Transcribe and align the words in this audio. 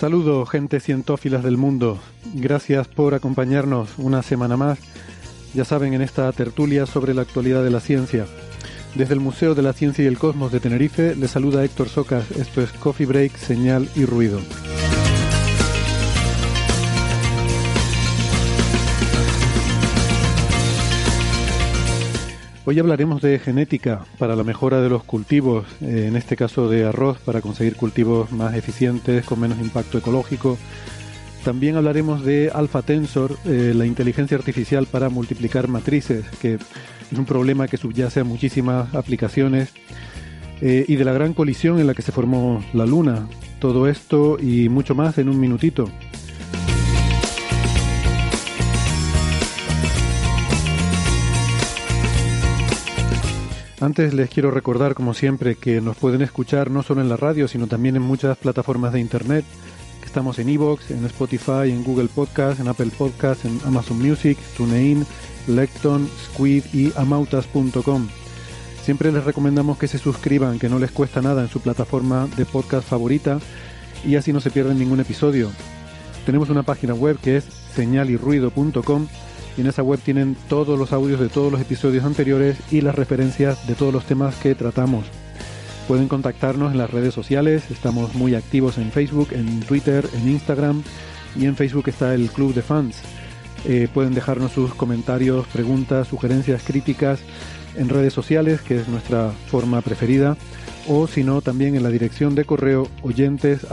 Saludos, 0.00 0.48
gente 0.48 0.80
cientófilas 0.80 1.44
del 1.44 1.58
mundo. 1.58 1.98
Gracias 2.32 2.88
por 2.88 3.12
acompañarnos 3.12 3.98
una 3.98 4.22
semana 4.22 4.56
más. 4.56 4.78
Ya 5.52 5.66
saben, 5.66 5.92
en 5.92 6.00
esta 6.00 6.32
tertulia 6.32 6.86
sobre 6.86 7.12
la 7.12 7.20
actualidad 7.20 7.62
de 7.62 7.68
la 7.68 7.80
ciencia. 7.80 8.24
Desde 8.94 9.12
el 9.12 9.20
Museo 9.20 9.54
de 9.54 9.60
la 9.60 9.74
Ciencia 9.74 10.02
y 10.02 10.06
el 10.06 10.16
Cosmos 10.16 10.52
de 10.52 10.60
Tenerife, 10.60 11.14
les 11.16 11.32
saluda 11.32 11.62
Héctor 11.66 11.90
Socas. 11.90 12.30
Esto 12.30 12.62
es 12.62 12.72
Coffee 12.72 13.04
Break, 13.04 13.36
Señal 13.36 13.90
y 13.94 14.06
Ruido. 14.06 14.40
Hoy 22.66 22.78
hablaremos 22.78 23.22
de 23.22 23.38
genética 23.38 24.04
para 24.18 24.36
la 24.36 24.44
mejora 24.44 24.82
de 24.82 24.90
los 24.90 25.02
cultivos, 25.02 25.66
eh, 25.80 26.04
en 26.08 26.16
este 26.16 26.36
caso 26.36 26.68
de 26.68 26.84
arroz, 26.84 27.18
para 27.18 27.40
conseguir 27.40 27.74
cultivos 27.74 28.30
más 28.32 28.54
eficientes, 28.54 29.24
con 29.24 29.40
menos 29.40 29.58
impacto 29.60 29.96
ecológico. 29.96 30.58
También 31.42 31.76
hablaremos 31.76 32.22
de 32.22 32.50
Alpha 32.52 32.82
Tensor, 32.82 33.38
eh, 33.46 33.72
la 33.74 33.86
inteligencia 33.86 34.36
artificial 34.36 34.86
para 34.86 35.08
multiplicar 35.08 35.68
matrices, 35.68 36.26
que 36.42 36.58
es 37.10 37.18
un 37.18 37.24
problema 37.24 37.66
que 37.66 37.78
subyace 37.78 38.20
a 38.20 38.24
muchísimas 38.24 38.94
aplicaciones, 38.94 39.72
eh, 40.60 40.84
y 40.86 40.96
de 40.96 41.04
la 41.06 41.14
gran 41.14 41.32
colisión 41.32 41.80
en 41.80 41.86
la 41.86 41.94
que 41.94 42.02
se 42.02 42.12
formó 42.12 42.62
la 42.74 42.84
Luna. 42.84 43.26
Todo 43.58 43.88
esto 43.88 44.36
y 44.38 44.68
mucho 44.68 44.94
más 44.94 45.16
en 45.16 45.30
un 45.30 45.40
minutito. 45.40 45.90
Antes 53.80 54.12
les 54.12 54.28
quiero 54.28 54.50
recordar, 54.50 54.94
como 54.94 55.14
siempre, 55.14 55.54
que 55.54 55.80
nos 55.80 55.96
pueden 55.96 56.20
escuchar 56.20 56.70
no 56.70 56.82
solo 56.82 57.00
en 57.00 57.08
la 57.08 57.16
radio, 57.16 57.48
sino 57.48 57.66
también 57.66 57.96
en 57.96 58.02
muchas 58.02 58.36
plataformas 58.36 58.92
de 58.92 59.00
internet. 59.00 59.42
Estamos 60.04 60.38
en 60.38 60.50
Evox, 60.50 60.90
en 60.90 61.06
Spotify, 61.06 61.70
en 61.70 61.82
Google 61.82 62.08
Podcast, 62.14 62.60
en 62.60 62.68
Apple 62.68 62.90
Podcast, 62.96 63.46
en 63.46 63.58
Amazon 63.64 63.98
Music, 63.98 64.36
TuneIn, 64.54 65.06
Lecton, 65.46 66.10
Squid 66.26 66.64
y 66.74 66.92
amautas.com. 66.94 68.08
Siempre 68.82 69.12
les 69.12 69.24
recomendamos 69.24 69.78
que 69.78 69.88
se 69.88 69.96
suscriban, 69.96 70.58
que 70.58 70.68
no 70.68 70.78
les 70.78 70.90
cuesta 70.90 71.22
nada 71.22 71.42
en 71.42 71.48
su 71.48 71.60
plataforma 71.60 72.28
de 72.36 72.44
podcast 72.44 72.86
favorita 72.86 73.38
y 74.04 74.16
así 74.16 74.30
no 74.32 74.40
se 74.40 74.50
pierden 74.50 74.78
ningún 74.78 75.00
episodio. 75.00 75.50
Tenemos 76.26 76.50
una 76.50 76.64
página 76.64 76.92
web 76.92 77.18
que 77.18 77.38
es 77.38 77.44
señalirruido.com 77.74 79.06
y 79.56 79.60
en 79.60 79.66
esa 79.66 79.82
web 79.82 80.00
tienen 80.00 80.36
todos 80.48 80.78
los 80.78 80.92
audios 80.92 81.20
de 81.20 81.28
todos 81.28 81.50
los 81.50 81.60
episodios 81.60 82.04
anteriores 82.04 82.58
y 82.70 82.80
las 82.80 82.94
referencias 82.94 83.66
de 83.66 83.74
todos 83.74 83.92
los 83.92 84.04
temas 84.04 84.36
que 84.36 84.54
tratamos. 84.54 85.06
Pueden 85.88 86.08
contactarnos 86.08 86.72
en 86.72 86.78
las 86.78 86.90
redes 86.90 87.14
sociales, 87.14 87.70
estamos 87.70 88.14
muy 88.14 88.34
activos 88.34 88.78
en 88.78 88.92
Facebook, 88.92 89.28
en 89.32 89.60
Twitter, 89.60 90.08
en 90.14 90.28
Instagram 90.28 90.82
y 91.36 91.46
en 91.46 91.56
Facebook 91.56 91.88
está 91.88 92.14
el 92.14 92.30
Club 92.30 92.54
de 92.54 92.62
Fans. 92.62 92.96
Eh, 93.64 93.88
pueden 93.92 94.14
dejarnos 94.14 94.52
sus 94.52 94.74
comentarios, 94.74 95.46
preguntas, 95.48 96.08
sugerencias, 96.08 96.62
críticas 96.62 97.20
en 97.76 97.88
redes 97.88 98.12
sociales, 98.12 98.60
que 98.60 98.78
es 98.80 98.88
nuestra 98.88 99.32
forma 99.50 99.80
preferida, 99.80 100.36
o 100.88 101.06
si 101.06 101.24
no, 101.24 101.42
también 101.42 101.74
en 101.74 101.82
la 101.82 101.90
dirección 101.90 102.34
de 102.34 102.44
correo 102.44 102.88
oyentes. 103.02 103.66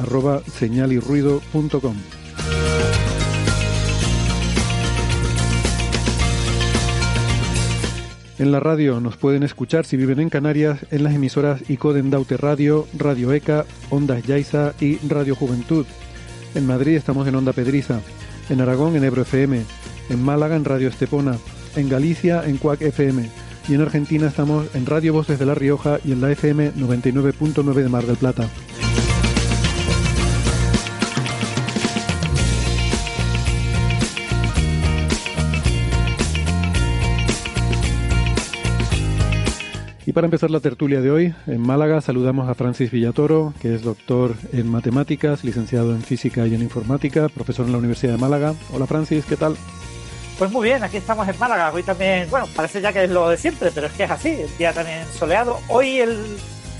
En 8.40 8.52
la 8.52 8.60
radio 8.60 9.00
nos 9.00 9.18
pueden 9.18 9.42
escuchar 9.42 9.86
si 9.86 9.98
viven 9.98 10.20
en 10.20 10.30
Canarias 10.30 10.86
en 10.92 11.04
las 11.04 11.16
emisoras 11.16 11.68
Icoden 11.70 12.12
Daute 12.12 12.38
Radio, 12.38 12.88
Radio 12.96 13.34
ECA, 13.34 13.66
Ondas 13.90 14.24
Yaiza 14.24 14.74
y 14.80 14.98
Radio 15.08 15.36
Juventud. 15.36 15.88
En 16.54 16.68
Madrid 16.68 16.96
estamos 16.96 17.28
en 17.28 17.36
Onda 17.36 17.54
Pedriza, 17.54 18.00
en 18.50 18.62
Aragón 18.62 18.96
en 18.96 19.04
Ebro 19.04 19.24
FM, 19.24 19.64
en 20.10 20.24
Málaga 20.24 20.56
en 20.56 20.66
Radio 20.66 20.88
Estepona, 20.88 21.38
en 21.76 21.90
Galicia 21.90 22.44
en 22.46 22.58
Cuac 22.58 22.82
FM 22.82 23.28
y 23.68 23.74
en 23.74 23.82
Argentina 23.82 24.28
estamos 24.28 24.68
en 24.76 24.86
Radio 24.86 25.14
Voces 25.14 25.40
de 25.40 25.46
La 25.46 25.56
Rioja 25.56 26.00
y 26.06 26.12
en 26.12 26.22
la 26.22 26.32
FM 26.32 26.74
99.9 26.74 27.74
de 27.74 27.90
Mar 27.90 28.06
del 28.06 28.18
Plata. 28.18 28.48
Para 40.18 40.26
empezar 40.26 40.50
la 40.50 40.62
tertulia 40.62 41.00
de 41.00 41.12
hoy, 41.12 41.36
en 41.46 41.62
Málaga 41.62 42.02
saludamos 42.02 42.50
a 42.50 42.56
Francis 42.56 42.90
Villatoro, 42.90 43.54
que 43.62 43.76
es 43.76 43.84
doctor 43.84 44.34
en 44.52 44.68
matemáticas, 44.68 45.44
licenciado 45.44 45.92
en 45.92 46.02
física 46.02 46.48
y 46.48 46.56
en 46.56 46.64
informática, 46.64 47.30
profesor 47.30 47.68
en 47.68 47.74
la 47.74 47.78
Universidad 47.78 48.14
de 48.14 48.18
Málaga. 48.18 48.56
Hola 48.74 48.88
Francis, 48.88 49.26
¿qué 49.26 49.38
tal? 49.38 49.56
Pues 50.40 50.50
muy 50.52 50.70
bien, 50.70 50.84
aquí 50.84 50.98
estamos 50.98 51.28
en 51.28 51.38
Málaga. 51.38 51.72
Hoy 51.72 51.84
también, 51.84 52.28
bueno, 52.32 52.48
parece 52.56 52.82
ya 52.82 52.92
que 52.92 53.04
es 53.04 53.12
lo 53.12 53.30
de 53.30 53.38
siempre, 53.38 53.70
pero 53.72 53.86
es 53.86 53.94
que 53.94 54.06
es 54.06 54.10
así. 54.10 54.30
El 54.30 54.58
día 54.58 54.74
también 54.74 55.06
soleado. 55.14 55.60
Hoy 55.68 56.00
el, 56.00 56.20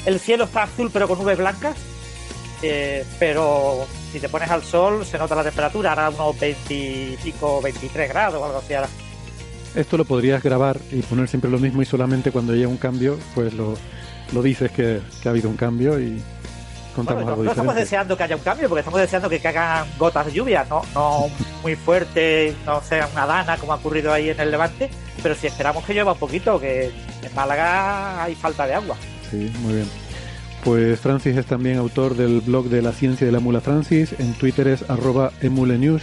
el 0.08 0.20
cielo 0.20 0.46
está 0.46 0.64
azul, 0.64 0.90
pero 0.92 1.08
con 1.08 1.20
nubes 1.20 1.38
blancas. 1.38 1.78
Eh, 2.64 3.06
pero 3.20 3.86
si 4.12 4.20
te 4.20 4.30
pones 4.30 4.50
al 4.50 4.64
sol, 4.64 5.06
se 5.06 5.20
nota 5.20 5.36
la 5.36 5.44
temperatura. 5.44 5.92
Ahora 5.92 6.10
unos 6.10 6.40
25, 6.40 7.62
23 7.62 8.10
grados 8.10 8.42
o 8.42 8.46
algo 8.46 8.58
así. 8.58 8.74
Ahora. 8.74 8.90
Esto 9.78 9.98
lo 9.98 10.06
podrías 10.06 10.42
grabar 10.42 10.78
y 10.92 11.02
poner 11.04 11.28
siempre 11.28 11.50
lo 11.52 11.60
mismo 11.60 11.82
y 11.82 11.86
solamente 11.86 12.32
cuando 12.32 12.54
haya 12.54 12.68
un 12.68 12.78
cambio, 12.78 13.18
pues 13.36 13.54
lo, 13.54 13.76
lo 14.34 14.42
dices 14.42 14.72
que, 14.72 15.00
que 15.22 15.30
ha 15.30 15.32
habido 15.32 15.50
un 15.50 15.56
cambio 15.56 16.00
y 16.00 16.22
contamos 16.96 17.24
Bueno, 17.24 17.26
no, 17.26 17.32
algo 17.34 17.44
no 17.44 17.50
estamos 17.52 17.76
diferente. 17.76 17.82
deseando 17.82 18.18
que 18.18 18.24
haya 18.24 18.36
un 18.36 18.42
cambio, 18.42 18.68
porque 18.70 18.80
estamos 18.80 19.00
deseando 19.00 19.30
que 19.30 19.40
caigan 19.40 19.86
gotas 20.00 20.26
de 20.26 20.32
lluvia, 20.34 20.66
no, 20.68 20.82
no 20.96 21.28
muy 21.62 21.76
fuerte, 21.76 22.56
no 22.66 22.82
sea 22.82 23.08
una 23.14 23.28
dana 23.28 23.56
como 23.58 23.72
ha 23.74 23.76
ocurrido 23.76 24.12
ahí 24.12 24.30
en 24.32 24.40
el 24.40 24.50
Levante, 24.50 24.90
pero 25.22 25.36
si 25.36 25.46
esperamos 25.46 25.86
que 25.86 25.94
llueva 25.94 26.14
un 26.14 26.20
poquito, 26.20 26.60
que 26.60 26.86
en 27.22 27.36
Málaga 27.36 28.24
hay 28.24 28.34
falta 28.34 28.66
de 28.66 28.74
agua. 28.74 28.96
Sí, 29.30 29.52
muy 29.60 29.74
bien. 29.76 29.88
Pues 30.64 31.00
Francis 31.00 31.38
es 31.38 31.46
también 31.46 31.78
autor 31.78 32.16
del 32.16 32.42
blog 32.42 32.66
de 32.70 32.82
la 32.82 32.92
ciencia 32.94 33.28
de 33.28 33.32
la 33.32 33.40
mula 33.40 33.62
Francis, 33.62 34.16
en 34.18 34.34
Twitter 34.34 34.68
es 34.68 34.90
arroba 34.90 35.32
emulenews. 35.42 36.02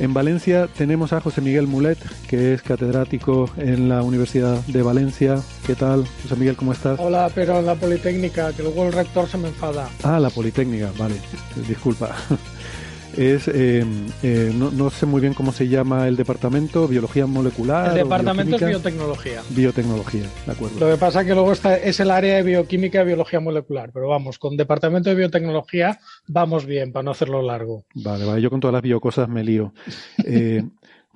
En 0.00 0.14
Valencia 0.14 0.68
tenemos 0.68 1.12
a 1.12 1.20
José 1.20 1.40
Miguel 1.40 1.66
Mulet, 1.66 1.98
que 2.28 2.54
es 2.54 2.62
catedrático 2.62 3.50
en 3.56 3.88
la 3.88 4.02
Universidad 4.02 4.64
de 4.66 4.82
Valencia. 4.82 5.40
¿Qué 5.66 5.74
tal, 5.74 6.06
José 6.22 6.36
Miguel, 6.36 6.54
cómo 6.54 6.72
estás? 6.72 7.00
Hola, 7.00 7.28
pero 7.34 7.58
en 7.58 7.66
la 7.66 7.74
Politécnica, 7.74 8.52
que 8.52 8.62
luego 8.62 8.86
el 8.86 8.92
rector 8.92 9.28
se 9.28 9.38
me 9.38 9.48
enfada. 9.48 9.88
Ah, 10.04 10.20
la 10.20 10.30
Politécnica, 10.30 10.92
vale, 10.96 11.16
disculpa. 11.66 12.14
Es, 13.16 13.48
eh, 13.48 13.84
eh, 14.22 14.52
no, 14.54 14.70
no, 14.70 14.90
sé 14.90 15.06
muy 15.06 15.20
bien 15.20 15.34
cómo 15.34 15.52
se 15.52 15.68
llama 15.68 16.08
el 16.08 16.16
departamento, 16.16 16.86
biología 16.86 17.26
molecular. 17.26 17.90
El 17.90 18.04
departamento 18.04 18.56
es 18.56 18.66
biotecnología. 18.66 19.42
Biotecnología, 19.50 20.24
de 20.46 20.52
acuerdo. 20.52 20.80
Lo 20.80 20.90
que 20.90 20.98
pasa 20.98 21.20
es 21.22 21.26
que 21.26 21.34
luego 21.34 21.52
está, 21.52 21.76
es 21.76 22.00
el 22.00 22.10
área 22.10 22.36
de 22.36 22.42
bioquímica 22.42 23.02
y 23.02 23.06
biología 23.06 23.40
molecular, 23.40 23.90
pero 23.92 24.08
vamos, 24.08 24.38
con 24.38 24.56
departamento 24.56 25.10
de 25.10 25.16
biotecnología 25.16 25.98
vamos 26.26 26.66
bien, 26.66 26.92
para 26.92 27.02
no 27.02 27.10
hacerlo 27.10 27.42
largo. 27.42 27.84
Vale, 27.94 28.24
vale, 28.24 28.42
yo 28.42 28.50
con 28.50 28.60
todas 28.60 28.74
las 28.74 28.82
biocosas 28.82 29.28
me 29.28 29.44
lío. 29.44 29.72
Eh, 30.30 30.62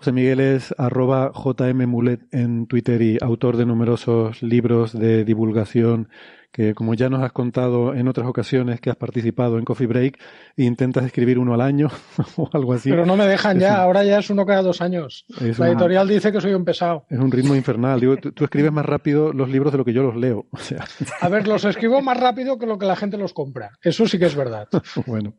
José 0.03 0.13
Miguel 0.13 0.41
es 0.41 0.75
arroba 0.79 1.33
jmmulet 1.33 2.23
en 2.33 2.67
Twitter 2.67 3.01
y 3.03 3.19
autor 3.21 3.57
de 3.57 3.67
numerosos 3.67 4.43
libros 4.43 4.99
de 4.99 5.25
divulgación 5.25 6.09
que 6.53 6.75
como 6.75 6.93
ya 6.95 7.09
nos 7.09 7.23
has 7.23 7.33
contado 7.33 7.95
en 7.95 8.07
otras 8.09 8.29
ocasiones 8.29 8.81
que 8.81 8.91
has 8.91 8.97
participado 8.97 9.59
en 9.59 9.65
Coffee 9.65 9.87
Break, 9.87 10.19
intentas 10.57 11.05
escribir 11.05 11.39
uno 11.39 11.55
al 11.55 11.63
año 11.63 11.89
o 12.37 12.49
algo 12.53 12.75
así. 12.75 12.91
Pero 12.91 13.07
no 13.07 13.17
me 13.17 13.27
dejan 13.27 13.59
ya, 13.59 13.83
ahora 13.83 14.05
ya 14.05 14.19
es 14.19 14.29
uno 14.29 14.45
cada 14.45 14.63
dos 14.63 14.83
años. 14.83 15.25
La 15.59 15.69
editorial 15.69 16.07
dice 16.07 16.31
que 16.31 16.41
soy 16.41 16.53
un 16.53 16.65
pesado. 16.65 17.07
Es 17.09 17.19
un 17.19 17.33
ritmo 17.33 17.57
infernal. 17.57 17.99
Digo, 17.99 18.17
tú, 18.19 18.45
escribes 18.45 18.71
más 18.71 18.85
rápido 18.85 19.33
los 19.33 19.49
libros 19.49 19.73
de 19.73 19.79
lo 19.79 19.85
que 19.85 19.95
yo 19.95 20.03
los 20.03 20.17
leo. 20.17 20.47
O 20.63 20.65
sea. 20.65 20.85
A 21.21 21.29
ver, 21.29 21.49
los 21.49 21.65
escribo 21.65 22.01
más 22.03 22.17
rápido 22.21 22.57
que 22.57 22.67
lo 22.67 22.79
que 22.79 22.87
la 22.87 22.95
gente 22.95 23.17
los 23.17 23.33
compra. 23.33 23.73
Eso 23.83 24.07
sí 24.07 24.19
que 24.19 24.27
es 24.27 24.37
verdad. 24.37 24.69
bueno. 25.07 25.35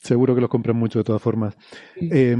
Seguro 0.00 0.34
que 0.34 0.40
los 0.40 0.48
compran 0.48 0.76
mucho 0.76 0.98
de 0.98 1.04
todas 1.04 1.20
formas. 1.20 1.56
Eh, 2.00 2.34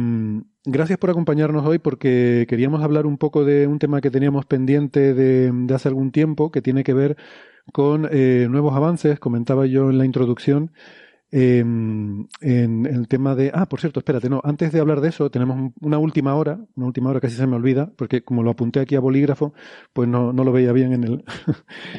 gracias 0.64 0.98
por 0.98 1.10
acompañarnos 1.10 1.66
hoy 1.66 1.78
porque 1.78 2.46
queríamos 2.48 2.82
hablar 2.82 3.04
un 3.04 3.18
poco 3.18 3.44
de 3.44 3.66
un 3.66 3.78
tema 3.78 4.00
que 4.00 4.10
teníamos 4.10 4.46
pendiente 4.46 5.12
de, 5.12 5.52
de 5.52 5.74
hace 5.74 5.88
algún 5.88 6.10
tiempo 6.10 6.50
que 6.50 6.62
tiene 6.62 6.84
que 6.84 6.94
ver 6.94 7.18
con 7.72 8.08
eh, 8.10 8.46
nuevos 8.50 8.74
avances. 8.74 9.20
Comentaba 9.20 9.66
yo 9.66 9.90
en 9.90 9.98
la 9.98 10.06
introducción 10.06 10.72
eh, 11.32 11.58
en, 11.60 12.28
el 12.86 13.08
tema 13.08 13.34
de... 13.34 13.50
Ah, 13.54 13.68
por 13.68 13.80
cierto, 13.80 14.00
espérate, 14.00 14.28
no, 14.28 14.40
antes 14.44 14.72
de 14.72 14.80
hablar 14.80 15.00
de 15.00 15.08
eso 15.08 15.30
tenemos 15.30 15.72
una 15.80 15.98
última 15.98 16.34
hora, 16.34 16.58
una 16.74 16.86
última 16.86 17.10
hora 17.10 17.20
casi 17.20 17.36
se 17.36 17.46
me 17.46 17.56
olvida, 17.56 17.92
porque 17.96 18.22
como 18.22 18.42
lo 18.42 18.50
apunté 18.50 18.80
aquí 18.80 18.96
a 18.96 19.00
bolígrafo, 19.00 19.54
pues 19.92 20.08
no, 20.08 20.32
no 20.32 20.44
lo 20.44 20.52
veía 20.52 20.72
bien 20.72 20.92
en, 20.92 21.04
el, 21.04 21.24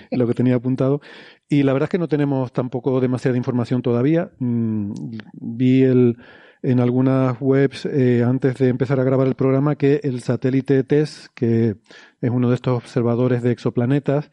en 0.10 0.20
lo 0.20 0.28
que 0.28 0.34
tenía 0.34 0.56
apuntado. 0.56 1.02
Y 1.48 1.64
la 1.64 1.74
verdad 1.74 1.88
es 1.88 1.92
que 1.92 1.98
no 1.98 2.08
tenemos 2.08 2.52
tampoco 2.54 3.00
demasiada 3.00 3.38
información 3.38 3.82
todavía. 3.82 4.32
Mm, 4.40 4.94
vi 5.34 5.84
el, 5.84 6.18
en 6.64 6.80
algunas 6.80 7.38
webs 7.40 7.86
eh, 7.86 8.24
antes 8.24 8.56
de 8.58 8.70
empezar 8.70 9.00
a 9.00 9.04
grabar 9.04 9.28
el 9.28 9.36
programa 9.36 9.76
que 9.76 10.00
el 10.04 10.22
satélite 10.22 10.84
TESS, 10.84 11.30
que 11.34 11.78
es 12.22 12.30
uno 12.30 12.50
de 12.50 12.56
estos 12.56 12.78
observadores 12.78 13.42
de 13.42 13.52
exoplanetas, 13.52 14.32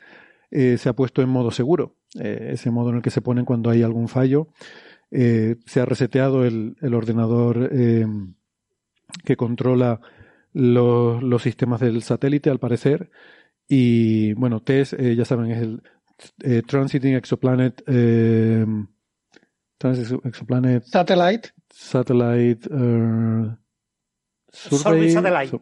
eh, 0.51 0.77
se 0.79 0.89
ha 0.89 0.93
puesto 0.93 1.23
en 1.23 1.29
modo 1.29 1.51
seguro. 1.51 1.97
Eh, 2.19 2.51
ese 2.53 2.71
modo 2.71 2.91
en 2.91 2.97
el 2.97 3.03
que 3.03 3.11
se 3.11 3.21
ponen 3.21 3.45
cuando 3.45 3.71
hay 3.71 3.83
algún 3.83 4.09
fallo. 4.09 4.49
Se 5.11 5.81
ha 5.81 5.85
reseteado 5.85 6.45
el, 6.45 6.77
el 6.81 6.95
ordenador 6.95 7.71
que 9.25 9.37
controla 9.37 10.01
los, 10.53 11.23
los 11.23 11.43
sistemas 11.43 11.81
del 11.81 12.03
satélite, 12.03 12.51
al 12.51 12.59
parecer. 12.59 13.11
Y 13.69 14.33
bueno, 14.35 14.61
TESS, 14.61 14.97
ya 15.17 15.25
saben, 15.25 15.51
es 15.51 15.63
el 15.63 15.83
eh, 16.43 16.63
Transiting 16.67 17.15
Exoplanet. 17.15 17.83
Eh, 17.87 18.67
Exoplanet. 20.25 20.85
Satellite. 20.85 21.51
Satellite. 21.71 22.69
Uh, 22.69 23.57
survey, 24.51 25.11
Satellite. 25.11 25.61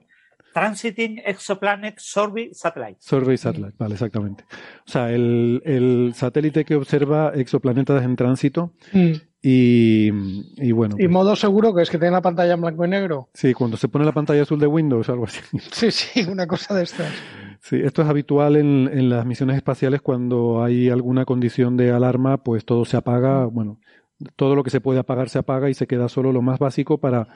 Transiting 0.57 1.21
Exoplanet 1.23 1.99
Survey 1.99 2.49
Satellite. 2.55 2.97
Survey 2.99 3.37
Satellite, 3.37 3.75
vale, 3.77 3.93
exactamente. 3.93 4.47
O 4.87 4.91
sea, 4.91 5.13
el, 5.13 5.61
el 5.67 6.15
satélite 6.15 6.65
que 6.65 6.77
observa 6.77 7.33
exoplanetas 7.35 8.03
en 8.03 8.17
tránsito 8.17 8.73
mm. 8.91 9.13
y, 9.43 10.11
y, 10.57 10.73
bueno. 10.73 10.95
Y 10.99 11.03
pues 11.03 11.11
modo 11.11 11.37
seguro 11.37 11.75
que 11.75 11.83
es 11.83 11.91
que 11.91 11.99
tiene 11.99 12.13
la 12.13 12.23
pantalla 12.23 12.55
en 12.55 12.63
blanco 12.63 12.87
y 12.87 12.89
negro. 12.89 13.29
Sí, 13.35 13.53
cuando 13.53 13.77
se 13.77 13.89
pone 13.89 14.07
la 14.07 14.13
pantalla 14.13 14.41
azul 14.41 14.59
de 14.59 14.67
Windows, 14.67 15.11
algo 15.11 15.25
así. 15.25 15.41
Sí, 15.73 15.91
sí, 15.91 16.23
una 16.23 16.47
cosa 16.47 16.75
de 16.75 16.85
estas. 16.85 17.13
Sí, 17.61 17.77
esto 17.85 18.01
es 18.01 18.09
habitual 18.09 18.57
en, 18.57 18.89
en, 18.91 19.11
las 19.11 19.27
misiones 19.27 19.57
espaciales 19.57 20.01
cuando 20.01 20.65
hay 20.65 20.89
alguna 20.89 21.27
condición 21.27 21.77
de 21.77 21.91
alarma, 21.91 22.39
pues 22.39 22.65
todo 22.65 22.87
se 22.87 22.97
apaga, 22.97 23.45
bueno, 23.45 23.79
todo 24.37 24.55
lo 24.55 24.65
que 24.65 24.71
se 24.71 24.81
puede 24.81 25.01
apagar 25.01 25.29
se 25.29 25.39
apaga 25.39 25.69
y 25.69 25.75
se 25.75 25.87
queda 25.87 26.09
solo 26.09 26.33
lo 26.33 26.41
más 26.41 26.59
básico 26.59 26.97
para, 26.97 27.29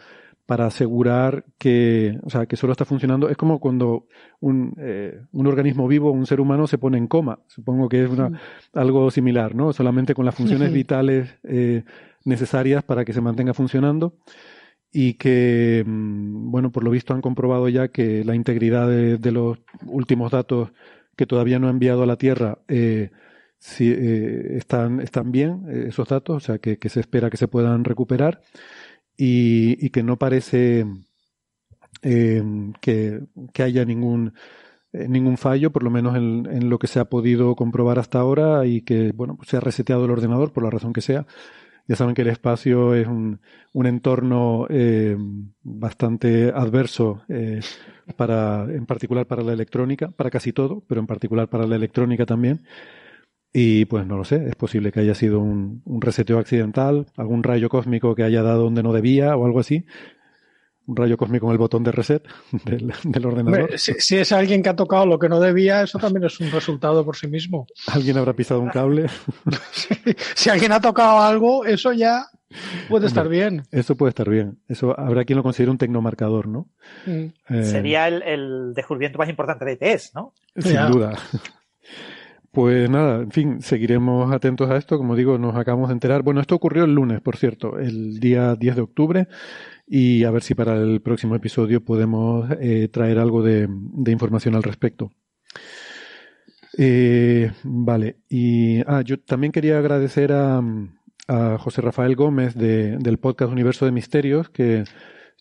para 0.51 0.67
asegurar 0.67 1.45
que, 1.59 2.19
o 2.25 2.29
sea, 2.29 2.47
que 2.47 2.57
solo 2.57 2.73
está 2.73 2.85
funcionando. 2.85 3.29
Es 3.29 3.37
como 3.37 3.61
cuando 3.61 4.09
un, 4.41 4.75
eh, 4.79 5.21
un 5.31 5.47
organismo 5.47 5.87
vivo, 5.87 6.11
un 6.11 6.27
ser 6.27 6.41
humano, 6.41 6.67
se 6.67 6.77
pone 6.77 6.99
en 6.99 7.07
coma. 7.07 7.39
Supongo 7.47 7.89
que 7.89 8.03
es 8.03 8.11
una, 8.11 8.33
algo 8.73 9.13
similar, 9.13 9.55
¿no? 9.55 9.73
Solamente 9.73 10.13
con 10.13 10.25
las 10.25 10.35
funciones 10.35 10.73
vitales 10.73 11.39
eh, 11.45 11.85
necesarias 12.25 12.83
para 12.83 13.05
que 13.05 13.13
se 13.13 13.21
mantenga 13.21 13.55
funcionando 13.55 14.17
y 14.91 15.15
que, 15.15 15.85
mm, 15.87 16.51
bueno, 16.51 16.73
por 16.73 16.83
lo 16.83 16.91
visto 16.91 17.15
han 17.15 17.23
comprobado 17.23 17.69
ya 17.69 17.87
que 17.87 18.25
la 18.25 18.35
integridad 18.35 18.89
de, 18.89 19.31
los 19.31 19.59
últimos 19.87 20.33
datos 20.33 20.73
que 21.15 21.27
todavía 21.27 21.61
no 21.61 21.69
ha 21.69 21.71
enviado 21.71 22.03
a 22.03 22.07
la 22.07 22.17
Tierra 22.17 22.59
eh, 22.67 23.11
si, 23.61 23.89
están, 23.89 24.99
están 25.01 25.31
bien, 25.31 25.67
esos 25.87 26.09
datos, 26.09 26.37
o 26.39 26.41
sea, 26.41 26.59
que, 26.59 26.77
que, 26.77 26.89
se 26.89 26.99
espera 26.99 27.31
que 27.31 27.37
se 27.37 27.47
puedan 27.47 27.85
recuperar 27.85 28.41
y, 29.21 29.85
y 29.85 29.91
que 29.91 30.03
no 30.03 30.17
parece 30.19 30.87
eh, 32.03 32.43
que, 32.81 33.21
que, 33.53 33.63
haya 33.63 33.85
ningún, 33.85 34.35
eh, 34.93 35.09
ningún 35.09 35.37
fallo, 35.37 35.71
por 35.73 35.83
lo 35.83 35.91
menos 35.91 36.17
en, 36.17 36.49
en, 36.51 36.71
lo 36.71 36.79
que 36.79 36.87
se 36.87 37.01
ha 37.01 37.05
podido 37.07 37.55
comprobar 37.57 37.99
hasta 37.99 38.19
ahora 38.19 38.67
y 38.67 38.83
que, 38.83 39.13
bueno, 39.13 39.39
se 39.47 39.57
ha 39.59 39.61
reseteado 39.61 40.05
el 40.07 40.11
ordenador 40.11 40.53
por 40.53 40.65
la 40.65 40.71
razón 40.71 40.93
que 40.93 41.03
sea 41.03 41.27
ya 41.91 41.97
saben 41.97 42.15
que 42.15 42.23
el 42.23 42.29
espacio 42.29 42.95
es 42.95 43.09
un, 43.09 43.41
un 43.73 43.87
entorno 43.87 44.65
eh, 44.71 45.17
bastante 45.65 46.53
adverso 46.55 47.23
eh, 47.29 47.59
para, 48.17 48.63
en 48.63 48.87
particular 48.87 49.27
para 49.27 49.43
la 49.43 49.53
electrónica, 49.53 50.09
para 50.09 50.31
casi 50.31 50.53
todo, 50.53 50.85
pero 50.87 51.01
en 51.01 51.09
particular 51.09 51.49
para 51.49 51.67
la 51.67 51.75
electrónica 51.75 52.25
también. 52.27 52.63
Y 53.53 53.85
pues 53.87 54.07
no 54.07 54.17
lo 54.17 54.25
sé, 54.25 54.49
es 54.49 54.55
posible 54.55 54.93
que 54.93 55.01
haya 55.01 55.15
sido 55.15 55.41
un, 55.41 55.83
un 55.85 56.01
reseteo 56.01 56.39
accidental, 56.39 57.07
algún 57.17 57.43
rayo 57.43 57.69
cósmico 57.69 58.15
que 58.15 58.23
haya 58.23 58.43
dado 58.43 58.65
donde 58.65 58.83
no 58.83 58.93
debía 58.93 59.37
o 59.37 59.45
algo 59.45 59.59
así, 59.59 59.87
un 60.87 60.97
rayo 60.97 61.17
cósmico 61.17 61.47
con 61.47 61.53
el 61.53 61.59
botón 61.59 61.85
de 61.85 61.93
reset 61.93 62.23
del, 62.65 62.93
del 63.05 63.27
ordenador. 63.27 63.79
si, 63.79 64.17
es 64.17 64.33
alguien 64.33 64.63
que 64.63 64.69
ha 64.69 64.77
tocado 64.77 65.07
lo 65.07 65.19
que 65.19 65.29
no 65.29 65.41
debía, 65.41 65.83
eso 65.83 65.99
también 65.99 66.25
es 66.25 66.39
un 66.41 66.51
resultado 66.51 67.05
por 67.05 67.17
sí 67.17 67.27
mismo. 67.27 67.67
Alguien 67.87 68.19
habrá 68.19 68.35
pisado 68.35 68.61
un 68.61 68.71
cable. 68.71 69.07
si 70.35 70.51
alguien 70.51 70.73
ha 70.73 70.81
tocado 70.81 71.21
algo, 71.21 71.65
eso 71.65 71.93
ya 71.93 72.27
puede 72.89 73.07
estar 73.07 73.29
bien. 73.29 73.63
Eso 73.71 73.97
puede 73.97 74.11
estar 74.11 74.29
bien. 74.29 74.59
Eso 74.69 74.99
habrá 74.99 75.25
quien 75.25 75.37
lo 75.37 75.43
considere 75.43 75.71
un 75.71 75.79
tecnomarcador, 75.79 76.49
¿no? 76.49 76.69
Mm. 77.07 77.27
Eh, 77.49 77.65
Sería 77.65 78.09
el, 78.09 78.23
el, 78.23 78.75
descubrimiento 78.75 79.19
más 79.19 79.29
importante 79.29 79.65
de 79.65 79.77
TES, 79.77 80.13
¿no? 80.15 80.35
Sin 80.57 80.77
duda. 80.89 81.17
Pues 82.53 82.91
nada, 82.91 83.23
en 83.23 83.31
fin, 83.31 83.63
seguiremos 83.63 84.33
atentos 84.33 84.69
a 84.71 84.77
esto. 84.77 84.99
Como 84.99 85.15
digo, 85.15 85.39
nos 85.39 85.55
acabamos 85.57 85.89
de 85.89 85.95
enterar. 85.95 86.23
Bueno, 86.23 86.41
esto 86.41 86.57
ocurrió 86.57 86.85
el 86.85 86.95
lunes, 86.95 87.21
por 87.21 87.37
cierto, 87.37 87.79
el 87.79 88.19
día 88.19 88.57
10 88.57 88.77
de 88.77 88.83
octubre 88.83 89.29
y 89.87 90.25
a 90.25 90.31
ver 90.31 90.43
si 90.43 90.55
para 90.55 90.77
el 90.77 91.01
próximo 91.01 91.35
episodio 91.35 91.85
podemos 91.85 92.49
eh, 92.61 92.89
traer 92.89 93.19
algo 93.19 93.43
de, 93.43 93.69
información 94.07 94.55
al 94.55 94.63
respecto. 94.63 95.11
Eh, 96.79 97.51
vale, 97.65 98.19
y 98.29 98.81
ah, 98.87 99.03
yo 99.05 99.19
también 99.21 99.53
quería 99.53 99.79
agradecer 99.79 100.33
a, 100.33 100.63
a 101.27 101.59
José 101.59 101.83
Rafael 101.83 102.15
Gómez 102.15 102.55
de, 102.55 102.99
del 102.99 103.19
podcast 103.19 103.53
Universo 103.53 103.85
de 103.85 103.93
Misterios, 103.93 104.49
que 104.49 104.85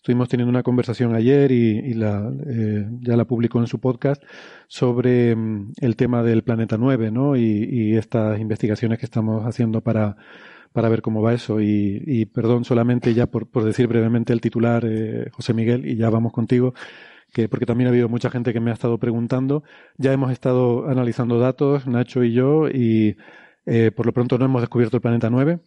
estuvimos 0.00 0.30
teniendo 0.30 0.48
una 0.48 0.62
conversación 0.62 1.14
ayer 1.14 1.52
y, 1.52 1.78
y 1.78 1.92
la, 1.92 2.32
eh, 2.46 2.88
ya 3.00 3.18
la 3.18 3.26
publicó 3.26 3.60
en 3.60 3.66
su 3.66 3.80
podcast 3.80 4.22
sobre 4.66 5.36
mm, 5.36 5.72
el 5.78 5.94
tema 5.94 6.22
del 6.22 6.42
planeta 6.42 6.78
9, 6.78 7.10
¿no? 7.10 7.36
Y, 7.36 7.94
estas 7.98 8.40
investigaciones 8.40 8.98
que 8.98 9.04
estamos 9.04 9.44
haciendo 9.44 9.82
para 9.82 10.16
para 10.72 10.88
ver 10.88 11.02
cómo 11.02 11.20
va 11.20 11.34
eso. 11.34 11.60
Y, 11.60 12.02
y 12.06 12.26
perdón 12.26 12.64
solamente 12.64 13.12
ya 13.12 13.26
por, 13.26 13.50
por, 13.50 13.64
decir 13.64 13.88
brevemente 13.88 14.32
el 14.32 14.40
titular, 14.40 14.84
eh, 14.86 15.28
José 15.32 15.52
Miguel, 15.52 15.84
y 15.86 15.96
ya 15.96 16.08
vamos 16.08 16.32
contigo, 16.32 16.72
que 17.32 17.48
porque 17.48 17.66
también 17.66 17.88
ha 17.88 17.90
habido 17.90 18.08
mucha 18.08 18.30
gente 18.30 18.52
que 18.54 18.60
me 18.60 18.70
ha 18.70 18.74
estado 18.74 18.96
preguntando. 18.98 19.64
Ya 19.98 20.12
hemos 20.12 20.32
estado 20.32 20.88
analizando 20.88 21.38
datos, 21.38 21.86
Nacho 21.86 22.24
y 22.24 22.32
yo, 22.32 22.68
y 22.68 23.16
eh, 23.66 23.90
por 23.94 24.06
lo 24.06 24.12
pronto 24.12 24.38
no 24.38 24.46
hemos 24.46 24.62
descubierto 24.62 24.96
el 24.96 25.02
planeta 25.02 25.28
9. 25.28 25.58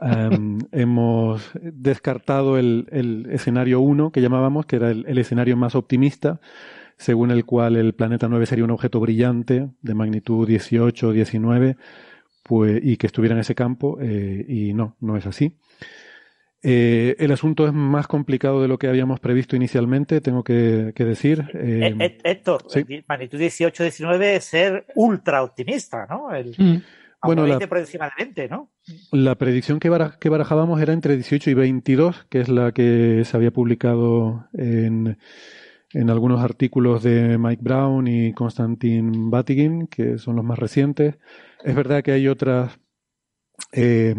Um, 0.00 0.58
hemos 0.72 1.50
descartado 1.54 2.58
el, 2.58 2.86
el 2.90 3.26
escenario 3.30 3.80
1 3.80 4.12
que 4.12 4.20
llamábamos, 4.20 4.66
que 4.66 4.76
era 4.76 4.90
el, 4.90 5.04
el 5.06 5.18
escenario 5.18 5.56
más 5.56 5.74
optimista, 5.74 6.40
según 6.96 7.30
el 7.30 7.44
cual 7.44 7.76
el 7.76 7.94
planeta 7.94 8.28
9 8.28 8.46
sería 8.46 8.64
un 8.64 8.70
objeto 8.70 9.00
brillante 9.00 9.68
de 9.80 9.94
magnitud 9.94 10.46
18 10.46 11.08
o 11.08 11.12
19 11.12 11.76
pues, 12.42 12.80
y 12.82 12.96
que 12.96 13.06
estuviera 13.06 13.34
en 13.34 13.40
ese 13.40 13.54
campo, 13.54 13.98
eh, 14.00 14.44
y 14.48 14.72
no, 14.72 14.96
no 15.00 15.16
es 15.16 15.26
así. 15.26 15.56
Eh, 16.62 17.14
el 17.18 17.32
asunto 17.32 17.66
es 17.66 17.72
más 17.72 18.06
complicado 18.06 18.62
de 18.62 18.68
lo 18.68 18.78
que 18.78 18.88
habíamos 18.88 19.20
previsto 19.20 19.56
inicialmente, 19.56 20.20
tengo 20.20 20.42
que, 20.42 20.92
que 20.94 21.04
decir. 21.04 21.44
Eh, 21.54 21.94
eh 21.98 22.18
Héctor, 22.24 22.64
¿sí? 22.68 22.84
magnitud 23.08 23.38
18-19 23.38 24.22
es 24.22 24.44
ser 24.44 24.86
ultra 24.94 25.42
optimista, 25.42 26.06
¿no? 26.06 26.32
El... 26.34 26.54
Mm. 26.56 26.82
bueno, 27.22 27.42
20 27.42 27.68
por 27.68 27.78
encima 27.78 28.06
de 28.06 28.12
20, 28.24 28.48
¿no? 28.48 28.70
La 29.10 29.34
predicción 29.34 29.80
que, 29.80 29.88
barajábamos 29.88 30.80
era 30.80 30.92
entre 30.92 31.14
18 31.14 31.50
y 31.50 31.54
22, 31.54 32.26
que 32.28 32.40
es 32.40 32.48
la 32.48 32.72
que 32.72 33.22
se 33.24 33.36
había 33.36 33.50
publicado 33.50 34.48
en, 34.52 35.18
en 35.92 36.10
algunos 36.10 36.40
artículos 36.40 37.02
de 37.02 37.36
Mike 37.38 37.62
Brown 37.62 38.06
y 38.06 38.32
Konstantin 38.32 39.30
Batygin, 39.30 39.88
que 39.88 40.18
son 40.18 40.36
los 40.36 40.44
más 40.44 40.58
recientes. 40.58 41.16
Es 41.64 41.74
verdad 41.74 42.02
que 42.02 42.12
hay 42.12 42.28
otras 42.28 42.78
eh, 43.72 44.14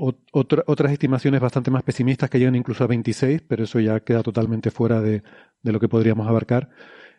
otras 0.00 0.92
estimaciones 0.92 1.40
bastante 1.40 1.70
más 1.70 1.82
pesimistas 1.82 2.30
que 2.30 2.38
llegan 2.38 2.54
incluso 2.54 2.84
a 2.84 2.86
26, 2.86 3.42
pero 3.42 3.64
eso 3.64 3.80
ya 3.80 4.00
queda 4.00 4.22
totalmente 4.22 4.70
fuera 4.70 5.00
de, 5.00 5.22
lo 5.62 5.78
que 5.78 5.88
podríamos 5.88 6.26
abarcar. 6.26 6.70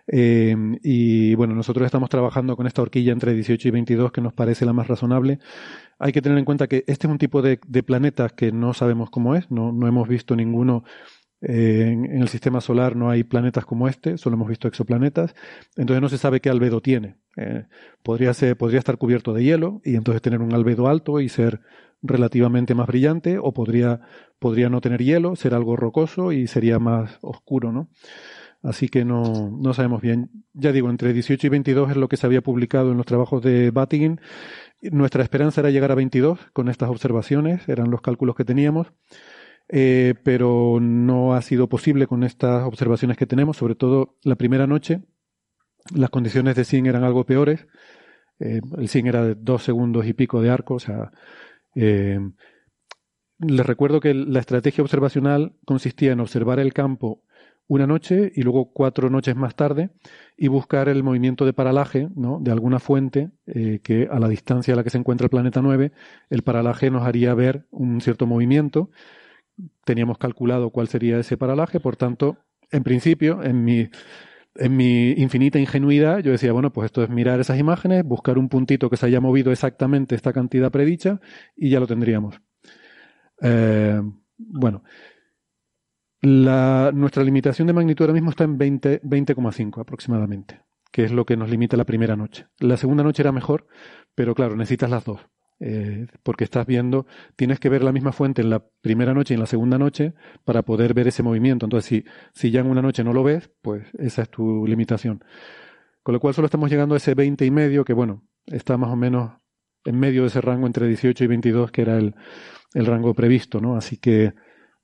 Eh, 0.07 0.55
y 0.83 1.35
bueno, 1.35 1.55
nosotros 1.55 1.85
estamos 1.85 2.09
trabajando 2.09 2.55
con 2.55 2.67
esta 2.67 2.81
horquilla 2.81 3.13
entre 3.13 3.33
18 3.33 3.67
y 3.67 3.71
22 3.71 4.11
que 4.11 4.21
nos 4.21 4.33
parece 4.33 4.65
la 4.65 4.73
más 4.73 4.87
razonable. 4.87 5.39
Hay 5.99 6.11
que 6.11 6.21
tener 6.21 6.37
en 6.37 6.45
cuenta 6.45 6.67
que 6.67 6.83
este 6.87 7.07
es 7.07 7.11
un 7.11 7.17
tipo 7.17 7.41
de, 7.41 7.59
de 7.67 7.83
planetas 7.83 8.33
que 8.33 8.51
no 8.51 8.73
sabemos 8.73 9.09
cómo 9.09 9.35
es, 9.35 9.49
no, 9.51 9.71
no 9.71 9.87
hemos 9.87 10.07
visto 10.07 10.35
ninguno 10.35 10.83
eh, 11.41 11.89
en, 11.91 12.21
el 12.21 12.27
sistema 12.27 12.61
solar 12.61 12.95
no 12.95 13.09
hay 13.09 13.23
planetas 13.23 13.65
como 13.65 13.87
este, 13.87 14.17
solo 14.17 14.35
hemos 14.35 14.47
visto 14.47 14.67
exoplanetas, 14.67 15.33
entonces 15.75 16.01
no 16.01 16.09
se 16.09 16.17
sabe 16.17 16.39
qué 16.39 16.49
albedo 16.49 16.81
tiene. 16.81 17.15
Eh, 17.37 17.65
podría, 18.03 18.31
podría 18.55 18.79
estar 18.79 18.97
cubierto 18.97 19.33
de 19.33 19.43
hielo 19.43 19.81
y 19.83 19.95
entonces 19.95 20.21
tener 20.21 20.41
un 20.41 20.53
albedo 20.53 20.87
alto 20.87 21.19
y 21.19 21.29
ser 21.29 21.61
relativamente 22.03 22.75
más 22.75 22.87
brillante, 22.87 23.37
o 23.39 23.53
podría, 23.53 24.01
podría 24.39 24.69
no 24.69 24.81
tener 24.81 25.01
hielo, 25.03 25.35
ser 25.35 25.53
algo 25.53 25.75
rocoso 25.75 26.31
y 26.31 26.47
sería 26.47 26.79
más 26.79 27.17
oscuro, 27.21 27.71
¿no? 27.71 27.89
Así 28.63 28.89
que 28.89 29.05
no, 29.05 29.49
no 29.49 29.73
sabemos 29.73 30.01
bien. 30.01 30.29
Ya 30.53 30.71
digo, 30.71 30.89
entre 30.89 31.13
18 31.13 31.47
y 31.47 31.49
22 31.49 31.91
es 31.91 31.97
lo 31.97 32.07
que 32.07 32.17
se 32.17 32.27
había 32.27 32.41
publicado 32.41 32.91
en 32.91 32.97
los 32.97 33.05
trabajos 33.05 33.41
de 33.41 33.71
Battingin. 33.71 34.21
Nuestra 34.81 35.23
esperanza 35.23 35.61
era 35.61 35.71
llegar 35.71 35.91
a 35.91 35.95
22 35.95 36.39
con 36.53 36.69
estas 36.69 36.89
observaciones, 36.89 37.67
eran 37.67 37.89
los 37.89 38.01
cálculos 38.01 38.35
que 38.35 38.45
teníamos. 38.45 38.93
Eh, 39.73 40.15
pero 40.23 40.79
no 40.81 41.33
ha 41.33 41.41
sido 41.41 41.69
posible 41.69 42.05
con 42.05 42.23
estas 42.23 42.63
observaciones 42.63 43.17
que 43.17 43.25
tenemos, 43.25 43.57
sobre 43.57 43.75
todo 43.75 44.17
la 44.23 44.35
primera 44.35 44.67
noche. 44.67 45.01
Las 45.95 46.09
condiciones 46.09 46.55
de 46.55 46.65
SIN 46.65 46.85
eran 46.85 47.03
algo 47.03 47.25
peores. 47.25 47.67
Eh, 48.39 48.61
el 48.77 48.89
SIN 48.89 49.07
era 49.07 49.23
de 49.23 49.35
dos 49.35 49.63
segundos 49.63 50.05
y 50.05 50.13
pico 50.13 50.41
de 50.41 50.49
arco, 50.49 50.75
o 50.75 50.79
sea. 50.79 51.11
Eh, 51.73 52.19
les 53.39 53.65
recuerdo 53.65 53.99
que 53.99 54.13
la 54.13 54.39
estrategia 54.39 54.83
observacional 54.83 55.53
consistía 55.65 56.11
en 56.11 56.19
observar 56.19 56.59
el 56.59 56.73
campo 56.73 57.23
una 57.67 57.87
noche 57.87 58.31
y 58.35 58.41
luego 58.41 58.71
cuatro 58.73 59.09
noches 59.09 59.35
más 59.35 59.55
tarde 59.55 59.91
y 60.37 60.47
buscar 60.47 60.89
el 60.89 61.03
movimiento 61.03 61.45
de 61.45 61.53
paralaje 61.53 62.09
¿no? 62.15 62.39
de 62.41 62.51
alguna 62.51 62.79
fuente 62.79 63.31
que 63.45 64.09
a 64.11 64.19
la 64.19 64.27
distancia 64.27 64.73
a 64.73 64.77
la 64.77 64.83
que 64.83 64.89
se 64.89 64.97
encuentra 64.97 65.25
el 65.25 65.29
planeta 65.29 65.61
9, 65.61 65.91
el 66.29 66.41
paralaje 66.41 66.91
nos 66.91 67.03
haría 67.03 67.33
ver 67.33 67.65
un 67.71 68.01
cierto 68.01 68.27
movimiento 68.27 68.89
teníamos 69.83 70.17
calculado 70.17 70.69
cuál 70.69 70.87
sería 70.87 71.19
ese 71.19 71.37
paralaje, 71.37 71.79
por 71.79 71.95
tanto, 71.95 72.37
en 72.71 72.83
principio, 72.83 73.43
en 73.43 73.63
mi, 73.63 73.89
en 74.55 74.75
mi 74.75 75.11
infinita 75.11 75.59
ingenuidad, 75.59 76.19
yo 76.19 76.31
decía, 76.31 76.51
bueno, 76.53 76.71
pues 76.71 76.85
esto 76.85 77.03
es 77.03 77.09
mirar 77.09 77.39
esas 77.39 77.59
imágenes, 77.59 78.03
buscar 78.03 78.37
un 78.37 78.49
puntito 78.49 78.89
que 78.89 78.97
se 78.97 79.05
haya 79.05 79.19
movido 79.19 79.51
exactamente 79.51 80.15
esta 80.15 80.33
cantidad 80.33 80.71
predicha 80.71 81.19
y 81.55 81.69
ya 81.69 81.79
lo 81.79 81.87
tendríamos. 81.87 82.41
Eh, 83.41 84.01
bueno, 84.37 84.83
la, 86.21 86.91
nuestra 86.93 87.23
limitación 87.23 87.67
de 87.67 87.73
magnitud 87.73 88.03
ahora 88.03 88.13
mismo 88.13 88.29
está 88.29 88.43
en 88.43 88.57
20,5 88.57 89.81
aproximadamente, 89.81 90.61
que 90.91 91.03
es 91.03 91.11
lo 91.11 91.25
que 91.25 91.35
nos 91.35 91.49
limita 91.49 91.77
la 91.77 91.85
primera 91.85 92.15
noche. 92.15 92.47
La 92.59 92.77
segunda 92.77 93.03
noche 93.03 93.23
era 93.23 93.31
mejor, 93.31 93.67
pero 94.13 94.35
claro, 94.35 94.55
necesitas 94.55 94.89
las 94.89 95.03
dos. 95.03 95.21
Eh, 95.63 96.07
porque 96.23 96.43
estás 96.43 96.65
viendo, 96.65 97.05
tienes 97.35 97.59
que 97.59 97.69
ver 97.69 97.83
la 97.83 97.91
misma 97.91 98.11
fuente 98.11 98.41
en 98.41 98.49
la 98.49 98.65
primera 98.81 99.13
noche 99.13 99.33
y 99.33 99.35
en 99.35 99.41
la 99.41 99.45
segunda 99.45 99.77
noche 99.77 100.15
para 100.43 100.63
poder 100.63 100.95
ver 100.95 101.07
ese 101.07 101.21
movimiento. 101.21 101.67
Entonces, 101.67 101.87
si, 101.87 102.05
si 102.33 102.49
ya 102.49 102.61
en 102.61 102.67
una 102.67 102.81
noche 102.81 103.03
no 103.03 103.13
lo 103.13 103.23
ves, 103.23 103.51
pues 103.61 103.85
esa 103.99 104.23
es 104.23 104.29
tu 104.29 104.65
limitación. 104.65 105.23
Con 106.01 106.13
lo 106.13 106.19
cual 106.19 106.33
solo 106.33 106.45
estamos 106.45 106.71
llegando 106.71 106.95
a 106.95 106.97
ese 106.97 107.13
20 107.13 107.45
y 107.45 107.51
medio, 107.51 107.85
que 107.85 107.93
bueno, 107.93 108.23
está 108.47 108.75
más 108.77 108.89
o 108.89 108.95
menos 108.95 109.33
en 109.85 109.99
medio 109.99 110.21
de 110.21 110.29
ese 110.29 110.41
rango 110.41 110.65
entre 110.65 110.87
18 110.87 111.23
y 111.23 111.27
22, 111.27 111.71
que 111.71 111.83
era 111.83 111.97
el 111.97 112.15
rango 112.73 113.13
previsto, 113.13 113.61
¿no? 113.61 113.75
Así 113.75 113.97
que 113.97 114.33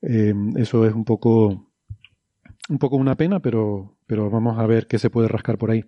eh, 0.01 0.33
eso 0.57 0.85
es 0.85 0.93
un 0.93 1.05
poco, 1.05 1.67
un 2.69 2.77
poco 2.79 2.95
una 2.95 3.15
pena, 3.15 3.39
pero, 3.39 3.97
pero 4.05 4.29
vamos 4.29 4.57
a 4.59 4.65
ver 4.65 4.87
qué 4.87 4.99
se 4.99 5.09
puede 5.09 5.27
rascar 5.27 5.57
por 5.57 5.71
ahí. 5.71 5.85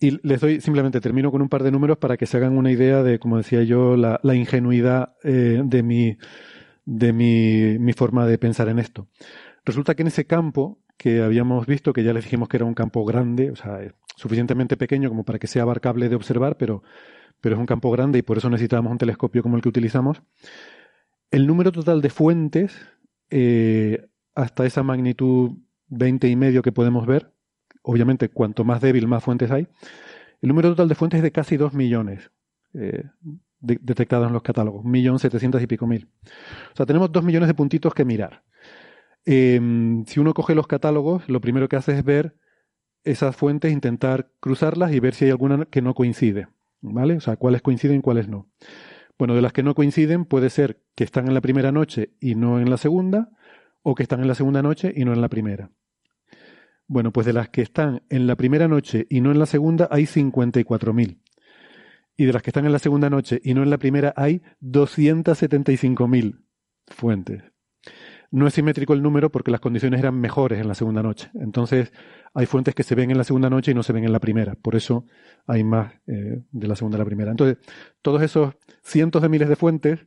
Y 0.00 0.18
les 0.26 0.40
doy, 0.40 0.60
simplemente 0.60 1.00
termino 1.00 1.30
con 1.30 1.42
un 1.42 1.48
par 1.48 1.62
de 1.62 1.70
números 1.70 1.98
para 1.98 2.16
que 2.16 2.26
se 2.26 2.36
hagan 2.36 2.58
una 2.58 2.72
idea 2.72 3.02
de, 3.02 3.18
como 3.18 3.36
decía 3.36 3.62
yo, 3.62 3.96
la, 3.96 4.34
ingenuidad 4.34 5.14
eh, 5.22 5.62
de, 5.64 5.82
mi, 5.84 6.16
de 6.84 7.12
mi, 7.12 7.78
mi, 7.78 7.92
forma 7.92 8.26
de 8.26 8.36
pensar 8.36 8.68
en 8.68 8.80
esto. 8.80 9.06
Resulta 9.64 9.94
que 9.94 10.02
en 10.02 10.08
ese 10.08 10.26
campo 10.26 10.80
que 10.96 11.22
habíamos 11.22 11.66
visto, 11.66 11.92
que 11.92 12.02
ya 12.02 12.12
les 12.12 12.24
dijimos 12.24 12.48
que 12.48 12.56
era 12.56 12.66
un 12.66 12.74
campo 12.74 13.04
grande, 13.04 13.52
o 13.52 13.56
sea, 13.56 13.78
suficientemente 14.16 14.76
pequeño 14.76 15.08
como 15.08 15.24
para 15.24 15.38
que 15.38 15.46
sea 15.46 15.62
abarcable 15.62 16.08
de 16.08 16.16
observar, 16.16 16.56
pero, 16.56 16.82
pero 17.40 17.54
es 17.54 17.60
un 17.60 17.66
campo 17.66 17.90
grande 17.90 18.18
y 18.18 18.22
por 18.22 18.38
eso 18.38 18.50
necesitábamos 18.50 18.92
un 18.92 18.98
telescopio 18.98 19.42
como 19.42 19.56
el 19.56 19.62
que 19.62 19.68
utilizamos. 19.68 20.22
El 21.30 21.46
número 21.46 21.72
total 21.72 22.00
de 22.02 22.10
fuentes 22.10 22.76
eh, 23.34 24.08
hasta 24.34 24.66
esa 24.66 24.82
magnitud 24.82 25.52
20 25.88 26.28
y 26.28 26.36
medio 26.36 26.60
que 26.60 26.70
podemos 26.70 27.06
ver, 27.06 27.32
obviamente 27.80 28.28
cuanto 28.28 28.62
más 28.62 28.82
débil, 28.82 29.08
más 29.08 29.24
fuentes 29.24 29.50
hay. 29.50 29.68
El 30.42 30.48
número 30.48 30.68
total 30.70 30.88
de 30.88 30.94
fuentes 30.94 31.18
es 31.18 31.22
de 31.22 31.32
casi 31.32 31.56
2 31.56 31.72
millones 31.72 32.30
eh, 32.74 33.04
detectadas 33.60 34.26
en 34.26 34.34
los 34.34 34.42
catálogos, 34.42 34.84
millón 34.84 35.18
setecientos 35.18 35.62
y 35.62 35.66
pico 35.66 35.86
mil. 35.86 36.10
O 36.72 36.76
sea, 36.76 36.84
tenemos 36.84 37.10
2 37.10 37.24
millones 37.24 37.48
de 37.48 37.54
puntitos 37.54 37.94
que 37.94 38.04
mirar. 38.04 38.42
Em, 39.24 40.04
si 40.04 40.20
uno 40.20 40.34
coge 40.34 40.54
los 40.54 40.66
catálogos, 40.66 41.26
lo 41.28 41.40
primero 41.40 41.70
que 41.70 41.76
hace 41.76 41.96
es 41.96 42.04
ver 42.04 42.36
esas 43.02 43.34
fuentes, 43.34 43.72
intentar 43.72 44.30
cruzarlas 44.40 44.92
y 44.92 45.00
ver 45.00 45.14
si 45.14 45.24
hay 45.24 45.30
alguna 45.30 45.64
que 45.64 45.80
no 45.80 45.94
coincide. 45.94 46.48
¿Vale? 46.82 47.16
O 47.16 47.20
sea, 47.20 47.36
cuáles 47.36 47.62
coinciden 47.62 48.00
y 48.00 48.02
cuáles 48.02 48.28
no. 48.28 48.46
Bueno, 49.22 49.36
de 49.36 49.42
las 49.42 49.52
que 49.52 49.62
no 49.62 49.76
coinciden 49.76 50.24
puede 50.24 50.50
ser 50.50 50.82
que 50.96 51.04
están 51.04 51.28
en 51.28 51.34
la 51.34 51.40
primera 51.40 51.70
noche 51.70 52.10
y 52.18 52.34
no 52.34 52.58
en 52.58 52.68
la 52.68 52.76
segunda, 52.76 53.30
o 53.82 53.94
que 53.94 54.02
están 54.02 54.20
en 54.20 54.26
la 54.26 54.34
segunda 54.34 54.62
noche 54.62 54.92
y 54.96 55.04
no 55.04 55.12
en 55.12 55.20
la 55.20 55.28
primera. 55.28 55.70
Bueno, 56.88 57.12
pues 57.12 57.24
de 57.24 57.32
las 57.32 57.48
que 57.48 57.62
están 57.62 58.02
en 58.08 58.26
la 58.26 58.34
primera 58.34 58.66
noche 58.66 59.06
y 59.08 59.20
no 59.20 59.30
en 59.30 59.38
la 59.38 59.46
segunda 59.46 59.86
hay 59.92 60.06
54.000. 60.06 61.20
Y 62.16 62.24
de 62.24 62.32
las 62.32 62.42
que 62.42 62.50
están 62.50 62.66
en 62.66 62.72
la 62.72 62.80
segunda 62.80 63.10
noche 63.10 63.40
y 63.44 63.54
no 63.54 63.62
en 63.62 63.70
la 63.70 63.78
primera 63.78 64.12
hay 64.16 64.42
275.000 64.60 66.42
fuentes. 66.88 67.51
No 68.32 68.48
es 68.48 68.54
simétrico 68.54 68.92
el 68.94 69.02
número 69.02 69.30
porque 69.30 69.52
las 69.52 69.60
condiciones 69.60 70.00
eran 70.00 70.18
mejores 70.18 70.60
en 70.60 70.66
la 70.66 70.74
segunda 70.74 71.02
noche. 71.02 71.30
Entonces, 71.34 71.92
hay 72.34 72.46
fuentes 72.46 72.74
que 72.74 72.82
se 72.82 72.96
ven 72.96 73.12
en 73.12 73.18
la 73.18 73.24
segunda 73.24 73.48
noche 73.48 73.70
y 73.70 73.74
no 73.74 73.84
se 73.84 73.92
ven 73.92 74.04
en 74.04 74.12
la 74.12 74.18
primera. 74.18 74.56
Por 74.56 74.74
eso 74.74 75.06
hay 75.46 75.62
más 75.62 75.92
eh, 76.08 76.42
de 76.50 76.66
la 76.66 76.74
segunda 76.74 76.96
a 76.96 76.98
la 76.98 77.04
primera. 77.04 77.30
Entonces, 77.30 77.58
todos 78.00 78.22
esos 78.22 78.54
cientos 78.82 79.22
de 79.22 79.28
miles 79.28 79.48
de 79.48 79.54
fuentes 79.54 80.00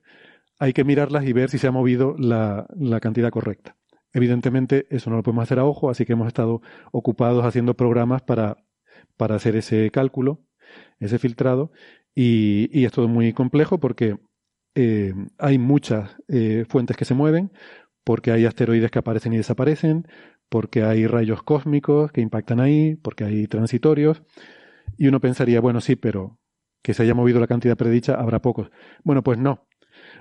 hay 0.59 0.73
que 0.73 0.83
mirarlas 0.83 1.25
y 1.25 1.31
ver 1.31 1.49
si 1.49 1.57
se 1.57 1.67
ha 1.67 1.71
movido 1.71 2.15
la 2.17 2.67
cantidad 2.99 3.29
correcta. 3.29 3.77
Evidentemente, 4.15 4.87
eso 4.91 5.09
no 5.09 5.17
lo 5.17 5.23
podemos 5.23 5.43
hacer 5.43 5.59
a 5.59 5.65
ojo, 5.65 5.89
así 5.89 6.05
que 6.05 6.13
hemos 6.13 6.27
estado 6.27 6.61
ocupados 6.93 7.43
haciendo 7.43 7.73
programas 7.73 8.21
para, 8.21 8.55
hacer 9.19 9.57
ese 9.57 9.91
cálculo, 9.91 10.39
ese 10.99 11.19
filtrado, 11.19 11.73
y, 12.15 12.85
es 12.85 12.93
todo 12.93 13.09
muy 13.09 13.33
complejo 13.33 13.77
porque 13.77 14.17
eh, 14.73 15.13
hay 15.37 15.57
muchas 15.57 16.15
eh, 16.29 16.63
fuentes 16.69 16.95
que 16.95 17.03
se 17.03 17.13
mueven, 17.13 17.51
porque 18.05 18.31
hay 18.31 18.45
asteroides 18.45 18.91
que 18.91 18.99
aparecen 18.99 19.33
y 19.33 19.37
desaparecen, 19.37 20.07
porque 20.47 20.83
hay 20.83 21.07
rayos 21.07 21.43
cósmicos 21.43 22.13
que 22.13 22.21
impactan 22.21 22.61
ahí, 22.61 22.95
porque 22.95 23.25
hay 23.25 23.47
transitorios, 23.47 24.23
y 24.97 25.07
uno 25.07 25.19
pensaría, 25.19 25.59
bueno, 25.59 25.81
sí, 25.81 25.97
pero 25.97 26.39
que 26.81 26.93
se 26.93 27.03
haya 27.03 27.15
movido 27.15 27.39
la 27.41 27.47
cantidad 27.47 27.75
predicha, 27.75 28.13
habrá 28.15 28.41
pocos. 28.41 28.69
Bueno, 29.03 29.23
pues 29.23 29.39
no, 29.39 29.67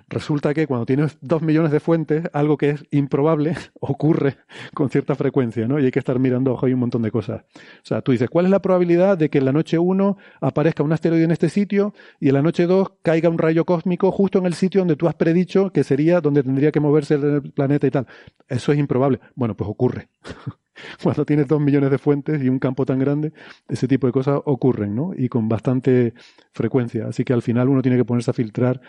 Resulta 0.08 0.52
que 0.52 0.66
cuando 0.66 0.86
tienes 0.86 1.16
dos 1.20 1.42
millones 1.42 1.72
de 1.72 1.80
fuentes, 1.80 2.24
algo 2.32 2.56
que 2.56 2.70
es 2.70 2.84
improbable 2.90 3.56
ocurre 3.80 4.36
con 4.74 4.90
cierta 4.90 5.14
frecuencia, 5.14 5.66
¿no? 5.66 5.80
Y 5.80 5.86
hay 5.86 5.90
que 5.90 5.98
estar 5.98 6.18
mirando 6.18 6.52
ojo 6.52 6.68
y 6.68 6.74
un 6.74 6.80
montón 6.80 7.02
de 7.02 7.10
cosas. 7.10 7.42
O 7.42 7.84
sea, 7.84 8.02
tú 8.02 8.12
dices, 8.12 8.28
¿cuál 8.28 8.44
es 8.46 8.50
la 8.50 8.60
probabilidad 8.60 9.16
de 9.16 9.30
que 9.30 9.38
en 9.38 9.46
la 9.46 9.52
noche 9.52 9.78
1 9.78 10.16
aparezca 10.40 10.82
un 10.82 10.92
asteroide 10.92 11.24
en 11.24 11.30
este 11.30 11.48
sitio 11.48 11.94
y 12.20 12.28
en 12.28 12.34
la 12.34 12.42
noche 12.42 12.66
2 12.66 12.92
caiga 13.02 13.28
un 13.28 13.38
rayo 13.38 13.64
cósmico 13.64 14.12
justo 14.12 14.38
en 14.38 14.46
el 14.46 14.54
sitio 14.54 14.80
donde 14.80 14.96
tú 14.96 15.08
has 15.08 15.14
predicho 15.14 15.70
que 15.70 15.84
sería 15.84 16.20
donde 16.20 16.42
tendría 16.42 16.70
que 16.70 16.80
moverse 16.80 17.14
el 17.14 17.52
planeta 17.52 17.86
y 17.86 17.90
tal? 17.90 18.06
Eso 18.48 18.72
es 18.72 18.78
improbable. 18.78 19.20
Bueno, 19.34 19.56
pues 19.56 19.68
ocurre. 19.70 20.08
cuando 21.02 21.24
tienes 21.24 21.46
dos 21.48 21.60
millones 21.60 21.90
de 21.90 21.98
fuentes 21.98 22.42
y 22.42 22.48
un 22.48 22.58
campo 22.58 22.84
tan 22.86 22.98
grande, 22.98 23.32
ese 23.68 23.88
tipo 23.88 24.06
de 24.06 24.12
cosas 24.12 24.40
ocurren, 24.44 24.94
¿no? 24.94 25.12
Y 25.16 25.28
con 25.28 25.48
bastante 25.48 26.14
frecuencia. 26.52 27.06
Así 27.06 27.24
que 27.24 27.32
al 27.32 27.42
final 27.42 27.68
uno 27.68 27.82
tiene 27.82 27.96
que 27.96 28.04
ponerse 28.04 28.30
a 28.30 28.34
filtrar 28.34 28.80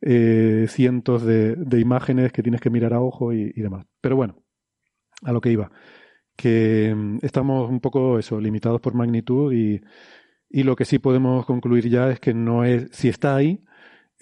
eh, 0.00 0.66
cientos 0.68 1.24
de, 1.24 1.56
imágenes 1.80 2.32
que 2.32 2.42
tienes 2.42 2.60
que 2.60 2.70
mirar 2.70 2.94
a 2.94 3.00
ojo 3.00 3.32
y, 3.32 3.52
demás. 3.52 3.86
Pero 4.00 4.16
bueno, 4.16 4.42
a 5.22 5.32
lo 5.32 5.40
que 5.40 5.50
iba. 5.50 5.70
Que 6.36 6.94
mm, 6.96 7.18
estamos 7.22 7.70
un 7.70 7.80
poco 7.80 8.18
eso, 8.18 8.40
limitados 8.40 8.80
por 8.80 8.94
magnitud 8.94 9.52
y, 9.52 9.80
Y 10.50 10.64
lo 10.64 10.76
que 10.76 10.84
sí 10.84 10.98
podemos 10.98 11.46
concluir 11.46 11.88
ya 11.88 12.10
es 12.10 12.20
que 12.20 12.34
no 12.34 12.64
es, 12.64 12.88
si 12.92 13.08
está 13.08 13.36
ahí, 13.36 13.64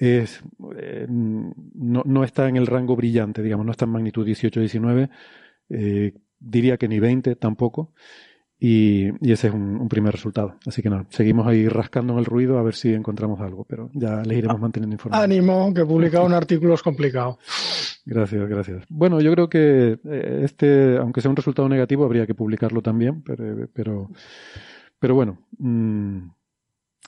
es, 0.00 0.42
eh, 0.78 1.06
no, 1.08 2.02
no, 2.06 2.24
está 2.24 2.48
en 2.48 2.56
el 2.56 2.66
rango 2.66 2.96
brillante, 2.96 3.42
digamos, 3.42 3.66
no 3.66 3.72
está 3.72 3.84
en 3.84 3.92
magnitud 3.92 4.26
18-19, 4.26 5.10
eh, 5.70 6.14
diría 6.40 6.76
que 6.76 6.88
ni 6.88 6.98
20 6.98 7.36
tampoco. 7.36 7.92
Y, 8.62 9.08
y 9.26 9.32
ese 9.32 9.48
es 9.48 9.54
un, 9.54 9.80
un, 9.80 9.88
primer 9.88 10.12
resultado. 10.12 10.56
Así 10.66 10.82
que 10.82 10.90
nada, 10.90 11.06
seguimos 11.08 11.46
ahí 11.46 11.66
rascando 11.66 12.12
en 12.12 12.18
el 12.18 12.26
ruido 12.26 12.58
a 12.58 12.62
ver 12.62 12.74
si 12.74 12.92
encontramos 12.92 13.40
algo, 13.40 13.64
pero 13.64 13.90
ya 13.94 14.22
les 14.22 14.36
iremos 14.36 14.60
manteniendo 14.60 14.94
informados. 14.94 15.24
Ánimo, 15.24 15.72
que 15.72 15.86
publicar 15.86 16.22
un 16.22 16.34
artículo 16.34 16.74
es 16.74 16.82
complicado. 16.82 17.38
Gracias, 18.04 18.46
gracias. 18.46 18.84
Bueno, 18.90 19.18
yo 19.22 19.32
creo 19.32 19.48
que 19.48 19.98
eh, 20.04 20.40
este, 20.44 20.98
aunque 20.98 21.22
sea 21.22 21.30
un 21.30 21.36
resultado 21.36 21.70
negativo, 21.70 22.04
habría 22.04 22.26
que 22.26 22.34
publicarlo 22.34 22.82
también, 22.82 23.22
pero, 23.22 23.66
pero, 23.72 24.10
pero 24.98 25.14
bueno, 25.14 25.38
mmm, 25.56 26.28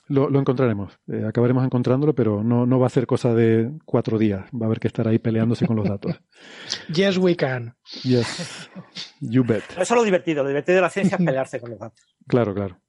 lo, 0.07 0.29
lo, 0.29 0.39
encontraremos. 0.39 0.99
Eh, 1.07 1.23
acabaremos 1.27 1.63
encontrándolo, 1.63 2.13
pero 2.13 2.43
no, 2.43 2.65
no 2.65 2.79
va 2.79 2.87
a 2.87 2.89
ser 2.89 3.07
cosa 3.07 3.33
de 3.33 3.71
cuatro 3.85 4.17
días. 4.17 4.45
Va 4.53 4.65
a 4.65 4.67
haber 4.67 4.79
que 4.79 4.87
estar 4.87 5.07
ahí 5.07 5.19
peleándose 5.19 5.65
con 5.65 5.77
los 5.77 5.87
datos. 5.87 6.21
yes, 6.93 7.17
we 7.17 7.35
can. 7.35 7.75
Yes, 8.03 8.69
you 9.21 9.43
bet. 9.45 9.63
Eso 9.71 9.81
es 9.81 9.91
lo 9.91 10.03
divertido. 10.03 10.43
Lo 10.43 10.49
divertido 10.49 10.75
de 10.75 10.81
la 10.81 10.89
ciencia 10.89 11.17
es 11.17 11.25
pelearse 11.25 11.59
con 11.59 11.71
los 11.71 11.79
datos. 11.79 11.99
Claro, 12.25 12.53
claro. 12.53 12.79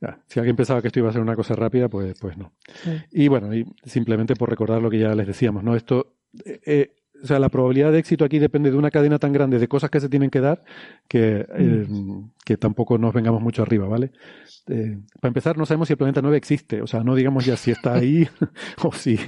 Ya, 0.00 0.20
si 0.26 0.40
alguien 0.40 0.56
pensaba 0.56 0.82
que 0.82 0.88
esto 0.88 0.98
iba 0.98 1.08
a 1.08 1.12
ser 1.12 1.22
una 1.22 1.36
cosa 1.36 1.54
rápida, 1.54 1.88
pues, 1.88 2.18
pues 2.18 2.36
no. 2.36 2.52
Sí. 2.82 2.90
Y 3.12 3.28
bueno, 3.28 3.54
y 3.54 3.64
simplemente 3.84 4.34
por 4.34 4.50
recordar 4.50 4.82
lo 4.82 4.90
que 4.90 4.98
ya 4.98 5.14
les 5.14 5.28
decíamos, 5.28 5.62
¿no? 5.62 5.76
Esto, 5.76 6.16
eh, 6.44 6.96
o 7.22 7.26
sea, 7.26 7.38
la 7.38 7.48
probabilidad 7.48 7.92
de 7.92 7.98
éxito 7.98 8.24
aquí 8.24 8.38
depende 8.38 8.70
de 8.70 8.76
una 8.76 8.90
cadena 8.90 9.18
tan 9.18 9.32
grande 9.32 9.58
de 9.58 9.68
cosas 9.68 9.90
que 9.90 10.00
se 10.00 10.08
tienen 10.08 10.30
que 10.30 10.40
dar 10.40 10.62
que, 11.08 11.46
eh, 11.56 11.86
que 12.44 12.56
tampoco 12.56 12.98
nos 12.98 13.14
vengamos 13.14 13.40
mucho 13.40 13.62
arriba, 13.62 13.88
¿vale? 13.88 14.10
Eh, 14.68 14.98
para 15.20 15.28
empezar, 15.28 15.56
no 15.56 15.66
sabemos 15.66 15.88
si 15.88 15.94
el 15.94 15.98
planeta 15.98 16.20
9 16.22 16.36
existe, 16.36 16.82
o 16.82 16.86
sea, 16.86 17.02
no 17.02 17.14
digamos 17.14 17.44
ya 17.44 17.56
si 17.56 17.70
está 17.70 17.94
ahí 17.94 18.28
o 18.82 18.92
si, 18.92 19.18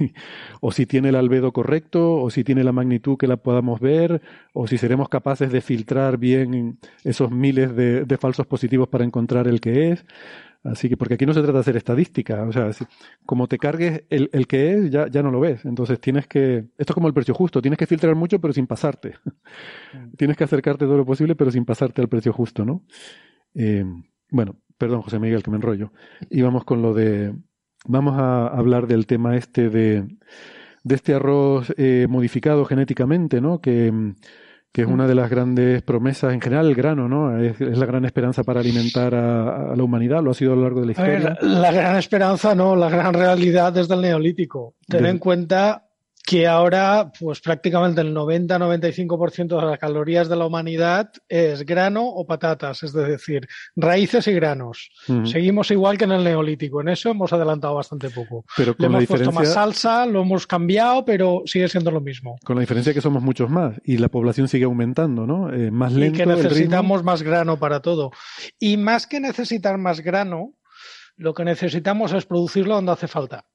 o 0.61 0.71
si 0.71 0.85
tiene 0.85 1.09
el 1.09 1.15
albedo 1.15 1.51
correcto 1.51 2.15
o 2.15 2.29
si 2.29 2.43
tiene 2.43 2.63
la 2.63 2.71
magnitud 2.71 3.17
que 3.17 3.27
la 3.27 3.37
podamos 3.37 3.79
ver 3.79 4.21
o 4.53 4.67
si 4.67 4.77
seremos 4.77 5.09
capaces 5.09 5.51
de 5.51 5.61
filtrar 5.61 6.17
bien 6.17 6.79
esos 7.03 7.31
miles 7.31 7.75
de, 7.75 8.05
de 8.05 8.17
falsos 8.17 8.47
positivos 8.47 8.89
para 8.89 9.05
encontrar 9.05 9.47
el 9.47 9.61
que 9.61 9.91
es. 9.91 10.05
Así 10.67 10.89
que, 10.89 10.97
porque 10.97 11.13
aquí 11.13 11.25
no 11.25 11.33
se 11.33 11.41
trata 11.41 11.53
de 11.53 11.59
hacer 11.59 11.77
estadística, 11.77 12.43
o 12.43 12.51
sea, 12.51 12.73
si, 12.73 12.85
como 13.25 13.47
te 13.47 13.57
cargues 13.57 14.03
el, 14.09 14.29
el 14.33 14.47
que 14.47 14.73
es, 14.73 14.91
ya, 14.91 15.07
ya 15.07 15.23
no 15.23 15.31
lo 15.31 15.39
ves. 15.39 15.63
Entonces 15.65 15.99
tienes 15.99 16.27
que, 16.27 16.65
esto 16.77 16.91
es 16.91 16.93
como 16.93 17.07
el 17.07 17.13
precio 17.13 17.33
justo, 17.33 17.61
tienes 17.61 17.77
que 17.77 17.87
filtrar 17.87 18.15
mucho 18.15 18.39
pero 18.39 18.53
sin 18.53 18.67
pasarte. 18.67 19.15
tienes 20.17 20.35
que 20.35 20.43
acercarte 20.43 20.85
todo 20.85 20.97
lo 20.97 21.05
posible 21.05 21.35
pero 21.35 21.51
sin 21.51 21.63
pasarte 21.63 22.01
al 22.01 22.09
precio 22.09 22.33
justo, 22.33 22.65
¿no? 22.65 22.83
Eh, 23.55 23.85
bueno, 24.29 24.57
perdón 24.77 25.01
José 25.01 25.19
Miguel 25.19 25.41
que 25.41 25.51
me 25.51 25.57
enrollo. 25.57 25.93
Y 26.29 26.41
vamos 26.41 26.65
con 26.65 26.81
lo 26.81 26.93
de, 26.93 27.33
vamos 27.85 28.15
a 28.17 28.47
hablar 28.47 28.87
del 28.87 29.07
tema 29.07 29.37
este 29.37 29.69
de, 29.69 30.05
de 30.83 30.95
este 30.95 31.13
arroz 31.13 31.73
eh, 31.77 32.07
modificado 32.09 32.65
genéticamente, 32.65 33.39
¿no? 33.39 33.61
Que, 33.61 33.93
que 34.77 34.83
es 34.83 34.87
una 34.87 35.07
de 35.07 35.15
las 35.15 35.27
grandes 35.27 35.81
promesas 35.81 36.33
en 36.33 36.39
general, 36.39 36.67
el 36.67 36.75
grano, 36.75 37.09
¿no? 37.09 37.35
Es, 37.41 37.59
es 37.59 37.79
la 37.79 37.87
gran 37.87 38.05
esperanza 38.05 38.43
para 38.43 38.59
alimentar 38.59 39.15
a, 39.15 39.71
a, 39.71 39.75
la 39.75 39.83
humanidad, 39.83 40.21
lo 40.21 40.29
ha 40.29 40.33
sido 40.35 40.53
a 40.53 40.55
lo 40.55 40.61
largo 40.61 40.81
de 40.81 40.85
la 40.85 40.91
historia. 40.91 41.19
Ver, 41.19 41.37
la 41.41 41.71
gran 41.71 41.97
esperanza, 41.97 42.53
no, 42.53 42.75
la 42.75 42.87
gran 42.87 43.11
realidad 43.11 43.73
desde 43.73 43.95
el 43.95 44.01
neolítico. 44.01 44.75
Ten 44.87 45.01
de... 45.01 45.09
en 45.09 45.17
cuenta 45.17 45.86
que 46.27 46.45
ahora, 46.45 47.09
pues 47.17 47.39
prácticamente 47.39 48.01
el 48.01 48.13
90-95% 48.13 49.61
de 49.61 49.65
las 49.65 49.79
calorías 49.79 50.27
de 50.27 50.35
la 50.35 50.45
humanidad 50.45 51.09
es 51.29 51.65
grano 51.65 52.05
o 52.05 52.27
patatas, 52.27 52.83
es 52.83 52.91
decir, 52.91 53.47
raíces 53.77 54.27
y 54.27 54.33
granos. 54.33 54.89
Uh 55.07 55.13
-huh. 55.13 55.25
Seguimos 55.25 55.71
igual 55.71 55.97
que 55.97 56.03
en 56.03 56.11
el 56.11 56.25
neolítico, 56.25 56.81
en 56.81 56.89
eso 56.89 57.11
hemos 57.11 57.31
adelantado 57.31 57.75
bastante 57.75 58.09
poco. 58.09 58.43
Pero 58.57 58.75
con 58.75 58.83
Le 58.83 58.87
hemos 58.87 59.03
la 59.03 59.07
puesto 59.07 59.29
diferencia... 59.29 59.41
más 59.41 59.53
salsa, 59.53 60.05
lo 60.05 60.23
hemos 60.23 60.45
cambiado, 60.45 61.05
pero 61.05 61.43
sigue 61.45 61.69
siendo 61.69 61.91
lo 61.91 62.01
mismo. 62.01 62.35
Con 62.43 62.57
la 62.57 62.59
diferencia 62.59 62.93
que 62.93 62.99
somos 62.99 63.23
muchos 63.23 63.49
más 63.49 63.79
y 63.85 63.97
la 63.97 64.09
población 64.09 64.49
sigue 64.49 64.65
aumentando, 64.65 65.25
¿no? 65.25 65.53
Eh, 65.53 65.71
más 65.71 65.93
lento. 65.93 66.15
Y 66.15 66.17
que 66.19 66.25
necesitamos 66.25 67.05
más 67.05 67.23
grano 67.23 67.57
para 67.57 67.79
todo. 67.79 68.11
Y 68.59 68.75
más 68.75 69.07
que 69.07 69.21
necesitar 69.21 69.77
más 69.77 70.01
grano, 70.01 70.55
lo 71.15 71.33
que 71.33 71.45
necesitamos 71.45 72.11
es 72.11 72.25
producirlo 72.25 72.75
donde 72.75 72.91
hace 72.91 73.07
falta 73.07 73.45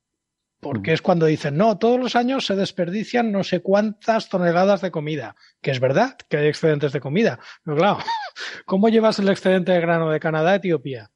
porque 0.62 0.92
es 0.92 1.02
cuando 1.02 1.26
dicen, 1.26 1.56
no, 1.56 1.76
todos 1.76 1.98
los 1.98 2.14
años 2.14 2.46
se 2.46 2.54
desperdician 2.54 3.32
no 3.32 3.42
sé 3.42 3.62
cuántas 3.62 4.28
toneladas 4.28 4.80
de 4.80 4.92
comida, 4.92 5.34
que 5.60 5.72
es 5.72 5.80
verdad 5.80 6.16
que 6.28 6.36
hay 6.36 6.46
excedentes 6.46 6.92
de 6.92 7.00
comida, 7.00 7.40
pero 7.64 7.76
claro, 7.76 7.98
¿cómo 8.64 8.88
llevas 8.88 9.18
el 9.18 9.28
excedente 9.28 9.72
de 9.72 9.80
grano 9.80 10.08
de 10.08 10.20
Canadá 10.20 10.52
a 10.52 10.54
Etiopía? 10.54 11.10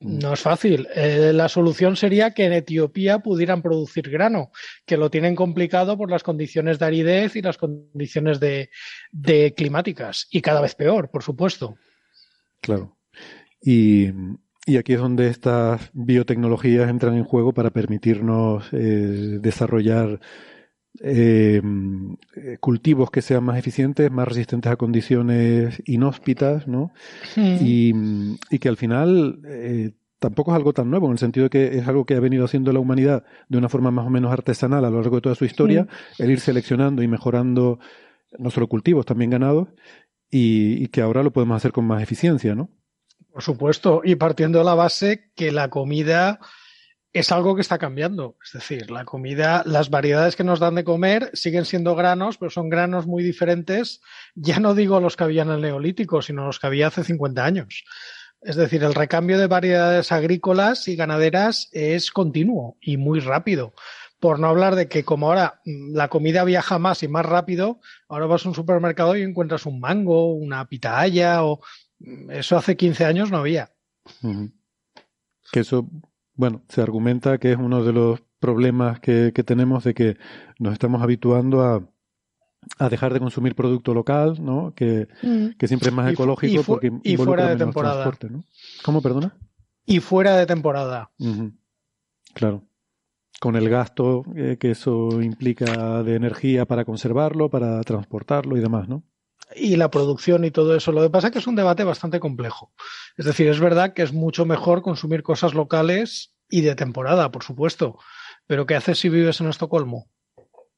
No 0.00 0.32
es 0.32 0.40
fácil. 0.40 0.88
Eh, 0.92 1.30
la 1.32 1.48
solución 1.48 1.94
sería 1.94 2.32
que 2.34 2.46
en 2.46 2.54
Etiopía 2.54 3.20
pudieran 3.20 3.62
producir 3.62 4.10
grano, 4.10 4.50
que 4.84 4.96
lo 4.96 5.08
tienen 5.08 5.36
complicado 5.36 5.96
por 5.96 6.10
las 6.10 6.24
condiciones 6.24 6.80
de 6.80 6.86
aridez 6.86 7.36
y 7.36 7.42
las 7.42 7.58
condiciones 7.58 8.40
de, 8.40 8.70
de 9.12 9.54
climáticas, 9.54 10.26
y 10.32 10.40
cada 10.40 10.60
vez 10.60 10.74
peor, 10.74 11.10
por 11.10 11.22
supuesto. 11.22 11.76
Claro. 12.60 12.98
Y, 13.60 14.08
y 14.64 14.76
aquí 14.76 14.92
es 14.92 15.00
donde 15.00 15.28
estas 15.28 15.90
biotecnologías 15.92 16.88
entran 16.88 17.14
en 17.14 17.24
juego 17.24 17.52
para 17.52 17.70
permitirnos 17.70 18.68
eh, 18.72 19.38
desarrollar 19.40 20.20
eh, 21.00 21.60
cultivos 22.60 23.10
que 23.10 23.22
sean 23.22 23.44
más 23.44 23.58
eficientes, 23.58 24.10
más 24.10 24.28
resistentes 24.28 24.70
a 24.70 24.76
condiciones 24.76 25.82
inhóspitas, 25.86 26.68
¿no? 26.68 26.92
Mm. 27.34 27.56
Y, 27.60 27.92
y, 28.50 28.58
que 28.58 28.68
al 28.68 28.76
final 28.76 29.40
eh, 29.46 29.92
tampoco 30.18 30.52
es 30.52 30.56
algo 30.56 30.72
tan 30.72 30.90
nuevo, 30.90 31.06
en 31.06 31.12
el 31.12 31.18
sentido 31.18 31.44
de 31.44 31.50
que 31.50 31.78
es 31.78 31.88
algo 31.88 32.04
que 32.04 32.14
ha 32.14 32.20
venido 32.20 32.44
haciendo 32.44 32.72
la 32.72 32.78
humanidad 32.78 33.24
de 33.48 33.58
una 33.58 33.68
forma 33.68 33.90
más 33.90 34.06
o 34.06 34.10
menos 34.10 34.32
artesanal 34.32 34.84
a 34.84 34.90
lo 34.90 35.00
largo 35.00 35.16
de 35.16 35.22
toda 35.22 35.34
su 35.34 35.44
historia, 35.44 35.88
el 36.18 36.30
ir 36.30 36.40
seleccionando 36.40 37.02
y 37.02 37.08
mejorando 37.08 37.80
no 38.38 38.50
solo 38.50 38.68
cultivos, 38.68 39.06
también 39.06 39.30
ganados, 39.30 39.68
y, 40.30 40.82
y 40.82 40.88
que 40.88 41.02
ahora 41.02 41.22
lo 41.22 41.32
podemos 41.32 41.56
hacer 41.56 41.72
con 41.72 41.84
más 41.84 42.02
eficiencia, 42.02 42.54
¿no? 42.54 42.70
Por 43.32 43.42
supuesto, 43.42 44.02
y 44.04 44.16
partiendo 44.16 44.58
de 44.58 44.64
la 44.64 44.74
base 44.74 45.30
que 45.34 45.52
la 45.52 45.70
comida 45.70 46.38
es 47.12 47.30
algo 47.30 47.54
que 47.54 47.60
está 47.60 47.78
cambiando. 47.78 48.36
Es 48.44 48.52
decir, 48.52 48.90
la 48.90 49.04
comida, 49.04 49.62
las 49.66 49.90
variedades 49.90 50.36
que 50.36 50.44
nos 50.44 50.60
dan 50.60 50.74
de 50.74 50.84
comer 50.84 51.30
siguen 51.34 51.64
siendo 51.64 51.94
granos, 51.94 52.38
pero 52.38 52.50
son 52.50 52.68
granos 52.68 53.06
muy 53.06 53.22
diferentes. 53.22 54.00
Ya 54.34 54.60
no 54.60 54.74
digo 54.74 55.00
los 55.00 55.16
que 55.16 55.24
había 55.24 55.42
en 55.42 55.50
el 55.50 55.60
Neolítico, 55.60 56.22
sino 56.22 56.46
los 56.46 56.58
que 56.58 56.66
había 56.66 56.88
hace 56.88 57.04
50 57.04 57.44
años. 57.44 57.84
Es 58.42 58.56
decir, 58.56 58.82
el 58.82 58.94
recambio 58.94 59.38
de 59.38 59.46
variedades 59.46 60.10
agrícolas 60.10 60.88
y 60.88 60.96
ganaderas 60.96 61.68
es 61.72 62.10
continuo 62.10 62.76
y 62.80 62.96
muy 62.96 63.20
rápido. 63.20 63.72
Por 64.18 64.38
no 64.38 64.48
hablar 64.48 64.74
de 64.74 64.88
que 64.88 65.04
como 65.04 65.26
ahora 65.26 65.60
la 65.64 66.08
comida 66.08 66.44
viaja 66.44 66.78
más 66.78 67.02
y 67.02 67.08
más 67.08 67.26
rápido, 67.26 67.80
ahora 68.08 68.26
vas 68.26 68.44
a 68.44 68.48
un 68.48 68.54
supermercado 68.54 69.16
y 69.16 69.22
encuentras 69.22 69.66
un 69.66 69.80
mango, 69.80 70.32
una 70.32 70.68
pitaya 70.68 71.44
o 71.44 71.60
eso 72.30 72.56
hace 72.56 72.76
15 72.76 73.04
años 73.04 73.30
no 73.30 73.38
había. 73.38 73.70
Uh 74.22 74.28
-huh. 74.28 74.52
Que 75.52 75.60
eso, 75.60 75.88
bueno, 76.34 76.62
se 76.68 76.80
argumenta 76.80 77.38
que 77.38 77.52
es 77.52 77.58
uno 77.58 77.84
de 77.84 77.92
los 77.92 78.22
problemas 78.38 79.00
que, 79.00 79.32
que 79.34 79.44
tenemos 79.44 79.84
de 79.84 79.94
que 79.94 80.16
nos 80.58 80.72
estamos 80.72 81.02
habituando 81.02 81.62
a, 81.62 81.88
a 82.78 82.88
dejar 82.88 83.12
de 83.12 83.20
consumir 83.20 83.54
producto 83.54 83.94
local, 83.94 84.36
¿no? 84.40 84.74
Que, 84.74 85.08
mm. 85.22 85.56
que 85.58 85.68
siempre 85.68 85.88
es 85.88 85.94
más 85.94 86.10
y 86.10 86.14
ecológico 86.14 86.60
y 86.60 86.64
porque 86.64 86.92
y 87.02 87.16
fuera 87.16 87.48
de 87.48 87.56
temporada. 87.56 88.10
¿no? 88.30 88.44
¿Cómo, 88.84 89.02
perdona? 89.02 89.36
Y 89.84 90.00
fuera 90.00 90.36
de 90.36 90.46
temporada. 90.46 91.10
Uh 91.18 91.26
-huh. 91.26 91.52
Claro. 92.34 92.62
Con 93.40 93.56
el 93.56 93.68
gasto 93.68 94.24
eh, 94.36 94.56
que 94.58 94.70
eso 94.70 95.20
implica 95.20 96.02
de 96.04 96.14
energía 96.14 96.64
para 96.64 96.84
conservarlo, 96.84 97.50
para 97.50 97.80
transportarlo 97.82 98.56
y 98.56 98.60
demás, 98.60 98.88
¿no? 98.88 99.02
Y 99.54 99.76
la 99.76 99.90
producción 99.90 100.44
y 100.44 100.50
todo 100.50 100.76
eso. 100.76 100.92
Lo 100.92 101.02
que 101.02 101.10
pasa 101.10 101.28
es 101.28 101.32
que 101.32 101.38
es 101.38 101.46
un 101.46 101.56
debate 101.56 101.84
bastante 101.84 102.20
complejo. 102.20 102.72
Es 103.16 103.26
decir, 103.26 103.48
es 103.48 103.60
verdad 103.60 103.92
que 103.94 104.02
es 104.02 104.12
mucho 104.12 104.44
mejor 104.44 104.82
consumir 104.82 105.22
cosas 105.22 105.54
locales 105.54 106.34
y 106.48 106.62
de 106.62 106.74
temporada, 106.74 107.30
por 107.30 107.42
supuesto. 107.42 107.98
Pero 108.46 108.66
¿qué 108.66 108.74
haces 108.74 108.98
si 108.98 109.08
vives 109.08 109.40
en 109.40 109.48
Estocolmo? 109.48 110.08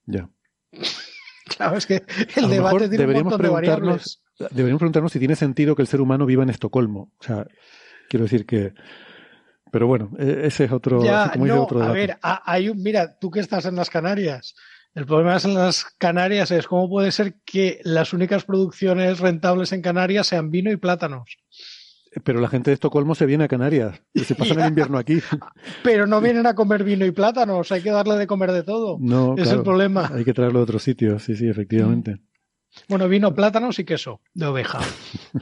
Ya. 0.07 0.29
Claro, 1.57 1.77
es 1.77 1.85
que 1.85 2.03
el 2.37 2.49
debate 2.49 2.89
tiene 2.89 2.97
deberíamos 2.97 3.35
un 3.35 3.39
montón 3.39 3.43
de 3.43 3.53
variables. 3.53 4.23
Deberíamos 4.39 4.81
preguntarnos 4.81 5.13
si 5.13 5.19
tiene 5.19 5.37
sentido 5.37 5.77
que 5.77 5.83
el 5.83 5.89
ser 5.89 6.01
humano 6.01 6.25
viva 6.25 6.43
en 6.43 6.49
Estocolmo. 6.49 7.13
O 7.19 7.23
sea, 7.23 7.47
quiero 8.09 8.25
decir 8.25 8.47
que. 8.47 8.73
Pero 9.71 9.87
bueno, 9.87 10.11
e-, 10.19 10.47
ese 10.47 10.65
es 10.65 10.73
otro. 10.73 11.05
Ya, 11.05 11.31
como 11.31 11.47
no, 11.47 11.65
otro 11.65 11.83
a 11.83 11.93
ver, 11.93 12.17
hay 12.23 12.71
un, 12.71 12.83
mira, 12.83 13.19
tú 13.19 13.31
que 13.31 13.41
estás 13.41 13.67
en 13.67 13.77
las 13.77 13.91
Canarias, 13.91 14.55
el 14.95 15.07
problema 15.07 15.37
es 15.37 15.45
en 15.45 15.55
las 15.55 15.85
Canarias 15.99 16.51
es 16.53 16.67
cómo 16.67 16.89
puede 16.89 17.11
ser 17.11 17.35
que 17.45 17.81
las 17.83 18.13
únicas 18.13 18.45
producciones 18.45 19.19
rentables 19.19 19.73
en 19.73 19.83
Canarias 19.83 20.29
sean 20.29 20.51
vino 20.51 20.71
y 20.71 20.77
plátanos. 20.77 21.37
Pero 22.23 22.41
la 22.41 22.49
gente 22.49 22.71
de 22.71 22.75
Estocolmo 22.75 23.17
se 23.17 23.27
viene 23.27 23.45
a 23.45 23.49
Canarias 23.49 24.01
y 24.13 24.21
se 24.21 24.35
pasan 24.37 24.61
el 24.61 24.69
invierno 24.69 24.99
aquí. 24.99 25.21
Pero 25.83 26.07
no 26.07 26.21
vienen 26.21 26.47
a 26.47 26.55
comer 26.55 26.85
vino 26.85 27.05
y 27.05 27.11
plátanos, 27.11 27.73
hay 27.73 27.83
que 27.83 27.91
darle 27.91 28.15
de 28.17 28.29
comer 28.29 28.53
de 28.53 28.63
todo. 28.63 28.97
No, 29.01 29.35
es 29.37 29.43
claro, 29.43 29.59
el 29.59 29.65
problema. 29.65 30.11
Hay 30.15 30.25
que 30.25 30.33
traerlo 30.33 30.61
de 30.61 30.65
otros 30.65 30.83
sitios, 30.85 31.25
sí, 31.25 31.35
sí, 31.35 31.49
efectivamente. 31.49 32.21
Bueno, 32.89 33.09
vino, 33.09 33.35
plátanos 33.35 33.79
y 33.81 33.85
queso 33.85 34.21
de 34.33 34.47
oveja. 34.47 34.81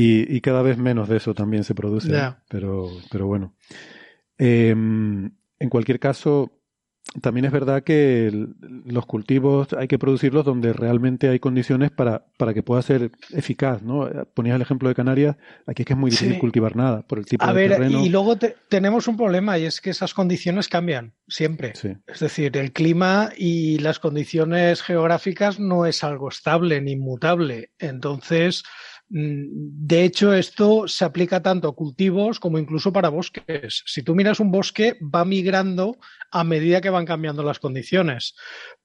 Y, 0.00 0.32
y, 0.32 0.40
cada 0.42 0.62
vez 0.62 0.78
menos 0.78 1.08
de 1.08 1.16
eso 1.16 1.34
también 1.34 1.64
se 1.64 1.74
produce. 1.74 2.12
Pero, 2.48 2.88
pero 3.10 3.26
bueno. 3.26 3.56
Eh, 4.38 4.70
en 4.70 5.68
cualquier 5.68 5.98
caso, 5.98 6.57
también 7.22 7.46
es 7.46 7.52
verdad 7.52 7.82
que 7.82 8.26
el- 8.26 8.54
los 8.84 9.06
cultivos 9.06 9.68
hay 9.72 9.88
que 9.88 9.98
producirlos 9.98 10.44
donde 10.44 10.72
realmente 10.72 11.28
hay 11.28 11.38
condiciones 11.38 11.90
para, 11.90 12.26
para 12.36 12.52
que 12.54 12.62
pueda 12.62 12.82
ser 12.82 13.10
eficaz, 13.32 13.82
¿no? 13.82 14.08
Ponías 14.34 14.56
el 14.56 14.62
ejemplo 14.62 14.88
de 14.88 14.94
Canarias, 14.94 15.36
aquí 15.66 15.82
es 15.82 15.86
que 15.86 15.94
es 15.94 15.98
muy 15.98 16.10
difícil 16.10 16.34
Sí. 16.34 16.38
cultivar 16.38 16.76
nada 16.76 17.02
por 17.02 17.18
el 17.18 17.24
tipo 17.26 17.44
A 17.44 17.48
de 17.48 17.54
ver, 17.54 17.70
terreno. 17.72 18.04
y 18.04 18.08
luego 18.10 18.36
te- 18.36 18.56
tenemos 18.68 19.08
un 19.08 19.16
problema 19.16 19.58
y 19.58 19.64
es 19.64 19.80
que 19.80 19.90
esas 19.90 20.12
condiciones 20.14 20.68
cambian 20.68 21.14
siempre. 21.26 21.72
Sí. 21.74 21.92
Es 22.06 22.20
decir, 22.20 22.56
el 22.56 22.72
clima 22.72 23.30
y 23.36 23.78
las 23.78 23.98
condiciones 23.98 24.82
geográficas 24.82 25.58
no 25.58 25.86
es 25.86 26.04
algo 26.04 26.28
estable 26.28 26.80
ni 26.80 26.92
inmutable. 26.92 27.70
Entonces, 27.78 28.62
de 29.10 30.04
hecho, 30.04 30.34
esto 30.34 30.86
se 30.86 31.04
aplica 31.04 31.42
tanto 31.42 31.68
a 31.68 31.74
cultivos 31.74 32.38
como 32.38 32.58
incluso 32.58 32.92
para 32.92 33.08
bosques. 33.08 33.82
Si 33.86 34.02
tú 34.02 34.14
miras 34.14 34.38
un 34.38 34.50
bosque, 34.50 34.98
va 35.02 35.24
migrando 35.24 35.96
a 36.30 36.44
medida 36.44 36.82
que 36.82 36.90
van 36.90 37.06
cambiando 37.06 37.42
las 37.42 37.58
condiciones. 37.58 38.34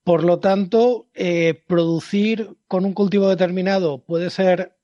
Por 0.02 0.24
lo 0.24 0.38
tanto, 0.38 1.08
eh, 1.14 1.62
producir 1.66 2.56
con 2.66 2.86
un 2.86 2.94
cultivo 2.94 3.28
determinado 3.28 4.02
puede 4.02 4.30
ser 4.30 4.76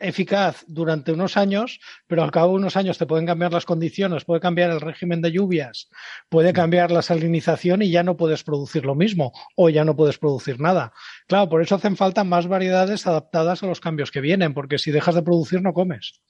eficaz 0.00 0.64
durante 0.66 1.12
unos 1.12 1.36
años, 1.36 1.80
pero 2.06 2.22
al 2.22 2.30
cabo 2.30 2.52
de 2.52 2.58
unos 2.58 2.76
años 2.76 2.98
te 2.98 3.06
pueden 3.06 3.26
cambiar 3.26 3.52
las 3.52 3.64
condiciones, 3.64 4.24
puede 4.24 4.40
cambiar 4.40 4.70
el 4.70 4.80
régimen 4.80 5.22
de 5.22 5.32
lluvias, 5.32 5.88
puede 6.28 6.52
cambiar 6.52 6.90
la 6.90 7.02
salinización 7.02 7.82
y 7.82 7.90
ya 7.90 8.02
no 8.02 8.16
puedes 8.16 8.44
producir 8.44 8.84
lo 8.84 8.94
mismo 8.94 9.32
o 9.56 9.68
ya 9.68 9.84
no 9.84 9.96
puedes 9.96 10.18
producir 10.18 10.60
nada. 10.60 10.92
Claro, 11.26 11.48
por 11.48 11.62
eso 11.62 11.74
hacen 11.74 11.96
falta 11.96 12.24
más 12.24 12.46
variedades 12.46 13.06
adaptadas 13.06 13.62
a 13.62 13.66
los 13.66 13.80
cambios 13.80 14.10
que 14.10 14.20
vienen, 14.20 14.54
porque 14.54 14.78
si 14.78 14.90
dejas 14.90 15.14
de 15.14 15.22
producir 15.22 15.62
no 15.62 15.72
comes. 15.72 16.20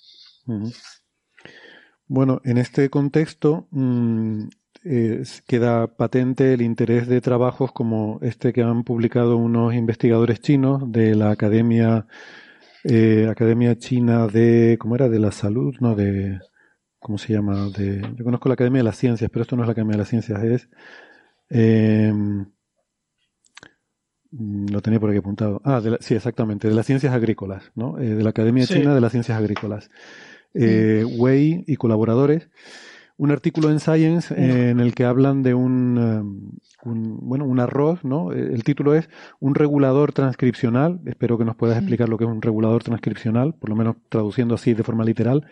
Bueno, 2.06 2.40
en 2.44 2.56
este 2.56 2.88
contexto 2.88 3.68
mm, 3.70 4.44
eh, 4.84 5.22
queda 5.46 5.87
patente 5.88 6.54
el 6.54 6.62
interés 6.62 7.08
de 7.08 7.20
trabajos 7.20 7.72
como 7.72 8.18
este 8.22 8.52
que 8.52 8.62
han 8.62 8.84
publicado 8.84 9.37
unos 9.37 9.74
investigadores 9.74 10.40
chinos 10.40 10.90
de 10.90 11.14
la 11.14 11.30
Academia 11.30 12.06
eh, 12.84 13.26
Academia 13.30 13.76
China 13.78 14.26
de 14.28 14.76
¿cómo 14.80 14.94
era? 14.96 15.08
de 15.08 15.18
la 15.18 15.32
salud, 15.32 15.74
no 15.80 15.94
de 15.94 16.38
¿cómo 16.98 17.18
se 17.18 17.32
llama? 17.32 17.68
De 17.76 18.00
yo 18.16 18.24
conozco 18.24 18.48
la 18.48 18.54
Academia 18.54 18.80
de 18.80 18.84
las 18.84 18.96
Ciencias, 18.98 19.30
pero 19.30 19.42
esto 19.42 19.56
no 19.56 19.62
es 19.62 19.66
la 19.68 19.72
Academia 19.72 19.92
de 19.92 19.98
las 19.98 20.08
Ciencias, 20.08 20.42
es 20.44 20.68
eh, 21.50 22.12
mm, 24.30 24.66
lo 24.70 24.82
tenía 24.82 25.00
por 25.00 25.10
aquí 25.10 25.18
apuntado. 25.18 25.60
Ah, 25.64 25.80
de 25.80 25.90
la- 25.92 25.98
sí, 26.00 26.14
exactamente, 26.14 26.68
de 26.68 26.74
las 26.74 26.86
ciencias 26.86 27.12
agrícolas, 27.14 27.70
¿no? 27.74 27.98
Eh, 27.98 28.14
de 28.14 28.22
la 28.22 28.30
Academia 28.30 28.66
Sí. 28.66 28.74
China 28.74 28.94
de 28.94 29.00
las 29.00 29.12
Ciencias 29.12 29.38
Agrícolas. 29.38 29.90
Eh, 30.54 31.04
Wei 31.18 31.62
y 31.66 31.76
colaboradores, 31.76 32.48
un 33.18 33.31
artículo 33.31 33.70
en 33.70 33.81
Science 33.81 34.33
eh, 34.35 34.70
en 34.70 34.81
el 34.81 34.94
que 34.94 35.04
hablan 35.04 35.42
de 35.42 35.52
un, 35.52 35.98
um, 35.98 36.90
un- 36.90 37.18
bueno, 37.28 37.44
un 37.44 37.61
arroz, 37.61 38.04
¿no? 38.04 38.33
Eh, 38.33 38.54
El 38.54 38.64
título 38.64 38.94
es 38.94 39.11
Un 39.40 39.54
regulador 39.54 40.12
transcripcional. 40.12 41.00
Espero 41.04 41.37
que 41.37 41.44
nos 41.44 41.57
puedas 41.57 41.76
explicar 41.78 42.09
lo 42.09 42.16
que 42.16 42.24
es 42.24 42.31
un 42.31 42.40
regulador 42.40 42.83
transcripcional, 42.85 43.54
por 43.54 43.68
lo 43.70 43.76
menos 43.76 43.96
traduciendo 44.09 44.54
así 44.54 44.72
de 44.74 44.83
forma 44.85 45.04
literal. 45.04 45.46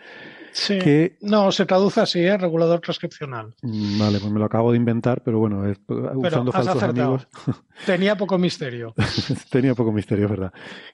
Sí. 0.53 0.79
Que, 0.79 1.17
No, 1.21 1.51
se 1.51 1.65
traduce 1.67 1.99
así, 2.01 2.19
¿eh? 2.21 2.35
regulador 2.37 2.79
transcripcional. 2.79 3.53
mm, 3.61 3.99
vale, 3.99 4.19
pues 4.19 4.31
me 4.31 4.39
lo 4.39 4.45
acabo 4.45 4.71
de 4.71 4.77
inventar, 4.77 5.21
pero 5.23 5.37
bueno, 5.37 5.65
es- 5.69 5.77
usando 6.15 6.49
has 6.51 6.55
falsos 6.65 6.77
acertado. 6.81 7.07
amigos. 7.15 7.27
Tenía 7.85 8.15
poco 8.15 8.37
misterio. 8.39 8.93
Tenía 9.51 9.75
poco 9.75 9.91
misterio, 9.91 10.27
verdad. 10.29 10.53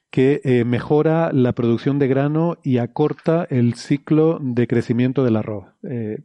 Que 0.09 0.41
eh, 0.43 0.65
mejora 0.65 1.31
la 1.31 1.53
producción 1.53 1.97
de 1.99 2.07
grano 2.07 2.57
y 2.63 2.79
acorta 2.79 3.45
el 3.49 3.75
ciclo 3.75 4.39
de 4.41 4.67
crecimiento 4.67 5.23
del 5.23 5.37
arroz. 5.37 5.65
Eh, 5.83 6.17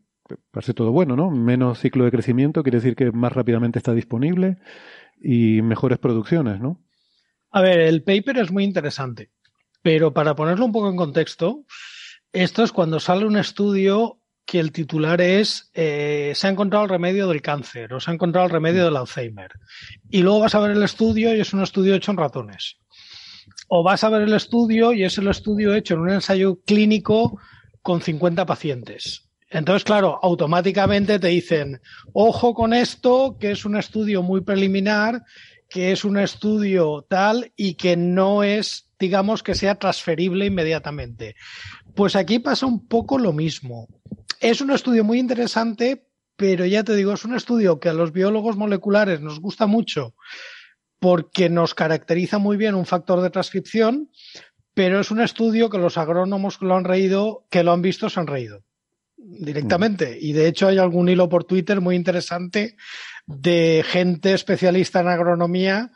parece 0.50 0.74
todo 0.74 0.92
bueno, 0.92 1.16
¿no? 1.16 1.30
Menos 1.30 1.80
ciclo 1.80 2.04
de 2.04 2.10
crecimiento 2.10 2.62
quiere 2.62 2.78
decir 2.78 2.96
que 2.96 3.12
más 3.12 3.32
rápidamente 3.32 3.78
está 3.78 3.94
disponible 3.94 4.58
y 5.20 5.62
mejores 5.62 5.98
producciones, 5.98 6.60
¿no? 6.60 6.82
A 7.50 7.60
ver, 7.62 7.80
el 7.80 8.02
paper 8.02 8.38
es 8.38 8.50
muy 8.50 8.64
interesante, 8.64 9.30
pero 9.82 10.12
para 10.12 10.34
ponerlo 10.34 10.66
un 10.66 10.72
poco 10.72 10.90
en 10.90 10.96
contexto, 10.96 11.64
esto 12.32 12.62
es 12.62 12.72
cuando 12.72 13.00
sale 13.00 13.24
un 13.24 13.36
estudio 13.36 14.20
que 14.44 14.60
el 14.60 14.72
titular 14.72 15.20
es 15.20 15.70
eh, 15.74 16.32
se 16.34 16.46
ha 16.46 16.50
encontrado 16.50 16.84
el 16.84 16.90
remedio 16.90 17.28
del 17.28 17.42
cáncer 17.42 17.92
o 17.92 18.00
se 18.00 18.10
ha 18.10 18.14
encontrado 18.14 18.46
el 18.46 18.52
remedio 18.52 18.84
del 18.84 18.96
Alzheimer. 18.96 19.50
Y 20.08 20.22
luego 20.22 20.40
vas 20.40 20.54
a 20.54 20.60
ver 20.60 20.70
el 20.70 20.82
estudio 20.82 21.34
y 21.34 21.40
es 21.40 21.52
un 21.52 21.62
estudio 21.62 21.94
hecho 21.94 22.12
en 22.12 22.16
ratones. 22.16 22.78
O 23.68 23.82
vas 23.82 24.04
a 24.04 24.08
ver 24.08 24.22
el 24.22 24.32
estudio 24.32 24.92
y 24.92 25.04
es 25.04 25.18
el 25.18 25.28
estudio 25.28 25.74
hecho 25.74 25.94
en 25.94 26.00
un 26.00 26.10
ensayo 26.10 26.60
clínico 26.64 27.38
con 27.82 28.00
50 28.00 28.46
pacientes. 28.46 29.27
Entonces, 29.50 29.84
claro, 29.84 30.18
automáticamente 30.22 31.18
te 31.18 31.28
dicen, 31.28 31.80
ojo 32.12 32.52
con 32.52 32.74
esto, 32.74 33.36
que 33.40 33.50
es 33.50 33.64
un 33.64 33.76
estudio 33.76 34.22
muy 34.22 34.42
preliminar, 34.42 35.24
que 35.68 35.92
es 35.92 36.04
un 36.04 36.18
estudio 36.18 37.06
tal 37.08 37.52
y 37.56 37.74
que 37.74 37.96
no 37.96 38.42
es, 38.42 38.90
digamos, 38.98 39.42
que 39.42 39.54
sea 39.54 39.76
transferible 39.76 40.46
inmediatamente. 40.46 41.34
Pues 41.94 42.14
aquí 42.14 42.38
pasa 42.38 42.66
un 42.66 42.86
poco 42.86 43.18
lo 43.18 43.32
mismo. 43.32 43.88
Es 44.40 44.60
un 44.60 44.70
estudio 44.70 45.02
muy 45.02 45.18
interesante, 45.18 46.06
pero 46.36 46.66
ya 46.66 46.84
te 46.84 46.94
digo, 46.94 47.12
es 47.14 47.24
un 47.24 47.34
estudio 47.34 47.80
que 47.80 47.88
a 47.88 47.94
los 47.94 48.12
biólogos 48.12 48.56
moleculares 48.56 49.20
nos 49.20 49.40
gusta 49.40 49.66
mucho 49.66 50.14
porque 51.00 51.48
nos 51.48 51.74
caracteriza 51.74 52.38
muy 52.38 52.56
bien 52.56 52.74
un 52.74 52.84
factor 52.84 53.20
de 53.22 53.30
transcripción, 53.30 54.10
pero 54.74 55.00
es 55.00 55.10
un 55.10 55.20
estudio 55.20 55.70
que 55.70 55.78
los 55.78 55.96
agrónomos 55.96 56.58
que 56.58 56.66
lo 56.66 56.76
han 56.76 56.84
reído, 56.84 57.46
que 57.50 57.62
lo 57.62 57.72
han 57.72 57.82
visto, 57.82 58.10
se 58.10 58.20
han 58.20 58.26
reído 58.26 58.67
directamente. 59.18 60.16
Y 60.20 60.32
de 60.32 60.46
hecho 60.46 60.68
hay 60.68 60.78
algún 60.78 61.08
hilo 61.08 61.28
por 61.28 61.44
Twitter 61.44 61.80
muy 61.80 61.96
interesante 61.96 62.76
de 63.26 63.84
gente 63.86 64.32
especialista 64.32 65.00
en 65.00 65.08
agronomía 65.08 65.90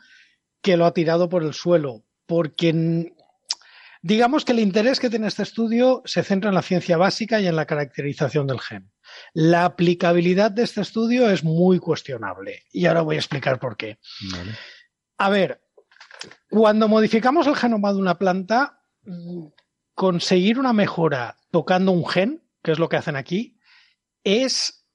que 0.61 0.77
lo 0.77 0.85
ha 0.85 0.93
tirado 0.93 1.29
por 1.29 1.43
el 1.43 1.53
suelo, 1.53 2.05
porque 2.25 3.11
digamos 4.01 4.45
que 4.45 4.51
el 4.51 4.59
interés 4.59 4.99
que 4.99 5.09
tiene 5.09 5.27
este 5.27 5.43
estudio 5.43 6.01
se 6.05 6.23
centra 6.23 6.49
en 6.49 6.55
la 6.55 6.61
ciencia 6.61 6.97
básica 6.97 7.41
y 7.41 7.47
en 7.47 7.55
la 7.55 7.65
caracterización 7.65 8.47
del 8.47 8.59
gen. 8.59 8.91
La 9.33 9.65
aplicabilidad 9.65 10.51
de 10.51 10.63
este 10.63 10.81
estudio 10.81 11.29
es 11.29 11.43
muy 11.43 11.79
cuestionable 11.79 12.63
y 12.71 12.85
ahora 12.85 13.01
voy 13.01 13.15
a 13.15 13.19
explicar 13.19 13.59
por 13.59 13.75
qué. 13.75 13.99
Vale. 14.31 14.51
A 15.17 15.29
ver, 15.29 15.61
cuando 16.49 16.87
modificamos 16.87 17.47
el 17.47 17.55
genoma 17.55 17.93
de 17.93 17.99
una 17.99 18.17
planta, 18.17 18.81
mm, 19.03 19.47
conseguir 19.93 20.59
una 20.59 20.73
mejora 20.73 21.37
tocando 21.51 21.91
un 21.91 22.07
gen, 22.07 22.42
que 22.63 22.71
es 22.71 22.79
lo 22.79 22.89
que 22.89 22.97
hacen 22.97 23.15
aquí, 23.15 23.57
es 24.23 24.85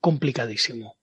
complicadísimo. 0.00 0.98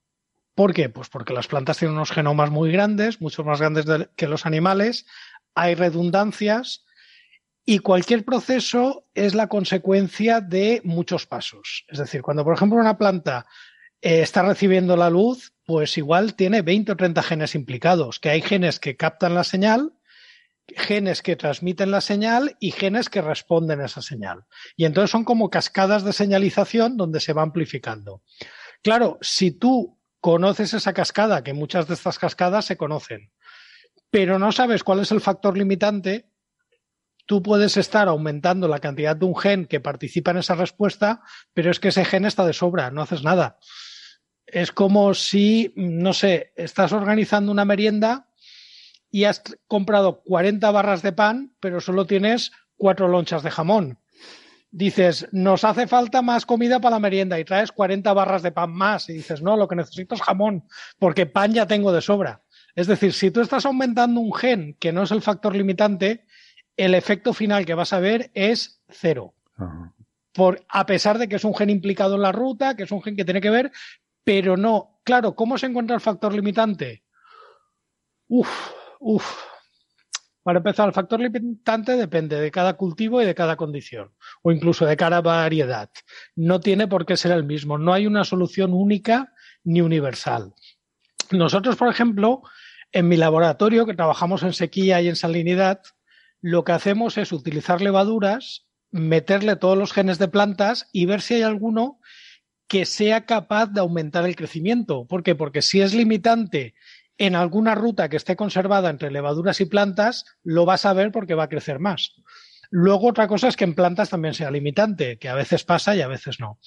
¿Por 0.56 0.74
qué? 0.74 0.90
Pues 0.90 1.10
porque 1.10 1.34
las 1.34 1.48
plantas 1.48 1.78
tienen 1.78 1.96
unos 1.96 2.12
genomas 2.12 2.52
muy 2.52 2.72
grandes, 2.72 3.20
mucho 3.22 3.44
más 3.44 3.60
grandes 3.60 3.86
de- 3.86 4.10
que 4.16 4.28
los 4.28 4.46
animales, 4.46 5.06
hay 5.56 5.76
redundancias 5.76 6.86
y 7.66 7.80
cualquier 7.80 8.26
proceso 8.26 9.08
es 9.14 9.34
la 9.34 9.48
consecuencia 9.48 10.42
de 10.42 10.82
muchos 10.84 11.26
pasos. 11.26 11.86
Es 11.88 12.00
decir, 12.00 12.22
cuando 12.22 12.44
por 12.44 12.54
ejemplo 12.56 12.78
una 12.80 12.98
planta 12.98 13.46
eh, 14.02 14.22
está 14.22 14.42
recibiendo 14.44 14.98
la 14.98 15.10
luz, 15.10 15.54
pues 15.66 15.98
igual 15.98 16.36
tiene 16.36 16.62
20 16.62 16.92
o 16.92 16.98
30 16.98 17.24
genes 17.24 17.56
implicados, 17.56 18.20
que 18.20 18.30
hay 18.30 18.42
genes 18.42 18.80
que 18.80 18.98
captan 18.98 19.36
la 19.36 19.44
señal, 19.44 19.94
genes 20.68 21.22
que 21.22 21.36
transmiten 21.36 21.92
la 21.92 22.02
señal 22.02 22.56
y 22.60 22.72
genes 22.72 23.10
que 23.10 23.22
responden 23.22 23.82
a 23.82 23.86
esa 23.86 24.02
señal. 24.02 24.46
Y 24.76 24.86
entonces 24.86 25.12
son 25.12 25.24
como 25.24 25.50
cascadas 25.50 26.04
de 26.04 26.14
señalización 26.14 26.98
donde 26.98 27.20
se 27.20 27.34
va 27.34 27.42
amplificando. 27.42 28.22
Claro, 28.82 29.18
si 29.22 29.52
tú 29.52 30.00
conoces 30.20 30.74
esa 30.74 30.94
cascada, 30.94 31.44
que 31.44 31.54
muchas 31.54 31.88
de 31.88 31.96
estas 31.96 32.20
cascadas 32.20 32.66
se 32.66 32.78
conocen, 32.78 33.32
pero 34.10 34.40
no 34.40 34.52
sabes 34.52 34.84
cuál 34.84 35.00
es 35.00 35.12
el 35.12 35.22
factor 35.22 35.58
limitante, 35.58 36.30
tú 37.26 37.42
puedes 37.42 37.78
estar 37.78 38.08
aumentando 38.08 38.68
la 38.68 38.80
cantidad 38.80 39.16
de 39.16 39.26
un 39.26 39.36
gen 39.36 39.66
que 39.66 39.80
participa 39.80 40.32
en 40.32 40.38
esa 40.38 40.56
respuesta, 40.56 41.22
pero 41.54 41.72
es 41.72 41.80
que 41.80 41.90
ese 41.90 42.06
gen 42.06 42.26
está 42.26 42.46
de 42.46 42.54
sobra, 42.54 42.92
no 42.92 43.02
haces 43.02 43.24
nada. 43.24 43.58
Es 44.46 44.72
como 44.72 45.14
si, 45.14 45.74
no 45.76 46.14
sé, 46.14 46.52
estás 46.56 46.92
organizando 46.92 47.52
una 47.52 47.64
merienda 47.66 48.28
y 49.12 49.26
has 49.26 49.44
comprado 49.68 50.22
40 50.24 50.72
barras 50.72 51.02
de 51.02 51.12
pan, 51.12 51.54
pero 51.60 51.82
solo 51.82 52.08
tienes 52.08 52.52
cuatro 52.78 53.10
lonchas 53.10 53.44
de 53.44 53.52
jamón. 53.52 54.00
Dices, 54.72 55.28
nos 55.34 55.66
hace 55.66 55.86
falta 55.86 56.22
más 56.22 56.46
comida 56.46 56.80
para 56.80 56.96
la 56.96 57.02
merienda 57.02 57.38
y 57.38 57.44
traes 57.44 57.74
40 57.74 58.14
barras 58.14 58.42
de 58.42 58.54
pan 58.54 58.72
más 58.72 59.10
y 59.10 59.14
dices, 59.14 59.42
no, 59.42 59.58
lo 59.58 59.68
que 59.68 59.76
necesito 59.76 60.16
es 60.16 60.22
jamón, 60.22 60.64
porque 60.98 61.26
pan 61.26 61.54
ya 61.54 61.68
tengo 61.68 61.92
de 61.92 62.02
sobra. 62.02 62.42
Es 62.74 62.88
decir, 62.88 63.12
si 63.12 63.32
tú 63.32 63.42
estás 63.42 63.66
aumentando 63.66 64.22
un 64.22 64.34
gen 64.34 64.78
que 64.80 64.94
no 64.94 65.04
es 65.04 65.12
el 65.12 65.22
factor 65.22 65.54
limitante, 65.56 66.26
el 66.78 66.96
efecto 66.96 67.34
final 67.34 67.66
que 67.66 67.74
vas 67.74 67.92
a 67.92 68.00
ver 68.00 68.32
es 68.34 68.82
cero. 68.88 69.36
Ajá. 69.58 69.94
Por, 70.34 70.66
a 70.70 70.86
pesar 70.86 71.18
de 71.18 71.28
que 71.28 71.36
es 71.36 71.44
un 71.44 71.54
gen 71.54 71.70
implicado 71.70 72.16
en 72.16 72.22
la 72.22 72.32
ruta, 72.32 72.78
que 72.78 72.84
es 72.84 72.92
un 72.94 73.04
gen 73.04 73.18
que 73.18 73.26
tiene 73.26 73.42
que 73.42 73.50
ver, 73.50 73.74
pero 74.24 74.56
no. 74.56 75.02
Claro, 75.04 75.36
¿cómo 75.36 75.58
se 75.58 75.66
encuentra 75.66 75.94
el 75.94 76.02
factor 76.02 76.34
limitante? 76.34 77.04
Uf, 78.30 78.72
Para 80.44 80.58
empezar, 80.58 80.88
el 80.88 80.94
factor 80.94 81.20
limitante 81.20 81.96
depende 81.96 82.40
de 82.40 82.50
cada 82.50 82.74
cultivo 82.74 83.22
y 83.22 83.26
de 83.26 83.36
cada 83.36 83.56
condición, 83.56 84.12
o 84.42 84.52
incluso 84.52 84.86
de 84.86 84.98
cada 84.98 85.22
variedad. 85.22 85.90
No 86.36 86.60
tiene 86.60 86.88
por 86.88 87.06
qué 87.06 87.16
ser 87.16 87.32
el 87.32 87.44
mismo. 87.44 87.78
No 87.78 87.94
hay 87.94 88.08
una 88.08 88.24
solución 88.24 88.74
única 88.74 89.34
ni 89.64 89.82
universal. 89.82 90.54
Nosotros, 91.32 91.76
por 91.76 91.90
ejemplo, 91.90 92.42
en 92.92 93.08
mi 93.08 93.18
laboratorio, 93.18 93.86
que 93.86 93.94
trabajamos 93.94 94.44
en 94.44 94.54
sequía 94.54 95.02
y 95.02 95.08
en 95.08 95.16
salinidad, 95.16 95.82
lo 96.42 96.64
que 96.64 96.72
hacemos 96.72 97.18
es 97.18 97.32
utilizar 97.32 97.82
levaduras, 97.82 98.68
meterle 98.90 99.56
todos 99.56 99.78
los 99.78 99.94
genes 99.94 100.18
de 100.18 100.28
plantas 100.28 100.90
y 100.92 101.06
ver 101.06 101.22
si 101.22 101.36
hay 101.36 101.44
alguno 101.44 102.00
que 102.68 102.86
sea 102.86 103.26
capaz 103.26 103.68
de 103.68 103.82
aumentar 103.82 104.26
el 104.26 104.36
crecimiento. 104.36 105.06
¿Por 105.06 105.24
qué? 105.24 105.36
Porque 105.36 105.62
si 105.62 105.82
es 105.82 105.94
limitante 105.94 106.74
en 107.18 107.36
alguna 107.36 107.76
ruta 107.76 108.10
que 108.10 108.18
esté 108.18 108.36
conservada 108.36 108.90
entre 108.90 109.12
levaduras 109.12 109.62
y 109.62 109.66
plantas, 109.66 110.26
lo 110.44 110.66
vas 110.66 110.86
a 110.86 110.94
ver 110.94 111.12
porque 111.12 111.36
va 111.36 111.44
a 111.44 111.50
crecer 111.50 111.80
más. 111.80 112.16
Luego 112.70 113.10
otra 113.10 113.28
cosa 113.28 113.50
es 113.50 113.58
que 113.58 113.66
en 113.66 113.76
plantas 113.76 114.10
también 114.10 114.34
sea 114.34 114.50
limitante, 114.50 115.20
que 115.20 115.30
a 115.30 115.36
veces 115.36 115.64
pasa 115.64 115.96
y 115.96 116.02
a 116.02 116.08
veces 116.08 116.40
no. 116.40 116.58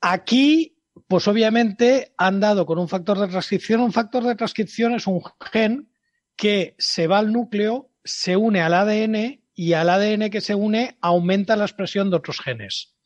Aquí, 0.00 0.78
pues 1.08 1.26
obviamente 1.26 2.12
han 2.18 2.40
dado 2.40 2.66
con 2.66 2.78
un 2.78 2.88
factor 2.88 3.18
de 3.18 3.28
transcripción. 3.28 3.80
Un 3.80 3.92
factor 3.92 4.22
de 4.22 4.36
transcripción 4.36 4.94
es 4.94 5.06
un 5.06 5.22
gen 5.40 5.90
que 6.36 6.76
se 6.78 7.06
va 7.06 7.18
al 7.18 7.32
núcleo, 7.32 7.90
se 8.04 8.36
une 8.36 8.60
al 8.60 8.74
ADN 8.74 9.42
y 9.54 9.72
al 9.72 9.88
ADN 9.88 10.30
que 10.30 10.40
se 10.40 10.54
une 10.54 10.98
aumenta 11.00 11.56
la 11.56 11.64
expresión 11.64 12.10
de 12.10 12.16
otros 12.16 12.40
genes. 12.40 12.97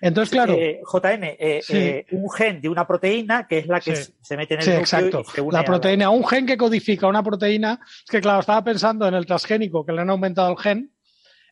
Entonces, 0.00 0.30
claro. 0.30 0.54
Eh, 0.54 0.80
JN, 0.84 1.24
eh, 1.38 1.62
eh, 1.68 2.06
un 2.10 2.30
gen 2.30 2.60
de 2.60 2.68
una 2.68 2.86
proteína 2.86 3.46
que 3.46 3.58
es 3.58 3.66
la 3.66 3.80
que 3.80 3.96
se 3.96 4.36
mete 4.36 4.54
en 4.54 4.60
el 4.60 4.66
sí, 4.66 4.72
exacto. 4.72 5.22
la 5.50 5.64
proteína, 5.64 6.10
un 6.10 6.26
gen 6.26 6.46
que 6.46 6.56
codifica 6.56 7.06
una 7.06 7.22
proteína, 7.22 7.80
es 7.82 8.10
que 8.10 8.20
claro, 8.20 8.40
estaba 8.40 8.62
pensando 8.62 9.06
en 9.06 9.14
el 9.14 9.26
transgénico 9.26 9.84
que 9.84 9.92
le 9.92 10.02
han 10.02 10.10
aumentado 10.10 10.50
el 10.50 10.58
gen. 10.58 10.92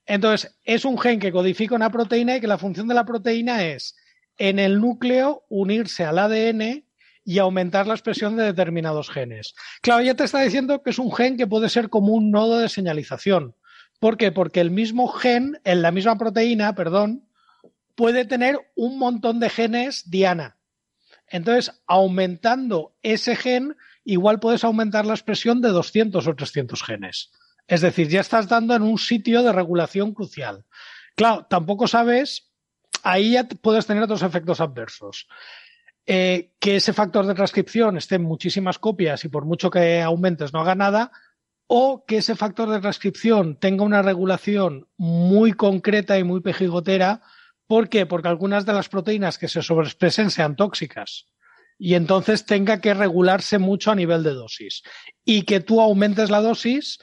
Entonces, 0.04 0.58
es 0.64 0.84
un 0.84 0.98
gen 0.98 1.20
que 1.20 1.32
codifica 1.32 1.74
una 1.74 1.90
proteína 1.90 2.36
y 2.36 2.40
que 2.40 2.48
la 2.48 2.58
función 2.58 2.88
de 2.88 2.94
la 2.94 3.04
proteína 3.04 3.64
es 3.64 3.96
en 4.38 4.58
el 4.58 4.80
núcleo 4.80 5.44
unirse 5.48 6.04
al 6.04 6.18
ADN 6.18 6.84
y 7.24 7.38
aumentar 7.38 7.86
la 7.86 7.94
expresión 7.94 8.36
de 8.36 8.44
determinados 8.44 9.10
genes. 9.10 9.54
Claro, 9.80 10.02
ya 10.02 10.14
te 10.14 10.24
está 10.24 10.40
diciendo 10.40 10.82
que 10.82 10.90
es 10.90 10.98
un 10.98 11.12
gen 11.12 11.36
que 11.36 11.46
puede 11.46 11.68
ser 11.68 11.88
como 11.88 12.14
un 12.14 12.30
nodo 12.30 12.58
de 12.58 12.68
señalización. 12.68 13.54
¿Por 14.00 14.16
qué? 14.16 14.32
Porque 14.32 14.60
el 14.60 14.72
mismo 14.72 15.06
gen, 15.08 15.60
en 15.64 15.82
la 15.82 15.92
misma 15.92 16.18
proteína, 16.18 16.74
perdón, 16.74 17.28
puede 17.94 18.24
tener 18.24 18.58
un 18.74 18.98
montón 18.98 19.40
de 19.40 19.50
genes 19.50 20.10
diana. 20.10 20.56
Entonces, 21.28 21.82
aumentando 21.86 22.94
ese 23.02 23.36
gen, 23.36 23.76
igual 24.04 24.40
puedes 24.40 24.64
aumentar 24.64 25.06
la 25.06 25.14
expresión 25.14 25.60
de 25.60 25.70
200 25.70 26.26
o 26.26 26.34
300 26.34 26.82
genes. 26.82 27.30
Es 27.66 27.80
decir, 27.80 28.08
ya 28.08 28.20
estás 28.20 28.48
dando 28.48 28.74
en 28.74 28.82
un 28.82 28.98
sitio 28.98 29.42
de 29.42 29.52
regulación 29.52 30.12
crucial. 30.12 30.64
Claro, 31.14 31.46
tampoco 31.48 31.86
sabes, 31.86 32.50
ahí 33.02 33.32
ya 33.32 33.44
puedes 33.44 33.86
tener 33.86 34.02
otros 34.02 34.22
efectos 34.22 34.60
adversos. 34.60 35.28
Eh, 36.04 36.52
que 36.58 36.76
ese 36.76 36.92
factor 36.92 37.24
de 37.26 37.34
transcripción 37.34 37.96
esté 37.96 38.16
en 38.16 38.24
muchísimas 38.24 38.78
copias 38.78 39.24
y 39.24 39.28
por 39.28 39.44
mucho 39.44 39.70
que 39.70 40.02
aumentes 40.02 40.52
no 40.52 40.60
haga 40.60 40.74
nada, 40.74 41.12
o 41.66 42.04
que 42.04 42.18
ese 42.18 42.34
factor 42.34 42.68
de 42.68 42.80
transcripción 42.80 43.56
tenga 43.56 43.84
una 43.84 44.02
regulación 44.02 44.88
muy 44.96 45.52
concreta 45.52 46.18
y 46.18 46.24
muy 46.24 46.40
pejigotera 46.40 47.22
¿Por 47.66 47.88
qué? 47.88 48.06
Porque 48.06 48.28
algunas 48.28 48.66
de 48.66 48.72
las 48.72 48.88
proteínas 48.88 49.38
que 49.38 49.48
se 49.48 49.62
sobreexpresen 49.62 50.30
sean 50.30 50.56
tóxicas 50.56 51.26
y 51.78 51.94
entonces 51.94 52.46
tenga 52.46 52.80
que 52.80 52.94
regularse 52.94 53.58
mucho 53.58 53.90
a 53.90 53.94
nivel 53.94 54.22
de 54.22 54.34
dosis. 54.34 54.82
Y 55.24 55.42
que 55.42 55.60
tú 55.60 55.80
aumentes 55.80 56.30
la 56.30 56.40
dosis, 56.40 56.98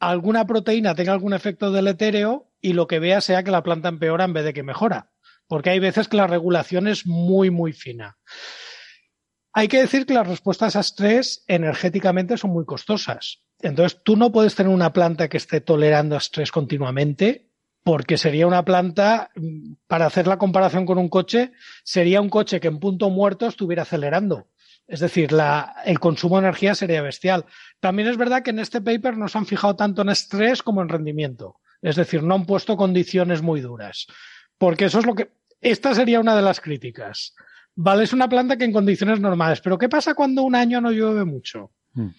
alguna 0.00 0.46
proteína 0.46 0.94
tenga 0.94 1.12
algún 1.12 1.34
efecto 1.34 1.70
deletéreo 1.70 2.50
y 2.60 2.72
lo 2.72 2.86
que 2.86 2.98
vea 2.98 3.20
sea 3.20 3.42
que 3.42 3.50
la 3.50 3.62
planta 3.62 3.88
empeora 3.88 4.24
en 4.24 4.32
vez 4.32 4.44
de 4.44 4.52
que 4.52 4.62
mejora. 4.62 5.12
Porque 5.46 5.70
hay 5.70 5.78
veces 5.78 6.08
que 6.08 6.16
la 6.16 6.26
regulación 6.26 6.88
es 6.88 7.06
muy, 7.06 7.50
muy 7.50 7.72
fina. 7.72 8.18
Hay 9.52 9.68
que 9.68 9.80
decir 9.80 10.04
que 10.04 10.14
las 10.14 10.26
respuestas 10.26 10.74
a 10.74 10.80
estrés 10.80 11.44
energéticamente 11.46 12.36
son 12.36 12.50
muy 12.50 12.64
costosas. 12.64 13.44
Entonces, 13.60 14.00
tú 14.02 14.16
no 14.16 14.32
puedes 14.32 14.56
tener 14.56 14.72
una 14.72 14.92
planta 14.92 15.28
que 15.28 15.36
esté 15.36 15.60
tolerando 15.60 16.16
estrés 16.16 16.50
continuamente 16.50 17.52
porque 17.84 18.16
sería 18.16 18.46
una 18.46 18.64
planta, 18.64 19.30
para 19.86 20.06
hacer 20.06 20.26
la 20.26 20.38
comparación 20.38 20.86
con 20.86 20.96
un 20.96 21.10
coche, 21.10 21.52
sería 21.84 22.22
un 22.22 22.30
coche 22.30 22.58
que 22.58 22.68
en 22.68 22.80
punto 22.80 23.10
muerto 23.10 23.46
estuviera 23.46 23.82
acelerando. 23.82 24.48
Es 24.86 25.00
decir, 25.00 25.30
el 25.84 26.00
consumo 26.00 26.36
de 26.36 26.46
energía 26.46 26.74
sería 26.74 27.02
bestial. 27.02 27.44
También 27.80 28.08
es 28.08 28.16
verdad 28.16 28.42
que 28.42 28.50
en 28.50 28.58
este 28.58 28.80
paper 28.80 29.18
no 29.18 29.28
se 29.28 29.38
han 29.38 29.46
fijado 29.46 29.76
tanto 29.76 30.02
en 30.02 30.08
estrés 30.08 30.62
como 30.62 30.82
en 30.82 30.88
rendimiento. 30.88 31.60
Es 31.82 31.96
decir, 31.96 32.22
no 32.22 32.34
han 32.34 32.46
puesto 32.46 32.76
condiciones 32.76 33.42
muy 33.42 33.60
duras. 33.60 34.06
Porque 34.56 34.86
eso 34.86 34.98
es 34.98 35.06
lo 35.06 35.14
que. 35.14 35.30
Esta 35.60 35.94
sería 35.94 36.20
una 36.20 36.36
de 36.36 36.42
las 36.42 36.60
críticas. 36.60 37.34
Vale, 37.74 38.04
es 38.04 38.12
una 38.12 38.28
planta 38.28 38.56
que 38.56 38.64
en 38.64 38.72
condiciones 38.72 39.20
normales. 39.20 39.60
Pero 39.60 39.78
¿qué 39.78 39.88
pasa 39.88 40.14
cuando 40.14 40.42
un 40.42 40.54
año 40.54 40.80
no 40.80 40.90
llueve 40.90 41.24
mucho? 41.24 41.70
Hmm 41.92 42.10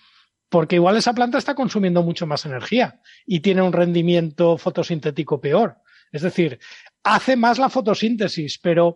porque 0.56 0.78
igual 0.78 0.96
esa 0.96 1.12
planta 1.12 1.38
está 1.38 1.54
consumiendo 1.54 2.02
mucho 2.02 2.26
más 2.26 2.46
energía 2.46 3.02
y 3.26 3.42
tiene 3.42 3.62
un 3.62 3.74
rendimiento 3.74 4.58
fotosintético 4.58 5.42
peor. 5.42 5.80
Es 6.14 6.22
decir, 6.22 6.60
hace 7.04 7.36
más 7.36 7.60
la 7.60 7.68
fotosíntesis, 7.68 8.58
pero 8.60 8.96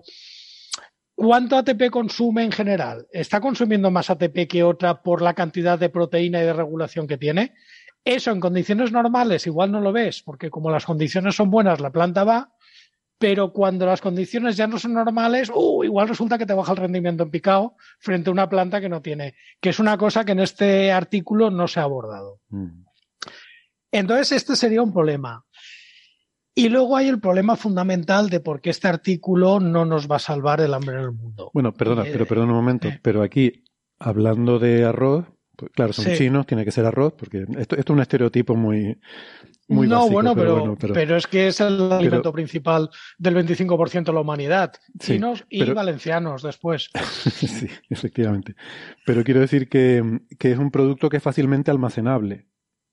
¿cuánto 1.14 1.58
ATP 1.58 1.90
consume 1.92 2.46
en 2.46 2.54
general? 2.54 3.08
¿Está 3.12 3.42
consumiendo 3.42 3.92
más 3.92 4.10
ATP 4.10 4.48
que 4.48 4.64
otra 4.64 5.04
por 5.04 5.22
la 5.22 5.34
cantidad 5.34 5.78
de 5.78 5.90
proteína 5.90 6.42
y 6.42 6.46
de 6.46 6.54
regulación 6.54 7.08
que 7.08 7.18
tiene? 7.18 7.56
Eso 8.06 8.32
en 8.32 8.40
condiciones 8.40 8.94
normales 8.94 9.46
igual 9.46 9.70
no 9.70 9.82
lo 9.82 9.92
ves, 9.92 10.24
porque 10.24 10.50
como 10.50 10.72
las 10.72 10.86
condiciones 10.86 11.36
son 11.36 11.50
buenas, 11.52 11.82
la 11.82 11.92
planta 11.92 12.24
va, 12.24 12.54
pero 13.20 13.52
cuando 13.52 13.86
las 13.86 14.00
condiciones 14.00 14.56
ya 14.56 14.66
no 14.66 14.80
son 14.80 14.94
normales, 14.94 15.52
uh, 15.54 15.84
igual 15.84 16.08
resulta 16.08 16.38
que 16.38 16.46
te 16.46 16.54
baja 16.54 16.72
el 16.72 16.78
rendimiento 16.78 17.22
en 17.22 17.30
picado 17.30 17.76
frente 18.00 18.30
a 18.30 18.34
una 18.34 18.50
planta 18.50 18.80
que 18.80 18.90
no 18.90 19.02
tiene, 19.02 19.36
que 19.60 19.70
es 19.70 19.80
una 19.80 19.98
cosa 19.98 20.24
que 20.24 20.32
en 20.32 20.40
este 20.40 20.92
artículo 20.92 21.52
no 21.52 21.68
se 21.68 21.82
ha 21.82 21.84
abordado. 21.84 22.40
Mm. 22.48 22.86
Entonces, 23.92 24.32
este 24.32 24.56
sería 24.56 24.82
un 24.82 24.94
problema. 24.94 25.44
Y 26.56 26.70
luego 26.70 26.96
hay 26.96 27.10
el 27.10 27.20
problema 27.20 27.56
fundamental 27.56 28.30
de 28.30 28.40
por 28.40 28.62
qué 28.62 28.70
este 28.70 28.88
artículo 28.88 29.60
no 29.60 29.86
nos 29.86 30.10
va 30.10 30.16
a 30.16 30.20
salvar 30.20 30.62
el 30.62 30.74
hambre 30.74 30.96
en 30.96 31.02
el 31.04 31.12
mundo. 31.12 31.52
Bueno, 31.54 31.74
perdona, 31.74 32.04
pero 32.04 32.26
perdona 32.26 32.52
un 32.52 32.58
momento, 32.58 32.88
eh. 32.88 33.00
pero 33.02 33.22
aquí, 33.22 33.64
hablando 34.00 34.60
de 34.60 34.86
arroz, 34.86 35.26
pues, 35.56 35.72
claro, 35.74 35.92
son 35.92 36.14
chinos, 36.16 36.46
tiene 36.48 36.64
que 36.64 36.72
ser 36.72 36.86
arroz, 36.86 37.14
porque 37.18 37.46
esto, 37.58 37.76
esto 37.76 37.78
es 37.78 37.90
un 37.90 38.00
estereotipo 38.00 38.56
muy, 38.56 38.98
no, 39.70 40.10
bueno, 40.10 40.36
pero, 40.36 40.76
pero, 40.94 41.16
es 41.16 41.28
que 41.28 41.48
es 41.48 41.62
el 41.62 41.92
alimento 41.92 42.34
principal 42.34 42.90
del 43.18 43.36
25% 43.36 44.06
de 44.06 44.14
la 44.14 44.22
humanidad. 44.22 44.74
Chinos 44.98 45.46
y 45.50 45.64
valencianos 45.72 46.42
después. 46.42 46.90
sí, 47.32 47.68
efectivamente. 47.90 48.56
Pero 49.06 49.24
quiero 49.24 49.40
decir 49.40 49.70
que, 49.70 50.04
es 50.40 50.58
un 50.58 50.72
producto 50.72 51.10
que 51.10 51.18
es 51.18 51.24
fácilmente 51.24 51.70
almacenable. 51.70 52.48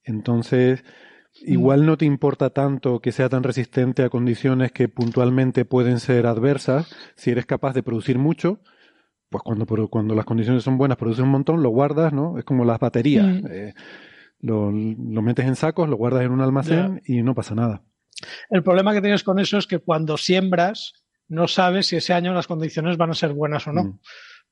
Entonces, 0.04 0.84
igual 1.42 1.86
no 1.86 1.96
te 1.96 2.04
importa 2.04 2.50
tanto 2.50 3.00
que 3.00 3.12
sea 3.12 3.28
tan 3.28 3.42
resistente 3.42 4.02
a 4.02 4.10
condiciones 4.10 4.70
que 4.70 4.88
puntualmente 4.88 5.64
pueden 5.64 5.98
ser 5.98 6.26
adversas. 6.26 6.94
Si 7.16 7.30
eres 7.30 7.46
capaz 7.46 7.72
de 7.72 7.82
producir 7.82 8.18
mucho, 8.18 8.60
pues 9.30 9.42
cuando, 9.42 9.66
cuando 9.88 10.14
las 10.14 10.26
condiciones 10.26 10.62
son 10.62 10.76
buenas, 10.76 10.98
produces 10.98 11.24
un 11.24 11.30
montón, 11.30 11.62
lo 11.62 11.70
guardas, 11.70 12.12
¿no? 12.12 12.38
Es 12.38 12.44
como 12.44 12.64
las 12.64 12.78
baterías. 12.78 13.26
Mm. 13.26 13.46
Eh, 13.50 13.74
lo, 14.40 14.70
metes 14.70 15.46
en 15.46 15.56
sacos, 15.56 15.88
lo 15.88 15.96
guardas 15.96 16.22
en 16.22 16.32
un 16.32 16.40
almacén 16.40 17.02
y 17.06 17.22
no 17.22 17.34
pasa 17.34 17.54
nada. 17.54 17.82
El 18.50 18.62
problema 18.62 18.94
que 18.94 19.00
tienes 19.00 19.22
con 19.22 19.38
eso 19.38 19.58
es 19.58 19.66
que 19.66 19.78
cuando 19.78 20.16
siembras, 20.16 20.92
no 21.28 21.48
sabes 21.48 21.88
si 21.88 21.96
ese 21.96 22.12
año 22.12 22.32
las 22.32 22.46
condiciones 22.46 22.96
van 22.96 23.10
a 23.10 23.14
ser 23.14 23.32
buenas 23.32 23.66
o 23.66 23.72
no. 23.72 23.84
Mm. 23.84 24.00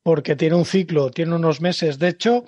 Porque 0.03 0.37
tiene 0.37 0.57
un 0.57 0.67
ciclo, 0.67 1.11
tiene 1.11 1.35
unos 1.35 1.61
meses. 1.61 1.99
De 1.99 2.09
hecho, 2.09 2.45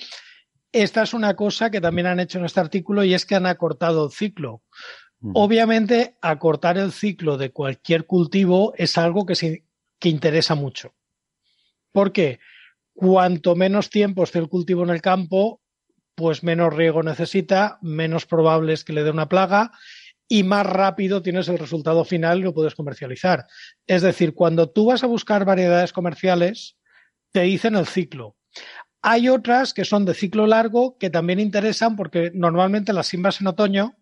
esta 0.72 1.02
es 1.02 1.14
una 1.14 1.34
cosa 1.36 1.70
que 1.70 1.80
también 1.80 2.06
han 2.06 2.20
hecho 2.20 2.38
en 2.38 2.44
este 2.44 2.60
artículo 2.60 3.02
y 3.02 3.14
es 3.14 3.24
que 3.24 3.34
han 3.34 3.46
acortado 3.46 4.04
el 4.04 4.12
ciclo. 4.12 4.62
Mm. 5.20 5.32
Obviamente, 5.34 6.16
acortar 6.20 6.76
el 6.76 6.92
ciclo 6.92 7.38
de 7.38 7.50
cualquier 7.50 8.04
cultivo 8.04 8.74
es 8.76 8.98
algo 8.98 9.24
que, 9.24 9.64
que 9.98 10.08
interesa 10.08 10.54
mucho. 10.54 10.94
¿Por 11.92 12.12
qué? 12.12 12.40
Cuanto 12.92 13.56
menos 13.56 13.88
tiempo 13.88 14.24
esté 14.24 14.38
el 14.38 14.48
cultivo 14.48 14.82
en 14.82 14.90
el 14.90 15.00
campo, 15.00 15.62
pues 16.16 16.42
menos 16.42 16.74
riego 16.74 17.02
necesita, 17.02 17.78
menos 17.82 18.26
probable 18.26 18.72
es 18.72 18.84
que 18.84 18.94
le 18.94 19.04
dé 19.04 19.10
una 19.10 19.28
plaga 19.28 19.70
y 20.28 20.42
más 20.42 20.66
rápido 20.66 21.22
tienes 21.22 21.48
el 21.48 21.58
resultado 21.58 22.04
final 22.04 22.38
y 22.38 22.42
lo 22.42 22.54
puedes 22.54 22.74
comercializar. 22.74 23.46
Es 23.86 24.02
decir, 24.02 24.34
cuando 24.34 24.70
tú 24.70 24.86
vas 24.86 25.04
a 25.04 25.06
buscar 25.06 25.44
variedades 25.44 25.92
comerciales, 25.92 26.78
te 27.32 27.42
dicen 27.42 27.76
el 27.76 27.86
ciclo. 27.86 28.36
Hay 29.02 29.28
otras 29.28 29.74
que 29.74 29.84
son 29.84 30.04
de 30.04 30.14
ciclo 30.14 30.46
largo 30.46 30.96
que 30.98 31.10
también 31.10 31.38
interesan 31.38 31.94
porque 31.94 32.32
normalmente 32.34 32.94
las 32.94 33.06
siembras 33.06 33.40
en 33.40 33.46
otoño 33.46 33.96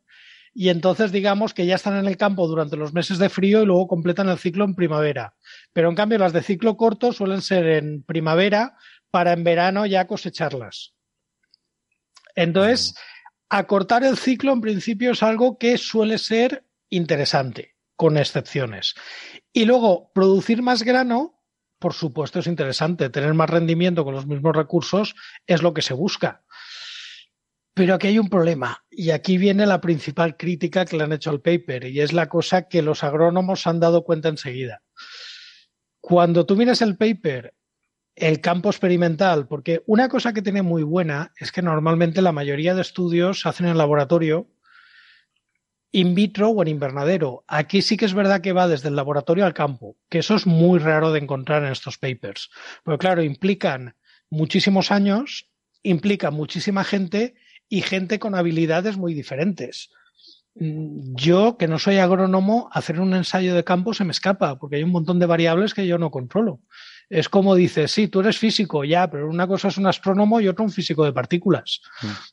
y 0.55 0.68
entonces 0.68 1.11
digamos 1.11 1.53
que 1.53 1.66
ya 1.66 1.74
están 1.74 1.96
en 1.96 2.07
el 2.07 2.16
campo 2.16 2.46
durante 2.46 2.77
los 2.77 2.94
meses 2.94 3.18
de 3.18 3.29
frío 3.29 3.61
y 3.61 3.66
luego 3.66 3.88
completan 3.88 4.29
el 4.29 4.38
ciclo 4.38 4.64
en 4.64 4.77
primavera. 4.77 5.35
Pero 5.72 5.88
en 5.88 5.96
cambio 5.96 6.18
las 6.18 6.33
de 6.33 6.44
ciclo 6.44 6.77
corto 6.77 7.12
suelen 7.12 7.42
ser 7.42 7.66
en 7.66 8.05
primavera 8.05 8.77
para 9.11 9.33
en 9.33 9.42
verano 9.42 9.85
ya 9.85 10.07
cosecharlas. 10.07 10.94
Entonces, 12.35 12.94
acortar 13.49 14.05
el 14.05 14.16
ciclo 14.16 14.53
en 14.53 14.61
principio 14.61 15.12
es 15.12 15.23
algo 15.23 15.59
que 15.59 15.79
suele 15.79 16.18
ser 16.18 16.66
interesante, 16.90 17.77
con 17.97 18.16
excepciones. 18.16 18.94
Y 19.53 19.64
luego, 19.64 20.11
producir 20.12 20.62
más 20.62 20.83
grano, 20.83 21.40
por 21.79 21.92
supuesto, 21.92 22.38
es 22.38 22.47
interesante. 22.47 23.11
Tener 23.11 23.35
más 23.35 23.51
rendimiento 23.51 24.05
con 24.05 24.14
los 24.14 24.27
mismos 24.27 24.57
recursos 24.57 25.14
es 25.47 25.62
lo 25.62 25.75
que 25.75 25.83
se 25.83 25.94
busca. 25.94 26.44
Pero 27.75 27.94
aquí 27.94 28.07
hay 28.07 28.18
un 28.20 28.29
problema, 28.29 28.85
y 28.88 29.11
aquí 29.11 29.37
viene 29.37 29.66
la 29.66 29.81
principal 29.81 30.37
crítica 30.37 30.85
que 30.85 30.97
le 30.97 31.05
han 31.05 31.12
hecho 31.12 31.31
al 31.31 31.40
paper, 31.40 31.87
y 31.87 32.01
es 32.01 32.12
la 32.12 32.29
cosa 32.29 32.68
que 32.68 32.83
los 32.83 33.03
agrónomos 33.03 33.66
han 33.66 33.81
dado 33.81 34.05
cuenta 34.05 34.29
enseguida. 34.29 34.83
Cuando 36.01 36.47
tú 36.47 36.55
miras 36.55 36.83
el 36.83 36.97
paper, 36.97 37.53
el 38.16 38.40
campo 38.40 38.70
experimental, 38.70 39.46
porque 39.48 39.83
una 39.87 40.09
cosa 40.09 40.33
que 40.33 40.42
tiene 40.42 40.62
muy 40.62 40.83
buena 40.83 41.33
es 41.37 41.50
que 41.50 41.62
normalmente 41.62 42.22
la 42.22 42.33
mayoría 42.33 42.74
de 42.74 42.83
estudios 42.83 43.40
se 43.40 43.48
hacen 43.48 43.66
en 43.66 43.79
laboratorio, 43.79 44.48
in 45.90 46.14
vitro 46.14 46.50
o 46.50 46.62
en 46.62 46.68
invernadero. 46.68 47.44
Aquí 47.46 47.83
sí 47.83 47.96
que 47.96 48.05
es 48.05 48.14
verdad 48.14 48.40
que 48.40 48.53
va 48.53 48.68
desde 48.68 48.88
el 48.88 48.96
laboratorio 48.96 49.46
al 49.46 49.55
campo, 49.55 49.96
que 50.09 50.18
eso 50.18 50.35
es 50.35 50.46
muy 50.46 50.79
raro 50.79 51.12
de 51.12 51.20
encontrar 51.20 51.64
en 51.64 51.72
estos 51.72 51.98
papers. 51.98 52.50
Porque 52.83 52.98
claro, 52.98 53.22
implican 53.22 53.94
muchísimos 54.31 54.90
años, 54.90 55.50
implica 55.83 56.31
muchísima 56.31 56.85
gente 56.85 57.35
y 57.68 57.83
gente 57.83 58.18
con 58.18 58.35
habilidades 58.35 58.96
muy 58.96 59.14
diferentes. 59.14 59.90
Yo, 60.57 61.57
que 61.59 61.66
no 61.66 61.81
soy 61.81 61.98
agrónomo, 61.98 62.68
hacer 62.72 63.00
un 63.00 63.14
ensayo 63.14 63.57
de 63.57 63.64
campo 63.64 63.92
se 63.92 64.05
me 64.05 64.12
escapa, 64.12 64.59
porque 64.59 64.77
hay 64.77 64.85
un 64.85 64.90
montón 64.90 65.18
de 65.18 65.27
variables 65.27 65.74
que 65.74 65.87
yo 65.87 65.98
no 65.98 66.12
controlo. 66.12 66.61
Es 67.09 67.29
como 67.29 67.55
dices, 67.55 67.90
sí, 67.90 68.09
tú 68.09 68.21
eres 68.21 68.38
físico, 68.38 68.85
ya, 68.85 69.11
pero 69.11 69.29
una 69.29 69.47
cosa 69.47 69.69
es 69.69 69.77
un 69.79 69.87
astrónomo 69.87 70.40
y 70.40 70.49
otra 70.49 70.64
un 70.64 70.71
físico 70.71 71.05
de 71.05 71.12
partículas. 71.12 71.81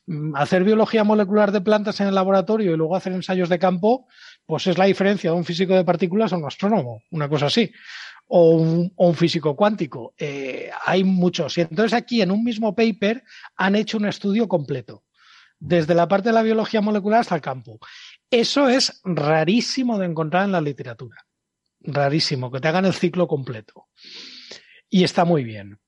Mm, 0.06 0.34
hacer 0.36 0.64
biología 0.64 1.04
molecular 1.04 1.52
de 1.52 1.60
plantas 1.60 2.00
en 2.00 2.08
el 2.08 2.14
laboratorio 2.14 2.72
y 2.72 2.76
luego 2.76 2.96
hacer 2.96 3.12
ensayos 3.12 3.48
de 3.48 3.58
campo, 3.58 4.06
pues 4.46 4.66
es 4.66 4.78
la 4.78 4.86
diferencia 4.86 5.30
de 5.30 5.36
un 5.36 5.44
físico 5.44 5.74
de 5.74 5.84
partículas 5.84 6.32
a 6.32 6.36
un 6.36 6.46
astrónomo, 6.46 7.02
una 7.10 7.28
cosa 7.28 7.46
así. 7.46 7.70
O 8.34 8.56
un, 8.96 9.14
físico 9.14 9.54
cuántico. 9.54 10.14
Eh, 10.16 10.70
hay 10.86 11.04
muchos. 11.04 11.58
Y 11.58 11.62
entonces 11.62 11.92
aquí 11.92 12.22
en 12.22 12.30
un 12.30 12.42
mismo 12.42 12.74
paper 12.74 13.22
han 13.56 13.76
hecho 13.76 13.98
un 13.98 14.06
estudio 14.06 14.48
completo 14.48 15.04
desde 15.64 15.94
la 15.94 16.08
parte 16.08 16.30
de 16.30 16.32
la 16.32 16.42
biología 16.42 16.80
molecular 16.80 17.20
hasta 17.20 17.36
el 17.36 17.40
campo. 17.40 17.78
Eso 18.28 18.68
es 18.68 19.00
rarísimo 19.04 19.96
de 19.96 20.06
encontrar 20.06 20.44
en 20.44 20.52
la 20.52 20.60
literatura. 20.60 21.24
Rarísimo, 21.80 22.50
que 22.50 22.60
te 22.60 22.68
hagan 22.68 22.84
el 22.84 22.94
ciclo 22.94 23.28
completo. 23.28 23.88
Y 24.92 25.04
está 25.04 25.24
muy 25.24 25.42
bien. 25.42 25.80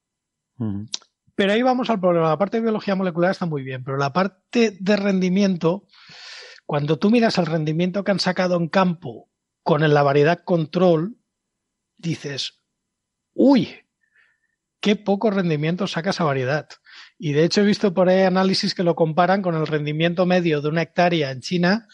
Pero 1.34 1.52
ahí 1.52 1.60
vamos 1.60 1.90
al 1.90 2.00
problema. 2.00 2.30
La 2.30 2.38
parte 2.38 2.56
de 2.56 2.62
biología 2.62 2.94
molecular 2.94 3.32
está 3.32 3.44
muy 3.44 3.62
bien, 3.62 3.84
pero 3.84 3.98
la 3.98 4.14
parte 4.14 4.78
de 4.80 4.96
rendimiento, 4.96 5.86
cuando 6.64 6.98
tú 6.98 7.10
miras 7.10 7.36
el 7.36 7.44
rendimiento 7.44 8.02
que 8.02 8.12
han 8.12 8.18
sacado 8.18 8.56
en 8.56 8.68
campo 8.68 9.30
con 9.62 9.82
la 9.92 10.02
variedad 10.02 10.42
control, 10.42 11.18
dices, 11.98 12.62
uy, 13.34 13.76
qué 14.80 14.96
poco 14.96 15.30
rendimiento 15.30 15.86
saca 15.86 16.08
esa 16.08 16.24
variedad. 16.24 16.66
Y 17.18 17.32
de 17.32 17.44
hecho 17.44 17.60
he 17.60 17.66
visto 17.66 17.92
por 17.92 18.08
ahí 18.08 18.22
análisis 18.22 18.74
que 18.74 18.84
lo 18.84 18.96
comparan 18.96 19.42
con 19.42 19.54
el 19.54 19.66
rendimiento 19.66 20.24
medio 20.24 20.62
de 20.62 20.68
una 20.68 20.80
hectárea 20.80 21.30
en 21.30 21.42
China 21.42 21.88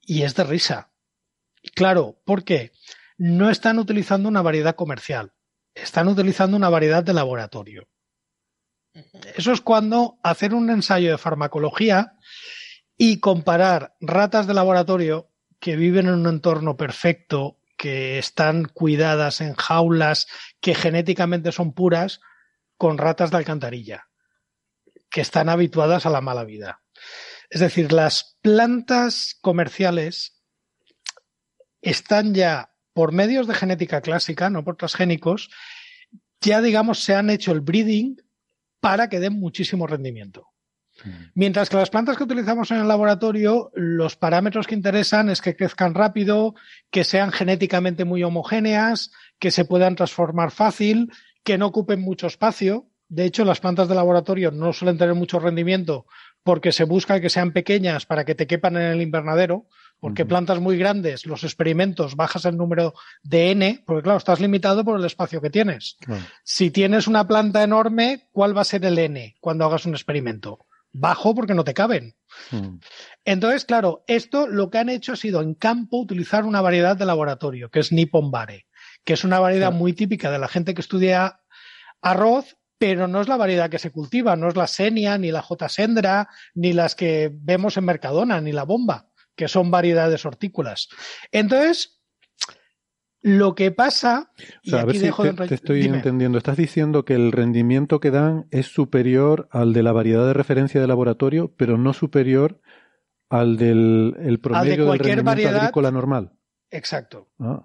y 0.00 0.22
es 0.22 0.34
de 0.34 0.42
risa. 0.42 0.90
Claro, 1.76 2.20
¿por 2.24 2.42
qué? 2.42 2.72
No 3.18 3.50
están 3.50 3.78
utilizando 3.78 4.28
una 4.28 4.42
variedad 4.42 4.74
comercial, 4.74 5.32
están 5.82 6.08
utilizando 6.08 6.56
una 6.56 6.68
variedad 6.68 7.02
de 7.02 7.14
laboratorio. 7.14 7.88
Eso 9.36 9.52
es 9.52 9.60
cuando 9.60 10.18
hacer 10.22 10.54
un 10.54 10.70
ensayo 10.70 11.10
de 11.10 11.18
farmacología 11.18 12.14
y 12.96 13.20
comparar 13.20 13.94
ratas 14.00 14.46
de 14.46 14.54
laboratorio 14.54 15.30
que 15.60 15.76
viven 15.76 16.06
en 16.06 16.14
un 16.14 16.26
entorno 16.26 16.76
perfecto, 16.76 17.60
que 17.76 18.18
están 18.18 18.64
cuidadas 18.64 19.40
en 19.40 19.54
jaulas, 19.54 20.26
que 20.60 20.74
genéticamente 20.74 21.52
son 21.52 21.72
puras, 21.72 22.20
con 22.76 22.98
ratas 22.98 23.30
de 23.30 23.36
alcantarilla 23.36 24.08
que 25.10 25.20
están 25.20 25.48
habituadas 25.48 26.06
a 26.06 26.10
la 26.10 26.20
mala 26.20 26.44
vida. 26.44 26.82
Es 27.50 27.60
decir, 27.60 27.92
las 27.92 28.36
plantas 28.42 29.36
comerciales 29.40 30.42
están 31.80 32.34
ya 32.34 32.74
por 32.98 33.12
medios 33.12 33.46
de 33.46 33.54
genética 33.54 34.00
clásica, 34.00 34.50
no 34.50 34.64
por 34.64 34.74
transgénicos, 34.74 35.50
ya 36.40 36.60
digamos 36.60 36.98
se 36.98 37.14
han 37.14 37.30
hecho 37.30 37.52
el 37.52 37.60
breeding 37.60 38.20
para 38.80 39.08
que 39.08 39.20
den 39.20 39.34
muchísimo 39.38 39.86
rendimiento. 39.86 40.48
Mm. 41.04 41.10
Mientras 41.34 41.70
que 41.70 41.76
las 41.76 41.90
plantas 41.90 42.16
que 42.16 42.24
utilizamos 42.24 42.72
en 42.72 42.78
el 42.78 42.88
laboratorio, 42.88 43.70
los 43.74 44.16
parámetros 44.16 44.66
que 44.66 44.74
interesan 44.74 45.30
es 45.30 45.40
que 45.40 45.54
crezcan 45.54 45.94
rápido, 45.94 46.56
que 46.90 47.04
sean 47.04 47.30
genéticamente 47.30 48.04
muy 48.04 48.24
homogéneas, 48.24 49.12
que 49.38 49.52
se 49.52 49.64
puedan 49.64 49.94
transformar 49.94 50.50
fácil, 50.50 51.12
que 51.44 51.56
no 51.56 51.66
ocupen 51.66 52.00
mucho 52.00 52.26
espacio. 52.26 52.88
De 53.08 53.26
hecho, 53.26 53.44
las 53.44 53.60
plantas 53.60 53.88
de 53.88 53.94
laboratorio 53.94 54.50
no 54.50 54.72
suelen 54.72 54.98
tener 54.98 55.14
mucho 55.14 55.38
rendimiento 55.38 56.04
porque 56.42 56.72
se 56.72 56.82
busca 56.82 57.20
que 57.20 57.30
sean 57.30 57.52
pequeñas 57.52 58.06
para 58.06 58.24
que 58.24 58.34
te 58.34 58.48
quepan 58.48 58.76
en 58.76 58.90
el 58.90 59.02
invernadero, 59.02 59.68
porque 60.00 60.24
plantas 60.24 60.60
muy 60.60 60.78
grandes, 60.78 61.26
los 61.26 61.44
experimentos 61.44 62.14
bajas 62.14 62.44
el 62.44 62.56
número 62.56 62.94
de 63.22 63.50
N, 63.50 63.82
porque 63.86 64.02
claro, 64.02 64.18
estás 64.18 64.40
limitado 64.40 64.84
por 64.84 64.98
el 64.98 65.04
espacio 65.04 65.40
que 65.40 65.50
tienes. 65.50 65.96
Si 66.44 66.70
tienes 66.70 67.06
una 67.06 67.26
planta 67.26 67.62
enorme, 67.62 68.28
¿cuál 68.32 68.56
va 68.56 68.62
a 68.62 68.64
ser 68.64 68.84
el 68.84 68.98
N 68.98 69.36
cuando 69.40 69.64
hagas 69.64 69.86
un 69.86 69.94
experimento? 69.94 70.66
Bajo 70.92 71.34
porque 71.34 71.54
no 71.54 71.64
te 71.64 71.74
caben. 71.74 72.16
Entonces, 73.24 73.64
claro, 73.64 74.04
esto 74.06 74.46
lo 74.46 74.70
que 74.70 74.78
han 74.78 74.88
hecho 74.88 75.12
ha 75.12 75.16
sido 75.16 75.42
en 75.42 75.54
campo 75.54 75.98
utilizar 75.98 76.44
una 76.44 76.60
variedad 76.60 76.96
de 76.96 77.04
laboratorio, 77.04 77.70
que 77.70 77.80
es 77.80 77.92
Nippon 77.92 78.30
Bare, 78.30 78.66
que 79.04 79.14
es 79.14 79.24
una 79.24 79.40
variedad 79.40 79.72
muy 79.72 79.92
típica 79.92 80.30
de 80.30 80.38
la 80.38 80.48
gente 80.48 80.74
que 80.74 80.80
estudia 80.80 81.40
arroz 82.00 82.56
pero 82.78 83.08
no 83.08 83.20
es 83.20 83.26
la 83.26 83.36
variedad 83.36 83.68
que 83.68 83.80
se 83.80 83.90
cultiva, 83.90 84.36
no 84.36 84.48
es 84.48 84.54
la 84.54 84.68
Senia, 84.68 85.18
ni 85.18 85.32
la 85.32 85.42
J. 85.42 85.68
Sendra, 85.68 86.28
ni 86.54 86.72
las 86.72 86.94
que 86.94 87.28
vemos 87.32 87.76
en 87.76 87.84
Mercadona, 87.84 88.40
ni 88.40 88.52
la 88.52 88.62
Bomba, 88.62 89.08
que 89.38 89.46
son 89.46 89.70
variedades 89.70 90.26
hortícolas. 90.26 90.88
Entonces, 91.30 92.00
lo 93.22 93.54
que 93.54 93.70
pasa. 93.70 94.32
Y 94.62 94.74
a 94.74 94.84
ver 94.84 94.96
si 94.96 95.10
te, 95.48 95.54
estoy 95.54 95.84
entendiendo. 95.84 96.38
Estás 96.38 96.56
diciendo 96.56 97.04
que 97.04 97.14
el 97.14 97.30
rendimiento 97.30 98.00
que 98.00 98.10
dan 98.10 98.48
es 98.50 98.66
superior 98.66 99.48
al 99.52 99.72
de 99.72 99.84
la 99.84 99.92
variedad 99.92 100.26
de 100.26 100.34
referencia 100.34 100.80
de 100.80 100.88
laboratorio, 100.88 101.54
pero 101.56 101.78
no 101.78 101.92
superior 101.92 102.60
al 103.30 103.56
del 103.56 104.40
promedio 104.42 104.90
del 104.90 104.98
rendimiento 104.98 105.56
agrícola 105.56 105.90
normal. 105.92 106.32
Exacto. 106.70 107.28
Ah. 107.38 107.64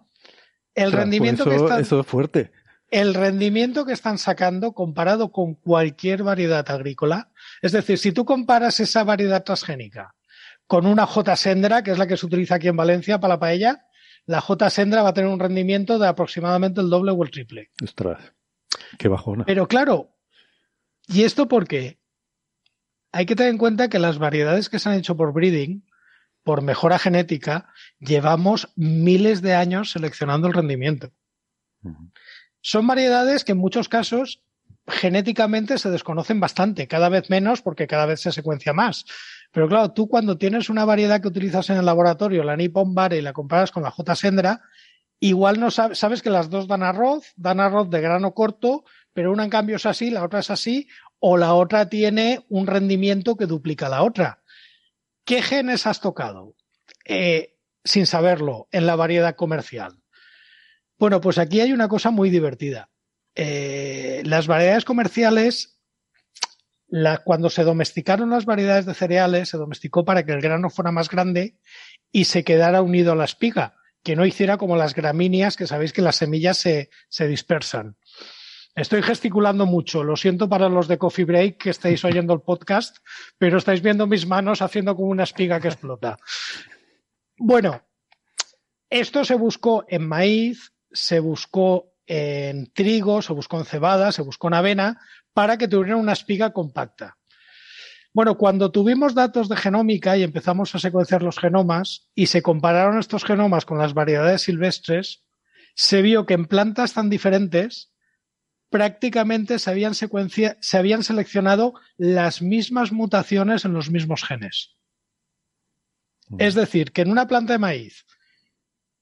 El 0.76 0.92
rendimiento 0.92 1.44
pues 1.44 1.62
que 1.62 1.82
Eso 1.82 2.00
es 2.00 2.06
fuerte 2.06 2.52
el 2.92 3.16
rendimiento 3.16 3.88
que 3.88 3.94
están 3.94 4.20
sacando 4.20 4.74
comparado 4.74 5.32
con 5.32 5.56
cualquier 5.56 6.22
variedad 6.22 6.70
agrícola, 6.70 7.32
es 7.64 7.72
decir, 7.72 7.98
si 7.98 8.12
tú 8.12 8.24
comparas 8.24 8.80
esa 8.80 9.04
variedad 9.04 9.44
transgénica 9.44 10.14
con 10.68 10.86
una 10.86 11.06
J. 11.06 11.36
Sendra, 11.36 11.84
que 11.84 11.92
es 11.92 11.98
la 11.98 12.08
que 12.08 12.18
se 12.18 12.26
utiliza 12.26 12.56
aquí 12.56 12.68
en 12.68 12.76
Valencia 12.76 13.20
para 13.20 13.36
la 13.36 13.40
paella, 13.40 13.88
la 14.26 14.42
J. 14.42 14.70
Sendra 14.70 15.04
va 15.04 15.10
a 15.10 15.14
tener 15.14 15.30
un 15.30 15.40
rendimiento 15.40 16.00
de 16.00 16.08
aproximadamente 16.08 16.82
el 16.82 16.90
doble 16.90 17.12
o 17.12 17.24
el 17.24 17.32
triple. 17.32 17.72
Ostras, 17.84 18.34
qué 18.98 19.08
bajona. 19.08 19.46
Pero 19.46 19.68
claro, 19.68 20.16
¿y 21.08 21.24
esto 21.24 21.48
por 21.48 21.68
qué? 21.68 22.00
Hay 23.12 23.26
que 23.26 23.36
tener 23.36 23.52
en 23.52 23.58
cuenta 23.58 23.90
que 23.90 24.00
las 24.00 24.18
variedades 24.18 24.70
que 24.70 24.80
se 24.80 24.90
han 24.90 24.96
hecho 24.96 25.16
por 25.16 25.34
breeding, 25.34 25.86
por 26.44 26.62
mejora 26.62 26.98
genética, 26.98 27.70
llevamos 28.00 28.70
miles 28.76 29.42
de 29.42 29.54
años 29.54 29.92
seleccionando 29.92 30.48
el 30.48 30.54
rendimiento. 30.54 31.12
Son 32.62 32.88
variedades 32.88 33.44
que 33.44 33.52
en 33.52 33.60
muchos 33.60 33.90
casos 33.90 34.42
genéticamente 34.88 35.78
se 35.78 35.90
desconocen 35.90 36.40
bastante, 36.40 36.88
cada 36.88 37.10
vez 37.10 37.30
menos 37.30 37.62
porque 37.62 37.88
cada 37.88 38.06
vez 38.06 38.22
se 38.22 38.32
secuencia 38.32 38.74
más. 38.74 39.06
Pero 39.54 39.70
claro, 39.70 39.92
tú 39.92 40.10
cuando 40.10 40.38
tienes 40.38 40.70
una 40.70 40.84
variedad 40.84 41.22
que 41.22 41.28
utilizas 41.28 41.70
en 41.70 41.78
el 41.78 41.86
laboratorio, 41.86 42.44
la 42.44 42.58
Nippon 42.58 42.96
Bare, 42.96 43.20
y 43.20 43.22
la 43.22 43.34
comparas 43.34 43.72
con 43.72 43.84
la 43.84 43.92
J. 43.92 44.16
Sendra, 44.16 44.62
igual 45.20 45.60
no 45.60 45.70
sabes, 45.70 46.00
sabes 46.00 46.24
que 46.24 46.32
las 46.32 46.50
dos 46.50 46.68
dan 46.68 46.82
arroz, 46.82 47.32
dan 47.36 47.60
arroz 47.60 47.90
de 47.92 48.02
grano 48.02 48.34
corto, 48.34 48.84
pero 49.14 49.32
una 49.32 49.44
en 49.44 49.52
cambio 49.52 49.76
es 49.76 49.86
así, 49.86 50.10
la 50.10 50.24
otra 50.24 50.40
es 50.40 50.50
así, 50.50 50.88
o 51.20 51.38
la 51.38 51.54
otra 51.54 51.88
tiene 51.88 52.44
un 52.50 52.66
rendimiento 52.66 53.38
que 53.38 53.46
duplica 53.46 53.90
la 53.90 54.02
otra. 54.02 54.42
¿Qué 55.24 55.44
genes 55.44 55.86
has 55.86 56.02
tocado? 56.02 56.56
Eh, 57.06 57.56
sin 57.84 58.08
saberlo, 58.08 58.68
en 58.72 58.88
la 58.88 58.96
variedad 58.96 59.36
comercial. 59.36 60.00
Bueno, 60.98 61.22
pues 61.22 61.38
aquí 61.38 61.62
hay 61.62 61.74
una 61.74 61.88
cosa 61.88 62.10
muy 62.10 62.32
divertida. 62.32 62.90
Eh, 63.36 64.24
las 64.26 64.48
variedades 64.48 64.84
comerciales, 64.84 65.73
cuando 67.24 67.50
se 67.50 67.64
domesticaron 67.64 68.30
las 68.30 68.46
variedades 68.46 68.86
de 68.86 68.94
cereales, 68.94 69.50
se 69.50 69.58
domesticó 69.58 70.06
para 70.06 70.24
que 70.24 70.32
el 70.32 70.42
grano 70.42 70.70
fuera 70.70 70.92
más 70.92 71.10
grande 71.10 71.58
y 72.12 72.26
se 72.26 72.44
quedara 72.44 72.82
unido 72.82 73.14
a 73.14 73.16
la 73.16 73.26
espiga, 73.26 73.76
que 74.04 74.16
no 74.16 74.26
hiciera 74.26 74.58
como 74.58 74.76
las 74.76 74.94
gramíneas, 74.94 75.58
que 75.58 75.66
sabéis 75.66 75.94
que 75.94 76.02
las 76.02 76.18
semillas 76.18 76.58
se, 76.58 76.90
se 77.10 77.28
dispersan. 77.28 77.98
Estoy 78.76 79.04
gesticulando 79.04 79.66
mucho, 79.66 80.04
lo 80.04 80.16
siento 80.16 80.50
para 80.50 80.70
los 80.70 80.88
de 80.88 80.98
Coffee 80.98 81.26
Break 81.26 81.58
que 81.58 81.70
estáis 81.70 82.04
oyendo 82.06 82.34
el 82.34 82.42
podcast, 82.42 82.98
pero 83.38 83.58
estáis 83.58 83.82
viendo 83.82 84.08
mis 84.08 84.28
manos 84.28 84.62
haciendo 84.62 84.96
como 84.96 85.10
una 85.10 85.24
espiga 85.24 85.60
que 85.60 85.70
explota. 85.70 86.18
Bueno, 87.38 87.84
esto 88.90 89.26
se 89.26 89.36
buscó 89.36 89.86
en 89.88 90.08
maíz, 90.08 90.74
se 90.92 91.20
buscó 91.20 91.94
en 92.06 92.72
trigo, 92.74 93.22
se 93.22 93.34
buscó 93.34 93.58
en 93.58 93.66
cebada, 93.66 94.12
se 94.12 94.22
buscó 94.22 94.48
en 94.50 94.54
avena, 94.56 95.02
para 95.34 95.58
que 95.58 95.68
tuvieran 95.68 96.00
una 96.00 96.14
espiga 96.14 96.54
compacta. 96.54 97.18
Bueno, 98.14 98.38
cuando 98.38 98.72
tuvimos 98.72 99.16
datos 99.16 99.50
de 99.50 99.58
genómica 99.58 100.16
y 100.18 100.24
empezamos 100.24 100.74
a 100.76 100.80
secuenciar 100.80 101.24
los 101.24 101.40
genomas 101.40 102.10
y 102.14 102.28
se 102.28 102.44
compararon 102.44 103.00
estos 103.00 103.26
genomas 103.26 103.66
con 103.66 103.80
las 103.80 103.96
variedades 103.96 104.44
silvestres, 104.44 105.24
se 105.74 106.04
vio 106.04 106.28
que 106.28 106.36
en 106.36 106.46
plantas 106.46 106.94
tan 106.94 107.10
diferentes 107.10 107.92
prácticamente 108.70 109.58
se 109.58 109.72
habían, 109.72 109.94
se 109.96 110.78
habían 110.78 111.04
seleccionado 111.04 111.74
las 111.98 112.42
mismas 112.42 112.92
mutaciones 112.92 113.66
en 113.66 113.74
los 113.74 113.90
mismos 113.90 114.24
genes. 114.24 114.76
Mm. 116.28 116.36
Es 116.40 116.54
decir, 116.54 116.92
que 116.92 117.02
en 117.02 117.12
una 117.12 117.28
planta 117.28 117.54
de 117.54 117.60
maíz 117.60 118.06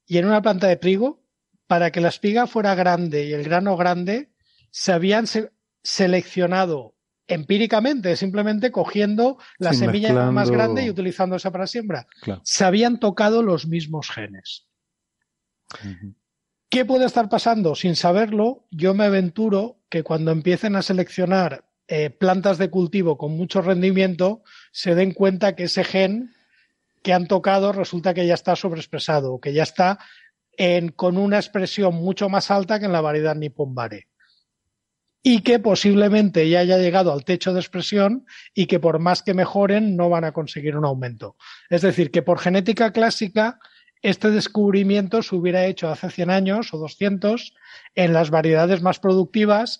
y 0.06 0.18
en 0.18 0.26
una 0.26 0.42
planta 0.42 0.68
de 0.68 0.78
trigo, 0.78 1.24
para 1.68 1.92
que 1.92 2.02
la 2.02 2.10
espiga 2.10 2.48
fuera 2.48 2.76
grande 2.76 3.28
y 3.28 3.34
el 3.34 3.44
grano 3.44 3.78
grande, 3.78 4.34
se 4.72 4.92
habían 4.92 5.26
seleccionado 5.84 6.96
empíricamente, 7.28 8.16
simplemente 8.16 8.72
cogiendo 8.72 9.38
la 9.58 9.74
semilla 9.74 10.32
más 10.32 10.50
grande 10.50 10.84
y 10.84 10.90
utilizando 10.90 11.36
esa 11.36 11.52
para 11.52 11.68
siembra. 11.68 12.08
Se 12.44 12.66
habían 12.66 13.00
tocado 13.00 13.42
los 13.42 13.68
mismos 13.68 14.10
genes. 14.10 14.68
¿Qué 16.70 16.86
puede 16.86 17.06
estar 17.06 17.30
pasando? 17.30 17.76
Sin 17.76 17.96
saberlo, 17.96 18.68
yo 18.72 18.94
me 18.94 19.06
aventuro 19.06 19.82
que 19.90 20.04
cuando 20.04 20.32
empiecen 20.32 20.76
a 20.76 20.82
seleccionar 20.82 21.66
eh, 21.88 22.10
plantas 22.10 22.58
de 22.58 22.70
cultivo 22.70 23.18
con 23.18 23.36
mucho 23.36 23.62
rendimiento, 23.62 24.44
se 24.72 24.96
den 24.96 25.14
cuenta 25.14 25.56
que 25.56 25.64
ese 25.64 25.84
gen 25.84 26.34
que 27.02 27.14
han 27.14 27.28
tocado 27.28 27.74
resulta 27.74 28.14
que 28.14 28.28
ya 28.28 28.34
está 28.34 28.56
sobreexpresado, 28.56 29.40
que 29.40 29.54
ya 29.54 29.64
está 29.64 30.00
en, 30.58 30.90
con 30.90 31.18
una 31.18 31.38
expresión 31.38 31.96
mucho 31.96 32.30
más 32.30 32.52
alta 32.52 32.80
que 32.80 32.86
en 32.86 32.92
la 32.92 33.02
variedad 33.02 33.36
Nippon 33.36 33.76
y 35.24 35.42
que 35.42 35.60
posiblemente 35.60 36.50
ya 36.50 36.60
haya 36.60 36.78
llegado 36.78 37.14
al 37.14 37.24
techo 37.24 37.54
de 37.54 37.60
expresión 37.60 38.26
y 38.54 38.66
que 38.66 38.80
por 38.80 39.00
más 39.00 39.22
que 39.22 39.34
mejoren 39.34 39.96
no 39.96 40.10
van 40.10 40.24
a 40.24 40.32
conseguir 40.32 40.76
un 40.76 40.86
aumento. 40.86 41.36
Es 41.70 41.82
decir, 41.82 42.12
que 42.12 42.24
por 42.24 42.40
genética 42.40 42.92
clásica 42.92 43.60
este 44.02 44.32
descubrimiento 44.32 45.22
se 45.22 45.36
hubiera 45.36 45.66
hecho 45.66 45.90
hace 45.90 46.10
100 46.10 46.30
años 46.32 46.74
o 46.74 46.80
200 46.80 47.54
en 47.94 48.14
las 48.14 48.32
variedades 48.32 48.82
más 48.82 49.00
productivas 49.00 49.80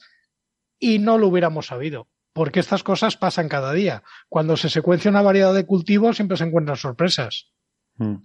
y 0.80 1.00
no 1.00 1.18
lo 1.18 1.28
hubiéramos 1.28 1.68
sabido, 1.68 2.08
porque 2.34 2.60
estas 2.60 2.84
cosas 2.84 3.18
pasan 3.18 3.50
cada 3.50 3.74
día. 3.74 4.04
Cuando 4.30 4.58
se 4.58 4.70
secuencia 4.70 5.10
una 5.10 5.24
variedad 5.24 5.54
de 5.54 5.66
cultivos 5.66 6.18
siempre 6.18 6.38
se 6.38 6.44
encuentran 6.44 6.78
sorpresas. 6.78 7.52
Hmm. 7.96 8.18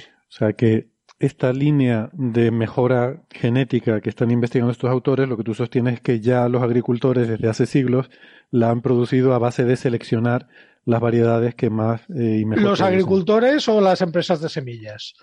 O 0.00 0.30
sea 0.30 0.54
que 0.54 0.90
esta 1.18 1.52
línea 1.52 2.10
de 2.12 2.50
mejora 2.50 3.22
genética 3.30 4.00
que 4.00 4.08
están 4.08 4.30
investigando 4.30 4.70
estos 4.70 4.90
autores, 4.90 5.28
lo 5.28 5.36
que 5.36 5.42
tú 5.42 5.54
sostienes 5.54 5.94
es 5.94 6.00
que 6.00 6.20
ya 6.20 6.48
los 6.48 6.62
agricultores 6.62 7.26
desde 7.26 7.48
hace 7.48 7.66
siglos 7.66 8.08
la 8.50 8.70
han 8.70 8.82
producido 8.82 9.34
a 9.34 9.38
base 9.38 9.64
de 9.64 9.76
seleccionar 9.76 10.48
las 10.84 11.00
variedades 11.00 11.54
que 11.54 11.70
más 11.70 12.02
eh, 12.16 12.38
y 12.40 12.44
mejor 12.44 12.64
Los 12.64 12.80
agricultores 12.80 13.68
o 13.68 13.80
las 13.80 14.00
empresas 14.00 14.40
de 14.40 14.48
semillas. 14.48 15.14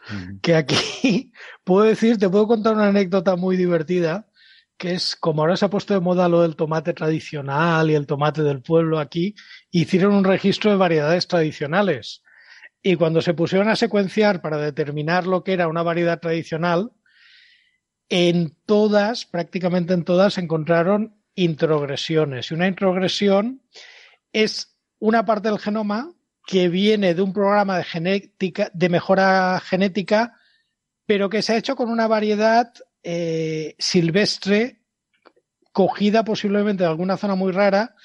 Que 0.42 0.56
aquí 0.56 1.32
puedo 1.64 1.86
decir, 1.86 2.18
te 2.18 2.30
puedo 2.30 2.46
contar 2.46 2.74
una 2.76 2.90
anécdota 2.90 3.36
muy 3.36 3.56
divertida, 3.56 4.28
que 4.78 4.94
es 4.94 5.16
como 5.16 5.42
ahora 5.42 5.56
se 5.56 5.66
ha 5.66 5.70
puesto 5.70 5.94
de 5.94 6.02
moda 6.02 6.28
lo 6.28 6.42
del 6.42 6.58
tomate 6.58 6.94
tradicional 6.94 7.90
y 7.90 7.96
el 7.96 8.06
tomate 8.06 8.44
del 8.44 8.62
pueblo 8.62 9.00
aquí, 9.00 9.34
hicieron 9.72 10.14
un 10.14 10.26
registro 10.26 10.72
de 10.72 10.78
variedades 10.78 11.28
tradicionales 11.28 12.22
y 12.88 12.98
cuando 12.98 13.20
se 13.20 13.34
pusieron 13.34 13.68
a 13.68 13.76
secuenciar 13.76 14.44
para 14.44 14.60
determinar 14.60 15.26
lo 15.26 15.44
que 15.44 15.54
era 15.54 15.68
una 15.68 15.82
variedad 15.82 16.20
tradicional, 16.20 16.92
en 18.10 18.56
todas, 18.68 19.26
prácticamente 19.26 19.96
en 19.96 20.04
todas, 20.04 20.38
encontraron 20.38 21.16
introgresiones. 21.34 22.52
Y 22.52 22.54
una 22.54 22.68
introgresión 22.68 23.64
es 24.32 24.78
una 25.00 25.26
parte 25.26 25.50
del 25.50 25.58
genoma 25.58 26.14
que 26.46 26.70
viene 26.70 27.16
de 27.16 27.24
un 27.24 27.34
programa 27.34 27.80
de 27.80 27.86
genética, 27.86 28.70
de 28.72 28.90
mejora 28.90 29.60
genética, 29.66 30.36
pero 31.08 31.28
que 31.28 31.42
se 31.42 31.54
ha 31.54 31.58
hecho 31.58 31.76
con 31.76 31.90
una 31.90 32.06
variedad 32.06 32.72
eh, 33.02 33.74
silvestre, 33.80 34.84
cogida 35.72 36.24
posiblemente 36.24 36.84
de 36.84 36.90
alguna 36.92 37.18
zona 37.18 37.34
muy 37.34 37.52
rara, 37.52 37.96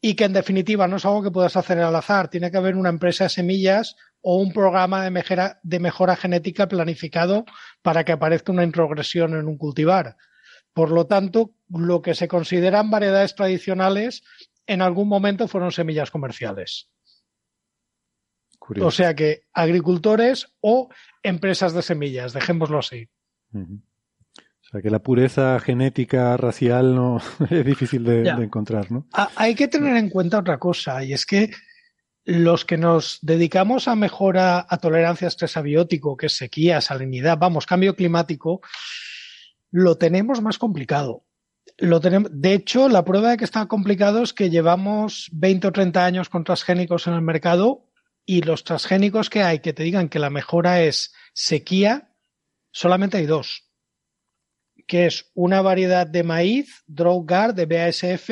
y 0.00 0.16
que 0.16 0.24
en 0.24 0.32
definitiva 0.32 0.88
no 0.88 0.96
es 0.96 1.04
algo 1.04 1.22
que 1.22 1.30
puedas 1.30 1.56
hacer 1.56 1.78
al 1.78 1.94
azar. 1.94 2.26
Tiene 2.28 2.50
que 2.50 2.56
haber 2.56 2.74
una 2.74 2.88
empresa 2.88 3.24
de 3.24 3.30
semillas 3.30 3.94
o 4.26 4.38
un 4.38 4.52
programa 4.52 5.04
de 5.04 5.10
mejora, 5.10 5.60
de 5.62 5.78
mejora 5.78 6.16
genética 6.16 6.66
planificado 6.66 7.44
para 7.82 8.04
que 8.04 8.12
aparezca 8.12 8.52
una 8.52 8.64
introgresión 8.64 9.34
en 9.34 9.46
un 9.46 9.58
cultivar. 9.58 10.16
Por 10.72 10.90
lo 10.90 11.06
tanto, 11.06 11.52
lo 11.68 12.00
que 12.00 12.14
se 12.14 12.26
consideran 12.26 12.90
variedades 12.90 13.34
tradicionales 13.34 14.24
en 14.66 14.80
algún 14.80 15.08
momento 15.08 15.46
fueron 15.46 15.72
semillas 15.72 16.10
comerciales. 16.10 16.88
O 18.80 18.90
sea 18.90 19.14
que 19.14 19.42
agricultores 19.52 20.54
o 20.62 20.88
empresas 21.22 21.74
de 21.74 21.82
semillas, 21.82 22.32
dejémoslo 22.32 22.78
así 22.78 23.10
que 24.82 24.90
la 24.90 25.00
pureza 25.00 25.58
genética 25.60 26.36
racial 26.36 26.94
no 26.94 27.20
es 27.50 27.64
difícil 27.64 28.04
de, 28.04 28.28
encontrar, 28.28 28.90
¿no? 28.90 29.06
Hay 29.36 29.54
que 29.54 29.68
tener 29.68 29.96
en 29.96 30.10
cuenta 30.10 30.38
otra 30.38 30.58
cosa, 30.58 31.04
y 31.04 31.12
es 31.12 31.26
que 31.26 31.50
los 32.24 32.64
que 32.64 32.78
nos 32.78 33.18
dedicamos 33.22 33.86
a 33.86 33.94
mejora 33.94 34.66
a 34.68 34.78
tolerancia 34.78 35.26
a 35.26 35.28
estrés 35.28 35.56
abiótico, 35.56 36.16
que 36.16 36.26
es 36.26 36.36
sequía, 36.36 36.80
salinidad, 36.80 37.38
vamos, 37.38 37.66
cambio 37.66 37.94
climático, 37.94 38.60
lo 39.70 39.96
tenemos 39.96 40.40
más 40.40 40.58
complicado. 40.58 41.24
Lo 41.78 42.00
tenemos, 42.00 42.30
de 42.32 42.54
hecho, 42.54 42.88
la 42.88 43.04
prueba 43.04 43.30
de 43.30 43.36
que 43.36 43.44
está 43.44 43.66
complicado 43.66 44.22
es 44.22 44.32
que 44.32 44.50
llevamos 44.50 45.28
20 45.32 45.68
o 45.68 45.72
30 45.72 46.04
años 46.04 46.28
con 46.28 46.44
transgénicos 46.44 47.06
en 47.06 47.14
el 47.14 47.22
mercado 47.22 47.90
y 48.24 48.42
los 48.42 48.64
transgénicos 48.64 49.28
que 49.28 49.42
hay 49.42 49.58
que 49.58 49.72
te 49.72 49.82
digan 49.82 50.08
que 50.08 50.18
la 50.18 50.30
mejora 50.30 50.82
es 50.82 51.12
sequía, 51.32 52.14
solamente 52.70 53.18
hay 53.18 53.26
dos 53.26 53.64
que 54.86 55.06
es 55.06 55.30
una 55.34 55.62
variedad 55.62 56.06
de 56.06 56.22
maíz, 56.22 56.82
Drougar, 56.86 57.54
de 57.54 57.66
BASF, 57.66 58.30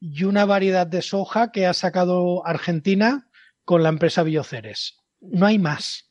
y 0.00 0.24
una 0.24 0.44
variedad 0.44 0.86
de 0.86 1.02
soja 1.02 1.50
que 1.50 1.66
ha 1.66 1.74
sacado 1.74 2.46
Argentina 2.46 3.28
con 3.64 3.82
la 3.82 3.88
empresa 3.88 4.22
Bioceres. 4.22 4.96
No 5.20 5.46
hay 5.46 5.58
más. 5.58 6.10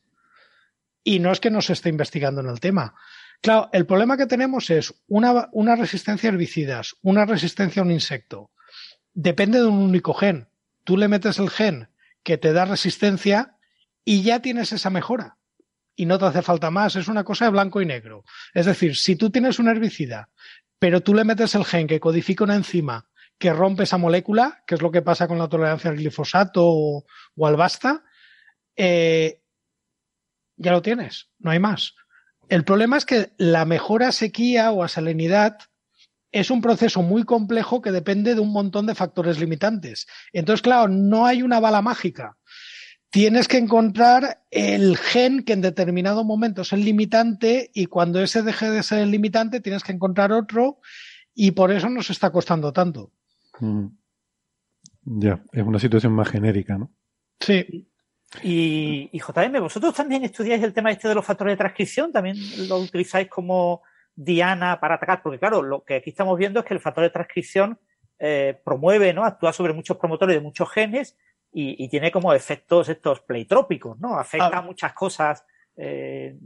Y 1.02 1.20
no 1.20 1.32
es 1.32 1.40
que 1.40 1.50
no 1.50 1.62
se 1.62 1.72
esté 1.72 1.88
investigando 1.88 2.40
en 2.40 2.48
el 2.48 2.60
tema. 2.60 2.94
Claro, 3.40 3.70
el 3.72 3.86
problema 3.86 4.16
que 4.16 4.26
tenemos 4.26 4.68
es 4.70 4.94
una, 5.06 5.48
una 5.52 5.76
resistencia 5.76 6.28
a 6.28 6.32
herbicidas, 6.32 6.96
una 7.02 7.24
resistencia 7.24 7.80
a 7.80 7.84
un 7.84 7.90
insecto. 7.90 8.50
Depende 9.14 9.58
de 9.58 9.66
un 9.66 9.78
único 9.78 10.12
gen. 10.12 10.48
Tú 10.84 10.96
le 10.96 11.08
metes 11.08 11.38
el 11.38 11.50
gen 11.50 11.88
que 12.22 12.36
te 12.36 12.52
da 12.52 12.64
resistencia 12.64 13.56
y 14.04 14.22
ya 14.22 14.40
tienes 14.40 14.72
esa 14.72 14.90
mejora 14.90 15.38
y 15.96 16.06
no 16.06 16.18
te 16.18 16.26
hace 16.26 16.42
falta 16.42 16.70
más. 16.70 16.96
Es 16.96 17.08
una 17.08 17.24
cosa 17.24 17.46
de 17.46 17.52
blanco 17.52 17.80
y 17.80 17.86
negro. 17.86 18.24
Es 18.54 18.66
decir, 18.66 18.96
si 18.96 19.16
tú 19.16 19.30
tienes 19.30 19.58
un 19.58 19.68
herbicida, 19.68 20.30
pero 20.78 21.00
tú 21.00 21.14
le 21.14 21.24
metes 21.24 21.54
el 21.54 21.64
gen 21.64 21.86
que 21.86 22.00
codifica 22.00 22.44
una 22.44 22.54
enzima 22.54 23.07
que 23.38 23.52
rompe 23.52 23.84
esa 23.84 23.98
molécula, 23.98 24.62
que 24.66 24.74
es 24.74 24.82
lo 24.82 24.90
que 24.90 25.02
pasa 25.02 25.28
con 25.28 25.38
la 25.38 25.48
tolerancia 25.48 25.90
al 25.90 25.96
glifosato 25.96 26.62
o, 26.64 27.04
al 27.46 27.56
basta, 27.56 28.04
eh, 28.76 29.42
ya 30.56 30.72
lo 30.72 30.82
tienes, 30.82 31.30
no 31.38 31.50
hay 31.50 31.58
más. 31.58 31.94
El 32.48 32.64
problema 32.64 32.96
es 32.96 33.04
que 33.04 33.32
la 33.36 33.64
mejora 33.64 34.08
a 34.08 34.12
sequía 34.12 34.72
o 34.72 34.82
a 34.82 34.88
salinidad 34.88 35.58
es 36.32 36.50
un 36.50 36.60
proceso 36.60 37.02
muy 37.02 37.24
complejo 37.24 37.80
que 37.80 37.92
depende 37.92 38.34
de 38.34 38.40
un 38.40 38.52
montón 38.52 38.86
de 38.86 38.94
factores 38.94 39.38
limitantes. 39.38 40.06
Entonces, 40.32 40.62
claro, 40.62 40.88
no 40.88 41.26
hay 41.26 41.42
una 41.42 41.60
bala 41.60 41.80
mágica 41.80 42.36
tienes 43.10 43.48
que 43.48 43.58
encontrar 43.58 44.44
el 44.50 44.96
gen 44.96 45.42
que 45.42 45.54
en 45.54 45.62
determinado 45.62 46.24
momento 46.24 46.62
es 46.62 46.72
el 46.72 46.84
limitante 46.84 47.70
y 47.74 47.86
cuando 47.86 48.20
ese 48.20 48.42
deje 48.42 48.70
de 48.70 48.82
ser 48.82 49.00
el 49.00 49.10
limitante 49.10 49.60
tienes 49.60 49.82
que 49.82 49.92
encontrar 49.92 50.32
otro 50.32 50.80
y 51.34 51.52
por 51.52 51.72
eso 51.72 51.88
nos 51.88 52.10
está 52.10 52.30
costando 52.30 52.72
tanto. 52.72 53.12
Mm. 53.60 53.86
Ya, 55.04 55.42
es 55.52 55.62
una 55.62 55.78
situación 55.78 56.12
más 56.12 56.28
genérica, 56.28 56.76
¿no? 56.76 56.90
Sí. 57.40 57.88
Y, 58.42 59.08
y, 59.10 59.18
JM, 59.20 59.60
vosotros 59.60 59.94
también 59.94 60.24
estudiáis 60.24 60.62
el 60.62 60.74
tema 60.74 60.90
este 60.90 61.08
de 61.08 61.14
los 61.14 61.24
factores 61.24 61.52
de 61.52 61.56
transcripción, 61.56 62.12
también 62.12 62.36
lo 62.68 62.76
utilizáis 62.76 63.28
como 63.28 63.82
diana 64.14 64.78
para 64.80 64.96
atacar, 64.96 65.22
porque 65.22 65.38
claro, 65.38 65.62
lo 65.62 65.82
que 65.82 65.94
aquí 65.94 66.10
estamos 66.10 66.36
viendo 66.36 66.60
es 66.60 66.66
que 66.66 66.74
el 66.74 66.80
factor 66.80 67.04
de 67.04 67.10
transcripción 67.10 67.78
eh, 68.18 68.60
promueve, 68.64 69.14
¿no? 69.14 69.24
Actúa 69.24 69.52
sobre 69.52 69.72
muchos 69.72 69.96
promotores 69.96 70.36
de 70.36 70.40
muchos 70.40 70.68
genes 70.70 71.16
y, 71.52 71.88
tiene 71.88 72.10
como 72.10 72.34
efectos 72.34 72.88
estos 72.88 73.20
pleitrópicos, 73.20 73.98
¿no? 73.98 74.18
Afecta 74.18 74.58
a 74.58 74.62
muchas 74.62 74.92
cosas 74.92 75.44
eh, 75.76 76.36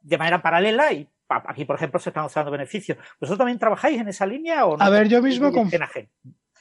de 0.00 0.18
manera 0.18 0.40
paralela 0.40 0.92
y 0.92 1.08
aquí, 1.28 1.64
por 1.64 1.76
ejemplo, 1.76 2.00
se 2.00 2.10
están 2.10 2.24
usando 2.24 2.50
beneficios. 2.50 2.96
¿Vosotros 3.20 3.38
también 3.38 3.58
trabajáis 3.58 4.00
en 4.00 4.08
esa 4.08 4.24
línea 4.24 4.64
o 4.64 4.76
no? 4.76 4.84
A 4.84 4.88
ver, 4.88 5.08
yo 5.08 5.20
mismo 5.20 5.52
con? 5.52 5.68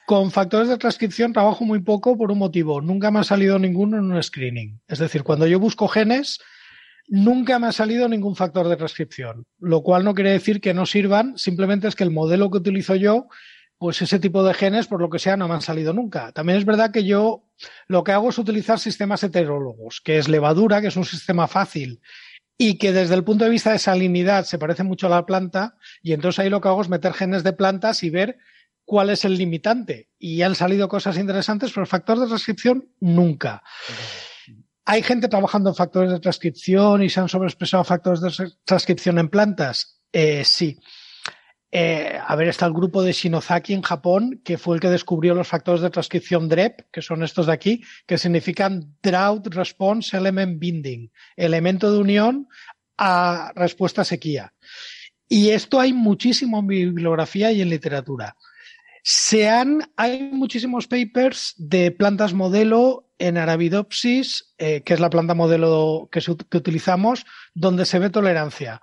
Con 0.05 0.31
factores 0.31 0.69
de 0.69 0.77
transcripción 0.77 1.33
trabajo 1.33 1.65
muy 1.65 1.79
poco 1.79 2.17
por 2.17 2.31
un 2.31 2.37
motivo. 2.37 2.81
Nunca 2.81 3.11
me 3.11 3.19
ha 3.19 3.23
salido 3.23 3.57
ninguno 3.57 3.97
en 3.97 4.11
un 4.11 4.21
screening. 4.21 4.79
Es 4.87 4.99
decir, 4.99 5.23
cuando 5.23 5.47
yo 5.47 5.59
busco 5.59 5.87
genes, 5.87 6.39
nunca 7.07 7.59
me 7.59 7.67
ha 7.67 7.71
salido 7.71 8.07
ningún 8.07 8.35
factor 8.35 8.67
de 8.67 8.77
transcripción. 8.77 9.45
Lo 9.59 9.81
cual 9.81 10.03
no 10.03 10.13
quiere 10.13 10.31
decir 10.31 10.61
que 10.61 10.73
no 10.73 10.85
sirvan, 10.85 11.37
simplemente 11.37 11.87
es 11.87 11.95
que 11.95 12.03
el 12.03 12.11
modelo 12.11 12.51
que 12.51 12.57
utilizo 12.57 12.95
yo, 12.95 13.27
pues 13.77 14.01
ese 14.01 14.19
tipo 14.19 14.43
de 14.43 14.53
genes, 14.53 14.87
por 14.87 15.01
lo 15.01 15.09
que 15.09 15.19
sea, 15.19 15.37
no 15.37 15.47
me 15.47 15.55
han 15.55 15.61
salido 15.61 15.91
nunca. 15.91 16.31
También 16.31 16.59
es 16.59 16.65
verdad 16.65 16.91
que 16.91 17.03
yo 17.03 17.43
lo 17.87 18.03
que 18.03 18.11
hago 18.11 18.29
es 18.29 18.37
utilizar 18.37 18.79
sistemas 18.79 19.23
heterólogos, 19.23 20.01
que 20.01 20.17
es 20.17 20.27
levadura, 20.27 20.81
que 20.81 20.87
es 20.87 20.95
un 20.97 21.05
sistema 21.05 21.47
fácil 21.47 21.99
y 22.57 22.77
que 22.77 22.93
desde 22.93 23.15
el 23.15 23.23
punto 23.23 23.43
de 23.43 23.49
vista 23.49 23.71
de 23.71 23.79
salinidad 23.79 24.45
se 24.45 24.57
parece 24.57 24.83
mucho 24.83 25.07
a 25.07 25.09
la 25.09 25.25
planta, 25.25 25.75
y 26.01 26.13
entonces 26.13 26.39
ahí 26.39 26.49
lo 26.49 26.61
que 26.61 26.69
hago 26.69 26.81
es 26.81 26.89
meter 26.89 27.13
genes 27.13 27.43
de 27.43 27.53
plantas 27.53 28.01
y 28.03 28.09
ver 28.09 28.37
cuál 28.85 29.09
es 29.09 29.25
el 29.25 29.37
limitante. 29.37 30.09
Y 30.17 30.41
han 30.41 30.55
salido 30.55 30.87
cosas 30.87 31.17
interesantes, 31.17 31.71
pero 31.71 31.81
el 31.81 31.89
factor 31.89 32.19
de 32.19 32.27
transcripción 32.27 32.87
nunca. 32.99 33.63
¿Hay 34.85 35.01
gente 35.01 35.27
trabajando 35.27 35.69
en 35.69 35.75
factores 35.75 36.11
de 36.11 36.19
transcripción 36.19 37.01
y 37.01 37.09
se 37.09 37.19
han 37.19 37.29
sobreexpresado 37.29 37.83
factores 37.83 38.21
de 38.21 38.51
transcripción 38.63 39.17
en 39.17 39.29
plantas? 39.29 39.99
Eh, 40.13 40.43
sí. 40.45 40.79
Eh, 41.71 42.17
a 42.25 42.35
ver, 42.35 42.47
está 42.47 42.67
el 42.67 42.73
grupo 42.73 43.03
de 43.03 43.11
Shinozaki 43.11 43.73
en 43.73 43.81
Japón, 43.81 44.41
que 44.45 44.57
fue 44.57 44.75
el 44.75 44.81
que 44.81 44.89
descubrió 44.89 45.33
los 45.33 45.47
factores 45.47 45.81
de 45.81 45.89
transcripción 45.89 46.47
DREP, 46.47 46.89
que 46.91 47.01
son 47.01 47.23
estos 47.23 47.47
de 47.47 47.53
aquí, 47.53 47.83
que 48.05 48.17
significan 48.17 48.95
Drought 49.01 49.47
Response 49.47 50.15
Element 50.15 50.57
Binding, 50.59 51.11
elemento 51.35 51.91
de 51.91 51.99
unión 51.99 52.47
a 52.97 53.51
respuesta 53.55 54.05
sequía. 54.05 54.53
Y 55.27 55.49
esto 55.49 55.79
hay 55.79 55.91
muchísimo 55.91 56.59
en 56.59 56.67
bibliografía 56.67 57.51
y 57.51 57.61
en 57.61 57.69
literatura. 57.69 58.37
Se 59.07 59.47
han, 59.47 59.91
hay 59.97 60.31
muchísimos 60.31 60.87
papers 60.87 61.53
de 61.57 61.91
plantas 61.91 62.33
modelo 62.33 63.07
en 63.19 63.37
Arabidopsis, 63.37 64.55
eh, 64.57 64.81
que 64.81 64.95
es 64.95 64.99
la 64.99 65.11
planta 65.11 65.35
modelo 65.35 66.09
que, 66.11 66.23
utilizamos, 66.57 67.23
donde 67.53 67.85
se 67.85 67.99
ve 67.99 68.09
tolerancia. 68.09 68.81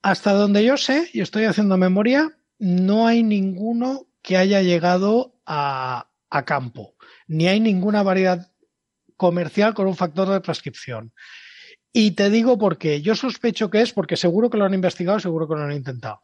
Hasta 0.00 0.32
donde 0.32 0.64
yo 0.64 0.78
sé, 0.78 1.10
y 1.12 1.20
estoy 1.20 1.44
haciendo 1.44 1.76
memoria, 1.76 2.38
no 2.58 3.06
hay 3.06 3.22
ninguno 3.22 4.06
que 4.22 4.38
haya 4.38 4.62
llegado 4.62 5.38
a, 5.44 6.08
campo, 6.46 6.94
ni 7.26 7.48
hay 7.48 7.60
ninguna 7.60 8.02
variedad 8.02 8.50
comercial 9.18 9.74
con 9.74 9.88
un 9.88 9.96
factor 9.96 10.30
de 10.30 10.40
transcripción. 10.40 11.12
Y 11.92 12.12
te 12.12 12.30
digo 12.30 12.56
por 12.56 12.78
qué. 12.78 13.02
Yo 13.02 13.14
sospecho 13.14 13.68
que 13.68 13.82
es 13.82 13.92
porque 13.92 14.16
seguro 14.16 14.48
que 14.48 14.56
lo 14.56 14.64
han 14.64 14.72
investigado, 14.72 15.20
seguro 15.20 15.46
que 15.46 15.54
lo 15.54 15.64
han 15.64 15.72
intentado. 15.72 16.22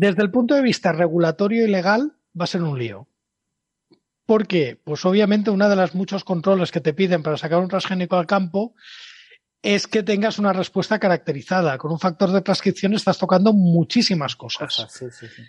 Desde 0.00 0.22
el 0.22 0.30
punto 0.30 0.54
de 0.54 0.62
vista 0.62 0.92
regulatorio 0.92 1.64
y 1.64 1.68
legal, 1.68 2.12
va 2.40 2.44
a 2.44 2.46
ser 2.46 2.62
un 2.62 2.78
lío. 2.78 3.08
¿Por 4.26 4.46
qué? 4.46 4.80
Pues 4.84 5.04
obviamente 5.04 5.50
uno 5.50 5.68
de 5.68 5.74
los 5.74 5.96
muchos 5.96 6.22
controles 6.22 6.70
que 6.70 6.80
te 6.80 6.94
piden 6.94 7.24
para 7.24 7.36
sacar 7.36 7.58
un 7.58 7.66
transgénico 7.66 8.14
al 8.14 8.24
campo 8.24 8.76
es 9.60 9.88
que 9.88 10.04
tengas 10.04 10.38
una 10.38 10.52
respuesta 10.52 11.00
caracterizada. 11.00 11.78
Con 11.78 11.90
un 11.90 11.98
factor 11.98 12.30
de 12.30 12.42
transcripción 12.42 12.94
estás 12.94 13.18
tocando 13.18 13.52
muchísimas 13.52 14.36
cosas. 14.36 14.86
Sí, 14.88 15.06
sí, 15.10 15.26
sí. 15.26 15.42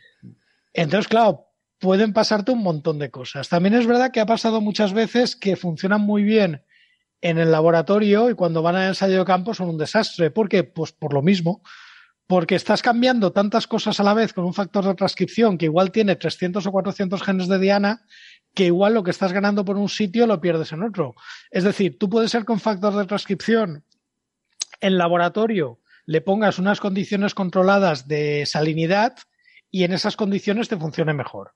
Entonces, 0.73 1.07
claro, 1.07 1.45
pueden 1.77 2.11
pasarte 2.11 2.51
un 2.51 2.63
montón 2.63 2.97
de 2.97 3.11
cosas. 3.11 3.49
También 3.49 3.75
es 3.75 3.85
verdad 3.85 4.09
que 4.09 4.19
ha 4.19 4.25
pasado 4.25 4.61
muchas 4.61 4.93
veces 4.93 5.35
que 5.35 5.57
funcionan 5.57 6.01
muy 6.01 6.23
bien 6.23 6.63
en 7.21 7.37
el 7.37 7.51
laboratorio 7.51 8.31
y 8.31 8.33
cuando 8.33 8.63
van 8.63 8.77
al 8.77 8.87
ensayo 8.87 9.19
de 9.19 9.25
campo 9.25 9.53
son 9.53 9.69
un 9.69 9.77
desastre. 9.77 10.31
¿Por 10.31 10.49
qué? 10.49 10.63
Pues 10.63 10.91
por 10.91 11.13
lo 11.13 11.21
mismo. 11.21 11.61
Porque 12.29 12.53
estás 12.53 12.83
cambiando 12.83 13.33
tantas 13.33 13.65
cosas 13.65 13.99
a 13.99 14.03
la 14.03 14.13
vez 14.13 14.33
con 14.33 14.45
un 14.45 14.53
factor 14.53 14.85
de 14.85 14.93
transcripción 14.93 15.57
que 15.57 15.65
igual 15.65 15.91
tiene 15.91 16.15
300 16.15 16.63
o 16.63 16.71
400 16.71 17.23
genes 17.23 17.47
de 17.47 17.57
diana, 17.57 18.05
que 18.53 18.65
igual 18.65 18.93
lo 18.93 19.03
que 19.03 19.09
estás 19.09 19.33
ganando 19.33 19.65
por 19.65 19.77
un 19.77 19.89
sitio 19.89 20.27
lo 20.27 20.39
pierdes 20.39 20.71
en 20.71 20.83
otro. 20.83 21.15
Es 21.49 21.63
decir, 21.63 21.97
tú 21.97 22.07
puedes 22.07 22.29
ser 22.29 22.45
con 22.45 22.59
factor 22.59 22.95
de 22.95 23.05
transcripción 23.05 23.83
en 24.81 24.97
laboratorio 24.97 25.79
le 26.09 26.21
pongas 26.21 26.57
unas 26.57 26.79
condiciones 26.79 27.35
controladas 27.35 28.07
de 28.07 28.47
salinidad 28.47 29.15
y 29.69 29.83
en 29.83 29.93
esas 29.93 30.15
condiciones 30.15 30.67
te 30.67 30.75
funcione 30.75 31.13
mejor. 31.13 31.53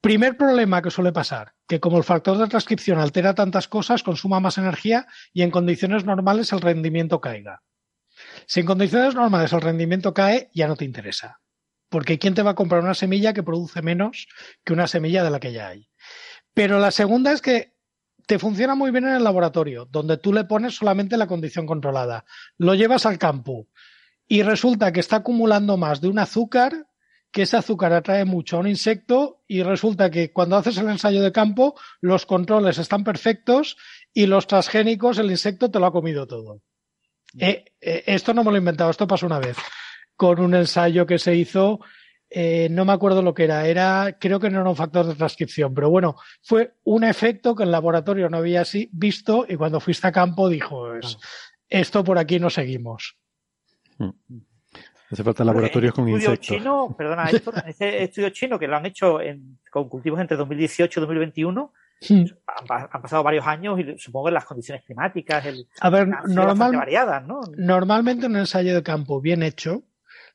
Primer 0.00 0.36
problema 0.36 0.82
que 0.82 0.92
suele 0.92 1.12
pasar, 1.12 1.54
que 1.66 1.80
como 1.80 1.98
el 1.98 2.04
factor 2.04 2.38
de 2.38 2.46
transcripción 2.46 3.00
altera 3.00 3.34
tantas 3.34 3.66
cosas, 3.66 4.04
consuma 4.04 4.38
más 4.38 4.58
energía 4.58 5.08
y 5.32 5.42
en 5.42 5.50
condiciones 5.50 6.04
normales 6.04 6.52
el 6.52 6.60
rendimiento 6.60 7.20
caiga. 7.20 7.64
Si 8.46 8.60
en 8.60 8.66
condiciones 8.66 9.14
normales 9.14 9.52
el 9.52 9.60
rendimiento 9.60 10.14
cae, 10.14 10.50
ya 10.54 10.68
no 10.68 10.76
te 10.76 10.84
interesa. 10.84 11.40
Porque 11.88 12.18
¿quién 12.18 12.34
te 12.34 12.42
va 12.42 12.52
a 12.52 12.54
comprar 12.54 12.82
una 12.82 12.94
semilla 12.94 13.32
que 13.32 13.42
produce 13.42 13.82
menos 13.82 14.28
que 14.64 14.72
una 14.72 14.86
semilla 14.86 15.24
de 15.24 15.30
la 15.30 15.40
que 15.40 15.52
ya 15.52 15.68
hay? 15.68 15.88
Pero 16.54 16.78
la 16.78 16.90
segunda 16.90 17.32
es 17.32 17.42
que 17.42 17.74
te 18.26 18.38
funciona 18.38 18.74
muy 18.74 18.90
bien 18.90 19.04
en 19.04 19.14
el 19.14 19.24
laboratorio, 19.24 19.86
donde 19.90 20.16
tú 20.16 20.32
le 20.32 20.44
pones 20.44 20.76
solamente 20.76 21.16
la 21.16 21.26
condición 21.26 21.66
controlada. 21.66 22.24
Lo 22.56 22.74
llevas 22.74 23.06
al 23.06 23.18
campo 23.18 23.68
y 24.26 24.42
resulta 24.42 24.92
que 24.92 25.00
está 25.00 25.16
acumulando 25.16 25.76
más 25.76 26.00
de 26.00 26.08
un 26.08 26.18
azúcar, 26.18 26.86
que 27.30 27.42
ese 27.42 27.56
azúcar 27.56 27.92
atrae 27.92 28.24
mucho 28.24 28.56
a 28.56 28.60
un 28.60 28.68
insecto 28.68 29.42
y 29.46 29.62
resulta 29.62 30.10
que 30.10 30.32
cuando 30.32 30.56
haces 30.56 30.78
el 30.78 30.88
ensayo 30.88 31.22
de 31.22 31.32
campo 31.32 31.74
los 32.00 32.26
controles 32.26 32.78
están 32.78 33.04
perfectos 33.04 33.76
y 34.12 34.26
los 34.26 34.46
transgénicos 34.46 35.18
el 35.18 35.30
insecto 35.30 35.70
te 35.70 35.78
lo 35.78 35.86
ha 35.86 35.92
comido 35.92 36.26
todo. 36.26 36.62
Eh, 37.38 37.64
eh, 37.80 38.02
esto 38.06 38.32
no 38.34 38.42
me 38.44 38.50
lo 38.50 38.56
he 38.56 38.60
inventado, 38.60 38.90
esto 38.90 39.06
pasó 39.06 39.26
una 39.26 39.38
vez 39.38 39.56
con 40.16 40.40
un 40.40 40.54
ensayo 40.54 41.04
que 41.06 41.18
se 41.18 41.34
hizo 41.34 41.80
eh, 42.28 42.68
no 42.70 42.84
me 42.84 42.92
acuerdo 42.92 43.22
lo 43.22 43.32
que 43.34 43.44
era, 43.44 43.66
era, 43.68 44.16
creo 44.18 44.40
que 44.40 44.50
no 44.50 44.60
era 44.60 44.68
un 44.68 44.74
factor 44.76 45.06
de 45.06 45.14
transcripción, 45.14 45.72
pero 45.72 45.90
bueno, 45.90 46.16
fue 46.42 46.74
un 46.84 47.04
efecto 47.04 47.54
que 47.54 47.62
el 47.62 47.70
laboratorio 47.70 48.28
no 48.28 48.38
había 48.38 48.62
así 48.62 48.88
visto 48.92 49.46
y 49.48 49.54
cuando 49.54 49.78
fuiste 49.78 50.08
a 50.08 50.12
campo 50.12 50.48
dijo, 50.48 50.88
esto 51.68 52.02
por 52.02 52.18
aquí 52.18 52.40
no 52.40 52.50
seguimos. 52.50 53.16
Hace 55.10 55.22
falta 55.22 55.44
laboratorios 55.44 55.94
con 55.94 56.08
estudio 56.08 56.30
insectos. 56.32 56.56
chino, 56.58 56.94
perdona, 56.98 57.24
Héctor, 57.30 57.54
ese 57.66 58.02
estudio 58.02 58.30
chino 58.30 58.58
que 58.58 58.66
lo 58.66 58.76
han 58.76 58.86
hecho 58.86 59.20
en- 59.20 59.60
con 59.70 59.88
cultivos 59.88 60.20
entre 60.20 60.36
2018 60.36 60.98
y 60.98 61.02
2021, 61.02 61.72
Hmm. 62.08 62.24
han, 62.46 62.66
pa- 62.66 62.88
han 62.92 63.02
pasado 63.02 63.22
varios 63.22 63.46
años 63.46 63.78
y 63.80 63.98
supongo 63.98 64.26
que 64.26 64.32
las 64.32 64.44
condiciones 64.44 64.84
climáticas 64.84 65.46
el, 65.46 65.66
A 65.80 65.88
ver, 65.90 66.08
normal, 66.26 66.76
variadas, 66.76 67.26
¿no? 67.26 67.40
normalmente 67.56 68.26
un 68.26 68.36
ensayo 68.36 68.74
de 68.74 68.82
campo 68.82 69.20
bien 69.20 69.42
hecho, 69.42 69.82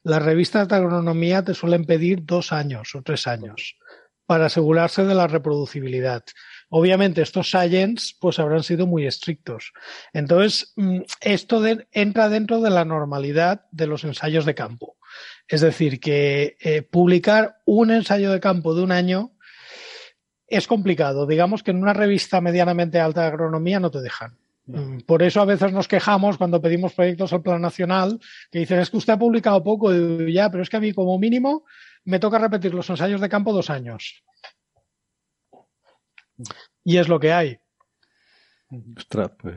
las 0.03 0.23
revistas 0.23 0.67
de 0.67 0.75
agronomía 0.75 1.43
te 1.43 1.53
suelen 1.53 1.85
pedir 1.85 2.25
dos 2.25 2.51
años 2.51 2.95
o 2.95 3.03
tres 3.03 3.27
años 3.27 3.77
para 4.25 4.45
asegurarse 4.47 5.03
de 5.03 5.13
la 5.13 5.27
reproducibilidad. 5.27 6.23
Obviamente 6.69 7.21
estos 7.21 7.49
science 7.51 8.15
pues 8.19 8.39
habrán 8.39 8.63
sido 8.63 8.87
muy 8.87 9.05
estrictos. 9.05 9.73
Entonces, 10.13 10.73
mm, 10.77 11.01
esto 11.19 11.61
de- 11.61 11.87
entra 11.91 12.29
dentro 12.29 12.61
de 12.61 12.69
la 12.69 12.85
normalidad 12.85 13.65
de 13.71 13.87
los 13.87 14.03
ensayos 14.03 14.45
de 14.45 14.55
campo. 14.55 14.97
Es 15.47 15.61
decir, 15.61 15.99
que 15.99 16.55
eh, 16.61 16.81
publicar 16.81 17.57
un 17.65 17.91
ensayo 17.91 18.31
de 18.31 18.39
campo 18.39 18.73
de 18.73 18.83
un 18.83 18.91
año 18.93 19.33
es 20.51 20.67
complicado. 20.67 21.25
Digamos 21.25 21.63
que 21.63 21.71
en 21.71 21.81
una 21.81 21.93
revista 21.93 22.41
medianamente 22.41 22.99
alta 22.99 23.21
de 23.21 23.27
agronomía 23.27 23.79
no 23.79 23.89
te 23.91 24.01
dejan. 24.01 24.37
Mm, 24.67 24.99
Por 25.07 25.23
eso 25.23 25.41
a 25.41 25.45
veces 25.45 25.71
nos 25.73 25.87
quejamos 25.87 26.37
cuando 26.37 26.61
pedimos 26.61 26.93
proyectos 26.93 27.33
al 27.33 27.41
Plan 27.41 27.61
Nacional, 27.61 28.19
que 28.51 28.59
dicen, 28.59 28.79
es 28.79 28.89
que 28.89 28.97
usted 28.97 29.13
ha 29.13 29.19
publicado 29.19 29.63
poco, 29.63 29.93
y 29.93 29.97
digo, 30.17 30.29
ya, 30.29 30.49
pero 30.51 30.61
es 30.63 30.69
que 30.69 30.77
a 30.77 30.81
mí 30.81 30.93
como 30.93 31.17
mínimo 31.17 31.63
me 32.05 32.19
toca 32.19 32.37
repetir 32.37 32.73
los 32.73 32.89
ensayos 32.89 33.19
de 33.21 33.29
campo 33.29 33.53
dos 33.53 33.69
años. 33.69 34.23
Y 36.83 36.97
es 36.97 37.07
lo 37.07 37.19
que 37.19 37.31
hay. 37.33 37.57
Ostras, 38.97 39.31
pues 39.37 39.55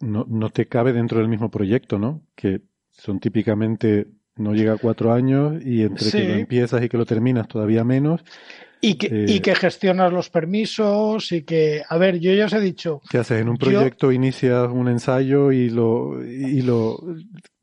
no, 0.00 0.26
no 0.28 0.50
te 0.50 0.66
cabe 0.68 0.92
dentro 0.92 1.18
del 1.18 1.28
mismo 1.28 1.50
proyecto, 1.50 1.98
¿no? 1.98 2.26
Que 2.34 2.62
son 2.90 3.20
típicamente 3.20 4.08
no 4.36 4.52
llega 4.52 4.72
a 4.74 4.78
cuatro 4.78 5.12
años 5.12 5.62
y 5.64 5.82
entre 5.82 6.04
Sí. 6.10 6.18
que 6.18 6.28
lo 6.28 6.34
empiezas 6.34 6.82
y 6.82 6.88
que 6.88 6.96
lo 6.98 7.06
terminas 7.06 7.46
todavía 7.48 7.84
menos. 7.84 8.22
Y 8.86 8.94
que, 8.96 9.06
Eh, 9.06 9.26
y 9.28 9.40
que 9.40 9.54
gestionas 9.54 10.12
los 10.12 10.28
permisos 10.30 11.32
y 11.32 11.42
que, 11.42 11.82
a 11.88 11.96
ver, 11.98 12.18
yo 12.20 12.32
ya 12.34 12.46
os 12.46 12.52
he 12.52 12.60
dicho, 12.60 13.00
¿Qué 13.08 13.18
haces? 13.18 13.40
En 13.40 13.48
un 13.48 13.56
Yo- 13.56 13.70
proyecto 13.70 14.12
inicias 14.12 14.68
un 14.70 14.88
ensayo 14.88 15.52
y 15.52 15.70
lo, 15.70 16.22
y 16.24 16.62
lo 16.62 16.98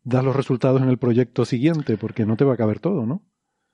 das 0.04 0.24
los 0.24 0.36
resultados 0.36 0.82
en 0.82 0.90
el 0.90 0.98
proyecto 0.98 1.46
siguiente, 1.46 1.98
porque 1.98 2.26
no 2.26 2.36
te 2.38 2.44
va 2.46 2.54
a 2.56 2.58
caber 2.58 2.80
todo, 2.80 3.06
¿no? 3.06 3.24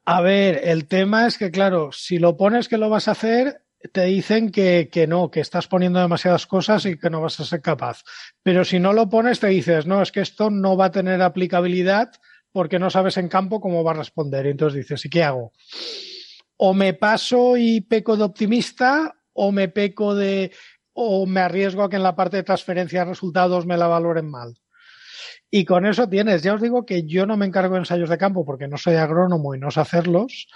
A 0.05 0.21
ver, 0.21 0.61
el 0.63 0.87
tema 0.87 1.27
es 1.27 1.37
que, 1.37 1.51
claro, 1.51 1.91
si 1.91 2.17
lo 2.17 2.35
pones 2.37 2.67
que 2.67 2.77
lo 2.77 2.89
vas 2.89 3.07
a 3.07 3.11
hacer, 3.11 3.61
te 3.93 4.05
dicen 4.05 4.51
que, 4.51 4.89
que 4.91 5.05
no, 5.05 5.29
que 5.29 5.39
estás 5.39 5.67
poniendo 5.67 5.99
demasiadas 5.99 6.47
cosas 6.47 6.85
y 6.85 6.97
que 6.97 7.09
no 7.09 7.21
vas 7.21 7.39
a 7.39 7.45
ser 7.45 7.61
capaz. 7.61 8.03
Pero 8.43 8.65
si 8.65 8.79
no 8.79 8.91
lo 8.93 9.07
pones, 9.09 9.39
te 9.39 9.47
dices, 9.47 9.85
no, 9.85 10.01
es 10.01 10.11
que 10.11 10.21
esto 10.21 10.49
no 10.49 10.75
va 10.77 10.85
a 10.85 10.91
tener 10.91 11.21
aplicabilidad 11.21 12.09
porque 12.51 12.79
no 12.79 12.89
sabes 12.89 13.17
en 13.17 13.27
campo 13.29 13.59
cómo 13.61 13.83
va 13.83 13.91
a 13.91 13.95
responder. 13.95 14.45
Y 14.47 14.51
entonces 14.51 14.77
dices, 14.79 15.05
¿y 15.05 15.09
qué 15.09 15.23
hago? 15.23 15.51
O 16.58 16.74
me 16.74 16.93
paso 16.93 17.55
y 17.55 17.82
peco 17.82 18.18
de 18.18 18.24
optimista, 18.24 19.16
o 19.34 19.51
me 19.51 19.70
peco 19.70 20.16
de, 20.16 20.51
o 20.93 21.26
me 21.26 21.41
arriesgo 21.41 21.84
a 21.84 21.89
que 21.89 21.97
en 21.97 22.03
la 22.03 22.16
parte 22.16 22.38
de 22.38 22.43
transferencia 22.43 22.99
de 22.99 23.12
resultados 23.12 23.66
me 23.66 23.78
la 23.78 23.88
valoren 23.88 24.30
mal. 24.30 24.55
Y 25.49 25.64
con 25.64 25.86
eso 25.86 26.10
tienes, 26.10 26.43
ya 26.43 26.55
os 26.55 26.62
digo 26.62 26.86
que 26.86 27.03
yo 27.03 27.26
no 27.26 27.38
me 27.38 27.45
encargo 27.45 27.76
de 27.76 27.82
ensayos 27.82 28.10
de 28.10 28.18
campo 28.18 28.43
porque 28.45 28.68
no 28.68 28.78
soy 28.78 28.95
agrónomo 28.95 29.55
y 29.55 29.60
no 29.60 29.72
sé 29.72 29.80
hacerlos, 29.80 30.47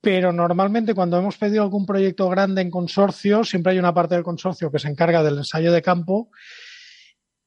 pero 0.00 0.32
normalmente 0.32 0.94
cuando 0.94 1.16
hemos 1.16 1.38
pedido 1.38 1.62
algún 1.62 1.86
proyecto 1.86 2.28
grande 2.28 2.60
en 2.60 2.70
consorcio, 2.70 3.44
siempre 3.44 3.72
hay 3.72 3.78
una 3.78 3.94
parte 3.94 4.16
del 4.16 4.24
consorcio 4.24 4.70
que 4.70 4.80
se 4.80 4.88
encarga 4.88 5.22
del 5.22 5.38
ensayo 5.38 5.72
de 5.72 5.80
campo 5.80 6.30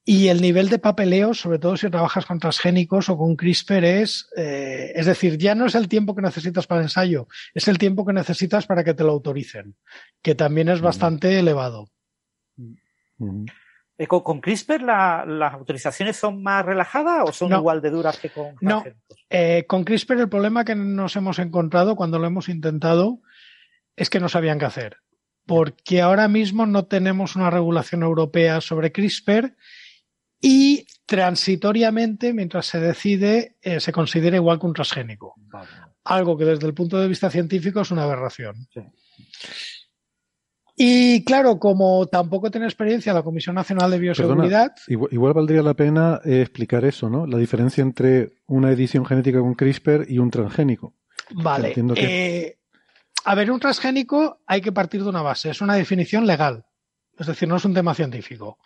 y 0.07 0.27
el 0.27 0.39
nivel 0.41 0.69
de 0.69 0.77
papeleo, 0.77 1.33
sobre 1.33 1.57
todo 1.57 1.75
si 1.77 1.89
trabajas 1.89 2.27
con 2.27 2.39
transgénicos 2.39 3.09
o 3.09 3.17
con 3.17 3.35
CRISPR, 3.35 3.83
es, 3.85 4.29
eh, 4.37 4.91
es 4.95 5.07
decir, 5.07 5.37
ya 5.39 5.55
no 5.55 5.65
es 5.65 5.73
el 5.73 5.87
tiempo 5.87 6.15
que 6.15 6.21
necesitas 6.21 6.67
para 6.67 6.81
el 6.81 6.85
ensayo, 6.85 7.27
es 7.55 7.67
el 7.67 7.79
tiempo 7.79 8.05
que 8.05 8.13
necesitas 8.13 8.67
para 8.67 8.83
que 8.83 8.93
te 8.93 9.03
lo 9.03 9.11
autoricen, 9.11 9.75
que 10.21 10.35
también 10.35 10.69
es 10.69 10.79
bastante 10.81 11.39
elevado. 11.39 11.89
Eh, 13.97 14.07
¿Con, 14.07 14.21
con 14.21 14.41
CRISPR 14.41 14.81
la- 14.81 15.25
las 15.25 15.53
autorizaciones 15.53 16.17
son 16.17 16.43
más 16.43 16.65
relajadas 16.65 17.23
o 17.29 17.31
son 17.31 17.49
No. 17.49 17.57
igual 17.57 17.81
de 17.81 17.89
duras 17.89 18.19
que 18.19 18.29
con 18.29 18.55
No, 18.61 18.83
eh, 19.29 19.63
con 19.67 19.83
CRISPR 19.85 20.19
el 20.19 20.29
problema 20.29 20.65
que 20.65 20.75
nos 20.75 21.15
hemos 21.15 21.39
encontrado 21.39 21.95
cuando 21.95 22.19
lo 22.19 22.27
hemos 22.27 22.49
intentado 22.49 23.21
es 23.95 24.09
que 24.09 24.19
no 24.19 24.27
sabían 24.27 24.59
qué 24.59 24.65
hacer, 24.65 24.97
porque 25.45 26.01
ahora 26.01 26.27
mismo 26.27 26.65
no 26.65 26.85
tenemos 26.85 27.35
una 27.37 27.49
regulación 27.49 28.03
europea 28.03 28.59
sobre 28.59 28.91
CRISPR 28.91 29.55
y 30.41 30.85
transitoriamente, 31.05 32.33
mientras 32.33 32.65
se 32.65 32.79
decide, 32.79 33.55
eh, 33.61 33.79
se 33.79 33.91
considera 33.91 34.35
igual 34.37 34.59
que 34.59 34.65
un 34.67 34.73
transgénico. 34.73 35.35
Algo 36.03 36.37
que 36.37 36.45
desde 36.45 36.67
el 36.67 36.73
punto 36.73 36.99
de 36.99 37.07
vista 37.07 37.29
científico 37.29 37.81
es 37.81 37.91
una 37.91 38.03
aberración. 38.03 38.67
Sí. 38.73 38.81
Y 40.77 41.23
claro, 41.23 41.57
como 41.57 42.05
tampoco 42.07 42.51
tiene 42.51 42.67
experiencia 42.67 43.13
la 43.13 43.23
Comisión 43.23 43.55
Nacional 43.55 43.89
de 43.91 43.97
Bioseguridad, 43.99 44.73
Igual, 44.87 45.13
igual 45.13 45.33
valdría 45.33 45.61
la 45.61 45.73
pena 45.73 46.19
eh, 46.25 46.41
explicar 46.41 46.83
eso, 46.83 47.09
¿no? 47.09 47.25
La 47.25 47.37
diferencia 47.37 47.81
entre 47.81 48.33
una 48.47 48.71
edición 48.71 49.05
genética 49.05 49.39
con 49.39 49.53
CRISPR 49.55 50.05
y 50.09 50.19
un 50.19 50.29
transgénico. 50.29 50.93
Vale. 51.31 51.69
Entiendo 51.69 51.93
que- 51.93 52.37
eh, 52.47 52.59
a 53.23 53.35
ver, 53.35 53.51
un 53.51 53.59
transgénico 53.61 54.41
hay 54.45 54.59
que 54.59 54.73
partir 54.73 55.01
de 55.01 55.09
una 55.09 55.21
base, 55.21 55.49
es 55.49 55.61
una 55.61 55.75
definición 55.75 56.27
legal, 56.27 56.65
es 57.17 57.25
decir, 57.25 57.47
no 57.47 57.55
es 57.55 57.63
un 57.65 57.73
tema 57.73 57.93
científico. 57.95 58.59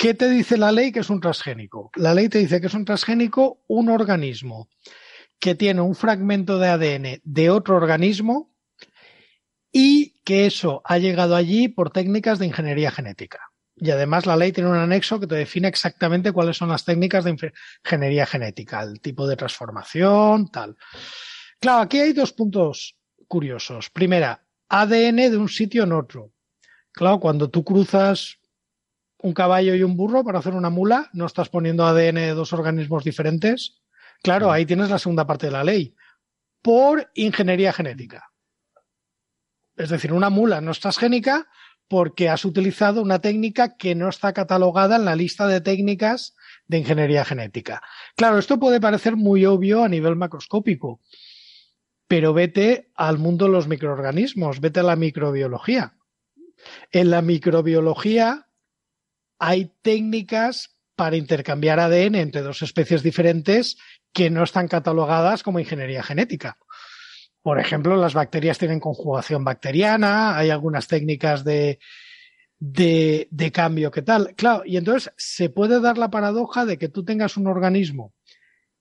¿Qué 0.00 0.14
te 0.14 0.30
dice 0.30 0.56
la 0.56 0.72
ley 0.72 0.92
que 0.92 1.00
es 1.00 1.10
un 1.10 1.20
transgénico? 1.20 1.90
La 1.94 2.14
ley 2.14 2.30
te 2.30 2.38
dice 2.38 2.58
que 2.58 2.68
es 2.68 2.72
un 2.72 2.86
transgénico 2.86 3.60
un 3.68 3.90
organismo 3.90 4.70
que 5.38 5.54
tiene 5.54 5.82
un 5.82 5.94
fragmento 5.94 6.58
de 6.58 6.68
ADN 6.68 7.20
de 7.22 7.50
otro 7.50 7.76
organismo 7.76 8.50
y 9.70 10.18
que 10.24 10.46
eso 10.46 10.80
ha 10.86 10.96
llegado 10.96 11.36
allí 11.36 11.68
por 11.68 11.90
técnicas 11.90 12.38
de 12.38 12.46
ingeniería 12.46 12.90
genética. 12.90 13.50
Y 13.76 13.90
además 13.90 14.24
la 14.24 14.38
ley 14.38 14.52
tiene 14.52 14.70
un 14.70 14.78
anexo 14.78 15.20
que 15.20 15.26
te 15.26 15.34
define 15.34 15.68
exactamente 15.68 16.32
cuáles 16.32 16.56
son 16.56 16.70
las 16.70 16.86
técnicas 16.86 17.24
de 17.24 17.36
ingeniería 17.84 18.24
genética, 18.24 18.82
el 18.82 19.02
tipo 19.02 19.26
de 19.26 19.36
transformación, 19.36 20.50
tal. 20.50 20.78
Claro, 21.60 21.82
aquí 21.82 21.98
hay 21.98 22.14
dos 22.14 22.32
puntos 22.32 22.96
curiosos. 23.28 23.90
Primera, 23.90 24.46
ADN 24.70 25.16
de 25.16 25.36
un 25.36 25.50
sitio 25.50 25.84
en 25.84 25.92
otro. 25.92 26.32
Claro, 26.90 27.20
cuando 27.20 27.50
tú 27.50 27.62
cruzas 27.62 28.39
un 29.22 29.32
caballo 29.32 29.74
y 29.74 29.82
un 29.82 29.96
burro 29.96 30.24
para 30.24 30.38
hacer 30.38 30.54
una 30.54 30.70
mula, 30.70 31.10
no 31.12 31.26
estás 31.26 31.48
poniendo 31.48 31.86
ADN 31.86 32.16
de 32.16 32.34
dos 32.34 32.52
organismos 32.52 33.04
diferentes. 33.04 33.80
Claro, 34.22 34.50
ahí 34.50 34.66
tienes 34.66 34.90
la 34.90 34.98
segunda 34.98 35.26
parte 35.26 35.46
de 35.46 35.52
la 35.52 35.64
ley. 35.64 35.94
Por 36.62 37.10
ingeniería 37.14 37.72
genética. 37.72 38.30
Es 39.76 39.88
decir, 39.88 40.12
una 40.12 40.30
mula 40.30 40.60
no 40.60 40.72
es 40.72 40.80
transgénica 40.80 41.48
porque 41.88 42.28
has 42.28 42.44
utilizado 42.44 43.02
una 43.02 43.20
técnica 43.20 43.76
que 43.76 43.94
no 43.94 44.08
está 44.08 44.32
catalogada 44.32 44.96
en 44.96 45.04
la 45.04 45.16
lista 45.16 45.48
de 45.48 45.60
técnicas 45.60 46.36
de 46.68 46.78
ingeniería 46.78 47.24
genética. 47.24 47.82
Claro, 48.14 48.38
esto 48.38 48.60
puede 48.60 48.80
parecer 48.80 49.16
muy 49.16 49.44
obvio 49.44 49.82
a 49.82 49.88
nivel 49.88 50.14
macroscópico, 50.16 51.00
pero 52.06 52.32
vete 52.32 52.92
al 52.94 53.18
mundo 53.18 53.46
de 53.46 53.52
los 53.52 53.66
microorganismos, 53.66 54.60
vete 54.60 54.80
a 54.80 54.84
la 54.84 54.96
microbiología. 54.96 55.96
En 56.92 57.10
la 57.10 57.22
microbiología 57.22 58.49
hay 59.40 59.72
técnicas 59.82 60.76
para 60.94 61.16
intercambiar 61.16 61.80
ADN 61.80 62.14
entre 62.16 62.42
dos 62.42 62.62
especies 62.62 63.02
diferentes 63.02 63.78
que 64.12 64.28
no 64.30 64.44
están 64.44 64.68
catalogadas 64.68 65.42
como 65.42 65.58
ingeniería 65.58 66.02
genética. 66.02 66.58
Por 67.42 67.58
ejemplo, 67.58 67.96
las 67.96 68.12
bacterias 68.12 68.58
tienen 68.58 68.80
conjugación 68.80 69.42
bacteriana, 69.42 70.36
hay 70.36 70.50
algunas 70.50 70.86
técnicas 70.86 71.42
de, 71.42 71.78
de, 72.58 73.28
de 73.30 73.50
cambio 73.50 73.90
que 73.90 74.02
tal. 74.02 74.34
Claro, 74.36 74.62
y 74.66 74.76
entonces 74.76 75.10
se 75.16 75.48
puede 75.48 75.80
dar 75.80 75.96
la 75.96 76.10
paradoja 76.10 76.66
de 76.66 76.76
que 76.76 76.90
tú 76.90 77.02
tengas 77.02 77.38
un 77.38 77.46
organismo 77.46 78.12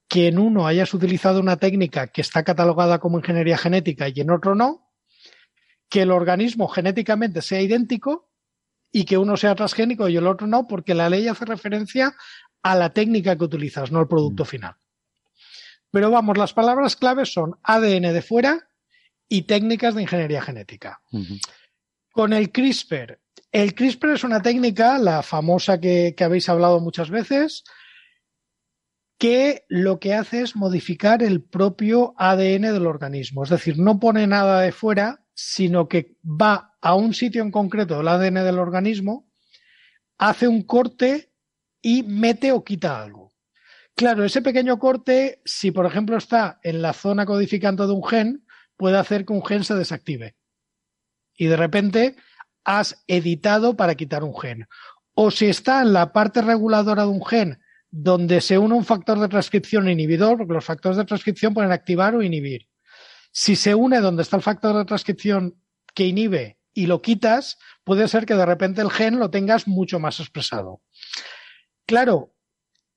que 0.10 0.28
en 0.28 0.40
uno 0.40 0.68
hayas 0.68 0.94
utilizado 0.94 1.40
una 1.40 1.58
técnica 1.58 2.08
que 2.08 2.22
está 2.22 2.44
catalogada 2.44 3.00
como 3.00 3.20
ingeniería 3.20 3.58
genética 3.58 4.10
y 4.10 4.20
en 4.20 4.32
otro 4.32 4.56
no, 4.56 4.92
que 5.88 6.02
el 6.02 6.12
organismo 6.12 6.68
genéticamente 6.68 7.42
sea 7.42 7.62
idéntico 7.62 8.29
y 8.92 9.06
que 9.06 9.18
uno 9.18 9.38
sea 9.38 9.56
transgénico 9.56 10.10
y 10.10 10.18
el 10.18 10.28
otro 10.28 10.48
no, 10.48 10.68
porque 10.68 10.94
la 10.94 11.10
ley 11.10 11.28
hace 11.28 11.46
referencia 11.46 12.16
a 12.62 12.76
la 12.76 12.92
técnica 12.92 13.38
que 13.38 13.44
utilizas, 13.44 13.92
no 13.92 14.00
al 14.00 14.08
producto 14.08 14.46
final. 14.46 14.76
Pero 15.92 16.12
vamos, 16.12 16.38
las 16.38 16.54
palabras 16.54 16.96
claves 16.96 17.34
son 17.34 17.56
ADN 17.64 18.14
de 18.14 18.22
fuera 18.22 18.70
y 19.28 19.44
técnicas 19.44 19.96
de 19.96 20.04
ingeniería 20.04 20.42
genética. 20.42 21.02
Con 22.12 22.34
el 22.34 22.52
CRISPR. 22.52 23.20
El 23.52 23.74
CRISPR 23.74 24.12
es 24.12 24.24
una 24.24 24.42
técnica, 24.42 25.00
la 25.00 25.24
famosa 25.24 25.80
que, 25.80 26.14
que 26.16 26.24
habéis 26.24 26.50
hablado 26.50 26.80
muchas 26.80 27.10
veces, 27.10 27.64
que 29.18 29.66
lo 29.68 30.00
que 30.00 30.14
hace 30.14 30.42
es 30.42 30.56
modificar 30.56 31.24
el 31.24 31.44
propio 31.44 32.14
ADN 32.18 32.74
del 32.74 32.88
organismo. 32.88 33.44
Es 33.44 33.50
decir, 33.50 33.78
no 33.78 34.00
pone 34.00 34.28
nada 34.28 34.62
de 34.62 34.72
fuera, 34.72 35.26
sino 35.34 35.88
que 35.88 36.16
va 36.24 36.69
a 36.82 36.96
un 36.96 37.14
sitio 37.14 37.42
en 37.42 37.52
concreto 37.52 37.98
del 37.98 38.08
ADN 38.08 38.36
del 38.36 38.60
organismo, 38.60 39.30
hace 40.18 40.48
un 40.48 40.64
corte 40.64 41.32
y 41.82 42.04
mete 42.04 42.52
o 42.52 42.64
quita 42.64 43.02
algo. 43.02 43.34
Claro, 43.96 44.24
ese 44.24 44.42
pequeño 44.42 44.80
corte, 44.80 45.42
si 45.44 45.72
por 45.72 45.86
ejemplo 45.86 46.18
está 46.18 46.60
en 46.64 46.82
la 46.82 46.94
zona 46.94 47.26
codificante 47.26 47.84
de 47.84 47.92
un 47.92 48.04
gen, 48.06 48.46
puede 48.78 48.98
hacer 48.98 49.26
que 49.26 49.34
un 49.34 49.46
gen 49.46 49.64
se 49.64 49.76
desactive. 49.76 50.36
Y 51.36 51.48
de 51.48 51.58
repente 51.58 52.16
has 52.64 53.04
editado 53.08 53.76
para 53.76 53.96
quitar 53.96 54.24
un 54.24 54.38
gen. 54.38 54.68
O 55.16 55.32
si 55.32 55.48
está 55.48 55.82
en 55.82 55.92
la 55.92 56.14
parte 56.14 56.42
reguladora 56.42 57.04
de 57.04 57.10
un 57.10 57.26
gen 57.26 57.60
donde 57.92 58.40
se 58.40 58.58
une 58.58 58.76
un 58.76 58.86
factor 58.86 59.20
de 59.20 59.28
transcripción 59.28 59.90
inhibidor, 59.90 60.38
porque 60.38 60.54
los 60.54 60.66
factores 60.66 60.98
de 60.98 61.06
transcripción 61.06 61.54
pueden 61.54 61.72
activar 61.72 62.16
o 62.16 62.22
inhibir. 62.22 62.68
Si 63.32 63.56
se 63.56 63.74
une 63.74 64.00
donde 64.00 64.22
está 64.22 64.38
el 64.38 64.44
factor 64.44 64.78
de 64.78 64.86
transcripción 64.86 65.56
que 65.94 66.06
inhibe 66.06 66.59
y 66.74 66.86
lo 66.86 67.02
quitas, 67.02 67.58
puede 67.84 68.08
ser 68.08 68.26
que 68.26 68.36
de 68.36 68.46
repente 68.46 68.82
el 68.82 68.92
gen 68.92 69.20
lo 69.20 69.30
tengas 69.30 69.68
mucho 69.68 70.00
más 70.00 70.20
expresado. 70.20 70.82
Claro, 71.86 72.34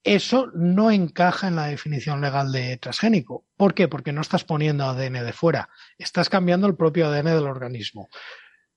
eso 0.03 0.51
no 0.53 0.91
encaja 0.91 1.47
en 1.47 1.55
la 1.55 1.67
definición 1.67 2.21
legal 2.21 2.51
de 2.51 2.77
transgénico. 2.77 3.45
¿Por 3.55 3.73
qué? 3.73 3.87
Porque 3.87 4.11
no 4.11 4.21
estás 4.21 4.43
poniendo 4.43 4.85
ADN 4.85 5.25
de 5.25 5.33
fuera, 5.33 5.69
estás 5.97 6.29
cambiando 6.29 6.67
el 6.67 6.75
propio 6.75 7.07
ADN 7.07 7.25
del 7.25 7.47
organismo. 7.47 8.09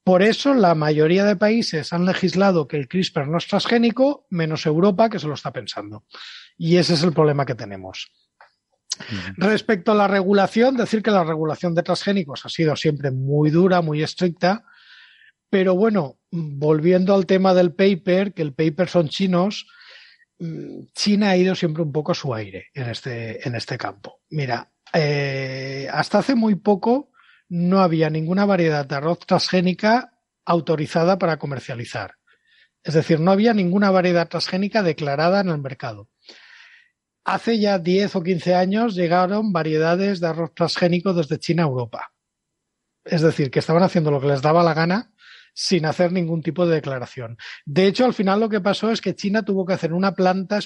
Por 0.04 0.22
eso 0.22 0.54
la 0.54 0.76
mayoría 0.76 1.24
de 1.24 1.34
países 1.34 1.92
han 1.92 2.04
legislado 2.04 2.68
que 2.68 2.76
el 2.76 2.86
CRISPR 2.86 3.26
no 3.26 3.38
es 3.38 3.48
transgénico, 3.48 4.26
menos 4.30 4.64
Europa 4.64 5.10
que 5.10 5.18
se 5.18 5.26
lo 5.26 5.34
está 5.34 5.52
pensando. 5.52 6.04
Y 6.56 6.76
ese 6.76 6.94
es 6.94 7.02
el 7.02 7.12
problema 7.12 7.44
que 7.44 7.56
tenemos. 7.56 8.12
Respecto 9.36 9.92
a 9.92 9.96
la 9.96 10.06
regulación, 10.06 10.76
decir 10.76 11.02
que 11.02 11.10
la 11.10 11.24
regulación 11.24 11.74
de 11.74 11.82
transgénicos 11.82 12.46
ha 12.46 12.48
sido 12.48 12.76
siempre 12.76 13.10
muy 13.10 13.50
dura, 13.50 13.82
muy 13.82 14.02
estricta, 14.02 14.64
pero 15.50 15.74
bueno, 15.74 16.18
volviendo 16.30 17.14
al 17.14 17.26
tema 17.26 17.54
del 17.54 17.74
paper, 17.74 18.34
que 18.34 18.42
el 18.42 18.54
paper 18.54 18.88
son 18.88 19.08
chinos, 19.08 19.66
mm, 20.38 20.86
China 20.94 21.30
ha 21.30 21.36
ido 21.36 21.54
siempre 21.54 21.82
un 21.82 21.92
poco 21.92 22.12
a 22.12 22.16
su 22.16 22.34
aire 22.34 22.66
en 22.74 22.88
este, 22.90 23.46
en 23.46 23.54
este 23.54 23.78
campo. 23.78 24.20
Mira, 24.30 24.70
eh, 24.92 25.88
hasta 25.92 26.18
hace 26.18 26.34
muy 26.34 26.56
poco 26.56 27.10
no 27.48 27.80
había 27.80 28.10
ninguna 28.10 28.44
variedad 28.44 28.86
de 28.86 28.96
arroz 28.96 29.20
transgénica 29.20 30.12
autorizada 30.44 31.18
para 31.18 31.38
comercializar. 31.38 32.14
Es 32.82 32.94
decir, 32.94 33.20
no 33.20 33.32
había 33.32 33.52
ninguna 33.52 33.90
variedad 33.90 34.28
transgénica 34.28 34.82
declarada 34.82 35.40
en 35.40 35.48
el 35.48 35.58
mercado. 35.58 36.08
Hace 37.24 37.58
ya 37.58 37.78
10 37.80 38.14
o 38.16 38.22
15 38.22 38.54
años 38.54 38.94
llegaron 38.94 39.52
variedades 39.52 40.20
de 40.20 40.28
arroz 40.28 40.54
transgénico 40.54 41.12
desde 41.12 41.38
China 41.38 41.64
a 41.64 41.66
Europa. 41.66 42.12
Es 43.04 43.22
decir, 43.22 43.50
que 43.50 43.58
estaban 43.58 43.82
haciendo 43.82 44.10
lo 44.10 44.20
que 44.20 44.28
les 44.28 44.42
daba 44.42 44.62
la 44.62 44.74
gana 44.74 45.12
sin 45.58 45.86
hacer 45.86 46.12
ningún 46.12 46.42
tipo 46.42 46.66
de 46.66 46.74
declaración. 46.74 47.38
De 47.64 47.86
hecho, 47.86 48.04
al 48.04 48.12
final 48.12 48.40
lo 48.40 48.50
que 48.50 48.60
pasó 48.60 48.90
es 48.90 49.00
que 49.00 49.14
China 49.14 49.42
tuvo 49.42 49.64
que 49.64 49.72
hacer 49.72 49.94
una 49.94 50.14
planta 50.14 50.58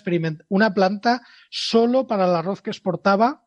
una 0.48 0.74
planta 0.74 1.22
solo 1.48 2.08
para 2.08 2.24
el 2.24 2.34
arroz 2.34 2.60
que 2.60 2.70
exportaba 2.70 3.44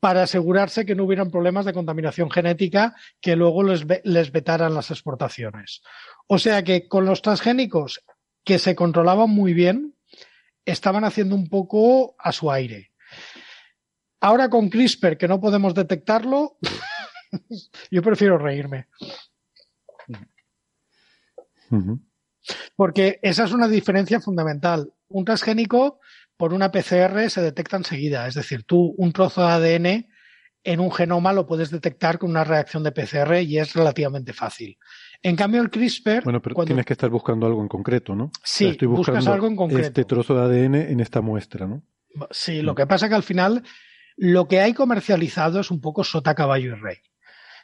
para 0.00 0.22
asegurarse 0.22 0.86
que 0.86 0.94
no 0.94 1.04
hubieran 1.04 1.30
problemas 1.30 1.66
de 1.66 1.74
contaminación 1.74 2.30
genética 2.30 2.94
que 3.20 3.36
luego 3.36 3.64
les, 3.64 3.84
les 4.04 4.32
vetaran 4.32 4.72
las 4.72 4.90
exportaciones. 4.90 5.82
O 6.26 6.38
sea 6.38 6.64
que 6.64 6.88
con 6.88 7.04
los 7.04 7.20
transgénicos 7.20 8.02
que 8.42 8.58
se 8.58 8.74
controlaban 8.74 9.28
muy 9.28 9.52
bien, 9.52 9.94
estaban 10.64 11.04
haciendo 11.04 11.34
un 11.34 11.50
poco 11.50 12.16
a 12.18 12.32
su 12.32 12.50
aire. 12.50 12.92
Ahora 14.20 14.48
con 14.48 14.70
CRISPR, 14.70 15.18
que 15.18 15.28
no 15.28 15.38
podemos 15.38 15.74
detectarlo, 15.74 16.56
yo 17.90 18.02
prefiero 18.02 18.38
reírme. 18.38 18.86
Porque 22.76 23.18
esa 23.22 23.44
es 23.44 23.52
una 23.52 23.68
diferencia 23.68 24.20
fundamental. 24.20 24.92
Un 25.08 25.24
transgénico 25.24 26.00
por 26.36 26.54
una 26.54 26.70
PCR 26.70 27.28
se 27.28 27.42
detecta 27.42 27.76
enseguida. 27.76 28.26
Es 28.26 28.34
decir, 28.34 28.64
tú 28.64 28.94
un 28.96 29.12
trozo 29.12 29.42
de 29.42 29.48
ADN 29.48 30.08
en 30.64 30.80
un 30.80 30.92
genoma 30.92 31.32
lo 31.32 31.46
puedes 31.46 31.70
detectar 31.70 32.18
con 32.18 32.30
una 32.30 32.44
reacción 32.44 32.82
de 32.82 32.92
PCR 32.92 33.42
y 33.42 33.58
es 33.58 33.74
relativamente 33.74 34.32
fácil. 34.32 34.78
En 35.22 35.34
cambio, 35.34 35.62
el 35.62 35.70
CRISPR. 35.70 36.24
Bueno, 36.24 36.42
pero 36.42 36.64
tienes 36.64 36.86
que 36.86 36.92
estar 36.92 37.10
buscando 37.10 37.46
algo 37.46 37.62
en 37.62 37.68
concreto, 37.68 38.14
¿no? 38.14 38.30
Sí, 38.44 38.66
estoy 38.66 38.86
buscando 38.86 39.18
buscas 39.18 39.34
algo 39.34 39.46
en 39.46 39.56
concreto. 39.56 39.86
Este 39.86 40.04
trozo 40.04 40.34
de 40.34 40.42
ADN 40.42 40.74
en 40.74 41.00
esta 41.00 41.20
muestra, 41.20 41.66
¿no? 41.66 41.82
Sí, 42.30 42.62
lo 42.62 42.74
que 42.74 42.86
pasa 42.86 43.06
es 43.06 43.10
que 43.10 43.16
al 43.16 43.22
final 43.22 43.62
lo 44.16 44.48
que 44.48 44.60
hay 44.60 44.74
comercializado 44.74 45.60
es 45.60 45.70
un 45.70 45.80
poco 45.80 46.04
sota, 46.04 46.34
caballo 46.34 46.76
y 46.76 46.80
rey. 46.80 46.96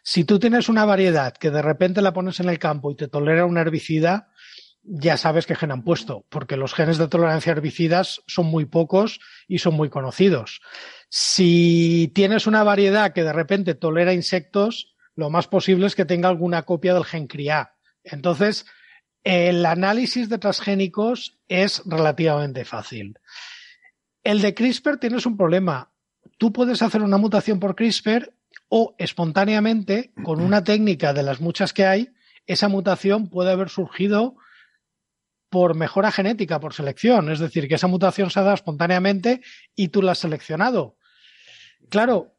Si 0.07 0.25
tú 0.25 0.39
tienes 0.39 0.69
una 0.69 0.85
variedad 0.85 1.33
que 1.33 1.51
de 1.51 1.63
repente 1.63 2.03
la 2.03 2.13
pones 2.13 2.39
en 2.39 2.51
el 2.51 2.59
campo 2.59 2.91
y 2.91 2.95
te 2.95 3.09
tolera 3.09 3.47
un 3.47 3.57
herbicida, 3.57 4.29
ya 4.83 5.17
sabes 5.17 5.47
qué 5.47 5.57
gen 5.57 5.73
han 5.73 5.83
puesto, 5.83 6.27
porque 6.29 6.59
los 6.59 6.75
genes 6.75 6.99
de 6.99 7.09
tolerancia 7.09 7.53
a 7.53 7.57
herbicidas 7.57 8.21
son 8.27 8.45
muy 8.45 8.67
pocos 8.67 9.19
y 9.49 9.61
son 9.61 9.75
muy 9.75 9.89
conocidos. 9.89 10.61
Si 11.09 12.13
tienes 12.15 12.47
una 12.47 12.63
variedad 12.65 13.15
que 13.15 13.25
de 13.25 13.33
repente 13.33 13.75
tolera 13.75 14.13
insectos, 14.13 14.95
lo 15.17 15.31
más 15.31 15.49
posible 15.49 15.87
es 15.87 15.95
que 15.95 16.05
tenga 16.05 16.29
alguna 16.29 16.65
copia 16.65 16.93
del 16.93 17.07
gen 17.07 17.27
CRIA. 17.27 17.73
Entonces, 18.03 18.67
el 19.23 19.65
análisis 19.65 20.29
de 20.29 20.37
transgénicos 20.37 21.39
es 21.49 21.83
relativamente 21.87 22.67
fácil. 22.67 23.19
El 24.23 24.43
de 24.43 24.53
CRISPR 24.53 24.99
tienes 24.99 25.25
un 25.25 25.39
problema. 25.39 25.95
Tú 26.37 26.53
puedes 26.53 26.83
hacer 26.83 27.01
una 27.01 27.17
mutación 27.17 27.59
por 27.59 27.75
CRISPR 27.75 28.35
o 28.77 28.97
espontáneamente, 28.99 30.13
con 30.25 30.41
una 30.41 30.65
técnica 30.65 31.13
de 31.13 31.23
las 31.23 31.41
muchas 31.41 31.73
que 31.73 31.87
hay, 31.87 32.13
esa 32.45 32.67
mutación 32.67 33.29
puede 33.29 33.53
haber 33.53 33.69
surgido 33.69 34.35
por 35.49 35.77
mejora 35.77 36.11
genética, 36.11 36.59
por 36.59 36.75
selección. 36.75 37.31
Es 37.31 37.39
decir, 37.39 37.69
que 37.69 37.77
esa 37.77 37.87
mutación 37.87 38.31
se 38.31 38.41
ha 38.41 38.43
dado 38.43 38.57
espontáneamente 38.57 39.43
y 39.77 39.91
tú 39.91 40.03
la 40.03 40.11
has 40.11 40.19
seleccionado. 40.19 40.97
Claro. 41.89 42.35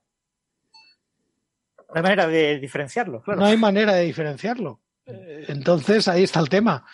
No 1.88 1.96
hay 1.96 2.04
manera 2.04 2.28
de 2.28 2.60
diferenciarlo. 2.60 3.22
Claro. 3.22 3.40
No 3.40 3.46
hay 3.46 3.56
manera 3.56 3.94
de 3.94 4.04
diferenciarlo. 4.04 4.82
Entonces, 5.06 6.10
ahí 6.10 6.24
está 6.24 6.42
el 6.42 6.50
tema. 6.50 6.86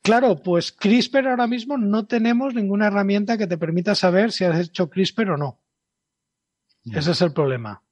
Claro, 0.00 0.36
pues 0.36 0.72
CRISPR 0.72 1.28
ahora 1.28 1.46
mismo 1.46 1.76
no 1.76 2.06
tenemos 2.06 2.54
ninguna 2.54 2.86
herramienta 2.86 3.36
que 3.36 3.46
te 3.46 3.58
permita 3.58 3.94
saber 3.94 4.32
si 4.32 4.46
has 4.46 4.58
hecho 4.58 4.88
CRISPR 4.88 5.32
o 5.32 5.36
no. 5.36 5.60
Ese 6.94 7.10
es 7.10 7.20
el 7.20 7.34
problema. 7.34 7.82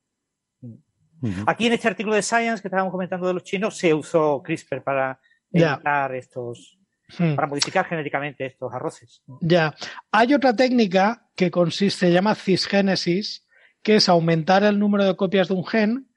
Aquí 1.46 1.66
en 1.66 1.72
este 1.72 1.88
artículo 1.88 2.14
de 2.14 2.22
Science 2.22 2.62
que 2.62 2.68
estábamos 2.68 2.92
comentando 2.92 3.26
de 3.26 3.34
los 3.34 3.44
chinos, 3.44 3.76
se 3.76 3.92
usó 3.92 4.42
CRISPR 4.42 4.82
para 4.82 5.20
editar 5.50 6.14
estos, 6.14 6.78
Hmm. 7.16 7.36
para 7.36 7.48
modificar 7.48 7.86
genéticamente 7.86 8.44
estos 8.44 8.72
arroces. 8.72 9.22
Ya. 9.40 9.74
Hay 10.12 10.34
otra 10.34 10.54
técnica 10.54 11.26
que 11.34 11.50
consiste, 11.50 12.06
se 12.06 12.12
llama 12.12 12.34
cisgénesis, 12.34 13.46
que 13.82 13.96
es 13.96 14.08
aumentar 14.08 14.62
el 14.64 14.78
número 14.78 15.04
de 15.04 15.16
copias 15.16 15.48
de 15.48 15.54
un 15.54 15.64
gen 15.64 16.08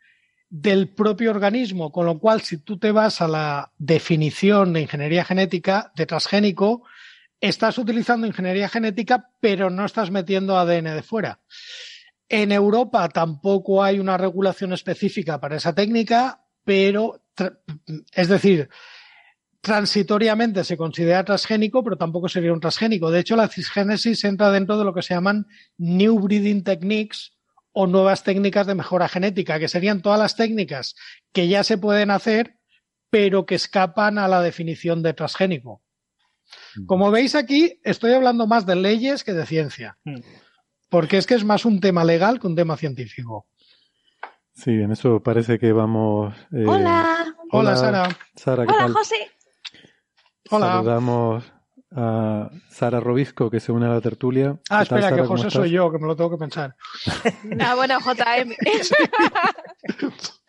del 0.49 0.89
propio 0.89 1.31
organismo, 1.31 1.93
con 1.93 2.05
lo 2.05 2.19
cual 2.19 2.41
si 2.41 2.57
tú 2.57 2.77
te 2.77 2.91
vas 2.91 3.21
a 3.21 3.29
la 3.29 3.71
definición 3.77 4.73
de 4.73 4.81
ingeniería 4.81 5.23
genética 5.23 5.93
de 5.95 6.05
transgénico, 6.05 6.83
estás 7.39 7.77
utilizando 7.77 8.27
ingeniería 8.27 8.67
genética, 8.67 9.29
pero 9.39 9.69
no 9.69 9.85
estás 9.85 10.11
metiendo 10.11 10.57
ADN 10.57 10.93
de 10.93 11.03
fuera. 11.03 11.39
En 12.33 12.53
Europa 12.53 13.09
tampoco 13.09 13.83
hay 13.83 13.99
una 13.99 14.17
regulación 14.17 14.71
específica 14.71 15.41
para 15.41 15.57
esa 15.57 15.75
técnica, 15.75 16.45
pero 16.63 17.25
es 18.13 18.29
decir, 18.29 18.69
transitoriamente 19.59 20.63
se 20.63 20.77
considera 20.77 21.25
transgénico, 21.25 21.83
pero 21.83 21.97
tampoco 21.97 22.29
sería 22.29 22.53
un 22.53 22.61
transgénico. 22.61 23.11
De 23.11 23.19
hecho, 23.19 23.35
la 23.35 23.49
cisgénesis 23.49 24.23
entra 24.23 24.49
dentro 24.49 24.77
de 24.77 24.85
lo 24.85 24.93
que 24.93 25.01
se 25.01 25.13
llaman 25.13 25.45
New 25.77 26.21
Breeding 26.21 26.63
Techniques 26.63 27.33
o 27.73 27.85
nuevas 27.85 28.23
técnicas 28.23 28.65
de 28.65 28.75
mejora 28.75 29.09
genética, 29.09 29.59
que 29.59 29.67
serían 29.67 30.01
todas 30.01 30.17
las 30.17 30.37
técnicas 30.37 30.95
que 31.33 31.49
ya 31.49 31.65
se 31.65 31.77
pueden 31.77 32.11
hacer, 32.11 32.59
pero 33.09 33.45
que 33.45 33.55
escapan 33.55 34.17
a 34.17 34.29
la 34.29 34.41
definición 34.41 35.03
de 35.03 35.13
transgénico. 35.13 35.83
Como 36.85 37.11
veis 37.11 37.35
aquí, 37.35 37.81
estoy 37.83 38.13
hablando 38.13 38.47
más 38.47 38.65
de 38.65 38.77
leyes 38.77 39.25
que 39.25 39.33
de 39.33 39.45
ciencia, 39.45 39.97
porque 40.91 41.17
es 41.17 41.25
que 41.25 41.33
es 41.35 41.45
más 41.45 41.63
un 41.65 41.79
tema 41.79 42.03
legal 42.03 42.39
que 42.39 42.47
un 42.47 42.55
tema 42.55 42.75
científico. 42.75 43.47
Sí, 44.53 44.71
en 44.71 44.91
eso 44.91 45.21
parece 45.23 45.57
que 45.57 45.71
vamos. 45.71 46.35
eh... 46.51 46.65
Hola. 46.67 47.33
Hola. 47.51 47.75
Sara. 47.77 48.09
Sara, 48.35 48.65
¿qué 48.65 48.73
Hola, 48.73 48.83
tal? 48.83 48.93
José. 48.93 49.15
Hola. 50.49 50.65
Saludamos 50.73 51.53
a 51.95 52.49
Sara 52.69 52.99
Robisco, 52.99 53.49
que 53.49 53.59
se 53.61 53.71
une 53.71 53.85
a 53.85 53.89
la 53.89 54.01
tertulia. 54.01 54.59
Ah, 54.69 54.83
¿Qué 54.83 54.89
tal, 54.89 54.99
espera, 54.99 55.01
Sara? 55.03 55.15
que 55.15 55.21
¿Cómo 55.27 55.37
José 55.37 55.49
soy 55.49 55.69
yo, 55.71 55.89
que 55.91 55.97
me 55.97 56.07
lo 56.07 56.15
tengo 56.17 56.29
que 56.31 56.37
pensar. 56.37 56.75
Ah, 57.59 57.75
bueno, 57.75 57.97
JM. 57.99 58.53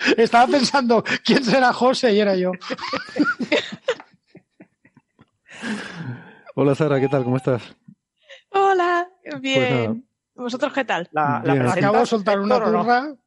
Estaba 0.16 0.46
pensando 0.48 1.04
quién 1.24 1.44
será 1.44 1.72
José 1.72 2.12
y 2.14 2.20
era 2.20 2.34
yo. 2.34 2.50
Hola 6.56 6.74
Sara, 6.74 7.00
¿qué 7.00 7.08
tal? 7.08 7.22
¿Cómo 7.24 7.36
estás? 7.36 7.62
Hola, 8.50 9.08
Pues 9.24 9.40
bien. 9.40 10.06
¿Vosotros 10.42 10.72
qué 10.72 10.84
tal? 10.84 11.08
La, 11.12 11.42
la 11.44 11.54
Bien. 11.54 11.64
presentas, 11.64 11.76
Acabo 11.78 11.98
de 12.00 12.06
soltar 12.06 12.40
una 12.40 12.58
turra. 12.58 12.80
Acabo 12.80 13.18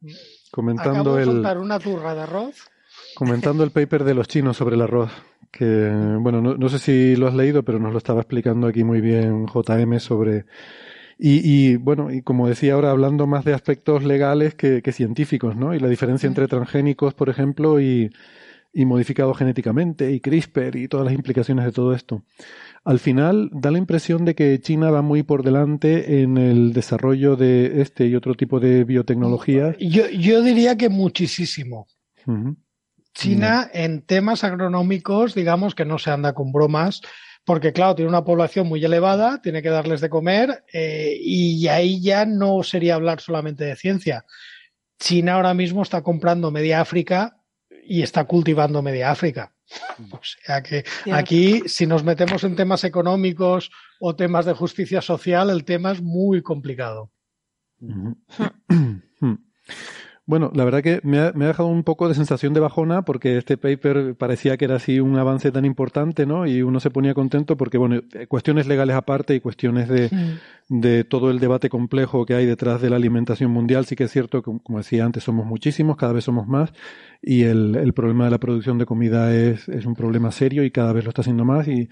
Comentando 0.52 1.16
de 1.16 1.24
el, 1.24 1.26
soltar 1.30 1.58
una 1.58 1.80
turra 1.80 2.14
de 2.16 2.22
arroz. 2.22 2.56
comentando 3.16 3.64
el 3.64 3.72
paper 3.72 4.04
de 4.04 4.14
los 4.14 4.28
chinos 4.28 4.58
sobre 4.58 4.76
el 4.76 4.82
arroz. 4.82 5.12
Que, 5.52 5.90
bueno, 6.20 6.42
no, 6.42 6.56
no 6.56 6.70
sé 6.70 6.80
si 6.80 7.16
lo 7.16 7.28
has 7.28 7.34
leído, 7.34 7.64
pero 7.64 7.80
nos 7.80 7.92
lo 7.94 7.98
estaba 7.98 8.22
explicando 8.22 8.68
aquí 8.68 8.84
muy 8.84 9.00
bien 9.02 9.46
JM 9.48 10.00
sobre. 10.00 10.46
Y, 11.18 11.40
y, 11.50 11.76
bueno, 11.78 12.12
y 12.12 12.22
como 12.22 12.48
decía 12.50 12.74
ahora, 12.74 12.92
hablando 12.92 13.26
más 13.26 13.46
de 13.46 13.54
aspectos 13.54 14.04
legales 14.04 14.54
que, 14.56 14.82
que 14.82 14.92
científicos, 14.92 15.56
¿no? 15.56 15.74
Y 15.74 15.80
la 15.80 15.88
diferencia 15.88 16.28
entre 16.28 16.48
transgénicos, 16.50 17.14
por 17.14 17.30
ejemplo, 17.30 17.80
y, 17.80 18.12
y 18.74 18.86
modificados 18.86 19.38
genéticamente, 19.38 20.12
y 20.12 20.20
CRISPR, 20.20 20.76
y 20.76 20.90
todas 20.90 21.06
las 21.06 21.14
implicaciones 21.14 21.64
de 21.64 21.72
todo 21.72 21.94
esto. 21.94 22.22
Al 22.86 23.00
final, 23.00 23.50
da 23.52 23.72
la 23.72 23.80
impresión 23.80 24.26
de 24.26 24.36
que 24.36 24.60
China 24.60 24.92
va 24.92 25.02
muy 25.02 25.24
por 25.24 25.42
delante 25.42 26.22
en 26.22 26.38
el 26.38 26.72
desarrollo 26.72 27.36
de 27.36 27.82
este 27.82 28.06
y 28.06 28.16
otro 28.16 28.36
tipo 28.36 28.60
de 28.60 28.84
biotecnologías. 28.84 29.76
Yo, 29.80 30.08
yo 30.10 30.44
diría 30.44 30.78
que 30.78 30.90
muchísimo. 30.90 31.88
China 33.16 33.72
en 33.74 34.04
temas 34.04 34.44
agronómicos, 34.44 35.34
digamos 35.34 35.74
que 35.74 35.84
no 35.84 35.98
se 35.98 36.12
anda 36.12 36.34
con 36.34 36.52
bromas, 36.52 37.02
porque 37.44 37.74
claro, 37.74 37.96
tiene 37.96 38.10
una 38.10 38.24
población 38.24 38.68
muy 38.68 38.86
elevada, 38.86 39.42
tiene 39.42 39.64
que 39.64 39.70
darles 39.70 40.00
de 40.00 40.10
comer 40.10 40.64
eh, 40.72 41.18
y 41.20 41.68
ahí 41.68 42.00
ya 42.04 42.28
no 42.28 42.62
sería 42.62 42.96
hablar 42.96 43.20
solamente 43.20 43.64
de 43.64 43.76
ciencia. 43.76 44.26
China 45.00 45.34
ahora 45.34 45.56
mismo 45.56 45.82
está 45.82 46.04
comprando 46.04 46.52
media 46.52 46.82
África 46.82 47.42
y 47.84 48.04
está 48.04 48.26
cultivando 48.26 48.84
media 48.84 49.10
África. 49.10 49.55
O 50.12 50.20
sea 50.22 50.62
que 50.62 50.84
aquí, 51.12 51.64
si 51.68 51.88
nos 51.88 52.04
metemos 52.04 52.44
en 52.44 52.56
temas 52.56 52.84
económicos 52.84 53.72
o 54.00 54.16
temas 54.16 54.46
de 54.46 54.54
justicia 54.54 55.02
social, 55.02 55.50
el 55.50 55.66
tema 55.66 55.92
es 55.92 56.02
muy 56.02 56.42
complicado. 56.42 57.12
Bueno, 60.28 60.52
la 60.56 60.66
verdad 60.66 60.82
que 60.82 61.02
me 61.04 61.20
ha, 61.20 61.34
me 61.34 61.46
ha 61.46 61.50
dejado 61.50 61.70
un 61.70 61.84
poco 61.84 62.08
de 62.08 62.16
sensación 62.16 62.56
de 62.56 62.60
bajona 62.60 63.04
porque 63.04 63.38
este 63.38 63.58
paper 63.58 64.16
parecía 64.16 64.58
que 64.58 64.66
era 64.66 64.78
así 64.78 65.00
un 65.00 65.16
avance 65.20 65.52
tan 65.52 65.66
importante, 65.66 66.26
¿no? 66.26 66.48
Y 66.48 66.64
uno 66.64 66.80
se 66.80 66.90
ponía 66.90 67.14
contento 67.14 67.58
porque, 67.58 67.78
bueno, 67.78 68.02
eh, 68.14 68.26
cuestiones 68.26 68.66
legales 68.66 68.96
aparte 68.96 69.36
y 69.36 69.40
cuestiones 69.40 69.88
de, 69.88 70.10
de 70.68 71.04
todo 71.04 71.30
el 71.30 71.40
debate 71.40 71.70
complejo 71.70 72.26
que 72.26 72.34
hay 72.34 72.48
detrás 72.48 72.82
de 72.82 72.90
la 72.90 72.96
alimentación 72.96 73.52
mundial, 73.52 73.86
sí 73.86 73.96
que 73.96 74.06
es 74.06 74.12
cierto 74.12 74.42
que, 74.42 74.52
como 74.64 74.80
decía 74.80 75.06
antes, 75.06 75.24
somos 75.24 75.46
muchísimos, 75.46 75.96
cada 75.96 76.14
vez 76.14 76.24
somos 76.24 76.48
más 76.48 76.74
y 77.22 77.44
el, 77.44 77.76
el 77.76 77.94
problema 77.94 78.26
de 78.26 78.32
la 78.32 78.40
producción 78.40 78.80
de 78.80 78.88
comida 78.88 79.32
es, 79.36 79.70
es 79.70 79.86
un 79.86 79.94
problema 79.94 80.32
serio 80.32 80.64
y 80.64 80.72
cada 80.72 80.92
vez 80.92 81.04
lo 81.04 81.10
está 81.10 81.22
haciendo 81.22 81.46
más 81.46 81.68
y 81.68 81.88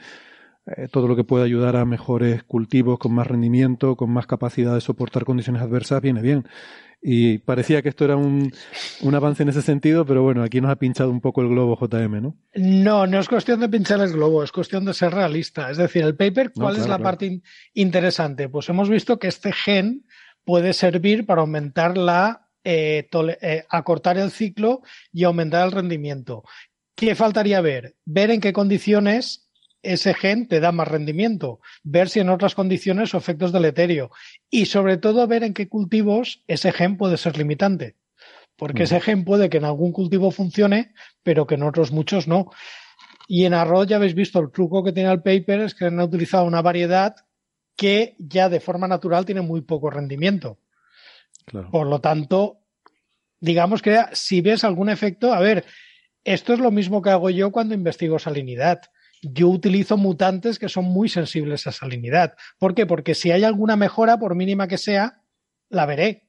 eh, 0.66 0.88
todo 0.92 1.08
lo 1.08 1.16
que 1.16 1.24
pueda 1.26 1.44
ayudar 1.44 1.76
a 1.76 1.86
mejores 1.86 2.44
cultivos 2.44 2.98
con 2.98 3.14
más 3.14 3.28
rendimiento, 3.28 3.96
con 3.98 4.10
más 4.12 4.28
capacidad 4.28 4.74
de 4.74 4.82
soportar 4.82 5.26
condiciones 5.26 5.62
adversas, 5.62 6.02
viene 6.02 6.22
bien. 6.22 6.46
Y 7.06 7.40
parecía 7.40 7.82
que 7.82 7.90
esto 7.90 8.06
era 8.06 8.16
un, 8.16 8.54
un 9.02 9.16
avance 9.16 9.44
en 9.44 9.50
ese 9.50 9.62
sentido, 9.62 10.06
pero 10.06 10.24
bueno, 10.24 10.42
aquí 10.42 10.62
nos 10.62 10.72
ha 10.72 10.78
pinchado 10.78 11.10
un 11.10 11.20
poco 11.20 11.42
el 11.42 11.50
globo 11.50 11.78
JM, 11.78 12.22
¿no? 12.22 12.38
No, 12.56 13.06
no 13.08 13.20
es 13.20 13.28
cuestión 13.28 13.60
de 13.60 13.68
pinchar 13.68 14.00
el 14.00 14.14
globo, 14.14 14.42
es 14.42 14.54
cuestión 14.54 14.86
de 14.86 14.94
ser 14.94 15.14
realista. 15.14 15.70
Es 15.70 15.76
decir, 15.78 16.04
el 16.04 16.16
paper, 16.16 16.54
No, 16.56 16.64
¿cuál 16.64 16.76
es 16.76 16.82
la 16.84 16.86
claro. 16.98 17.04
parte 17.04 17.26
in- 17.26 17.44
interesante? 17.74 18.48
Pues 18.48 18.70
hemos 18.70 18.90
visto 18.90 19.20
que 19.20 19.28
este 19.28 19.52
gen 19.52 20.06
puede 20.46 20.72
servir 20.72 21.26
para 21.26 21.42
aumentar 21.42 21.98
la, 21.98 22.48
eh, 22.64 23.10
eh, 23.42 23.66
acortar 23.70 24.18
el 24.18 24.32
ciclo 24.32 24.82
y 25.12 25.26
aumentar 25.26 25.66
el 25.66 25.74
rendimiento. 25.74 26.44
¿Qué 26.96 27.16
faltaría 27.16 27.60
ver? 27.60 27.96
Ver 28.06 28.32
en 28.32 28.40
qué 28.40 28.54
condiciones 28.54 29.43
ese 29.84 30.14
gen 30.14 30.48
te 30.48 30.60
da 30.60 30.72
más 30.72 30.88
rendimiento, 30.88 31.60
ver 31.84 32.10
si 32.10 32.20
en 32.20 32.30
otras 32.30 32.56
condiciones 32.56 33.14
o 33.14 33.18
efectos 33.18 33.52
deleterio 33.52 34.10
y 34.50 34.66
sobre 34.66 34.98
todo 34.98 35.28
ver 35.28 35.44
en 35.44 35.54
qué 35.54 35.68
cultivos 35.68 36.44
ese 36.48 36.72
gen 36.72 36.98
puede 36.98 37.18
ser 37.18 37.38
limitante. 37.38 37.96
Porque 38.56 38.84
ese 38.84 39.02
gen 39.02 39.26
puede 39.26 39.50
que 39.50 39.58
en 39.58 39.66
algún 39.66 39.92
cultivo 39.92 40.32
funcione, 40.32 40.94
pero 41.22 41.46
que 41.46 41.56
en 41.56 41.64
otros 41.64 41.92
muchos 41.92 42.28
no. 42.28 42.52
Y 43.28 43.46
en 43.46 43.54
arroz 43.54 43.88
ya 43.88 43.98
habéis 43.98 44.16
visto 44.16 44.40
el 44.40 44.52
truco 44.52 44.84
que 44.84 44.94
tiene 44.94 45.12
el 45.12 45.22
paper 45.22 45.62
es 45.62 45.76
que 45.76 45.86
han 45.86 46.00
utilizado 46.00 46.46
una 46.46 46.62
variedad 46.62 47.16
que 47.76 48.16
ya 48.20 48.50
de 48.50 48.60
forma 48.60 48.88
natural 48.88 49.26
tiene 49.26 49.42
muy 49.42 49.62
poco 49.62 49.90
rendimiento. 49.90 50.60
Por 51.72 51.88
lo 51.88 52.00
tanto, 52.00 52.60
digamos 53.40 53.82
que 53.82 54.00
si 54.14 54.42
ves 54.42 54.64
algún 54.64 54.90
efecto, 54.90 55.34
a 55.34 55.40
ver, 55.40 55.66
esto 56.24 56.54
es 56.54 56.60
lo 56.60 56.72
mismo 56.72 57.02
que 57.02 57.10
hago 57.10 57.30
yo 57.30 57.52
cuando 57.52 57.74
investigo 57.74 58.20
salinidad. 58.20 58.82
Yo 59.24 59.48
utilizo 59.48 59.96
mutantes 59.96 60.60
que 60.60 60.68
son 60.68 60.86
muy 60.86 61.08
sensibles 61.08 61.66
a 61.66 61.72
salinidad. 61.72 62.34
¿Por 62.60 62.76
qué? 62.76 62.86
Porque 62.86 63.16
si 63.16 63.32
hay 63.32 63.46
alguna 63.46 63.78
mejora, 63.78 64.18
por 64.18 64.36
mínima 64.36 64.68
que 64.68 64.78
sea, 64.78 65.22
la 65.70 65.86
veré. 65.86 66.28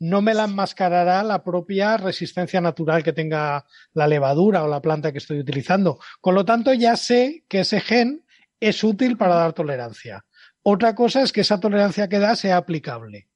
No 0.00 0.20
me 0.20 0.34
la 0.34 0.44
enmascarará 0.44 1.22
la 1.22 1.44
propia 1.44 1.96
resistencia 1.96 2.60
natural 2.60 3.04
que 3.04 3.12
tenga 3.12 3.64
la 3.92 4.08
levadura 4.08 4.64
o 4.64 4.68
la 4.68 4.82
planta 4.82 5.12
que 5.12 5.18
estoy 5.18 5.38
utilizando. 5.38 6.00
Con 6.20 6.34
lo 6.34 6.44
tanto, 6.44 6.74
ya 6.74 6.96
sé 6.96 7.44
que 7.48 7.60
ese 7.60 7.80
gen 7.80 8.24
es 8.58 8.82
útil 8.82 9.16
para 9.16 9.36
dar 9.36 9.52
tolerancia. 9.52 10.24
Otra 10.62 10.94
cosa 10.94 11.22
es 11.22 11.32
que 11.32 11.42
esa 11.42 11.60
tolerancia 11.60 12.08
que 12.08 12.18
da 12.18 12.34
sea 12.34 12.56
aplicable. 12.56 13.29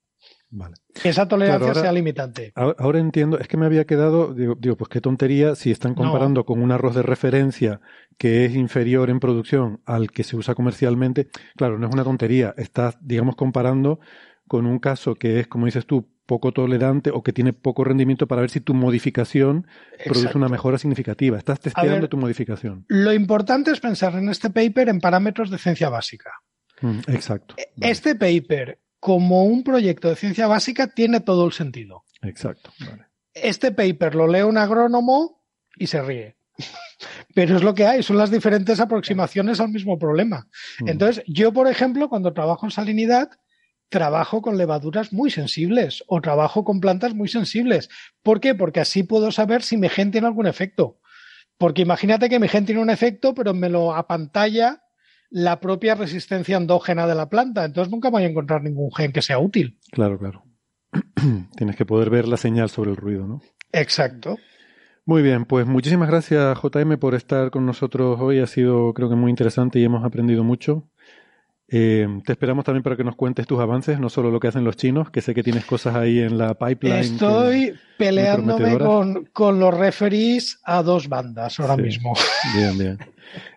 Vale. 0.57 0.77
Que 1.03 1.09
esa 1.09 1.27
tolerancia 1.27 1.75
sea 1.75 1.93
limitante. 1.93 2.53
Ahora, 2.55 3.01
entiendo, 3.01 3.41
es 3.41 3.49
que 3.49 3.57
me 3.57 3.67
había 3.67 3.87
quedado, 3.87 4.33
digo, 4.33 4.77
pues 4.77 4.89
qué 4.89 5.01
tontería 5.01 5.57
si 5.57 5.73
están 5.73 5.95
comparando 5.95 6.45
con 6.45 6.63
un 6.63 6.71
arroz 6.71 6.95
de 6.95 7.03
referencia 7.03 7.81
que 8.19 8.45
es 8.45 8.55
inferior 8.55 9.11
en 9.11 9.19
producción 9.19 9.81
al 9.85 10.13
que 10.13 10.23
se 10.23 10.37
usa 10.37 10.55
comercialmente. 10.55 11.29
Claro, 11.57 11.77
no 11.81 11.89
es 11.89 11.93
una 11.93 12.05
tontería, 12.05 12.55
estás, 12.57 12.97
digamos, 13.01 13.35
comparando 13.35 13.99
con 14.47 14.67
un 14.67 14.79
caso 14.79 15.17
que 15.17 15.41
es, 15.41 15.49
como 15.49 15.67
dices 15.67 15.87
tú, 15.87 16.09
poco 16.25 16.53
tolerante 16.53 17.11
o 17.11 17.25
que 17.25 17.33
tiene 17.33 17.53
poco 17.53 17.83
rendimiento 17.83 18.29
para 18.29 18.41
ver 18.41 18.51
si 18.51 18.61
tu 18.61 18.75
modificación 18.75 19.67
produce 20.05 20.37
una 20.39 20.49
mejora 20.49 20.79
significativa. 20.79 21.37
Estás 21.37 21.59
testeando 21.59 22.09
tu 22.09 22.17
modificación. 22.17 22.85
Lo 22.87 23.13
importante 23.13 23.73
es 23.73 23.81
pensar 23.81 24.15
en 24.15 24.29
este 24.29 24.51
paper 24.51 24.89
en 24.89 25.01
parámetros 25.01 25.51
de 25.51 25.59
ciencia 25.59 25.89
básica. 25.89 26.31
Mm, 26.81 27.01
exacto. 27.09 27.57
Este 27.77 28.15
paper, 28.15 28.79
como 29.05 29.45
un 29.45 29.63
proyecto 29.63 30.09
de 30.09 30.17
ciencia 30.17 30.47
básica, 30.47 30.87
tiene 30.87 31.21
todo 31.21 31.45
el 31.45 31.53
sentido. 31.53 32.05
Exacto. 32.23 32.73
Este 33.35 33.71
paper 33.71 34.15
lo 34.15 34.27
lee 34.27 34.41
un 34.41 34.57
agrónomo 34.57 35.45
y 35.77 35.89
se 35.89 36.01
ríe. 36.01 36.39
Pero 37.35 37.55
es 37.55 37.63
lo 37.63 37.75
que 37.75 37.85
hay, 37.85 38.03
son 38.03 38.17
las 38.17 38.31
diferentes 38.31 38.81
aproximaciones 38.81 39.61
al 39.61 39.69
mismo 39.69 39.99
problema. 39.99 40.49
Entonces, 40.87 41.23
yo, 41.27 41.53
por 41.53 41.69
ejemplo, 41.69 42.09
cuando 42.09 42.33
trabajo 42.33 42.65
en 42.65 42.71
salinidad, 42.71 43.29
trabajo 43.91 44.41
con 44.41 44.57
levaduras 44.57 45.13
muy 45.13 45.31
sensibles 45.31 46.03
o 46.07 46.23
trabajo 46.23 46.65
con 46.65 46.81
plantas 46.81 47.15
muy 47.15 47.29
sensibles. 47.29 47.91
¿Por 48.23 48.41
qué? 48.41 48.55
Porque 48.55 48.81
así 48.81 49.03
puedo 49.03 49.31
saber 49.33 49.63
si 49.63 49.77
mi 49.77 49.91
gen 49.91 50.13
tiene 50.13 50.29
algún 50.29 50.47
efecto. 50.47 50.99
Porque 51.59 51.83
imagínate 51.83 52.31
que 52.31 52.39
mi 52.39 52.49
gen 52.49 52.65
tiene 52.65 52.81
un 52.81 52.89
efecto, 52.89 53.35
pero 53.35 53.53
me 53.53 53.69
lo 53.69 53.95
apantalla 53.95 54.84
la 55.35 55.59
propia 55.59 55.97
resistencia 55.97 56.57
endógena 56.57 57.09
de 57.09 57.17
la 57.17 57.29
planta. 57.29 57.65
Entonces 57.65 57.91
nunca 57.91 58.09
voy 58.09 58.23
a 58.23 58.29
encontrar 58.29 58.63
ningún 58.63 58.93
gen 58.93 59.13
que 59.13 59.21
sea 59.21 59.41
útil. 59.41 59.77
Claro, 59.91 60.17
claro. 60.17 60.45
Tienes 61.57 61.75
que 61.75 61.85
poder 61.85 62.09
ver 62.09 62.29
la 62.29 62.37
señal 62.37 62.71
sobre 62.71 62.93
el 62.93 62.97
ruido, 62.97 63.27
¿no? 63.27 63.43
Exacto. 63.73 64.39
Muy 65.05 65.23
bien, 65.23 65.45
pues 65.45 65.67
muchísimas 65.67 66.09
gracias 66.09 66.57
JM 66.63 66.99
por 66.99 67.17
estar 67.17 67.51
con 67.51 67.67
nosotros 67.67 68.21
hoy. 68.21 68.39
Ha 68.39 68.47
sido 68.47 68.95
creo 68.95 69.09
que 69.11 69.17
muy 69.17 69.29
interesante 69.29 69.81
y 69.81 69.85
hemos 69.85 70.05
aprendido 70.05 70.45
mucho. 70.45 70.89
Eh, 71.67 72.07
te 72.25 72.33
esperamos 72.33 72.65
también 72.65 72.85
para 72.85 72.97
que 72.97 73.03
nos 73.03 73.17
cuentes 73.17 73.49
tus 73.49 73.59
avances, 73.59 73.99
no 73.99 74.11
solo 74.11 74.31
lo 74.31 74.39
que 74.39 74.47
hacen 74.47 74.63
los 74.63 74.77
chinos, 74.77 75.11
que 75.11 75.21
sé 75.21 75.35
que 75.35 75.43
tienes 75.43 75.65
cosas 75.65 75.97
ahí 75.97 76.21
en 76.21 76.39
la 76.39 76.55
pipeline. 76.55 77.01
Estoy 77.01 77.75
peleándome 77.99 78.79
con, 78.79 79.25
con, 79.33 79.59
los 79.59 79.77
referees 79.77 80.61
a 80.63 80.85
dos 80.85 81.09
bandas 81.09 81.59
ahora 81.59 81.77
mismo. 81.77 82.13
Bien, 82.55 82.79
bien. 82.79 82.99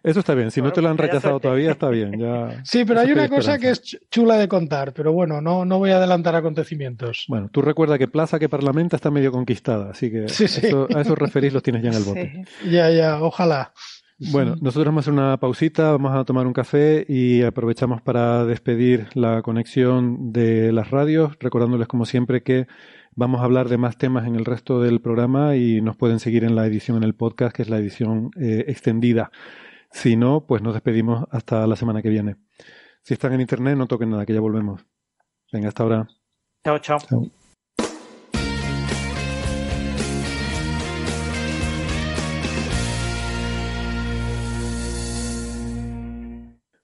Eso 0.03 0.19
está 0.19 0.34
bien. 0.36 0.51
Si 0.51 0.61
no 0.61 0.71
te 0.71 0.82
lo 0.82 0.89
han 0.89 0.97
rechazado 0.97 1.39
todavía, 1.39 1.71
está 1.71 1.89
bien. 1.89 2.19
Ya, 2.19 2.61
sí, 2.63 2.86
pero 2.86 3.01
hay 3.01 3.11
una 3.11 3.30
cosa 3.30 3.57
que 3.57 3.69
es 3.69 3.82
chula 4.09 4.38
de 4.38 4.47
contar, 4.47 4.93
pero 4.93 5.13
bueno, 5.13 5.41
no, 5.41 5.65
no 5.65 5.78
voy 5.78 5.91
a 5.91 5.97
adelantar 5.97 6.36
acontecimientos. 6.36 7.25
Bueno, 7.28 7.49
tú 7.51 7.61
recuerda 7.61 7.97
que 7.97 8.07
Plaza 8.07 8.39
que 8.39 8.49
Parlamenta 8.49 8.95
está 8.95 9.11
medio 9.11 9.32
conquistada, 9.32 9.91
así 9.91 10.11
que 10.11 10.25
a 10.25 11.01
esos 11.01 11.17
referís 11.17 11.53
los 11.53 11.63
tienes 11.63 11.84
ya 11.84 11.89
en 11.89 11.95
el 11.95 12.03
bote. 12.03 12.45
Ya, 12.69 12.89
ya, 12.89 13.21
ojalá. 13.21 13.73
Bueno, 14.19 14.55
nosotros 14.59 14.86
vamos 14.88 15.01
a 15.01 15.11
hacer 15.11 15.13
una 15.13 15.38
pausita, 15.38 15.91
vamos 15.91 16.15
a 16.15 16.25
tomar 16.25 16.47
un 16.47 16.53
café 16.53 17.05
y 17.07 17.43
aprovechamos 17.43 18.01
para 18.01 18.45
despedir 18.45 19.07
la 19.13 19.43
conexión 19.43 20.32
de 20.34 20.71
las 20.71 20.89
radios, 20.89 21.38
recordándoles 21.39 21.88
como 21.88 22.05
siempre 22.05 22.41
que 22.41 22.65
vamos 23.13 23.41
a 23.41 23.43
hablar 23.43 23.69
de 23.69 23.78
más 23.78 23.97
temas 23.97 24.25
en 24.25 24.36
el 24.36 24.45
resto 24.45 24.82
del 24.82 25.01
programa 25.01 25.55
y 25.55 25.82
nos 25.82 25.97
pueden 25.97 26.19
seguir 26.19 26.43
en 26.43 26.55
la 26.55 26.65
edición 26.65 26.97
en 26.97 27.03
el 27.03 27.13
podcast, 27.13 27.55
que 27.55 27.61
es 27.61 27.69
la 27.69 27.78
edición 27.78 28.32
eh, 28.39 28.65
extendida. 28.67 29.30
Si 29.92 30.16
no, 30.16 30.46
pues 30.46 30.62
nos 30.62 30.74
despedimos 30.74 31.26
hasta 31.32 31.66
la 31.68 31.76
semana 31.76 32.02
que 32.02 32.10
viene. 32.10 32.36
Si 33.04 33.14
están 33.14 33.34
en 33.34 33.42
internet, 33.42 33.78
no 33.78 33.88
toquen 33.88 34.10
nada, 34.10 34.26
que 34.26 34.34
ya 34.34 34.42
volvemos. 34.42 34.86
Venga, 35.52 35.70
hasta 35.70 35.84
ahora. 35.84 36.08
chao. 36.64 36.80
chao. 36.80 37.00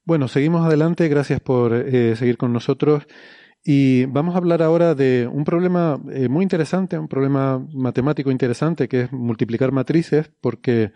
Bueno, 0.05 0.27
seguimos 0.27 0.65
adelante. 0.65 1.07
Gracias 1.07 1.39
por 1.39 1.73
eh, 1.73 2.15
seguir 2.15 2.37
con 2.37 2.51
nosotros. 2.51 3.07
Y 3.63 4.05
vamos 4.05 4.35
a 4.35 4.39
hablar 4.39 4.61
ahora 4.61 4.93
de 4.93 5.29
un 5.31 5.45
problema 5.45 5.97
eh, 6.11 6.27
muy 6.27 6.43
interesante, 6.43 6.99
un 6.99 7.07
problema 7.07 7.65
matemático 7.73 8.29
interesante, 8.29 8.89
que 8.89 9.01
es 9.03 9.11
multiplicar 9.13 9.71
matrices, 9.71 10.29
porque 10.41 10.91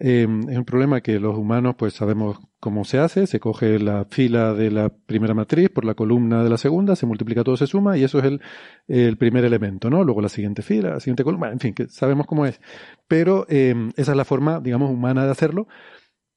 em, 0.00 0.48
es 0.48 0.56
un 0.56 0.64
problema 0.64 1.00
que 1.00 1.20
los 1.20 1.36
humanos 1.36 1.74
pues 1.76 1.94
sabemos 1.94 2.38
cómo 2.60 2.84
se 2.84 2.98
hace. 2.98 3.26
Se 3.26 3.40
coge 3.40 3.78
la 3.78 4.06
fila 4.10 4.54
de 4.54 4.70
la 4.70 4.88
primera 4.90 5.34
matriz 5.34 5.68
por 5.70 5.84
la 5.84 5.94
columna 5.94 6.42
de 6.42 6.50
la 6.50 6.58
segunda, 6.58 6.96
se 6.96 7.06
multiplica 7.06 7.44
todo, 7.44 7.56
se 7.56 7.66
suma, 7.66 7.96
y 7.96 8.04
eso 8.04 8.18
es 8.18 8.24
el, 8.24 8.40
el 8.88 9.16
primer 9.16 9.44
elemento, 9.44 9.90
¿no? 9.90 10.04
Luego 10.04 10.20
la 10.20 10.28
siguiente 10.28 10.62
fila, 10.62 10.90
la 10.90 11.00
siguiente 11.00 11.24
columna, 11.24 11.50
en 11.50 11.60
fin, 11.60 11.74
que 11.74 11.88
sabemos 11.88 12.26
cómo 12.26 12.46
es. 12.46 12.60
Pero 13.06 13.46
em, 13.48 13.90
esa 13.96 14.12
es 14.12 14.16
la 14.16 14.24
forma, 14.24 14.60
digamos, 14.60 14.90
humana 14.90 15.24
de 15.24 15.30
hacerlo. 15.30 15.68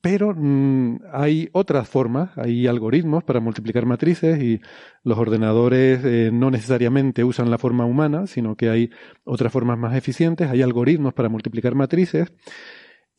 Pero 0.01 0.33
mm, 0.35 1.01
hay 1.13 1.49
otras 1.53 1.87
formas, 1.87 2.35
hay 2.35 2.65
algoritmos 2.65 3.23
para 3.23 3.39
multiplicar 3.39 3.85
matrices 3.85 4.41
y 4.41 4.59
los 5.03 5.17
ordenadores 5.19 6.03
eh, 6.03 6.31
no 6.33 6.49
necesariamente 6.49 7.23
usan 7.23 7.51
la 7.51 7.59
forma 7.59 7.85
humana, 7.85 8.25
sino 8.25 8.55
que 8.55 8.69
hay 8.69 8.89
otras 9.23 9.53
formas 9.53 9.77
más 9.77 9.95
eficientes, 9.95 10.49
hay 10.49 10.63
algoritmos 10.63 11.13
para 11.13 11.29
multiplicar 11.29 11.75
matrices. 11.75 12.33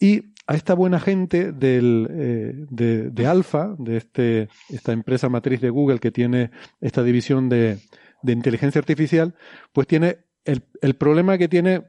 Y 0.01 0.32
a 0.47 0.55
esta 0.55 0.75
buena 0.75 0.99
gente 0.99 1.53
del, 1.53 2.09
eh, 2.11 2.53
de, 2.71 3.11
de 3.11 3.27
Alpha, 3.27 3.75
de 3.79 3.97
este, 3.97 4.49
esta 4.69 4.93
empresa 4.93 5.29
matriz 5.29 5.61
de 5.61 5.71
Google 5.71 5.99
que 5.99 6.11
tiene 6.11 6.51
esta 6.81 7.03
división 7.03 7.49
de, 7.49 7.79
de 8.23 8.33
inteligencia 8.33 8.79
artificial, 8.79 9.35
pues 9.73 9.87
tiene 9.87 10.19
el, 10.45 10.63
el 10.81 10.95
problema 10.95 11.39
que 11.39 11.49
tiene 11.49 11.85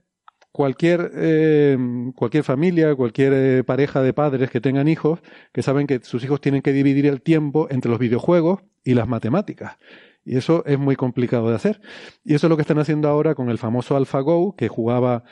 cualquier, 0.51 1.11
eh, 1.15 1.77
cualquier 2.15 2.43
familia, 2.43 2.95
cualquier 2.95 3.33
eh, 3.33 3.63
pareja 3.63 4.01
de 4.01 4.13
padres 4.13 4.51
que 4.51 4.61
tengan 4.61 4.87
hijos, 4.87 5.19
que 5.51 5.63
saben 5.63 5.87
que 5.87 5.99
sus 6.03 6.23
hijos 6.23 6.39
tienen 6.39 6.61
que 6.61 6.73
dividir 6.73 7.07
el 7.07 7.21
tiempo 7.21 7.67
entre 7.71 7.89
los 7.89 7.99
videojuegos 7.99 8.61
y 8.83 8.93
las 8.93 9.07
matemáticas. 9.07 9.77
Y 10.23 10.37
eso 10.37 10.63
es 10.65 10.77
muy 10.77 10.95
complicado 10.95 11.49
de 11.49 11.55
hacer. 11.55 11.81
Y 12.23 12.35
eso 12.35 12.47
es 12.47 12.49
lo 12.49 12.55
que 12.55 12.61
están 12.61 12.79
haciendo 12.79 13.09
ahora 13.09 13.35
con 13.35 13.49
el 13.49 13.57
famoso 13.57 13.97
AlphaGo, 13.97 14.55
que 14.55 14.69
jugaba, 14.69 15.23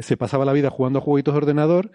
se 0.00 0.18
pasaba 0.18 0.44
la 0.44 0.52
vida 0.52 0.68
jugando 0.68 0.98
a 0.98 1.02
jueguitos 1.02 1.32
de 1.32 1.38
ordenador, 1.38 1.90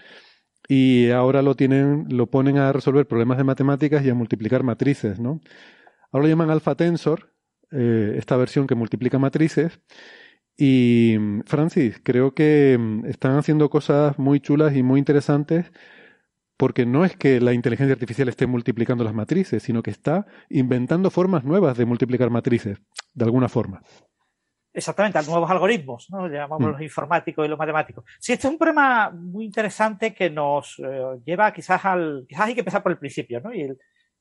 y 0.67 1.09
ahora 1.11 1.41
lo 1.41 1.55
tienen, 1.55 2.05
lo 2.09 2.27
ponen 2.27 2.57
a 2.57 2.71
resolver 2.71 3.07
problemas 3.07 3.37
de 3.37 3.43
matemáticas 3.43 4.05
y 4.05 4.09
a 4.09 4.15
multiplicar 4.15 4.63
matrices, 4.63 5.19
¿no? 5.19 5.41
Ahora 6.11 6.23
lo 6.23 6.29
llaman 6.29 6.49
Alpha 6.49 6.75
Tensor, 6.75 7.33
esta 7.71 8.37
versión 8.37 8.67
que 8.67 8.75
multiplica 8.75 9.17
matrices, 9.17 9.79
y 10.57 11.17
Francis, 11.45 11.99
creo 12.03 12.33
que 12.33 12.77
mm, 12.79 13.05
están 13.05 13.37
haciendo 13.37 13.69
cosas 13.69 14.19
muy 14.19 14.39
chulas 14.39 14.75
y 14.75 14.83
muy 14.83 14.99
interesantes 14.99 15.71
porque 16.57 16.85
no 16.85 17.03
es 17.03 17.17
que 17.17 17.41
la 17.41 17.53
inteligencia 17.53 17.93
artificial 17.93 18.29
esté 18.29 18.47
multiplicando 18.47 19.03
las 19.03 19.13
matrices, 19.13 19.63
sino 19.63 19.83
que 19.83 19.91
está 19.91 20.27
inventando 20.49 21.09
formas 21.09 21.43
nuevas 21.43 21.77
de 21.77 21.85
multiplicar 21.85 22.29
matrices, 22.29 22.79
de 23.13 23.25
alguna 23.25 23.49
forma. 23.49 23.81
Exactamente, 24.75 25.21
nuevos 25.27 25.51
algoritmos, 25.51 26.09
¿no? 26.09 26.27
llamamos 26.27 26.71
los 26.71 26.81
informáticos 26.81 27.45
y 27.45 27.49
los 27.49 27.59
matemáticos. 27.59 28.03
Sí, 28.19 28.33
este 28.33 28.47
es 28.47 28.51
un 28.51 28.57
problema 28.57 29.11
muy 29.11 29.45
interesante 29.45 30.15
que 30.15 30.31
nos 30.31 30.79
eh, 30.79 31.19
lleva 31.23 31.53
quizás 31.53 31.85
al. 31.85 32.25
Quizás 32.27 32.47
hay 32.47 32.55
que 32.55 32.61
empezar 32.61 32.81
por 32.81 32.91
el 32.91 32.97
principio, 32.97 33.39
¿no? 33.39 33.53
Y 33.53 33.61
el, 33.61 33.77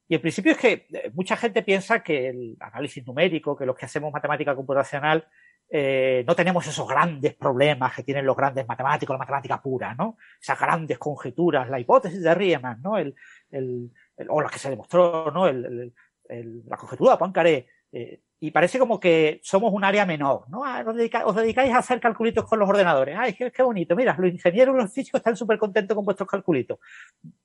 y 0.09 0.15
el 0.15 0.21
principio 0.21 0.53
es 0.53 0.59
que 0.59 0.87
eh, 0.93 1.11
mucha 1.15 1.39
gente 1.39 1.63
piensa 1.63 2.03
que 2.03 2.29
el 2.29 2.57
análisis 2.61 3.07
numérico, 3.07 3.57
que 3.57 3.65
los 3.65 3.75
que 3.75 3.87
hacemos 3.87 4.13
matemática 4.13 4.55
computacional, 4.55 5.27
eh, 5.71 6.23
no 6.27 6.37
tenemos 6.37 6.67
esos 6.67 6.87
grandes 6.87 7.35
problemas 7.35 7.95
que 7.95 8.03
tienen 8.03 8.27
los 8.27 8.37
grandes 8.37 8.69
matemáticos, 8.69 9.15
la 9.15 9.21
matemática 9.21 9.63
pura, 9.63 9.95
¿no? 9.95 10.19
Esas 10.39 10.61
grandes 10.61 10.99
conjeturas, 10.99 11.71
la 11.71 11.81
hipótesis 11.81 12.23
de 12.23 12.35
Riemann, 12.35 12.83
¿no? 12.83 12.99
El, 12.99 13.15
el, 13.51 13.91
o 14.29 14.43
la 14.43 14.51
que 14.51 14.59
se 14.59 14.69
demostró, 14.69 15.31
¿no? 15.31 15.49
El, 15.49 15.95
la 16.29 16.77
conjetura 16.77 17.13
de 17.13 17.19
Poincaré. 17.19 17.67
Eh, 17.91 18.21
y 18.43 18.51
parece 18.51 18.81
como 18.81 18.99
que 18.99 19.39
somos 19.45 19.73
un 19.73 19.85
área 19.85 20.05
menor, 20.05 20.47
¿no? 20.49 20.65
Ah, 20.65 20.83
os, 20.85 20.97
dedicáis, 20.97 21.73
a 21.73 21.79
hacer 21.79 22.01
calculitos 22.01 22.45
con 22.45 22.59
los 22.59 22.69
ordenadores. 22.69 23.17
Ay, 23.17 23.35
qué, 23.35 23.63
bonito. 23.63 23.95
Mira, 23.95 24.17
los 24.19 24.33
ingenieros 24.33 24.75
y 24.75 24.79
los 24.79 24.93
físicos 24.93 25.21
están 25.21 25.37
súper 25.37 25.59
contentos 25.59 25.95
con 25.95 26.05
vuestros 26.05 26.29
calculitos. 26.29 26.81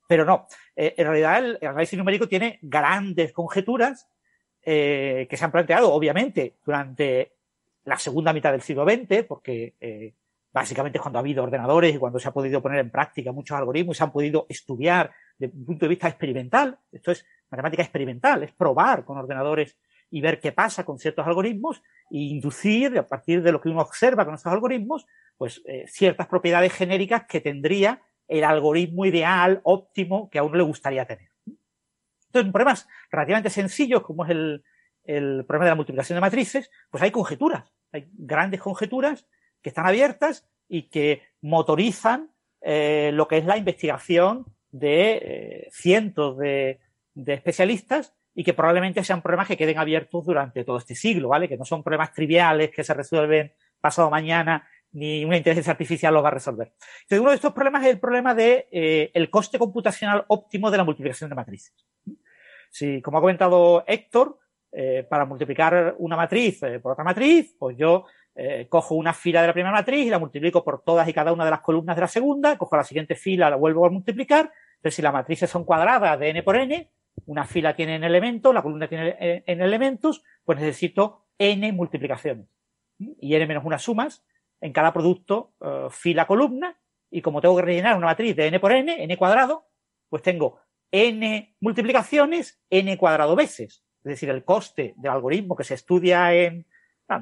Pero 0.08 0.24
no, 0.24 0.48
eh, 0.74 0.94
en 0.96 1.06
realidad 1.06 1.38
el, 1.38 1.58
análisis 1.62 1.96
numérico 1.96 2.26
tiene 2.26 2.58
grandes 2.62 3.32
conjeturas 3.32 4.08
eh, 4.60 5.28
que 5.30 5.36
se 5.36 5.44
han 5.44 5.52
planteado, 5.52 5.92
obviamente, 5.92 6.56
durante 6.66 7.30
la 7.84 7.96
segunda 7.96 8.32
mitad 8.32 8.50
del 8.50 8.62
siglo 8.62 8.84
XX, 8.84 9.22
porque 9.22 9.76
eh, 9.78 10.14
básicamente 10.50 10.98
es 10.98 11.02
cuando 11.02 11.20
ha 11.20 11.22
habido 11.22 11.44
ordenadores 11.44 11.94
y 11.94 11.98
cuando 11.98 12.18
se 12.18 12.26
ha 12.26 12.32
podido 12.32 12.60
poner 12.60 12.80
en 12.80 12.90
práctica 12.90 13.30
muchos 13.30 13.56
algoritmos 13.56 13.96
y 13.96 13.98
se 13.98 14.02
han 14.02 14.10
podido 14.10 14.46
estudiar 14.48 15.12
desde 15.38 15.56
un 15.56 15.64
punto 15.64 15.84
de 15.84 15.90
vista 15.90 16.08
experimental. 16.08 16.76
Esto 16.90 17.12
es 17.12 17.24
matemática 17.52 17.84
experimental, 17.84 18.42
es 18.42 18.50
probar 18.50 19.04
con 19.04 19.16
ordenadores 19.16 19.76
y 20.10 20.20
ver 20.20 20.40
qué 20.40 20.52
pasa 20.52 20.84
con 20.84 20.98
ciertos 20.98 21.26
algoritmos 21.26 21.82
e 22.10 22.18
inducir, 22.18 22.98
a 22.98 23.06
partir 23.06 23.42
de 23.42 23.52
lo 23.52 23.60
que 23.60 23.68
uno 23.68 23.82
observa 23.82 24.24
con 24.24 24.34
esos 24.34 24.52
algoritmos, 24.52 25.06
pues 25.36 25.62
eh, 25.66 25.84
ciertas 25.86 26.26
propiedades 26.26 26.72
genéricas 26.72 27.24
que 27.28 27.40
tendría 27.40 28.02
el 28.26 28.44
algoritmo 28.44 29.06
ideal, 29.06 29.60
óptimo, 29.64 30.28
que 30.30 30.38
a 30.38 30.42
uno 30.42 30.56
le 30.56 30.62
gustaría 30.62 31.06
tener. 31.06 31.30
Entonces, 32.26 32.46
en 32.46 32.52
problemas 32.52 32.88
relativamente 33.10 33.50
sencillos, 33.50 34.02
como 34.02 34.24
es 34.24 34.30
el, 34.30 34.62
el 35.04 35.44
problema 35.46 35.64
de 35.64 35.70
la 35.70 35.76
multiplicación 35.76 36.16
de 36.16 36.20
matrices, 36.20 36.70
pues 36.90 37.02
hay 37.02 37.10
conjeturas, 37.10 37.72
hay 37.92 38.08
grandes 38.12 38.60
conjeturas 38.60 39.26
que 39.62 39.70
están 39.70 39.86
abiertas 39.86 40.46
y 40.68 40.88
que 40.90 41.22
motorizan 41.40 42.30
eh, 42.60 43.10
lo 43.14 43.26
que 43.28 43.38
es 43.38 43.46
la 43.46 43.56
investigación 43.56 44.44
de 44.70 45.12
eh, 45.12 45.68
cientos 45.72 46.36
de, 46.36 46.80
de 47.14 47.34
especialistas 47.34 48.14
y 48.38 48.44
que 48.44 48.54
probablemente 48.54 49.02
sean 49.02 49.20
problemas 49.20 49.48
que 49.48 49.56
queden 49.56 49.78
abiertos 49.78 50.24
durante 50.24 50.62
todo 50.62 50.78
este 50.78 50.94
siglo, 50.94 51.30
¿vale? 51.30 51.48
Que 51.48 51.56
no 51.56 51.64
son 51.64 51.82
problemas 51.82 52.12
triviales 52.12 52.70
que 52.70 52.84
se 52.84 52.94
resuelven 52.94 53.52
pasado 53.80 54.08
mañana 54.10 54.64
ni 54.92 55.24
una 55.24 55.38
inteligencia 55.38 55.72
artificial 55.72 56.14
los 56.14 56.22
va 56.22 56.28
a 56.28 56.30
resolver. 56.30 56.72
Entonces, 57.00 57.18
uno 57.18 57.30
de 57.30 57.34
estos 57.34 57.52
problemas 57.52 57.82
es 57.82 57.90
el 57.90 57.98
problema 57.98 58.36
de 58.36 58.68
eh, 58.70 59.10
el 59.12 59.28
coste 59.28 59.58
computacional 59.58 60.24
óptimo 60.28 60.70
de 60.70 60.76
la 60.76 60.84
multiplicación 60.84 61.28
de 61.28 61.34
matrices. 61.34 61.74
Si, 62.70 63.02
como 63.02 63.18
ha 63.18 63.20
comentado 63.20 63.82
Héctor, 63.88 64.38
eh, 64.70 65.04
para 65.10 65.24
multiplicar 65.24 65.96
una 65.98 66.14
matriz 66.14 66.62
eh, 66.62 66.78
por 66.78 66.92
otra 66.92 67.02
matriz, 67.02 67.56
pues 67.58 67.76
yo 67.76 68.04
eh, 68.36 68.68
cojo 68.68 68.94
una 68.94 69.12
fila 69.14 69.40
de 69.40 69.48
la 69.48 69.52
primera 69.52 69.74
matriz 69.74 70.06
y 70.06 70.10
la 70.10 70.20
multiplico 70.20 70.62
por 70.62 70.84
todas 70.84 71.08
y 71.08 71.12
cada 71.12 71.32
una 71.32 71.44
de 71.44 71.50
las 71.50 71.60
columnas 71.60 71.96
de 71.96 72.02
la 72.02 72.06
segunda, 72.06 72.56
cojo 72.56 72.76
la 72.76 72.84
siguiente 72.84 73.16
fila, 73.16 73.50
la 73.50 73.56
vuelvo 73.56 73.84
a 73.84 73.90
multiplicar. 73.90 74.52
Entonces, 74.76 74.94
si 74.94 75.02
las 75.02 75.12
matrices 75.12 75.50
son 75.50 75.64
cuadradas 75.64 76.20
de 76.20 76.28
n 76.28 76.44
por 76.44 76.54
n, 76.54 76.88
una 77.26 77.44
fila 77.44 77.74
tiene 77.74 77.96
n 77.96 78.06
elementos, 78.06 78.54
la 78.54 78.62
columna 78.62 78.88
tiene 78.88 79.42
n 79.46 79.64
elementos, 79.64 80.22
pues 80.44 80.58
necesito 80.58 81.26
n 81.38 81.72
multiplicaciones. 81.72 82.46
Y 82.98 83.34
n 83.34 83.46
menos 83.46 83.64
unas 83.64 83.82
sumas 83.82 84.24
en 84.60 84.72
cada 84.72 84.92
producto 84.92 85.54
uh, 85.60 85.90
fila-columna. 85.90 86.78
Y 87.10 87.22
como 87.22 87.40
tengo 87.40 87.56
que 87.56 87.62
rellenar 87.62 87.96
una 87.96 88.06
matriz 88.06 88.36
de 88.36 88.46
n 88.46 88.60
por 88.60 88.72
n, 88.72 89.02
n 89.02 89.16
cuadrado, 89.16 89.66
pues 90.08 90.22
tengo 90.22 90.60
n 90.90 91.56
multiplicaciones, 91.60 92.60
n 92.70 92.98
cuadrado 92.98 93.36
veces. 93.36 93.84
Es 94.04 94.10
decir, 94.10 94.30
el 94.30 94.44
coste 94.44 94.94
del 94.96 95.12
algoritmo 95.12 95.56
que 95.56 95.64
se 95.64 95.74
estudia 95.74 96.34
en, 96.34 96.66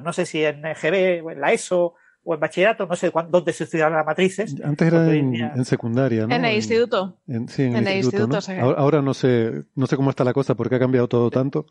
no 0.01 0.13
sé 0.13 0.25
si 0.25 0.43
en 0.43 0.61
GB 0.61 1.31
en 1.31 1.41
la 1.41 1.51
ESO 1.53 1.95
o 2.27 2.33
en 2.33 2.41
bachillerato, 2.41 2.85
no 2.85 2.95
sé 2.97 3.09
dónde 3.29 3.53
se 3.53 3.63
estudian 3.63 3.93
las 3.93 4.05
matrices. 4.05 4.53
Antes 4.61 4.87
era 4.89 5.13
en, 5.13 5.63
secundaria, 5.63 6.27
¿no? 6.27 6.35
En 6.35 6.43
el 6.43 6.55
instituto. 6.55 7.19
En, 7.25 7.47
sí, 7.47 7.63
en, 7.63 7.87
el, 7.87 7.97
instituto. 7.99 8.39
ahora, 8.59 9.01
no 9.01 9.13
sé, 9.13 9.63
no 9.75 9.87
sé 9.87 9.95
cómo 9.95 10.09
está 10.09 10.25
la 10.25 10.33
cosa 10.33 10.53
porque 10.53 10.75
ha 10.75 10.79
cambiado 10.79 11.07
todo 11.07 11.31
tanto. 11.31 11.67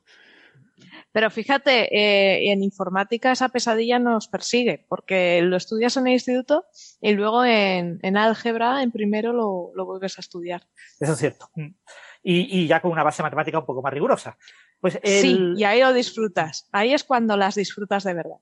Pero 1.13 1.31
fíjate, 1.31 1.95
eh, 1.95 2.53
en 2.53 2.63
informática 2.63 3.33
esa 3.33 3.51
pesadilla 3.51 3.99
nos 3.99 4.29
persigue, 4.29 4.87
porque 4.89 5.43
lo 5.43 5.59
estudias 5.59 5.99
en 5.99 6.07
el 6.07 6.15
instituto 6.15 6.65
y 7.03 7.13
luego 7.13 7.45
en, 7.45 8.17
álgebra, 8.17 8.83
en 8.83 8.93
primero, 8.93 9.35
lo, 9.35 9.73
lo, 9.75 9.85
vuelves 9.85 10.17
a 10.17 10.23
estudiar. 10.23 10.63
Eso 10.99 11.13
es 11.13 11.19
cierto. 11.19 11.51
Mm. 11.55 11.75
Y, 12.23 12.63
y, 12.63 12.67
ya 12.67 12.81
con 12.81 12.93
una 12.93 13.03
base 13.03 13.23
matemática 13.23 13.59
un 13.59 13.67
poco 13.67 13.83
más 13.83 13.93
rigurosa. 13.93 14.39
Pues 14.81 14.99
Sí, 15.05 15.39
y 15.55 15.65
ahí 15.65 15.81
lo 15.81 15.93
disfrutas. 15.93 16.67
Ahí 16.73 16.95
es 16.95 17.05
cuando 17.05 17.37
las 17.37 17.57
disfrutas 17.57 18.05
de 18.05 18.15
verdad 18.15 18.39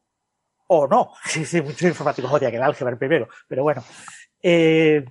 o 0.66 0.86
no. 0.86 1.12
Sí, 1.24 1.44
sí, 1.44 1.60
muchos 1.60 1.82
informáticos 1.82 2.32
odian 2.32 2.54
el 2.54 2.62
álgebra 2.62 2.96
primero, 2.96 3.28
pero 3.48 3.62
bueno. 3.62 3.84
Eh, 4.42 5.04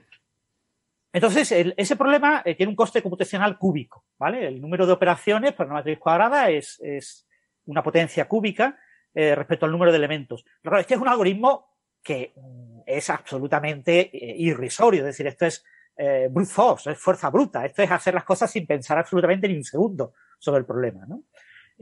entonces, 1.11 1.51
ese 1.51 1.95
problema 1.95 2.41
eh, 2.43 2.55
tiene 2.55 2.71
un 2.71 2.75
coste 2.75 3.01
computacional 3.01 3.57
cúbico, 3.57 4.05
¿vale? 4.17 4.47
El 4.47 4.59
número 4.59 4.87
de 4.87 4.93
operaciones 4.93 5.53
para 5.53 5.67
una 5.67 5.79
matriz 5.79 5.99
cuadrada 5.99 6.49
es, 6.49 6.79
es 6.81 7.27
una 7.65 7.83
potencia 7.83 8.27
cúbica 8.27 8.79
eh, 9.13 9.35
respecto 9.35 9.65
al 9.65 9.71
número 9.71 9.91
de 9.91 9.97
elementos. 9.97 10.43
Pero 10.61 10.79
este 10.79 10.95
es 10.95 10.99
un 10.99 11.07
algoritmo 11.07 11.77
que 12.01 12.33
mm, 12.35 12.79
es 12.85 13.09
absolutamente 13.11 14.09
irrisorio, 14.11 15.01
es 15.01 15.05
decir, 15.05 15.27
esto 15.27 15.45
es 15.45 15.63
brute 16.31 16.49
force, 16.49 16.91
es 16.91 16.97
fuerza 16.97 17.29
bruta, 17.29 17.63
esto 17.63 17.83
es 17.83 17.91
hacer 17.91 18.15
las 18.15 18.23
cosas 18.23 18.49
sin 18.49 18.65
pensar 18.65 18.97
absolutamente 18.97 19.47
ni 19.47 19.55
un 19.55 19.63
segundo 19.63 20.13
sobre 20.39 20.61
el 20.61 20.65
problema, 20.65 21.05
¿no? 21.05 21.25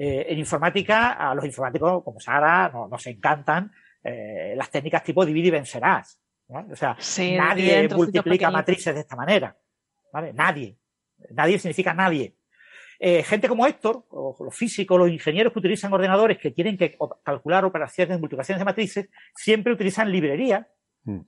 Eh, 0.04 0.34
en 0.34 0.40
informática, 0.40 1.12
a 1.12 1.36
los 1.36 1.46
informáticos 1.46 2.04
como 2.04 2.20
Sara 2.20 2.72
nos 2.90 3.06
encantan 3.06 3.72
eh, 4.04 4.56
las 4.58 4.72
técnicas 4.72 5.04
tipo 5.04 5.24
divide 5.24 5.50
y 5.50 5.52
vencerás. 5.52 6.20
O 6.48 6.76
sea, 6.76 6.98
nadie 7.38 7.88
multiplica 7.88 8.50
matrices 8.50 8.96
de 8.96 9.02
esta 9.02 9.16
manera. 9.16 9.56
¿vale? 10.12 10.34
Nadie. 10.34 10.76
Nadie 11.30 11.60
significa 11.60 11.94
nadie. 11.94 12.36
Eh, 12.98 13.22
gente 13.22 13.48
como 13.48 13.68
Héctor, 13.68 14.08
o 14.10 14.36
los 14.44 14.56
físicos, 14.56 14.98
los 14.98 15.12
ingenieros 15.12 15.54
que 15.54 15.60
utilizan 15.60 15.94
ordenadores 15.94 16.40
que 16.40 16.50
tienen 16.50 16.80
que 16.80 16.98
calcular 17.24 17.64
operaciones 17.64 18.16
de 18.16 18.22
multiplicaciones 18.22 18.60
de 18.60 18.66
matrices, 18.66 19.10
siempre 19.36 19.72
utilizan 19.72 20.12
librerías 20.12 20.66
mm. 21.04 21.20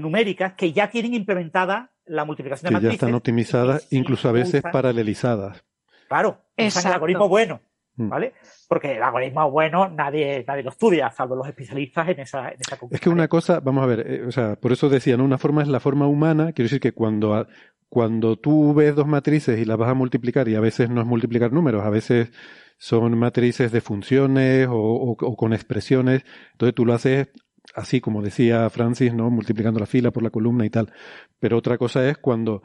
numéricas 0.00 0.54
que 0.54 0.72
ya 0.72 0.90
tienen 0.90 1.14
implementada 1.14 1.92
la 2.06 2.24
multiplicación 2.24 2.70
de 2.70 2.72
matrices. 2.72 2.98
Que 2.98 3.00
ya 3.00 3.06
están 3.06 3.14
optimizadas, 3.14 3.86
incluso 3.92 4.28
a 4.28 4.32
veces 4.32 4.60
paralelizadas. 4.72 5.64
Claro, 6.08 6.42
es 6.56 6.84
el 6.84 6.92
algoritmo 6.92 7.28
bueno. 7.28 7.60
Mm. 7.96 8.08
¿vale? 8.08 8.34
Porque 8.68 8.96
el 8.96 9.02
algoritmo 9.02 9.50
bueno 9.50 9.88
nadie, 9.88 10.44
nadie 10.46 10.62
lo 10.62 10.70
estudia, 10.70 11.10
salvo 11.10 11.36
los 11.36 11.46
especialistas 11.46 12.08
en 12.08 12.20
esa, 12.20 12.48
en 12.48 12.58
esa 12.58 12.78
Es 12.90 13.00
que 13.00 13.10
una 13.10 13.28
cosa, 13.28 13.60
vamos 13.60 13.84
a 13.84 13.86
ver, 13.86 14.00
eh, 14.06 14.24
o 14.26 14.32
sea, 14.32 14.56
por 14.56 14.72
eso 14.72 14.88
decía, 14.88 15.16
¿no? 15.16 15.24
Una 15.24 15.38
forma 15.38 15.62
es 15.62 15.68
la 15.68 15.80
forma 15.80 16.06
humana, 16.06 16.52
quiero 16.52 16.66
decir 16.66 16.80
que 16.80 16.92
cuando, 16.92 17.46
cuando 17.88 18.36
tú 18.36 18.72
ves 18.72 18.94
dos 18.94 19.06
matrices 19.06 19.58
y 19.58 19.66
las 19.66 19.76
vas 19.76 19.90
a 19.90 19.94
multiplicar, 19.94 20.48
y 20.48 20.54
a 20.54 20.60
veces 20.60 20.88
no 20.88 21.02
es 21.02 21.06
multiplicar 21.06 21.52
números, 21.52 21.84
a 21.84 21.90
veces 21.90 22.32
son 22.78 23.16
matrices 23.18 23.70
de 23.70 23.80
funciones 23.80 24.66
o, 24.68 24.74
o 24.74 25.36
con 25.36 25.52
expresiones, 25.52 26.24
entonces 26.52 26.74
tú 26.74 26.86
lo 26.86 26.94
haces 26.94 27.28
así 27.74 28.00
como 28.00 28.22
decía 28.22 28.68
Francis, 28.70 29.14
¿no? 29.14 29.30
Multiplicando 29.30 29.80
la 29.80 29.86
fila 29.86 30.10
por 30.10 30.22
la 30.22 30.30
columna 30.30 30.66
y 30.66 30.70
tal. 30.70 30.92
Pero 31.38 31.58
otra 31.58 31.78
cosa 31.78 32.08
es 32.08 32.18
cuando 32.18 32.62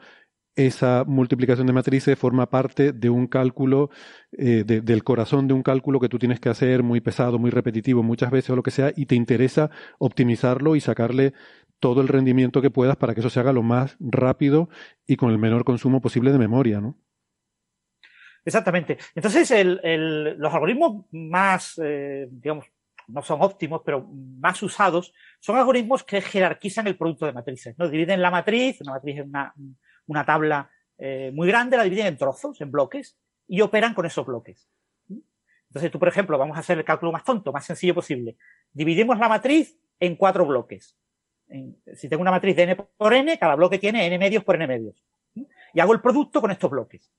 esa 0.58 1.04
multiplicación 1.06 1.68
de 1.68 1.72
matrices 1.72 2.18
forma 2.18 2.50
parte 2.50 2.92
de 2.92 3.08
un 3.08 3.28
cálculo, 3.28 3.90
eh, 4.32 4.64
del 4.64 5.04
corazón 5.04 5.46
de 5.46 5.54
un 5.54 5.62
cálculo 5.62 6.00
que 6.00 6.08
tú 6.08 6.18
tienes 6.18 6.40
que 6.40 6.48
hacer 6.48 6.82
muy 6.82 7.00
pesado, 7.00 7.38
muy 7.38 7.50
repetitivo 7.50 8.02
muchas 8.02 8.32
veces 8.32 8.50
o 8.50 8.56
lo 8.56 8.64
que 8.64 8.72
sea, 8.72 8.92
y 8.96 9.06
te 9.06 9.14
interesa 9.14 9.70
optimizarlo 9.98 10.74
y 10.74 10.80
sacarle 10.80 11.32
todo 11.78 12.00
el 12.00 12.08
rendimiento 12.08 12.60
que 12.60 12.70
puedas 12.70 12.96
para 12.96 13.14
que 13.14 13.20
eso 13.20 13.30
se 13.30 13.38
haga 13.38 13.52
lo 13.52 13.62
más 13.62 13.96
rápido 14.00 14.68
y 15.06 15.14
con 15.14 15.30
el 15.30 15.38
menor 15.38 15.64
consumo 15.64 16.00
posible 16.00 16.32
de 16.32 16.38
memoria, 16.38 16.80
¿no? 16.80 16.98
Exactamente. 18.44 18.98
Entonces, 19.14 19.52
los 19.52 20.52
algoritmos 20.52 21.04
más, 21.12 21.80
eh, 21.80 22.26
digamos, 22.32 22.66
no 23.06 23.22
son 23.22 23.42
óptimos, 23.42 23.82
pero 23.84 24.08
más 24.10 24.60
usados, 24.60 25.14
son 25.38 25.56
algoritmos 25.56 26.02
que 26.02 26.20
jerarquizan 26.20 26.88
el 26.88 26.96
producto 26.96 27.26
de 27.26 27.32
matrices, 27.32 27.78
¿no? 27.78 27.88
Dividen 27.88 28.20
la 28.20 28.32
matriz, 28.32 28.80
una 28.80 28.94
matriz 28.94 29.18
es 29.20 29.24
una, 29.24 29.54
una 30.08 30.24
tabla 30.24 30.70
eh, 30.98 31.30
muy 31.32 31.46
grande, 31.46 31.76
la 31.76 31.84
dividen 31.84 32.06
en 32.06 32.16
trozos, 32.16 32.60
en 32.60 32.72
bloques, 32.72 33.16
y 33.46 33.60
operan 33.60 33.94
con 33.94 34.04
esos 34.04 34.26
bloques. 34.26 34.68
Entonces 35.68 35.90
tú, 35.90 35.98
por 35.98 36.08
ejemplo, 36.08 36.36
vamos 36.38 36.56
a 36.56 36.60
hacer 36.60 36.78
el 36.78 36.84
cálculo 36.84 37.12
más 37.12 37.24
tonto, 37.24 37.52
más 37.52 37.64
sencillo 37.64 37.94
posible. 37.94 38.36
Dividimos 38.72 39.18
la 39.18 39.28
matriz 39.28 39.78
en 40.00 40.16
cuatro 40.16 40.44
bloques. 40.44 40.96
si 41.94 42.08
tengo 42.08 42.22
una 42.22 42.30
matriz 42.30 42.56
de 42.56 42.62
n 42.64 42.76
por 42.76 43.14
n, 43.14 43.38
cada 43.38 43.54
bloque 43.54 43.78
tiene 43.78 44.06
n 44.06 44.18
medios 44.18 44.44
por 44.44 44.56
n 44.56 44.66
medios. 44.66 45.04
Y 45.72 45.80
hago 45.80 45.92
el 45.92 46.00
producto 46.00 46.40
con 46.40 46.50
estos 46.50 46.70
bloques. 46.70 47.12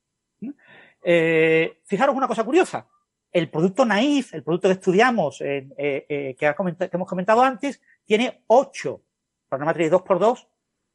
Eh, 1.03 1.79
fijaros 1.85 2.15
una 2.15 2.27
cosa 2.27 2.43
curiosa. 2.43 2.87
El 3.31 3.49
producto 3.49 3.85
naif, 3.85 4.33
el 4.33 4.43
producto 4.43 4.67
que 4.67 4.73
estudiamos, 4.73 5.41
eh, 5.41 6.35
que, 6.37 6.55
hemos 6.91 7.07
comentado 7.07 7.43
antes, 7.43 7.79
tiene 8.03 8.43
8, 8.47 9.01
para 9.47 9.59
una 9.59 9.67
matriz 9.67 9.85
de 9.85 9.91
2 9.91 10.01
por 10.01 10.19
2, 10.19 10.47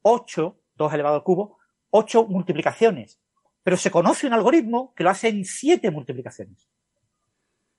8, 0.03 0.61
2 0.75 0.95
elevado 0.95 1.17
al 1.17 1.23
cubo, 1.23 1.59
ocho 1.97 2.27
multiplicaciones. 2.27 3.21
Pero 3.63 3.77
se 3.77 3.91
conoce 3.91 4.27
un 4.27 4.33
algoritmo 4.33 4.93
que 4.95 5.05
lo 5.05 5.11
hace 5.11 5.29
en 5.29 5.45
siete 5.45 5.91
multiplicaciones. 5.91 6.69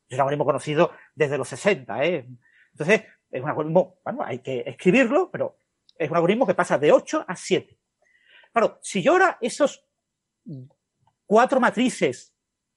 Es 0.08 0.16
un 0.16 0.22
algoritmo 0.22 0.46
conocido 0.46 0.92
desde 1.14 1.38
los 1.38 1.48
60, 1.50 2.04
¿eh? 2.04 2.28
Entonces, 2.72 3.04
Es 3.30 3.42
un 3.42 3.50
algoritmo, 3.50 4.00
bueno, 4.06 4.24
hay 4.24 4.40
que 4.40 4.64
escribirlo, 4.66 5.30
pero 5.30 5.58
es 5.98 6.10
un 6.10 6.16
algoritmo 6.16 6.48
que 6.48 6.54
pasa 6.54 6.78
de 6.78 6.92
8 6.92 7.26
a 7.28 7.36
7. 7.36 7.78
Claro, 8.54 8.80
si 8.82 9.02
yo 9.02 9.12
ahora 9.12 9.38
esos 9.42 9.86
cuatro 11.26 11.60
matrices 11.60 12.34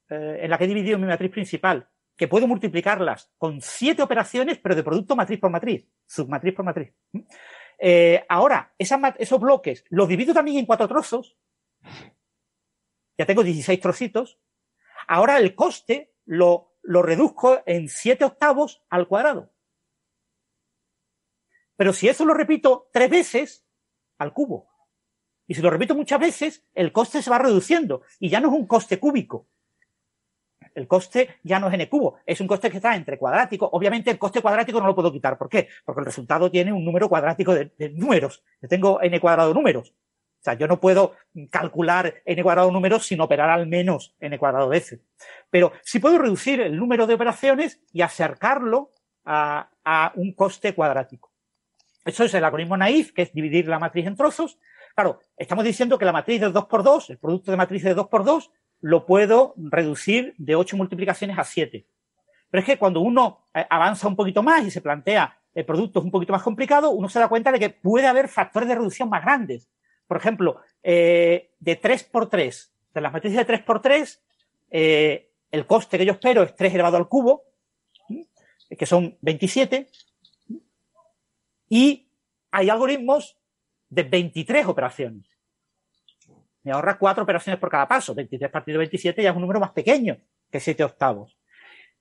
eh, 0.08 0.40
en 0.42 0.50
las 0.50 0.58
que 0.58 0.64
he 0.64 0.68
dividido 0.68 0.98
mi 0.98 1.06
matriz 1.06 1.30
principal, 1.30 1.88
que 2.16 2.26
puedo 2.26 2.48
multiplicarlas 2.48 3.30
con 3.38 3.60
siete 3.60 4.02
operaciones, 4.02 4.58
pero 4.58 4.74
de 4.74 4.82
producto 4.82 5.14
matriz 5.14 5.38
por 5.38 5.50
matriz, 5.50 5.86
submatriz 6.04 6.54
por 6.54 6.64
matriz. 6.64 6.92
Eh, 7.78 8.24
ahora, 8.28 8.74
esos 8.78 9.40
bloques 9.40 9.84
los 9.88 10.08
divido 10.08 10.34
también 10.34 10.58
en 10.58 10.66
cuatro 10.66 10.88
trozos. 10.88 11.36
Ya 13.16 13.26
tengo 13.26 13.42
16 13.42 13.80
trocitos. 13.80 14.38
Ahora 15.06 15.38
el 15.38 15.54
coste 15.54 16.14
lo, 16.24 16.74
reduzco 16.82 17.62
en 17.66 17.88
7 17.88 18.24
octavos 18.24 18.82
al 18.90 19.08
cuadrado. 19.08 19.52
Pero 21.76 21.92
si 21.92 22.08
eso 22.08 22.24
lo 22.24 22.34
repito 22.34 22.88
tres 22.92 23.08
veces, 23.08 23.66
al 24.18 24.32
cubo. 24.32 24.68
Y 25.46 25.54
si 25.54 25.62
lo 25.62 25.70
repito 25.70 25.94
muchas 25.94 26.20
veces, 26.20 26.64
el 26.74 26.92
coste 26.92 27.22
se 27.22 27.30
va 27.30 27.38
reduciendo. 27.38 28.02
Y 28.18 28.28
ya 28.28 28.40
no 28.40 28.48
es 28.48 28.54
un 28.54 28.66
coste 28.66 28.98
cúbico. 28.98 29.48
El 30.74 30.86
coste 30.86 31.36
ya 31.42 31.58
no 31.58 31.68
es 31.68 31.74
n 31.74 31.88
cubo, 31.88 32.18
es 32.26 32.40
un 32.40 32.46
coste 32.46 32.70
que 32.70 32.78
está 32.78 32.94
entre 32.96 33.18
cuadrático. 33.18 33.68
Obviamente 33.72 34.10
el 34.10 34.18
coste 34.18 34.40
cuadrático 34.40 34.80
no 34.80 34.86
lo 34.86 34.94
puedo 34.94 35.12
quitar. 35.12 35.38
¿Por 35.38 35.48
qué? 35.48 35.68
Porque 35.84 36.00
el 36.00 36.06
resultado 36.06 36.50
tiene 36.50 36.72
un 36.72 36.84
número 36.84 37.08
cuadrático 37.08 37.54
de, 37.54 37.72
números. 37.94 38.42
Yo 38.60 38.68
tengo 38.68 39.00
n 39.02 39.20
cuadrado 39.20 39.54
números. 39.54 39.90
O 39.90 40.42
sea, 40.42 40.54
yo 40.54 40.68
no 40.68 40.80
puedo 40.80 41.14
calcular 41.50 42.22
n 42.24 42.42
cuadrado 42.42 42.70
números 42.70 43.06
sin 43.06 43.20
operar 43.20 43.50
al 43.50 43.66
menos 43.66 44.14
n 44.20 44.38
cuadrado 44.38 44.68
veces. 44.68 45.00
Pero 45.50 45.72
sí 45.82 45.98
puedo 45.98 46.18
reducir 46.18 46.60
el 46.60 46.76
número 46.76 47.06
de 47.06 47.14
operaciones 47.14 47.80
y 47.92 48.02
acercarlo 48.02 48.92
a, 49.24 50.12
un 50.16 50.32
coste 50.32 50.74
cuadrático. 50.74 51.32
Eso 52.04 52.24
es 52.24 52.34
el 52.34 52.44
algoritmo 52.44 52.76
naif, 52.76 53.12
que 53.12 53.22
es 53.22 53.32
dividir 53.32 53.68
la 53.68 53.78
matriz 53.78 54.06
en 54.06 54.16
trozos. 54.16 54.58
Claro, 54.94 55.20
estamos 55.36 55.64
diciendo 55.64 55.98
que 55.98 56.04
la 56.04 56.12
matriz 56.12 56.40
de 56.40 56.50
2 56.50 56.66
por 56.66 56.82
2, 56.82 57.10
el 57.10 57.18
producto 57.18 57.50
de 57.50 57.56
matrices 57.56 57.90
de 57.90 57.94
2 57.94 58.08
por 58.08 58.24
2, 58.24 58.50
lo 58.80 59.06
puedo 59.06 59.54
reducir 59.56 60.34
de 60.38 60.54
8 60.54 60.76
multiplicaciones 60.76 61.38
a 61.38 61.44
7. 61.44 61.86
Pero 62.50 62.60
es 62.60 62.66
que 62.66 62.78
cuando 62.78 63.00
uno 63.00 63.48
eh, 63.54 63.66
avanza 63.68 64.08
un 64.08 64.16
poquito 64.16 64.42
más 64.42 64.64
y 64.64 64.70
se 64.70 64.80
plantea 64.80 65.38
el 65.54 65.64
producto 65.64 65.98
es 65.98 66.04
un 66.04 66.10
poquito 66.10 66.32
más 66.32 66.42
complicado, 66.42 66.90
uno 66.90 67.08
se 67.08 67.18
da 67.18 67.28
cuenta 67.28 67.50
de 67.50 67.58
que 67.58 67.70
puede 67.70 68.06
haber 68.06 68.28
factores 68.28 68.68
de 68.68 68.76
reducción 68.76 69.08
más 69.08 69.22
grandes. 69.22 69.68
Por 70.06 70.16
ejemplo, 70.16 70.60
eh, 70.82 71.50
de 71.58 71.76
3 71.76 72.04
por 72.04 72.28
3, 72.28 72.72
de 72.94 73.00
las 73.00 73.12
matrices 73.12 73.38
de 73.38 73.44
3 73.44 73.62
por 73.62 73.82
3, 73.82 74.22
eh, 74.70 75.30
el 75.50 75.66
coste 75.66 75.98
que 75.98 76.06
yo 76.06 76.12
espero 76.12 76.42
es 76.42 76.54
3 76.54 76.74
elevado 76.74 76.96
al 76.96 77.08
cubo, 77.08 77.42
que 78.78 78.86
son 78.86 79.18
27, 79.20 79.88
y 81.68 82.08
hay 82.50 82.70
algoritmos 82.70 83.36
de 83.88 84.02
23 84.04 84.66
operaciones. 84.66 85.37
Me 86.68 86.74
ahorra 86.74 86.98
4 86.98 87.22
operaciones 87.22 87.58
por 87.58 87.70
cada 87.70 87.88
paso. 87.88 88.14
23 88.14 88.50
partido 88.50 88.74
de 88.74 88.80
27 88.80 89.22
ya 89.22 89.30
es 89.30 89.34
un 89.34 89.40
número 89.40 89.58
más 89.58 89.70
pequeño 89.70 90.18
que 90.50 90.60
7 90.60 90.84
octavos. 90.84 91.38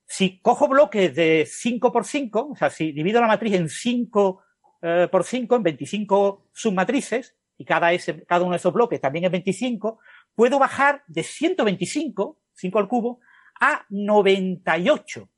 Si 0.04 0.42
cojo 0.42 0.68
bloques 0.68 1.14
de 1.14 1.48
5 1.50 1.90
por 1.90 2.04
5, 2.04 2.50
o 2.52 2.54
sea, 2.54 2.68
si 2.68 2.92
divido 2.92 3.18
la 3.22 3.28
matriz 3.28 3.54
en 3.54 3.70
5 3.70 4.42
eh, 4.82 5.08
por 5.10 5.24
5, 5.24 5.56
en 5.56 5.62
25 5.62 6.48
submatrices, 6.52 7.34
y 7.56 7.64
cada, 7.64 7.94
ese, 7.94 8.26
cada 8.26 8.42
uno 8.42 8.50
de 8.50 8.58
esos 8.58 8.74
bloques 8.74 9.00
también 9.00 9.24
es 9.24 9.30
25, 9.30 10.00
puedo 10.34 10.58
bajar 10.58 11.02
de 11.06 11.22
125, 11.22 12.38
5 12.52 12.78
al 12.78 12.88
cubo, 12.88 13.20
a 13.58 13.86
98. 13.88 15.22
O 15.22 15.28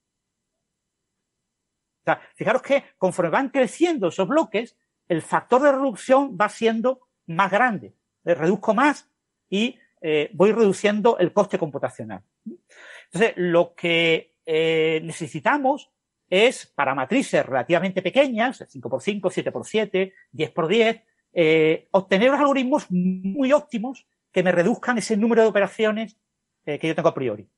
sea, 2.04 2.20
fijaros 2.34 2.62
que 2.62 2.82
conforme 2.98 3.30
van 3.30 3.50
creciendo 3.50 4.08
esos 4.08 4.26
bloques, 4.26 4.76
el 5.06 5.22
factor 5.22 5.62
de 5.62 5.70
reducción 5.70 6.36
va 6.36 6.48
siendo 6.48 7.06
más 7.26 7.48
grande. 7.52 7.94
Le 8.24 8.34
reduzco 8.34 8.74
más 8.74 9.09
y 9.50 9.78
eh, 10.00 10.30
voy 10.32 10.52
reduciendo 10.52 11.18
el 11.18 11.32
coste 11.32 11.58
computacional. 11.58 12.22
Entonces, 13.12 13.34
lo 13.36 13.74
que 13.74 14.34
eh, 14.46 15.00
necesitamos 15.04 15.90
es, 16.30 16.66
para 16.66 16.94
matrices 16.94 17.44
relativamente 17.44 18.00
pequeñas, 18.00 18.60
5x5, 18.60 19.20
7x7, 19.20 20.12
10x10, 20.32 21.02
eh, 21.32 21.88
obtener 21.90 22.30
unos 22.30 22.40
algoritmos 22.40 22.86
muy 22.90 23.52
óptimos 23.52 24.06
que 24.32 24.42
me 24.42 24.52
reduzcan 24.52 24.98
ese 24.98 25.16
número 25.16 25.42
de 25.42 25.48
operaciones 25.48 26.16
eh, 26.64 26.78
que 26.78 26.88
yo 26.88 26.94
tengo 26.94 27.08
a 27.08 27.14
priori. 27.14 27.48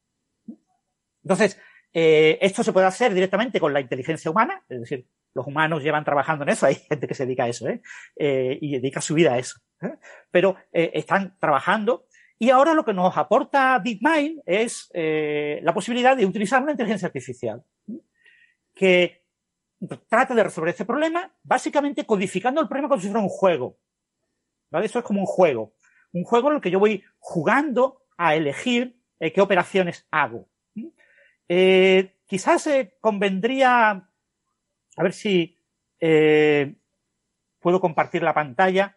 Entonces, 1.23 1.59
eh, 1.93 2.39
esto 2.41 2.65
se 2.65 2.73
puede 2.73 2.87
hacer 2.87 3.13
directamente 3.13 3.61
con 3.61 3.73
la 3.73 3.81
inteligencia 3.81 4.31
humana, 4.31 4.63
es 4.69 4.81
decir, 4.81 5.07
los 5.35 5.47
humanos 5.47 5.83
llevan 5.83 6.05
trabajando 6.05 6.45
en 6.45 6.51
eso, 6.51 6.67
hay 6.67 6.75
gente 6.75 7.07
que 7.07 7.15
se 7.15 7.25
dedica 7.27 7.45
a 7.45 7.49
eso, 7.49 7.69
¿eh? 7.69 7.83
eh 8.17 8.59
y 8.61 8.73
dedica 8.73 9.01
su 9.01 9.15
vida 9.15 9.35
a 9.35 9.39
eso. 9.39 9.61
¿eh? 9.81 9.95
Pero 10.31 10.57
eh, 10.73 10.91
están 10.95 11.37
trabajando 11.39 12.07
y 12.39 12.51
ahora 12.51 12.75
lo 12.75 12.85
que 12.85 12.93
nos 12.93 13.17
aporta 13.17 13.81
DeepMind 13.83 14.43
es 14.47 14.91
la 14.93 15.73
posibilidad 15.73 16.17
de 16.17 16.27
utilizar 16.27 16.61
una 16.61 16.73
inteligencia 16.73 17.07
artificial 17.07 17.63
que 18.75 19.23
trata 20.09 20.35
de 20.35 20.43
resolver 20.43 20.71
este 20.71 20.85
problema 20.85 21.33
básicamente 21.45 22.05
codificando 22.05 22.61
el 22.61 22.67
problema 22.67 22.89
como 22.89 23.01
si 23.01 23.07
fuera 23.07 23.23
un 23.23 23.29
juego. 23.29 23.79
¿Vale? 24.73 24.87
Eso 24.87 24.99
es 24.99 25.05
como 25.05 25.21
un 25.21 25.27
juego. 25.27 25.75
Un 26.13 26.25
juego 26.25 26.49
en 26.49 26.57
el 26.57 26.61
que 26.61 26.73
yo 26.73 26.81
voy 26.81 27.05
jugando 27.21 28.03
a 28.17 28.35
elegir 28.35 28.99
qué 29.21 29.41
operaciones 29.41 30.09
hago. 30.11 30.49
Eh, 31.55 32.17
quizás 32.27 32.67
eh, 32.67 32.97
convendría, 32.99 34.09
a 34.97 35.03
ver 35.03 35.13
si 35.13 35.59
eh, 36.01 36.75
puedo 37.61 37.81
compartir 37.81 38.23
la 38.23 38.35
pantalla, 38.35 38.97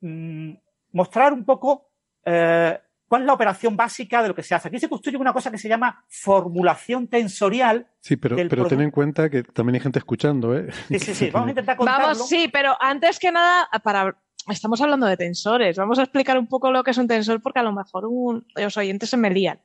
mmm, 0.00 0.52
mostrar 0.92 1.32
un 1.32 1.44
poco 1.44 1.90
eh, 2.24 2.78
cuál 3.06 3.22
es 3.22 3.26
la 3.26 3.34
operación 3.34 3.76
básica 3.76 4.22
de 4.22 4.28
lo 4.28 4.34
que 4.34 4.42
se 4.42 4.54
hace. 4.54 4.68
Aquí 4.68 4.78
se 4.78 4.88
construye 4.88 5.16
una 5.16 5.32
cosa 5.32 5.50
que 5.50 5.58
se 5.58 5.68
llama 5.68 6.04
formulación 6.08 7.08
tensorial. 7.08 7.86
Sí, 8.00 8.16
pero, 8.16 8.36
pero 8.36 8.66
ten 8.66 8.80
en 8.80 8.90
cuenta 8.90 9.28
que 9.30 9.42
también 9.42 9.76
hay 9.76 9.80
gente 9.80 9.98
escuchando, 9.98 10.56
¿eh? 10.56 10.68
Sí, 10.88 10.98
sí, 10.98 11.14
sí. 11.14 11.30
Vamos 11.32 11.48
a 11.48 11.50
intentar 11.50 11.76
contarlo. 11.76 12.08
Vamos, 12.08 12.28
sí, 12.28 12.48
pero 12.52 12.76
antes 12.80 13.18
que 13.18 13.32
nada, 13.32 13.68
para 13.82 14.16
estamos 14.48 14.80
hablando 14.80 15.06
de 15.06 15.16
tensores. 15.16 15.76
Vamos 15.76 15.98
a 15.98 16.02
explicar 16.02 16.38
un 16.38 16.46
poco 16.46 16.70
lo 16.70 16.82
que 16.82 16.92
es 16.92 16.98
un 16.98 17.08
tensor 17.08 17.40
porque 17.42 17.60
a 17.60 17.62
lo 17.62 17.72
mejor 17.72 18.06
un, 18.06 18.46
los 18.54 18.76
oyentes 18.76 19.10
se 19.10 19.16
me 19.16 19.30
lían. 19.30 19.60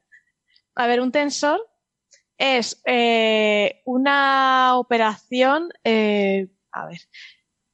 A 0.76 0.88
ver, 0.88 1.02
un 1.02 1.12
tensor 1.12 1.62
es 2.38 2.82
eh, 2.86 3.82
una 3.86 4.78
operación, 4.78 5.70
eh, 5.84 6.48
a 6.72 6.88
ver, 6.88 7.02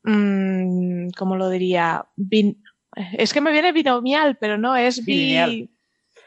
mmm, 0.04 1.10
¿cómo 1.18 1.36
lo 1.36 1.50
diría? 1.50 2.06
Bin, 2.16 2.62
es 3.14 3.34
que 3.34 3.42
me 3.42 3.52
viene 3.52 3.72
binomial, 3.72 4.38
pero 4.38 4.58
no 4.58 4.76
es 4.76 5.04
bilineal. 5.06 5.70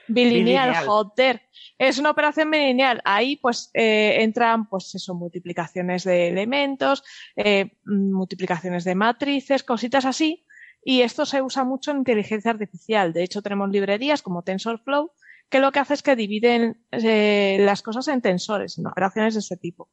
bilineal, 0.09 0.87
joder. 0.87 1.43
Es 1.78 1.99
una 1.99 2.11
operación 2.11 2.51
bilineal. 2.51 3.01
Ahí 3.05 3.37
pues 3.37 3.70
eh, 3.74 4.18
entran 4.20 4.68
pues 4.68 4.95
eso, 4.95 5.14
multiplicaciones 5.14 6.05
de 6.05 6.28
elementos, 6.28 7.03
eh, 7.37 7.72
multiplicaciones 7.85 8.85
de 8.85 8.95
matrices, 8.95 9.64
cositas 9.64 10.05
así. 10.05 10.47
Y 10.85 11.03
esto 11.03 11.26
se 11.26 11.43
usa 11.43 11.64
mucho 11.64 11.91
en 11.91 11.99
inteligencia 11.99 12.51
artificial. 12.51 13.12
De 13.12 13.22
hecho, 13.22 13.43
tenemos 13.43 13.70
librerías 13.70 14.22
como 14.22 14.43
TensorFlow 14.43 15.12
que 15.53 15.61
lo 15.61 15.70
que 15.70 15.78
hace 15.78 15.94
es 15.94 16.03
que 16.03 16.16
dividen 16.16 16.84
eh, 16.90 17.59
las 17.61 17.82
cosas 17.82 18.09
en 18.09 18.20
tensores, 18.20 18.78
en 18.78 18.86
operaciones 18.86 19.34
de 19.34 19.40
ese 19.40 19.57
tipo. 19.57 19.90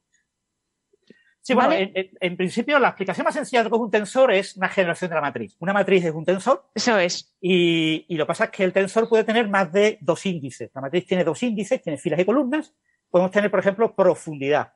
Sí, 1.42 1.54
¿Vale? 1.54 1.76
bueno, 1.76 1.92
en, 1.94 2.10
en, 2.20 2.36
principio 2.36 2.78
la 2.78 2.88
explicación 2.88 3.24
más 3.24 3.34
sencilla 3.34 3.60
de 3.60 3.64
lo 3.64 3.70
que 3.70 3.76
es 3.76 3.82
un 3.82 3.90
tensor 3.90 4.32
es 4.32 4.56
una 4.56 4.68
generación 4.68 5.10
de 5.10 5.14
la 5.14 5.20
matriz. 5.20 5.56
Una 5.60 5.72
matriz 5.72 6.04
es 6.04 6.12
un 6.12 6.24
tensor. 6.24 6.70
Eso 6.74 6.98
es. 6.98 7.36
Y, 7.40 8.06
y 8.08 8.16
lo 8.16 8.24
que 8.24 8.28
pasa 8.28 8.44
es 8.44 8.50
que 8.50 8.64
el 8.64 8.72
tensor 8.72 9.08
puede 9.08 9.24
tener 9.24 9.48
más 9.48 9.70
de 9.72 9.98
dos 10.00 10.24
índices. 10.26 10.70
La 10.74 10.80
matriz 10.80 11.06
tiene 11.06 11.24
dos 11.24 11.42
índices, 11.42 11.80
tiene 11.82 11.98
filas 11.98 12.20
y 12.20 12.24
columnas. 12.24 12.74
Podemos 13.10 13.30
tener, 13.30 13.50
por 13.50 13.60
ejemplo, 13.60 13.94
profundidad. 13.94 14.72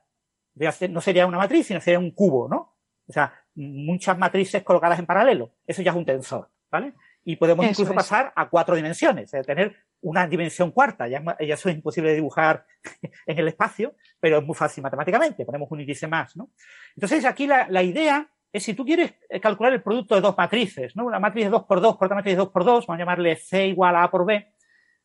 No 0.89 1.01
sería 1.01 1.27
una 1.27 1.37
matriz, 1.37 1.67
sino 1.67 1.81
sería 1.81 1.99
un 1.99 2.11
cubo, 2.11 2.47
¿no? 2.47 2.77
O 3.07 3.13
sea, 3.13 3.33
muchas 3.55 4.17
matrices 4.17 4.63
colocadas 4.63 4.99
en 4.99 5.05
paralelo. 5.05 5.51
Eso 5.65 5.81
ya 5.81 5.91
es 5.91 5.97
un 5.97 6.05
tensor, 6.05 6.49
¿vale? 6.71 6.93
Y 7.23 7.35
podemos 7.35 7.65
Eso 7.65 7.71
incluso 7.71 7.91
es. 7.91 7.95
pasar 7.95 8.33
a 8.35 8.49
cuatro 8.49 8.75
dimensiones, 8.75 9.33
es 9.33 9.45
tener 9.45 9.75
una 10.05 10.27
dimensión 10.27 10.71
cuarta. 10.71 11.07
Ya, 11.07 11.21
ya, 11.39 11.55
eso 11.55 11.69
es 11.69 11.75
imposible 11.75 12.11
de 12.11 12.15
dibujar 12.17 12.65
en 13.25 13.39
el 13.39 13.47
espacio, 13.47 13.95
pero 14.19 14.37
es 14.37 14.45
muy 14.45 14.55
fácil 14.55 14.83
matemáticamente. 14.83 15.45
Ponemos 15.45 15.69
un 15.71 15.81
índice 15.81 16.07
más, 16.07 16.35
¿no? 16.37 16.51
Entonces, 16.95 17.25
aquí 17.25 17.47
la, 17.47 17.83
idea 17.83 18.29
es 18.53 18.63
si 18.63 18.73
tú 18.73 18.85
quieres 18.85 19.15
calcular 19.41 19.73
el 19.73 19.81
producto 19.81 20.15
de 20.15 20.21
dos 20.21 20.37
matrices, 20.37 20.95
¿no? 20.95 21.05
Una 21.05 21.19
matriz 21.19 21.45
de 21.45 21.49
2 21.49 21.63
por 21.63 21.81
2 21.81 21.97
por 21.97 22.05
otra 22.05 22.15
matriz 22.15 22.33
de 22.33 22.37
2 22.37 22.49
por 22.49 22.63
2 22.63 22.87
vamos 22.87 22.97
a 22.97 23.01
llamarle 23.01 23.35
C 23.35 23.67
igual 23.67 23.95
a 23.95 24.03
A 24.03 24.11
por 24.11 24.25
B. 24.25 24.53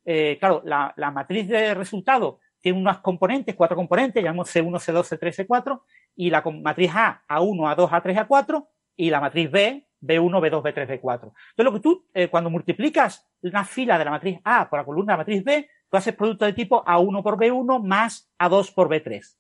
Eh, 0.05 0.37
claro, 0.39 0.63
la, 0.65 0.93
la, 0.97 1.11
matriz 1.11 1.49
de 1.49 1.75
resultado 1.75 2.41
tiene 2.61 2.79
unas 2.79 2.99
componentes, 2.99 3.55
cuatro 3.55 3.77
componentes, 3.77 4.23
llamamos 4.23 4.55
C1, 4.55 4.79
C2, 4.79 5.19
C3, 5.19 5.47
C4, 5.47 5.81
y 6.17 6.31
la 6.31 6.43
matriz 6.43 6.91
A, 6.95 7.23
A1, 7.29 7.75
A2, 7.75 7.89
A3, 7.89 8.27
A4, 8.27 8.69
y 8.97 9.11
la 9.11 9.21
matriz 9.21 9.51
B, 9.51 9.87
B1, 10.01 10.41
B2, 10.41 10.63
B3, 10.63 10.87
B4. 10.87 11.23
Entonces, 11.23 11.33
lo 11.57 11.73
que 11.73 11.81
tú, 11.81 12.07
eh, 12.15 12.29
cuando 12.29 12.51
multiplicas 12.51 13.29
una 13.43 13.65
fila 13.65 13.99
de 13.99 14.05
la 14.05 14.11
matriz 14.11 14.39
A 14.45 14.69
por 14.69 14.79
la 14.79 14.85
columna 14.85 15.13
de 15.13 15.15
la 15.15 15.19
matriz 15.19 15.45
B, 15.45 15.69
tú 15.91 15.97
haces 15.97 16.15
producto 16.15 16.45
de 16.45 16.53
tipo 16.53 16.85
A1 16.85 17.23
por 17.23 17.37
B1 17.37 17.83
más 17.83 18.31
A2 18.39 18.75
por 18.75 18.89
B3. 18.89 19.37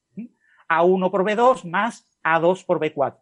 A1 0.68 1.10
por 1.10 1.24
B2 1.24 1.64
más 1.64 2.08
A2 2.22 2.64
por 2.64 2.78
B4. 2.78 3.18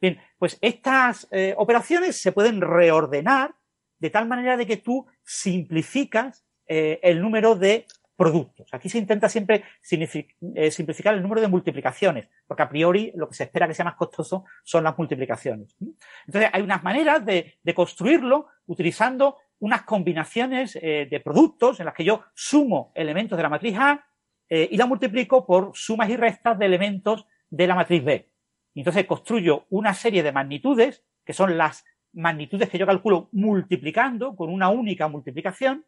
Bien, 0.00 0.20
pues 0.38 0.58
estas 0.60 1.26
eh, 1.30 1.54
operaciones 1.56 2.20
se 2.20 2.32
pueden 2.32 2.60
reordenar 2.60 3.54
de 3.98 4.10
tal 4.10 4.28
manera 4.28 4.56
de 4.56 4.66
que 4.66 4.76
tú 4.76 5.06
simplificas 5.24 6.44
eh, 6.66 7.00
el 7.02 7.20
número 7.20 7.54
de 7.54 7.86
productos. 8.16 8.72
Aquí 8.72 8.88
se 8.88 8.98
intenta 8.98 9.28
siempre 9.28 9.64
eh, 9.90 10.70
simplificar 10.70 11.14
el 11.14 11.22
número 11.22 11.40
de 11.42 11.48
multiplicaciones, 11.48 12.28
porque 12.46 12.62
a 12.62 12.68
priori 12.68 13.12
lo 13.14 13.28
que 13.28 13.34
se 13.34 13.44
espera 13.44 13.68
que 13.68 13.74
sea 13.74 13.84
más 13.84 13.94
costoso 13.94 14.44
son 14.64 14.84
las 14.84 14.96
multiplicaciones. 14.96 15.76
Entonces, 16.26 16.50
hay 16.52 16.62
unas 16.62 16.82
maneras 16.82 17.24
de, 17.24 17.58
construirlo 17.74 18.46
utilizando 18.66 19.36
unas 19.58 19.82
combinaciones 19.82 20.76
eh, 20.80 21.06
de 21.10 21.20
productos 21.20 21.78
en 21.78 21.86
las 21.86 21.94
que 21.94 22.04
yo 22.04 22.24
sumo 22.34 22.92
elementos 22.94 23.36
de 23.36 23.42
la 23.42 23.48
matriz 23.48 23.76
A 23.78 24.06
eh, 24.48 24.68
y 24.70 24.76
la 24.76 24.86
multiplico 24.86 25.46
por 25.46 25.72
sumas 25.74 26.08
y 26.08 26.16
restas 26.16 26.58
de 26.58 26.66
elementos 26.66 27.26
de 27.50 27.66
la 27.66 27.74
matriz 27.74 28.04
B. 28.04 28.30
entonces 28.74 29.06
construyo 29.06 29.66
una 29.70 29.94
serie 29.94 30.22
de 30.22 30.32
magnitudes, 30.32 31.04
que 31.24 31.32
son 31.32 31.56
las 31.56 31.84
magnitudes 32.12 32.68
que 32.70 32.78
yo 32.78 32.86
calculo 32.86 33.28
multiplicando 33.32 34.34
con 34.34 34.50
una 34.50 34.70
única 34.70 35.06
multiplicación, 35.06 35.84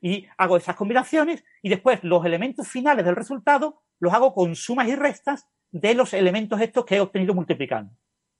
y 0.00 0.26
hago 0.36 0.56
esas 0.56 0.76
combinaciones 0.76 1.44
y 1.62 1.68
después 1.68 2.02
los 2.02 2.24
elementos 2.24 2.68
finales 2.68 3.04
del 3.04 3.16
resultado 3.16 3.82
los 3.98 4.12
hago 4.12 4.32
con 4.32 4.54
sumas 4.54 4.88
y 4.88 4.94
restas 4.94 5.48
de 5.70 5.94
los 5.94 6.14
elementos 6.14 6.60
estos 6.60 6.84
que 6.84 6.96
he 6.96 7.00
obtenido 7.00 7.34
multiplicando. 7.34 7.92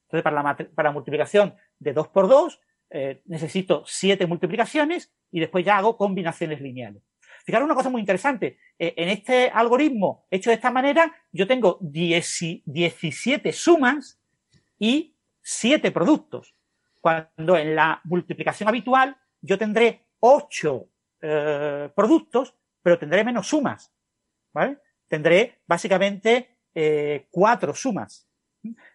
Entonces, 0.05 0.23
para 0.23 0.43
la, 0.43 0.57
para 0.75 0.93
multiplicación 0.93 1.55
de 1.79 1.93
2 1.93 2.09
por 2.09 2.29
2, 2.29 2.61
eh, 2.91 3.23
necesito 3.27 3.83
7 3.87 4.27
multiplicaciones 4.27 5.13
y 5.31 5.41
después 5.41 5.65
ya 5.65 5.77
hago 5.77 5.97
combinaciones 5.97 6.61
lineales. 6.61 7.03
Fijaros 7.45 7.67
una 7.67 7.75
cosa 7.75 7.91
muy 7.91 8.01
interesante. 8.01 8.59
Eh, 8.79 8.95
en 8.97 9.09
este 9.11 9.51
algoritmo 9.51 10.27
hecho 10.31 10.51
de 10.51 10.57
esta 10.57 10.71
manera, 10.71 11.15
yo 11.33 11.47
tengo 11.47 11.79
17 11.81 13.53
sumas 13.53 14.21
y 14.79 15.17
7 15.43 15.91
productos. 15.91 16.55
Cuando 17.01 17.57
en 17.57 17.75
la 17.75 18.01
multiplicación 18.05 18.69
habitual 18.69 19.17
yo 19.41 19.57
tendré 19.57 20.07
8 20.21 20.89
eh, 21.21 21.91
productos, 21.97 22.55
pero 22.83 22.99
tendré 22.99 23.25
menos 23.25 23.49
sumas. 23.49 23.93
¿Vale? 24.53 24.79
Tendré 25.09 25.61
básicamente 25.67 26.59
eh, 26.75 27.27
cuatro 27.31 27.75
sumas. 27.75 28.29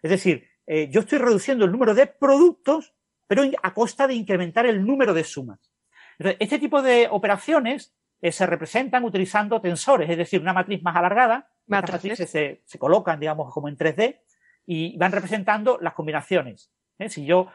Es 0.02 0.10
decir, 0.10 0.48
eh, 0.66 0.88
yo 0.90 1.00
estoy 1.00 1.18
reduciendo 1.18 1.64
el 1.64 1.72
número 1.72 1.94
de 1.94 2.06
productos, 2.06 2.94
pero 3.26 3.42
a 3.62 3.74
costa 3.74 4.06
de 4.06 4.14
incrementar 4.14 4.66
el 4.66 4.84
número 4.84 5.12
de 5.12 5.24
sumas. 5.24 5.70
Entonces, 6.18 6.38
este 6.40 6.58
tipo 6.58 6.82
de 6.82 7.08
operaciones 7.10 7.94
se 8.22 8.46
representan 8.46 9.04
utilizando 9.04 9.60
tensores, 9.60 10.08
es 10.08 10.16
decir, 10.16 10.40
una 10.40 10.54
matriz 10.54 10.82
más 10.82 10.96
alargada. 10.96 11.50
Las 11.66 11.90
matrices 11.90 12.30
se, 12.30 12.62
se, 12.64 12.78
colocan, 12.78 13.20
digamos, 13.20 13.52
como 13.52 13.68
en 13.68 13.76
3D 13.76 14.20
y 14.64 14.96
van 14.96 15.12
representando 15.12 15.78
las 15.80 15.92
combinaciones. 15.92 16.70
Si 17.08 17.26
yo, 17.26 17.48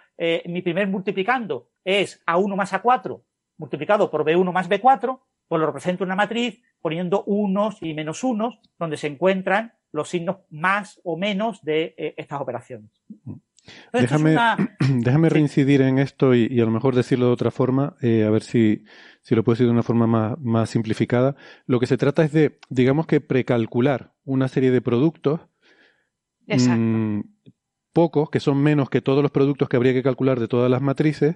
mi 0.45 0.61
primer 0.61 0.87
multiplicando 0.87 1.69
es 1.83 2.23
A1 2.25 2.55
más 2.55 2.73
A4 2.73 3.23
multiplicado 3.59 4.09
por 4.09 4.25
B1 4.25 4.51
más 4.51 4.67
B4, 4.67 5.19
pues 5.47 5.59
lo 5.59 5.67
represento 5.67 6.03
en 6.03 6.07
una 6.07 6.15
matriz 6.15 6.61
poniendo 6.81 7.23
unos 7.25 7.77
y 7.81 7.93
menos 7.93 8.23
unos, 8.23 8.59
donde 8.79 8.97
se 8.97 9.07
encuentran 9.07 9.73
los 9.91 10.09
signos 10.09 10.37
más 10.49 10.99
o 11.03 11.17
menos 11.17 11.61
de 11.63 11.93
eh, 11.97 12.15
estas 12.17 12.41
operaciones. 12.41 12.89
déjame, 13.93 14.35
déjame 14.95 15.29
reincidir 15.29 15.81
en 15.81 15.99
esto 15.99 16.33
y, 16.33 16.59
a 16.59 16.65
lo 16.65 16.71
mejor 16.71 16.95
decirlo 16.95 17.27
de 17.27 17.33
otra 17.33 17.51
forma, 17.51 17.95
eh, 18.01 18.23
a 18.23 18.29
ver 18.29 18.43
si, 18.43 18.85
si 19.21 19.35
lo 19.35 19.43
puedo 19.43 19.55
decir 19.55 19.67
de 19.67 19.73
una 19.73 19.83
forma 19.83 20.07
más, 20.07 20.39
más 20.39 20.69
simplificada. 20.69 21.35
Lo 21.65 21.79
que 21.79 21.87
se 21.87 21.97
trata 21.97 22.23
es 22.23 22.31
de, 22.31 22.59
digamos 22.69 23.07
que 23.07 23.21
precalcular 23.21 24.13
una 24.23 24.47
serie 24.47 24.71
de 24.71 24.81
productos 24.81 25.41
Exacto. 26.49 26.81
Mm, 26.81 27.23
pocos, 27.99 28.29
que 28.29 28.39
son 28.39 28.63
menos 28.63 28.89
que 28.89 29.01
todos 29.01 29.21
los 29.21 29.29
productos 29.29 29.67
que 29.67 29.75
habría 29.75 29.91
que 29.91 30.01
calcular 30.01 30.39
de 30.39 30.47
todas 30.47 30.71
las 30.71 30.81
matrices, 30.81 31.35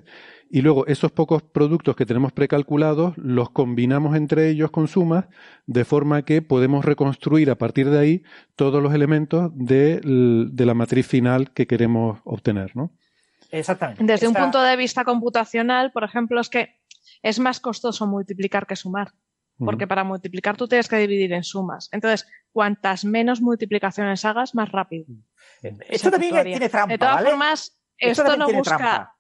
y 0.50 0.62
luego 0.62 0.88
esos 0.88 1.12
pocos 1.12 1.44
productos 1.44 1.98
que 1.98 2.06
tenemos 2.06 2.32
precalculados 2.32 3.18
los 3.18 3.50
combinamos 3.50 4.16
entre 4.16 4.48
ellos 4.48 4.72
con 4.72 4.88
sumas, 4.88 5.26
de 5.66 5.84
forma 5.84 6.22
que 6.22 6.42
podemos 6.42 6.86
reconstruir 6.86 7.52
a 7.52 7.58
partir 7.58 7.90
de 7.90 8.00
ahí 8.00 8.24
todos 8.56 8.82
los 8.82 8.94
elementos 8.94 9.52
de, 9.56 10.00
la 10.56 10.74
matriz 10.74 11.06
final 11.06 11.52
que 11.52 11.68
queremos 11.68 12.22
obtener, 12.24 12.74
¿no? 12.78 12.94
Exactamente. 13.52 14.02
Desde 14.06 14.30
un 14.30 14.34
punto 14.34 14.62
de 14.62 14.78
vista 14.78 15.04
computacional, 15.04 15.92
por 15.92 16.06
ejemplo, 16.06 16.40
es 16.40 16.48
que 16.48 16.80
es 17.22 17.40
más 17.40 17.60
costoso 17.60 18.08
multiplicar 18.08 18.66
que 18.66 18.78
sumar. 18.78 19.12
Porque 19.58 19.86
para 19.86 20.06
multiplicar 20.06 20.56
tú 20.56 20.68
tienes 20.68 20.88
que 20.88 20.98
dividir 20.98 21.34
en 21.34 21.44
sumas. 21.44 21.90
Entonces, 21.92 22.26
cuantas 22.54 23.04
menos 23.04 23.42
multiplicaciones 23.42 24.24
hagas, 24.24 24.56
más 24.56 24.72
rápido. 24.72 25.06
Esto 25.90 26.12
también 26.12 26.44
tiene 26.44 26.70
trampa. 26.70 26.94
De 26.94 26.98
todas 26.98 27.16
¿vale? 27.16 27.30
formas, 27.30 27.80
esto, 27.98 28.38
no 28.38 28.52
busca. 28.52 29.16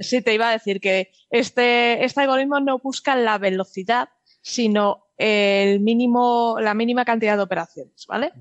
Sí, 0.00 0.20
te 0.20 0.34
iba 0.34 0.48
a 0.48 0.52
decir 0.52 0.80
que 0.80 1.12
este, 1.30 2.04
este 2.04 2.20
algoritmo 2.20 2.60
no 2.60 2.78
busca 2.78 3.16
la 3.16 3.38
velocidad, 3.38 4.10
sino 4.42 5.06
el 5.16 5.80
mínimo, 5.80 6.58
la 6.60 6.74
mínima 6.74 7.04
cantidad 7.04 7.36
de 7.36 7.42
operaciones, 7.42 8.06
¿vale? 8.06 8.32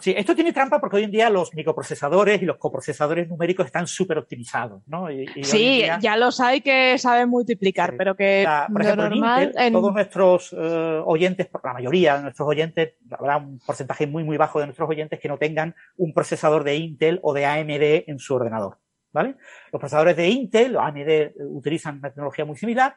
Sí, 0.00 0.14
esto 0.16 0.34
tiene 0.34 0.52
trampa 0.52 0.78
porque 0.80 0.96
hoy 0.96 1.04
en 1.04 1.10
día 1.10 1.30
los 1.30 1.54
microprocesadores 1.54 2.42
y 2.42 2.44
los 2.44 2.58
coprocesadores 2.58 3.28
numéricos 3.28 3.66
están 3.66 3.86
súper 3.86 4.18
optimizados, 4.18 4.82
¿no? 4.86 5.08
sí, 5.42 5.84
ya 6.00 6.16
los 6.16 6.40
hay 6.40 6.60
que 6.60 6.98
saben 6.98 7.28
multiplicar, 7.28 7.94
pero 7.96 8.14
que 8.14 8.46
por 8.70 8.82
ejemplo, 8.82 9.08
normal, 9.08 9.52
en 9.56 9.72
todos 9.72 9.92
nuestros 9.92 10.52
eh, 10.52 11.02
oyentes, 11.04 11.48
la 11.64 11.72
mayoría 11.72 12.16
de 12.16 12.22
nuestros 12.24 12.48
oyentes, 12.48 12.94
habrá 13.10 13.38
un 13.38 13.58
porcentaje 13.58 14.06
muy 14.06 14.22
muy 14.22 14.36
bajo 14.36 14.60
de 14.60 14.66
nuestros 14.66 14.88
oyentes 14.88 15.18
que 15.18 15.28
no 15.28 15.38
tengan 15.38 15.74
un 15.96 16.12
procesador 16.12 16.64
de 16.64 16.76
Intel 16.76 17.18
o 17.22 17.32
de 17.32 17.46
AMD 17.46 18.04
en 18.06 18.18
su 18.18 18.34
ordenador, 18.34 18.78
¿vale? 19.12 19.36
Los 19.72 19.80
procesadores 19.80 20.16
de 20.16 20.28
Intel 20.28 20.76
o 20.76 20.80
AMD 20.80 21.32
utilizan 21.38 21.98
una 21.98 22.10
tecnología 22.10 22.44
muy 22.44 22.56
similar. 22.56 22.96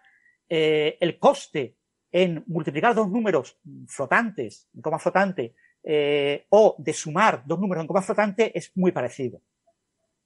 Eh, 0.49 0.97
el 0.99 1.17
coste 1.19 1.75
en 2.11 2.43
multiplicar 2.47 2.95
dos 2.95 3.09
números 3.09 3.57
flotantes, 3.87 4.67
en 4.75 4.81
coma 4.81 4.99
flotante, 4.99 5.53
eh, 5.83 6.45
o 6.49 6.75
de 6.77 6.93
sumar 6.93 7.43
dos 7.45 7.59
números 7.59 7.81
en 7.81 7.87
coma 7.87 8.01
flotante 8.01 8.57
es 8.57 8.71
muy 8.75 8.91
parecido. 8.91 9.41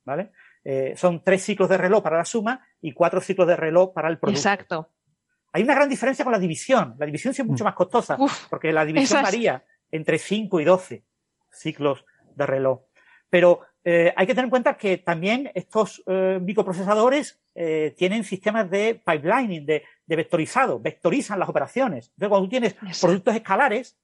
¿Vale? 0.06 0.32
Eh, 0.64 0.94
son 0.98 1.24
tres 1.24 1.44
ciclos 1.44 1.70
de 1.70 1.78
reloj 1.78 2.04
para 2.04 2.18
la 2.18 2.26
suma 2.26 2.66
y 2.82 2.92
cuatro 2.92 3.22
ciclos 3.22 3.48
de 3.48 3.56
reloj 3.56 3.94
para 3.94 4.10
el 4.10 4.18
producto. 4.18 4.40
Exacto. 4.40 4.90
Hay 5.52 5.64
una 5.64 5.76
gran 5.76 5.88
diferencia 5.88 6.26
con 6.26 6.32
la 6.32 6.40
división. 6.40 6.96
La 6.98 7.06
división 7.06 7.34
sí 7.34 7.42
es 7.42 7.48
mucho 7.48 7.64
mm. 7.64 7.68
más 7.68 7.76
costosa 7.76 8.18
porque 8.50 8.74
la 8.74 8.84
división 8.84 9.22
varía 9.22 9.64
entre 9.92 10.18
5 10.18 10.60
y 10.60 10.64
12 10.64 11.04
ciclos 11.52 12.04
de 12.36 12.46
reloj. 12.46 12.82
Pero 13.30 13.62
eh, 13.84 14.14
hay 14.16 14.26
que 14.26 14.34
tener 14.34 14.46
en 14.46 14.50
cuenta 14.50 14.76
que 14.76 14.98
también 14.98 15.52
estos 15.54 16.04
microprocesadores 16.08 17.40
tienen 17.96 18.24
sistemas 18.24 18.70
de 18.72 19.00
pipelining, 19.06 19.66
de, 19.66 19.84
de, 20.08 20.16
vectorizado, 20.16 20.80
vectorizan 20.80 21.40
las 21.40 21.48
operaciones. 21.48 22.08
Entonces, 22.16 22.30
cuando 22.30 22.48
tú 22.48 22.50
tienes 22.50 22.76
productos 23.00 23.36
escalares, 23.36 23.96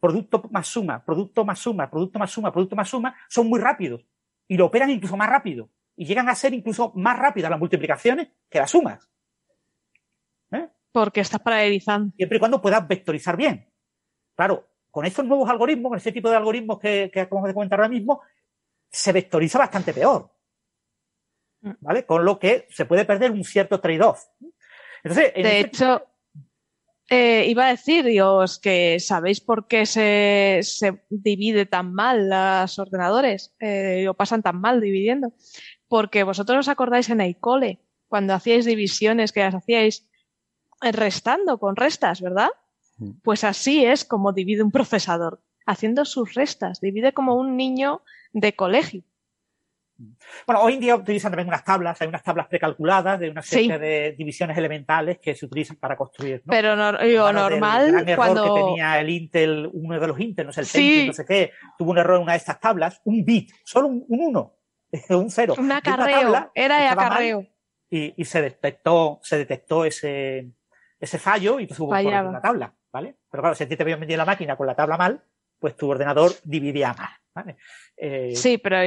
producto 0.00 0.48
más 0.50 0.66
suma, 0.66 1.04
producto 1.04 1.44
más 1.44 1.58
suma, 1.58 1.90
producto 1.90 2.18
más 2.18 2.30
suma, 2.30 2.52
producto 2.52 2.76
más 2.76 2.88
suma, 2.88 3.16
son 3.28 3.48
muy 3.48 3.60
rápidos 3.60 4.04
y 4.46 4.56
lo 4.56 4.66
operan 4.66 4.90
incluso 4.90 5.16
más 5.16 5.28
rápido 5.28 5.70
y 5.96 6.06
llegan 6.06 6.28
a 6.28 6.34
ser 6.34 6.54
incluso 6.54 6.92
más 6.94 7.18
rápidas 7.18 7.50
las 7.50 7.58
multiplicaciones 7.58 8.28
que 8.48 8.58
las 8.58 8.70
sumas. 8.70 9.10
¿Eh? 10.52 10.68
Porque 10.92 11.20
estás 11.20 11.40
paralelizando. 11.40 12.14
Siempre 12.16 12.36
y 12.36 12.38
cuando 12.38 12.62
puedas 12.62 12.86
vectorizar 12.86 13.36
bien. 13.36 13.68
Claro, 14.36 14.68
con 14.90 15.04
estos 15.04 15.24
nuevos 15.24 15.50
algoritmos, 15.50 15.90
con 15.90 15.98
este 15.98 16.12
tipo 16.12 16.30
de 16.30 16.36
algoritmos 16.36 16.78
que, 16.78 17.10
que 17.12 17.20
acabamos 17.20 17.48
de 17.48 17.54
comentar 17.54 17.80
ahora 17.80 17.88
mismo, 17.88 18.22
se 18.90 19.12
vectoriza 19.12 19.58
bastante 19.58 19.92
peor. 19.92 20.30
Mm. 21.60 21.72
¿Vale? 21.80 22.06
Con 22.06 22.24
lo 22.24 22.38
que 22.38 22.68
se 22.70 22.84
puede 22.84 23.04
perder 23.04 23.32
un 23.32 23.44
cierto 23.44 23.80
trade-off. 23.80 24.24
Entonces, 25.02 25.34
de 25.34 25.40
este 25.40 25.60
hecho, 25.60 26.06
eh, 27.08 27.46
iba 27.48 27.66
a 27.66 27.70
decir, 27.70 28.04
Dios, 28.04 28.58
que 28.58 29.00
sabéis 29.00 29.40
por 29.40 29.66
qué 29.66 29.86
se, 29.86 30.60
se 30.62 31.02
divide 31.08 31.64
tan 31.64 31.94
mal 31.94 32.28
los 32.28 32.78
ordenadores, 32.78 33.54
eh, 33.60 34.06
o 34.08 34.14
pasan 34.14 34.42
tan 34.42 34.60
mal 34.60 34.80
dividiendo. 34.80 35.32
Porque 35.88 36.22
vosotros 36.22 36.58
os 36.60 36.68
acordáis 36.68 37.08
en 37.08 37.22
el 37.22 37.38
cole, 37.38 37.80
cuando 38.08 38.34
hacíais 38.34 38.66
divisiones 38.66 39.32
que 39.32 39.40
las 39.40 39.54
hacíais 39.54 40.06
restando 40.80 41.58
con 41.58 41.76
restas, 41.76 42.20
¿verdad? 42.20 42.50
Mm. 42.98 43.12
Pues 43.22 43.42
así 43.44 43.84
es 43.84 44.04
como 44.04 44.32
divide 44.32 44.62
un 44.62 44.70
procesador, 44.70 45.42
haciendo 45.66 46.04
sus 46.04 46.34
restas, 46.34 46.80
divide 46.80 47.12
como 47.12 47.36
un 47.36 47.56
niño 47.56 48.02
de 48.32 48.54
colegio. 48.54 49.02
Bueno, 50.46 50.62
hoy 50.62 50.74
en 50.74 50.80
día 50.80 50.94
utilizan 50.94 51.32
también 51.32 51.48
unas 51.48 51.64
tablas, 51.64 52.00
hay 52.00 52.06
unas 52.06 52.22
tablas 52.22 52.46
precalculadas 52.46 53.18
de 53.18 53.30
una 53.30 53.42
serie 53.42 53.78
de 53.78 54.12
divisiones 54.12 54.56
elementales 54.56 55.18
que 55.18 55.34
se 55.34 55.46
utilizan 55.46 55.76
para 55.76 55.96
construir. 55.96 56.42
¿no? 56.44 56.50
Pero 56.52 56.76
no, 56.76 56.92
normal. 57.32 57.86
Del, 57.92 58.08
error 58.08 58.16
cuando... 58.16 58.54
que 58.54 58.60
tenía 58.60 59.00
el 59.00 59.10
Intel, 59.10 59.70
uno 59.72 59.98
de 59.98 60.06
los 60.06 60.20
Intel, 60.20 60.46
no 60.46 60.52
sé, 60.52 60.60
el 60.60 60.66
sí. 60.66 61.04
no 61.08 61.12
sé 61.12 61.24
qué, 61.26 61.50
tuvo 61.76 61.90
un 61.90 61.98
error 61.98 62.16
en 62.16 62.22
una 62.22 62.32
de 62.32 62.38
estas 62.38 62.60
tablas, 62.60 63.00
un 63.04 63.24
bit, 63.24 63.50
solo 63.64 63.88
un, 63.88 64.04
un 64.08 64.20
uno, 64.20 64.54
un 65.10 65.30
cero. 65.30 65.54
Un 65.58 65.72
acarreo, 65.72 66.50
era 66.54 66.78
de 66.78 66.86
acarreo. 66.86 67.46
Y, 67.90 68.14
y, 68.20 68.24
se 68.24 68.42
detectó, 68.42 69.18
se 69.22 69.38
detectó 69.38 69.84
ese, 69.84 70.52
ese 71.00 71.18
fallo 71.18 71.58
y 71.58 71.62
entonces 71.62 71.80
hubo 71.80 71.90
una 71.90 72.40
tabla, 72.40 72.74
¿vale? 72.92 73.16
Pero 73.30 73.42
claro, 73.42 73.56
si 73.56 73.64
a 73.64 73.68
ti 73.68 73.76
te 73.76 73.82
habían 73.82 73.98
metido 73.98 74.18
la 74.18 74.26
máquina 74.26 74.56
con 74.56 74.66
la 74.66 74.74
tabla 74.74 74.96
mal, 74.96 75.24
pues 75.58 75.76
tu 75.76 75.90
ordenador 75.90 76.32
dividía 76.44 76.94
mal. 76.94 77.10
¿vale? 77.34 77.56
Eh, 77.96 78.32
Sí, 78.34 78.58
pero 78.58 78.78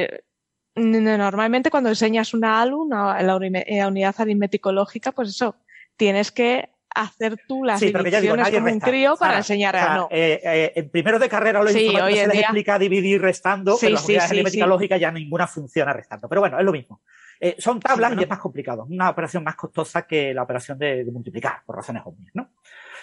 normalmente 0.76 1.70
cuando 1.70 1.90
enseñas 1.90 2.34
una 2.34 2.62
ALU, 2.62 2.84
una, 2.84 3.22
la, 3.22 3.40
la 3.40 3.88
unidad 3.88 4.16
aritmético-lógica, 4.18 5.12
pues 5.12 5.30
eso, 5.30 5.56
tienes 5.98 6.32
que 6.32 6.70
hacer 6.94 7.38
tú 7.48 7.64
las 7.64 7.80
Sí, 7.80 7.86
digo, 7.88 8.00
divisiones 8.00 8.38
nadie 8.46 8.60
como 8.60 8.74
un 8.74 8.80
crío 8.80 9.16
para 9.18 9.38
enseñar 9.38 9.76
a 9.78 9.96
no. 9.96 10.08
eh, 10.12 10.42
eh, 10.44 10.74
en 10.76 10.90
primero 10.90 11.20
de 11.20 11.30
carrera 11.30 11.62
los 11.64 11.72
Sí, 11.72 11.86
informáticos 11.86 12.20
se 12.20 12.28
les 12.28 12.34
día- 12.34 12.42
explica 12.42 12.80
dividir 12.80 13.22
restando, 13.22 13.74
Sí, 13.78 13.86
pero 13.86 13.94
las 13.94 14.06
unidades 14.06 15.00
ya 15.00 15.12
ninguna 15.12 15.48
funciona 15.48 15.94
restando. 15.94 16.28
Pero 16.28 16.42
bueno, 16.42 16.60
es 16.60 16.66
lo 16.66 16.72
mismo. 16.74 17.02
Eh, 17.40 17.56
son 17.58 17.80
tablas 17.80 18.14
y 18.18 18.24
es 18.24 18.30
más 18.30 18.40
complicado. 18.40 18.86
Una 18.90 19.10
operación 19.10 19.44
más 19.44 19.56
costosa 19.56 20.06
que 20.06 20.34
la 20.34 20.44
operación 20.44 20.78
de, 20.78 21.04
de 21.06 21.12
multiplicar, 21.12 21.62
por 21.66 21.76
razones 21.78 22.04
obvias, 22.06 22.30
¿no? 22.36 22.50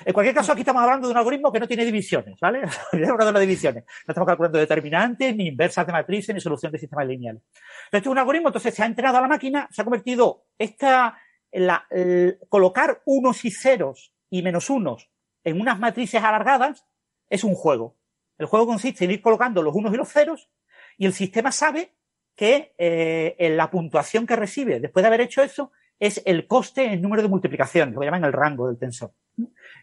En 0.04 0.12
cualquier 0.12 0.34
caso, 0.34 0.52
aquí 0.52 0.60
estamos 0.62 0.82
hablando 0.82 1.08
de 1.08 1.12
un 1.12 1.18
algoritmo 1.18 1.50
que 1.52 1.60
no 1.60 1.66
tiene 1.68 1.84
divisiones, 1.84 2.38
¿vale? 2.40 2.62
Olvidémonos 2.92 3.26
de 3.26 3.32
las 3.32 3.40
divisiones. 3.40 3.84
No 4.06 4.12
estamos 4.12 4.26
calculando 4.26 4.58
determinantes, 4.58 5.34
ni 5.36 5.48
inversas 5.48 5.86
de 5.86 5.92
matrices, 5.92 6.34
ni 6.34 6.40
solución 6.40 6.72
de 6.72 6.78
sistemas 6.78 7.06
lineales. 7.06 7.42
Entonces, 7.86 8.06
es 8.06 8.10
un 8.10 8.18
algoritmo, 8.18 8.48
entonces 8.48 8.74
se 8.74 8.82
ha 8.82 8.86
entrenado 8.86 9.18
a 9.18 9.20
la 9.22 9.28
máquina, 9.28 9.68
se 9.70 9.82
ha 9.82 9.84
convertido 9.84 10.46
esta, 10.58 11.18
la, 11.52 11.86
el- 11.90 12.38
colocar 12.48 13.02
unos 13.06 13.44
y 13.44 13.50
ceros 13.50 14.12
y 14.30 14.42
menos 14.42 14.70
unos 14.70 15.10
en 15.44 15.60
unas 15.60 15.78
matrices 15.78 16.22
alargadas 16.22 16.84
es 17.30 17.44
un 17.44 17.54
juego. 17.54 17.96
El 18.38 18.46
juego 18.46 18.66
consiste 18.66 19.04
en 19.04 19.10
ir 19.12 19.20
colocando 19.22 19.62
los 19.62 19.74
unos 19.74 19.92
y 19.92 19.96
los 19.96 20.08
ceros 20.08 20.50
y 20.96 21.06
el 21.06 21.12
sistema 21.12 21.50
sabe 21.52 21.94
que 22.36 22.74
eh, 22.78 23.52
la 23.56 23.70
puntuación 23.70 24.26
que 24.26 24.36
recibe 24.36 24.78
después 24.80 25.02
de 25.02 25.06
haber 25.08 25.22
hecho 25.22 25.42
eso 25.42 25.72
es 25.98 26.22
el 26.24 26.46
coste 26.46 26.84
en 26.92 27.02
número 27.02 27.22
de 27.22 27.28
multiplicaciones, 27.28 27.94
lo 27.96 28.02
llaman 28.02 28.24
el 28.24 28.32
rango 28.32 28.68
del 28.68 28.78
tensor. 28.78 29.12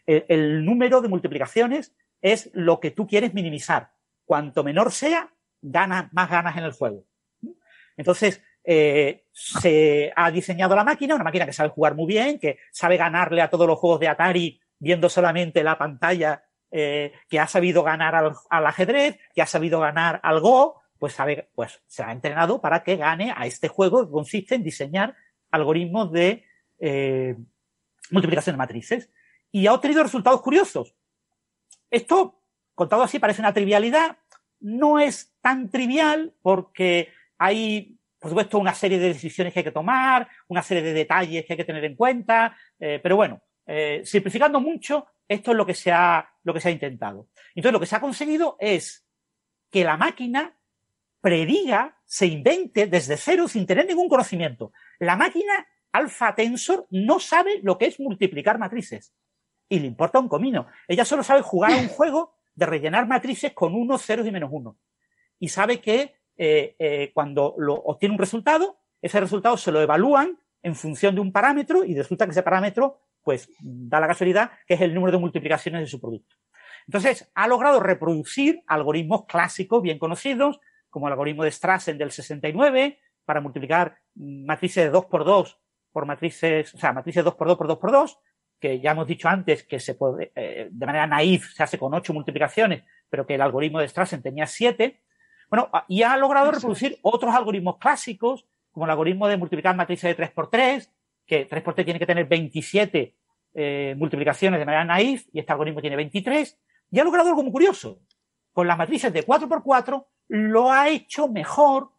El, 0.05 0.65
número 0.65 1.01
de 1.01 1.07
multiplicaciones 1.07 1.95
es 2.21 2.49
lo 2.53 2.79
que 2.79 2.91
tú 2.91 3.07
quieres 3.07 3.33
minimizar. 3.33 3.91
Cuanto 4.25 4.63
menor 4.63 4.91
sea, 4.91 5.33
ganas 5.61 6.11
más 6.13 6.29
ganas 6.29 6.57
en 6.57 6.63
el 6.63 6.71
juego. 6.71 7.03
Entonces, 7.97 8.41
eh, 8.63 9.25
se 9.31 10.11
ha 10.15 10.31
diseñado 10.31 10.75
la 10.75 10.83
máquina, 10.83 11.15
una 11.15 11.23
máquina 11.23 11.45
que 11.45 11.53
sabe 11.53 11.69
jugar 11.69 11.95
muy 11.95 12.07
bien, 12.07 12.39
que 12.39 12.57
sabe 12.71 12.97
ganarle 12.97 13.41
a 13.41 13.49
todos 13.49 13.67
los 13.67 13.79
juegos 13.79 13.99
de 13.99 14.07
Atari 14.07 14.59
viendo 14.79 15.09
solamente 15.09 15.63
la 15.63 15.77
pantalla, 15.77 16.43
eh, 16.71 17.13
que 17.29 17.39
ha 17.39 17.47
sabido 17.47 17.83
ganar 17.83 18.15
al, 18.15 18.33
al 18.49 18.65
ajedrez, 18.65 19.17
que 19.33 19.41
ha 19.41 19.45
sabido 19.45 19.79
ganar 19.79 20.19
al 20.23 20.39
Go, 20.39 20.81
pues 20.99 21.13
sabe, 21.13 21.49
pues 21.55 21.81
se 21.87 22.03
ha 22.03 22.11
entrenado 22.11 22.61
para 22.61 22.83
que 22.83 22.95
gane 22.95 23.33
a 23.35 23.45
este 23.45 23.67
juego 23.67 24.05
que 24.05 24.11
consiste 24.11 24.55
en 24.55 24.63
diseñar 24.63 25.15
algoritmos 25.51 26.11
de 26.11 26.45
eh, 26.79 27.35
multiplicación 28.11 28.55
de 28.55 28.57
matrices. 28.57 29.09
Y 29.55 29.67
ha 29.67 29.73
obtenido 29.73 30.03
resultados 30.03 30.41
curiosos. 30.41 30.93
Esto, 31.89 32.41
contado 32.73 33.03
así, 33.03 33.19
parece 33.19 33.39
una 33.39 33.53
trivialidad. 33.53 34.17
No 34.59 34.99
es 34.99 35.33
tan 35.39 35.71
trivial 35.71 36.33
porque 36.41 37.07
hay, 37.37 37.97
por 38.19 38.31
supuesto, 38.31 38.59
una 38.59 38.73
serie 38.73 38.99
de 38.99 39.13
decisiones 39.13 39.53
que 39.53 39.59
hay 39.59 39.63
que 39.63 39.71
tomar, 39.71 40.27
una 40.49 40.61
serie 40.61 40.83
de 40.83 40.91
detalles 40.91 41.45
que 41.45 41.53
hay 41.53 41.57
que 41.57 41.63
tener 41.63 41.85
en 41.85 41.95
cuenta, 41.95 42.53
eh, 42.77 42.99
pero 43.01 43.15
bueno, 43.15 43.43
eh, 43.65 44.01
simplificando 44.03 44.59
mucho, 44.59 45.07
esto 45.25 45.51
es 45.51 45.57
lo 45.57 45.65
que 45.65 45.73
se 45.73 45.89
ha, 45.89 46.29
lo 46.43 46.53
que 46.53 46.59
se 46.59 46.67
ha 46.67 46.71
intentado. 46.71 47.29
Entonces, 47.55 47.71
lo 47.71 47.79
que 47.79 47.85
se 47.85 47.95
ha 47.95 48.01
conseguido 48.01 48.57
es 48.59 49.07
que 49.71 49.85
la 49.85 49.95
máquina 49.95 50.53
prediga, 51.21 51.97
se 52.03 52.25
invente 52.25 52.87
desde 52.87 53.15
cero 53.15 53.47
sin 53.47 53.65
tener 53.65 53.87
ningún 53.87 54.09
conocimiento. 54.09 54.73
La 54.99 55.15
máquina 55.15 55.65
alfa 55.93 56.35
tensor 56.35 56.87
no 56.89 57.21
sabe 57.21 57.61
lo 57.63 57.77
que 57.77 57.85
es 57.85 58.01
multiplicar 58.01 58.59
matrices 58.59 59.13
y 59.69 59.79
le 59.79 59.87
importa 59.87 60.19
un 60.19 60.27
comino. 60.27 60.67
Ella 60.87 61.05
solo 61.05 61.23
sabe 61.23 61.41
jugar 61.41 61.73
a 61.73 61.77
un 61.77 61.87
juego 61.89 62.35
de 62.53 62.65
rellenar 62.65 63.07
matrices 63.07 63.53
con 63.53 63.75
unos, 63.75 64.01
ceros 64.03 64.25
y 64.27 64.31
menos 64.31 64.49
uno. 64.51 64.77
Y 65.39 65.49
sabe 65.49 65.81
que 65.81 66.15
eh, 66.37 66.75
eh, 66.79 67.11
cuando 67.13 67.55
lo, 67.57 67.73
obtiene 67.73 68.13
un 68.13 68.19
resultado, 68.19 68.77
ese 69.01 69.19
resultado 69.19 69.57
se 69.57 69.71
lo 69.71 69.81
evalúan 69.81 70.39
en 70.61 70.75
función 70.75 71.15
de 71.15 71.21
un 71.21 71.31
parámetro 71.31 71.83
y 71.83 71.95
resulta 71.95 72.25
que 72.25 72.31
ese 72.31 72.43
parámetro, 72.43 72.99
pues, 73.21 73.49
da 73.59 73.99
la 73.99 74.07
casualidad 74.07 74.51
que 74.65 74.75
es 74.75 74.81
el 74.81 74.93
número 74.93 75.13
de 75.13 75.21
multiplicaciones 75.21 75.81
de 75.81 75.87
su 75.87 75.99
producto. 75.99 76.35
Entonces, 76.87 77.29
ha 77.33 77.47
logrado 77.47 77.79
reproducir 77.79 78.63
algoritmos 78.67 79.25
clásicos 79.25 79.81
bien 79.81 79.99
conocidos, 79.99 80.59
como 80.89 81.07
el 81.07 81.13
algoritmo 81.13 81.43
de 81.43 81.51
Strassen 81.51 81.97
del 81.97 82.11
69, 82.11 82.99
para 83.25 83.41
multiplicar 83.41 83.97
matrices 84.15 84.85
de 84.85 84.89
2 84.91 85.05
por 85.05 85.25
2 85.25 85.59
por 85.91 86.05
matrices, 86.05 86.73
o 86.73 86.77
sea, 86.77 86.93
matrices 86.93 87.23
2 87.23 87.35
por 87.35 87.47
2 87.47 87.57
por 87.57 87.67
2 87.67 87.77
por 87.77 87.91
2, 87.91 88.19
que 88.59 88.79
ya 88.79 88.91
hemos 88.91 89.07
dicho 89.07 89.27
antes 89.27 89.63
que 89.63 89.79
se 89.79 89.95
puede, 89.95 90.31
eh, 90.35 90.69
de 90.71 90.85
manera 90.85 91.07
naif 91.07 91.53
se 91.53 91.63
hace 91.63 91.77
con 91.77 91.93
8 91.93 92.13
multiplicaciones, 92.13 92.83
pero 93.09 93.25
que 93.25 93.35
el 93.35 93.41
algoritmo 93.41 93.79
de 93.79 93.87
Strassen 93.87 94.21
tenía 94.21 94.47
7. 94.47 95.01
Bueno, 95.49 95.69
y 95.87 96.03
ha 96.03 96.17
logrado 96.17 96.51
reproducir 96.51 96.97
otros 97.01 97.33
algoritmos 97.33 97.77
clásicos, 97.77 98.45
como 98.71 98.85
el 98.85 98.91
algoritmo 98.91 99.27
de 99.27 99.37
multiplicar 99.37 99.75
matrices 99.75 100.09
de 100.09 100.15
3 100.15 100.31
por 100.31 100.49
3, 100.49 100.91
que 101.25 101.45
3 101.45 101.63
por 101.63 101.73
3 101.73 101.85
tiene 101.85 101.99
que 101.99 102.05
tener 102.05 102.25
27 102.25 103.15
eh, 103.53 103.95
multiplicaciones 103.97 104.59
de 104.59 104.65
manera 104.65 104.83
naif, 104.83 105.27
y 105.31 105.39
este 105.39 105.51
algoritmo 105.51 105.81
tiene 105.81 105.95
23, 105.95 106.59
y 106.91 106.99
ha 106.99 107.03
logrado 107.03 107.29
algo 107.29 107.43
muy 107.43 107.51
curioso. 107.51 107.99
Con 108.51 108.67
las 108.67 108.77
matrices 108.77 109.11
de 109.13 109.23
4 109.23 109.47
por 109.47 109.63
4 109.63 110.07
lo 110.29 110.71
ha 110.71 110.89
hecho 110.89 111.27
mejor 111.27 111.91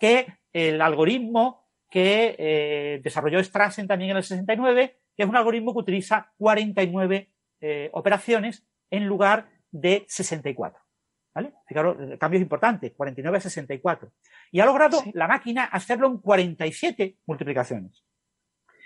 que 0.00 0.26
el 0.52 0.80
algoritmo 0.80 1.68
que 1.90 2.36
eh, 2.38 3.00
desarrolló 3.02 3.42
Strassen 3.42 3.86
también 3.86 4.10
en 4.12 4.18
el 4.18 4.22
69, 4.22 4.98
que 5.18 5.24
es 5.24 5.28
un 5.28 5.34
algoritmo 5.34 5.72
que 5.72 5.80
utiliza 5.80 6.32
49 6.38 7.28
eh, 7.60 7.90
operaciones 7.92 8.64
en 8.88 9.04
lugar 9.06 9.50
de 9.72 10.04
64. 10.06 10.80
¿Vale? 11.34 11.54
Fijaros, 11.66 11.96
el 11.98 12.18
cambio 12.18 12.38
es 12.38 12.42
importante, 12.42 12.92
49 12.92 13.36
a 13.36 13.40
64. 13.40 14.12
Y 14.52 14.60
ha 14.60 14.64
logrado 14.64 15.00
sí. 15.00 15.10
la 15.14 15.26
máquina 15.26 15.64
hacerlo 15.64 16.06
en 16.06 16.18
47 16.18 17.16
multiplicaciones. 17.26 18.04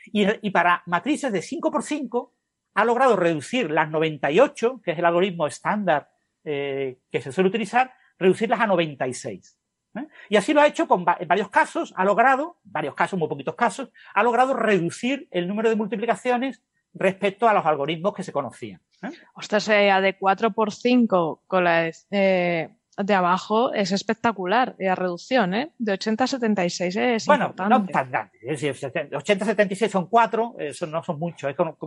Y, 0.07 0.27
y, 0.41 0.51
para 0.51 0.83
matrices 0.87 1.31
de 1.33 1.43
5 1.43 1.71
por 1.71 1.83
5 1.83 2.35
ha 2.77 2.85
logrado 2.87 3.15
reducir 3.15 3.71
las 3.71 3.91
98, 3.91 4.81
que 4.83 4.93
es 4.93 4.99
el 4.99 5.05
algoritmo 5.05 5.47
estándar 5.47 6.11
eh, 6.45 6.99
que 7.11 7.21
se 7.21 7.31
suele 7.31 7.51
utilizar, 7.51 7.93
reducirlas 8.19 8.61
a 8.61 8.67
96. 8.67 9.59
¿Eh? 9.97 10.07
Y 10.29 10.37
así 10.37 10.53
lo 10.53 10.61
ha 10.61 10.67
hecho 10.67 10.87
con 10.87 11.05
en 11.19 11.29
varios 11.29 11.51
casos, 11.51 11.93
ha 11.97 12.05
logrado, 12.05 12.59
varios 12.65 12.95
casos, 12.95 13.19
muy 13.19 13.29
poquitos 13.29 13.55
casos, 13.55 13.91
ha 14.15 14.23
logrado 14.23 14.55
reducir 14.55 15.29
el 15.31 15.49
número 15.49 15.69
de 15.69 15.77
multiplicaciones 15.77 16.63
respecto 16.95 17.49
a 17.49 17.55
los 17.55 17.65
algoritmos 17.65 18.15
que 18.15 18.23
se 18.23 18.33
conocían. 18.33 18.81
¿eh? 19.03 19.11
Ostras, 19.35 19.69
eh, 19.69 19.93
de 20.01 20.17
4 20.19 20.53
por 20.53 20.73
5 20.73 21.43
con 21.47 21.65
la 21.65 21.91
eh, 22.11 22.71
de 22.99 23.15
abajo 23.15 23.73
es 23.73 23.91
espectacular 23.91 24.77
la 24.79 24.95
reducción, 24.95 25.55
¿eh? 25.55 25.73
De 25.79 25.93
80 25.93 26.25
a 26.25 26.27
76 26.27 26.97
es 26.97 27.27
bueno, 27.27 27.47
importante. 27.47 27.71
no 27.71 27.87
tan 27.87 28.11
grande. 28.11 28.33
Es 28.43 28.61
decir, 28.61 28.91
80 29.15 29.45
a 29.45 29.49
76 29.49 29.91
son 29.91 30.07
4, 30.09 30.57
eso 30.59 30.87
no 30.87 31.03
son 31.03 31.19
muchos. 31.19 31.51
Es 31.51 31.57
como, 31.57 31.79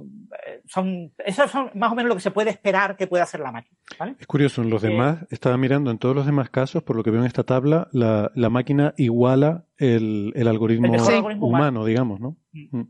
son, 0.65 1.13
esos 1.19 1.51
son 1.51 1.69
más 1.75 1.91
o 1.91 1.95
menos 1.95 2.09
lo 2.09 2.15
que 2.15 2.21
se 2.21 2.31
puede 2.31 2.49
esperar 2.49 2.97
que 2.97 3.05
pueda 3.05 3.23
hacer 3.23 3.39
la 3.39 3.51
máquina. 3.51 3.77
¿vale? 3.99 4.15
Es 4.19 4.25
curioso, 4.25 4.63
en 4.63 4.69
los 4.69 4.81
demás, 4.81 5.25
estaba 5.29 5.57
mirando 5.57 5.91
en 5.91 5.99
todos 5.99 6.15
los 6.15 6.25
demás 6.25 6.49
casos, 6.49 6.81
por 6.81 6.95
lo 6.95 7.03
que 7.03 7.11
veo 7.11 7.21
en 7.21 7.27
esta 7.27 7.43
tabla, 7.43 7.87
la, 7.91 8.31
la 8.33 8.49
máquina 8.49 8.93
iguala 8.97 9.65
el, 9.77 10.33
el 10.35 10.47
algoritmo, 10.47 10.87
el 10.87 11.01
humano, 11.01 11.15
algoritmo 11.17 11.47
humano, 11.47 11.85
digamos, 11.85 12.19
¿no? 12.19 12.37
Mm. 12.51 12.81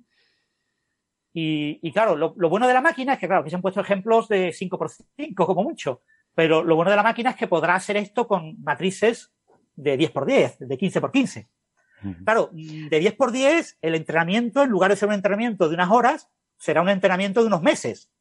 Y, 1.37 1.79
y, 1.85 1.91
claro, 1.91 2.15
lo, 2.15 2.33
lo, 2.37 2.47
bueno 2.47 2.65
de 2.65 2.73
la 2.73 2.79
máquina 2.79 3.13
es 3.13 3.19
que, 3.19 3.27
claro, 3.27 3.43
que 3.43 3.49
se 3.49 3.57
han 3.57 3.61
puesto 3.61 3.81
ejemplos 3.81 4.29
de 4.29 4.53
5 4.53 4.77
por 4.77 4.89
5 4.89 5.45
como 5.45 5.63
mucho, 5.63 6.01
pero 6.35 6.63
lo 6.63 6.75
bueno 6.75 6.91
de 6.91 6.97
la 6.97 7.03
máquina 7.03 7.31
es 7.31 7.35
que 7.35 7.47
podrá 7.47 7.75
hacer 7.75 7.97
esto 7.97 8.27
con 8.27 8.61
matrices 8.61 9.31
de 9.75 9.97
10 9.97 10.11
por 10.11 10.25
10, 10.25 10.59
de 10.59 10.77
15 10.77 11.01
por 11.01 11.11
15. 11.11 11.47
Uh 12.03 12.07
-huh. 12.07 12.23
Claro, 12.23 12.49
de 12.51 12.99
10 12.99 13.13
por 13.15 13.31
10, 13.31 13.77
el 13.81 13.95
entrenamiento, 13.95 14.61
en 14.61 14.69
lugar 14.69 14.91
de 14.91 14.97
ser 14.97 15.07
un 15.07 15.15
entrenamiento 15.15 15.67
de 15.67 15.75
unas 15.75 15.89
horas, 15.89 16.29
será 16.57 16.81
un 16.81 16.89
entrenamiento 16.89 17.41
de 17.41 17.47
unos 17.47 17.61
meses. 17.61 18.11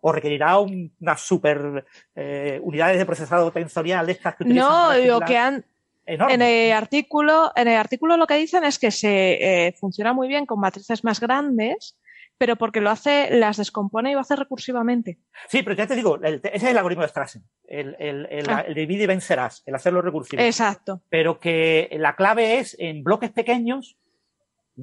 O 0.00 0.12
requerirá 0.12 0.58
un, 0.58 0.94
unas 1.00 1.20
super 1.20 1.84
eh, 2.14 2.60
unidades 2.62 2.98
de 2.98 3.06
procesado 3.06 3.50
tensorial 3.50 4.06
de 4.06 4.12
estas 4.12 4.36
que 4.36 4.44
utilizan. 4.44 4.68
No, 4.68 4.96
lo 4.96 5.20
que 5.20 5.36
han, 5.36 5.64
Enorme. 6.06 6.34
En 6.34 6.42
el 6.42 6.72
artículo, 6.72 7.50
en 7.56 7.66
el 7.66 7.76
artículo 7.76 8.16
lo 8.16 8.28
que 8.28 8.36
dicen 8.36 8.62
es 8.62 8.78
que 8.78 8.92
se 8.92 9.66
eh, 9.66 9.72
funciona 9.72 10.12
muy 10.12 10.28
bien 10.28 10.46
con 10.46 10.60
matrices 10.60 11.02
más 11.02 11.18
grandes, 11.18 11.98
pero 12.38 12.56
porque 12.56 12.80
lo 12.80 12.90
hace, 12.90 13.28
las 13.30 13.56
descompone 13.56 14.10
y 14.10 14.14
lo 14.14 14.20
hace 14.20 14.36
recursivamente. 14.36 15.18
Sí, 15.48 15.62
pero 15.62 15.74
ya 15.74 15.86
te 15.86 15.96
digo, 15.96 16.16
el, 16.16 16.36
ese 16.36 16.50
es 16.52 16.62
el 16.64 16.76
algoritmo 16.76 17.02
de 17.02 17.08
Strassen, 17.08 17.44
el, 17.66 17.96
el, 17.98 18.26
el, 18.30 18.50
ah. 18.50 18.64
el 18.66 18.74
divide 18.74 19.04
y 19.04 19.06
vencerás, 19.06 19.62
el 19.66 19.74
hacerlo 19.74 20.02
recursivo. 20.02 20.42
Exacto. 20.42 21.00
Pero 21.08 21.38
que 21.38 21.88
la 21.98 22.14
clave 22.14 22.58
es 22.58 22.76
en 22.78 23.02
bloques 23.02 23.30
pequeños, 23.30 23.96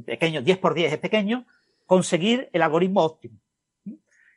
pequeños, 0.05 0.43
10 0.43 0.57
por 0.57 0.73
10 0.73 0.93
es 0.93 0.99
pequeño, 0.99 1.45
conseguir 1.85 2.49
el 2.53 2.61
algoritmo 2.61 3.01
óptimo. 3.01 3.38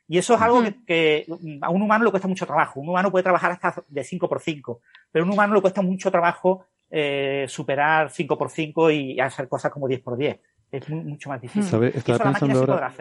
Y 0.09 0.17
eso 0.17 0.35
es 0.35 0.41
algo 0.41 0.59
uh 0.59 0.63
-huh. 0.63 0.85
que, 0.85 1.25
que, 1.25 1.59
a 1.61 1.69
un 1.69 1.81
humano 1.81 2.05
le 2.05 2.11
cuesta 2.11 2.29
mucho 2.29 2.45
trabajo. 2.45 2.79
Un 2.79 2.87
humano 2.87 3.11
puede 3.11 3.23
trabajar 3.23 3.51
hasta 3.51 3.83
de 3.89 4.03
5 4.03 4.29
por 4.29 4.39
5, 4.39 4.79
pero 5.11 5.23
a 5.23 5.27
un 5.27 5.33
humano 5.33 5.55
le 5.55 5.61
cuesta 5.61 5.81
mucho 5.81 6.09
trabajo 6.09 6.65
eh, 6.89 7.45
superar 7.49 8.09
5 8.09 8.37
por 8.37 8.49
5 8.49 8.91
y 8.91 9.19
hacer 9.19 9.49
cosas 9.49 9.71
como 9.71 9.87
10 9.87 10.01
por 10.01 10.15
10 10.15 10.39
es 10.71 10.89
mucho 10.89 11.29
más 11.29 11.41
difícil. 11.41 11.63
¿Sabe? 11.63 11.91
Estaba 11.95 12.17
pensando 12.19 12.59
ahora. 12.59 12.93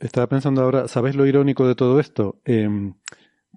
Estaba 0.00 0.26
pensando 0.26 0.62
ahora, 0.62 0.88
¿sabes 0.88 1.14
lo 1.14 1.24
irónico 1.26 1.66
de 1.66 1.74
todo 1.74 2.00
esto? 2.00 2.40
Eh, 2.44 2.68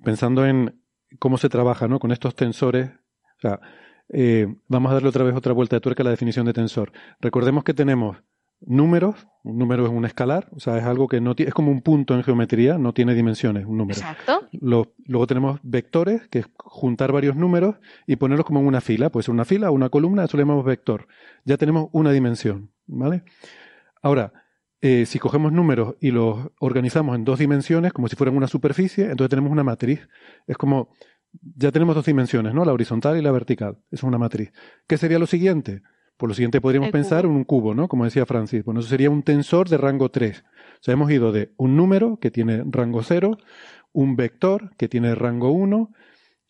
pensando 0.03 0.45
en 0.45 0.79
cómo 1.19 1.37
se 1.37 1.49
trabaja, 1.49 1.87
¿no? 1.87 1.99
Con 1.99 2.11
estos 2.11 2.35
tensores. 2.35 2.89
O 3.37 3.41
sea, 3.41 3.59
eh, 4.09 4.47
vamos 4.67 4.91
a 4.91 4.95
darle 4.95 5.09
otra 5.09 5.23
vez 5.23 5.35
otra 5.35 5.53
vuelta 5.53 5.75
de 5.75 5.81
tuerca 5.81 6.03
a 6.03 6.05
la 6.05 6.11
definición 6.11 6.45
de 6.45 6.53
tensor. 6.53 6.91
Recordemos 7.19 7.63
que 7.63 7.73
tenemos 7.73 8.17
números, 8.61 9.27
un 9.43 9.57
número 9.59 9.85
es 9.85 9.91
un 9.91 10.05
escalar, 10.05 10.47
o 10.51 10.59
sea, 10.59 10.77
es 10.77 10.83
algo 10.83 11.07
que 11.07 11.21
no 11.21 11.35
tiene, 11.35 11.49
es 11.49 11.53
como 11.53 11.71
un 11.71 11.81
punto 11.81 12.15
en 12.15 12.23
geometría, 12.23 12.77
no 12.79 12.91
tiene 12.93 13.13
dimensiones, 13.13 13.65
un 13.65 13.77
número. 13.77 13.99
Exacto. 13.99 14.47
Lo- 14.53 14.93
luego 15.05 15.27
tenemos 15.27 15.59
vectores, 15.61 16.27
que 16.29 16.39
es 16.39 16.47
juntar 16.57 17.11
varios 17.11 17.35
números 17.35 17.75
y 18.07 18.15
ponerlos 18.15 18.45
como 18.47 18.59
en 18.61 18.65
una 18.67 18.81
fila, 18.81 19.11
puede 19.11 19.23
ser 19.25 19.33
una 19.33 19.45
fila 19.45 19.69
o 19.69 19.73
una 19.73 19.89
columna, 19.89 20.23
eso 20.23 20.37
le 20.37 20.43
llamamos 20.43 20.65
vector. 20.65 21.07
Ya 21.45 21.57
tenemos 21.57 21.89
una 21.91 22.11
dimensión, 22.11 22.71
¿vale? 22.87 23.23
Ahora, 24.01 24.33
eh, 24.81 25.05
si 25.05 25.19
cogemos 25.19 25.51
números 25.51 25.95
y 25.99 26.11
los 26.11 26.49
organizamos 26.59 27.15
en 27.15 27.25
dos 27.25 27.39
dimensiones, 27.39 27.93
como 27.93 28.07
si 28.07 28.15
fueran 28.15 28.35
una 28.35 28.47
superficie, 28.47 29.05
entonces 29.05 29.29
tenemos 29.29 29.51
una 29.51 29.63
matriz. 29.63 30.07
Es 30.45 30.57
como, 30.57 30.89
ya 31.55 31.71
tenemos 31.71 31.95
dos 31.95 32.05
dimensiones, 32.05 32.53
¿no? 32.53 32.63
La 32.63 32.73
horizontal 32.73 33.17
y 33.17 33.21
la 33.21 33.31
vertical. 33.31 33.77
Eso 33.91 33.95
es 33.95 34.03
una 34.03 34.17
matriz. 34.17 34.51
¿Qué 34.87 34.97
sería 34.97 35.19
lo 35.19 35.27
siguiente? 35.27 35.81
Por 36.17 36.29
lo 36.29 36.35
siguiente 36.35 36.61
podríamos 36.61 36.87
El 36.87 36.93
pensar 36.93 37.25
en 37.25 37.31
un 37.31 37.43
cubo, 37.43 37.73
¿no? 37.73 37.87
Como 37.87 38.05
decía 38.05 38.25
Francis. 38.25 38.63
Bueno, 38.63 38.79
eso 38.79 38.89
sería 38.89 39.09
un 39.09 39.23
tensor 39.23 39.69
de 39.69 39.77
rango 39.77 40.09
3. 40.09 40.43
O 40.43 40.43
sea, 40.81 40.93
hemos 40.93 41.11
ido 41.11 41.31
de 41.31 41.53
un 41.57 41.75
número 41.75 42.17
que 42.19 42.31
tiene 42.31 42.63
rango 42.65 43.03
0, 43.03 43.37
un 43.93 44.15
vector 44.15 44.75
que 44.77 44.87
tiene 44.87 45.15
rango 45.15 45.51
1, 45.51 45.91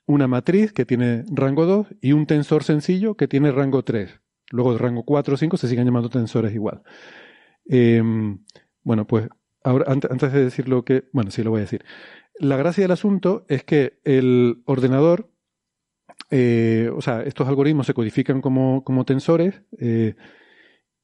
una 0.05 0.27
matriz 0.27 0.71
que 0.71 0.85
tiene 0.85 1.23
rango 1.29 1.65
2 1.65 1.87
y 2.01 2.13
un 2.13 2.25
tensor 2.25 2.63
sencillo 2.63 3.15
que 3.15 3.27
tiene 3.27 3.51
rango 3.51 3.83
3. 3.83 4.21
Luego 4.51 4.71
de 4.73 4.79
rango 4.79 5.03
4 5.03 5.33
o 5.35 5.37
5 5.37 5.57
se 5.57 5.67
siguen 5.67 5.85
llamando 5.85 6.09
tensores 6.09 6.53
igual. 6.53 6.81
Eh, 7.69 8.01
bueno, 8.83 9.05
pues 9.07 9.27
ahora, 9.63 9.85
ante- 9.91 10.07
antes 10.11 10.31
de 10.31 10.43
decir 10.45 10.69
lo 10.69 10.83
que... 10.85 11.05
Bueno, 11.13 11.31
sí 11.31 11.43
lo 11.43 11.49
voy 11.51 11.59
a 11.59 11.61
decir. 11.61 11.83
La 12.39 12.55
gracia 12.57 12.83
del 12.83 12.91
asunto 12.91 13.45
es 13.49 13.63
que 13.63 13.99
el 14.03 14.61
ordenador, 14.65 15.29
eh, 16.29 16.89
o 16.95 17.01
sea, 17.01 17.23
estos 17.23 17.47
algoritmos 17.47 17.87
se 17.87 17.93
codifican 17.93 18.41
como, 18.41 18.83
como 18.83 19.05
tensores 19.05 19.61
eh, 19.79 20.15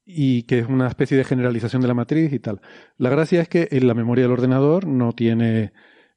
y 0.06 0.44
que 0.44 0.60
es 0.60 0.68
una 0.68 0.88
especie 0.88 1.18
de 1.18 1.24
generalización 1.24 1.82
de 1.82 1.88
la 1.88 1.94
matriz 1.94 2.32
y 2.34 2.40
tal. 2.40 2.62
La 2.98 3.10
gracia 3.10 3.42
es 3.42 3.50
que 3.50 3.68
en 3.72 3.88
la 3.88 3.94
memoria 3.94 4.24
del 4.24 4.34
ordenador 4.34 4.86
no 4.88 5.14
tiene, 5.14 5.74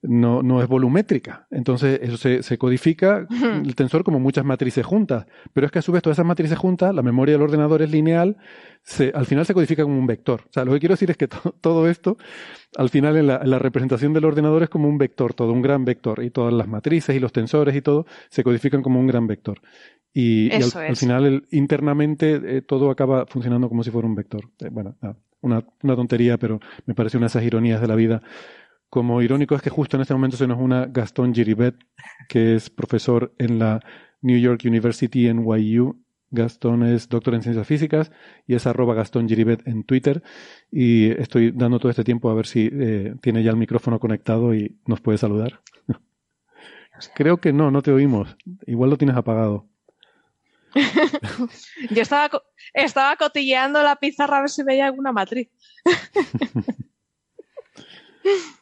no, 0.09 0.43
no 0.43 0.63
es 0.63 0.69
volumétrica. 0.69 1.47
Entonces, 1.51 1.99
eso 2.03 2.17
se, 2.17 2.43
se 2.43 2.59
codifica 2.59 3.27
el 3.65 3.75
tensor 3.75 4.05
como 4.05 4.19
muchas 4.21 4.45
matrices 4.45 4.85
juntas. 4.87 5.27
Pero 5.53 5.67
es 5.67 5.73
que 5.73 5.79
a 5.81 5.83
su 5.83 5.93
vez 5.93 6.03
todas 6.03 6.17
esas 6.17 6.27
matrices 6.27 6.59
juntas, 6.59 6.95
la 6.95 7.03
memoria 7.03 7.35
del 7.35 7.43
ordenador 7.43 7.83
es 7.83 7.91
lineal, 7.91 8.37
se, 8.83 9.11
al 9.15 9.27
final 9.27 9.45
se 9.47 9.55
codifica 9.55 9.83
como 9.83 9.99
un 9.99 10.07
vector. 10.07 10.43
O 10.49 10.53
sea, 10.53 10.65
lo 10.65 10.73
que 10.73 10.81
quiero 10.81 10.93
decir 10.95 11.11
es 11.11 11.17
que 11.17 11.29
to- 11.29 11.55
todo 11.61 11.89
esto, 11.89 12.17
al 12.77 12.89
final 12.91 13.17
en 13.17 13.27
la, 13.27 13.37
en 13.43 13.51
la 13.51 13.59
representación 13.59 14.13
del 14.13 14.25
ordenador 14.25 14.63
es 14.63 14.69
como 14.69 14.89
un 14.89 14.99
vector, 14.99 15.35
todo 15.35 15.53
un 15.53 15.63
gran 15.63 15.85
vector. 15.85 16.23
Y 16.23 16.31
todas 16.31 16.53
las 16.55 16.69
matrices 16.69 17.15
y 17.17 17.21
los 17.21 17.33
tensores 17.33 17.75
y 17.75 17.83
todo 17.83 18.07
se 18.31 18.43
codifican 18.45 18.83
como 18.83 19.01
un 19.01 19.07
gran 19.07 19.27
vector. 19.27 19.61
Y, 20.13 20.47
y 20.47 20.51
al, 20.63 20.71
final 20.97 21.27
el- 21.27 21.47
internamente 21.51 22.41
eh, 22.45 22.63
todo 22.63 22.91
acaba 22.91 23.27
funcionando 23.27 23.69
como 23.69 23.83
si 23.85 23.91
fuera 23.91 24.09
un 24.09 24.15
vector. 24.15 24.45
Eh, 24.61 24.69
bueno, 24.71 24.97
nada, 25.03 25.17
una, 25.43 25.65
una 25.83 25.95
tontería, 25.97 26.39
pero 26.39 26.59
me 26.87 26.95
parece 26.95 27.17
una 27.19 27.25
de 27.27 27.29
esas 27.29 27.45
ironías 27.45 27.81
de 27.81 27.87
la 27.89 27.95
vida. 27.97 28.23
Como 28.97 29.21
irónico 29.21 29.55
es 29.55 29.61
que 29.61 29.69
justo 29.69 29.99
en 29.99 30.01
este 30.01 30.15
momento 30.15 30.39
se 30.39 30.47
nos 30.47 30.59
una 30.59 30.87
Gastón 30.87 31.35
Giribet, 31.35 31.77
que 32.31 32.55
es 32.55 32.71
profesor 32.71 33.35
en 33.37 33.59
la 33.59 33.81
New 34.23 34.39
York 34.39 34.63
University 34.65 35.31
NYU. 35.31 36.03
Gastón 36.31 36.83
es 36.83 37.07
doctor 37.11 37.35
en 37.35 37.43
ciencias 37.43 37.67
físicas 37.67 38.11
y 38.47 38.55
es 38.55 38.67
arroba 38.67 38.95
Gastón 38.95 39.29
Giribet 39.29 39.69
en 39.69 39.85
Twitter. 39.85 40.23
Y 40.71 41.11
estoy 41.11 41.51
dando 41.51 41.79
todo 41.79 41.91
este 41.91 42.05
tiempo 42.05 42.31
a 42.31 42.35
ver 42.35 42.47
si 42.47 42.71
eh, 42.73 43.15
tiene 43.21 43.43
ya 43.43 43.51
el 43.51 43.59
micrófono 43.59 44.01
conectado 44.01 44.55
y 44.55 44.79
nos 44.87 45.03
puede 45.03 45.19
saludar. 45.19 45.61
Creo 47.15 47.37
que 47.37 47.53
no, 47.53 47.71
no 47.71 47.83
te 47.83 47.93
oímos. 47.93 48.35
Igual 48.67 48.89
lo 48.89 48.97
tienes 48.97 49.19
apagado. 49.19 49.69
Yo 51.91 52.01
estaba, 52.01 52.31
estaba 52.73 53.15
cotilleando 53.17 53.83
la 53.83 53.97
pizarra 53.97 54.39
a 54.39 54.41
ver 54.41 54.49
si 54.49 54.63
veía 54.63 54.87
alguna 54.87 55.13
matriz. 55.13 55.51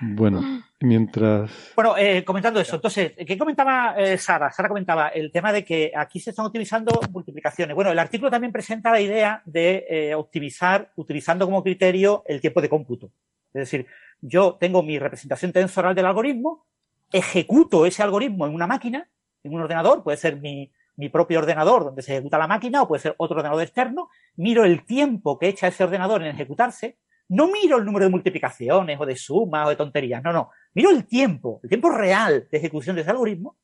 Bueno, 0.00 0.62
mientras... 0.80 1.72
Bueno, 1.74 1.96
eh, 1.96 2.24
comentando 2.24 2.60
eso, 2.60 2.76
entonces, 2.76 3.12
¿qué 3.26 3.36
comentaba 3.36 3.94
eh, 3.98 4.16
Sara? 4.16 4.52
Sara 4.52 4.68
comentaba 4.68 5.08
el 5.08 5.32
tema 5.32 5.52
de 5.52 5.64
que 5.64 5.92
aquí 5.94 6.20
se 6.20 6.30
están 6.30 6.46
utilizando 6.46 7.00
multiplicaciones. 7.10 7.74
Bueno, 7.74 7.90
el 7.90 7.98
artículo 7.98 8.30
también 8.30 8.52
presenta 8.52 8.92
la 8.92 9.00
idea 9.00 9.42
de 9.44 9.86
eh, 9.88 10.14
optimizar 10.14 10.92
utilizando 10.96 11.46
como 11.46 11.64
criterio 11.64 12.22
el 12.26 12.40
tiempo 12.40 12.60
de 12.60 12.68
cómputo. 12.68 13.10
Es 13.52 13.60
decir, 13.60 13.86
yo 14.20 14.56
tengo 14.60 14.82
mi 14.82 14.98
representación 14.98 15.52
tensoral 15.52 15.94
del 15.94 16.06
algoritmo, 16.06 16.66
ejecuto 17.10 17.84
ese 17.84 18.02
algoritmo 18.02 18.46
en 18.46 18.54
una 18.54 18.66
máquina, 18.66 19.08
en 19.42 19.54
un 19.54 19.62
ordenador, 19.62 20.04
puede 20.04 20.16
ser 20.16 20.36
mi, 20.36 20.70
mi 20.94 21.08
propio 21.08 21.40
ordenador 21.40 21.84
donde 21.84 22.02
se 22.02 22.12
ejecuta 22.12 22.38
la 22.38 22.46
máquina 22.46 22.82
o 22.82 22.88
puede 22.88 23.02
ser 23.02 23.14
otro 23.18 23.38
ordenador 23.38 23.62
externo, 23.62 24.10
miro 24.36 24.64
el 24.64 24.84
tiempo 24.84 25.38
que 25.38 25.48
echa 25.48 25.68
ese 25.68 25.82
ordenador 25.82 26.22
en 26.22 26.28
ejecutarse, 26.28 26.98
no 27.28 27.48
miro 27.48 27.76
el 27.76 27.84
número 27.84 28.06
de 28.06 28.10
multiplicaciones 28.10 28.98
o 29.00 29.06
de 29.06 29.16
sumas 29.16 29.66
o 29.66 29.70
de 29.70 29.76
tonterías, 29.76 30.22
no, 30.22 30.32
no, 30.32 30.50
miro 30.74 30.90
el 30.90 31.06
tiempo, 31.06 31.60
el 31.62 31.68
tiempo 31.68 31.90
real 31.90 32.48
de 32.50 32.58
ejecución 32.58 32.96
de 32.96 33.02
ese 33.02 33.10
algoritmo, 33.10 33.58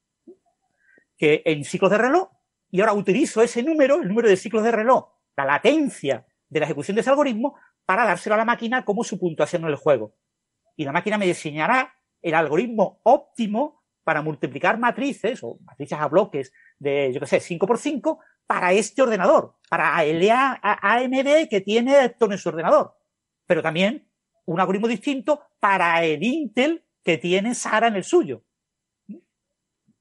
que 1.16 1.42
en 1.44 1.64
ciclos 1.64 1.90
de 1.90 1.98
reloj, 1.98 2.28
y 2.70 2.80
ahora 2.80 2.92
utilizo 2.92 3.40
ese 3.42 3.62
número, 3.62 4.00
el 4.00 4.08
número 4.08 4.28
de 4.28 4.36
ciclos 4.36 4.64
de 4.64 4.72
reloj, 4.72 5.08
la 5.36 5.44
latencia 5.44 6.26
de 6.48 6.60
la 6.60 6.66
ejecución 6.66 6.94
de 6.96 7.00
ese 7.00 7.10
algoritmo, 7.10 7.56
para 7.84 8.04
dárselo 8.04 8.34
a 8.34 8.38
la 8.38 8.44
máquina 8.44 8.84
como 8.84 9.04
su 9.04 9.18
puntuación 9.18 9.62
en 9.62 9.68
el 9.68 9.76
juego. 9.76 10.14
Y 10.76 10.84
la 10.84 10.92
máquina 10.92 11.18
me 11.18 11.26
diseñará 11.26 11.94
el 12.22 12.34
algoritmo 12.34 13.00
óptimo 13.04 13.82
para 14.02 14.22
multiplicar 14.22 14.78
matrices 14.78 15.40
o 15.42 15.58
matrices 15.62 15.98
a 15.98 16.08
bloques 16.08 16.52
de, 16.78 17.12
yo 17.12 17.20
qué 17.20 17.26
sé, 17.26 17.40
5 17.40 17.66
por 17.66 17.78
5 17.78 18.18
para 18.46 18.72
este 18.72 19.02
ordenador, 19.02 19.54
para 19.68 20.04
el 20.04 20.28
AMD 20.30 21.48
que 21.48 21.62
tiene 21.64 22.04
Héctor 22.04 22.32
en 22.32 22.38
su 22.38 22.48
ordenador. 22.48 22.94
Pero 23.46 23.62
también 23.62 24.08
un 24.46 24.60
algoritmo 24.60 24.88
distinto 24.88 25.42
para 25.60 26.02
el 26.04 26.22
Intel 26.22 26.84
que 27.02 27.18
tiene 27.18 27.54
Sara 27.54 27.88
en 27.88 27.96
el 27.96 28.04
suyo. 28.04 28.42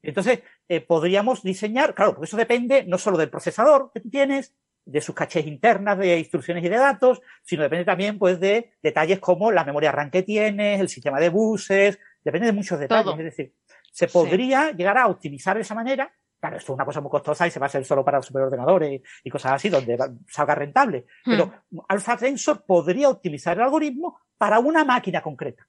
Entonces, 0.02 0.42
eh, 0.68 0.82
podríamos 0.82 1.44
diseñar, 1.44 1.96
claro, 1.96 2.14
porque 2.14 2.26
eso 2.26 2.38
depende 2.38 2.84
no 2.86 2.98
solo 2.98 3.18
del 3.18 3.30
procesador 3.30 3.92
que 3.94 4.02
tú 4.02 4.10
tienes, 4.10 4.54
de 4.86 5.02
sus 5.02 5.16
cachés 5.16 5.48
internas 5.48 5.98
de 5.98 6.20
instrucciones 6.20 6.64
y 6.64 6.70
de 6.70 6.78
datos, 6.78 7.22
sino 7.42 7.64
depende 7.64 7.86
también 7.86 8.20
pues 8.20 8.40
de 8.40 8.74
detalles 8.82 9.20
como 9.20 9.52
la 9.52 9.64
memoria 9.64 9.94
RAM 9.94 10.12
que 10.12 10.24
tienes, 10.24 10.82
el 10.82 10.90
sistema 10.90 11.20
de 11.20 11.30
buses, 11.30 12.00
depende 12.24 12.48
de 12.48 12.54
muchos 12.54 12.80
detalles. 12.80 13.06
Todo. 13.06 13.18
Es 13.18 13.24
decir, 13.24 13.54
se 13.92 14.08
podría 14.08 14.72
llegar 14.72 14.98
a 14.98 15.08
optimizar 15.08 15.56
de 15.56 15.62
esa 15.62 15.76
manera. 15.76 16.12
Claro, 16.44 16.58
esto 16.58 16.74
es 16.74 16.76
una 16.76 16.84
cosa 16.84 17.00
muy 17.00 17.10
costosa 17.10 17.48
y 17.48 17.52
se 17.52 17.58
va 17.62 17.68
a 17.68 17.70
hacer 17.70 17.86
solo 17.86 18.04
para 18.04 18.22
superordenadores 18.22 19.02
y 19.24 19.30
cosas 19.30 19.54
así, 19.54 19.70
donde 19.70 19.98
salga 20.28 20.54
rentable. 20.56 21.06
Pero 21.24 21.54
Alpha 21.88 22.18
Tensor 22.18 22.66
podría 22.66 23.08
optimizar 23.08 23.56
el 23.56 23.64
algoritmo 23.64 24.20
para 24.38 24.60
una 24.60 24.84
máquina 24.84 25.22
concreta. 25.22 25.66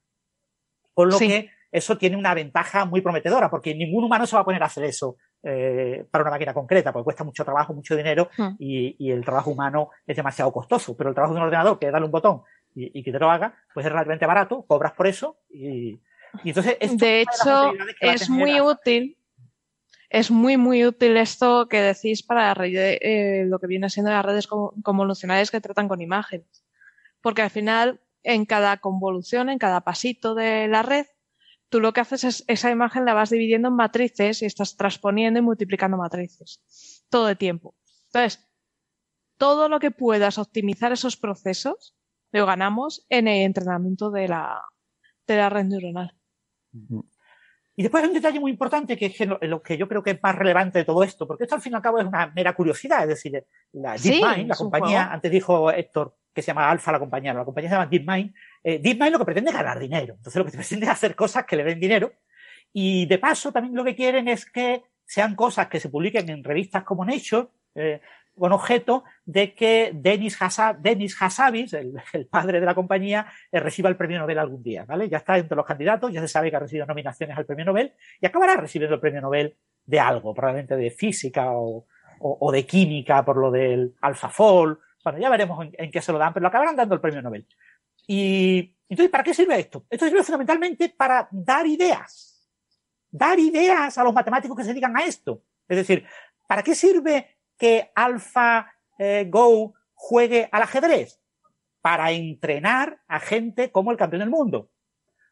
Con 0.92 1.10
lo 1.10 1.16
Sí. 1.16 1.28
que 1.28 1.50
eso 1.70 1.96
tiene 1.96 2.16
una 2.16 2.34
ventaja 2.34 2.86
muy 2.86 3.02
prometedora, 3.02 3.48
porque 3.48 3.72
ningún 3.72 4.02
humano 4.02 4.26
se 4.26 4.34
va 4.34 4.42
a 4.42 4.44
poner 4.44 4.60
a 4.64 4.66
hacer 4.66 4.82
eso 4.82 5.16
eh, 5.44 6.04
para 6.10 6.22
una 6.22 6.32
máquina 6.32 6.52
concreta, 6.52 6.92
porque 6.92 7.04
cuesta 7.04 7.22
mucho 7.22 7.44
trabajo, 7.44 7.72
mucho 7.72 7.94
dinero 7.94 8.28
Hmm. 8.36 8.56
y, 8.58 8.96
y 8.98 9.12
el 9.12 9.24
trabajo 9.24 9.50
humano 9.52 9.90
es 10.04 10.16
demasiado 10.16 10.50
costoso. 10.52 10.96
Pero 10.96 11.10
el 11.10 11.14
trabajo 11.14 11.34
de 11.34 11.38
un 11.40 11.46
ordenador, 11.46 11.78
que 11.78 11.86
es 11.86 11.92
darle 11.92 12.06
un 12.06 12.10
botón 12.12 12.42
y, 12.74 12.98
y 12.98 13.04
que 13.04 13.12
te 13.12 13.20
lo 13.20 13.30
haga, 13.30 13.54
pues 13.72 13.86
es 13.86 13.92
relativamente 13.92 14.26
barato, 14.26 14.64
cobras 14.66 14.90
por 14.94 15.06
eso 15.06 15.38
y, 15.50 16.00
y 16.42 16.48
entonces 16.48 16.76
esto 16.80 16.96
De 17.04 17.22
es 17.22 17.28
hecho, 17.28 17.72
es 18.00 18.26
tener 18.26 18.30
muy 18.30 18.60
útil. 18.60 19.16
Es 20.14 20.30
muy, 20.30 20.56
muy 20.56 20.84
útil 20.86 21.16
esto 21.16 21.66
que 21.68 21.80
decís 21.80 22.22
para 22.22 22.54
eh, 22.62 23.46
lo 23.48 23.58
que 23.58 23.66
viene 23.66 23.90
siendo 23.90 24.12
las 24.12 24.24
redes 24.24 24.46
co- 24.46 24.72
convolucionales 24.84 25.50
que 25.50 25.60
tratan 25.60 25.88
con 25.88 26.00
imágenes. 26.00 26.64
Porque 27.20 27.42
al 27.42 27.50
final, 27.50 28.00
en 28.22 28.46
cada 28.46 28.76
convolución, 28.76 29.48
en 29.48 29.58
cada 29.58 29.80
pasito 29.80 30.36
de 30.36 30.68
la 30.68 30.82
red, 30.82 31.06
tú 31.68 31.80
lo 31.80 31.92
que 31.92 32.00
haces 32.00 32.22
es 32.22 32.44
esa 32.46 32.70
imagen 32.70 33.04
la 33.04 33.12
vas 33.14 33.30
dividiendo 33.30 33.66
en 33.70 33.74
matrices 33.74 34.40
y 34.42 34.46
estás 34.46 34.76
transponiendo 34.76 35.40
y 35.40 35.42
multiplicando 35.42 35.96
matrices 35.96 36.60
todo 37.08 37.28
el 37.28 37.36
tiempo. 37.36 37.74
Entonces, 38.06 38.48
todo 39.36 39.68
lo 39.68 39.80
que 39.80 39.90
puedas 39.90 40.38
optimizar 40.38 40.92
esos 40.92 41.16
procesos 41.16 41.96
lo 42.30 42.46
ganamos 42.46 43.04
en 43.08 43.26
el 43.26 43.42
entrenamiento 43.42 44.12
de 44.12 44.28
la 44.28 44.62
red 45.50 45.64
neuronal. 45.64 46.16
Y 47.76 47.82
después 47.82 48.02
hay 48.02 48.08
un 48.08 48.14
detalle 48.14 48.38
muy 48.38 48.52
importante 48.52 48.96
que 48.96 49.06
es 49.06 49.16
que 49.16 49.26
lo, 49.26 49.62
que 49.62 49.76
yo 49.76 49.88
creo 49.88 50.02
que 50.02 50.12
es 50.12 50.22
más 50.22 50.34
relevante 50.34 50.78
de 50.78 50.84
todo 50.84 51.02
esto, 51.02 51.26
porque 51.26 51.44
esto 51.44 51.56
al 51.56 51.60
fin 51.60 51.72
y 51.72 51.76
al 51.76 51.82
cabo 51.82 51.98
es 51.98 52.06
una 52.06 52.28
mera 52.28 52.54
curiosidad, 52.54 53.02
es 53.02 53.08
decir, 53.08 53.44
la 53.72 53.98
Sí, 53.98 54.20
DeepMind, 54.20 54.48
la 54.48 54.54
compañía, 54.54 55.00
juego. 55.00 55.14
antes 55.14 55.30
dijo 55.30 55.70
Héctor 55.70 56.16
que 56.32 56.42
se 56.42 56.48
llama 56.48 56.68
Alpha 56.68 56.90
la 56.92 56.98
compañía, 56.98 57.32
la 57.32 57.44
compañía 57.44 57.70
se 57.70 57.76
llama 57.76 57.86
DeepMind, 57.86 58.34
eh, 58.64 58.78
DeepMind 58.80 59.12
lo 59.12 59.18
que 59.18 59.24
pretende 59.24 59.50
es 59.50 59.56
ganar 59.56 59.78
dinero, 59.78 60.14
entonces 60.14 60.36
lo 60.36 60.44
que 60.44 60.56
pretende 60.56 60.86
es 60.86 60.92
hacer 60.92 61.14
cosas 61.14 61.44
que 61.46 61.56
le 61.56 61.64
den 61.64 61.80
dinero 61.80 62.12
y 62.72 63.06
de 63.06 63.18
paso 63.18 63.52
también 63.52 63.74
lo 63.74 63.84
que 63.84 63.94
quieren 63.94 64.28
es 64.28 64.44
que 64.44 64.82
sean 65.04 65.34
cosas 65.36 65.68
que 65.68 65.80
se 65.80 65.88
publiquen 65.88 66.28
en 66.28 66.42
revistas 66.42 66.82
como 66.82 67.04
Nature, 67.04 67.48
eh, 67.74 68.00
con 68.38 68.52
objeto 68.52 69.04
de 69.24 69.54
que 69.54 69.92
Denis, 69.94 70.40
Hassa- 70.40 70.76
Denis 70.78 71.16
Hassabis, 71.20 71.72
el, 71.72 71.94
padre 72.30 72.60
de 72.60 72.66
la 72.66 72.74
compañía, 72.74 73.26
eh, 73.50 73.60
reciba 73.60 73.88
el 73.88 73.96
premio 73.96 74.18
Nobel 74.18 74.38
algún 74.38 74.62
día, 74.62 74.84
¿vale? 74.84 75.08
Ya 75.08 75.18
está 75.18 75.38
entre 75.38 75.56
los 75.56 75.66
candidatos, 75.66 76.12
ya 76.12 76.20
se 76.20 76.28
sabe 76.28 76.50
que 76.50 76.56
ha 76.56 76.60
recibido 76.60 76.86
nominaciones 76.86 77.36
al 77.36 77.46
premio 77.46 77.64
Nobel 77.64 77.92
y 78.20 78.26
acabará 78.26 78.56
recibiendo 78.56 78.94
el 78.94 79.00
premio 79.00 79.20
Nobel 79.20 79.56
de 79.84 80.00
algo, 80.00 80.34
probablemente 80.34 80.76
de 80.76 80.90
física 80.90 81.50
o, 81.50 81.86
de 82.52 82.66
química 82.66 83.24
por 83.24 83.36
lo 83.36 83.50
del 83.50 83.94
AlphaFold. 84.00 84.78
Bueno, 85.04 85.18
ya 85.18 85.28
veremos 85.28 85.64
en, 85.64 85.72
en, 85.76 85.90
qué 85.90 86.00
se 86.00 86.12
lo 86.12 86.18
dan, 86.18 86.32
pero 86.32 86.42
lo 86.42 86.48
acabarán 86.48 86.76
dando 86.76 86.94
el 86.94 87.00
premio 87.00 87.22
Nobel. 87.22 87.46
Y 88.06 88.74
entonces, 88.88 89.10
¿para 89.10 89.24
qué 89.24 89.34
sirve 89.34 89.58
esto? 89.58 89.84
Esto 89.88 90.06
sirve 90.06 90.22
fundamentalmente 90.22 90.88
para 90.90 91.28
dar 91.30 91.66
ideas. 91.66 92.48
Dar 93.10 93.38
ideas 93.38 93.96
a 93.96 94.04
los 94.04 94.12
matemáticos 94.12 94.56
que 94.56 94.64
se 94.64 94.70
dedican 94.70 94.96
a 94.96 95.04
esto. 95.04 95.42
Es 95.68 95.76
decir, 95.76 96.04
¿para 96.46 96.62
qué 96.62 96.74
sirve 96.74 97.33
que 97.58 97.90
AlphaGo 97.94 98.66
eh, 98.98 99.30
juegue 99.94 100.48
al 100.52 100.62
ajedrez? 100.62 101.20
Para 101.80 102.12
entrenar 102.12 103.00
a 103.08 103.20
gente 103.20 103.70
como 103.70 103.90
el 103.90 103.96
campeón 103.96 104.20
del 104.20 104.30
mundo. 104.30 104.70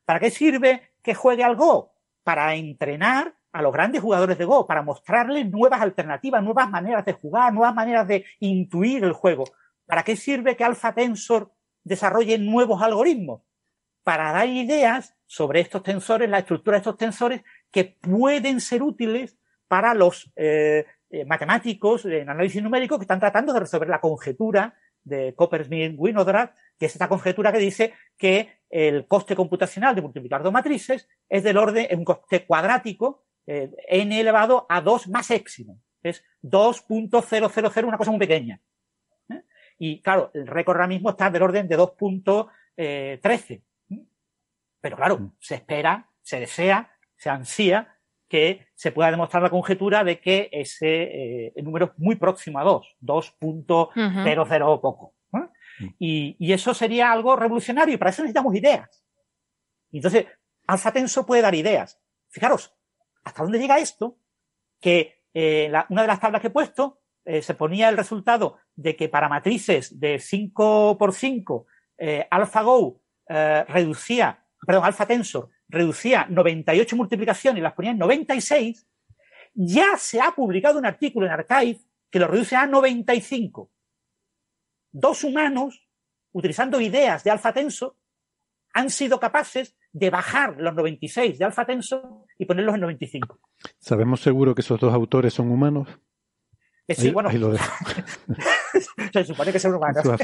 ¿Para 0.04 0.20
qué 0.20 0.30
sirve 0.30 0.92
que 1.02 1.14
juegue 1.14 1.44
al 1.44 1.56
Go? 1.56 1.94
Para 2.22 2.54
entrenar 2.54 3.34
a 3.52 3.62
los 3.62 3.72
grandes 3.72 4.00
jugadores 4.00 4.38
de 4.38 4.44
Go, 4.44 4.66
para 4.66 4.82
mostrarles 4.82 5.50
nuevas 5.50 5.80
alternativas, 5.80 6.42
nuevas 6.42 6.70
maneras 6.70 7.04
de 7.04 7.12
jugar, 7.12 7.52
nuevas 7.52 7.74
maneras 7.74 8.08
de 8.08 8.24
intuir 8.40 9.04
el 9.04 9.12
juego. 9.12 9.44
¿Para 9.86 10.02
qué 10.02 10.16
sirve 10.16 10.56
que 10.56 10.64
Alpha 10.64 10.94
Tensor 10.94 11.52
desarrolle 11.84 12.38
nuevos 12.38 12.82
algoritmos? 12.82 13.42
Para 14.02 14.32
dar 14.32 14.48
ideas 14.48 15.14
sobre 15.26 15.60
estos 15.60 15.82
tensores, 15.82 16.28
la 16.28 16.38
estructura 16.38 16.76
de 16.76 16.78
estos 16.78 16.96
tensores 16.96 17.42
que 17.70 17.84
pueden 17.84 18.60
ser 18.60 18.82
útiles 18.82 19.38
para 19.68 19.94
los 19.94 20.32
eh, 20.36 20.86
eh, 21.12 21.26
matemáticos 21.26 22.06
en 22.06 22.30
análisis 22.30 22.62
numérico 22.62 22.98
que 22.98 23.02
están 23.02 23.20
tratando 23.20 23.52
de 23.52 23.60
resolver 23.60 23.86
la 23.86 24.01
conjetura 24.01 24.74
de 25.05 25.36
Coppersmith-Winograd, 25.36 26.52
que 26.78 26.86
es 26.86 26.93
esta 26.94 27.06
conjetura 27.06 27.52
que 27.52 27.59
dice 27.59 27.93
que 28.16 28.60
el 28.70 29.06
coste 29.06 29.36
computacional 29.36 29.94
de 29.94 30.01
multiplicar 30.01 30.43
dos 30.43 30.55
matrices 30.55 31.06
es 31.28 31.43
del 31.43 31.59
orden, 31.59 31.86
es 31.90 31.98
un 31.98 32.05
coste 32.05 32.47
cuadrático, 32.47 33.24
eh, 33.47 33.70
n 33.89 34.18
elevado 34.18 34.64
a 34.70 34.80
2 34.80 35.09
más 35.09 35.30
éximo. 35.30 35.82
Es 36.02 36.24
2.000, 36.43 37.84
una 37.84 37.98
cosa 37.98 38.10
muy 38.10 38.20
pequeña. 38.20 38.59
¿eh? 39.28 39.43
Y 39.78 40.01
claro, 40.01 40.30
el 40.32 40.47
récord 40.47 40.76
ahora 40.76 40.89
mismo 40.89 41.10
está 41.10 41.28
del 41.30 41.43
orden 41.43 41.68
de 41.68 41.76
2.13. 41.76 43.62
Pero 44.80 44.97
claro, 44.97 45.34
se 45.39 45.56
espera, 45.56 46.09
se 46.22 46.40
desea, 46.40 46.90
se 47.16 47.28
ansía 47.28 47.91
que 48.32 48.66
se 48.74 48.92
pueda 48.92 49.10
demostrar 49.10 49.42
la 49.42 49.50
conjetura 49.50 50.04
de 50.04 50.18
que 50.18 50.48
ese 50.52 51.48
eh, 51.48 51.52
número 51.62 51.84
es 51.84 51.98
muy 51.98 52.16
próximo 52.16 52.59
a 52.59 52.64
2, 52.64 52.96
2.00 53.02 54.62
o 54.64 54.80
poco. 54.80 55.14
Y, 55.98 56.34
y, 56.38 56.54
eso 56.54 56.72
sería 56.72 57.12
algo 57.12 57.36
revolucionario 57.36 57.94
y 57.94 57.98
para 57.98 58.10
eso 58.10 58.22
necesitamos 58.22 58.54
ideas. 58.54 59.04
Entonces, 59.90 60.28
Alpha 60.66 60.92
Tensor 60.94 61.26
puede 61.26 61.42
dar 61.42 61.54
ideas. 61.54 62.00
Fijaros, 62.30 62.74
¿hasta 63.22 63.42
dónde 63.42 63.59
llega 63.59 63.78
esto? 63.78 64.16
Que 64.80 65.20
eh, 65.34 65.68
la, 65.70 65.84
una 65.90 66.00
de 66.00 66.09
las 66.09 66.20
tablas 66.20 66.40
que 66.40 66.46
he 66.46 66.50
puesto 66.50 67.02
eh, 67.26 67.42
se 67.42 67.52
ponía 67.52 67.90
el 67.90 67.98
resultado 67.98 68.56
de 68.74 68.96
que 68.96 69.10
para 69.10 69.28
matrices 69.28 70.00
de 70.00 70.18
5 70.18 70.96
por 70.98 71.12
5 71.12 71.66
AlphaGo 72.30 73.02
reducía, 73.28 74.46
perdón, 74.66 74.86
Alpha 74.86 75.04
Tensor 75.04 75.50
reducía 75.72 76.26
98 76.28 76.94
multiplicaciones 76.96 77.58
y 77.58 77.62
las 77.62 77.72
ponía 77.72 77.90
en 77.90 77.98
96, 77.98 78.86
ya 79.54 79.96
se 79.96 80.20
ha 80.20 80.30
publicado 80.32 80.78
un 80.78 80.86
artículo 80.86 81.26
en 81.26 81.32
Archive 81.32 81.80
que 82.10 82.18
lo 82.18 82.28
reduce 82.28 82.54
a 82.54 82.66
95. 82.66 83.70
Dos 84.92 85.24
humanos, 85.24 85.88
utilizando 86.32 86.80
ideas 86.80 87.24
de 87.24 87.30
alfa 87.30 87.52
tensor, 87.52 87.96
han 88.74 88.90
sido 88.90 89.18
capaces 89.18 89.74
de 89.92 90.10
bajar 90.10 90.56
los 90.58 90.74
96 90.74 91.38
de 91.38 91.44
alfa 91.44 91.64
tensor 91.64 92.26
y 92.38 92.44
ponerlos 92.44 92.74
en 92.74 92.82
95. 92.82 93.40
¿Sabemos 93.78 94.20
seguro 94.20 94.54
que 94.54 94.60
esos 94.60 94.78
dos 94.78 94.92
autores 94.92 95.32
son 95.32 95.50
humanos? 95.50 95.88
Eh, 96.86 96.94
sí, 96.94 97.08
ahí, 97.08 97.12
bueno, 97.12 97.30
ahí 97.30 97.38
lo 97.38 97.52
se 99.12 99.24
supone 99.24 99.52
que 99.52 99.59
son 99.59 99.74
humanos. 99.74 100.02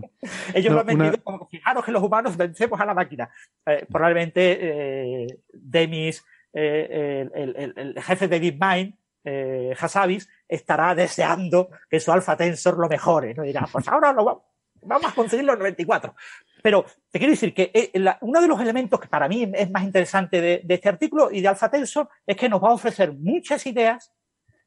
¿no? 0.00 0.10
Ellos 0.54 0.70
No, 0.70 0.74
lo 0.74 0.80
han 0.80 0.86
vendido 0.86 1.08
una- 1.14 1.22
como 1.22 1.46
fijaros 1.48 1.84
que 1.84 1.92
los 1.92 2.02
humanos 2.02 2.36
vencemos 2.36 2.80
a 2.80 2.84
la 2.86 2.94
máquina. 2.94 3.28
Eh, 3.66 3.86
probablemente 3.90 4.58
eh, 4.60 5.26
Demis, 5.52 6.24
eh, 6.52 7.28
el, 7.34 7.56
el- 7.56 7.74
el 7.76 8.02
jefe 8.02 8.28
de 8.28 8.40
DeepMind, 8.40 8.94
eh, 9.24 9.74
Hassabis, 9.78 10.28
estará 10.48 10.94
deseando 10.94 11.68
que 11.90 11.98
su 12.00 12.12
alfa 12.12 12.36
tensor 12.36 12.78
lo 12.78 12.88
mejore. 12.88 13.34
¿no? 13.34 13.42
Dirá, 13.42 13.66
pues 13.70 13.86
ahora 13.88 14.12
lo 14.12 14.24
va- 14.24 14.40
vamos 14.82 15.10
a 15.10 15.14
conseguir 15.14 15.44
los 15.44 15.58
94. 15.58 16.14
Pero 16.62 16.84
te 17.10 17.18
quiero 17.18 17.32
decir 17.32 17.52
que 17.54 17.70
eh, 17.74 17.90
la- 17.98 18.18
uno 18.20 18.40
de 18.40 18.48
los 18.48 18.60
elementos 18.60 18.98
que 19.00 19.08
para 19.08 19.28
mí 19.28 19.50
es 19.54 19.70
más 19.70 19.82
interesante 19.82 20.40
de, 20.40 20.60
de 20.64 20.74
este 20.74 20.88
artículo 20.88 21.30
y 21.30 21.40
de 21.40 21.48
alfa 21.48 21.70
tensor 21.70 22.08
es 22.26 22.36
que 22.36 22.48
nos 22.48 22.62
va 22.62 22.68
a 22.68 22.74
ofrecer 22.74 23.12
muchas 23.12 23.66
ideas 23.66 24.12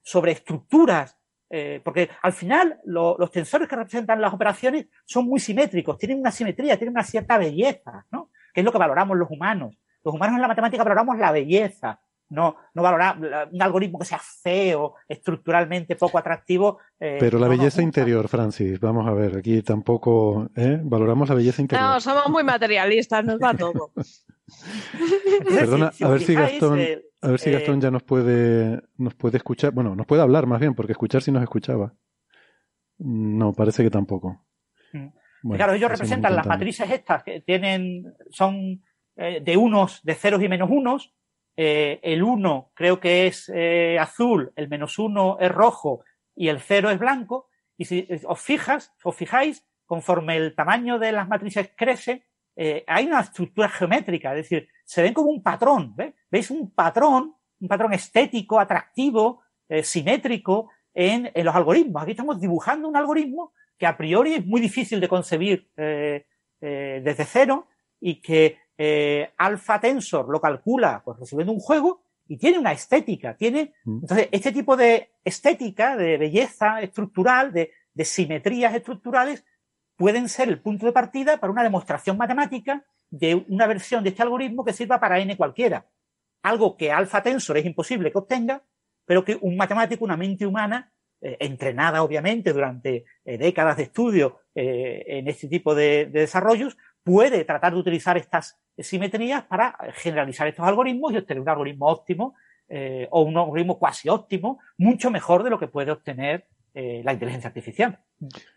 sobre 0.02 0.32
estructuras 0.34 1.18
eh, 1.50 1.82
porque 1.84 2.10
al 2.22 2.34
final 2.34 2.80
lo- 2.86 3.16
los 3.18 3.32
tensores 3.32 3.68
que 3.68 3.76
representan 3.76 4.22
las 4.22 4.34
operaciones 4.34 4.88
son 5.06 5.26
muy 5.26 5.40
simétricos, 5.40 5.98
tienen 5.98 6.20
una 6.20 6.32
simetría, 6.32 6.78
tienen 6.78 6.94
una 6.94 7.04
cierta 7.04 7.38
belleza, 7.38 8.06
¿no? 8.12 8.30
Que 8.54 8.62
es 8.62 8.66
lo 8.66 8.72
que 8.72 8.78
valoramos 8.78 9.18
los 9.18 9.30
humanos. 9.32 9.76
Los 10.04 10.14
humanos 10.16 10.36
en 10.36 10.42
la 10.42 10.48
matemática 10.48 10.84
valoramos 10.84 11.18
la 11.18 11.32
belleza, 11.32 12.00
no, 12.30 12.56
no 12.76 12.82
valoramos 12.84 13.28
la- 13.30 13.50
un 13.52 13.62
algoritmo 13.62 13.98
que 14.00 14.06
sea 14.06 14.20
feo, 14.20 14.94
estructuralmente 15.08 15.96
poco 15.96 16.18
atractivo. 16.20 16.80
eh, 17.00 17.18
Pero 17.20 17.40
la 17.40 17.48
no 17.48 17.52
belleza 17.52 17.82
interior, 17.82 18.28
Francis, 18.28 18.80
vamos 18.80 19.08
a 19.08 19.12
ver, 19.14 19.38
aquí 19.38 19.62
tampoco 19.64 20.48
¿eh? 20.56 20.80
valoramos 20.84 21.28
la 21.30 21.36
belleza 21.36 21.62
interior. 21.62 21.90
No, 21.90 22.00
somos 22.00 22.30
muy 22.30 22.44
materialistas, 22.44 23.26
nos 23.26 23.40
va 23.40 23.54
todo. 23.56 23.92
Perdona, 25.48 25.92
a 26.02 26.08
ver 26.10 26.22
si 26.22 26.34
Gastón, 26.34 26.80
a 27.22 27.28
ver 27.28 27.40
si 27.40 27.50
eh, 27.50 27.54
Gastón 27.54 27.82
ya 27.82 27.92
nos 27.92 28.04
puede, 28.04 28.82
nos 28.98 29.16
puede 29.16 29.38
escuchar, 29.38 29.72
bueno, 29.72 29.96
nos 29.96 30.06
puede 30.06 30.22
hablar 30.22 30.46
más 30.46 30.60
bien, 30.60 30.76
porque 30.76 30.94
escuchar 30.94 31.22
si 31.22 31.32
nos 31.32 31.44
escuchaba. 31.44 31.94
No, 33.00 33.54
parece 33.54 33.84
que 33.84 33.90
tampoco. 33.90 34.46
Mm. 34.94 35.08
Bueno, 35.42 35.58
claro, 35.58 35.74
ellos 35.74 35.90
representan 35.90 36.36
las 36.36 36.46
matrices 36.46 36.90
estas 36.92 37.24
que 37.24 37.42
tienen, 37.42 38.14
son 38.30 38.84
eh, 39.16 39.42
de 39.42 39.58
unos, 39.58 40.04
de 40.04 40.16
ceros 40.16 40.42
y 40.44 40.50
menos 40.50 40.70
unos. 40.70 41.14
Eh, 41.56 42.00
el 42.04 42.24
uno 42.24 42.72
creo 42.74 43.00
que 43.00 43.28
es 43.28 43.52
eh, 43.54 43.98
azul, 44.00 44.52
el 44.56 44.70
menos 44.70 44.98
uno 44.98 45.38
es 45.40 45.52
rojo 45.52 46.04
y 46.36 46.50
el 46.50 46.60
cero 46.60 46.90
es 46.90 47.00
blanco. 47.00 47.50
Y 47.78 47.86
si 47.86 48.08
os 48.26 48.40
fijas, 48.42 48.94
os 49.04 49.16
fijáis, 49.16 49.66
conforme 49.86 50.38
el 50.38 50.56
tamaño 50.56 51.00
de 51.00 51.12
las 51.14 51.28
matrices 51.28 51.72
crece, 51.76 52.28
eh, 52.56 52.84
hay 52.88 53.06
una 53.06 53.22
estructura 53.22 53.70
geométrica, 53.70 54.32
es 54.32 54.50
decir, 54.50 54.68
se 54.84 55.02
ven 55.02 55.14
como 55.14 55.30
un 55.30 55.42
patrón, 55.42 55.96
¿ve? 55.96 56.14
¿veis? 56.30 56.52
Un 56.52 56.72
patrón, 56.72 57.36
un 57.60 57.68
patrón 57.68 57.94
estético, 57.94 58.60
atractivo, 58.60 59.42
eh, 59.68 59.84
simétrico 59.84 60.70
en, 60.94 61.32
en 61.34 61.46
los 61.46 61.56
algoritmos. 61.56 62.02
Aquí 62.02 62.12
estamos 62.12 62.40
dibujando 62.40 62.88
un 62.88 62.98
algoritmo 62.98 63.54
que 63.78 63.88
a 63.88 63.96
priori 63.96 64.34
es 64.34 64.46
muy 64.46 64.60
difícil 64.60 65.00
de 65.00 65.08
concebir 65.08 65.70
eh, 65.78 66.26
eh, 66.62 67.02
desde 67.04 67.26
cero 67.26 67.68
y 68.02 68.16
que 68.22 68.58
eh, 68.78 69.32
Alpha 69.38 69.80
Tensor 69.80 70.30
lo 70.30 70.42
calcula 70.42 71.02
pues, 71.04 71.20
resolviendo 71.20 71.54
un 71.54 71.60
juego 71.60 72.02
y 72.28 72.38
tiene 72.38 72.60
una 72.60 72.72
estética, 72.72 73.36
tiene 73.36 73.74
Mm. 73.86 74.00
entonces 74.02 74.30
este 74.32 74.52
tipo 74.52 74.76
de 74.76 75.12
estética, 75.24 75.96
de 75.96 76.18
belleza 76.18 76.82
estructural, 76.82 77.52
de, 77.52 77.72
de 77.94 78.06
simetrías 78.06 78.76
estructurales 78.76 79.46
pueden 80.00 80.30
ser 80.30 80.48
el 80.48 80.62
punto 80.62 80.86
de 80.86 80.94
partida 80.94 81.38
para 81.42 81.52
una 81.52 81.62
demostración 81.62 82.16
matemática 82.16 82.86
de 83.10 83.36
una 83.50 83.68
versión 83.68 84.02
de 84.02 84.12
este 84.12 84.24
algoritmo 84.24 84.64
que 84.64 84.72
sirva 84.72 84.98
para 84.98 85.20
n 85.20 85.36
cualquiera. 85.36 85.88
Algo 86.42 86.78
que 86.78 86.90
Alpha 86.90 87.22
Tensor 87.22 87.58
es 87.58 87.66
imposible 87.66 88.10
que 88.10 88.18
obtenga, 88.18 88.64
pero 89.06 89.26
que 89.26 89.38
un 89.42 89.58
matemático, 89.58 90.06
una 90.06 90.16
mente 90.16 90.46
humana, 90.46 90.94
eh, 91.20 91.36
entrenada 91.42 92.02
obviamente 92.02 92.54
durante 92.54 93.04
eh, 93.26 93.38
décadas 93.38 93.76
de 93.76 93.84
estudio 93.84 94.40
eh, 94.56 95.04
en 95.06 95.28
este 95.28 95.50
tipo 95.50 95.76
de, 95.76 96.06
de 96.06 96.22
desarrollos, 96.22 96.78
puede 97.04 97.44
tratar 97.44 97.74
de 97.74 97.80
utilizar 97.80 98.16
estas 98.16 98.58
simetrías 98.78 99.44
para 99.44 99.78
generalizar 99.96 100.48
estos 100.48 100.66
algoritmos 100.66 101.12
y 101.12 101.18
obtener 101.18 101.42
un 101.42 101.50
algoritmo 101.50 101.88
óptimo 101.88 102.36
o 103.10 103.24
un 103.24 103.36
algoritmo 103.36 103.80
cuasi 103.80 104.10
óptimo, 104.10 104.60
mucho 104.78 105.10
mejor 105.10 105.44
de 105.44 105.50
lo 105.50 105.58
que 105.58 105.68
puede 105.68 105.90
obtener 105.90 106.46
eh, 106.80 107.02
la 107.04 107.12
inteligencia 107.14 107.48
artificial. 107.50 108.00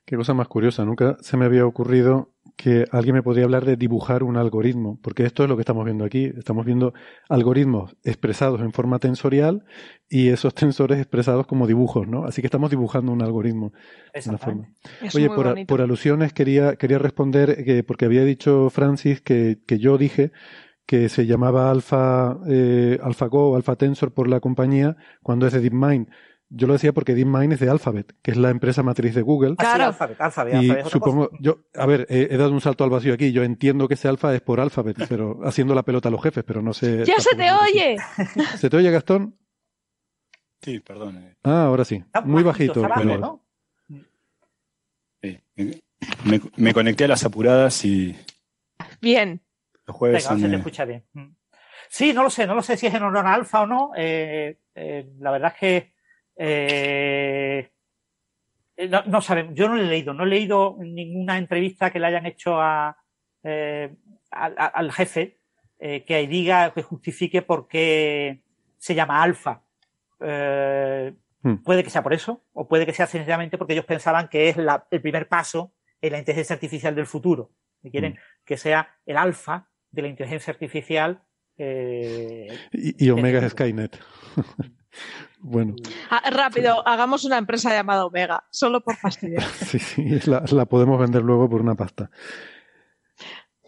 Qué 0.05 0.17
cosa 0.17 0.33
más 0.35 0.49
curiosa, 0.49 0.85
nunca 0.85 1.17
se 1.21 1.37
me 1.37 1.45
había 1.45 1.67
ocurrido 1.67 2.31
que 2.57 2.85
alguien 2.93 3.15
me 3.17 3.23
podría 3.23 3.45
hablar 3.45 3.65
de 3.65 3.77
dibujar 3.77 4.23
un 4.23 4.37
algoritmo, 4.37 4.99
porque 5.03 5.25
esto 5.25 5.43
es 5.43 5.49
lo 5.49 5.57
que 5.57 5.63
estamos 5.63 5.85
viendo 5.85 6.05
aquí. 6.05 6.33
Estamos 6.37 6.65
viendo 6.67 6.93
algoritmos 7.29 7.97
expresados 8.05 8.61
en 8.61 8.73
forma 8.73 8.99
tensorial 8.99 9.65
y 10.09 10.29
esos 10.29 10.55
tensores 10.55 10.99
expresados 10.99 11.47
como 11.47 11.67
dibujos, 11.67 12.07
¿no? 12.07 12.25
Así 12.25 12.43
que 12.43 12.47
estamos 12.49 12.71
dibujando 12.71 13.11
un 13.11 13.23
algoritmo 13.23 13.73
de 14.15 14.29
una 14.29 14.39
forma. 14.39 14.69
Es 15.01 15.15
Oye, 15.15 15.29
por, 15.29 15.47
a- 15.47 15.51
bonito. 15.51 15.69
por 15.73 15.81
alusiones 15.81 16.33
quería, 16.33 16.77
quería 16.77 16.99
responder, 16.99 17.65
que, 17.65 17.83
porque 17.83 18.05
había 18.05 18.25
dicho 18.25 18.69
Francis 18.71 19.21
que, 19.21 19.59
que 19.67 19.79
yo 19.79 19.97
dije 19.99 20.31
que 20.87 21.09
se 21.09 21.27
llamaba 21.27 21.71
Alpha, 21.71 22.39
eh, 22.49 22.99
AlphaGo 23.03 23.51
o 23.53 23.57
Alpha 23.57 23.77
Tensor 23.77 24.13
por 24.13 24.29
la 24.29 24.41
compañía 24.41 24.97
cuando 25.23 25.47
es 25.47 25.53
de 25.53 25.61
DeepMind. 25.61 26.09
Yo 26.55 26.67
lo 26.67 26.75
decía 26.75 26.93
porque 26.93 27.15
DeepMind 27.15 27.55
es 27.55 27.61
de 27.61 27.71
Alphabet, 27.71 28.15
que 28.23 28.31
es 28.33 28.37
la 28.37 28.51
empresa 28.51 28.83
matriz 28.83 29.15
de 29.15 29.23
Google. 29.23 29.55
Ah, 29.59 29.63
sí, 29.65 29.67
Claro. 29.67 29.85
Alphabet, 29.87 30.21
Alphabet, 30.21 30.53
Y 30.55 30.57
Alphabet 30.59 30.81
es 30.81 30.87
otra 30.87 30.91
supongo, 30.99 31.29
cosa. 31.31 31.43
yo, 31.43 31.59
a 31.75 31.87
ver, 31.87 32.07
he, 32.11 32.29
he 32.31 32.37
dado 32.37 32.53
un 32.53 32.61
salto 32.61 32.85
al 32.85 32.91
vacío 32.91 33.15
aquí. 33.15 33.33
Yo 33.33 33.43
entiendo 33.43 33.89
que 33.89 33.95
ese 33.95 34.09
alfa 34.09 34.35
es 34.35 34.43
por 34.43 34.61
Alphabet, 34.61 34.97
pero 35.09 35.41
haciendo 35.45 35.75
la 35.75 35.83
pelota 35.83 36.09
a 36.09 36.13
los 36.13 36.23
jefes, 36.23 36.45
pero 36.45 36.61
no 36.61 36.73
sé. 36.75 37.05
¡Ya 37.07 37.19
se 37.19 37.35
te 37.37 37.51
oye! 37.51 37.97
¿Se 38.59 38.69
te 38.69 38.77
oye, 38.77 38.91
Gastón? 38.91 39.37
Sí, 40.61 40.79
perdón. 40.81 41.17
eh. 41.19 41.37
Ah, 41.43 41.65
ahora 41.65 41.85
sí. 41.85 41.97
Está 41.97 42.21
Muy 42.21 42.43
bajito, 42.43 42.83
bajito. 42.83 42.83
está 42.83 42.89
bajo, 42.89 43.03
pero- 43.03 43.19
¿no? 43.19 44.03
Sí. 45.23 45.41
Me, 46.25 46.41
me 46.57 46.75
conecté 46.75 47.05
a 47.05 47.09
las 47.09 47.25
apuradas 47.25 47.85
y 47.85 48.17
Bien. 49.01 49.41
los 49.87 49.97
jueves 49.97 50.29
Venga, 50.29 50.41
se 50.43 50.49
te 50.51 50.57
escucha 50.57 50.85
bien. 50.85 51.05
Mm. 51.13 51.29
Sí, 51.89 52.13
no 52.13 52.23
lo 52.23 52.31
sé, 52.31 52.47
no 52.47 52.55
lo 52.55 52.63
sé 52.63 52.77
si 52.77 52.87
es 52.87 52.95
en 52.95 53.03
honor 53.03 53.27
a 53.27 53.35
Alfa 53.35 53.63
o 53.63 53.67
no. 53.67 53.91
Eh, 53.97 54.59
eh, 54.75 55.07
la 55.19 55.31
verdad 55.31 55.53
es 55.55 55.61
que 55.61 55.92
eh, 56.37 57.71
eh, 58.77 58.89
no, 58.89 59.03
no 59.05 59.21
sabemos. 59.21 59.55
Yo 59.55 59.69
no 59.69 59.77
lo 59.77 59.83
he 59.83 59.87
leído, 59.87 60.15
no 60.15 60.25
he 60.25 60.29
leído 60.29 60.77
ninguna 60.81 61.39
entrevista 61.39 61.91
que 61.91 62.01
le 62.01 62.07
hayan 62.07 62.27
hecho 62.27 62.61
a, 62.61 62.97
eh, 63.43 63.95
al, 64.31 64.93
jefe 64.93 65.39
eh, 65.79 66.05
que 66.05 66.27
diga, 66.27 66.73
que 66.73 66.83
justifique 66.83 67.43
por 67.43 67.69
qué 67.69 68.43
se 68.79 68.95
llama 68.95 69.23
Alfa. 69.23 69.63
Eh, 70.21 71.15
Hmm. 71.45 71.57
Puede 71.57 71.83
que 71.83 71.91
sea 71.91 72.05
por 72.05 72.13
eso, 72.15 72.45
o 72.53 72.69
puede 72.69 72.87
que 72.87 72.93
sea 72.93 73.09
sencillamente 73.09 73.59
porque 73.59 73.73
ellos 73.73 73.85
pensaban 73.85 74.29
que 74.29 74.49
es 74.49 74.57
la- 74.57 74.87
el 74.93 75.03
primer 75.03 75.27
paso 75.27 75.73
en 76.01 76.13
la 76.13 76.19
inteligencia 76.21 76.55
artificial 76.55 76.95
del 76.95 77.07
futuro. 77.07 77.51
Que 77.83 77.91
quieren 77.91 78.17
que 78.45 78.57
sea 78.57 78.95
el 79.05 79.17
alfa 79.17 79.69
de 79.91 80.03
la 80.03 80.07
inteligencia 80.07 80.53
artificial. 80.53 81.21
Y, 81.59 82.47
y 82.73 83.11
Omega. 83.11 83.49
Skynet. 83.49 83.99
bueno, 85.41 85.75
Ah, 86.11 86.31
rápido, 86.31 86.87
hagamos 86.87 87.25
una 87.25 87.39
empresa 87.39 87.71
llamada 87.71 88.05
Omega, 88.07 88.45
solo 88.51 88.81
por 88.83 88.97
fastidiar. 88.97 89.43
sí, 89.67 89.79
sí, 89.79 90.21
la, 90.27 90.45
la 90.51 90.67
podemos 90.67 90.99
vender 91.01 91.23
luego 91.23 91.49
por 91.49 91.61
una 91.61 91.75
pasta. 91.75 92.11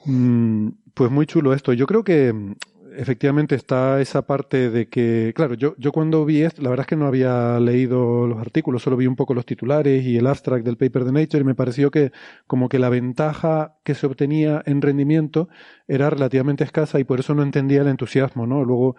Mm, 0.04 0.68
pues 0.92 1.10
muy 1.10 1.26
chulo 1.26 1.54
esto. 1.54 1.72
Yo 1.72 1.86
creo 1.86 2.04
que 2.04 2.54
efectivamente 2.96 3.54
está 3.54 4.00
esa 4.00 4.26
parte 4.26 4.70
de 4.70 4.88
que, 4.88 5.32
claro, 5.34 5.54
yo, 5.54 5.74
yo 5.78 5.92
cuando 5.92 6.24
vi 6.24 6.42
esto, 6.42 6.62
la 6.62 6.70
verdad 6.70 6.84
es 6.84 6.88
que 6.88 6.96
no 6.96 7.06
había 7.06 7.58
leído 7.60 8.26
los 8.26 8.38
artículos, 8.38 8.82
solo 8.82 8.96
vi 8.96 9.06
un 9.06 9.16
poco 9.16 9.34
los 9.34 9.46
titulares 9.46 10.04
y 10.04 10.16
el 10.16 10.26
abstract 10.26 10.64
del 10.64 10.76
paper 10.76 11.04
de 11.04 11.12
Nature 11.12 11.40
y 11.42 11.44
me 11.44 11.54
pareció 11.54 11.90
que 11.90 12.12
como 12.46 12.68
que 12.68 12.78
la 12.78 12.88
ventaja 12.88 13.76
que 13.84 13.94
se 13.94 14.06
obtenía 14.06 14.62
en 14.66 14.82
rendimiento 14.82 15.48
era 15.88 16.10
relativamente 16.10 16.64
escasa 16.64 17.00
y 17.00 17.04
por 17.04 17.20
eso 17.20 17.34
no 17.34 17.42
entendía 17.42 17.82
el 17.82 17.88
entusiasmo, 17.88 18.46
¿no? 18.46 18.64
Luego 18.64 18.96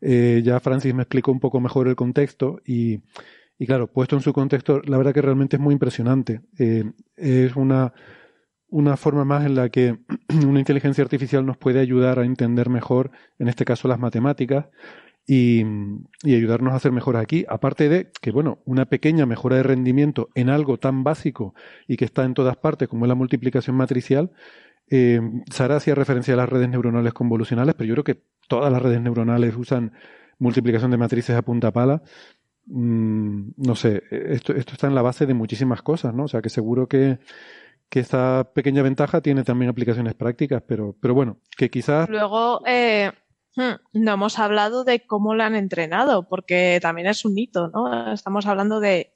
eh, 0.00 0.42
ya 0.44 0.60
Francis 0.60 0.94
me 0.94 1.02
explicó 1.02 1.32
un 1.32 1.40
poco 1.40 1.60
mejor 1.60 1.88
el 1.88 1.96
contexto 1.96 2.60
y, 2.64 3.00
y 3.58 3.66
claro, 3.66 3.86
puesto 3.92 4.16
en 4.16 4.22
su 4.22 4.32
contexto, 4.32 4.80
la 4.84 4.96
verdad 4.96 5.14
que 5.14 5.22
realmente 5.22 5.56
es 5.56 5.62
muy 5.62 5.74
impresionante. 5.74 6.40
Eh, 6.58 6.84
es 7.16 7.56
una, 7.56 7.92
una 8.70 8.96
forma 8.96 9.24
más 9.24 9.44
en 9.44 9.54
la 9.54 9.68
que 9.68 9.98
una 10.46 10.58
inteligencia 10.58 11.02
artificial 11.04 11.44
nos 11.44 11.56
puede 11.56 11.80
ayudar 11.80 12.18
a 12.18 12.24
entender 12.24 12.68
mejor, 12.68 13.10
en 13.38 13.48
este 13.48 13.64
caso, 13.64 13.88
las 13.88 13.98
matemáticas 13.98 14.66
y, 15.26 15.64
ayudarnos 16.24 16.72
a 16.72 16.76
hacer 16.76 16.92
mejoras 16.92 17.22
aquí. 17.22 17.44
Aparte 17.48 17.88
de 17.88 18.10
que, 18.20 18.30
bueno, 18.30 18.58
una 18.64 18.86
pequeña 18.86 19.26
mejora 19.26 19.56
de 19.56 19.62
rendimiento 19.62 20.28
en 20.34 20.48
algo 20.48 20.78
tan 20.78 21.04
básico 21.04 21.54
y 21.86 21.96
que 21.96 22.04
está 22.04 22.24
en 22.24 22.34
todas 22.34 22.56
partes 22.56 22.88
como 22.88 23.04
es 23.04 23.08
la 23.08 23.14
multiplicación 23.14 23.76
matricial. 23.76 24.30
Eh, 24.88 25.20
Sara 25.50 25.76
hacía 25.76 25.94
referencia 25.94 26.34
a 26.34 26.36
las 26.36 26.48
redes 26.48 26.68
neuronales 26.68 27.12
convolucionales, 27.12 27.74
pero 27.76 27.88
yo 27.88 27.94
creo 27.94 28.04
que 28.04 28.22
todas 28.48 28.72
las 28.72 28.82
redes 28.82 29.00
neuronales 29.00 29.54
usan 29.56 29.92
multiplicación 30.38 30.90
de 30.90 30.96
matrices 30.96 31.36
a 31.36 31.42
punta 31.42 31.70
pala. 31.70 32.02
Mm, 32.66 33.50
no 33.56 33.74
sé, 33.76 34.02
esto, 34.10 34.52
esto 34.52 34.72
está 34.72 34.86
en 34.88 34.94
la 34.94 35.02
base 35.02 35.26
de 35.26 35.34
muchísimas 35.34 35.82
cosas, 35.82 36.14
¿no? 36.14 36.24
O 36.24 36.28
sea 36.28 36.42
que 36.42 36.48
seguro 36.48 36.88
que, 36.88 37.18
que 37.90 38.00
esta 38.00 38.50
pequeña 38.54 38.82
ventaja 38.82 39.20
tiene 39.20 39.42
también 39.44 39.70
aplicaciones 39.70 40.14
prácticas, 40.14 40.62
pero, 40.66 40.96
pero 41.00 41.12
bueno, 41.12 41.40
que 41.56 41.68
quizás 41.70 42.08
Luego, 42.08 42.62
eh, 42.66 43.10
hmm, 43.56 44.00
no 44.00 44.12
hemos 44.12 44.38
hablado 44.38 44.84
de 44.84 45.04
cómo 45.06 45.34
lo 45.34 45.42
han 45.42 45.56
entrenado, 45.56 46.28
porque 46.28 46.78
también 46.80 47.08
es 47.08 47.24
un 47.24 47.36
hito, 47.36 47.68
¿no? 47.68 48.12
Estamos 48.12 48.46
hablando 48.46 48.78
de, 48.80 49.12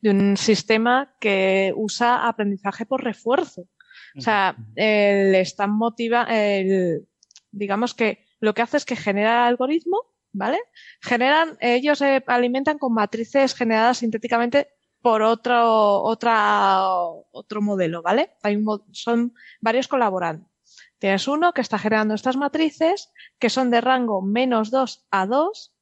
de 0.00 0.10
un 0.10 0.36
sistema 0.36 1.14
que 1.20 1.72
usa 1.76 2.26
aprendizaje 2.26 2.86
por 2.86 3.04
refuerzo. 3.04 3.68
O 4.16 4.20
sea, 4.20 4.56
eh, 4.76 5.28
le 5.30 5.40
están 5.40 5.70
motiva, 5.72 6.22
el- 6.30 7.06
digamos 7.50 7.94
que 7.94 8.24
lo 8.40 8.54
que 8.54 8.62
hace 8.62 8.76
es 8.78 8.84
que 8.84 8.96
genera 8.96 9.42
el 9.42 9.48
algoritmo, 9.50 9.98
¿vale? 10.32 10.58
Generan, 11.00 11.56
ellos 11.60 11.98
se 11.98 12.22
alimentan 12.26 12.78
con 12.78 12.94
matrices 12.94 13.54
generadas 13.54 13.98
sintéticamente 13.98 14.68
por 15.04 15.20
otro, 15.20 16.02
otra, 16.02 16.88
otro 16.88 17.60
modelo, 17.60 18.00
¿vale? 18.00 18.30
Hay 18.42 18.56
un, 18.56 18.82
son 18.92 19.34
varios 19.60 19.86
colaborando. 19.86 20.48
Tienes 20.98 21.28
uno 21.28 21.52
que 21.52 21.60
está 21.60 21.78
generando 21.78 22.14
estas 22.14 22.38
matrices 22.38 23.12
que 23.38 23.50
son 23.50 23.70
de 23.70 23.82
rango 23.82 24.22
menos 24.22 24.70
2 24.70 25.06
a 25.10 25.26
2 25.26 25.74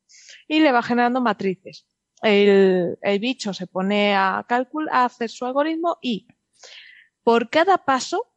y 0.49 0.59
le 0.59 0.73
va 0.73 0.83
generando 0.83 1.21
matrices. 1.21 1.87
El, 2.21 2.99
el 3.01 3.19
bicho 3.21 3.55
se 3.55 3.69
pone 3.69 4.17
a 4.17 4.45
calcular, 4.49 4.93
a 4.93 5.05
hacer 5.05 5.31
su 5.31 5.47
algoritmo 5.47 5.99
y 6.03 6.27
por 7.23 7.49
cada 7.49 7.79
paso 7.79 8.35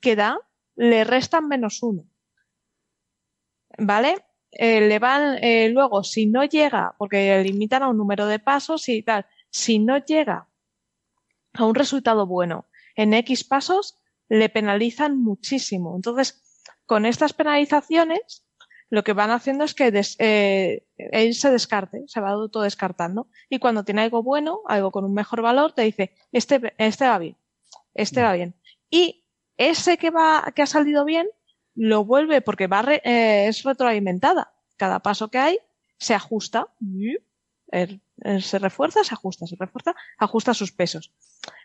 que 0.00 0.14
da 0.14 0.38
le 0.76 1.02
restan 1.02 1.48
menos 1.48 1.82
uno. 1.82 2.04
¿Vale? 3.76 4.24
Eh, 4.52 4.82
le 4.82 5.00
van, 5.00 5.38
eh, 5.42 5.68
luego, 5.70 6.04
si 6.04 6.26
no 6.26 6.44
llega, 6.44 6.94
porque 6.96 7.42
limitan 7.42 7.82
a 7.82 7.88
un 7.88 7.96
número 7.98 8.26
de 8.26 8.38
pasos 8.38 8.88
y 8.88 9.02
tal, 9.02 9.26
si 9.58 9.78
no 9.78 9.98
llega 9.98 10.48
a 11.54 11.64
un 11.64 11.74
resultado 11.74 12.26
bueno 12.26 12.66
en 12.94 13.12
X 13.14 13.44
pasos, 13.44 13.98
le 14.28 14.48
penalizan 14.48 15.20
muchísimo. 15.20 15.96
Entonces, 15.96 16.42
con 16.86 17.06
estas 17.06 17.32
penalizaciones, 17.32 18.44
lo 18.90 19.04
que 19.04 19.12
van 19.12 19.30
haciendo 19.30 19.64
es 19.64 19.74
que 19.74 19.92
eh, 20.18 20.86
él 20.96 21.34
se 21.34 21.50
descarte, 21.50 22.04
se 22.06 22.20
va 22.20 22.30
autodescartando. 22.30 23.28
Y 23.50 23.58
cuando 23.58 23.84
tiene 23.84 24.02
algo 24.02 24.22
bueno, 24.22 24.60
algo 24.66 24.90
con 24.90 25.04
un 25.04 25.14
mejor 25.14 25.42
valor, 25.42 25.72
te 25.72 25.82
dice, 25.82 26.14
este, 26.32 26.74
este 26.78 27.06
va 27.06 27.18
bien, 27.18 27.36
este 27.94 28.22
va 28.22 28.32
bien. 28.32 28.54
Y 28.90 29.24
ese 29.56 29.98
que 29.98 30.10
va, 30.10 30.52
que 30.54 30.62
ha 30.62 30.66
salido 30.66 31.04
bien, 31.04 31.28
lo 31.74 32.04
vuelve 32.04 32.40
porque 32.40 32.66
va 32.66 32.84
eh, 32.88 33.48
es 33.48 33.64
retroalimentada. 33.64 34.52
Cada 34.76 35.00
paso 35.00 35.28
que 35.28 35.38
hay 35.38 35.58
se 35.98 36.14
ajusta, 36.14 36.68
eh, 37.72 37.98
se 38.40 38.58
refuerza, 38.58 39.04
se 39.04 39.14
ajusta, 39.14 39.46
se 39.46 39.56
refuerza, 39.58 39.94
ajusta 40.18 40.54
sus 40.54 40.72
pesos. 40.72 41.12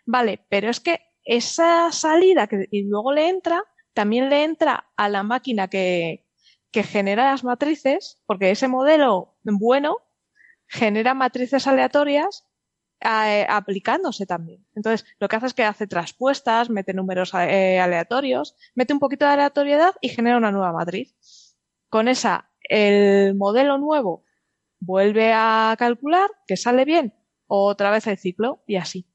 Vale, 0.06 0.44
pero 0.48 0.70
es 0.70 0.80
que 0.80 1.00
esa 1.24 1.90
salida 1.92 2.46
que 2.46 2.68
y 2.70 2.84
luego 2.84 3.12
le 3.12 3.28
entra, 3.28 3.64
también 3.92 4.28
le 4.28 4.44
entra 4.44 4.90
a 4.96 5.08
la 5.08 5.22
máquina 5.22 5.68
que, 5.68 6.24
que 6.70 6.82
genera 6.82 7.30
las 7.30 7.44
matrices, 7.44 8.20
porque 8.26 8.50
ese 8.50 8.68
modelo 8.68 9.36
bueno 9.42 9.98
genera 10.66 11.14
matrices 11.14 11.66
aleatorias 11.66 12.46
eh, 13.00 13.46
aplicándose 13.48 14.26
también. 14.26 14.66
Entonces, 14.74 15.06
lo 15.18 15.28
que 15.28 15.36
hace 15.36 15.46
es 15.46 15.54
que 15.54 15.64
hace 15.64 15.86
traspuestas, 15.86 16.70
mete 16.70 16.94
números 16.94 17.32
eh, 17.34 17.78
aleatorios, 17.78 18.56
mete 18.74 18.92
un 18.92 18.98
poquito 18.98 19.24
de 19.26 19.32
aleatoriedad 19.32 19.94
y 20.00 20.08
genera 20.08 20.36
una 20.36 20.50
nueva 20.50 20.72
matriz. 20.72 21.14
Con 21.90 22.08
esa, 22.08 22.50
el 22.62 23.34
modelo 23.34 23.78
nuevo 23.78 24.24
vuelve 24.80 25.32
a 25.34 25.74
calcular, 25.78 26.30
que 26.46 26.56
sale 26.56 26.84
bien, 26.84 27.14
otra 27.46 27.90
vez 27.90 28.06
el 28.06 28.18
ciclo 28.18 28.62
y 28.66 28.76
así. 28.76 29.06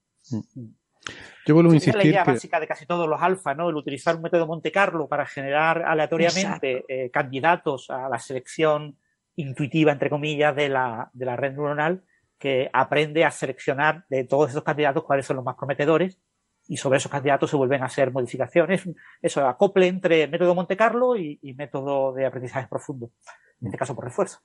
yo 1.45 1.53
vuelvo 1.56 1.72
a 1.72 1.76
Esa 1.76 1.90
es 1.91 1.95
la 1.95 2.03
insistir 2.03 2.11
idea 2.11 2.23
que 2.23 2.31
básica 2.31 2.60
de 2.60 2.68
casi 2.68 2.86
todos 2.86 3.07
los 3.07 3.22
alfa, 3.22 3.53
¿no? 3.53 3.69
El 3.69 3.76
utilizar 3.76 4.15
un 4.15 4.22
método 4.22 4.48
Monte 4.48 4.72
Carlo 4.72 5.07
para 5.07 5.26
generar 5.26 5.84
aleatoriamente 5.84 6.86
eh, 6.88 7.10
candidatos 7.11 7.90
a 7.90 8.10
la 8.10 8.19
selección 8.19 8.98
intuitiva, 9.36 9.91
entre 9.91 10.10
comillas, 10.10 10.56
de 10.56 10.69
la, 10.69 11.10
de 11.14 11.26
la 11.26 11.36
red 11.36 11.53
neuronal, 11.53 12.03
que 12.38 12.69
aprende 12.73 13.26
a 13.26 13.31
seleccionar 13.31 14.06
de 14.10 14.23
todos 14.23 14.49
esos 14.49 14.64
candidatos 14.64 15.03
cuáles 15.03 15.26
son 15.26 15.38
los 15.38 15.45
más 15.45 15.56
prometedores 15.56 16.19
y 16.68 16.77
sobre 16.77 16.98
esos 16.98 17.11
candidatos 17.11 17.49
se 17.49 17.57
vuelven 17.57 17.81
a 17.81 17.88
hacer 17.88 18.11
modificaciones. 18.11 18.88
Eso, 19.22 19.48
acople 19.48 19.88
entre 19.88 20.27
método 20.27 20.53
Monte 20.53 20.77
Carlo 20.77 21.18
y, 21.18 21.40
y 21.41 21.53
método 21.53 22.14
de 22.14 22.26
aprendizaje 22.26 22.68
profundo, 22.68 23.11
en 23.60 23.68
este 23.68 23.77
caso 23.77 23.95
por 23.95 24.06
refuerzo. 24.06 24.40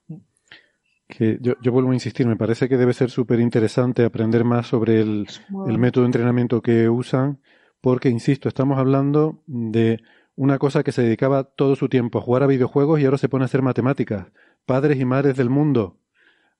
Que 1.09 1.39
yo, 1.41 1.55
yo 1.61 1.73
vuelvo 1.73 1.91
a 1.91 1.95
insistir, 1.95 2.27
me 2.27 2.37
parece 2.37 2.69
que 2.69 2.77
debe 2.77 2.95
ser 2.95 3.11
súper 3.11 3.41
interesante 3.41 4.05
aprender 4.05 4.45
más 4.45 4.67
sobre 4.67 5.01
el, 5.01 5.27
el 5.67 5.79
método 5.79 6.05
de 6.05 6.09
entrenamiento 6.09 6.63
que 6.63 6.89
usan, 6.89 7.41
porque, 7.81 8.09
insisto, 8.09 8.49
estamos 8.49 8.79
hablando 8.79 9.43
de 9.47 10.01
una 10.37 10.59
cosa 10.59 10.83
que 10.83 10.93
se 10.93 11.03
dedicaba 11.03 11.45
todo 11.45 11.77
su 11.77 11.89
tiempo 11.89 12.19
a 12.19 12.23
jugar 12.23 12.43
a 12.43 12.47
videojuegos 12.47 13.01
y 13.01 13.05
ahora 13.05 13.19
se 13.19 13.29
pone 13.29 13.45
a 13.45 13.47
hacer 13.47 13.63
matemáticas. 13.63 14.27
Padres 14.67 14.99
y 14.99 15.05
madres 15.05 15.37
del 15.37 15.51
mundo, 15.51 15.99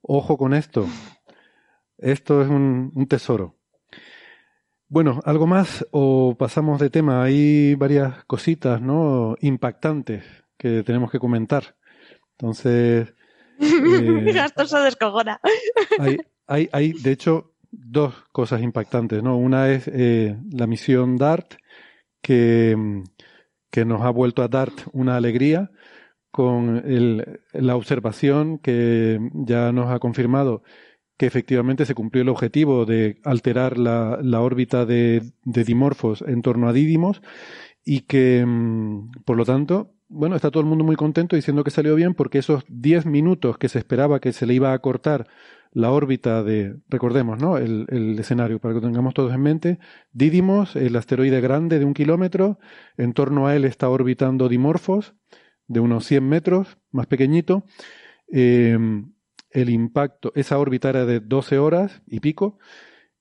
ojo 0.03 0.37
con 0.37 0.53
esto. 0.53 0.87
Esto 1.97 2.43
es 2.43 2.49
un, 2.49 2.93
un 2.95 3.07
tesoro. 3.07 3.57
Bueno, 4.89 5.21
¿algo 5.25 5.47
más 5.47 5.87
o 5.91 6.37
pasamos 6.39 6.79
de 6.79 6.91
tema? 6.91 7.25
Hay 7.25 7.75
varias 7.75 8.25
cositas, 8.27 8.81
¿no? 8.83 9.35
Impactantes 9.41 10.25
que 10.59 10.83
tenemos 10.83 11.11
que 11.11 11.19
comentar. 11.19 11.77
Entonces, 12.33 13.15
eh, 13.61 14.35
descojona. 14.85 15.41
hay, 15.99 16.19
hay, 16.47 16.69
hay, 16.73 16.93
de 16.93 17.13
hecho, 17.13 17.55
dos 17.71 18.15
cosas 18.33 18.63
impactantes, 18.63 19.23
¿no? 19.23 19.37
Una 19.37 19.71
es 19.71 19.89
eh, 19.89 20.37
la 20.53 20.67
misión 20.67 21.17
DART, 21.17 21.55
que, 22.23 22.77
que 23.71 23.85
nos 23.85 24.03
ha 24.03 24.11
vuelto 24.11 24.43
a 24.43 24.49
DART 24.49 24.89
una 24.93 25.17
alegría 25.17 25.71
con 26.31 26.83
el- 26.85 27.41
la 27.53 27.77
observación 27.77 28.59
que 28.59 29.21
ya 29.35 29.73
nos 29.73 29.91
ha 29.91 29.99
confirmado 29.99 30.63
que 31.17 31.27
efectivamente 31.27 31.87
se 31.87 31.95
cumplió 31.95 32.23
el 32.23 32.29
objetivo 32.29 32.87
de 32.87 33.21
alterar 33.25 33.79
la, 33.79 34.19
la 34.23 34.41
órbita 34.41 34.85
de, 34.85 35.23
de, 35.45 35.65
Dimorphos 35.65 36.23
en 36.23 36.43
torno 36.43 36.69
a 36.69 36.73
Didymos 36.73 37.23
y 37.85 38.01
que, 38.01 38.45
mm, 38.45 39.23
por 39.25 39.37
lo 39.37 39.45
tanto, 39.45 39.93
bueno, 40.15 40.37
está 40.37 40.51
todo 40.51 40.63
el 40.63 40.69
mundo 40.69 40.85
muy 40.85 40.97
contento 40.97 41.35
diciendo 41.35 41.65
que 41.65 41.71
salió 41.71 41.95
bien 41.97 42.15
porque 42.15 42.39
esos 42.39 42.65
10 42.69 43.07
minutos 43.07 43.59
que 43.59 43.69
se 43.69 43.79
esperaba 43.79 44.21
que 44.21 44.33
se 44.33 44.47
le 44.47 44.55
iba 44.55 44.73
a 44.73 44.79
cortar 44.79 45.27
la 45.73 45.91
órbita 45.91 46.45
de, 46.45 46.77
recordemos, 46.89 47.41
¿no? 47.41 47.59
El, 47.59 48.17
escenario, 48.19 48.61
para 48.61 48.75
que 48.75 48.81
lo 48.81 48.87
tengamos 48.87 49.13
todos 49.13 49.35
en 49.35 49.43
mente. 49.43 49.79
Didymos, 50.13 50.77
el 50.77 50.95
asteroide 50.95 51.41
grande 51.41 51.81
de 51.81 51.85
un 51.85 51.95
kilómetro, 51.95 52.61
en 52.97 53.13
torno 53.13 53.49
a 53.49 53.57
él 53.57 53.65
está 53.65 53.89
orbitando 53.91 54.49
Dimorphos, 54.49 55.15
de 55.67 55.81
unos 55.81 56.07
100 56.07 56.29
metros, 56.29 56.79
más 56.93 57.07
pequeñito. 57.07 57.65
Eh, 58.33 58.79
el 59.51 59.71
impacto, 59.71 60.31
esa 60.37 60.59
órbita 60.59 60.91
era 60.91 61.07
de 61.07 61.19
12 61.19 61.59
horas 61.59 62.03
y 62.07 62.21
pico, 62.21 62.59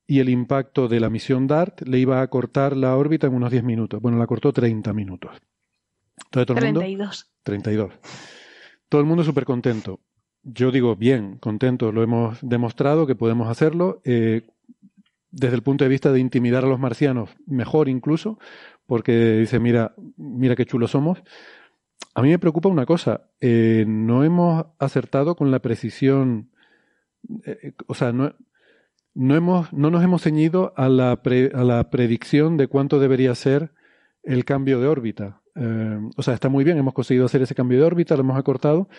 y 0.06 0.20
el 0.20 0.30
impacto 0.30 0.88
de 0.88 1.00
la 1.00 1.10
misión 1.10 1.48
DART 1.48 1.82
le 1.88 1.98
iba 1.98 2.22
a 2.22 2.28
cortar 2.28 2.78
la 2.78 2.96
órbita 2.96 3.26
en 3.26 3.34
unos 3.34 3.50
10 3.50 3.64
minutos. 3.64 4.00
Bueno, 4.00 4.20
la 4.20 4.28
cortó 4.28 4.54
30 4.54 4.94
minutos. 4.94 5.42
Entonces, 6.26 6.48
todo 6.48 6.58
el 6.58 6.74
32. 6.74 6.98
Mundo, 6.98 7.12
32. 7.44 7.94
Todo 8.90 9.02
el 9.02 9.08
mundo 9.08 9.24
súper 9.24 9.46
contento 9.46 10.00
yo 10.44 10.72
digo, 10.72 10.96
bien, 10.96 11.38
contento, 11.38 11.92
lo 11.92 12.04
hemos 12.04 12.38
demostrado 12.42 13.08
que 13.08 13.16
podemos 13.16 13.48
hacerlo. 13.48 14.02
Eh, 14.04 14.42
desde 15.32 15.56
el 15.56 15.64
punto 15.64 15.84
de 15.84 15.90
vista 15.90 16.12
de 16.12 16.20
intimidar 16.20 16.64
a 16.64 16.68
los 16.68 16.80
marcianos, 16.80 17.32
mejor 17.48 17.90
incluso, 17.90 18.38
porque 18.86 19.38
dice, 19.38 19.60
mira, 19.60 19.96
mira 20.16 20.56
qué 20.56 20.66
chulos 20.66 20.92
somos. 20.92 21.24
A 22.14 22.22
mí 22.22 22.30
me 22.30 22.38
preocupa 22.38 22.70
una 22.70 22.86
cosa, 22.86 23.32
eh, 23.42 23.86
no 23.88 24.24
hemos 24.24 24.68
acertado 24.78 25.36
con 25.36 25.50
la 25.50 25.60
precisión, 25.60 26.52
eh, 27.46 27.74
o 27.88 27.96
sea, 27.96 28.12
no, 28.12 28.36
no, 29.16 29.36
hemos, 29.36 29.74
no 29.74 29.90
nos 29.90 30.04
hemos 30.04 30.22
ceñido 30.22 30.74
a 30.78 30.90
la, 30.90 31.14
a 31.14 31.64
la 31.64 31.90
predicción 31.90 32.58
de 32.58 32.68
cuánto 32.68 33.00
debería 33.00 33.34
ser 33.34 33.72
el 34.22 34.46
cambio 34.46 34.80
de 34.80 34.88
órbita. 34.88 35.42
O 35.56 36.22
sea, 36.22 36.34
está 36.34 36.50
muy 36.50 36.64
bien, 36.64 36.78
hemos 36.78 36.94
conseguido 36.94 37.26
hacer 37.26 37.42
ese 37.42 37.56
cambio 37.56 37.80
de 37.80 37.86
órbita, 37.86 38.16
lo 38.16 38.22
hemos 38.22 38.38
acortado, 38.38 38.90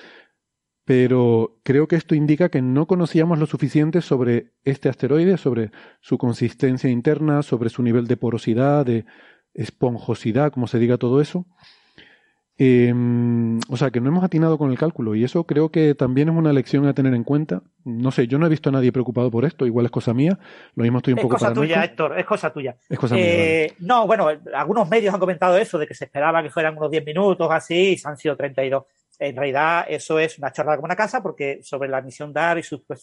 pero 0.85 1.59
creo 1.63 1.89
que 1.89 1.97
esto 1.97 2.15
indica 2.15 2.51
que 2.51 2.61
no 2.63 2.87
conocíamos 2.87 3.39
lo 3.39 3.47
suficiente 3.47 4.03
sobre 4.03 4.53
este 4.65 4.89
asteroide, 4.89 5.39
sobre 5.39 5.71
su 6.01 6.19
consistencia 6.19 6.91
interna, 6.91 7.43
sobre 7.43 7.71
su 7.71 7.83
nivel 7.83 8.07
de 8.07 8.17
porosidad, 8.17 8.85
de 8.85 9.07
esponjosidad, 9.55 10.53
como 10.53 10.67
se 10.67 10.79
diga 10.79 10.99
todo 10.99 11.21
eso. 11.21 11.47
Eh, 12.57 12.93
o 13.69 13.77
sea, 13.77 13.91
que 13.91 14.01
no 14.01 14.09
hemos 14.09 14.23
atinado 14.23 14.59
con 14.59 14.71
el 14.71 14.79
cálculo 14.79 15.17
y 15.17 15.25
eso 15.25 15.45
creo 15.45 15.71
que 15.71 15.97
también 15.97 16.29
es 16.29 16.37
una 16.37 16.53
lección 16.53 16.87
a 16.87 16.95
tener 16.95 17.15
en 17.15 17.25
cuenta. 17.25 17.63
No 17.85 18.13
sé, 18.13 18.29
yo 18.29 18.39
no 18.39 18.47
he 18.47 18.49
visto 18.49 18.69
a 18.69 18.73
nadie 18.73 18.93
preocupado 18.93 19.31
por 19.31 19.45
esto, 19.45 19.67
igual 19.67 19.87
es 19.87 19.91
cosa 19.91 20.15
mía, 20.15 20.39
lo 20.75 20.83
mismo 20.85 20.99
estoy 20.99 21.15
un 21.15 21.19
es 21.19 21.23
poco 21.25 21.35
cosa 21.35 21.53
tuya, 21.53 21.85
Héctor, 21.85 22.19
es 22.19 22.25
cosa 22.25 22.53
tuya. 22.53 22.77
Es 22.89 22.99
cosa 22.99 23.17
mía. 23.17 23.25
Eh, 23.27 23.75
no, 23.81 24.07
bueno, 24.07 24.29
algunos 24.55 24.89
medios 24.89 25.13
han 25.13 25.21
comentado 25.21 25.57
eso, 25.57 25.79
de 25.79 25.87
que 25.87 25.95
se 25.95 26.05
esperaba 26.05 26.43
que 26.43 26.51
fueran 26.51 26.77
unos 26.77 26.91
10 26.91 27.05
minutos 27.05 27.49
así, 27.51 27.93
y 27.93 27.99
se 27.99 28.09
han 28.09 28.17
sido 28.17 28.37
32 28.37 28.85
en 29.19 29.37
realidad 29.37 29.87
eso 29.89 30.19
es 30.19 30.39
una 30.39 30.51
charla 30.51 30.75
como 30.75 30.87
una 30.87 30.97
casa 30.97 31.23
porque 31.23 31.61
sobre 31.63 31.89
la 31.89 32.01
misión 32.01 32.33
DAR 32.33 32.59
y 32.59 32.65
sus 32.65 32.83
pues, 32.83 33.01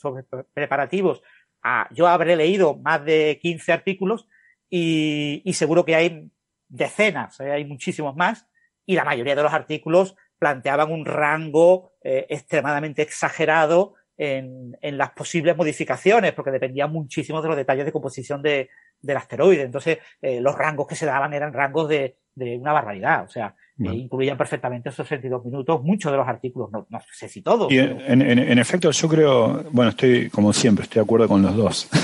preparativos 0.53 1.21
ah, 1.63 1.87
yo 1.91 2.07
habré 2.07 2.35
leído 2.35 2.75
más 2.77 3.03
de 3.05 3.39
15 3.41 3.71
artículos 3.71 4.27
y, 4.73 5.43
seguro 5.53 5.83
que 5.83 5.95
hay 5.95 6.31
decenas, 6.69 7.39
¿eh? 7.41 7.51
hay 7.51 7.65
muchísimos 7.65 8.15
más 8.15 8.47
y 8.91 8.95
la 8.95 9.05
mayoría 9.05 9.35
de 9.35 9.43
los 9.43 9.53
artículos 9.53 10.18
planteaban 10.38 10.91
un 10.91 11.05
rango 11.05 11.93
eh, 12.03 12.26
extremadamente 12.27 13.01
exagerado 13.01 13.93
en, 14.18 14.76
las 14.81 15.11
posibles 15.11 15.55
modificaciones 15.55 16.34
porque 16.34 16.51
dependía 16.51 16.88
muchísimo 16.88 17.41
de 17.41 17.47
los 17.47 17.55
detalles 17.55 17.85
de 17.85 17.93
composición 17.93 18.41
de, 18.41 18.69
del 18.99 19.15
asteroide. 19.15 19.61
Entonces, 19.61 19.99
eh, 20.22 20.41
los 20.41 20.57
rangos 20.57 20.88
que 20.88 20.95
se 20.95 21.05
daban 21.05 21.34
eran 21.34 21.53
rangos 21.53 21.88
de, 21.88 22.18
de 22.35 22.57
una 22.57 22.73
barbaridad. 22.73 23.23
O 23.23 23.30
sea, 23.30 23.55
eh, 23.89 23.95
incluían 23.95 24.37
perfectamente 24.37 24.89
esos 24.89 25.07
62 25.07 25.45
minutos, 25.45 25.81
muchos 25.83 26.11
de 26.11 26.17
los 26.17 26.27
artículos, 26.27 26.69
no, 26.71 26.85
sé 27.13 27.27
si 27.27 27.41
todos. 27.41 27.71
Y 27.71 27.79
en, 27.79 28.21
en, 28.21 28.59
efecto, 28.59 28.91
yo 28.91 29.07
creo, 29.07 29.63
bueno, 29.71 29.89
estoy 29.89 30.29
como 30.29 30.53
siempre, 30.53 30.83
estoy 30.83 30.99
de 30.99 31.03
acuerdo 31.03 31.27
con 31.27 31.41
los 31.41 31.55
dos. 31.55 31.89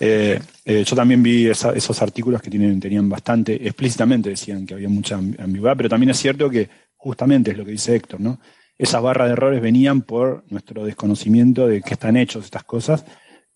Eh, 0.00 0.38
eh, 0.64 0.84
yo 0.84 0.94
también 0.94 1.20
vi 1.24 1.48
esos 1.48 2.02
artículos 2.02 2.40
que 2.40 2.48
tienen, 2.50 2.78
tenían 2.78 3.08
bastante, 3.08 3.54
explícitamente 3.66 4.30
decían 4.30 4.64
que 4.64 4.74
había 4.74 4.88
mucha 4.88 5.16
ambigüedad, 5.16 5.76
pero 5.76 5.88
también 5.88 6.10
es 6.10 6.18
cierto 6.18 6.48
que 6.48 6.68
justamente 6.96 7.50
es 7.50 7.58
lo 7.58 7.64
que 7.64 7.72
dice 7.72 7.96
Héctor, 7.96 8.20
¿no? 8.20 8.38
Esas 8.78 9.02
barras 9.02 9.26
de 9.26 9.32
errores 9.32 9.60
venían 9.60 10.02
por 10.02 10.44
nuestro 10.50 10.84
desconocimiento 10.84 11.66
de 11.66 11.82
qué 11.82 11.94
están 11.94 12.16
hechos 12.16 12.44
estas 12.44 12.62
cosas 12.62 13.04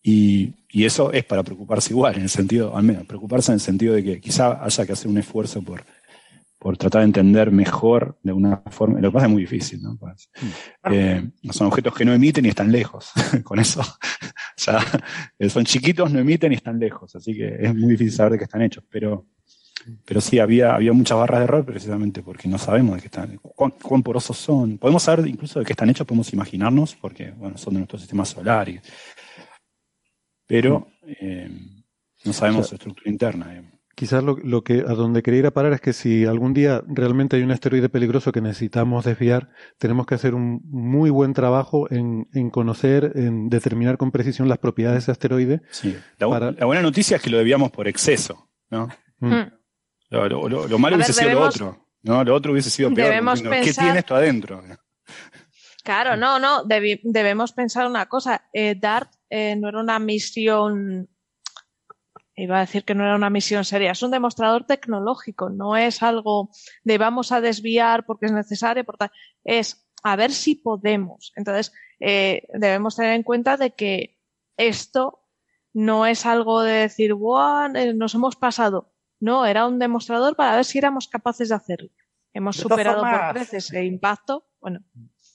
y, 0.02 0.52
y, 0.68 0.84
eso 0.84 1.12
es 1.12 1.24
para 1.24 1.44
preocuparse 1.44 1.92
igual, 1.92 2.16
en 2.16 2.22
el 2.22 2.28
sentido, 2.28 2.76
al 2.76 2.82
menos, 2.82 3.06
preocuparse 3.06 3.52
en 3.52 3.54
el 3.54 3.60
sentido 3.60 3.94
de 3.94 4.02
que 4.02 4.20
quizá 4.20 4.64
haya 4.64 4.84
que 4.84 4.92
hacer 4.94 5.08
un 5.08 5.18
esfuerzo 5.18 5.62
por 5.62 5.84
por 6.62 6.76
tratar 6.76 7.00
de 7.00 7.06
entender 7.06 7.50
mejor 7.50 8.20
de 8.22 8.32
una 8.32 8.58
forma. 8.70 9.00
Lo 9.00 9.08
que 9.08 9.14
pasa 9.14 9.26
es 9.26 9.32
muy 9.32 9.42
difícil, 9.42 9.82
¿no? 9.82 9.96
Pues, 9.96 10.30
eh, 10.92 11.28
son 11.50 11.66
objetos 11.66 11.92
que 11.92 12.04
no 12.04 12.14
emiten 12.14 12.46
y 12.46 12.50
están 12.50 12.70
lejos. 12.70 13.10
Con 13.42 13.58
eso, 13.58 13.82
ya 14.58 14.78
eh, 15.40 15.50
son 15.50 15.64
chiquitos, 15.64 16.12
no 16.12 16.20
emiten 16.20 16.52
y 16.52 16.54
están 16.54 16.78
lejos. 16.78 17.16
Así 17.16 17.34
que 17.34 17.56
es 17.58 17.74
muy 17.74 17.90
difícil 17.90 18.12
saber 18.12 18.32
de 18.34 18.38
qué 18.38 18.44
están 18.44 18.62
hechos. 18.62 18.84
Pero, 18.88 19.26
pero 20.04 20.20
sí, 20.20 20.38
había, 20.38 20.76
había 20.76 20.92
muchas 20.92 21.18
barras 21.18 21.40
de 21.40 21.44
error 21.46 21.64
precisamente 21.64 22.22
porque 22.22 22.46
no 22.46 22.58
sabemos 22.58 22.94
de 22.94 23.00
qué 23.00 23.06
están, 23.08 23.38
cuán, 23.38 24.02
porosos 24.04 24.36
son. 24.36 24.78
Podemos 24.78 25.02
saber 25.02 25.26
incluso 25.26 25.58
de 25.58 25.64
qué 25.64 25.72
están 25.72 25.90
hechos, 25.90 26.06
podemos 26.06 26.32
imaginarnos, 26.32 26.94
porque 26.94 27.32
bueno, 27.32 27.58
son 27.58 27.74
de 27.74 27.80
nuestro 27.80 27.98
sistema 27.98 28.24
solar. 28.24 28.70
pero 30.46 30.86
eh, 31.08 31.50
no 32.24 32.32
sabemos 32.32 32.68
su 32.68 32.76
estructura 32.76 33.10
interna. 33.10 33.48
Digamos. 33.48 33.71
Quizás 34.02 34.24
lo, 34.24 34.64
que 34.64 34.80
a 34.80 34.94
donde 34.94 35.22
quería 35.22 35.38
ir 35.38 35.46
a 35.46 35.52
parar 35.52 35.74
es 35.74 35.80
que 35.80 35.92
si 35.92 36.26
algún 36.26 36.54
día 36.54 36.82
realmente 36.88 37.36
hay 37.36 37.44
un 37.44 37.52
asteroide 37.52 37.88
peligroso 37.88 38.32
que 38.32 38.40
necesitamos 38.40 39.04
desviar, 39.04 39.50
tenemos 39.78 40.06
que 40.06 40.16
hacer 40.16 40.34
un 40.34 40.60
muy 40.64 41.08
buen 41.08 41.34
trabajo 41.34 41.86
en, 41.88 42.26
conocer, 42.50 43.12
en 43.14 43.48
determinar 43.48 43.98
con 43.98 44.10
precisión 44.10 44.48
las 44.48 44.58
propiedades 44.58 44.96
de 44.96 45.02
ese 45.02 45.10
asteroide. 45.12 45.60
Sí. 45.70 45.96
La, 46.18 46.26
buena 46.26 46.82
noticia 46.82 47.18
es 47.18 47.22
que 47.22 47.30
lo 47.30 47.38
desviamos 47.38 47.70
por 47.70 47.86
exceso, 47.86 48.50
¿no? 48.70 48.88
Mm. 49.20 49.52
Lo, 50.10 50.78
malo 50.80 50.96
hubiese 50.96 51.12
sido 51.12 51.30
lo 51.30 51.42
otro, 51.42 51.86
¿no? 52.02 52.24
Lo 52.24 52.34
otro 52.34 52.50
hubiese 52.50 52.70
sido 52.70 52.92
peor. 52.92 53.40
¿Qué 53.62 53.72
tiene 53.72 54.00
esto 54.00 54.16
adentro? 54.16 54.64
Claro, 55.84 56.16
no, 56.16 56.40
no, 56.40 56.64
debemos 56.64 57.52
pensar 57.52 57.86
una 57.86 58.06
cosa. 58.06 58.48
Eh, 58.52 58.74
DART 58.74 59.12
eh, 59.30 59.54
no 59.54 59.68
era 59.68 59.78
una 59.78 60.00
misión 60.00 61.08
iba 62.34 62.56
a 62.56 62.60
decir 62.60 62.84
que 62.84 62.94
no 62.94 63.04
era 63.04 63.14
una 63.14 63.30
misión 63.30 63.64
seria, 63.64 63.92
es 63.92 64.02
un 64.02 64.10
demostrador 64.10 64.64
tecnológico, 64.64 65.50
no 65.50 65.76
es 65.76 66.02
algo 66.02 66.50
de 66.84 66.98
vamos 66.98 67.32
a 67.32 67.40
desviar 67.40 68.04
porque 68.06 68.26
es 68.26 68.32
necesario, 68.32 68.84
es 69.44 69.88
a 70.02 70.16
ver 70.16 70.32
si 70.32 70.56
podemos. 70.56 71.32
Entonces, 71.36 71.72
eh, 72.00 72.48
debemos 72.54 72.96
tener 72.96 73.14
en 73.14 73.22
cuenta 73.22 73.56
de 73.56 73.70
que 73.70 74.18
esto 74.56 75.20
no 75.72 76.06
es 76.06 76.26
algo 76.26 76.62
de 76.62 76.72
decir, 76.72 77.14
wow, 77.14 77.74
eh, 77.74 77.94
nos 77.94 78.14
hemos 78.14 78.36
pasado. 78.36 78.92
No, 79.20 79.46
era 79.46 79.66
un 79.66 79.78
demostrador 79.78 80.34
para 80.34 80.56
ver 80.56 80.64
si 80.64 80.78
éramos 80.78 81.08
capaces 81.08 81.50
de 81.50 81.54
hacerlo. 81.54 81.90
Hemos 82.32 82.56
superado 82.56 83.02
por 83.02 83.32
creces 83.34 83.72
el 83.72 83.86
impacto. 83.86 84.48
Bueno. 84.60 84.80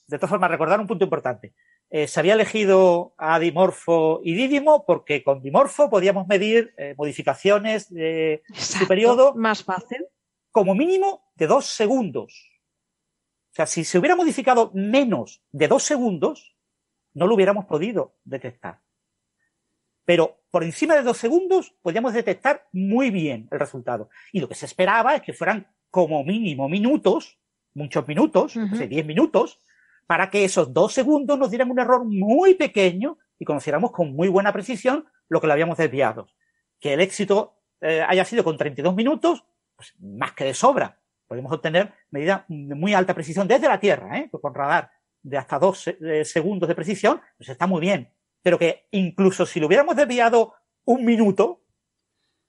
De 0.07 0.17
todas 0.17 0.29
formas, 0.29 0.51
recordar 0.51 0.79
un 0.79 0.87
punto 0.87 1.05
importante. 1.05 1.53
Eh, 1.89 2.07
se 2.07 2.19
había 2.19 2.33
elegido 2.33 3.13
a 3.17 3.39
Dimorfo 3.39 4.19
y 4.23 4.35
Didimo 4.35 4.85
porque 4.85 5.23
con 5.23 5.41
Dimorfo 5.41 5.89
podíamos 5.89 6.27
medir 6.27 6.73
eh, 6.77 6.95
modificaciones 6.97 7.89
de 7.93 8.43
su 8.53 8.87
periodo 8.87 9.33
más 9.35 9.63
fácil. 9.63 10.05
Como 10.51 10.75
mínimo 10.75 11.31
de 11.35 11.47
dos 11.47 11.67
segundos. 11.67 12.49
O 13.51 13.55
sea, 13.57 13.67
si 13.67 13.83
se 13.83 13.99
hubiera 13.99 14.15
modificado 14.15 14.71
menos 14.73 15.43
de 15.51 15.67
dos 15.67 15.83
segundos, 15.83 16.55
no 17.13 17.25
lo 17.25 17.35
hubiéramos 17.35 17.65
podido 17.65 18.15
detectar. 18.23 18.81
Pero 20.03 20.41
por 20.51 20.63
encima 20.63 20.95
de 20.95 21.03
dos 21.03 21.17
segundos 21.17 21.75
podíamos 21.81 22.13
detectar 22.13 22.67
muy 22.71 23.11
bien 23.11 23.47
el 23.51 23.59
resultado. 23.59 24.09
Y 24.31 24.39
lo 24.39 24.47
que 24.47 24.55
se 24.55 24.65
esperaba 24.65 25.15
es 25.15 25.21
que 25.21 25.33
fueran 25.33 25.67
como 25.89 26.23
mínimo 26.23 26.67
minutos, 26.67 27.39
muchos 27.73 28.07
minutos, 28.07 28.55
diez 28.89 29.05
minutos, 29.05 29.59
para 30.07 30.29
que 30.29 30.45
esos 30.45 30.73
dos 30.73 30.93
segundos 30.93 31.37
nos 31.37 31.49
dieran 31.51 31.69
un 31.69 31.79
error 31.79 32.03
muy 32.05 32.55
pequeño 32.55 33.17
y 33.37 33.45
conociéramos 33.45 33.91
con 33.91 34.13
muy 34.13 34.29
buena 34.29 34.53
precisión 34.53 35.05
lo 35.27 35.41
que 35.41 35.47
le 35.47 35.53
habíamos 35.53 35.77
desviado. 35.77 36.27
Que 36.79 36.93
el 36.93 37.01
éxito 37.01 37.57
eh, 37.81 38.03
haya 38.07 38.25
sido 38.25 38.43
con 38.43 38.57
32 38.57 38.95
minutos, 38.95 39.43
pues 39.75 39.93
más 39.99 40.31
que 40.31 40.45
de 40.45 40.53
sobra. 40.53 40.99
Podemos 41.27 41.51
obtener 41.51 41.93
medidas 42.09 42.45
de 42.47 42.73
muy 42.73 42.93
alta 42.93 43.13
precisión 43.13 43.47
desde 43.47 43.67
la 43.67 43.79
Tierra, 43.79 44.17
¿eh? 44.17 44.29
con 44.31 44.55
radar 44.55 44.89
de 45.21 45.37
hasta 45.37 45.59
dos 45.59 45.87
eh, 45.87 46.23
segundos 46.23 46.69
de 46.69 46.75
precisión, 46.75 47.21
pues 47.37 47.49
está 47.49 47.67
muy 47.67 47.81
bien. 47.81 48.13
Pero 48.41 48.57
que 48.57 48.87
incluso 48.91 49.45
si 49.45 49.59
lo 49.59 49.67
hubiéramos 49.67 49.95
desviado 49.97 50.53
un 50.85 51.03
minuto, 51.03 51.63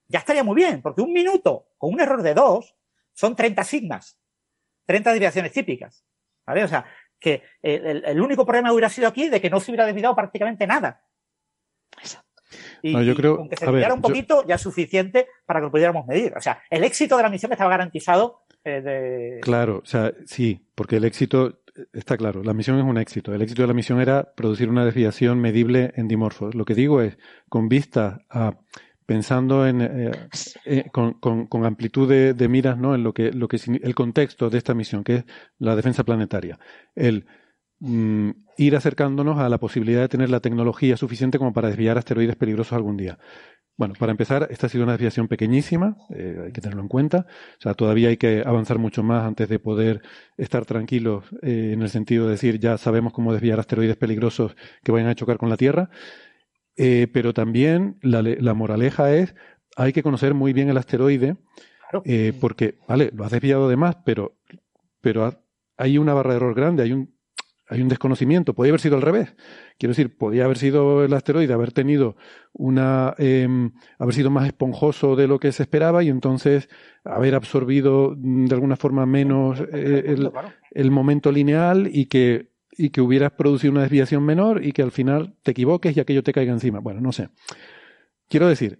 ya 0.06 0.20
estaría 0.20 0.44
muy 0.44 0.54
bien, 0.54 0.80
porque 0.80 1.02
un 1.02 1.12
minuto 1.12 1.70
con 1.76 1.92
un 1.92 2.00
error 2.00 2.22
de 2.22 2.34
dos 2.34 2.76
son 3.12 3.34
30 3.34 3.64
sigmas, 3.64 4.20
30 4.86 5.10
desviaciones 5.10 5.52
típicas. 5.52 6.04
¿Vale? 6.46 6.64
O 6.64 6.68
sea, 6.68 6.86
que 7.18 7.42
el, 7.62 8.20
único 8.20 8.44
problema 8.46 8.72
hubiera 8.72 8.88
sido 8.88 9.08
aquí 9.08 9.28
de 9.28 9.40
que 9.40 9.50
no 9.50 9.60
se 9.60 9.70
hubiera 9.70 9.86
desviado 9.86 10.14
prácticamente 10.14 10.66
nada. 10.66 11.02
Y, 12.82 12.92
No, 12.94 13.02
yo 13.02 13.12
y 13.12 13.16
creo- 13.16 13.36
con 13.36 13.48
que 13.48 13.56
se 13.56 13.66
desviara 13.66 13.94
un 13.94 14.00
yo- 14.00 14.08
poquito 14.08 14.44
ya 14.46 14.54
es 14.54 14.60
suficiente 14.62 15.26
para 15.44 15.60
que 15.60 15.64
lo 15.64 15.70
pudiéramos 15.70 16.06
medir. 16.06 16.32
O 16.36 16.40
sea, 16.40 16.62
el 16.70 16.84
éxito 16.84 17.16
de 17.16 17.22
la 17.22 17.28
misión 17.28 17.52
estaba 17.52 17.70
garantizado 17.70 18.44
eh, 18.64 18.80
de... 18.80 19.40
Claro, 19.42 19.80
o 19.82 19.86
sea, 19.86 20.12
sí, 20.26 20.66
porque 20.74 20.96
el 20.96 21.04
éxito 21.04 21.60
está 21.92 22.16
claro, 22.16 22.42
la 22.42 22.54
misión 22.54 22.78
es 22.78 22.84
un 22.84 22.98
éxito. 22.98 23.34
El 23.34 23.42
éxito 23.42 23.62
de 23.62 23.68
la 23.68 23.74
misión 23.74 24.00
era 24.00 24.32
producir 24.34 24.68
una 24.68 24.84
desviación 24.84 25.40
medible 25.40 25.92
en 25.96 26.08
dimorfos. 26.08 26.54
Lo 26.54 26.64
que 26.64 26.74
digo 26.74 27.02
es, 27.02 27.18
con 27.48 27.68
vista 27.68 28.20
a 28.30 28.58
pensando 29.08 29.66
en 29.66 29.80
eh, 29.80 30.12
eh, 30.66 30.84
con, 30.92 31.64
amplitud 31.64 32.06
de, 32.06 32.48
miras, 32.48 32.76
¿no? 32.76 32.94
En 32.94 33.02
lo 33.02 33.14
que, 33.14 33.32
lo 33.32 33.48
el 33.50 33.94
contexto 33.94 34.50
de 34.50 34.58
esta 34.58 34.74
misión, 34.74 35.02
que 35.02 35.14
es 35.14 35.24
la 35.58 35.74
defensa 35.76 36.04
planetaria. 36.04 36.58
El 36.94 37.24
mm, 37.78 38.30
ir 38.58 38.76
acercándonos 38.76 39.38
a 39.38 39.48
la 39.48 39.56
posibilidad 39.56 40.02
de 40.02 40.08
tener 40.08 40.28
la 40.28 40.40
tecnología 40.40 40.98
suficiente 40.98 41.38
como 41.38 41.54
para 41.54 41.68
desviar 41.68 41.96
asteroides 41.96 42.36
peligrosos 42.36 42.74
algún 42.74 42.98
día. 42.98 43.18
Bueno, 43.78 43.94
para 43.98 44.12
empezar, 44.12 44.46
esta 44.50 44.66
ha 44.66 44.68
sido 44.68 44.84
una 44.84 44.92
desviación 44.92 45.26
pequeñísima, 45.26 45.96
eh, 46.14 46.42
hay 46.44 46.52
que 46.52 46.60
tenerlo 46.60 46.82
en 46.82 46.88
cuenta. 46.88 47.24
O 47.58 47.62
sea, 47.62 47.72
todavía 47.72 48.10
hay 48.10 48.18
que 48.18 48.42
avanzar 48.44 48.78
mucho 48.78 49.02
más 49.02 49.24
antes 49.24 49.48
de 49.48 49.58
poder 49.58 50.02
estar 50.36 50.66
tranquilos 50.66 51.24
en 51.40 51.80
el 51.80 51.88
sentido 51.88 52.26
de 52.26 52.32
decir 52.32 52.58
ya 52.58 52.76
sabemos 52.76 53.14
cómo 53.14 53.32
desviar 53.32 53.58
asteroides 53.58 53.96
peligrosos 53.96 54.54
que 54.84 54.92
vayan 54.92 55.08
a 55.08 55.14
chocar 55.14 55.38
con 55.38 55.48
la 55.48 55.56
Tierra. 55.56 55.88
Eh, 56.78 57.08
pero 57.12 57.34
también 57.34 57.98
la, 58.02 58.22
le- 58.22 58.40
la 58.40 58.54
moraleja 58.54 59.12
es 59.14 59.34
hay 59.76 59.92
que 59.92 60.02
conocer 60.04 60.32
muy 60.34 60.52
bien 60.52 60.68
el 60.70 60.76
asteroide 60.76 61.36
eh, 62.04 62.32
porque, 62.40 62.78
vale, 62.88 63.10
lo 63.14 63.24
has 63.24 63.32
desviado 63.32 63.68
de 63.68 63.76
más, 63.76 63.96
pero, 64.04 64.36
pero 65.00 65.24
ha- 65.24 65.40
hay 65.76 65.98
una 65.98 66.14
barra 66.14 66.30
de 66.30 66.36
error 66.36 66.54
grande, 66.54 66.82
hay 66.84 66.92
un, 66.92 67.14
hay 67.68 67.82
un 67.82 67.88
desconocimiento. 67.88 68.54
Podría 68.54 68.70
haber 68.72 68.80
sido 68.80 68.96
al 68.96 69.02
revés. 69.02 69.34
Quiero 69.78 69.90
decir, 69.92 70.16
podría 70.16 70.44
haber 70.44 70.58
sido 70.58 71.04
el 71.04 71.12
asteroide, 71.12 71.52
haber 71.52 71.72
tenido 71.72 72.16
una, 72.52 73.14
em, 73.18 73.72
haber 73.98 74.14
sido 74.14 74.30
más 74.30 74.46
esponjoso 74.46 75.16
de 75.16 75.26
lo 75.28 75.38
que 75.38 75.52
se 75.52 75.62
esperaba 75.64 76.02
y 76.02 76.08
entonces 76.08 76.68
haber 77.04 77.34
absorbido 77.34 78.14
mm, 78.16 78.46
de 78.46 78.54
alguna 78.54 78.76
forma 78.76 79.04
menos 79.06 79.60
eh, 79.72 80.04
el, 80.06 80.30
el 80.72 80.90
momento 80.90 81.30
lineal 81.32 81.88
y 81.92 82.06
que, 82.06 82.47
y 82.78 82.90
que 82.90 83.00
hubieras 83.00 83.32
producido 83.32 83.72
una 83.72 83.82
desviación 83.82 84.22
menor 84.24 84.64
y 84.64 84.72
que 84.72 84.82
al 84.82 84.92
final 84.92 85.34
te 85.42 85.50
equivoques 85.50 85.96
y 85.96 86.00
aquello 86.00 86.22
te 86.22 86.32
caiga 86.32 86.52
encima. 86.52 86.78
Bueno, 86.78 87.00
no 87.00 87.12
sé. 87.12 87.28
Quiero 88.28 88.48
decir 88.48 88.78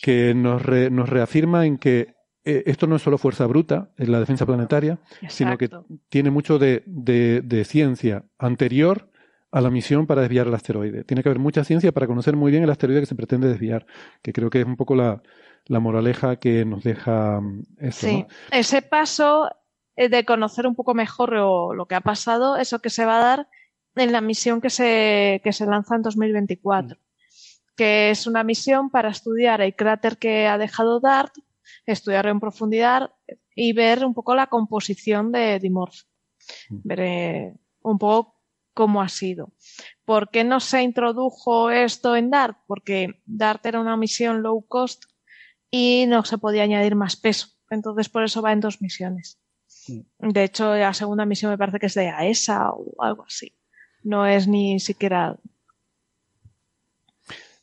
que 0.00 0.34
nos, 0.34 0.62
re- 0.62 0.90
nos 0.90 1.08
reafirma 1.08 1.66
en 1.66 1.78
que 1.78 2.14
eh, 2.44 2.62
esto 2.66 2.86
no 2.86 2.96
es 2.96 3.02
solo 3.02 3.18
fuerza 3.18 3.46
bruta 3.46 3.90
en 3.98 4.10
la 4.12 4.20
defensa 4.20 4.46
planetaria, 4.46 4.98
sino 5.28 5.56
que 5.58 5.68
tiene 6.08 6.30
mucho 6.30 6.58
de, 6.58 6.82
de- 6.86 7.40
de 7.42 7.64
ciencia 7.64 8.24
anterior 8.38 9.10
a 9.50 9.60
la 9.60 9.70
misión 9.70 10.06
para 10.06 10.22
desviar 10.22 10.46
el 10.46 10.54
asteroide. 10.54 11.04
Tiene 11.04 11.22
que 11.22 11.28
haber 11.28 11.38
mucha 11.38 11.62
ciencia 11.62 11.92
para 11.92 12.06
conocer 12.06 12.36
muy 12.36 12.50
bien 12.50 12.62
el 12.64 12.70
asteroide 12.70 13.00
que 13.00 13.06
se 13.06 13.14
pretende 13.14 13.48
desviar, 13.48 13.86
que 14.22 14.32
creo 14.32 14.48
que 14.50 14.60
es 14.60 14.66
un 14.66 14.76
poco 14.76 14.94
la, 14.96 15.22
la 15.66 15.78
moraleja 15.78 16.36
que 16.36 16.64
nos 16.64 16.82
deja 16.82 17.40
mm, 17.40 17.62
esto. 17.78 18.06
Sí, 18.06 18.12
¿no? 18.20 18.26
ese 18.50 18.80
paso 18.82 19.50
de 19.96 20.24
conocer 20.24 20.66
un 20.66 20.74
poco 20.74 20.94
mejor 20.94 21.32
lo, 21.32 21.74
lo 21.74 21.86
que 21.86 21.94
ha 21.94 22.00
pasado, 22.00 22.56
eso 22.56 22.80
que 22.80 22.90
se 22.90 23.04
va 23.04 23.18
a 23.18 23.24
dar 23.24 23.48
en 23.96 24.12
la 24.12 24.20
misión 24.20 24.60
que 24.60 24.70
se, 24.70 25.40
que 25.44 25.52
se 25.52 25.66
lanza 25.66 25.96
en 25.96 26.02
2024, 26.02 26.98
que 27.76 28.10
es 28.10 28.26
una 28.26 28.42
misión 28.44 28.90
para 28.90 29.10
estudiar 29.10 29.60
el 29.60 29.76
cráter 29.76 30.18
que 30.18 30.46
ha 30.46 30.58
dejado 30.58 31.00
DART, 31.00 31.34
estudiarlo 31.86 32.30
en 32.30 32.40
profundidad 32.40 33.10
y 33.54 33.72
ver 33.72 34.04
un 34.04 34.14
poco 34.14 34.34
la 34.34 34.46
composición 34.46 35.32
de 35.32 35.58
Dimorph. 35.58 36.04
Ver 36.70 37.00
eh, 37.00 37.54
un 37.82 37.98
poco 37.98 38.40
cómo 38.74 39.02
ha 39.02 39.08
sido. 39.08 39.52
¿Por 40.04 40.30
qué 40.30 40.44
no 40.44 40.60
se 40.60 40.82
introdujo 40.82 41.70
esto 41.70 42.16
en 42.16 42.30
DART? 42.30 42.56
Porque 42.66 43.20
DART 43.26 43.66
era 43.66 43.80
una 43.80 43.96
misión 43.96 44.42
low 44.42 44.66
cost 44.66 45.04
y 45.70 46.06
no 46.08 46.24
se 46.24 46.38
podía 46.38 46.62
añadir 46.62 46.94
más 46.94 47.16
peso. 47.16 47.48
Entonces, 47.70 48.08
por 48.08 48.24
eso 48.24 48.42
va 48.42 48.52
en 48.52 48.60
dos 48.60 48.82
misiones. 48.82 49.41
De 50.18 50.44
hecho, 50.44 50.74
la 50.74 50.94
segunda 50.94 51.24
misión 51.26 51.50
me 51.50 51.58
parece 51.58 51.78
que 51.78 51.86
es 51.86 51.94
de 51.94 52.08
AESA 52.08 52.70
o 52.70 53.02
algo 53.02 53.24
así. 53.24 53.54
No 54.04 54.26
es 54.26 54.46
ni 54.48 54.78
siquiera. 54.80 55.36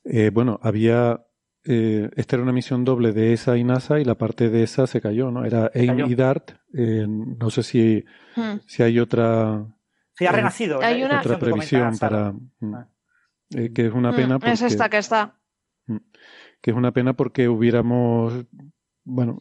Eh, 0.04 0.30
bueno, 0.34 0.60
había. 0.64 1.26
eh, 1.66 2.10
esta 2.16 2.36
era 2.38 2.44
una 2.44 2.54
misión 2.54 2.86
doble 2.86 3.12
de 3.12 3.34
ESA 3.34 3.58
y 3.58 3.64
NASA 3.64 4.00
y 4.00 4.06
la 4.06 4.16
parte 4.16 4.50
de 4.50 4.64
ESA 4.64 4.88
se 4.88 5.02
cayó, 5.02 5.30
¿no? 5.30 5.46
Era 5.46 5.70
AIM 5.76 6.06
y 6.08 6.16
DART. 6.16 6.52
eh, 6.74 7.06
no 7.08 7.50
sé 7.50 7.64
si, 7.64 8.06
Hmm. 8.36 8.58
si 8.66 8.82
hay 8.84 9.00
otra. 9.00 9.66
Sí, 10.16 10.26
ha 10.26 10.30
eh, 10.30 10.34
renacido. 10.34 10.82
Hay 10.82 11.04
una- 11.04 11.20
Otra 11.20 11.38
previsión 11.38 11.98
para. 11.98 12.32
mm, 12.32 12.76
eh, 13.56 13.74
que 13.74 13.88
es 13.88 13.94
una 13.94 14.12
Mm, 14.12 14.16
pena 14.16 14.40
porque. 14.40 14.54
Es 14.54 14.62
esta 14.62 14.90
que 14.90 14.98
está. 15.00 15.36
que 16.62 16.72
es 16.72 16.78
una 16.78 16.92
pena 16.92 17.14
porque 17.14 17.48
hubiéramos, 17.50 18.46
bueno, 19.04 19.40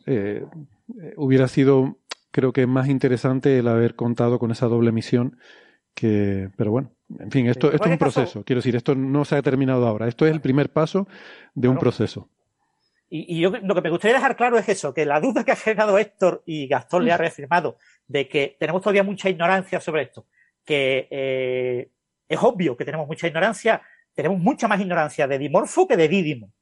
hubiera 1.17 1.47
sido, 1.49 1.99
creo 2.39 2.53
que 2.53 2.69
más 2.69 2.87
interesante 2.89 3.59
el 3.59 3.67
haber 3.67 3.97
contado 3.97 4.39
con 4.39 4.53
esa 4.53 4.69
doble 4.69 4.93
misión 4.93 5.41
que, 5.93 6.51
pero 6.57 6.71
bueno, 6.71 6.93
en 7.19 7.33
fin, 7.33 7.49
esto, 7.49 7.73
es 7.73 7.81
un 7.81 7.99
proceso, 7.99 8.45
quiero 8.45 8.61
decir, 8.61 8.77
esto 8.77 8.95
no 8.95 9.25
se 9.25 9.35
ha 9.35 9.43
terminado 9.43 9.89
ahora, 9.89 10.07
esto 10.07 10.25
es 10.25 10.31
el 10.31 10.41
primer 10.41 10.73
paso 10.73 11.09
de 11.57 11.67
un 11.67 11.75
Claro. 11.75 11.81
proceso. 11.81 12.29
Y, 13.11 13.37
y 13.37 13.41
yo 13.41 13.51
lo 13.51 13.75
que 13.75 13.81
me 13.81 13.91
gustaría 13.91 14.19
dejar 14.19 14.37
claro 14.37 14.57
es 14.57 14.69
eso, 14.69 14.95
que 14.95 15.05
la 15.05 15.19
duda 15.19 15.43
que 15.43 15.51
ha 15.51 15.57
generado 15.57 15.99
Héctor 15.99 16.45
y 16.47 16.69
Gastón 16.69 17.07
le 17.07 17.11
ha 17.11 17.17
reafirmado 17.17 17.77
de 18.07 18.29
que 18.29 18.57
tenemos 18.61 18.83
todavía 18.83 19.03
mucha 19.03 19.29
ignorancia 19.29 19.81
sobre 19.81 20.03
esto, 20.03 20.27
que 20.65 21.09
eh, 21.11 21.91
es 22.29 22.39
obvio 22.41 22.77
que 22.77 22.85
tenemos 22.85 23.09
mucha 23.09 23.27
ignorancia, 23.27 23.83
tenemos 24.15 24.39
mucha 24.39 24.69
más 24.69 24.81
ignorancia 24.81 25.27
de 25.27 25.39
dimorfo 25.39 25.89
que 25.89 25.97
de 25.97 26.07
dídimo, 26.07 26.53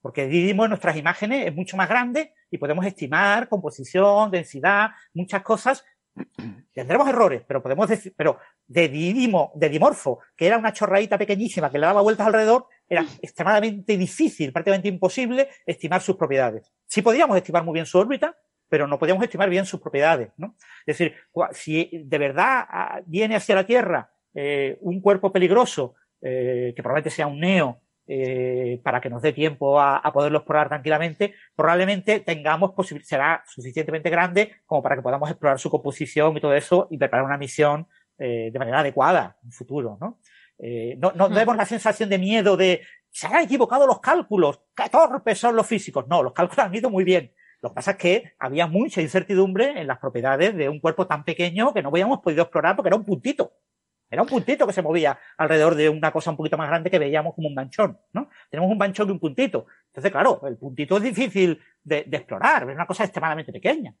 porque 0.00 0.26
dídimo 0.26 0.64
en 0.64 0.70
nuestras 0.70 0.96
imágenes 0.96 1.48
es 1.48 1.54
mucho 1.54 1.76
más 1.76 1.90
grande 1.90 2.32
y 2.50 2.58
podemos 2.58 2.84
estimar 2.86 3.48
composición, 3.48 4.30
densidad, 4.30 4.90
muchas 5.14 5.42
cosas. 5.42 5.84
Tendremos 6.72 7.08
errores, 7.08 7.42
pero 7.46 7.62
podemos 7.62 7.88
decir, 7.88 8.14
pero 8.16 8.38
de 8.66 8.88
dídimo, 8.88 9.52
de 9.54 9.68
dimorfo, 9.68 10.20
que 10.36 10.46
era 10.46 10.58
una 10.58 10.72
chorradita 10.72 11.18
pequeñísima 11.18 11.70
que 11.70 11.78
le 11.78 11.86
daba 11.86 12.02
vueltas 12.02 12.26
alrededor, 12.26 12.66
era 12.88 13.04
extremadamente 13.22 13.96
difícil, 13.96 14.52
prácticamente 14.52 14.88
imposible 14.88 15.48
estimar 15.66 16.00
sus 16.00 16.16
propiedades. 16.16 16.72
Sí 16.86 17.02
podíamos 17.02 17.36
estimar 17.36 17.64
muy 17.64 17.74
bien 17.74 17.86
su 17.86 17.98
órbita, 17.98 18.36
pero 18.68 18.86
no 18.86 18.98
podíamos 18.98 19.22
estimar 19.24 19.48
bien 19.48 19.66
sus 19.66 19.80
propiedades, 19.80 20.30
¿no? 20.36 20.54
Es 20.86 20.98
decir, 20.98 21.14
si 21.52 21.90
de 22.04 22.18
verdad 22.18 22.66
ah, 22.68 23.00
viene 23.06 23.36
hacia 23.36 23.54
la 23.54 23.66
Tierra 23.66 24.10
eh, 24.34 24.78
un 24.82 25.00
cuerpo 25.00 25.32
peligroso, 25.32 25.94
eh, 26.20 26.72
que 26.76 26.82
probablemente 26.82 27.10
sea 27.10 27.26
un 27.26 27.40
neo, 27.40 27.80
eh, 28.10 28.80
para 28.82 29.00
que 29.00 29.10
nos 29.10 29.20
dé 29.20 29.34
tiempo 29.34 29.78
a, 29.78 29.98
a 29.98 30.12
poderlo 30.12 30.38
explorar 30.38 30.68
tranquilamente, 30.68 31.34
probablemente 31.54 32.20
tengamos 32.20 32.72
será 33.02 33.44
suficientemente 33.46 34.08
grande 34.08 34.56
como 34.64 34.82
para 34.82 34.96
que 34.96 35.02
podamos 35.02 35.28
explorar 35.28 35.58
su 35.58 35.70
composición 35.70 36.34
y 36.36 36.40
todo 36.40 36.54
eso 36.54 36.88
y 36.90 36.96
preparar 36.96 37.26
una 37.26 37.36
misión 37.36 37.86
eh, 38.18 38.50
de 38.50 38.58
manera 38.58 38.80
adecuada 38.80 39.36
en 39.44 39.52
futuro, 39.52 39.98
¿no? 40.00 40.18
Eh, 40.58 40.96
no, 40.98 41.12
no 41.12 41.28
demos 41.28 41.56
la 41.56 41.66
sensación 41.66 42.08
de 42.08 42.18
miedo 42.18 42.56
de 42.56 42.80
se 43.10 43.26
han 43.26 43.44
equivocado 43.44 43.86
los 43.86 44.00
cálculos, 44.00 44.60
qué 44.74 44.88
torpes 44.88 45.38
son 45.38 45.54
los 45.54 45.66
físicos. 45.66 46.08
No, 46.08 46.22
los 46.22 46.32
cálculos 46.32 46.64
han 46.64 46.74
ido 46.74 46.90
muy 46.90 47.04
bien. 47.04 47.32
Lo 47.60 47.70
que 47.70 47.74
pasa 47.74 47.92
es 47.92 47.96
que 47.96 48.32
había 48.38 48.66
mucha 48.66 49.02
incertidumbre 49.02 49.80
en 49.80 49.86
las 49.86 49.98
propiedades 49.98 50.56
de 50.56 50.68
un 50.68 50.80
cuerpo 50.80 51.06
tan 51.06 51.24
pequeño 51.24 51.74
que 51.74 51.82
no 51.82 51.88
habíamos 51.88 52.20
podido 52.20 52.42
explorar 52.42 52.76
porque 52.76 52.88
era 52.88 52.96
un 52.96 53.04
puntito. 53.04 53.52
Era 54.10 54.22
un 54.22 54.28
puntito 54.28 54.66
que 54.66 54.72
se 54.72 54.82
movía 54.82 55.18
alrededor 55.36 55.74
de 55.74 55.88
una 55.88 56.10
cosa 56.10 56.30
un 56.30 56.36
poquito 56.36 56.56
más 56.56 56.68
grande 56.68 56.90
que 56.90 56.98
veíamos 56.98 57.34
como 57.34 57.48
un 57.48 57.54
manchón, 57.54 57.98
¿no? 58.12 58.28
Tenemos 58.50 58.70
un 58.70 58.78
manchón 58.78 59.08
y 59.08 59.12
un 59.12 59.18
puntito. 59.18 59.66
Entonces, 59.88 60.12
claro, 60.12 60.40
el 60.46 60.56
puntito 60.56 60.96
es 60.96 61.02
difícil 61.02 61.58
de, 61.82 62.04
de 62.06 62.16
explorar, 62.16 62.68
es 62.68 62.74
una 62.74 62.86
cosa 62.86 63.04
extremadamente 63.04 63.52
pequeña. 63.52 63.94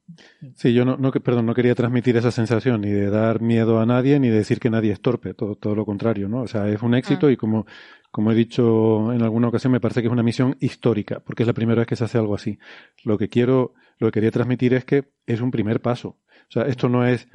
Sí, 0.54 0.72
yo 0.72 0.84
no, 0.84 1.10
perdón, 1.12 1.46
no 1.46 1.54
quería 1.54 1.74
transmitir 1.74 2.16
esa 2.16 2.30
sensación 2.30 2.80
ni 2.80 2.90
de 2.90 3.10
dar 3.10 3.40
miedo 3.40 3.80
a 3.80 3.86
nadie 3.86 4.20
ni 4.20 4.28
de 4.28 4.36
decir 4.36 4.60
que 4.60 4.70
nadie 4.70 4.92
es 4.92 5.00
torpe, 5.00 5.34
todo, 5.34 5.56
todo 5.56 5.74
lo 5.74 5.84
contrario, 5.84 6.28
¿no? 6.28 6.42
O 6.42 6.46
sea, 6.46 6.68
es 6.68 6.82
un 6.82 6.94
éxito 6.94 7.30
y 7.30 7.36
como, 7.36 7.66
como 8.10 8.32
he 8.32 8.34
dicho 8.34 9.12
en 9.12 9.22
alguna 9.22 9.48
ocasión, 9.48 9.72
me 9.72 9.80
parece 9.80 10.00
que 10.00 10.06
es 10.06 10.12
una 10.12 10.22
misión 10.22 10.56
histórica, 10.60 11.20
porque 11.20 11.42
es 11.42 11.46
la 11.46 11.54
primera 11.54 11.80
vez 11.80 11.88
que 11.88 11.96
se 11.96 12.04
hace 12.04 12.18
algo 12.18 12.34
así. 12.34 12.58
Lo 13.04 13.18
que 13.18 13.28
quiero, 13.28 13.74
lo 13.98 14.08
que 14.08 14.12
quería 14.12 14.30
transmitir 14.30 14.74
es 14.74 14.84
que 14.84 15.04
es 15.26 15.40
un 15.40 15.50
primer 15.50 15.80
paso. 15.80 16.08
O 16.48 16.50
sea, 16.50 16.62
esto 16.64 16.88
no 16.88 17.06
es, 17.06 17.28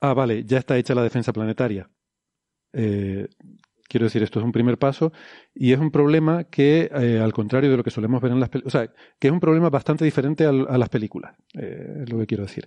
ah, 0.00 0.14
vale, 0.14 0.44
ya 0.44 0.58
está 0.58 0.76
hecha 0.76 0.94
la 0.94 1.02
defensa 1.02 1.32
planetaria. 1.32 1.90
Eh, 2.72 3.28
quiero 3.88 4.04
decir, 4.04 4.22
esto 4.22 4.38
es 4.40 4.44
un 4.44 4.52
primer 4.52 4.78
paso 4.78 5.12
y 5.54 5.72
es 5.72 5.78
un 5.78 5.90
problema 5.90 6.44
que, 6.44 6.90
eh, 6.94 7.20
al 7.22 7.32
contrario 7.32 7.70
de 7.70 7.76
lo 7.76 7.84
que 7.84 7.90
solemos 7.90 8.20
ver 8.20 8.32
en 8.32 8.40
las 8.40 8.48
películas, 8.48 8.74
o 8.74 8.78
sea, 8.78 8.92
que 9.18 9.28
es 9.28 9.32
un 9.32 9.40
problema 9.40 9.70
bastante 9.70 10.04
diferente 10.04 10.44
al- 10.44 10.66
a 10.68 10.76
las 10.78 10.88
películas, 10.88 11.34
eh, 11.54 12.02
es 12.02 12.10
lo 12.12 12.18
que 12.18 12.26
quiero 12.26 12.44
decir. 12.44 12.66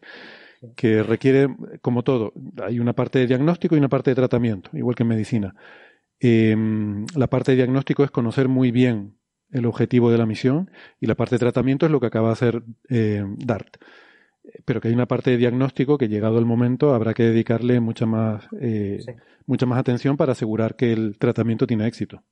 Que 0.76 1.03
requiere, 1.03 1.47
como 1.81 2.03
todo, 2.03 2.34
hay 2.64 2.80
una 2.80 2.93
parte 2.93 3.19
de 3.19 3.27
diagnóstico 3.27 3.76
y 3.76 3.80
una 3.80 3.89
parte 3.89 4.11
de 4.11 4.15
tratamiento, 4.15 4.69
igual 4.73 4.95
que 4.95 5.03
en 5.03 5.10
medicina. 5.10 5.56
Eh, 6.19 6.56
la 7.15 7.27
parte 7.27 7.51
de 7.51 7.57
diagnóstico 7.57 8.03
es 8.03 8.11
conocer 8.11 8.47
muy 8.49 8.72
bien 8.72 9.18
el 9.51 9.65
objetivo 9.65 10.11
de 10.11 10.18
la 10.18 10.26
misión 10.26 10.69
y 10.99 11.07
la 11.07 11.15
parte 11.15 11.35
de 11.35 11.39
tratamiento 11.39 11.85
es 11.85 11.91
lo 11.91 11.99
que 11.99 12.07
acaba 12.07 12.27
de 12.30 12.34
hacer 12.34 12.64
DART. 12.89 13.77
Pero 14.65 14.81
que 14.81 14.88
hay 14.89 14.93
una 14.93 15.07
parte 15.07 15.31
de 15.31 15.38
diagnóstico 15.38 15.97
que, 15.97 16.07
llegado 16.07 16.39
el 16.39 16.45
momento, 16.45 16.93
habrá 16.93 17.13
que 17.13 17.23
dedicarle 17.23 17.80
mucha 17.80 18.05
más, 18.05 18.47
eh, 18.59 18.99
mucha 19.45 19.65
más 19.65 19.80
atención 19.80 20.17
para 20.17 20.31
asegurar 20.34 20.76
que 20.76 20.91
el 20.93 21.17
tratamiento 21.17 21.65
tiene 21.67 21.88
éxito. 21.88 22.23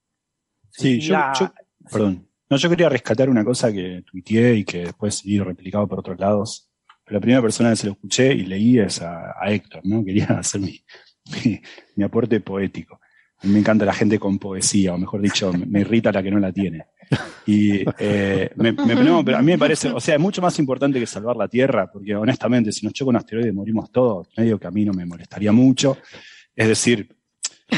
Sí, 0.69 0.99
yo, 0.99 1.13
la- 1.13 1.33
yo- 1.39 1.53
perdón. 1.91 2.27
No, 2.49 2.57
yo 2.57 2.69
quería 2.69 2.87
rescatar 2.89 3.29
una 3.29 3.43
cosa 3.43 3.71
que 3.73 4.03
tuiteé 4.09 4.55
y 4.55 4.63
que 4.63 4.79
después 4.85 5.15
seguí 5.15 5.39
replicado 5.39 5.87
por 5.87 5.99
otros 5.99 6.17
lados. 6.19 6.69
Pero 7.03 7.15
la 7.17 7.21
primera 7.21 7.41
persona 7.41 7.69
que 7.71 7.75
se 7.77 7.87
lo 7.87 7.93
escuché 7.93 8.33
y 8.33 8.45
leí 8.45 8.79
es 8.79 9.01
a, 9.01 9.33
a 9.41 9.51
Héctor, 9.51 9.81
¿no? 9.85 10.03
Quería 10.03 10.25
hacer 10.39 10.61
mi, 10.61 10.79
mi, 11.45 11.61
mi 11.95 12.03
aporte 12.03 12.39
poético. 12.39 12.99
A 13.39 13.47
mí 13.47 13.53
me 13.53 13.59
encanta 13.59 13.85
la 13.85 13.93
gente 13.93 14.17
con 14.17 14.39
poesía, 14.39 14.93
o 14.93 14.97
mejor 14.97 15.21
dicho, 15.21 15.51
me, 15.53 15.65
me 15.65 15.81
irrita 15.81 16.11
la 16.11 16.23
que 16.23 16.31
no 16.31 16.39
la 16.39 16.51
tiene. 16.51 16.85
Y 17.45 17.83
eh, 17.99 18.49
me, 18.55 18.71
me- 18.73 18.95
no, 18.95 19.23
pero 19.23 19.37
a 19.37 19.41
mí 19.41 19.53
me 19.53 19.57
parece, 19.57 19.89
o 19.89 19.99
sea, 19.99 20.15
es 20.15 20.21
mucho 20.21 20.41
más 20.41 20.57
importante 20.59 20.99
que 20.99 21.05
salvar 21.05 21.35
la 21.37 21.47
Tierra, 21.47 21.89
porque 21.91 22.15
honestamente, 22.15 22.71
si 22.71 22.85
nos 22.85 22.93
choca 22.93 23.09
un 23.09 23.15
asteroide 23.15 23.51
morimos 23.53 23.91
todos, 23.91 24.27
medio 24.35 24.59
que 24.59 24.67
a 24.67 24.71
mí 24.71 24.83
no 24.85 24.93
me 24.93 25.05
molestaría 25.05 25.51
mucho. 25.51 25.97
Es 26.55 26.67
decir, 26.67 27.15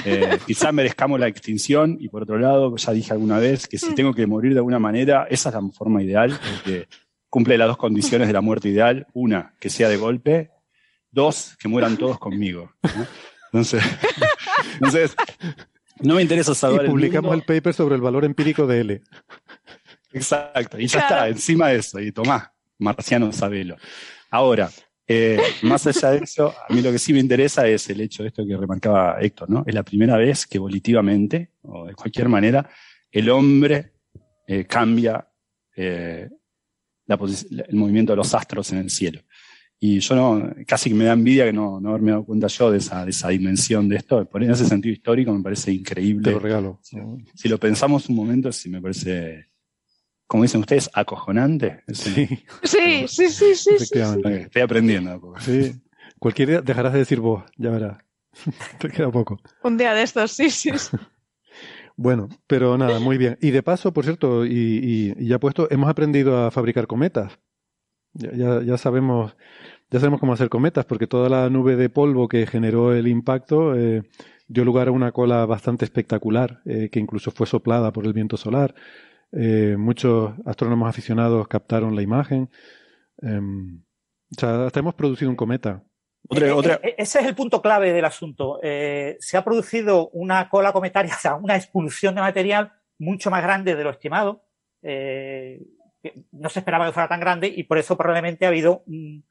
eh, 0.05 0.37
quizá 0.47 0.71
merezcamos 0.71 1.19
la 1.19 1.27
extinción 1.27 1.97
y 1.99 2.09
por 2.09 2.23
otro 2.23 2.39
lado, 2.39 2.75
ya 2.75 2.91
dije 2.93 3.13
alguna 3.13 3.37
vez 3.39 3.67
que 3.67 3.77
si 3.77 3.93
tengo 3.93 4.13
que 4.13 4.25
morir 4.25 4.53
de 4.53 4.59
alguna 4.59 4.79
manera, 4.79 5.27
esa 5.29 5.49
es 5.49 5.55
la 5.55 5.61
forma 5.71 6.01
ideal, 6.01 6.37
porque 6.55 6.87
cumple 7.29 7.57
las 7.57 7.67
dos 7.67 7.77
condiciones 7.77 8.27
de 8.27 8.33
la 8.33 8.41
muerte 8.41 8.69
ideal. 8.69 9.05
Una, 9.13 9.53
que 9.59 9.69
sea 9.69 9.89
de 9.89 9.97
golpe. 9.97 10.49
Dos, 11.11 11.55
que 11.59 11.67
mueran 11.67 11.97
todos 11.97 12.19
conmigo. 12.19 12.71
¿no? 12.83 13.05
Entonces, 13.51 13.83
entonces, 14.73 15.15
no 16.01 16.15
me 16.15 16.21
interesa 16.21 16.53
salvar 16.55 16.81
Y 16.81 16.85
el 16.85 16.91
publicamos 16.91 17.31
mundo. 17.31 17.43
el 17.47 17.55
paper 17.61 17.73
sobre 17.73 17.95
el 17.95 18.01
valor 18.01 18.25
empírico 18.25 18.65
de 18.67 18.81
L. 18.81 19.01
Exacto, 20.13 20.79
y 20.79 20.87
ya 20.87 20.99
Claro. 20.99 21.15
está, 21.15 21.27
encima 21.29 21.67
de 21.69 21.77
eso, 21.77 21.99
y 21.99 22.11
tomá, 22.11 22.51
marciano 22.79 23.31
sabelo. 23.31 23.75
Ahora, 24.31 24.69
eh, 25.07 25.39
más 25.63 25.85
allá 25.87 26.11
de 26.11 26.19
eso, 26.23 26.53
a 26.67 26.73
mí 26.73 26.81
lo 26.81 26.91
que 26.91 26.99
sí 26.99 27.13
me 27.13 27.19
interesa 27.19 27.67
es 27.67 27.89
el 27.89 28.01
hecho 28.01 28.23
de 28.23 28.29
esto 28.29 28.45
que 28.45 28.55
remarcaba 28.57 29.17
Héctor, 29.21 29.49
¿no? 29.49 29.63
Es 29.65 29.73
la 29.73 29.83
primera 29.83 30.17
vez 30.17 30.45
que 30.47 30.59
volitivamente, 30.59 31.51
o 31.63 31.85
de 31.87 31.93
cualquier 31.93 32.29
manera, 32.29 32.69
el 33.11 33.29
hombre 33.29 33.93
eh, 34.47 34.65
cambia 34.65 35.27
eh, 35.75 36.29
la 37.05 37.15
el 37.67 37.75
movimiento 37.75 38.13
de 38.13 38.17
los 38.17 38.33
astros 38.35 38.71
en 38.71 38.79
el 38.79 38.89
cielo. 38.91 39.21
Y 39.81 39.99
yo 39.99 40.15
no, 40.15 40.53
casi 40.67 40.89
que 40.89 40.95
me 40.95 41.05
da 41.05 41.13
envidia 41.13 41.45
que 41.45 41.53
no, 41.53 41.79
no 41.79 41.89
haberme 41.89 42.11
dado 42.11 42.25
cuenta 42.25 42.47
yo 42.47 42.69
de 42.69 42.79
esa, 42.79 43.05
de 43.05 43.11
esa 43.11 43.29
dimensión 43.29 43.87
de 43.87 43.95
esto. 43.95 44.25
Por 44.25 44.43
en 44.43 44.51
ese 44.51 44.65
sentido 44.65 44.91
histórico 44.93 45.31
me 45.33 45.41
parece 45.41 45.71
increíble. 45.71 46.23
Te 46.23 46.31
lo 46.31 46.39
regalo. 46.39 46.79
Si 47.33 47.47
lo 47.47 47.57
pensamos 47.57 48.09
un 48.09 48.15
momento, 48.17 48.51
sí 48.51 48.69
me 48.69 48.81
parece, 48.81 49.47
como 50.27 50.43
dicen 50.43 50.59
ustedes, 50.59 50.89
acojonante. 50.93 51.83
Sí, 51.93 52.27
Sí, 52.63 53.07
sí, 53.07 53.29
sí, 53.29 53.55
sí. 53.55 53.69
Estoy 53.77 54.61
aprendiendo. 54.61 55.33
Sí. 55.39 55.71
Cualquier 56.19 56.49
día 56.49 56.61
dejarás 56.61 56.91
de 56.91 56.99
decir 56.99 57.21
vos, 57.21 57.43
ya 57.55 57.69
verás. 57.69 57.97
Te 58.79 58.89
queda 58.89 59.09
poco. 59.09 59.39
Un 59.63 59.77
día 59.77 59.93
de 59.93 60.03
estos, 60.03 60.31
sí, 60.31 60.49
sí. 60.49 60.71
sí. 60.77 60.97
Bueno, 61.95 62.29
pero 62.47 62.77
nada, 62.77 62.97
muy 62.99 63.17
bien. 63.17 63.37
Y 63.41 63.51
de 63.51 63.61
paso, 63.61 63.91
por 63.91 64.05
cierto, 64.05 64.45
y, 64.45 64.51
y- 64.51 65.13
y 65.17 65.27
ya 65.27 65.37
puesto, 65.37 65.67
hemos 65.69 65.89
aprendido 65.89 66.37
a 66.45 66.49
fabricar 66.49 66.87
cometas. 66.87 67.37
Ya, 68.13 68.31
ya, 68.33 68.61
ya 68.63 68.77
sabemos, 68.77 69.35
ya 69.89 69.99
sabemos 69.99 70.19
cómo 70.19 70.33
hacer 70.33 70.49
cometas, 70.49 70.85
porque 70.85 71.07
toda 71.07 71.29
la 71.29 71.49
nube 71.49 71.75
de 71.75 71.89
polvo 71.89 72.27
que 72.27 72.47
generó 72.47 72.93
el 72.93 73.07
impacto 73.07 73.75
eh, 73.75 74.03
dio 74.47 74.65
lugar 74.65 74.87
a 74.87 74.91
una 74.91 75.11
cola 75.11 75.45
bastante 75.45 75.85
espectacular, 75.85 76.61
eh, 76.65 76.89
que 76.91 76.99
incluso 76.99 77.31
fue 77.31 77.47
soplada 77.47 77.93
por 77.93 78.05
el 78.05 78.13
viento 78.13 78.35
solar. 78.35 78.73
Eh, 79.31 79.75
muchos 79.77 80.33
astrónomos 80.45 80.89
aficionados 80.89 81.47
captaron 81.47 81.95
la 81.95 82.01
imagen. 82.01 82.49
Em, 83.21 83.83
o 84.35 84.39
sea, 84.39 84.65
hasta 84.65 84.79
hemos 84.79 84.95
producido 84.95 85.29
un 85.29 85.35
cometa. 85.35 85.83
Otra, 86.27 86.55
otra, 86.55 86.79
Ese 86.97 87.19
es 87.19 87.25
el 87.25 87.35
punto 87.35 87.61
clave 87.61 87.93
del 87.93 88.05
asunto. 88.05 88.59
Eh, 88.61 89.17
se 89.19 89.37
ha 89.37 89.43
producido 89.43 90.09
una 90.09 90.49
cola 90.49 90.73
cometaria, 90.73 91.13
o 91.17 91.19
sea, 91.19 91.35
una 91.35 91.55
expulsión 91.55 92.15
de 92.15 92.21
material 92.21 92.73
mucho 92.97 93.31
más 93.31 93.43
grande 93.43 93.75
de 93.75 93.83
lo 93.83 93.89
estimado. 93.91 94.43
Eh, 94.81 95.61
no 96.31 96.49
se 96.49 96.59
esperaba 96.59 96.85
que 96.85 96.93
fuera 96.93 97.09
tan 97.09 97.19
grande 97.19 97.47
y 97.47 97.63
por 97.63 97.77
eso 97.77 97.97
probablemente 97.97 98.45
ha 98.45 98.49
habido 98.49 98.83
un, 98.85 99.25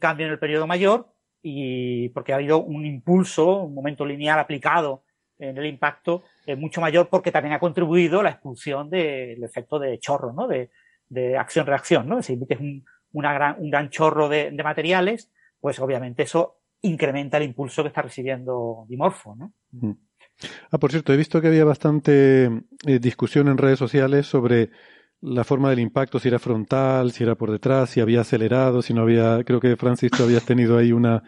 cambio 0.00 0.26
en 0.26 0.32
el 0.32 0.38
periodo 0.38 0.66
mayor 0.66 1.12
y 1.42 2.08
porque 2.10 2.32
ha 2.32 2.36
habido 2.36 2.62
un 2.62 2.86
impulso, 2.86 3.64
un 3.64 3.74
momento 3.74 4.06
lineal 4.06 4.38
aplicado 4.38 5.04
en 5.38 5.58
el 5.58 5.66
impacto 5.66 6.22
eh, 6.46 6.56
mucho 6.56 6.80
mayor 6.80 7.08
porque 7.10 7.32
también 7.32 7.54
ha 7.54 7.58
contribuido 7.58 8.22
la 8.22 8.30
expulsión 8.30 8.88
del 8.88 9.42
efecto 9.42 9.78
de 9.78 9.98
chorro, 9.98 10.32
¿no? 10.32 10.46
De, 10.46 10.70
de 11.08 11.36
acción-reacción, 11.36 12.08
¿no? 12.08 12.22
Si 12.22 12.34
emites 12.34 12.60
un, 12.60 12.84
gran, 13.12 13.56
un 13.58 13.70
gran 13.70 13.90
chorro 13.90 14.28
de, 14.28 14.50
materiales, 14.62 15.30
pues 15.60 15.78
obviamente 15.80 16.22
eso 16.22 16.60
incrementa 16.82 17.36
el 17.36 17.44
impulso 17.44 17.82
que 17.82 17.88
está 17.88 18.02
recibiendo 18.02 18.84
Dimorfo, 18.88 19.34
¿no? 19.36 19.52
Ah, 20.70 20.78
por 20.78 20.90
cierto, 20.90 21.12
he 21.12 21.16
visto 21.16 21.40
que 21.40 21.48
había 21.48 21.64
bastante 21.64 22.46
eh, 22.86 22.98
discusión 22.98 23.48
en 23.48 23.58
redes 23.58 23.78
sociales 23.78 24.26
sobre 24.26 24.70
la 25.24 25.44
forma 25.44 25.70
del 25.70 25.80
impacto, 25.80 26.18
si 26.18 26.28
era 26.28 26.38
frontal, 26.38 27.12
si 27.12 27.24
era 27.24 27.34
por 27.36 27.50
detrás, 27.50 27.90
si 27.90 28.00
había 28.00 28.20
acelerado, 28.22 28.82
si 28.82 28.94
no 28.94 29.02
había. 29.02 29.42
Creo 29.44 29.60
que 29.60 29.76
Francis, 29.76 30.10
tú 30.10 30.22
habías 30.24 30.44
tenido 30.44 30.78
ahí 30.78 30.92
una 30.92 31.22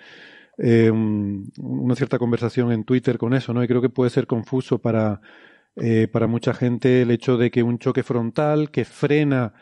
eh, 0.58 0.90
un- 0.90 1.52
una 1.58 1.94
cierta 1.96 2.18
conversación 2.18 2.72
en 2.72 2.84
Twitter 2.84 3.18
con 3.18 3.34
eso, 3.34 3.52
¿no? 3.54 3.62
Y 3.64 3.68
creo 3.68 3.82
que 3.82 3.90
puede 3.90 4.10
ser 4.10 4.26
confuso 4.26 4.78
para 4.78 5.20
eh, 5.76 6.08
para 6.12 6.26
mucha 6.26 6.54
gente 6.54 7.02
el 7.02 7.10
hecho 7.10 7.36
de 7.38 7.50
que 7.50 7.62
un 7.62 7.78
choque 7.78 8.02
frontal 8.02 8.70
que 8.70 8.84
frena 8.86 9.52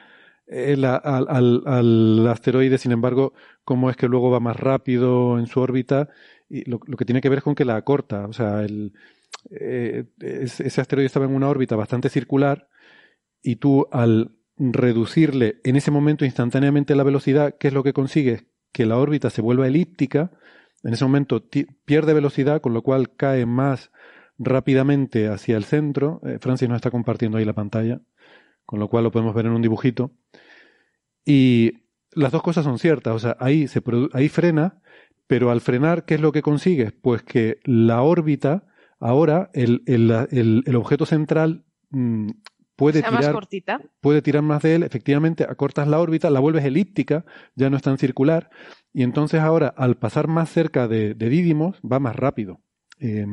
el- 0.47 0.85
al, 0.85 1.27
al- 1.28 1.62
al 1.66 2.28
asteroide, 2.28 2.78
sin 2.78 2.93
embargo, 2.93 3.32
cómo 3.65 3.90
es 3.90 3.97
que 3.97 4.09
luego 4.09 4.31
va 4.31 4.40
más 4.40 4.56
rápido 4.59 5.39
en 5.39 5.47
su 5.47 5.61
órbita, 5.61 6.09
y 6.48 6.69
lo, 6.70 6.81
lo 6.86 6.97
que 6.97 7.05
tiene 7.05 7.20
que 7.20 7.28
ver 7.31 7.39
es 7.39 7.44
con 7.44 7.55
que 7.55 7.65
la 7.65 7.77
acorta, 7.77 8.27
o 8.27 8.32
sea, 8.32 8.62
el, 8.62 8.93
eh, 9.51 10.05
es- 10.20 10.61
ese 10.61 10.81
asteroide 10.81 11.06
estaba 11.06 11.27
en 11.27 11.35
una 11.35 11.48
órbita 11.48 11.77
bastante 11.77 12.09
circular 12.09 12.69
y 13.45 13.57
tú 13.57 13.87
al 13.93 14.33
reducirle 14.57 15.61
en 15.65 15.77
ese 15.77 15.93
momento 15.93 16.25
instantáneamente 16.25 16.97
la 16.97 17.05
velocidad, 17.05 17.57
¿qué 17.61 17.69
es 17.69 17.75
lo 17.75 17.85
que 17.85 17.93
consigues? 17.93 18.47
Que 18.73 18.87
la 18.87 18.99
órbita 18.99 19.31
se 19.31 19.43
vuelva 19.43 19.69
elíptica, 19.69 20.33
en 20.83 20.95
ese 20.95 21.05
momento 21.05 21.45
pierde 21.85 22.15
velocidad, 22.15 22.61
con 22.61 22.75
lo 22.75 22.83
cual 22.83 23.15
cae 23.16 23.47
más 23.47 23.93
rápidamente 24.39 25.29
hacia 25.29 25.57
el 25.57 25.65
centro. 25.65 26.21
Eh, 26.25 26.39
Francis 26.41 26.69
nos 26.69 26.77
está 26.77 26.91
compartiendo 26.91 27.39
ahí 27.39 27.45
la 27.45 27.53
pantalla, 27.55 28.01
con 28.66 28.81
lo 28.81 28.89
cual 28.89 29.05
lo 29.05 29.12
podemos 29.12 29.35
ver 29.35 29.47
en 29.47 29.53
un 29.53 29.62
dibujito. 29.62 30.12
Y 31.25 31.73
las 32.12 32.33
dos 32.33 32.43
cosas 32.43 32.65
son 32.65 32.79
ciertas, 32.79 33.15
o 33.15 33.19
sea, 33.19 33.37
ahí, 33.41 33.66
se 33.69 33.83
ahí 34.12 34.29
frena, 34.29 34.81
pero 35.27 35.51
al 35.51 35.61
frenar, 35.61 36.05
¿qué 36.05 36.15
es 36.15 36.21
lo 36.21 36.33
que 36.33 36.43
consigues? 36.43 36.93
Pues 36.93 37.23
que 37.23 37.59
la 37.65 38.03
órbita, 38.03 38.66
ahora, 39.01 39.51
el, 39.55 39.83
el, 39.87 40.11
el- 40.31 40.62
el 40.66 40.77
objeto 40.77 41.07
central 41.07 41.65
mm, 41.91 42.31
puede 42.77 43.03
más 43.03 43.21
tirar, 43.21 43.33
cortita. 43.33 43.81
puede 44.01 44.23
tirar 44.23 44.43
más 44.43 44.63
de 44.63 44.77
él, 44.77 44.83
efectivamente, 44.83 45.45
acortas 45.45 45.89
la 45.89 46.01
órbita, 46.01 46.31
la 46.31 46.41
vuelves 46.41 46.65
elíptica, 46.65 47.25
ya 47.55 47.71
no 47.71 47.77
es 47.77 47.83
tan 47.83 47.99
circular, 47.99 48.51
y 48.93 49.03
entonces 49.03 49.41
ahora, 49.41 49.69
al 49.77 49.97
pasar 49.97 50.29
más 50.29 50.51
cerca 50.51 50.89
de, 50.89 51.15
de 51.15 51.29
Didymos, 51.29 51.81
va 51.81 51.99
más 52.01 52.17
rápido. 52.17 52.61
Eh, 53.01 53.27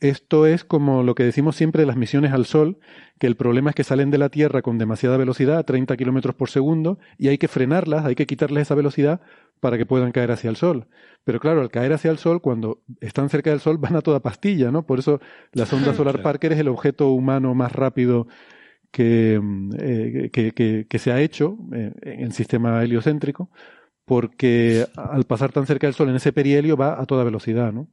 esto 0.00 0.46
es 0.46 0.64
como 0.64 1.02
lo 1.02 1.14
que 1.14 1.24
decimos 1.24 1.56
siempre 1.56 1.80
de 1.82 1.86
las 1.86 1.96
misiones 1.96 2.32
al 2.32 2.44
Sol, 2.46 2.78
que 3.18 3.26
el 3.26 3.36
problema 3.36 3.70
es 3.70 3.76
que 3.76 3.84
salen 3.84 4.10
de 4.10 4.18
la 4.18 4.28
Tierra 4.28 4.60
con 4.62 4.76
demasiada 4.78 5.16
velocidad, 5.16 5.64
30 5.64 5.96
kilómetros 5.96 6.34
por 6.34 6.50
segundo, 6.50 6.98
y 7.18 7.28
hay 7.28 7.38
que 7.38 7.48
frenarlas, 7.48 8.04
hay 8.04 8.14
que 8.14 8.26
quitarles 8.26 8.62
esa 8.62 8.74
velocidad 8.74 9.20
para 9.60 9.78
que 9.78 9.86
puedan 9.86 10.12
caer 10.12 10.32
hacia 10.32 10.50
el 10.50 10.56
Sol. 10.56 10.86
Pero 11.24 11.40
claro, 11.40 11.62
al 11.62 11.70
caer 11.70 11.92
hacia 11.94 12.10
el 12.10 12.18
Sol, 12.18 12.42
cuando 12.42 12.82
están 13.00 13.30
cerca 13.30 13.50
del 13.50 13.60
Sol, 13.60 13.78
van 13.80 13.96
a 13.96 14.02
toda 14.02 14.20
pastilla, 14.20 14.70
¿no? 14.70 14.84
Por 14.84 14.98
eso 14.98 15.20
la 15.52 15.64
sonda 15.66 15.92
Solar 15.96 16.14
Parker 16.22 16.52
es 16.52 16.58
el 16.60 16.68
objeto 16.68 17.08
humano 17.10 17.54
más 17.54 17.72
rápido 17.72 18.26
que, 18.90 19.40
eh, 19.78 20.30
que, 20.32 20.52
que- 20.52 20.86
que 20.88 20.98
se 20.98 21.12
ha 21.12 21.20
hecho 21.20 21.58
eh, 21.72 21.92
en 22.02 22.20
el 22.24 22.32
sistema 22.32 22.82
heliocéntrico, 22.82 23.50
porque 24.04 24.86
al 24.96 25.24
pasar 25.24 25.52
tan 25.52 25.66
cerca 25.66 25.86
del 25.86 25.94
Sol 25.94 26.08
en 26.10 26.16
ese 26.16 26.32
perihelio 26.32 26.76
va 26.76 27.00
a 27.00 27.06
toda 27.06 27.24
velocidad, 27.24 27.72
¿no? 27.72 27.88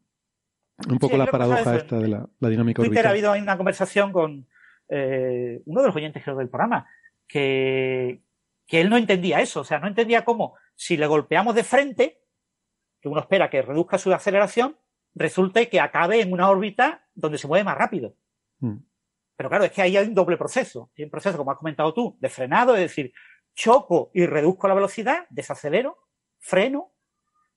Un 0.87 0.99
poco 0.99 1.13
Sí, 1.13 1.17
la 1.17 1.27
paradoja 1.27 1.75
esta 1.75 1.99
de 1.99 2.07
la, 2.07 2.27
la 2.39 2.49
dinámica 2.49 2.81
Twitter 2.81 3.05
ha 3.05 3.09
orbital. 3.09 3.11
habido 3.11 3.31
ahí 3.31 3.41
una 3.41 3.57
conversación 3.57 4.11
con 4.11 4.47
eh, 4.89 5.61
uno 5.65 5.81
de 5.81 5.87
los 5.87 5.95
oyentes 5.95 6.23
creo 6.23 6.35
del 6.35 6.49
programa 6.49 6.87
que, 7.27 8.23
que 8.67 8.81
él 8.81 8.89
no 8.89 8.97
entendía 8.97 9.41
eso, 9.41 9.61
o 9.61 9.63
sea, 9.63 9.79
no 9.79 9.87
entendía 9.87 10.25
cómo 10.25 10.55
si 10.75 10.97
le 10.97 11.07
golpeamos 11.07 11.55
de 11.55 11.63
frente, 11.63 12.21
que 12.99 13.09
uno 13.09 13.21
espera 13.21 13.49
que 13.49 13.61
reduzca 13.61 13.97
su 13.97 14.11
aceleración, 14.11 14.77
resulte 15.15 15.69
que 15.69 15.79
acabe 15.79 16.21
en 16.21 16.33
una 16.33 16.49
órbita 16.49 17.07
donde 17.13 17.37
se 17.37 17.47
mueve 17.47 17.63
más 17.63 17.77
rápido. 17.77 18.15
Mm. 18.59 18.77
Pero 19.35 19.49
claro, 19.49 19.65
es 19.65 19.71
que 19.71 19.81
ahí 19.81 19.97
hay 19.97 20.07
un 20.07 20.13
doble 20.13 20.37
proceso. 20.37 20.91
Hay 20.97 21.03
un 21.03 21.09
proceso, 21.09 21.37
como 21.37 21.51
has 21.51 21.57
comentado 21.57 21.93
tú, 21.93 22.17
de 22.19 22.29
frenado, 22.29 22.75
es 22.75 22.81
decir, 22.81 23.13
choco 23.53 24.11
y 24.13 24.25
reduzco 24.25 24.67
la 24.67 24.73
velocidad, 24.73 25.25
desacelero, 25.29 25.97
freno. 26.39 26.93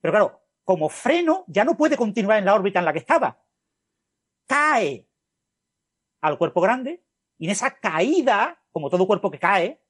Pero 0.00 0.12
claro, 0.12 0.40
como 0.66 0.88
freno, 0.88 1.44
ya 1.46 1.64
no 1.64 1.76
puede 1.76 1.96
continuar 1.96 2.40
en 2.40 2.44
la 2.44 2.54
órbita 2.56 2.80
en 2.80 2.86
la 2.86 2.92
que 2.92 2.98
estaba. 2.98 3.40
Cae 4.48 5.06
al 6.20 6.36
cuerpo 6.36 6.60
grande 6.60 7.04
y 7.38 7.44
en 7.44 7.52
esa 7.52 7.70
caída, 7.70 8.60
como 8.72 8.90
todo 8.90 9.06
cuerpo 9.06 9.30
que 9.30 9.38
cae, 9.38 9.80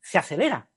se 0.00 0.16
acelera. 0.16 0.70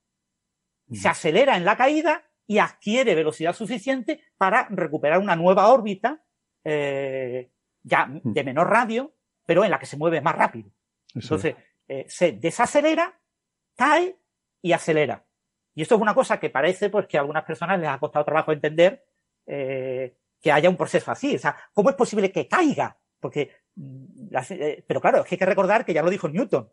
Se 0.92 1.08
acelera 1.08 1.56
en 1.56 1.64
la 1.64 1.78
caída 1.78 2.22
y 2.46 2.58
adquiere 2.58 3.16
velocidad 3.16 3.54
suficiente 3.54 4.22
para 4.38 4.68
recuperar 4.70 5.20
una 5.20 5.38
nueva 5.38 5.70
órbita, 5.70 6.22
eh, 6.66 7.50
ya 7.82 8.10
de 8.12 8.44
menor 8.44 8.70
radio, 8.70 9.16
pero 9.46 9.64
en 9.64 9.72
la 9.72 9.80
que 9.80 9.86
se 9.86 9.96
mueve 9.96 10.20
más 10.20 10.36
rápido. 10.36 10.70
Entonces, 11.16 11.56
eh, 11.88 12.06
se 12.10 12.34
desacelera, 12.34 13.18
cae 13.78 14.18
y 14.62 14.74
acelera. 14.74 15.26
Y 15.76 15.82
esto 15.82 15.96
es 15.96 16.02
una 16.02 16.14
cosa 16.14 16.42
que 16.42 16.50
parece 16.50 16.90
pues 16.90 17.08
que 17.08 17.18
a 17.18 17.22
algunas 17.22 17.46
personas 17.46 17.80
les 17.80 17.88
ha 17.88 18.00
costado 18.00 18.26
trabajo 18.26 18.52
entender 18.52 19.06
eh, 19.46 20.16
que 20.42 20.52
haya 20.52 20.70
un 20.70 20.78
proceso 20.78 21.12
así. 21.12 21.36
O 21.36 21.40
sea, 21.40 21.56
¿cómo 21.74 21.90
es 21.90 21.96
posible 21.96 22.32
que 22.32 22.48
caiga? 22.48 22.98
Porque, 23.20 23.52
mm, 23.76 24.30
las- 24.32 24.52
eh, 24.52 24.84
pero 24.88 25.00
claro, 25.02 25.20
es 25.20 25.26
que 25.26 25.36
hay 25.36 25.40
que 25.40 25.46
recordar 25.46 25.86
que 25.86 25.94
ya 25.94 26.04
lo 26.04 26.10
dijo 26.10 26.28
Newton. 26.30 26.70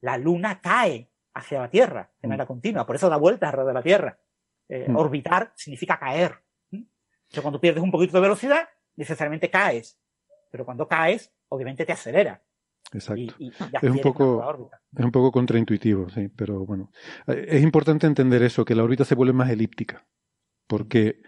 La 0.00 0.16
luna 0.18 0.60
cae 0.60 1.10
hacia 1.34 1.60
la 1.60 1.70
Tierra 1.70 2.10
de 2.20 2.28
manera 2.28 2.46
continua, 2.46 2.86
por 2.86 2.96
eso 2.96 3.08
da 3.08 3.16
vueltas 3.16 3.48
alrededor 3.48 3.68
de 3.72 3.78
la 3.78 3.82
Tierra. 3.82 4.18
Eh, 4.68 4.86
Mm. 4.88 4.96
Orbitar 4.96 5.52
significa 5.56 5.98
caer. 5.98 6.32
¿Mm? 6.70 6.76
Entonces, 6.76 7.42
cuando 7.42 7.60
pierdes 7.60 7.82
un 7.82 7.90
poquito 7.90 8.12
de 8.16 8.20
velocidad, 8.22 8.68
necesariamente 8.96 9.50
caes. 9.50 9.98
Pero 10.50 10.64
cuando 10.64 10.88
caes, 10.88 11.32
obviamente 11.48 11.84
te 11.86 11.92
acelera. 11.92 12.42
Exacto. 12.92 13.20
Y, 13.38 13.46
y- 13.46 13.52
es 13.82 13.90
un 13.90 14.00
poco 14.00 14.70
es 14.96 15.04
un 15.04 15.12
poco 15.12 15.30
contraintuitivo, 15.30 16.08
sí, 16.10 16.26
pero 16.28 16.66
bueno. 16.66 16.90
Es 17.28 17.62
importante 17.62 18.08
entender 18.08 18.42
eso, 18.42 18.64
que 18.64 18.74
la 18.74 18.82
órbita 18.82 19.04
se 19.04 19.14
vuelve 19.14 19.32
más 19.32 19.48
elíptica, 19.50 20.04
porque 20.66 21.22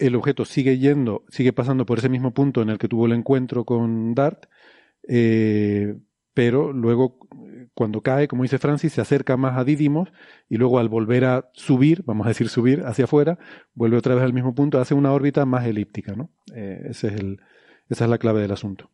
el 0.00 0.16
objeto 0.16 0.44
sigue 0.44 0.78
yendo, 0.78 1.24
sigue 1.28 1.52
pasando 1.52 1.86
por 1.86 1.98
ese 1.98 2.08
mismo 2.08 2.32
punto 2.32 2.62
en 2.62 2.70
el 2.70 2.78
que 2.78 2.88
tuvo 2.88 3.06
el 3.06 3.12
encuentro 3.12 3.64
con 3.64 4.14
Dart, 4.14 4.46
eh, 5.06 5.96
pero 6.34 6.72
luego 6.72 7.18
eh, 7.46 7.68
cuando 7.74 8.02
cae, 8.02 8.26
como 8.26 8.42
dice 8.42 8.58
Francis, 8.58 8.94
se 8.94 9.00
acerca 9.00 9.36
más 9.36 9.58
a 9.58 9.64
Didymos 9.64 10.10
y 10.48 10.56
luego 10.56 10.78
al 10.78 10.88
volver 10.88 11.26
a 11.26 11.50
subir, 11.52 12.02
vamos 12.04 12.26
a 12.26 12.30
decir 12.30 12.48
subir 12.48 12.82
hacia 12.84 13.04
afuera, 13.04 13.38
vuelve 13.74 13.98
otra 13.98 14.14
vez 14.14 14.24
al 14.24 14.32
mismo 14.32 14.54
punto, 14.54 14.80
hace 14.80 14.94
una 14.94 15.12
órbita 15.12 15.44
más 15.44 15.66
elíptica, 15.66 16.14
¿no? 16.14 16.30
Eh, 16.54 16.86
esa 16.88 17.08
es 17.08 18.00
la 18.00 18.18
clave 18.18 18.40
del 18.40 18.52
asunto. 18.52 18.90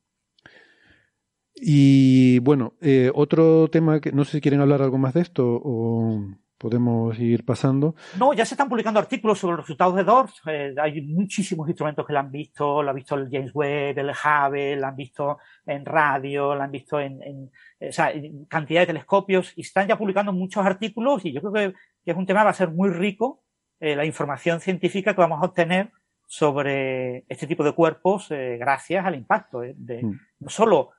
Y 1.54 2.38
bueno, 2.40 2.74
otro 3.14 3.68
tema 3.68 4.00
que 4.00 4.12
no 4.12 4.26
sé 4.26 4.32
si 4.32 4.40
quieren 4.42 4.60
hablar 4.60 4.82
algo 4.82 4.98
más 4.98 5.14
de 5.14 5.22
esto 5.22 5.58
o 5.64 6.22
podemos 6.58 7.18
ir 7.18 7.44
pasando. 7.44 7.94
No, 8.18 8.32
ya 8.32 8.44
se 8.46 8.54
están 8.54 8.68
publicando 8.68 8.98
artículos 9.00 9.38
sobre 9.38 9.56
los 9.56 9.64
resultados 9.66 9.94
de 9.96 10.04
DORS. 10.04 10.42
Eh, 10.46 10.74
hay 10.80 11.00
muchísimos 11.02 11.68
instrumentos 11.68 12.06
que 12.06 12.12
la 12.12 12.20
han 12.20 12.30
visto, 12.30 12.82
lo 12.82 12.90
ha 12.90 12.94
visto 12.94 13.14
el 13.14 13.28
James 13.30 13.50
Webb, 13.54 13.98
el 13.98 14.10
Hubble, 14.10 14.76
la 14.76 14.88
han 14.88 14.96
visto 14.96 15.38
en 15.66 15.84
radio, 15.84 16.54
la 16.54 16.64
han 16.64 16.70
visto 16.70 16.98
en, 17.00 17.22
en- 17.22 17.50
o 17.88 17.92
sea, 17.92 18.10
en 18.10 18.46
cantidad 18.46 18.80
de 18.80 18.86
telescopios 18.86 19.52
y 19.56 19.60
están 19.60 19.86
ya 19.86 19.98
publicando 19.98 20.32
muchos 20.32 20.64
artículos 20.64 21.24
y 21.26 21.32
yo 21.32 21.40
creo 21.42 21.52
que, 21.52 21.74
que 22.04 22.10
es 22.10 22.16
un 22.16 22.24
tema 22.26 22.40
que 22.40 22.44
va 22.44 22.50
a 22.50 22.54
ser 22.54 22.70
muy 22.70 22.88
rico 22.90 23.42
eh, 23.80 23.94
la 23.94 24.06
información 24.06 24.60
científica 24.60 25.14
que 25.14 25.20
vamos 25.20 25.42
a 25.42 25.46
obtener 25.46 25.90
sobre 26.26 27.24
este 27.28 27.46
tipo 27.46 27.62
de 27.64 27.72
cuerpos 27.72 28.28
eh, 28.30 28.56
gracias 28.58 29.04
al 29.04 29.14
impacto. 29.14 29.60
de, 29.60 30.02
Mm. 30.02 30.18
no 30.40 30.48
solo 30.48 30.90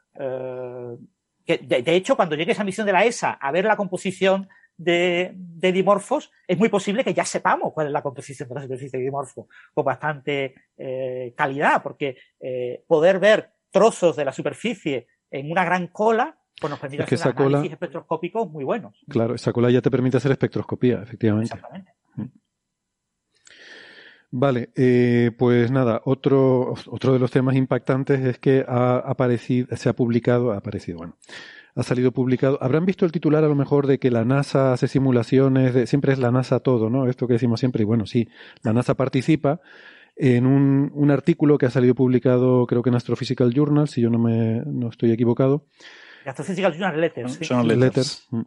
que 1.46 1.58
de, 1.60 1.82
de 1.82 1.96
hecho 1.96 2.16
cuando 2.16 2.36
llegue 2.36 2.52
esa 2.52 2.64
misión 2.64 2.86
de 2.86 2.94
la 2.94 3.06
ESA 3.06 3.32
a 3.32 3.52
ver 3.52 3.66
la 3.66 3.76
composición 3.78 4.48
de, 4.78 5.32
de 5.36 5.72
dimorfos, 5.72 6.32
es 6.48 6.58
muy 6.58 6.70
posible 6.70 7.04
que 7.04 7.14
ya 7.14 7.26
sepamos 7.26 7.74
cuál 7.74 7.88
es 7.88 7.94
la 7.94 8.04
composición 8.04 8.48
de 8.48 8.56
la 8.56 8.62
superficie 8.62 9.00
de 9.00 9.06
dimorfo 9.06 9.48
con 9.74 9.84
bastante 9.84 10.54
eh, 10.78 11.34
calidad, 11.36 11.82
porque 11.82 12.18
eh, 12.40 12.84
poder 12.88 13.20
ver 13.20 13.52
trozos 13.72 14.16
de 14.16 14.26
la 14.26 14.32
superficie 14.32 15.08
en 15.32 15.52
una 15.52 15.66
gran 15.66 15.88
cola, 15.88 16.40
pues 16.60 16.72
nos 16.72 16.80
permite 16.80 17.04
Es 17.04 17.10
que 17.10 17.16
hacer 17.16 17.34
análisis 17.36 17.72
espectroscópicos 17.74 18.50
muy 18.50 18.64
buenos. 18.64 18.96
Claro, 19.10 19.36
esa 19.36 19.52
cola 19.52 19.70
ya 19.70 19.82
te 19.82 19.92
permite 19.92 20.18
hacer 20.18 20.32
espectroscopía, 20.32 21.02
efectivamente. 21.04 21.54
Exactamente. 21.54 21.94
Vale, 24.30 24.72
eh, 24.76 25.32
pues 25.38 25.72
nada, 25.72 26.02
otro, 26.04 26.74
otro 26.88 27.14
de 27.14 27.20
los 27.20 27.32
temas 27.32 27.56
impactantes 27.56 28.20
es 28.20 28.38
que 28.38 28.66
ha 28.68 28.98
aparecido, 28.98 29.74
se 29.78 29.88
ha 29.88 29.94
publicado, 29.94 30.52
ha 30.52 30.58
aparecido, 30.58 30.98
bueno, 30.98 31.18
ha 31.78 31.84
salido 31.84 32.12
publicado. 32.12 32.58
Habrán 32.62 32.86
visto 32.86 33.06
el 33.06 33.12
titular 33.12 33.44
a 33.44 33.48
lo 33.48 33.56
mejor 33.56 33.88
de 33.88 34.00
que 34.00 34.10
la 34.12 34.26
NASA 34.26 34.74
hace 34.74 34.88
simulaciones, 34.88 35.74
de, 35.74 35.86
siempre 35.88 36.12
es 36.12 36.20
la 36.20 36.32
NASA 36.32 36.60
todo, 36.60 36.90
¿no? 36.90 37.08
Esto 37.08 37.28
que 37.28 37.34
decimos 37.34 37.60
siempre, 37.60 37.84
y 37.84 37.86
bueno, 37.86 38.06
sí, 38.06 38.28
la 38.64 38.74
NASA 38.74 38.96
participa 38.96 39.62
en 40.16 40.48
un, 40.48 40.92
un 40.96 41.12
artículo 41.12 41.58
que 41.58 41.68
ha 41.68 41.70
salido 41.70 41.94
publicado, 41.94 42.66
creo 42.66 42.82
que 42.82 42.90
en 42.90 42.96
Astrophysical 42.96 43.54
Journal, 43.54 43.88
si 43.88 44.02
yo 44.02 44.10
no 44.10 44.18
me 44.18 44.64
no 44.66 44.90
estoy 44.90 45.12
equivocado, 45.12 45.66
Astrophysical 46.26 46.74
Journal 46.74 47.00
Letters. 47.00 47.34
sí. 47.34 47.46
Journal 47.46 47.68
Letters. 47.80 47.84
Letters, 47.86 48.28
mm. 48.32 48.42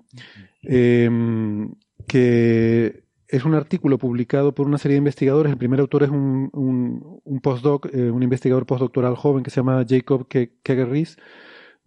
Eh, 0.64 1.68
que 2.06 3.04
es 3.28 3.44
un 3.44 3.54
artículo 3.54 3.96
publicado 3.96 4.52
por 4.54 4.66
una 4.66 4.76
serie 4.78 4.94
de 4.94 4.98
investigadores. 4.98 5.52
El 5.52 5.58
primer 5.58 5.80
autor 5.80 6.02
es 6.02 6.10
un, 6.10 6.50
un, 6.52 7.20
un 7.24 7.40
postdoc, 7.40 7.86
eh, 7.94 8.10
un 8.10 8.22
investigador 8.22 8.66
postdoctoral 8.66 9.14
joven 9.14 9.42
que 9.44 9.50
se 9.50 9.56
llama 9.60 9.84
Jacob 9.88 10.26
Ke- 10.28 10.50
Kegeris, 10.62 11.16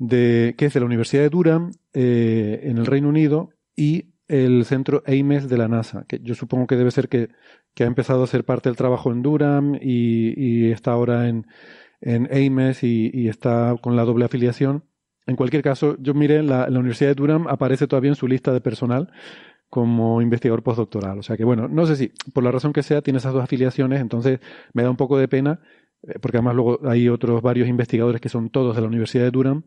de, 0.04 0.56
que 0.58 0.66
es 0.66 0.74
de 0.74 0.82
la 0.82 0.86
Universidad 0.86 1.24
de 1.24 1.30
Durham, 1.30 1.72
eh, 1.94 2.60
en 2.64 2.78
el 2.78 2.86
Reino 2.86 3.08
Unido, 3.08 3.52
y 3.76 4.14
el 4.28 4.66
centro 4.66 5.02
Ames 5.08 5.48
de 5.48 5.58
la 5.58 5.70
NASA, 5.70 6.06
que 6.08 6.20
yo 6.22 6.36
supongo 6.36 6.68
que 6.68 6.76
debe 6.76 6.92
ser 6.92 7.08
que, 7.08 7.30
que 7.74 7.86
ha 7.86 7.88
empezado 7.88 8.24
a 8.24 8.28
ser 8.28 8.44
parte 8.44 8.68
del 8.68 8.76
trabajo 8.76 9.12
en 9.12 9.22
Durham 9.22 9.78
y, 9.82 10.72
está 10.72 10.92
ahora 10.92 11.30
en, 11.30 11.48
en 12.02 12.28
Ames 12.32 12.84
y, 12.84 13.28
está 13.30 13.76
con 13.82 13.96
la 13.96 14.04
doble 14.04 14.26
afiliación. 14.26 14.84
En 15.26 15.38
cualquier 15.38 15.64
caso, 15.64 15.96
yo 16.00 16.14
miré, 16.14 16.44
la, 16.44 16.68
la 16.70 16.80
Universidad 16.80 17.12
de 17.12 17.16
Durham 17.16 17.48
aparece 17.48 17.88
todavía 17.88 18.12
en 18.12 18.16
su 18.16 18.28
lista 18.28 18.52
de 18.52 18.60
personal 18.60 19.10
como 19.70 20.22
investigador 20.22 20.64
postdoctoral. 20.64 21.18
O 21.18 21.24
sea 21.24 21.38
que, 21.38 21.46
bueno, 21.46 21.70
no 21.70 21.86
sé 21.86 21.96
si 21.96 22.12
por 22.34 22.44
la 22.44 22.52
razón 22.52 22.74
que 22.74 22.84
sea 22.84 23.02
tiene 23.02 23.20
esas 23.20 23.34
dos 23.34 23.44
afiliaciones, 23.44 24.02
entonces 24.02 24.40
me 24.74 24.84
da 24.84 24.90
un 24.90 24.98
poco 24.98 25.18
de 25.18 25.28
pena, 25.30 25.62
porque 26.22 26.38
además 26.38 26.56
luego 26.56 26.80
hay 26.88 27.10
otros 27.10 27.42
varios 27.42 27.68
investigadores 27.68 28.22
que 28.22 28.30
son 28.30 28.50
todos 28.50 28.76
de 28.76 28.82
la 28.82 28.88
Universidad 28.88 29.24
de 29.24 29.32
Durham 29.32 29.64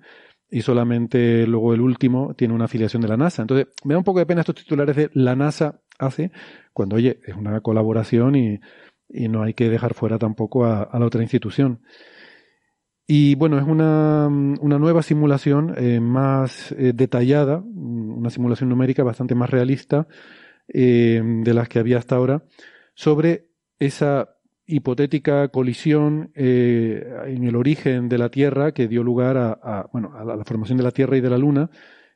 y 0.51 0.63
solamente 0.63 1.47
luego 1.47 1.75
el 1.75 1.81
último 1.81 2.35
tiene 2.35 2.55
una 2.55 2.67
afiliación 2.67 3.03
de 3.03 3.09
la 3.09 3.17
NASA. 3.17 3.43
Entonces, 3.43 3.69
me 3.85 3.95
da 3.95 3.99
un 3.99 4.05
poco 4.05 4.21
de 4.21 4.27
pena 4.27 4.41
estos 4.41 4.55
titulares 4.55 4.95
de 4.97 5.11
la 5.15 5.35
NASA 5.35 5.81
hace, 5.99 6.31
cuando, 6.73 6.97
oye, 6.97 7.21
es 7.27 7.35
una 7.35 7.61
colaboración 7.61 8.37
y, 8.37 8.61
y 9.09 9.29
no 9.29 9.43
hay 9.43 9.55
que 9.55 9.69
dejar 9.69 9.95
fuera 9.95 10.19
tampoco 10.19 10.65
a, 10.65 10.89
la 10.93 11.07
otra 11.07 11.23
institución. 11.23 11.81
Y 13.09 13.37
bueno, 13.37 13.59
es 13.59 13.65
una, 13.65 14.27
una 14.27 14.79
nueva 14.79 15.03
simulación 15.03 15.75
eh, 15.77 16.01
más 16.01 16.73
eh, 16.73 16.93
detallada, 16.95 17.59
una 17.59 18.31
simulación 18.31 18.69
numérica 18.69 19.05
bastante 19.05 19.37
más 19.37 19.51
realista 19.51 20.09
eh, 20.69 21.23
de 21.25 21.55
las 21.55 21.69
que 21.69 21.79
había 21.79 21.99
hasta 21.99 22.17
ahora, 22.17 22.45
sobre 22.95 23.49
esa 23.79 24.36
hipotética 24.67 25.49
colisión 25.49 26.31
eh, 26.35 27.07
en 27.27 27.45
el 27.45 27.57
origen 27.57 28.09
de 28.09 28.19
la 28.19 28.31
Tierra 28.31 28.73
que 28.73 28.89
dio 28.89 29.03
lugar 29.03 29.37
a, 29.37 29.89
bueno, 29.93 30.13
a 30.17 30.25
la 30.25 30.45
formación 30.45 30.79
de 30.79 30.85
la 30.85 30.91
Tierra 30.91 31.17
y 31.17 31.21
de 31.21 31.31
la 31.31 31.39
Luna. 31.39 31.71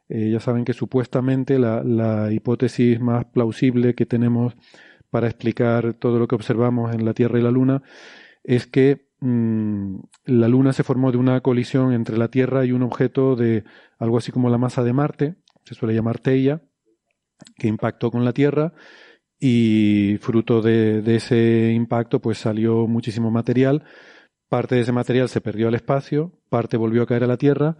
Eh, 0.08 0.30
ya 0.30 0.40
saben 0.40 0.64
que 0.64 0.72
supuestamente 0.72 1.58
la, 1.58 1.84
la 1.84 2.32
hipótesis 2.32 3.00
más 3.00 3.26
plausible 3.26 3.94
que 3.94 4.06
tenemos 4.06 4.54
para 5.10 5.28
explicar 5.28 5.94
todo 5.94 6.18
lo 6.18 6.26
que 6.26 6.34
observamos 6.34 6.92
en 6.94 7.04
la 7.04 7.14
Tierra 7.14 7.38
y 7.38 7.42
la 7.42 7.50
Luna 7.50 7.82
es 8.42 8.66
que 8.66 9.08
mm, 9.20 9.96
la 10.24 10.48
Luna 10.48 10.72
se 10.72 10.82
formó 10.82 11.12
de 11.12 11.18
una 11.18 11.40
colisión 11.40 11.92
entre 11.92 12.16
la 12.16 12.28
Tierra 12.28 12.64
y 12.64 12.72
un 12.72 12.82
objeto 12.82 13.36
de 13.36 13.64
algo 13.98 14.18
así 14.18 14.32
como 14.32 14.50
la 14.50 14.58
masa 14.58 14.82
de 14.82 14.92
Marte, 14.92 15.36
se 15.64 15.74
suele 15.74 15.94
llamar 15.94 16.18
Teia, 16.18 16.62
que 17.56 17.68
impactó 17.68 18.10
con 18.10 18.24
la 18.24 18.32
Tierra 18.32 18.72
y 19.40 20.18
fruto 20.20 20.60
de, 20.60 21.02
de, 21.02 21.16
ese 21.16 21.72
impacto 21.72 22.20
pues 22.20 22.38
salió 22.38 22.86
muchísimo 22.86 23.30
material. 23.30 23.84
Parte 24.48 24.74
de 24.74 24.82
ese 24.82 24.92
material 24.92 25.28
se 25.28 25.40
perdió 25.40 25.68
al 25.68 25.74
espacio, 25.74 26.32
parte 26.48 26.76
volvió 26.76 27.02
a 27.02 27.06
caer 27.06 27.24
a 27.24 27.28
la 27.28 27.38
Tierra 27.38 27.78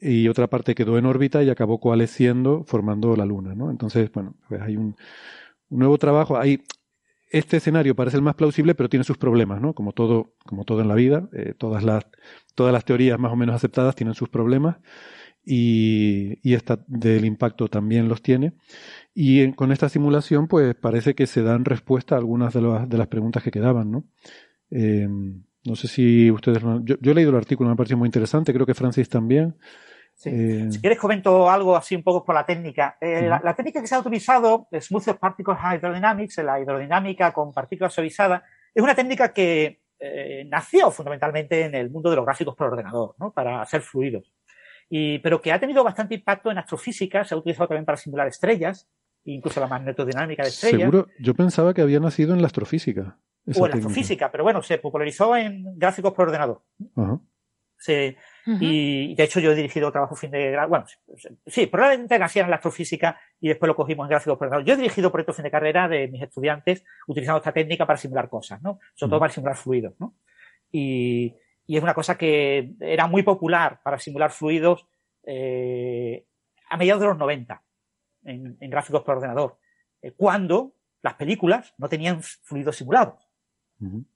y 0.00 0.28
otra 0.28 0.48
parte 0.48 0.74
quedó 0.74 0.98
en 0.98 1.06
órbita 1.06 1.42
y 1.42 1.50
acabó 1.50 1.80
coalesciendo 1.80 2.64
formando 2.64 3.16
la 3.16 3.24
Luna, 3.24 3.54
¿no? 3.54 3.70
Entonces, 3.70 4.10
bueno, 4.12 4.34
pues 4.48 4.60
hay 4.60 4.76
un, 4.76 4.96
un 5.70 5.78
nuevo 5.78 5.98
trabajo. 5.98 6.38
Hay, 6.38 6.62
este 7.30 7.56
escenario 7.56 7.96
parece 7.96 8.18
el 8.18 8.22
más 8.22 8.34
plausible, 8.34 8.74
pero 8.74 8.88
tiene 8.88 9.04
sus 9.04 9.16
problemas, 9.16 9.60
¿no? 9.60 9.74
Como 9.74 9.92
todo, 9.92 10.34
como 10.44 10.64
todo 10.64 10.82
en 10.82 10.88
la 10.88 10.94
vida, 10.94 11.28
eh, 11.32 11.54
todas 11.56 11.82
las, 11.82 12.04
todas 12.54 12.72
las 12.72 12.84
teorías 12.84 13.18
más 13.18 13.32
o 13.32 13.36
menos 13.36 13.54
aceptadas 13.56 13.96
tienen 13.96 14.14
sus 14.14 14.28
problemas 14.28 14.76
y, 15.44 16.38
y 16.42 16.54
esta 16.54 16.84
del 16.86 17.24
impacto 17.24 17.68
también 17.68 18.08
los 18.08 18.22
tiene. 18.22 18.52
Y 19.14 19.42
en, 19.42 19.52
con 19.52 19.72
esta 19.72 19.88
simulación, 19.88 20.48
pues 20.48 20.74
parece 20.74 21.14
que 21.14 21.26
se 21.26 21.42
dan 21.42 21.64
respuesta 21.64 22.14
a 22.14 22.18
algunas 22.18 22.54
de, 22.54 22.62
las 22.62 22.88
de 22.88 22.98
las 22.98 23.08
preguntas 23.08 23.42
que 23.42 23.50
quedaban, 23.50 23.90
¿no? 23.90 24.04
Eh, 24.70 25.06
no 25.08 25.76
sé 25.76 25.86
si 25.86 26.30
ustedes... 26.30 26.62
Yo, 26.82 26.96
yo, 26.98 27.12
he 27.12 27.14
leído 27.14 27.30
el 27.30 27.36
artículo, 27.36 27.68
me 27.68 27.74
ha 27.74 27.76
parecido 27.76 27.98
muy 27.98 28.08
interesante, 28.08 28.52
creo 28.52 28.66
que 28.66 28.74
Francis 28.74 29.08
también. 29.08 29.54
Sí. 30.14 30.30
Eh, 30.30 30.68
si 30.70 30.80
quieres 30.80 30.98
comento 30.98 31.50
algo 31.50 31.76
así 31.76 31.94
un 31.94 32.02
poco 32.02 32.24
por 32.24 32.34
la 32.34 32.46
técnica. 32.46 32.96
Eh, 33.00 33.06
uh 33.06 33.24
-huh. 33.24 33.28
la, 33.28 33.40
la, 33.44 33.54
técnica 33.54 33.80
que 33.80 33.86
se 33.86 33.94
ha 33.94 34.00
utilizado, 34.00 34.68
Smooth 34.72 35.18
Particles 35.18 35.58
Hydrodynamics, 35.58 36.38
la 36.38 36.60
hidrodinámica 36.60 37.32
con 37.32 37.52
partículas 37.52 37.92
suavizadas, 37.92 38.42
es 38.74 38.82
una 38.82 38.94
técnica 38.94 39.32
que 39.32 39.80
nació 40.46 40.90
fundamentalmente 40.90 41.64
en 41.64 41.76
el 41.76 41.88
mundo 41.88 42.10
de 42.10 42.16
los 42.16 42.24
gráficos 42.24 42.56
por 42.56 42.66
ordenador, 42.72 43.14
¿no? 43.20 43.32
para 43.32 43.62
hacer 43.62 43.82
fluidos. 43.82 44.32
Y, 44.90 45.20
pero 45.20 45.40
que 45.40 45.52
ha 45.52 45.60
tenido 45.60 45.84
bastante 45.84 46.16
impacto 46.16 46.50
en 46.50 46.58
astrofísica, 46.58 47.24
se 47.24 47.34
ha 47.34 47.38
utilizado 47.38 47.68
también 47.68 47.84
para 47.84 47.96
simular 47.96 48.26
estrellas, 48.26 48.88
incluso 49.24 49.60
la 49.60 49.66
magnetodinámica 49.66 50.42
de 50.42 50.48
estrellas. 50.48 50.80
Seguro, 50.80 51.08
yo 51.18 51.34
pensaba 51.34 51.74
que 51.74 51.82
había 51.82 52.00
nacido 52.00 52.34
en 52.34 52.40
la 52.40 52.46
astrofísica. 52.46 53.18
O 53.46 53.64
en 53.66 53.70
la 53.70 53.76
astrofísica, 53.76 54.30
pero 54.30 54.44
bueno, 54.44 54.62
se 54.62 54.78
popularizó 54.78 55.36
en 55.36 55.78
gráficos 55.78 56.12
por 56.12 56.28
ordenador. 56.28 56.62
Uh 56.94 57.02
-huh. 57.02 57.20
se, 57.76 58.16
Y 58.46 59.14
de 59.14 59.22
hecho 59.24 59.40
yo 59.40 59.52
he 59.52 59.56
dirigido 59.56 59.90
trabajo 59.90 60.14
fin 60.14 60.30
de 60.30 60.50
grado, 60.50 60.68
bueno, 60.68 60.84
sí, 61.46 61.66
probablemente 61.66 62.18
nacía 62.18 62.42
en 62.42 62.50
la 62.50 62.56
astrofísica 62.56 63.20
y 63.40 63.48
después 63.48 63.68
lo 63.68 63.76
cogimos 63.76 64.04
en 64.04 64.10
gráficos 64.10 64.38
por 64.38 64.64
Yo 64.64 64.74
he 64.74 64.76
dirigido 64.76 65.10
proyectos 65.10 65.36
fin 65.36 65.44
de 65.44 65.50
carrera 65.50 65.88
de 65.88 66.08
mis 66.08 66.22
estudiantes 66.22 66.84
utilizando 67.06 67.38
esta 67.38 67.52
técnica 67.52 67.86
para 67.86 67.96
simular 67.98 68.28
cosas, 68.28 68.62
¿no? 68.62 68.78
Sobre 68.94 69.10
todo 69.10 69.20
para 69.20 69.32
simular 69.32 69.56
fluidos, 69.56 69.94
¿no? 69.98 70.14
Y, 70.70 71.34
y, 71.66 71.76
es 71.76 71.82
una 71.82 71.94
cosa 71.94 72.16
que 72.16 72.72
era 72.80 73.06
muy 73.06 73.22
popular 73.22 73.80
para 73.84 73.98
simular 73.98 74.30
fluidos 74.30 74.86
eh, 75.24 76.24
a 76.70 76.76
mediados 76.76 77.02
de 77.02 77.08
los 77.08 77.18
90 77.18 77.62
en, 78.24 78.56
en 78.60 78.70
gráficos 78.70 79.02
por 79.02 79.16
ordenador, 79.16 79.58
eh, 80.02 80.12
cuando 80.12 80.74
las 81.02 81.14
películas 81.14 81.74
no 81.78 81.88
tenían 81.88 82.22
fluidos 82.22 82.76
simulados. 82.76 83.32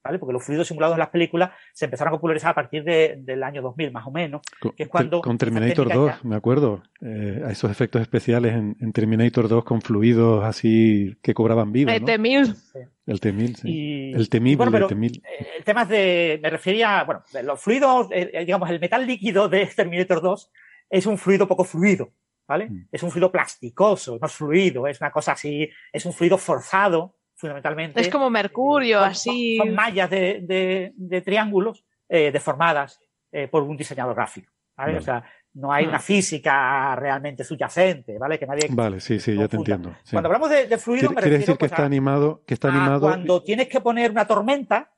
¿vale? 0.03 0.19
Porque 0.19 0.33
los 0.33 0.45
fluidos 0.45 0.69
simulados 0.69 0.95
en 0.95 1.01
las 1.01 1.09
películas 1.09 1.51
se 1.73 1.87
empezaron 1.87 2.13
a 2.13 2.17
popularizar 2.17 2.51
a 2.51 2.55
partir 2.55 2.85
de, 2.85 3.17
del 3.19 3.43
año 3.43 3.63
2000, 3.63 3.93
más 3.93 4.07
o 4.07 4.11
menos. 4.11 4.43
Con, 4.61 4.73
que 4.73 4.85
es 4.85 4.89
cuando 4.89 5.21
con 5.21 5.39
Terminator 5.39 5.93
2, 5.93 6.07
ya... 6.09 6.21
me 6.23 6.37
acuerdo, 6.37 6.83
eh, 7.01 7.43
a 7.45 7.51
esos 7.51 7.71
efectos 7.71 8.01
especiales 8.01 8.55
en, 8.55 8.77
en, 8.81 8.93
Terminator 8.93 9.49
2 9.49 9.65
con 9.65 9.83
fluidos 9.83 10.45
así 10.45 11.17
que 11.23 11.35
cobraban 11.35 11.73
vida. 11.73 11.95
El 11.95 12.05
T-1000. 12.05 12.55
Sí. 12.55 12.79
El 13.07 13.21
T-1000, 13.21 13.55
sí. 13.57 13.69
Y, 13.69 14.13
el 14.13 14.29
T-1000, 14.29 14.57
bueno, 14.57 14.77
el 14.77 14.87
T-1000. 14.87 15.23
El 15.59 15.65
tema 15.65 15.83
es 15.83 15.89
de, 15.89 16.41
me 16.43 16.51
refería, 16.51 17.05
bueno, 17.05 17.23
los 17.43 17.61
fluidos, 17.61 18.09
eh, 18.13 18.45
digamos, 18.45 18.71
el 18.71 18.81
metal 18.81 19.07
líquido 19.07 19.49
de 19.49 19.67
Terminator 19.67 20.23
2 20.23 20.51
es 20.91 21.07
un 21.07 21.19
fluido 21.19 21.49
poco 21.49 21.65
fluido, 21.65 22.13
¿vale? 22.47 22.69
Mm. 22.69 22.89
Es 22.93 23.03
un 23.03 23.11
fluido 23.11 23.31
plasticoso, 23.31 24.19
no 24.21 24.27
es 24.27 24.33
fluido, 24.33 24.87
es 24.87 25.01
una 25.01 25.11
cosa 25.11 25.33
así, 25.33 25.69
es 25.93 26.07
un 26.07 26.13
fluido 26.13 26.39
forzado, 26.39 27.17
fundamentalmente. 27.35 28.01
Es 28.01 28.09
como 28.09 28.31
mercurio, 28.31 29.01
son, 29.01 29.09
así. 29.09 29.57
Son, 29.59 29.75
mallas 29.75 30.11
de, 30.11 30.41
de, 30.43 30.93
de 30.97 31.21
triángulos 31.21 31.85
eh, 32.09 32.31
deformadas 32.33 33.01
eh, 33.33 33.49
por 33.49 33.63
un 33.63 33.77
diseñador 33.77 34.15
gráfico. 34.15 34.53
¿vale? 34.77 34.93
Vale. 34.93 34.99
O 34.99 35.03
sea, 35.03 35.25
no 35.55 35.73
hay 35.73 35.87
una 35.87 35.99
física 35.99 36.95
realmente 36.97 37.43
subyacente, 37.43 38.19
¿vale? 38.19 38.39
Que 38.39 38.47
nadie. 38.47 38.69
Vale, 38.71 39.01
sí, 39.01 39.19
sí, 39.19 39.35
ya 39.35 39.49
te 39.49 39.57
entiendo. 39.57 39.95
Sí. 40.03 40.13
Cuando 40.13 40.29
hablamos 40.29 40.51
de, 40.51 40.67
de 40.67 40.79
fluido, 40.79 41.09
me 41.09 41.17
Quiere 41.17 41.31
refiero 41.31 41.39
decir 41.39 41.55
que 41.55 41.59
pues, 41.61 41.73
está 41.73 41.83
a, 41.83 41.87
animado, 41.87 42.43
que 42.47 42.55
está 42.55 42.69
animado. 42.69 43.01
Cuando 43.01 43.43
tienes 43.43 43.69
que 43.69 43.81
poner 43.81 44.11
una 44.11 44.27
tormenta, 44.27 44.93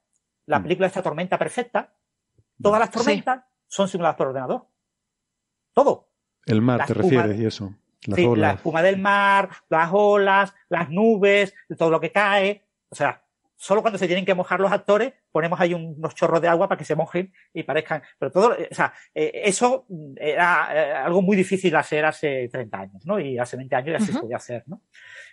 la 0.46 0.60
película 0.60 0.88
esta 0.88 1.02
tormenta 1.02 1.38
perfecta, 1.38 1.94
todas 2.60 2.80
las 2.80 2.90
tormentas 2.90 3.38
sí. 3.38 3.64
son 3.68 3.88
simuladas 3.88 4.16
por 4.16 4.28
ordenador. 4.28 4.66
Todo. 5.72 6.07
El 6.48 6.62
mar, 6.62 6.78
la 6.78 6.86
te 6.86 6.92
espuma, 6.92 7.22
refieres, 7.22 7.40
y 7.40 7.46
eso. 7.46 7.74
Las 8.06 8.16
sí, 8.16 8.24
olas. 8.24 8.38
la 8.38 8.54
espuma 8.54 8.82
del 8.82 8.98
mar, 8.98 9.50
las 9.68 9.90
olas, 9.92 10.54
las 10.68 10.90
nubes, 10.90 11.54
todo 11.76 11.90
lo 11.90 12.00
que 12.00 12.12
cae. 12.12 12.64
O 12.88 12.94
sea, 12.94 13.22
solo 13.56 13.82
cuando 13.82 13.98
se 13.98 14.06
tienen 14.06 14.24
que 14.24 14.34
mojar 14.34 14.60
los 14.60 14.72
actores, 14.72 15.12
ponemos 15.30 15.60
ahí 15.60 15.74
unos 15.74 16.14
chorros 16.14 16.40
de 16.40 16.48
agua 16.48 16.68
para 16.68 16.78
que 16.78 16.84
se 16.84 16.94
mojen 16.94 17.32
y 17.52 17.62
parezcan. 17.64 18.02
Pero 18.18 18.32
todo, 18.32 18.56
o 18.70 18.74
sea, 18.74 18.92
eh, 19.14 19.42
eso 19.44 19.86
era 20.16 20.68
eh, 20.72 20.92
algo 20.92 21.22
muy 21.22 21.36
difícil 21.36 21.70
de 21.72 21.78
hacer 21.78 22.04
hace 22.04 22.48
30 22.48 22.78
años, 22.78 23.06
¿no? 23.06 23.18
Y 23.20 23.38
hace 23.38 23.56
20 23.56 23.76
años 23.76 23.98
ya 23.98 24.04
uh 24.04 24.08
-huh. 24.08 24.12
se 24.14 24.20
podía 24.20 24.36
hacer, 24.36 24.64
¿no? 24.66 24.82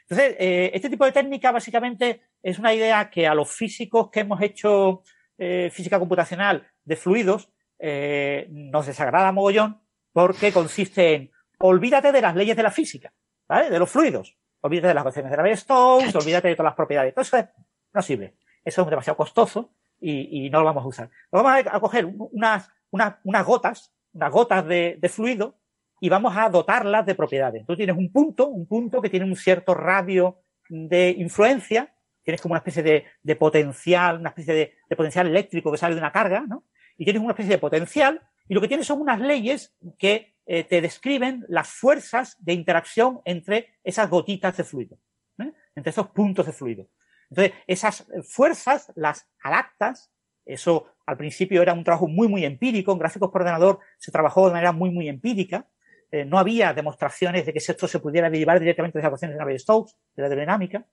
Entonces, 0.07 0.35
eh, 0.39 0.71
este 0.73 0.89
tipo 0.89 1.05
de 1.05 1.11
técnica 1.11 1.51
básicamente 1.51 2.21
es 2.43 2.59
una 2.59 2.73
idea 2.73 3.09
que 3.09 3.25
a 3.25 3.33
los 3.33 3.49
físicos 3.49 4.09
que 4.11 4.19
hemos 4.19 4.39
hecho 4.41 5.01
eh, 5.37 5.69
física 5.71 5.97
computacional 5.97 6.67
de 6.83 6.95
fluidos 6.95 7.49
eh, 7.79 8.47
nos 8.51 8.85
desagrada 8.85 9.31
mogollón 9.31 9.81
porque 10.15 10.53
consiste 10.53 11.13
en 11.13 11.31
olvídate 11.59 12.13
de 12.13 12.21
las 12.21 12.33
leyes 12.37 12.55
de 12.55 12.63
la 12.63 12.71
física, 12.71 13.11
¿vale? 13.49 13.69
De 13.69 13.77
los 13.77 13.89
fluidos. 13.89 14.37
Olvídate 14.61 14.87
de 14.87 14.93
las 14.93 15.01
ecuaciones 15.01 15.29
de 15.29 15.35
Navier-Stokes, 15.35 16.15
olvídate 16.15 16.47
de 16.47 16.55
todas 16.55 16.69
las 16.69 16.75
propiedades. 16.75 17.13
Todo 17.13 17.23
eso 17.23 17.35
es, 17.35 17.47
no 17.93 18.01
sirve. 18.01 18.37
Eso 18.63 18.83
es 18.83 18.89
demasiado 18.89 19.17
costoso 19.17 19.73
y, 19.99 20.45
y, 20.45 20.49
no 20.49 20.59
lo 20.59 20.67
vamos 20.67 20.85
a 20.85 20.87
usar. 20.87 21.09
Lo 21.33 21.43
vamos 21.43 21.67
a, 21.67 21.75
a 21.75 21.79
coger 21.81 22.05
unas, 22.05 22.69
unas, 22.91 23.15
unas 23.25 23.45
gotas, 23.45 23.93
unas 24.13 24.31
gotas 24.31 24.65
de, 24.65 24.97
de, 25.01 25.09
fluido 25.09 25.57
y 25.99 26.07
vamos 26.07 26.33
a 26.37 26.49
dotarlas 26.49 27.05
de 27.05 27.15
propiedades. 27.15 27.65
Tú 27.65 27.75
tienes 27.75 27.97
un 27.97 28.09
punto, 28.09 28.47
un 28.47 28.67
punto 28.67 29.01
que 29.01 29.09
tiene 29.09 29.25
un 29.25 29.35
cierto 29.35 29.73
radio 29.73 30.39
de 30.69 31.09
influencia, 31.09 31.93
tienes 32.23 32.41
como 32.41 32.53
una 32.53 32.59
especie 32.59 32.83
de, 32.83 33.03
de 33.21 33.35
potencial, 33.35 34.21
una 34.21 34.29
especie 34.29 34.53
de, 34.53 34.75
de, 34.89 34.95
potencial 34.95 35.27
eléctrico 35.27 35.73
que 35.73 35.77
sale 35.77 35.95
de 35.95 35.99
una 35.99 36.13
carga, 36.13 36.45
¿no? 36.47 36.63
Y 36.97 37.03
tienes 37.03 37.21
una 37.21 37.33
especie 37.33 37.51
de 37.51 37.59
potencial 37.59 38.21
y 38.47 38.53
lo 38.53 38.61
que 38.61 38.67
tienes 38.67 38.87
son 38.87 39.01
unas 39.01 39.19
leyes 39.19 39.75
que 39.97 40.35
eh, 40.47 40.63
te 40.63 40.79
describen 40.79 41.43
las 41.47 41.67
fuerzas 41.69 42.37
de 42.39 42.53
interacción 42.53 43.21
entre 43.25 43.77
esas 43.83 44.09
gotitas 44.09 44.55
de 44.55 44.63
fluido, 44.63 44.99
¿eh? 45.39 45.51
entre 45.75 45.89
esos 45.89 46.09
puntos 46.09 46.45
de 46.45 46.53
fluido. 46.53 46.87
Entonces, 47.31 47.53
esas 47.65 48.07
fuerzas 48.29 48.91
las 48.95 49.27
adaptas, 49.41 50.11
eso 50.45 50.91
al 51.07 51.17
principio 51.17 51.63
era 51.63 51.73
un 51.73 51.83
trabajo 51.83 52.07
muy, 52.07 52.27
muy 52.27 52.45
empírico, 52.45 52.91
en 52.91 52.99
gráficos 52.99 53.31
por 53.31 53.41
ordenador 53.41 53.79
se 53.97 54.11
trabajó 54.11 54.45
de 54.45 54.53
manera 54.53 54.71
muy, 54.71 54.91
muy 54.91 55.09
empírica, 55.09 55.67
eh, 56.11 56.25
no 56.25 56.37
había 56.37 56.73
demostraciones 56.73 57.47
de 57.47 57.51
que 57.51 57.57
esto 57.57 57.87
se 57.87 57.99
pudiera 57.99 58.29
derivar 58.29 58.59
directamente 58.59 58.99
de 58.99 59.01
las 59.01 59.09
ecuaciones 59.09 59.35
de 59.35 59.39
Navier-Stokes, 59.39 59.95
de 60.15 60.21
la 60.21 60.27
aerodinámica, 60.27 60.85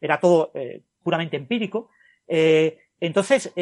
era 0.00 0.18
todo 0.18 0.52
puramente 1.02 1.36
empírico. 1.36 1.90
Entonces, 2.28 3.52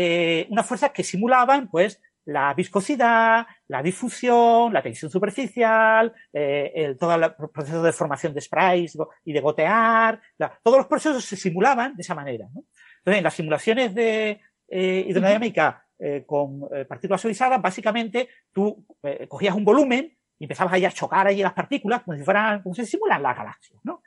unas 0.48 0.66
fuerzas 0.66 0.90
que 0.90 1.04
simulaban, 1.04 1.70
pues, 1.70 2.00
la 2.26 2.54
viscosidad, 2.54 3.46
la 3.68 3.82
difusión, 3.82 4.72
la 4.72 4.82
tensión 4.82 5.10
superficial, 5.10 6.12
eh, 6.32 6.72
el, 6.74 6.96
todo 6.96 7.14
el 7.14 7.34
proceso 7.52 7.82
de 7.82 7.92
formación 7.92 8.32
de 8.32 8.40
sprays 8.40 8.96
y 9.24 9.32
de 9.32 9.40
gotear, 9.40 10.20
la, 10.38 10.58
todos 10.62 10.78
los 10.78 10.86
procesos 10.86 11.24
se 11.24 11.36
simulaban 11.36 11.94
de 11.96 12.02
esa 12.02 12.14
manera. 12.14 12.46
¿no? 12.54 12.64
Entonces, 12.98 13.18
en 13.18 13.24
las 13.24 13.34
simulaciones 13.34 13.94
de 13.94 14.40
eh, 14.68 15.04
hidrodinámica 15.06 15.86
eh, 15.98 16.24
con 16.26 16.68
partículas 16.88 17.20
suavizadas, 17.20 17.60
básicamente 17.60 18.28
tú 18.52 18.84
cogías 19.28 19.54
un 19.54 19.64
volumen 19.64 20.16
y 20.38 20.44
empezabas 20.44 20.72
ahí 20.72 20.84
a 20.84 20.90
chocar 20.90 21.26
allí 21.26 21.42
las 21.42 21.52
partículas 21.52 22.02
como 22.02 22.16
si 22.16 22.24
fueran, 22.24 22.62
como 22.62 22.74
se 22.74 22.86
simulan 22.86 23.22
las 23.22 23.36
galaxias, 23.36 23.80
¿no? 23.84 24.02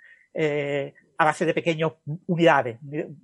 A 1.17 1.25
base 1.25 1.45
de 1.45 1.53
pequeñas 1.53 1.91
unidades, 2.27 2.79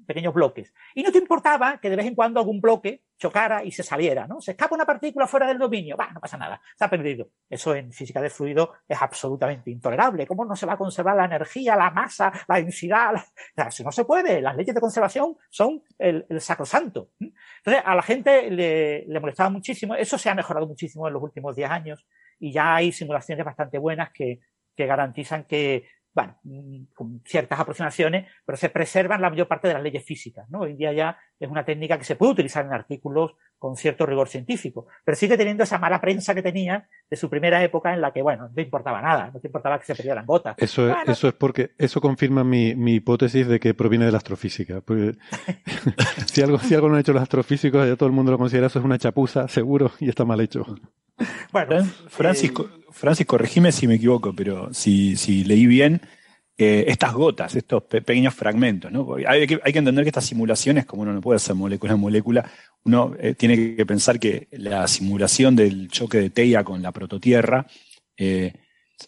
pequeños 0.07 0.33
bloques. 0.33 0.73
Y 0.95 1.03
no 1.03 1.11
te 1.11 1.19
importaba 1.19 1.79
que 1.79 1.89
de 1.89 1.95
vez 1.95 2.07
en 2.07 2.15
cuando 2.15 2.39
algún 2.39 2.59
bloque 2.59 3.03
chocara 3.17 3.63
y 3.63 3.71
se 3.71 3.83
saliera, 3.83 4.27
¿no? 4.27 4.41
Se 4.41 4.51
escapa 4.51 4.73
una 4.73 4.85
partícula 4.85 5.27
fuera 5.27 5.45
del 5.45 5.59
dominio, 5.59 5.95
va, 5.95 6.11
no 6.11 6.19
pasa 6.19 6.37
nada, 6.37 6.59
se 6.75 6.83
ha 6.83 6.89
perdido. 6.89 7.29
Eso 7.47 7.75
en 7.75 7.91
física 7.91 8.19
de 8.19 8.31
fluido 8.31 8.73
es 8.87 8.99
absolutamente 8.99 9.69
intolerable. 9.69 10.25
¿Cómo 10.25 10.43
no 10.43 10.55
se 10.55 10.65
va 10.65 10.73
a 10.73 10.77
conservar 10.77 11.15
la 11.15 11.25
energía, 11.25 11.75
la 11.75 11.91
masa, 11.91 12.33
la 12.47 12.55
densidad? 12.55 13.13
Si 13.69 13.83
no 13.83 13.91
se 13.91 14.05
puede, 14.05 14.41
las 14.41 14.55
leyes 14.55 14.73
de 14.73 14.81
conservación 14.81 15.37
son 15.49 15.83
el, 15.99 16.25
el 16.27 16.41
sacrosanto. 16.41 17.11
Entonces, 17.19 17.83
a 17.85 17.95
la 17.95 18.01
gente 18.01 18.49
le, 18.49 19.05
le 19.05 19.19
molestaba 19.19 19.51
muchísimo. 19.51 19.93
Eso 19.93 20.17
se 20.17 20.29
ha 20.29 20.35
mejorado 20.35 20.67
muchísimo 20.67 21.07
en 21.07 21.13
los 21.13 21.21
últimos 21.21 21.55
10 21.55 21.69
años 21.69 22.07
y 22.39 22.51
ya 22.51 22.75
hay 22.75 22.91
simulaciones 22.91 23.45
bastante 23.45 23.77
buenas 23.77 24.11
que, 24.11 24.39
que 24.75 24.85
garantizan 24.85 25.45
que 25.45 25.87
bueno, 26.13 26.39
con 26.93 27.21
ciertas 27.25 27.59
aproximaciones, 27.59 28.31
pero 28.45 28.57
se 28.57 28.69
preservan 28.69 29.21
la 29.21 29.29
mayor 29.29 29.47
parte 29.47 29.67
de 29.67 29.73
las 29.73 29.83
leyes 29.83 30.05
físicas, 30.05 30.47
¿no? 30.49 30.61
Hoy 30.61 30.73
día 30.73 30.93
ya 30.93 31.17
es 31.39 31.49
una 31.49 31.65
técnica 31.65 31.97
que 31.97 32.03
se 32.03 32.15
puede 32.15 32.33
utilizar 32.33 32.65
en 32.65 32.73
artículos 32.73 33.31
con 33.63 33.77
cierto 33.77 34.05
rigor 34.05 34.27
científico, 34.27 34.87
pero 35.05 35.15
sigue 35.15 35.37
teniendo 35.37 35.63
esa 35.63 35.79
mala 35.79 36.01
prensa 36.01 36.35
que 36.35 36.41
tenía 36.41 36.85
de 37.09 37.15
su 37.15 37.29
primera 37.29 37.63
época 37.63 37.93
en 37.93 38.01
la 38.01 38.11
que, 38.11 38.21
bueno, 38.21 38.49
no 38.53 38.61
importaba 38.61 39.01
nada, 39.01 39.31
no 39.33 39.39
te 39.39 39.47
importaba 39.47 39.79
que 39.79 39.85
se 39.85 39.95
perdieran 39.95 40.25
gotas. 40.25 40.55
Eso 40.57 40.85
es, 40.89 40.93
bueno, 40.93 41.09
eso 41.13 41.29
es 41.29 41.33
porque, 41.33 41.71
eso 41.77 42.01
confirma 42.01 42.43
mi, 42.43 42.75
mi 42.75 42.95
hipótesis 42.95 43.47
de 43.47 43.61
que 43.61 43.73
proviene 43.73 44.03
de 44.03 44.11
la 44.11 44.17
astrofísica. 44.17 44.81
Porque 44.81 45.15
si 46.25 46.41
algo, 46.41 46.59
si 46.59 46.75
algo 46.75 46.89
no 46.89 46.95
han 46.95 46.99
hecho 46.99 47.13
los 47.13 47.21
astrofísicos, 47.21 47.87
ya 47.87 47.95
todo 47.95 48.07
el 48.07 48.13
mundo 48.13 48.33
lo 48.33 48.37
considera 48.37 48.67
eso 48.67 48.79
es 48.79 48.85
una 48.85 48.97
chapuza, 48.97 49.47
seguro, 49.47 49.93
y 50.01 50.09
está 50.09 50.25
mal 50.25 50.41
hecho. 50.41 50.65
Bueno, 51.53 51.85
Francisco, 52.09 52.63
eh, 52.63 52.81
Francis, 52.91 53.25
corregime 53.25 53.71
si 53.71 53.87
me 53.87 53.95
equivoco, 53.95 54.35
pero 54.35 54.73
si, 54.73 55.15
si 55.15 55.45
leí 55.45 55.67
bien, 55.67 56.01
eh, 56.55 56.85
estas 56.87 57.13
gotas, 57.13 57.55
estos 57.55 57.83
pe 57.83 58.01
pequeños 58.01 58.33
fragmentos, 58.35 58.91
¿no? 58.91 59.15
Hay 59.27 59.47
que, 59.47 59.59
hay 59.63 59.73
que, 59.73 59.79
entender 59.79 60.03
que 60.05 60.09
estas 60.09 60.25
simulaciones, 60.25 60.85
como 60.85 61.01
uno 61.01 61.11
no 61.11 61.19
puede 61.19 61.37
hacer 61.37 61.55
molécula 61.55 61.93
a 61.93 61.95
molécula, 61.95 62.47
uno 62.83 63.15
eh, 63.19 63.33
tiene 63.33 63.75
que 63.75 63.85
pensar 63.87 64.19
que 64.19 64.47
la 64.51 64.87
simulación 64.87 65.55
del 65.55 65.87
choque 65.87 66.19
de 66.19 66.29
Teia 66.29 66.63
con 66.63 66.81
la 66.83 66.91
prototierra, 66.91 67.65
eh, 68.15 68.53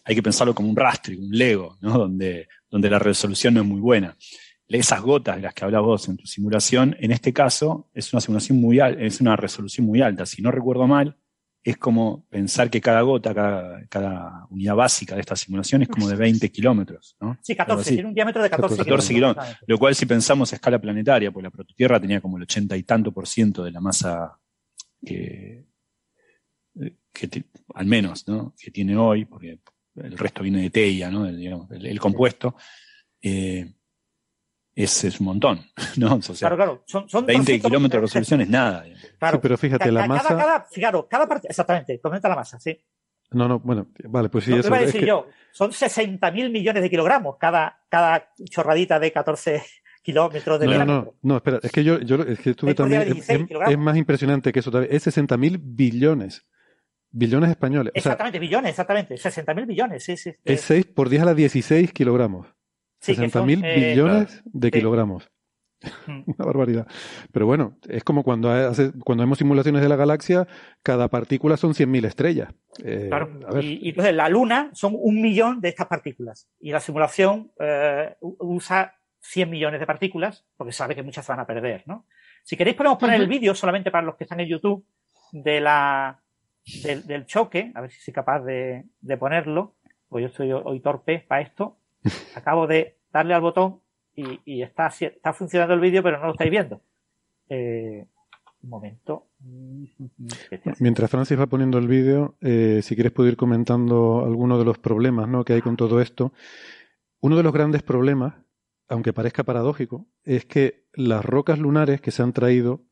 hay 0.04 0.14
que 0.16 0.22
pensarlo 0.24 0.56
como 0.56 0.68
un 0.68 0.76
rastro, 0.76 1.14
un 1.16 1.30
Lego, 1.30 1.76
¿no? 1.80 1.96
Donde, 1.96 2.48
donde 2.68 2.90
la 2.90 2.98
resolución 2.98 3.54
no 3.54 3.60
es 3.60 3.66
muy 3.66 3.80
buena. 3.80 4.16
Esas 4.68 5.00
gotas 5.00 5.36
de 5.36 5.42
las 5.42 5.54
que 5.54 5.64
hablabas 5.64 5.86
vos 5.86 6.08
en 6.08 6.16
tu 6.16 6.26
simulación, 6.26 6.96
en 6.98 7.12
este 7.12 7.32
caso, 7.32 7.88
es 7.94 8.12
una 8.12 8.20
simulación 8.20 8.60
muy 8.60 8.80
es 8.80 9.20
una 9.20 9.36
resolución 9.36 9.86
muy 9.86 10.02
alta. 10.02 10.26
Si 10.26 10.42
no 10.42 10.50
recuerdo 10.50 10.88
mal, 10.88 11.16
es 11.66 11.78
como 11.78 12.24
pensar 12.28 12.70
que 12.70 12.80
cada 12.80 13.00
gota, 13.00 13.34
cada, 13.34 13.84
cada, 13.88 14.46
unidad 14.50 14.76
básica 14.76 15.16
de 15.16 15.20
esta 15.20 15.34
simulación 15.34 15.82
es 15.82 15.88
como 15.88 16.08
de 16.08 16.14
20 16.14 16.52
kilómetros, 16.52 17.16
¿no? 17.20 17.36
Sí, 17.42 17.56
14, 17.56 17.90
tiene 17.90 18.08
un 18.08 18.14
diámetro 18.14 18.40
de 18.40 18.50
14, 18.50 18.76
14 18.76 19.14
kilómetros. 19.14 19.44
kilómetros. 19.44 19.68
Lo 19.68 19.76
cual, 19.76 19.96
si 19.96 20.06
pensamos 20.06 20.52
a 20.52 20.56
escala 20.56 20.80
planetaria, 20.80 21.32
pues 21.32 21.42
la 21.42 21.50
prototierra 21.50 21.98
tenía 21.98 22.20
como 22.20 22.36
el 22.36 22.44
80 22.44 22.76
y 22.76 22.84
tanto 22.84 23.10
por 23.10 23.26
ciento 23.26 23.64
de 23.64 23.72
la 23.72 23.80
masa 23.80 24.38
que, 25.04 25.64
que 27.12 27.44
al 27.74 27.86
menos, 27.86 28.28
¿no? 28.28 28.54
Que 28.56 28.70
tiene 28.70 28.96
hoy, 28.96 29.24
porque 29.24 29.58
el 29.96 30.16
resto 30.16 30.44
viene 30.44 30.62
de 30.62 30.70
Teia, 30.70 31.10
¿no? 31.10 31.26
El, 31.26 31.36
digamos, 31.36 31.68
el, 31.72 31.84
el 31.84 31.98
compuesto. 31.98 32.54
Eh, 33.20 33.72
es, 34.76 35.02
es 35.04 35.18
un 35.18 35.26
montón, 35.26 35.60
¿no? 35.96 36.14
O 36.16 36.22
sea, 36.22 36.36
claro, 36.48 36.56
claro. 36.56 36.82
Son, 36.86 37.08
son 37.08 37.26
20 37.26 37.42
trocitos- 37.54 37.66
kilómetros 37.68 38.00
de 38.00 38.06
resolución 38.06 38.40
es 38.42 38.48
nada. 38.48 38.84
Claro. 39.18 39.36
Sí, 39.36 39.40
pero 39.42 39.58
fíjate, 39.58 39.84
Ca- 39.86 39.90
la 39.92 40.06
masa- 40.06 40.28
Cada, 40.28 40.38
cada, 40.44 40.66
claro, 40.72 41.08
cada 41.08 41.26
parte. 41.26 41.48
Exactamente, 41.48 41.98
comenta 42.00 42.28
la 42.28 42.36
masa, 42.36 42.60
sí. 42.60 42.78
No, 43.32 43.48
no, 43.48 43.58
bueno, 43.58 43.88
vale, 44.04 44.28
pues 44.28 44.44
sí, 44.44 44.50
Lo 44.50 44.58
que 44.58 44.60
eso. 44.60 44.68
iba 44.68 44.76
a 44.76 44.80
es 44.82 44.86
decir 44.86 45.00
que- 45.00 45.06
yo, 45.08 45.26
son 45.50 45.72
60.000 45.72 46.50
millones 46.52 46.80
de 46.82 46.88
kilogramos 46.90 47.36
cada, 47.38 47.82
cada 47.88 48.28
chorradita 48.48 49.00
de 49.00 49.10
14 49.10 49.62
kilómetros 50.02 50.60
de 50.60 50.66
No, 50.66 50.72
no, 50.72 50.76
diámetro. 50.84 51.14
no, 51.22 51.28
no, 51.32 51.36
espera, 51.38 51.58
es 51.62 51.72
que 51.72 51.82
yo, 51.82 51.98
yo 52.00 52.16
es 52.22 52.38
que 52.38 52.50
estuve 52.50 52.70
Es 52.70 52.76
también, 52.76 53.02
es, 53.02 53.14
16 53.14 53.40
es- 53.50 53.68
es 53.70 53.78
más 53.78 53.96
impresionante 53.96 54.52
que 54.52 54.60
eso 54.60 54.70
todavía, 54.70 54.94
es 54.94 55.04
60.000 55.06 55.58
billones, 55.60 56.46
billones 57.10 57.50
españoles, 57.50 57.90
o 57.96 58.00
sea, 58.00 58.12
Exactamente, 58.12 58.38
billones, 58.38 58.70
exactamente. 58.70 59.14
60.000 59.16 59.66
billones, 59.66 60.04
sí, 60.04 60.16
sí. 60.16 60.32
es 60.44 60.60
6 60.60 60.86
por 60.86 61.08
10 61.08 61.22
a 61.22 61.24
la 61.24 61.34
16 61.34 61.92
kilogramos, 61.92 62.46
Sí, 63.00 63.16
que 63.16 63.28
son, 63.28 63.48
60.000 63.48 63.64
eh, 63.64 63.90
billones 63.90 64.42
de 64.44 64.68
sí. 64.68 64.72
kilogramos. 64.72 65.30
Una 66.06 66.44
barbaridad. 66.44 66.86
Pero 67.32 67.46
bueno, 67.46 67.76
es 67.88 68.02
como 68.02 68.22
cuando, 68.24 68.50
hace- 68.50 68.92
cuando 69.04 69.22
hemos 69.22 69.38
simulaciones 69.38 69.82
de 69.82 69.88
la 69.88 69.96
galaxia, 69.96 70.48
cada 70.82 71.08
partícula 71.08 71.56
son 71.56 71.74
100.000 71.74 72.06
estrellas. 72.06 72.52
Eh, 72.82 73.06
Claro. 73.08 73.38
a 73.46 73.52
ver, 73.54 73.64
Y, 73.64 73.78
y 73.82 73.88
entonces 73.90 74.14
la 74.14 74.28
Luna 74.28 74.70
son 74.72 74.94
un 74.98 75.20
millón 75.20 75.60
de 75.60 75.68
estas 75.68 75.86
partículas. 75.86 76.48
Y 76.58 76.72
la 76.72 76.80
simulación 76.80 77.52
eh, 77.60 78.16
usa 78.20 78.94
100 79.20 79.50
millones 79.50 79.80
de 79.80 79.86
partículas 79.86 80.46
porque 80.56 80.72
sabe 80.72 80.94
que 80.94 81.02
muchas 81.02 81.26
se 81.26 81.32
van 81.32 81.40
a 81.40 81.46
perder, 81.46 81.82
¿no? 81.86 82.06
Si 82.42 82.56
queréis 82.56 82.76
podemos 82.76 82.98
poner 82.98 83.20
el 83.20 83.26
vídeo 83.28 83.54
solamente 83.54 83.90
para 83.90 84.06
los 84.06 84.16
que 84.16 84.24
están 84.24 84.38
en 84.40 84.48
YouTube 84.48 84.86
de 85.32 85.60
la, 85.60 86.22
del, 86.84 87.04
del 87.06 87.26
choque, 87.26 87.72
a 87.74 87.80
ver 87.80 87.90
si 87.90 88.00
soy 88.00 88.14
capaz 88.14 88.40
de, 88.44 88.84
de 89.00 89.16
ponerlo, 89.16 89.74
pues 90.08 90.22
yo 90.22 90.28
estoy 90.28 90.52
hoy 90.52 90.78
torpe 90.80 91.18
para 91.26 91.40
esto. 91.42 91.78
Acabo 92.34 92.66
de 92.66 92.96
darle 93.12 93.34
al 93.34 93.40
botón 93.40 93.80
y, 94.14 94.62
está, 94.62 94.90
funcionando 95.34 95.74
el 95.74 95.80
vídeo, 95.80 96.02
pero 96.02 96.18
no 96.18 96.26
lo 96.26 96.32
estáis 96.32 96.50
viendo. 96.50 96.80
Eh, 97.48 98.06
un 98.62 98.70
momento. 98.70 99.26
Mientras 100.80 101.10
Francis 101.10 101.38
va 101.38 101.46
poniendo 101.46 101.78
el 101.78 101.86
vídeo, 101.86 102.36
eh, 102.40 102.80
si 102.82 102.94
quieres 102.94 103.12
puedo 103.12 103.28
ir 103.28 103.36
comentando 103.36 104.24
algunos 104.24 104.58
de 104.58 104.64
los 104.64 104.78
problemas 104.78 105.28
¿no? 105.28 105.44
que 105.44 105.52
hay 105.52 105.62
con 105.62 105.76
todo 105.76 106.00
esto. 106.00 106.32
Uno 107.20 107.36
de 107.36 107.42
los 107.42 107.52
grandes 107.52 107.82
problemas, 107.82 108.34
aunque 108.88 109.12
parezca 109.12 109.44
paradójico, 109.44 110.06
es 110.24 110.44
que 110.46 110.86
las 110.94 111.24
rocas 111.24 111.58
lunares 111.58 112.00
que 112.00 112.10
se 112.10 112.22
han 112.22 112.32
traído 112.32 112.82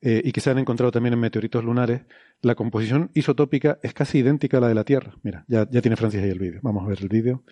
eh, 0.00 0.22
y 0.24 0.32
que 0.32 0.40
se 0.40 0.50
han 0.50 0.58
encontrado 0.58 0.92
también 0.92 1.14
en 1.14 1.20
meteoritos 1.20 1.64
lunares, 1.64 2.02
la 2.42 2.54
composición 2.54 3.10
isotópica 3.14 3.78
es 3.82 3.94
casi 3.94 4.18
idéntica 4.18 4.58
a 4.58 4.60
la 4.60 4.68
de 4.68 4.74
la 4.74 4.84
Tierra. 4.84 5.14
Mira, 5.22 5.44
ya, 5.48 5.68
ya 5.70 5.80
tiene 5.80 5.96
Francis 5.96 6.22
ahí 6.22 6.30
el 6.30 6.38
vídeo. 6.38 6.60
Vamos 6.62 6.84
a 6.84 6.88
ver 6.88 6.98
el 7.00 7.08
vídeo. 7.08 7.42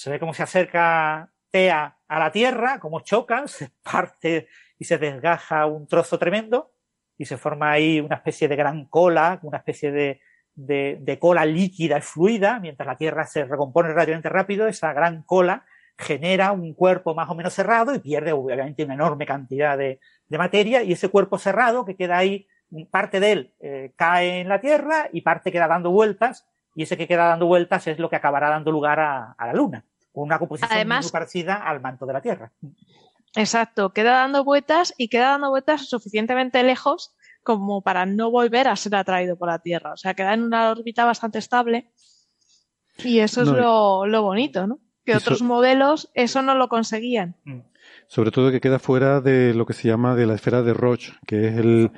Se 0.00 0.08
ve 0.08 0.18
cómo 0.18 0.32
se 0.32 0.42
acerca 0.42 1.30
Tea 1.50 1.98
a 2.08 2.18
la 2.18 2.32
Tierra, 2.32 2.80
cómo 2.80 3.00
chocan, 3.00 3.48
se 3.48 3.70
parte 3.82 4.48
y 4.78 4.86
se 4.86 4.96
desgaja 4.96 5.66
un 5.66 5.86
trozo 5.86 6.18
tremendo 6.18 6.72
y 7.18 7.26
se 7.26 7.36
forma 7.36 7.70
ahí 7.70 8.00
una 8.00 8.16
especie 8.16 8.48
de 8.48 8.56
gran 8.56 8.86
cola, 8.86 9.38
una 9.42 9.58
especie 9.58 9.92
de, 9.92 11.18
cola 11.20 11.44
líquida 11.44 11.98
y 11.98 12.00
fluida, 12.00 12.60
mientras 12.60 12.86
la 12.86 12.96
Tierra 12.96 13.26
se 13.26 13.44
recompone 13.44 13.90
relativamente 13.90 14.30
rápido, 14.30 14.66
esa 14.68 14.94
gran 14.94 15.22
cola 15.22 15.66
genera 15.98 16.52
un 16.52 16.72
cuerpo 16.72 17.14
más 17.14 17.28
o 17.28 17.34
menos 17.34 17.52
cerrado 17.52 17.94
y 17.94 17.98
pierde 17.98 18.32
obviamente 18.32 18.84
una 18.84 18.94
enorme 18.94 19.26
cantidad 19.26 19.76
de, 19.76 20.00
materia 20.30 20.82
y 20.82 20.92
ese 20.92 21.10
cuerpo 21.10 21.36
cerrado 21.36 21.84
que 21.84 21.96
queda 21.96 22.16
ahí, 22.16 22.48
parte 22.90 23.20
de 23.20 23.32
él 23.32 23.54
eh, 23.60 23.92
cae 23.96 24.40
en 24.40 24.48
la 24.48 24.62
Tierra 24.62 25.10
y 25.12 25.20
parte 25.20 25.52
queda 25.52 25.68
dando 25.68 25.90
vueltas 25.90 26.46
y 26.74 26.84
ese 26.84 26.96
que 26.96 27.06
queda 27.06 27.26
dando 27.26 27.46
vueltas 27.46 27.86
es 27.86 27.98
lo 27.98 28.08
que 28.08 28.16
acabará 28.16 28.48
dando 28.48 28.70
lugar 28.70 29.00
a, 29.00 29.34
la 29.38 29.52
Luna, 29.52 29.84
una 30.12 30.38
composición 30.38 30.72
Además- 30.72 31.06
muy 31.06 31.12
parecida 31.12 31.56
al 31.56 31.80
manto 31.80 32.06
de 32.06 32.12
la 32.12 32.20
Tierra. 32.20 32.52
Exacto, 33.36 33.92
queda 33.92 34.12
dando 34.12 34.42
vueltas 34.44 34.92
y 34.98 35.08
queda 35.08 35.30
dando 35.30 35.50
vueltas 35.50 35.88
suficientemente 35.88 36.62
lejos 36.62 37.14
como 37.42 37.80
para 37.82 38.04
no 38.04 38.30
volver 38.30 38.66
a 38.68 38.76
ser 38.76 38.94
atraído 38.96 39.36
por 39.36 39.48
la 39.48 39.60
Tierra. 39.60 39.92
O 39.92 39.96
sea, 39.96 40.14
queda 40.14 40.34
en 40.34 40.42
una 40.42 40.70
órbita 40.70 41.04
bastante 41.04 41.38
estable 41.38 41.90
y 43.04 43.20
eso 43.20 43.44
No, 43.44 43.50
es 43.52 43.56
lo, 43.58 44.06
lo 44.06 44.22
bonito, 44.22 44.66
¿no? 44.66 44.78
Que 45.04 45.16
otros 45.16 45.38
so- 45.38 45.44
modelos 45.44 46.10
eso 46.14 46.42
no 46.42 46.54
lo 46.54 46.68
conseguían. 46.68 47.36
Sobre 48.08 48.30
todo 48.32 48.50
que 48.50 48.60
queda 48.60 48.78
fuera 48.80 49.20
de 49.20 49.54
lo 49.54 49.64
que 49.64 49.72
se 49.72 49.88
llama 49.88 50.14
de 50.16 50.26
la 50.26 50.34
esfera 50.34 50.62
de 50.62 50.74
Roche, 50.74 51.12
que 51.26 51.48
es 51.48 51.56
el, 51.56 51.90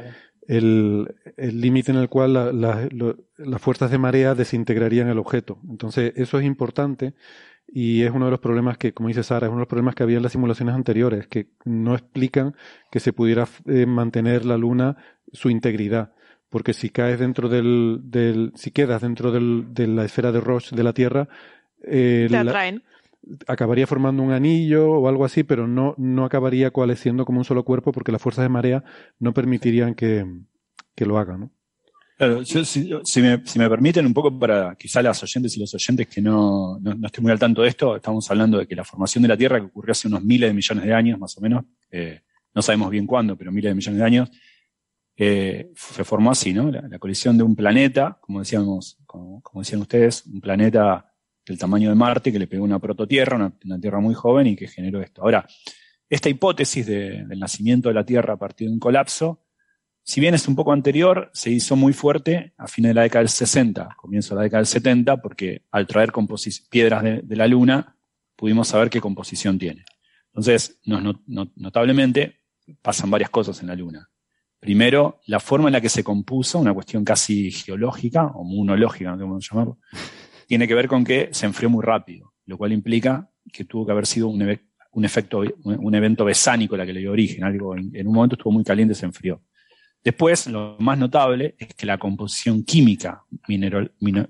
el 0.47 1.15
el 1.37 1.61
límite 1.61 1.91
en 1.93 1.99
el 1.99 2.09
cual 2.11 2.35
la- 2.35 2.53
la- 2.53 2.89
lo- 2.93 3.17
las 3.39 3.61
fuerzas 3.61 3.91
de 3.91 3.99
marea 3.99 4.35
desintegrarían 4.35 5.09
el 5.09 5.19
objeto. 5.19 5.59
Entonces, 5.69 6.13
eso 6.17 6.39
es 6.39 6.45
importante 6.45 7.15
y 7.67 8.03
es 8.03 8.11
uno 8.11 8.27
de 8.27 8.31
los 8.33 8.41
problemas 8.41 8.77
que, 8.79 8.93
como 8.93 9.09
dice 9.09 9.23
Sara, 9.23 9.47
es 9.47 9.51
uno 9.51 9.59
de 9.59 9.63
los 9.63 9.69
problemas 9.69 9.95
que 9.95 10.03
había 10.03 10.19
en 10.19 10.23
las 10.23 10.33
simulaciones 10.33 10.75
anteriores, 10.75 11.27
que 11.27 11.49
no 11.65 11.95
explican 11.95 12.55
que 12.91 13.01
se 13.01 13.13
pudiera 13.13 13.47
eh, 13.67 13.87
mantener 13.87 14.45
la 14.45 14.57
Luna 14.59 14.97
su 15.33 15.49
integridad. 15.51 16.13
Porque 16.51 16.75
si 16.75 16.91
caes 16.91 17.19
dentro 17.19 17.49
del, 17.49 18.01
del 18.05 18.53
si 18.57 18.71
quedas 18.73 19.01
dentro 19.01 19.33
del, 19.33 19.73
de 19.73 19.87
la 19.87 20.05
esfera 20.05 20.33
de 20.33 20.41
Roche 20.41 20.77
de 20.77 20.83
la 20.83 20.93
Tierra, 20.93 21.29
eh, 21.83 22.27
Te 22.29 22.35
la- 22.35 22.41
atraen. 22.51 22.83
acabaría 23.47 23.87
formando 23.87 24.23
un 24.23 24.33
anillo 24.33 24.91
o 24.91 25.09
algo 25.09 25.25
así, 25.25 25.45
pero 25.45 25.67
no, 25.67 25.95
no 25.97 26.25
acabaría 26.27 26.71
coalesciendo 26.71 27.25
como 27.25 27.39
un 27.39 27.45
solo 27.45 27.65
cuerpo 27.65 27.91
porque 27.93 28.13
las 28.13 28.21
fuerzas 28.21 28.43
de 28.45 28.49
marea 28.51 28.85
no 29.19 29.33
permitirían 29.33 29.95
que, 29.95 30.27
que 30.95 31.07
lo 31.07 31.17
haga, 31.19 31.39
¿no? 31.39 31.51
Claro, 32.17 32.43
yo, 32.43 32.65
si, 32.65 32.91
si 33.05 33.23
me, 33.23 33.45
si 33.45 33.59
me 33.59 33.69
permiten 33.69 34.07
un 34.07 34.15
poco 34.15 34.39
para 34.39 34.77
quizá 34.77 35.03
las 35.03 35.23
oyentes 35.23 35.57
y 35.57 35.61
los 35.61 35.75
oyentes 35.75 36.07
que 36.07 36.21
no, 36.21 36.79
no, 36.81 36.95
no 36.95 37.09
muy 37.21 37.33
al 37.33 37.39
tanto 37.39 37.63
de 37.63 37.69
esto, 37.69 37.97
estamos 37.97 38.31
hablando 38.31 38.59
de 38.59 38.67
que 38.67 38.77
la 38.77 38.85
formación 38.85 39.23
de 39.23 39.29
la 39.29 39.37
Tierra, 39.37 39.59
que 39.59 39.67
ocurrió 39.67 39.93
hace 39.93 40.09
unos 40.09 40.23
miles 40.23 40.51
de 40.51 40.55
millones 40.55 40.85
de 40.85 40.95
años 40.95 41.19
más 41.19 41.37
o 41.39 41.41
menos, 41.41 41.65
eh, 41.91 42.21
no 42.55 42.63
sabemos 42.63 42.91
bien 42.91 43.07
cuándo, 43.07 43.37
pero 43.37 43.51
miles 43.51 43.71
de 43.71 43.75
millones 43.75 43.99
de 43.99 44.05
años, 44.05 44.31
eh, 45.17 45.73
se 45.75 46.05
formó 46.05 46.31
así, 46.31 46.53
¿no? 46.53 46.71
La, 46.71 46.99
colisión 46.99 47.37
de 47.37 47.45
un 47.45 47.57
planeta, 47.57 48.19
como 48.21 48.41
decíamos, 48.41 48.99
como, 49.07 49.43
como 49.43 49.63
decían 49.63 49.81
ustedes, 49.81 50.25
un 50.27 50.41
planeta 50.41 51.13
del 51.45 51.59
tamaño 51.59 51.89
de 51.89 51.95
Marte 51.95 52.33
que 52.33 52.39
le 52.39 52.47
pegó 52.47 52.65
una 52.65 52.79
prototierra, 52.79 53.37
una, 53.37 53.53
una 53.65 53.81
Tierra 53.81 54.01
muy 54.01 54.15
joven 54.15 54.47
y 54.47 54.57
que 54.57 54.69
generó 54.69 55.01
esto. 55.03 55.23
Ahora, 55.23 55.47
esta 56.09 56.29
hipótesis 56.29 56.87
de- 56.87 57.25
del 57.27 57.39
nacimiento 57.39 57.89
de 57.89 57.95
la 57.95 58.05
Tierra 58.05 58.35
a 58.35 58.37
partir 58.37 58.69
de 58.69 58.75
un 58.75 58.79
colapso, 58.79 59.42
si 60.05 60.21
bien 60.21 60.35
es 60.35 60.49
un 60.49 60.57
poco 60.57 60.73
anterior, 60.73 61.31
se 61.33 61.51
hizo 61.51 61.77
muy 61.77 61.93
fuerte 61.93 62.53
a 62.59 62.67
fines 62.67 62.91
de 62.91 62.95
la 62.95 63.03
década 63.03 63.21
del 63.21 63.29
60, 63.29 63.97
comienzo 63.97 64.35
de 64.35 64.39
la 64.41 64.43
década 64.45 64.59
del 64.61 64.67
70, 64.67 65.17
porque 65.23 65.63
al 65.71 65.87
traer 65.87 66.13
piedras 66.71 67.03
de, 67.03 67.37
la 67.37 67.47
Luna, 67.47 67.97
pudimos 68.37 68.69
saber 68.69 68.91
qué 68.91 69.01
composición 69.01 69.59
tiene. 69.59 69.85
Entonces, 70.27 70.81
no- 70.85 71.01
no- 71.01 71.23
no- 71.27 71.51
notablemente, 71.57 72.41
pasan 72.81 73.11
varias 73.11 73.31
cosas 73.31 73.61
en 73.61 73.69
la 73.69 73.77
Luna. 73.77 74.09
Primero, 74.59 75.21
la 75.27 75.41
forma 75.41 75.69
en 75.69 75.73
la 75.75 75.81
que 75.81 75.89
se 75.89 76.05
compuso, 76.05 76.59
una 76.59 76.73
cuestión 76.73 77.05
casi 77.05 77.51
geológica 77.51 78.27
o 78.27 78.45
monológica, 78.45 79.11
no 79.11 79.17
sé 79.17 79.23
cómo 79.23 79.39
llamarlo, 79.41 79.79
tiene 80.47 80.69
que 80.69 80.75
ver 80.75 80.89
con 80.89 81.05
que 81.05 81.29
se 81.33 81.47
enfrió 81.47 81.69
muy 81.71 81.83
rápido, 81.85 82.35
lo 82.47 82.57
cual 82.59 82.73
implica 82.73 83.29
que 83.53 83.65
tuvo 83.65 83.85
que 83.87 83.93
haber 83.93 84.07
sido 84.07 84.29
un, 84.29 85.05
efecto, 85.05 85.39
un, 85.41 85.55
un 85.65 85.95
evento 85.95 86.25
besánico 86.25 86.77
la 86.77 86.87
que 86.87 86.93
le 86.93 87.01
dio 87.01 87.11
origen, 87.13 87.43
algo 87.45 87.77
en, 87.77 87.91
en 87.95 88.07
un 88.07 88.15
momento 88.15 88.37
estuvo 88.37 88.53
muy 88.53 88.63
caliente 88.65 88.93
y 88.93 88.95
se 88.97 89.07
enfrió. 89.07 89.43
Después, 90.05 90.47
lo 90.49 90.77
más 90.81 90.99
notable 90.99 91.55
es 91.59 91.75
que 91.75 91.87
la 91.87 91.99
composición 91.99 92.65
química, 92.65 93.25
mineral, 93.49 93.93
mino- 94.01 94.29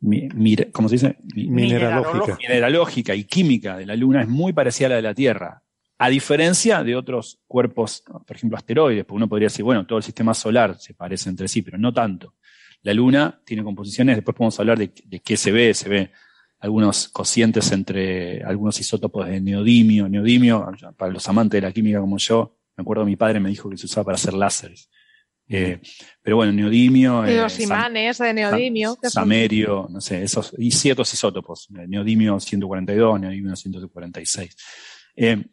mi- 0.00 0.28
mire- 0.34 0.70
¿cómo 0.70 0.88
se 0.88 0.94
dice? 0.94 1.16
Mi- 1.34 1.48
Mineralógica. 1.48 2.36
mineralógica 2.40 3.14
y 3.14 3.24
química 3.24 3.76
de 3.76 3.86
la 3.86 3.96
Luna 3.96 4.22
es 4.22 4.28
muy 4.28 4.52
parecida 4.52 4.86
a 4.86 4.90
la 4.90 4.96
de 4.96 5.02
la 5.02 5.14
Tierra. 5.14 5.62
A 6.00 6.08
diferencia 6.10 6.84
de 6.84 6.94
otros 6.94 7.40
cuerpos, 7.48 8.04
por 8.24 8.36
ejemplo, 8.36 8.56
asteroides, 8.56 9.04
porque 9.04 9.16
uno 9.16 9.28
podría 9.28 9.46
decir, 9.46 9.64
bueno, 9.64 9.84
todo 9.84 9.98
el 9.98 10.04
sistema 10.04 10.32
solar 10.32 10.78
se 10.78 10.94
parece 10.94 11.28
entre 11.28 11.48
sí, 11.48 11.62
pero 11.62 11.76
no 11.76 11.92
tanto. 11.92 12.34
La 12.82 12.94
Luna 12.94 13.40
tiene 13.44 13.64
composiciones, 13.64 14.14
después 14.14 14.36
podemos 14.36 14.60
hablar 14.60 14.78
de, 14.78 14.92
de 15.04 15.18
qué 15.18 15.36
se 15.36 15.50
ve, 15.50 15.74
se 15.74 15.88
ve 15.88 16.12
algunos 16.60 17.08
cocientes 17.08 17.72
entre 17.72 18.44
algunos 18.44 18.78
isótopos 18.78 19.26
de 19.26 19.40
neodimio. 19.40 20.08
Neodimio, 20.08 20.70
para 20.96 21.12
los 21.12 21.28
amantes 21.28 21.60
de 21.60 21.66
la 21.66 21.72
química 21.72 21.98
como 21.98 22.18
yo, 22.18 22.57
me 22.78 22.82
acuerdo 22.82 23.04
mi 23.04 23.16
padre 23.16 23.40
me 23.40 23.50
dijo 23.50 23.68
que 23.68 23.76
se 23.76 23.86
usaba 23.86 24.04
para 24.06 24.14
hacer 24.14 24.32
láseres. 24.34 24.88
Eh, 25.50 25.80
pero 26.22 26.36
bueno, 26.36 26.52
neodimio. 26.52 27.24
Eh, 27.24 27.36
los 27.42 27.58
sam- 27.58 27.62
imanes 27.64 28.18
de 28.18 28.32
neodimio. 28.34 28.96
Samerio, 29.02 29.88
no 29.90 30.00
sé, 30.00 30.22
esos, 30.22 30.54
y 30.58 30.70
ciertos 30.70 31.12
isótopos, 31.12 31.68
eh, 31.76 31.86
neodimio 31.88 32.38
142, 32.38 33.18
neodimio 33.20 33.56
146. 33.56 34.56
Eh, 35.16 35.44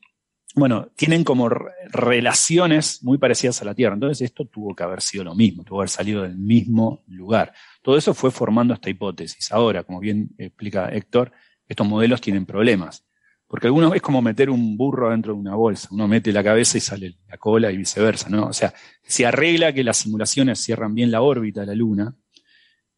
bueno, 0.53 0.89
tienen 0.95 1.23
como 1.23 1.49
re- 1.49 1.71
relaciones 1.91 3.03
muy 3.03 3.17
parecidas 3.17 3.61
a 3.61 3.65
la 3.65 3.73
Tierra. 3.73 3.95
Entonces 3.95 4.21
esto 4.21 4.45
tuvo 4.45 4.75
que 4.75 4.83
haber 4.83 5.01
sido 5.01 5.23
lo 5.23 5.33
mismo, 5.33 5.63
tuvo 5.63 5.79
que 5.79 5.81
haber 5.81 5.89
salido 5.89 6.21
del 6.23 6.37
mismo 6.37 7.03
lugar. 7.07 7.53
Todo 7.81 7.97
eso 7.97 8.13
fue 8.13 8.31
formando 8.31 8.73
esta 8.73 8.89
hipótesis. 8.89 9.51
Ahora, 9.51 9.83
como 9.83 9.99
bien 9.99 10.29
explica 10.37 10.89
Héctor, 10.89 11.31
estos 11.67 11.87
modelos 11.87 12.21
tienen 12.21 12.45
problemas. 12.45 13.05
Porque 13.47 13.67
algunos 13.67 13.93
es 13.95 14.01
como 14.01 14.21
meter 14.21 14.49
un 14.49 14.75
burro 14.75 15.11
dentro 15.11 15.33
de 15.33 15.39
una 15.39 15.55
bolsa. 15.55 15.87
Uno 15.91 16.07
mete 16.07 16.31
la 16.33 16.43
cabeza 16.43 16.77
y 16.77 16.81
sale 16.81 17.15
la 17.27 17.37
cola 17.37 17.71
y 17.71 17.77
viceversa, 17.77 18.27
¿no? 18.29 18.47
O 18.47 18.53
sea, 18.53 18.73
se 19.03 19.25
arregla 19.25 19.71
que 19.71 19.83
las 19.83 19.97
simulaciones 19.97 20.59
cierran 20.59 20.95
bien 20.95 21.11
la 21.11 21.21
órbita 21.21 21.61
de 21.61 21.67
la 21.67 21.75
Luna. 21.75 22.15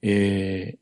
eh, 0.02 0.78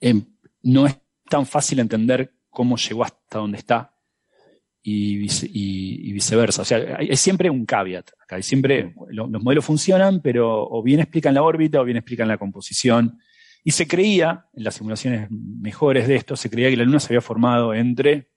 em, 0.00 0.22
no 0.64 0.86
es 0.86 0.96
tan 1.30 1.46
fácil 1.46 1.78
entender 1.78 2.34
cómo 2.50 2.76
llegó 2.76 3.04
hasta 3.04 3.38
donde 3.38 3.58
está 3.58 3.94
y, 4.82 5.16
vice- 5.16 5.46
y- 5.50 6.08
y 6.08 6.12
viceversa. 6.12 6.62
O 6.62 6.64
sea, 6.64 6.96
hay, 6.98 7.16
siempre 7.16 7.48
un 7.48 7.64
caveat. 7.64 8.10
Hay 8.28 8.42
siempre, 8.42 8.92
lo- 9.10 9.28
los 9.28 9.42
modelos 9.42 9.64
funcionan, 9.64 10.20
pero 10.20 10.68
o 10.68 10.82
bien 10.82 11.00
explican 11.00 11.32
la 11.34 11.42
órbita 11.42 11.80
o 11.80 11.84
bien 11.84 11.96
explican 11.96 12.28
la 12.28 12.36
composición. 12.38 13.18
Y 13.62 13.70
se 13.70 13.86
creía, 13.86 14.46
en 14.52 14.64
las 14.64 14.74
simulaciones 14.74 15.28
mejores 15.30 16.06
de 16.08 16.16
esto, 16.16 16.36
se 16.36 16.50
creía 16.50 16.68
que 16.70 16.76
la 16.76 16.84
Luna 16.84 17.00
se 17.00 17.06
había 17.08 17.20
formado 17.22 17.72
entre 17.72 18.30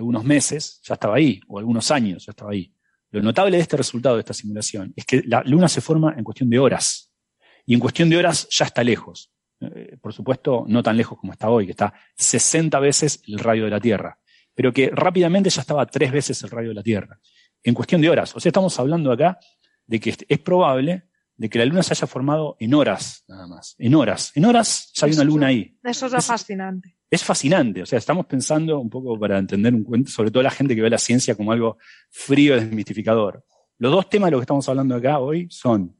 algunos 0.00 0.24
meses, 0.24 0.80
ya 0.82 0.94
estaba 0.94 1.16
ahí, 1.16 1.40
o 1.46 1.58
algunos 1.58 1.90
años, 1.90 2.24
ya 2.26 2.30
estaba 2.30 2.52
ahí. 2.52 2.72
Lo 3.10 3.22
notable 3.22 3.56
de 3.56 3.62
este 3.62 3.76
resultado 3.76 4.16
de 4.16 4.20
esta 4.20 4.34
simulación 4.34 4.92
es 4.96 5.04
que 5.04 5.22
la 5.26 5.42
Luna 5.44 5.68
se 5.68 5.80
forma 5.80 6.14
en 6.16 6.24
cuestión 6.24 6.48
de 6.48 6.58
horas. 6.58 7.12
Y 7.66 7.74
en 7.74 7.80
cuestión 7.80 8.08
de 8.08 8.16
horas 8.16 8.48
ya 8.50 8.64
está 8.64 8.82
lejos. 8.82 9.32
Eh, 9.60 9.98
por 10.00 10.12
supuesto, 10.12 10.64
no 10.66 10.82
tan 10.82 10.96
lejos 10.96 11.18
como 11.18 11.32
está 11.32 11.50
hoy, 11.50 11.66
que 11.66 11.72
está 11.72 11.92
60 12.16 12.78
veces 12.80 13.22
el 13.26 13.38
radio 13.38 13.64
de 13.64 13.70
la 13.70 13.80
Tierra. 13.80 14.18
Pero 14.54 14.72
que 14.72 14.90
rápidamente 14.90 15.50
ya 15.50 15.60
estaba 15.60 15.84
tres 15.86 16.10
veces 16.12 16.42
el 16.42 16.50
radio 16.50 16.70
de 16.70 16.74
la 16.76 16.82
Tierra. 16.82 17.18
En 17.62 17.74
cuestión 17.74 18.00
de 18.00 18.08
horas. 18.08 18.34
O 18.34 18.40
sea, 18.40 18.48
estamos 18.48 18.78
hablando 18.78 19.12
acá 19.12 19.38
de 19.86 20.00
que 20.00 20.16
es 20.28 20.38
probable 20.38 21.09
de 21.40 21.48
que 21.48 21.58
la 21.58 21.64
Luna 21.64 21.82
se 21.82 21.94
haya 21.94 22.06
formado 22.06 22.54
en 22.60 22.74
horas, 22.74 23.24
nada 23.26 23.46
más. 23.46 23.74
En 23.78 23.94
horas. 23.94 24.30
En 24.34 24.44
horas 24.44 24.90
ya 24.94 25.06
hay 25.06 25.14
una 25.14 25.24
Luna 25.24 25.46
ahí. 25.46 25.78
Eso 25.82 26.04
es 26.04 26.12
lo 26.12 26.20
fascinante. 26.20 26.96
Es 27.10 27.24
fascinante, 27.24 27.80
o 27.82 27.86
sea, 27.86 27.98
estamos 27.98 28.26
pensando 28.26 28.78
un 28.78 28.90
poco 28.90 29.18
para 29.18 29.38
entender 29.38 29.74
un 29.74 29.82
cuento, 29.82 30.10
sobre 30.10 30.30
todo 30.30 30.42
la 30.42 30.50
gente 30.50 30.76
que 30.76 30.82
ve 30.82 30.90
la 30.90 30.98
ciencia 30.98 31.34
como 31.34 31.50
algo 31.52 31.78
frío 32.10 32.56
y 32.56 32.60
desmitificador. 32.60 33.42
Los 33.78 33.90
dos 33.90 34.08
temas 34.10 34.26
de 34.26 34.32
los 34.32 34.40
que 34.40 34.44
estamos 34.44 34.68
hablando 34.68 34.94
acá 34.94 35.18
hoy 35.18 35.46
son 35.50 35.96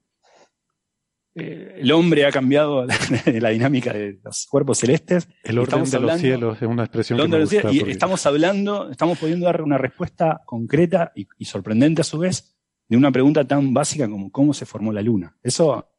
eh, 1.35 1.77
el 1.79 1.91
hombre 1.93 2.27
ha 2.27 2.33
cambiado 2.33 2.85
la, 2.85 2.95
la 3.41 3.49
dinámica 3.51 3.93
de 3.93 4.21
los 4.23 4.47
cuerpos 4.47 4.79
celestes. 4.79 5.27
El 5.43 5.59
orden 5.59 5.69
Estamos 5.85 5.91
de 5.91 5.97
los 6.01 6.03
hablando- 6.11 6.21
cielos 6.23 6.57
es 6.63 6.69
una 6.69 6.83
expresión 6.85 7.19
el 7.19 7.25
que 7.27 7.31
me 7.33 7.39
los 7.39 7.51
gusta. 7.53 7.73
y 7.73 7.79
porque- 7.79 7.93
estamos 7.93 8.27
hablando, 8.27 8.91
estamos 8.91 9.19
pudiendo 9.19 9.47
dar 9.47 9.63
una 9.63 9.79
respuesta 9.79 10.43
concreta 10.45 11.13
y, 11.15 11.27
y 11.39 11.45
sorprendente 11.47 12.03
a 12.03 12.05
su 12.05 12.19
vez 12.19 12.57
de 12.91 12.97
una 12.99 13.11
pregunta 13.11 13.47
tan 13.47 13.73
básica 13.73 14.09
como 14.09 14.31
cómo 14.31 14.53
se 14.53 14.67
formó 14.67 14.93
la 14.93 15.01
Luna. 15.01 15.35
Eso, 15.43 15.93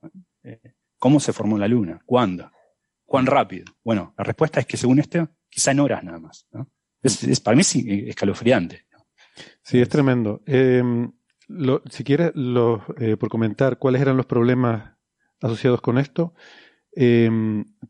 eh, 0.44 0.74
¿cómo 1.00 1.20
se 1.20 1.34
formó 1.34 1.58
la 1.58 1.68
Luna? 1.68 2.00
¿Cuándo? 2.06 2.52
¿Cuán 3.06 3.26
rápido? 3.26 3.66
Bueno, 3.84 4.14
la 4.18 4.24
respuesta 4.24 4.60
es 4.60 4.66
que 4.66 4.78
según 4.78 5.00
esto, 5.00 5.28
quizá 5.50 5.72
en 5.72 5.80
horas 5.80 6.04
nada 6.04 6.20
más. 6.20 6.48
Es, 7.02 7.40
para 7.40 7.56
mí 7.56 7.62
es 7.62 7.76
escalofriante. 7.76 8.86
Sí, 9.64 9.80
es 9.82 9.90
tremendo. 9.90 10.42
Lo- 11.48 11.82
si 11.90 12.04
quieres, 12.04 12.32
eh, 12.36 13.18
por 13.18 13.30
comentar 13.30 13.78
cuáles 13.80 14.02
eran 14.02 14.18
los 14.18 14.26
problemas 14.26 14.94
asociados 15.42 15.82
con 15.82 15.98
esto, 15.98 16.34
eh, 16.96 17.30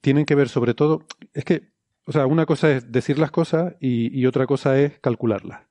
tienen 0.02 0.26
que 0.26 0.36
ver 0.36 0.48
sobre 0.50 0.74
todo, 0.74 1.06
es 1.34 1.44
que, 1.44 1.72
o 2.06 2.12
sea, 2.12 2.26
una 2.28 2.46
cosa 2.46 2.72
es 2.72 2.92
decir 2.92 3.20
las 3.20 3.32
cosas 3.32 3.76
y, 3.80 4.18
y 4.20 4.26
otra 4.26 4.46
cosa 4.48 4.80
es 4.80 5.00
calcularlas. 5.00 5.62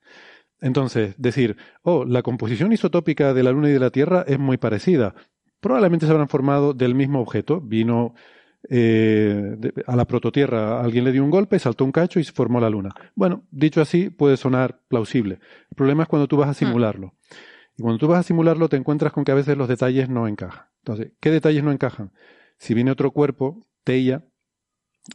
Entonces, 0.60 1.14
decir, 1.18 1.56
oh, 1.82 2.04
la 2.04 2.22
composición 2.22 2.72
isotópica 2.72 3.32
de 3.34 3.42
la 3.42 3.52
Luna 3.52 3.70
y 3.70 3.72
de 3.72 3.78
la 3.80 3.90
Tierra 3.90 4.24
es 4.26 4.38
muy 4.38 4.56
parecida. 4.58 5.14
Probablemente 5.60 6.06
se 6.06 6.12
habrán 6.12 6.28
formado 6.28 6.74
del 6.74 6.94
mismo 6.94 7.20
objeto. 7.20 7.60
Vino 7.60 8.14
eh, 8.68 9.54
de- 9.56 9.72
a 9.86 9.96
la 9.96 10.04
prototierra, 10.04 10.80
alguien 10.82 11.04
le 11.04 11.12
dio 11.12 11.24
un 11.24 11.30
golpe, 11.30 11.58
saltó 11.58 11.84
un 11.84 11.92
cacho 11.92 12.20
y 12.20 12.24
se 12.24 12.32
formó 12.32 12.60
la 12.60 12.68
Luna. 12.68 12.90
Bueno, 13.14 13.44
dicho 13.50 13.80
así, 13.80 14.10
puede 14.10 14.36
sonar 14.36 14.80
plausible. 14.88 15.38
El 15.70 15.76
problema 15.76 16.02
es 16.02 16.08
cuando 16.10 16.28
tú 16.28 16.36
vas 16.36 16.50
a 16.50 16.54
simularlo. 16.54 17.14
Y 17.78 17.82
cuando 17.82 17.98
tú 17.98 18.06
vas 18.08 18.20
a 18.20 18.22
simularlo, 18.22 18.68
te 18.68 18.76
encuentras 18.76 19.12
con 19.12 19.24
que 19.24 19.32
a 19.32 19.34
veces 19.34 19.56
los 19.56 19.66
detalles 19.68 20.10
no 20.10 20.28
encajan. 20.28 20.66
Entonces, 20.82 21.12
¿qué 21.20 21.30
detalles 21.30 21.64
no 21.64 21.72
encajan? 21.72 22.12
Si 22.58 22.74
viene 22.74 22.90
otro 22.90 23.10
cuerpo, 23.12 23.66
Teia, 23.82 24.24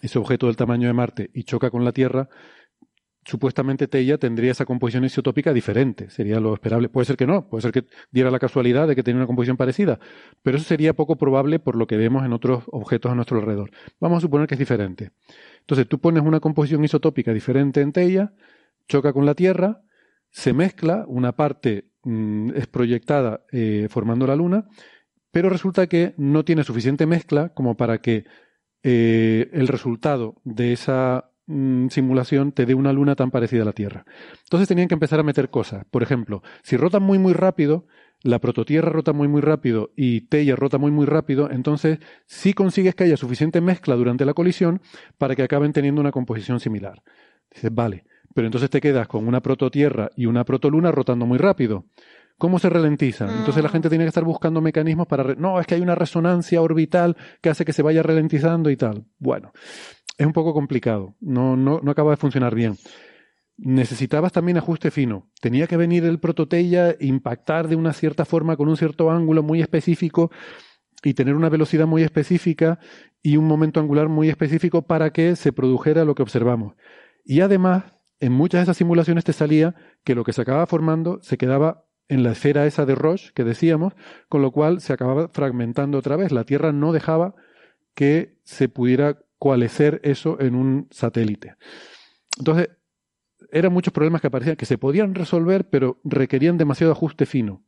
ese 0.01 0.17
objeto 0.17 0.47
del 0.47 0.55
tamaño 0.55 0.87
de 0.87 0.93
Marte, 0.93 1.29
y 1.33 1.43
choca 1.43 1.69
con 1.69 1.85
la 1.85 1.91
Tierra, 1.91 2.29
supuestamente 3.25 3.87
Teia 3.87 4.17
tendría 4.17 4.51
esa 4.51 4.65
composición 4.65 5.03
isotópica 5.03 5.51
diferente. 5.51 6.09
Sería 6.09 6.39
lo 6.39 6.53
esperable. 6.53 6.89
Puede 6.89 7.05
ser 7.05 7.17
que 7.17 7.25
no, 7.25 7.49
puede 7.49 7.63
ser 7.63 7.71
que 7.71 7.85
diera 8.11 8.31
la 8.31 8.39
casualidad 8.39 8.87
de 8.87 8.95
que 8.95 9.03
tenía 9.03 9.17
una 9.17 9.27
composición 9.27 9.57
parecida, 9.57 9.99
pero 10.43 10.57
eso 10.57 10.65
sería 10.65 10.93
poco 10.93 11.17
probable 11.17 11.59
por 11.59 11.75
lo 11.75 11.87
que 11.87 11.97
vemos 11.97 12.23
en 12.23 12.33
otros 12.33 12.63
objetos 12.67 13.11
a 13.11 13.15
nuestro 13.15 13.39
alrededor. 13.39 13.71
Vamos 13.99 14.19
a 14.19 14.21
suponer 14.21 14.47
que 14.47 14.55
es 14.55 14.59
diferente. 14.59 15.11
Entonces, 15.61 15.87
tú 15.87 15.99
pones 15.99 16.23
una 16.23 16.39
composición 16.39 16.83
isotópica 16.85 17.33
diferente 17.33 17.81
en 17.81 17.91
Teia, 17.91 18.33
choca 18.87 19.11
con 19.11 19.25
la 19.25 19.33
Tierra, 19.33 19.81
se 20.29 20.53
mezcla, 20.53 21.05
una 21.07 21.35
parte 21.35 21.89
mm, 22.03 22.51
es 22.55 22.67
proyectada 22.67 23.45
eh, 23.51 23.87
formando 23.89 24.27
la 24.27 24.35
Luna, 24.35 24.67
pero 25.31 25.49
resulta 25.49 25.87
que 25.87 26.13
no 26.17 26.45
tiene 26.45 26.63
suficiente 26.63 27.05
mezcla 27.05 27.49
como 27.49 27.75
para 27.75 27.97
que 27.97 28.25
eh, 28.83 29.49
el 29.53 29.67
resultado 29.67 30.35
de 30.43 30.73
esa 30.73 31.31
mm, 31.47 31.87
simulación 31.89 32.51
te 32.51 32.65
dé 32.65 32.73
una 32.73 32.93
luna 32.93 33.15
tan 33.15 33.31
parecida 33.31 33.63
a 33.63 33.65
la 33.65 33.73
Tierra. 33.73 34.05
Entonces 34.43 34.67
tenían 34.67 34.87
que 34.87 34.95
empezar 34.95 35.19
a 35.19 35.23
meter 35.23 35.49
cosas. 35.49 35.85
Por 35.91 36.03
ejemplo, 36.03 36.43
si 36.63 36.77
rotan 36.77 37.03
muy 37.03 37.19
muy 37.19 37.33
rápido, 37.33 37.85
la 38.21 38.39
prototierra 38.39 38.89
rota 38.89 39.13
muy 39.13 39.27
muy 39.27 39.41
rápido 39.41 39.91
y 39.95 40.21
Teia 40.21 40.55
rota 40.55 40.77
muy 40.77 40.91
muy 40.91 41.05
rápido, 41.05 41.49
entonces 41.51 41.99
sí 42.25 42.53
consigues 42.53 42.95
que 42.95 43.03
haya 43.03 43.17
suficiente 43.17 43.61
mezcla 43.61 43.95
durante 43.95 44.25
la 44.25 44.33
colisión 44.33 44.81
para 45.17 45.35
que 45.35 45.43
acaben 45.43 45.73
teniendo 45.73 46.01
una 46.01 46.11
composición 46.11 46.59
similar. 46.59 47.03
Dices, 47.53 47.73
vale, 47.73 48.05
pero 48.33 48.47
entonces 48.47 48.69
te 48.69 48.81
quedas 48.81 49.07
con 49.07 49.27
una 49.27 49.41
prototierra 49.41 50.09
y 50.15 50.25
una 50.25 50.43
protoluna 50.43 50.91
rotando 50.91 51.25
muy 51.25 51.37
rápido. 51.37 51.85
¿Cómo 52.37 52.59
se 52.59 52.69
ralentizan? 52.69 53.29
Entonces 53.29 53.63
la 53.63 53.69
gente 53.69 53.87
tiene 53.87 54.03
que 54.03 54.09
estar 54.09 54.25
buscando 54.25 54.59
mecanismos 54.59 55.07
para... 55.07 55.35
No, 55.35 55.57
es 55.57 55.65
que 55.65 55.75
hay 55.75 55.81
una 55.81 55.95
resonancia 55.95 56.61
orbital 56.61 57.15
que 57.41 57.49
hace 57.49 57.63
que 57.63 57.71
se 57.71 57.81
vaya 57.81 58.03
ralentizando 58.03 58.69
y 58.69 58.75
tal. 58.75 59.05
Bueno, 59.19 59.53
es 60.17 60.25
un 60.25 60.33
poco 60.33 60.53
complicado. 60.53 61.15
No, 61.19 61.55
no, 61.55 61.79
no 61.81 61.91
acaba 61.91 62.11
de 62.11 62.17
funcionar 62.17 62.55
bien. 62.55 62.77
Necesitabas 63.57 64.33
también 64.33 64.57
ajuste 64.57 64.91
fino. 64.91 65.29
Tenía 65.41 65.67
que 65.67 65.77
venir 65.77 66.03
el 66.05 66.19
prototeia, 66.19 66.95
impactar 66.99 67.67
de 67.67 67.75
una 67.75 67.93
cierta 67.93 68.25
forma 68.25 68.57
con 68.57 68.67
un 68.67 68.77
cierto 68.77 69.11
ángulo 69.11 69.43
muy 69.43 69.61
específico 69.61 70.31
y 71.03 71.13
tener 71.13 71.35
una 71.35 71.49
velocidad 71.49 71.87
muy 71.87 72.03
específica 72.03 72.79
y 73.21 73.37
un 73.37 73.45
momento 73.45 73.79
angular 73.79 74.09
muy 74.09 74.29
específico 74.29 74.81
para 74.81 75.11
que 75.11 75.35
se 75.35 75.53
produjera 75.53 76.05
lo 76.05 76.15
que 76.15 76.23
observamos. 76.23 76.75
Y 77.23 77.41
además, 77.41 77.85
en 78.19 78.33
muchas 78.33 78.59
de 78.59 78.63
esas 78.63 78.77
simulaciones 78.77 79.23
te 79.23 79.33
salía 79.33 79.75
que 80.03 80.15
lo 80.15 80.23
que 80.23 80.33
se 80.33 80.41
acababa 80.41 80.65
formando 80.67 81.19
se 81.21 81.37
quedaba 81.37 81.85
en 82.07 82.23
la 82.23 82.31
esfera 82.31 82.65
esa 82.65 82.85
de 82.85 82.95
Roche 82.95 83.31
que 83.33 83.43
decíamos, 83.43 83.93
con 84.29 84.41
lo 84.41 84.51
cual 84.51 84.81
se 84.81 84.93
acababa 84.93 85.29
fragmentando 85.29 85.97
otra 85.97 86.15
vez. 86.15 86.31
La 86.31 86.43
Tierra 86.43 86.71
no 86.71 86.91
dejaba 86.91 87.35
que 87.93 88.37
se 88.43 88.69
pudiera 88.69 89.19
coalescer 89.45 90.01
eso 90.03 90.41
en 90.41 90.55
un 90.55 90.87
satélite. 90.89 91.53
Entonces, 92.39 92.67
eran 93.51 93.71
muchos 93.71 93.93
problemas 93.93 94.19
que 94.19 94.25
aparecían 94.25 94.55
que 94.55 94.65
se 94.65 94.79
podían 94.79 95.13
resolver, 95.13 95.69
pero 95.69 96.01
requerían 96.03 96.57
demasiado 96.57 96.91
ajuste 96.91 97.27
fino. 97.27 97.63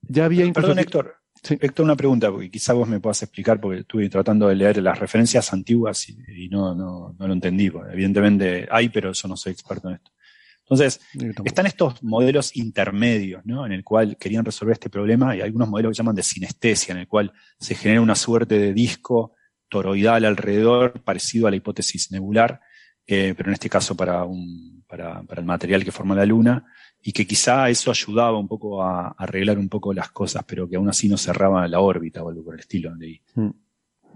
Ya 0.00 0.26
había 0.26 0.44
incluso... 0.44 0.68
Perdón, 0.68 0.78
Héctor. 0.78 1.16
Héctor, 1.42 1.84
una 1.84 1.96
pregunta, 1.96 2.30
porque 2.30 2.52
quizá 2.52 2.72
vos 2.72 2.88
me 2.88 3.00
puedas 3.00 3.20
explicar, 3.20 3.60
porque 3.60 3.80
estuve 3.80 4.08
tratando 4.08 4.46
de 4.46 4.54
leer 4.54 4.80
las 4.80 4.96
referencias 4.96 5.52
antiguas 5.52 6.08
y, 6.08 6.44
y 6.44 6.48
no, 6.48 6.72
no, 6.72 7.16
no 7.18 7.26
lo 7.26 7.32
entendí. 7.32 7.68
evidentemente 7.92 8.68
hay, 8.70 8.90
pero 8.90 9.10
yo 9.10 9.26
no 9.26 9.36
soy 9.36 9.50
experto 9.50 9.88
en 9.88 9.96
esto. 9.96 10.12
Entonces, 10.60 11.00
están 11.44 11.66
estos 11.66 12.00
modelos 12.04 12.56
intermedios, 12.56 13.44
¿no? 13.44 13.66
En 13.66 13.72
el 13.72 13.82
cual 13.82 14.16
querían 14.16 14.44
resolver 14.44 14.74
este 14.74 14.88
problema 14.88 15.34
y 15.34 15.40
hay 15.40 15.46
algunos 15.46 15.68
modelos 15.68 15.90
que 15.90 15.96
llaman 15.96 16.14
de 16.14 16.22
sinestesia, 16.22 16.92
en 16.92 16.98
el 16.98 17.08
cual 17.08 17.32
se 17.58 17.74
genera 17.74 18.00
una 18.00 18.14
suerte 18.14 18.56
de 18.56 18.72
disco 18.72 19.34
toroidal 19.70 20.26
alrededor, 20.26 21.00
parecido 21.02 21.46
a 21.46 21.50
la 21.50 21.56
hipótesis 21.56 22.12
nebular, 22.12 22.60
eh, 23.06 23.34
pero 23.36 23.48
en 23.48 23.54
este 23.54 23.70
caso 23.70 23.96
para, 23.96 24.24
un, 24.24 24.84
para, 24.86 25.22
para 25.22 25.40
el 25.40 25.46
material 25.46 25.84
que 25.84 25.92
forma 25.92 26.14
la 26.14 26.26
Luna, 26.26 26.66
y 27.02 27.12
que 27.12 27.26
quizá 27.26 27.70
eso 27.70 27.90
ayudaba 27.90 28.38
un 28.38 28.46
poco 28.48 28.82
a, 28.82 29.06
a 29.08 29.14
arreglar 29.16 29.58
un 29.58 29.70
poco 29.70 29.94
las 29.94 30.10
cosas, 30.10 30.44
pero 30.46 30.68
que 30.68 30.76
aún 30.76 30.88
así 30.90 31.08
no 31.08 31.16
cerraba 31.16 31.66
la 31.66 31.80
órbita 31.80 32.22
o 32.22 32.28
algo 32.28 32.44
por 32.44 32.54
el 32.54 32.60
estilo. 32.60 32.94
leí. 32.94 33.22
Mm. 33.34 33.50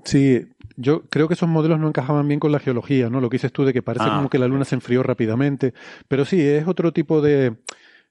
Sí, 0.05 0.47
yo 0.77 1.03
creo 1.09 1.29
que 1.29 1.35
esos 1.35 1.49
modelos 1.49 1.81
no 1.81 1.89
encajaban 1.89 2.29
bien 2.29 2.39
con 2.39 2.53
la 2.53 2.59
geología, 2.59 3.09
¿no? 3.09 3.21
Lo 3.21 3.31
que 3.31 3.37
dices 3.37 3.53
tú 3.53 3.65
de 3.65 3.73
que 3.73 3.83
parece 3.83 4.05
Ah, 4.07 4.17
como 4.17 4.29
que 4.29 4.39
la 4.39 4.49
Luna 4.49 4.65
se 4.65 4.75
enfrió 4.75 5.03
rápidamente. 5.03 5.73
Pero 6.09 6.25
sí, 6.25 6.41
es 6.41 6.67
otro 6.69 6.93
tipo 6.93 7.23
de. 7.23 7.57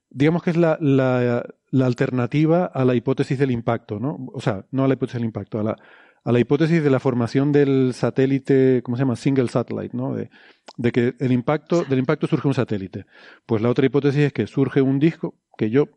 Digamos 0.10 0.44
que 0.44 0.50
es 0.50 0.58
la, 0.58 0.78
la, 0.82 1.46
la 1.70 1.86
alternativa 1.86 2.66
a 2.66 2.86
la 2.86 2.96
hipótesis 2.96 3.38
del 3.38 3.52
impacto, 3.52 4.00
¿no? 4.00 4.28
O 4.34 4.42
sea, 4.42 4.66
no 4.72 4.86
a 4.86 4.88
la 4.88 4.96
hipótesis 4.96 5.20
del 5.20 5.26
impacto, 5.26 5.60
a 5.60 5.64
la, 5.64 5.76
a 6.24 6.32
la 6.32 6.40
hipótesis 6.40 6.84
de 6.84 6.90
la 6.90 7.00
formación 7.00 7.52
del 7.52 7.94
satélite, 7.94 8.82
¿cómo 8.84 8.96
se 8.98 9.02
llama? 9.02 9.16
Single 9.16 9.50
satellite, 9.50 9.96
¿no? 9.96 10.14
De, 10.14 10.30
de 10.78 10.92
que 10.92 11.16
el 11.20 11.32
impacto, 11.32 11.84
del 11.84 12.00
impacto 12.00 12.28
surge 12.28 12.48
un 12.48 12.54
satélite. 12.54 13.06
Pues 13.46 13.62
la 13.62 13.70
otra 13.70 13.86
hipótesis 13.86 14.22
es 14.22 14.34
que 14.34 14.48
surge 14.48 14.82
un 14.82 15.00
disco, 15.00 15.36
que 15.58 15.70
yo 15.70 15.90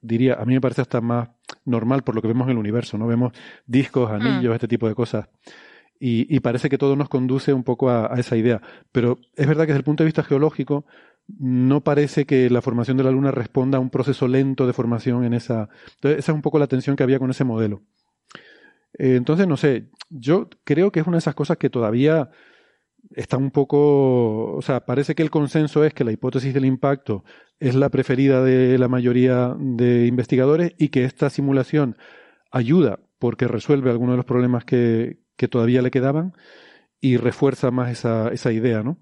diría, 0.00 0.34
a 0.34 0.44
mí 0.44 0.54
me 0.54 0.60
parece 0.60 0.80
hasta 0.80 1.00
más 1.00 1.30
normal 1.64 2.02
por 2.02 2.14
lo 2.14 2.22
que 2.22 2.28
vemos 2.28 2.46
en 2.46 2.52
el 2.52 2.58
universo, 2.58 2.98
¿no? 2.98 3.06
Vemos 3.06 3.32
discos, 3.66 4.10
anillos, 4.10 4.54
este 4.54 4.68
tipo 4.68 4.88
de 4.88 4.94
cosas. 4.94 5.28
Y, 6.00 6.34
y 6.34 6.40
parece 6.40 6.68
que 6.68 6.78
todo 6.78 6.96
nos 6.96 7.08
conduce 7.08 7.52
un 7.52 7.62
poco 7.62 7.88
a, 7.88 8.12
a 8.12 8.18
esa 8.18 8.36
idea. 8.36 8.60
Pero 8.90 9.18
es 9.36 9.46
verdad 9.46 9.64
que 9.64 9.68
desde 9.68 9.78
el 9.78 9.84
punto 9.84 10.02
de 10.02 10.06
vista 10.06 10.24
geológico, 10.24 10.84
no 11.38 11.82
parece 11.82 12.24
que 12.24 12.50
la 12.50 12.62
formación 12.62 12.96
de 12.96 13.04
la 13.04 13.12
Luna 13.12 13.30
responda 13.30 13.78
a 13.78 13.80
un 13.80 13.90
proceso 13.90 14.26
lento 14.26 14.66
de 14.66 14.72
formación 14.72 15.24
en 15.24 15.34
esa. 15.34 15.68
Entonces, 15.94 16.18
esa 16.18 16.32
es 16.32 16.34
un 16.36 16.42
poco 16.42 16.58
la 16.58 16.66
tensión 16.66 16.96
que 16.96 17.04
había 17.04 17.20
con 17.20 17.30
ese 17.30 17.44
modelo. 17.44 17.82
Eh, 19.02 19.16
entonces, 19.16 19.48
no 19.48 19.56
sé, 19.56 19.88
yo 20.10 20.48
creo 20.62 20.92
que 20.92 21.00
es 21.00 21.06
una 21.08 21.16
de 21.16 21.20
esas 21.20 21.34
cosas 21.34 21.56
que 21.58 21.70
todavía 21.70 22.30
está 23.16 23.36
un 23.36 23.50
poco, 23.50 24.54
o 24.54 24.62
sea, 24.62 24.86
parece 24.86 25.16
que 25.16 25.24
el 25.24 25.30
consenso 25.30 25.84
es 25.84 25.92
que 25.92 26.04
la 26.04 26.12
hipótesis 26.12 26.54
del 26.54 26.64
impacto 26.66 27.24
es 27.58 27.74
la 27.74 27.88
preferida 27.90 28.44
de 28.44 28.78
la 28.78 28.86
mayoría 28.86 29.56
de 29.58 30.06
investigadores 30.06 30.74
y 30.78 30.90
que 30.90 31.04
esta 31.04 31.30
simulación 31.30 31.96
ayuda 32.52 33.00
porque 33.18 33.48
resuelve 33.48 33.90
algunos 33.90 34.12
de 34.12 34.18
los 34.18 34.26
problemas 34.26 34.64
que, 34.64 35.18
que 35.36 35.48
todavía 35.48 35.82
le 35.82 35.90
quedaban 35.90 36.34
y 37.00 37.16
refuerza 37.16 37.72
más 37.72 37.90
esa, 37.90 38.28
esa 38.28 38.52
idea, 38.52 38.84
¿no? 38.84 38.98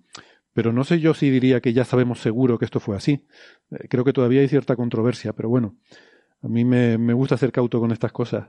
Pero 0.54 0.72
no 0.72 0.84
sé 0.84 1.00
yo 1.00 1.12
si 1.12 1.28
diría 1.28 1.60
que 1.60 1.74
ya 1.74 1.84
sabemos 1.84 2.20
seguro 2.20 2.58
que 2.58 2.64
esto 2.64 2.80
fue 2.80 2.96
así. 2.96 3.26
Eh, 3.70 3.86
creo 3.90 4.04
que 4.04 4.14
todavía 4.14 4.40
hay 4.40 4.48
cierta 4.48 4.76
controversia, 4.76 5.34
pero 5.34 5.50
bueno, 5.50 5.76
a 6.42 6.48
mí 6.48 6.64
me, 6.64 6.96
me 6.96 7.12
gusta 7.12 7.36
ser 7.36 7.52
cauto 7.52 7.80
con 7.80 7.92
estas 7.92 8.12
cosas. 8.12 8.48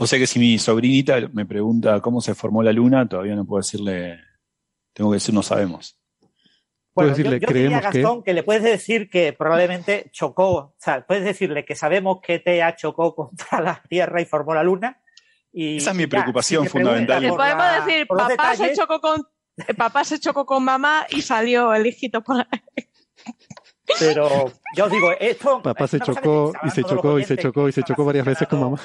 O 0.00 0.06
sea 0.06 0.18
que 0.18 0.26
si 0.28 0.38
mi 0.38 0.58
sobrinita 0.58 1.18
me 1.32 1.44
pregunta 1.44 2.00
cómo 2.00 2.20
se 2.20 2.34
formó 2.34 2.62
la 2.62 2.72
luna, 2.72 3.08
todavía 3.08 3.34
no 3.34 3.44
puedo 3.44 3.60
decirle, 3.60 4.20
tengo 4.92 5.10
que 5.10 5.16
decir 5.16 5.34
no 5.34 5.42
sabemos. 5.42 5.98
Bueno, 6.94 7.16
yo, 7.16 7.36
yo 7.36 7.52
diría, 7.52 7.80
Gastón, 7.80 8.22
que... 8.22 8.32
le 8.32 8.42
puedes 8.42 8.62
decir 8.62 9.10
que 9.10 9.32
probablemente 9.32 10.08
chocó, 10.12 10.50
o 10.50 10.74
sea, 10.78 11.04
puedes 11.06 11.24
decirle 11.24 11.64
que 11.64 11.74
sabemos 11.74 12.18
que 12.22 12.38
TEA 12.38 12.74
chocó 12.76 13.14
contra 13.14 13.60
la 13.60 13.82
Tierra 13.88 14.20
y 14.20 14.24
formó 14.24 14.54
la 14.54 14.62
Luna. 14.62 15.00
Y 15.52 15.78
Esa 15.78 15.90
es 15.90 15.96
mi 15.96 16.06
preocupación 16.06 16.64
ya, 16.64 16.70
si 16.70 16.78
fundamental. 16.78 17.22
Le 17.22 17.28
podemos 17.30 17.64
la- 17.64 17.84
decir, 17.84 18.06
papá 18.06 18.26
se, 18.26 18.30
detalles. 18.32 18.78
chocó 18.78 19.00
con, 19.00 19.28
eh, 19.56 19.74
papá 19.74 20.04
se 20.04 20.20
chocó 20.20 20.46
con 20.46 20.64
mamá 20.64 21.06
y 21.10 21.22
salió 21.22 21.74
el 21.74 21.86
hijito 21.86 22.22
por 22.22 22.38
ahí. 22.38 22.86
Pero 23.98 24.52
yo 24.76 24.84
os 24.84 24.90
digo, 24.90 25.10
esto. 25.18 25.62
Papá 25.62 25.86
se 25.88 25.96
una 25.96 26.06
cosa 26.06 26.20
que 26.20 26.26
chocó 26.26 26.52
y 26.64 26.70
se 26.70 26.84
chocó 26.84 27.18
y 27.18 27.24
se 27.24 27.36
chocó 27.36 27.68
y 27.68 27.72
se 27.72 27.82
que 27.82 27.86
chocó 27.88 28.04
varias 28.04 28.26
veces 28.26 28.46
con 28.46 28.60
mamá. 28.60 28.80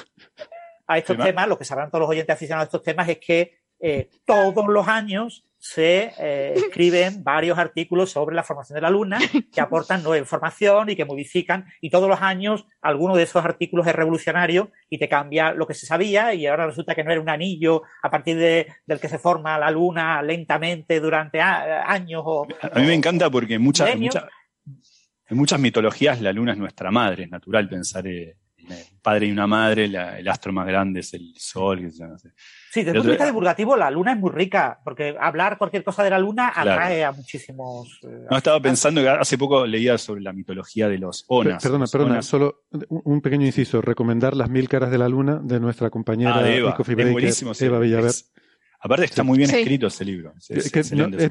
A 0.86 0.98
estos 0.98 1.16
Tema. 1.16 1.24
temas, 1.26 1.48
lo 1.48 1.58
que 1.58 1.64
sabrán 1.64 1.90
todos 1.90 2.00
los 2.02 2.10
oyentes 2.10 2.34
aficionados 2.34 2.66
a 2.66 2.68
estos 2.68 2.82
temas 2.82 3.08
es 3.08 3.18
que 3.18 3.58
eh, 3.80 4.08
todos 4.24 4.66
los 4.68 4.86
años 4.88 5.44
se 5.58 6.12
eh, 6.18 6.52
escriben 6.54 7.24
varios 7.24 7.58
artículos 7.58 8.10
sobre 8.10 8.36
la 8.36 8.42
formación 8.44 8.74
de 8.76 8.80
la 8.82 8.90
Luna 8.90 9.18
que 9.52 9.60
aportan 9.60 10.02
nueva 10.02 10.18
información 10.18 10.90
y 10.90 10.96
que 10.96 11.04
modifican 11.04 11.66
y 11.80 11.90
todos 11.90 12.08
los 12.08 12.20
años 12.22 12.66
alguno 12.82 13.16
de 13.16 13.22
esos 13.24 13.44
artículos 13.44 13.86
es 13.86 13.94
revolucionario 13.94 14.70
y 14.90 14.98
te 14.98 15.08
cambia 15.08 15.52
lo 15.52 15.66
que 15.66 15.74
se 15.74 15.86
sabía 15.86 16.32
y 16.34 16.46
ahora 16.46 16.66
resulta 16.66 16.94
que 16.94 17.02
no 17.02 17.10
era 17.12 17.20
un 17.20 17.28
anillo 17.30 17.82
a 18.02 18.10
partir 18.10 18.36
de- 18.36 18.66
del 18.86 19.00
que 19.00 19.08
se 19.08 19.18
forma 19.18 19.58
la 19.58 19.70
Luna 19.70 20.22
lentamente 20.22 21.00
durante 21.00 21.40
a- 21.40 21.90
años 21.90 22.22
o, 22.24 22.46
A 22.72 22.78
mí 22.78 22.86
me 22.86 22.94
encanta 22.94 23.28
porque 23.30 23.54
en 23.54 23.62
muchas, 23.62 23.88
en 23.88 23.98
Milenios. 24.00 24.22
muchas, 24.22 24.30
en 25.28 25.36
muchas 25.36 25.60
mitologías 25.60 26.20
la 26.20 26.32
luna 26.32 26.52
es 26.52 26.58
nuestra 26.58 26.90
madre, 26.90 27.24
es 27.24 27.30
natural 27.30 27.68
pensar 27.68 28.06
eh, 28.06 28.36
padre 29.02 29.26
y 29.26 29.32
una 29.32 29.46
madre, 29.46 29.88
la- 29.88 30.18
el 30.18 30.26
astro 30.28 30.52
más 30.52 30.66
grande 30.66 31.00
es 31.00 31.12
el 31.14 31.32
sol. 31.36 31.80
que 31.80 31.90
se- 31.90 32.06
no 32.06 32.18
sé. 32.18 32.30
Sí, 32.70 32.80
desde 32.80 32.90
el 32.90 32.96
punto 32.96 33.08
de 33.08 33.12
vista 33.12 33.26
divulgativo, 33.26 33.76
la 33.76 33.90
luna 33.90 34.12
es 34.12 34.18
muy 34.18 34.30
rica, 34.32 34.80
porque 34.84 35.14
hablar 35.20 35.58
cualquier 35.58 35.84
cosa 35.84 36.02
de 36.02 36.10
la 36.10 36.18
luna 36.18 36.50
Claro. 36.52 36.72
atrae 36.72 37.04
a 37.04 37.12
muchísimos. 37.12 38.00
eh, 38.02 38.26
No, 38.30 38.36
estaba 38.36 38.60
pensando 38.60 39.00
que 39.00 39.08
hace 39.08 39.38
poco 39.38 39.64
leía 39.66 39.96
sobre 39.98 40.22
la 40.22 40.32
mitología 40.32 40.88
de 40.88 40.98
los 40.98 41.24
onas. 41.28 41.62
Perdona, 41.62 41.82
Los 41.84 41.92
perdona, 41.92 42.10
onas- 42.14 42.26
solo 42.26 42.64
un 42.88 43.20
pequeño 43.20 43.46
inciso. 43.46 43.80
Recomendar 43.80 44.34
Las 44.36 44.50
Mil 44.50 44.68
Caras 44.68 44.90
de 44.90 44.98
la 44.98 45.08
Luna 45.08 45.40
de 45.42 45.60
nuestra 45.60 45.90
compañera 45.90 46.36
Ah, 46.36 46.42
de 46.42 46.56
Eva. 46.58 46.76
Es 46.78 47.12
buenísimo 47.12 47.52
Eva. 47.58 47.78
Villaver. 47.78 48.06
Es- 48.10 48.32
aparte 48.84 49.06
está 49.06 49.22
muy 49.24 49.38
bien 49.38 49.50
Sí. 49.50 49.56
escrito 49.56 49.86
ese 49.88 50.04
libro. 50.04 50.32
Es- 50.38 50.50
es 50.50 50.70
Que- 50.70 50.82
que 50.82 50.94
no, 50.96 51.16
es, 51.18 51.30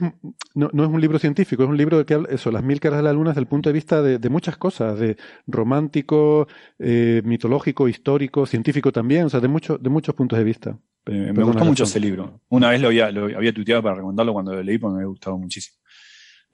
no- 0.55 0.69
no 0.73 0.83
es 0.83 0.89
un 0.89 0.99
libro 0.99 1.19
científico, 1.19 1.63
es 1.63 1.69
un 1.69 1.77
libro 1.77 2.05
que 2.05 2.15
habla 2.15 2.27
eso, 2.31 2.51
las 2.51 2.63
mil 2.63 2.79
caras 2.79 2.97
de 2.99 3.03
la 3.03 3.13
luna 3.13 3.29
desde 3.29 3.41
el 3.41 3.47
punto 3.47 3.69
de 3.69 3.73
vista 3.73 4.01
de, 4.01 4.17
de 4.17 4.29
muchas 4.29 4.57
cosas, 4.57 4.99
de 4.99 5.15
romántico, 5.47 6.47
eh, 6.79 7.21
mitológico, 7.23 7.87
histórico, 7.87 8.45
científico 8.45 8.91
también, 8.91 9.25
o 9.25 9.29
sea, 9.29 9.39
de, 9.39 9.47
mucho, 9.47 9.77
de 9.77 9.89
muchos 9.89 10.13
puntos 10.15 10.37
de 10.37 10.43
vista. 10.45 10.77
Eh, 11.05 11.31
me 11.33 11.43
gustó 11.43 11.65
mucho 11.65 11.83
ese 11.83 11.99
libro. 11.99 12.41
Una 12.49 12.69
vez 12.69 12.81
lo 12.81 12.87
había, 12.87 13.11
lo 13.11 13.25
había 13.25 13.53
tuiteado 13.53 13.81
para 13.83 13.95
recomendarlo 13.95 14.33
cuando 14.33 14.53
lo 14.53 14.63
leí 14.63 14.77
porque 14.77 14.93
me 14.95 14.99
había 15.01 15.07
gustado 15.09 15.37
muchísimo. 15.37 15.77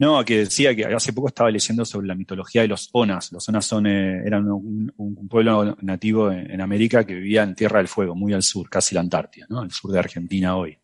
No, 0.01 0.23
que 0.23 0.37
decía 0.39 0.73
que 0.73 0.85
hace 0.85 1.11
poco 1.11 1.27
estaba 1.27 1.51
leyendo 1.51 1.83
sobre 1.83 2.07
la 2.07 2.15
mitología 2.15 2.61
de 2.61 2.69
los 2.69 2.89
Onas. 2.93 3.33
Los 3.33 3.49
Onas 3.49 3.65
son, 3.65 3.85
eh, 3.85 4.21
eran 4.25 4.49
un, 4.49 4.93
un 4.95 5.27
pueblo 5.27 5.75
nativo 5.81 6.31
en, 6.31 6.49
en 6.51 6.61
América 6.61 7.03
que 7.03 7.15
vivía 7.15 7.43
en 7.43 7.53
Tierra 7.53 7.79
del 7.79 7.89
Fuego, 7.89 8.15
muy 8.15 8.31
al 8.33 8.41
sur, 8.41 8.69
casi 8.69 8.95
la 8.95 9.01
Antártida, 9.01 9.45
¿no? 9.49 9.59
Al 9.59 9.71
sur 9.71 9.91
de 9.91 9.99
Argentina 9.99 10.55
hoy. 10.55 10.77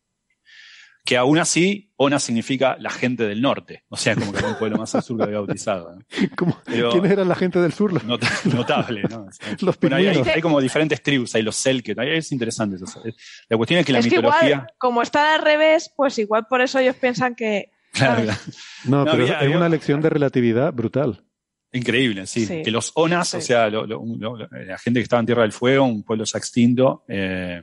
Que 1.05 1.17
aún 1.17 1.37
así, 1.37 1.93
Ona 1.97 2.17
significa 2.19 2.77
la 2.79 2.89
gente 2.89 3.27
del 3.27 3.39
norte. 3.41 3.83
O 3.89 3.95
sea, 3.95 4.15
como 4.15 4.33
que 4.33 4.39
era 4.39 4.47
un 4.49 4.57
pueblo 4.57 4.77
más 4.77 4.95
al 4.95 5.03
sur 5.03 5.17
que 5.17 5.23
había 5.23 5.37
bautizado. 5.37 5.95
¿no? 5.95 6.01
¿Cómo- 6.35 6.59
Pero- 6.65 6.89
¿Quiénes 6.91 7.11
eran 7.11 7.29
la 7.29 7.35
gente 7.35 7.59
del 7.59 7.71
sur? 7.73 7.93
Notable, 8.45 9.03
¿no? 9.09 9.25
O 9.29 9.31
sea, 9.31 9.55
los 9.61 9.79
bueno, 9.79 9.95
hay, 9.97 10.07
hay- 10.07 10.13
pingüinos. 10.13 10.35
hay 10.35 10.41
como 10.41 10.59
diferentes 10.59 11.01
tribus, 11.03 11.35
hay 11.35 11.43
los 11.43 11.55
Selket, 11.55 11.97
es 11.99 12.31
interesante 12.31 12.77
eso. 12.77 13.03
La 13.47 13.55
cuestión 13.57 13.79
es 13.79 13.85
que 13.85 13.93
la 13.93 13.99
es 13.99 14.07
que 14.07 14.15
mitología. 14.17 14.49
igual, 14.49 14.67
como 14.79 15.01
está 15.03 15.35
al 15.35 15.41
revés, 15.43 15.91
pues 15.95 16.17
igual 16.17 16.47
por 16.49 16.61
eso 16.61 16.79
ellos 16.79 16.95
piensan 16.95 17.35
que. 17.35 17.69
Claro, 17.93 18.25
¿sabes? 18.25 18.57
No, 18.85 19.05
No, 19.05 19.11
pero 19.11 19.23
había- 19.23 19.35
es 19.37 19.41
había- 19.43 19.57
una 19.57 19.69
lección 19.69 20.01
de 20.01 20.09
relatividad 20.09 20.73
brutal. 20.73 21.23
Increíble, 21.71 22.25
sí. 22.25 22.45
Sí. 22.45 22.61
Que 22.63 22.71
los 22.71 22.91
Onas, 22.95 23.29
Sí. 23.29 23.37
o 23.37 23.41
sea, 23.41 23.69
lo- 23.69 23.85
lo- 23.85 24.01
lo- 24.17 24.37
la 24.37 24.77
gente 24.79 24.99
que 24.99 25.03
estaba 25.03 25.19
en 25.19 25.25
Tierra 25.27 25.41
del 25.43 25.51
Fuego, 25.51 25.83
un 25.85 26.03
pueblo 26.03 26.23
ya 26.23 26.37
extinto, 26.39 27.03
eh, 27.07 27.61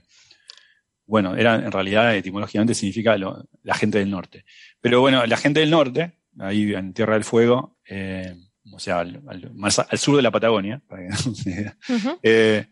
bueno, 1.12 1.36
era 1.36 1.56
en 1.56 1.70
realidad 1.70 2.16
etimológicamente 2.16 2.72
significa 2.74 3.18
lo- 3.18 3.44
la 3.62 3.74
gente 3.74 3.98
del 3.98 4.08
norte. 4.10 4.46
Pero 4.80 5.02
bueno, 5.02 5.26
la 5.26 5.36
gente 5.36 5.60
del 5.60 5.68
norte, 5.68 6.12
ahí 6.38 6.72
en 6.72 6.94
Tierra 6.94 7.12
del 7.14 7.24
Fuego, 7.24 7.76
eh, 7.86 8.34
o 8.72 8.78
sea, 8.78 9.00
al, 9.00 9.20
al- 9.28 9.52
más 9.54 9.78
al 9.78 9.98
sur 9.98 10.16
de 10.16 10.22
la 10.22 10.30
Patagonia, 10.30 10.80
para 10.88 11.02
que 11.02 11.08
no 11.10 11.34
se 11.34 11.74
eh, 12.22 12.66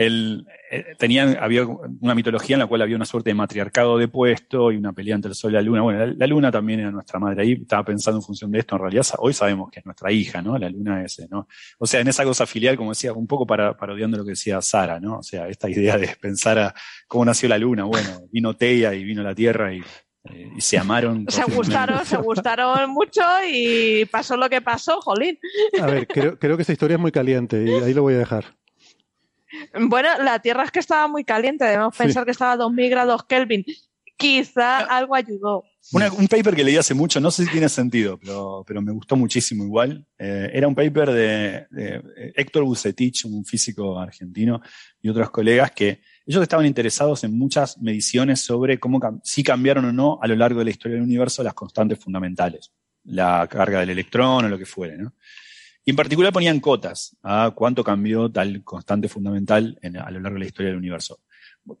el- 0.00 0.46
eh, 0.70 0.94
tenían, 0.98 1.36
había 1.40 1.66
una 1.66 2.14
mitología 2.14 2.56
en 2.56 2.60
la 2.60 2.66
cual 2.66 2.80
había 2.82 2.96
una 2.96 3.04
suerte 3.04 3.30
de 3.30 3.34
matriarcado 3.34 3.98
de 3.98 4.08
puesto 4.08 4.72
y 4.72 4.76
una 4.76 4.92
pelea 4.92 5.14
entre 5.14 5.28
el 5.30 5.34
sol 5.34 5.50
y 5.50 5.54
la 5.54 5.62
luna. 5.62 5.82
Bueno, 5.82 6.06
la, 6.06 6.14
la 6.16 6.26
luna 6.26 6.50
también 6.50 6.80
era 6.80 6.90
nuestra 6.90 7.18
madre. 7.18 7.42
Ahí 7.42 7.52
estaba 7.52 7.84
pensando 7.84 8.18
en 8.18 8.22
función 8.22 8.50
de 8.50 8.60
esto. 8.60 8.76
En 8.76 8.82
realidad, 8.82 9.04
hoy 9.18 9.34
sabemos 9.34 9.70
que 9.70 9.80
es 9.80 9.84
nuestra 9.86 10.10
hija, 10.10 10.40
¿no? 10.40 10.56
La 10.56 10.70
luna 10.70 11.04
es, 11.04 11.18
eh, 11.18 11.28
¿no? 11.30 11.46
O 11.78 11.86
sea, 11.86 12.00
en 12.00 12.08
esa 12.08 12.24
cosa 12.24 12.46
filial, 12.46 12.76
como 12.76 12.92
decía, 12.92 13.12
un 13.12 13.26
poco 13.26 13.46
para, 13.46 13.76
parodiando 13.76 14.16
lo 14.16 14.24
que 14.24 14.30
decía 14.30 14.60
Sara, 14.62 14.98
¿no? 15.00 15.18
O 15.18 15.22
sea, 15.22 15.48
esta 15.48 15.68
idea 15.68 15.98
de 15.98 16.08
pensar 16.20 16.58
a 16.58 16.74
cómo 17.06 17.24
nació 17.26 17.48
la 17.50 17.58
luna. 17.58 17.84
Bueno, 17.84 18.22
vino 18.32 18.54
Teia 18.56 18.94
y 18.94 19.04
vino 19.04 19.22
la 19.22 19.34
Tierra 19.34 19.74
y, 19.74 19.80
eh, 20.24 20.50
y 20.56 20.60
se 20.60 20.78
amaron. 20.78 21.26
Se 21.28 21.44
gustaron, 21.44 22.04
se 22.06 22.16
gustaron 22.16 22.90
mucho 22.90 23.20
y 23.52 24.04
pasó 24.06 24.36
lo 24.36 24.48
que 24.48 24.60
pasó, 24.62 25.00
jolín. 25.02 25.38
A 25.80 25.86
ver, 25.86 26.06
creo, 26.06 26.38
creo 26.38 26.56
que 26.56 26.62
esa 26.62 26.72
historia 26.72 26.94
es 26.94 27.00
muy 27.00 27.12
caliente 27.12 27.62
y 27.64 27.70
ahí 27.82 27.92
lo 27.92 28.02
voy 28.02 28.14
a 28.14 28.18
dejar. 28.18 28.44
Bueno, 29.78 30.08
la 30.22 30.38
Tierra 30.40 30.64
es 30.64 30.70
que 30.70 30.80
estaba 30.80 31.06
muy 31.08 31.24
caliente, 31.24 31.64
debemos 31.64 31.94
Sí. 31.96 32.02
pensar 32.02 32.24
que 32.24 32.30
estaba 32.32 32.52
a 32.52 32.56
2000 32.56 32.90
grados 32.90 33.24
Kelvin. 33.24 33.64
Quizá 34.16 34.78
algo 34.80 35.14
ayudó. 35.14 35.64
Una- 35.92 36.12
un 36.12 36.28
paper 36.28 36.54
que 36.54 36.62
leí 36.62 36.76
hace 36.76 36.92
mucho, 36.92 37.20
no 37.20 37.30
sé 37.30 37.44
si 37.46 37.52
tiene 37.52 37.70
sentido, 37.70 38.18
pero, 38.18 38.62
pero 38.66 38.82
me 38.82 38.92
gustó 38.92 39.16
muchísimo 39.16 39.64
igual. 39.64 40.04
Eh, 40.18 40.50
era 40.52 40.68
un 40.68 40.74
paper 40.74 41.10
de, 41.10 41.66
de, 41.70 42.02
eh, 42.18 42.32
Héctor 42.36 42.64
Bucetich, 42.64 43.24
un 43.24 43.46
físico 43.46 43.98
argentino, 43.98 44.60
y 45.00 45.08
otros 45.08 45.30
colegas 45.30 45.70
que 45.70 46.02
ellos 46.26 46.42
estaban 46.42 46.66
interesados 46.66 47.24
en 47.24 47.38
muchas 47.38 47.78
mediciones 47.78 48.40
sobre 48.42 48.78
cómo 48.78 49.00
si 49.24 49.42
cambiaron 49.42 49.86
o 49.86 49.92
no 49.92 50.18
a 50.20 50.26
lo 50.26 50.36
largo 50.36 50.58
de 50.58 50.66
la 50.66 50.70
historia 50.72 50.96
del 50.96 51.04
universo 51.04 51.42
las 51.42 51.54
constantes 51.54 51.98
fundamentales, 51.98 52.72
la 53.04 53.46
carga 53.48 53.80
del 53.80 53.88
electrón 53.90 54.44
o 54.44 54.48
lo 54.50 54.58
que 54.58 54.66
fuere, 54.66 54.98
¿no? 54.98 55.14
Y 55.84 55.90
en 55.90 55.96
particular 55.96 56.32
ponían 56.32 56.60
cotas 56.60 57.16
a 57.22 57.52
cuánto 57.54 57.82
cambió 57.82 58.30
tal 58.30 58.62
constante 58.64 59.08
fundamental 59.08 59.78
en- 59.82 59.96
a 59.96 60.10
lo 60.10 60.20
largo 60.20 60.34
de 60.36 60.40
la 60.40 60.46
historia 60.46 60.68
del 60.70 60.78
universo. 60.78 61.20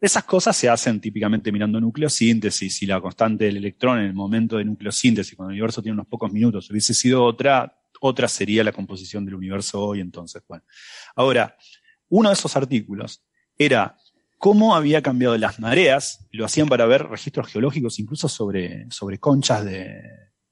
Esas 0.00 0.24
cosas 0.24 0.56
se 0.56 0.68
hacen 0.68 1.00
típicamente 1.00 1.50
mirando 1.52 1.80
nucleosíntesis 1.80 2.82
y 2.82 2.86
la 2.86 3.00
constante 3.00 3.44
del 3.46 3.56
electrón 3.58 3.98
en 3.98 4.06
el 4.06 4.14
momento 4.14 4.56
de 4.58 4.64
nucleosíntesis, 4.64 5.34
cuando 5.36 5.50
el 5.50 5.54
universo 5.56 5.82
tiene 5.82 5.94
unos 5.94 6.06
pocos 6.06 6.32
minutos, 6.32 6.70
hubiese 6.70 6.94
sido 6.94 7.24
otra, 7.24 7.78
otra 8.00 8.28
sería 8.28 8.62
la 8.64 8.72
composición 8.72 9.24
del 9.24 9.34
universo 9.34 9.80
hoy 9.82 10.00
entonces. 10.00 10.42
Bueno. 10.48 10.64
Ahora, 11.16 11.56
uno 12.08 12.28
de 12.28 12.34
esos 12.34 12.56
artículos 12.56 13.22
era 13.56 13.96
cómo 14.38 14.74
había 14.74 15.02
cambiado 15.02 15.36
las 15.36 15.60
mareas, 15.60 16.26
lo 16.30 16.44
hacían 16.44 16.68
para 16.68 16.86
ver 16.86 17.06
registros 17.06 17.48
geológicos 17.48 17.98
incluso 17.98 18.28
sobre, 18.28 18.86
sobre 18.90 19.18
conchas 19.18 19.64
de, 19.64 20.02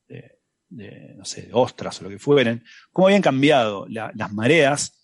de- 0.09 0.38
de, 0.69 1.17
ostras 1.53 2.01
o 2.01 2.05
lo 2.05 2.11
que 2.11 2.19
fueren, 2.19 2.63
cómo 2.93 3.09
habían 3.09 3.23
cambiado 3.23 3.87
la- 3.89 4.13
las 4.15 4.33
mareas 4.33 4.95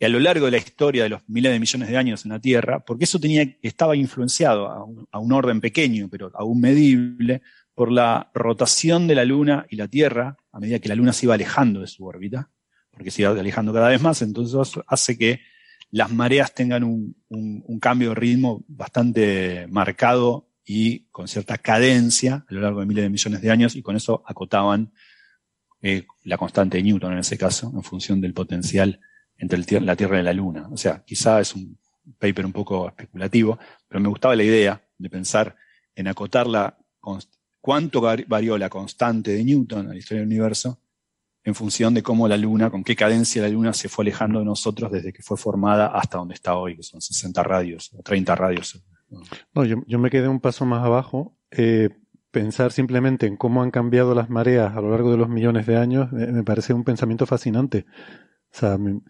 a 0.00 0.08
lo 0.08 0.18
largo 0.18 0.46
de 0.46 0.52
la 0.52 0.58
historia 0.58 1.02
de 1.02 1.10
los 1.10 1.22
miles 1.28 1.52
de 1.52 1.60
millones 1.60 1.88
de 1.88 1.96
años 1.96 2.24
en 2.24 2.30
la 2.30 2.40
Tierra, 2.40 2.80
porque 2.80 3.04
eso 3.04 3.20
tenía, 3.20 3.44
estaba 3.60 3.94
influenciado 3.94 4.66
a 5.10 5.18
un, 5.18 5.32
orden 5.32 5.60
pequeño, 5.60 6.08
pero 6.10 6.30
aún 6.34 6.60
medible, 6.60 7.42
por 7.74 7.92
la 7.92 8.30
rotación 8.34 9.06
de 9.06 9.14
la 9.14 9.24
Luna 9.24 9.66
y 9.68 9.76
la 9.76 9.88
Tierra, 9.88 10.36
a 10.52 10.60
medida 10.60 10.78
que 10.78 10.88
la 10.88 10.94
Luna 10.94 11.12
se 11.12 11.26
iba 11.26 11.34
alejando 11.34 11.80
de 11.80 11.86
su 11.86 12.04
órbita, 12.04 12.48
porque 12.90 13.10
se 13.10 13.22
iba 13.22 13.30
alejando 13.30 13.72
cada 13.72 13.88
vez 13.88 14.00
más, 14.00 14.22
entonces 14.22 14.82
hace 14.86 15.18
que 15.18 15.40
las 15.90 16.10
mareas 16.10 16.54
tengan 16.54 16.82
un 16.84 17.78
cambio 17.80 18.10
de 18.10 18.14
ritmo 18.14 18.64
bastante 18.68 19.66
marcado 19.68 20.48
y 20.64 21.00
con 21.10 21.28
cierta 21.28 21.58
cadencia 21.58 22.46
a 22.48 22.54
lo 22.54 22.60
largo 22.60 22.80
de 22.80 22.86
miles 22.86 23.04
de 23.04 23.10
millones 23.10 23.42
de 23.42 23.50
años, 23.50 23.76
y 23.76 23.82
con 23.82 23.96
eso 23.96 24.22
acotaban 24.26 24.92
eh, 25.82 26.06
la 26.24 26.36
constante 26.36 26.76
de 26.78 26.82
Newton 26.82 27.12
en 27.14 27.18
ese 27.20 27.38
caso, 27.38 27.70
en 27.74 27.82
función 27.82 28.20
del 28.20 28.34
potencial 28.34 29.00
entre 29.36 29.58
la 29.80 29.96
Tierra 29.96 30.20
y 30.20 30.22
la 30.22 30.32
Luna. 30.32 30.68
O 30.70 30.76
sea, 30.76 31.02
quizá 31.04 31.40
es 31.40 31.54
un 31.54 31.78
paper 32.18 32.44
un 32.46 32.52
poco 32.52 32.88
especulativo, 32.88 33.58
pero 33.88 34.00
me 34.00 34.08
gustaba 34.08 34.36
la 34.36 34.42
idea 34.44 34.82
de 34.98 35.08
pensar 35.10 35.56
en 35.94 36.08
acotar 36.08 36.46
la, 36.46 36.76
cuánto 37.60 38.00
var- 38.00 38.26
varió 38.26 38.58
la 38.58 38.68
constante 38.68 39.32
de 39.32 39.44
Newton 39.44 39.86
en 39.86 39.88
la 39.90 39.96
historia 39.96 40.20
del 40.20 40.28
universo 40.28 40.80
en 41.42 41.54
función 41.54 41.94
de 41.94 42.02
cómo 42.02 42.28
la 42.28 42.36
Luna, 42.36 42.68
con 42.70 42.84
qué 42.84 42.94
cadencia 42.94 43.40
la 43.40 43.48
Luna 43.48 43.72
se 43.72 43.88
fue 43.88 44.02
alejando 44.04 44.40
de 44.40 44.44
nosotros 44.44 44.92
desde 44.92 45.10
que 45.12 45.22
fue 45.22 45.38
formada 45.38 45.86
hasta 45.86 46.18
donde 46.18 46.34
está 46.34 46.54
hoy, 46.54 46.76
que 46.76 46.82
son 46.82 47.00
60 47.00 47.42
radios 47.42 47.90
o 47.94 48.02
30 48.02 48.34
radios. 48.34 48.78
No, 49.54 49.64
yo, 49.64 49.76
yo 49.86 49.98
me 49.98 50.10
quedé 50.10 50.28
un 50.28 50.38
paso 50.40 50.66
más 50.66 50.84
abajo. 50.84 51.34
Eh, 51.50 51.88
pensar 52.30 52.72
simplemente 52.72 53.26
en 53.26 53.36
cómo 53.36 53.62
han 53.62 53.70
cambiado 53.70 54.14
las 54.14 54.30
mareas 54.30 54.76
a 54.76 54.80
lo 54.80 54.90
largo 54.90 55.10
de 55.10 55.16
los 55.18 55.28
millones 55.28 55.66
de 55.66 55.76
años 55.76 56.12
me, 56.12 56.26
me 56.28 56.42
parece 56.44 56.72
un 56.72 56.84
pensamiento 56.84 57.26
fascinante. 57.26 57.86
O 58.52 58.58
sea, 58.58 58.78
me, 58.78 59.00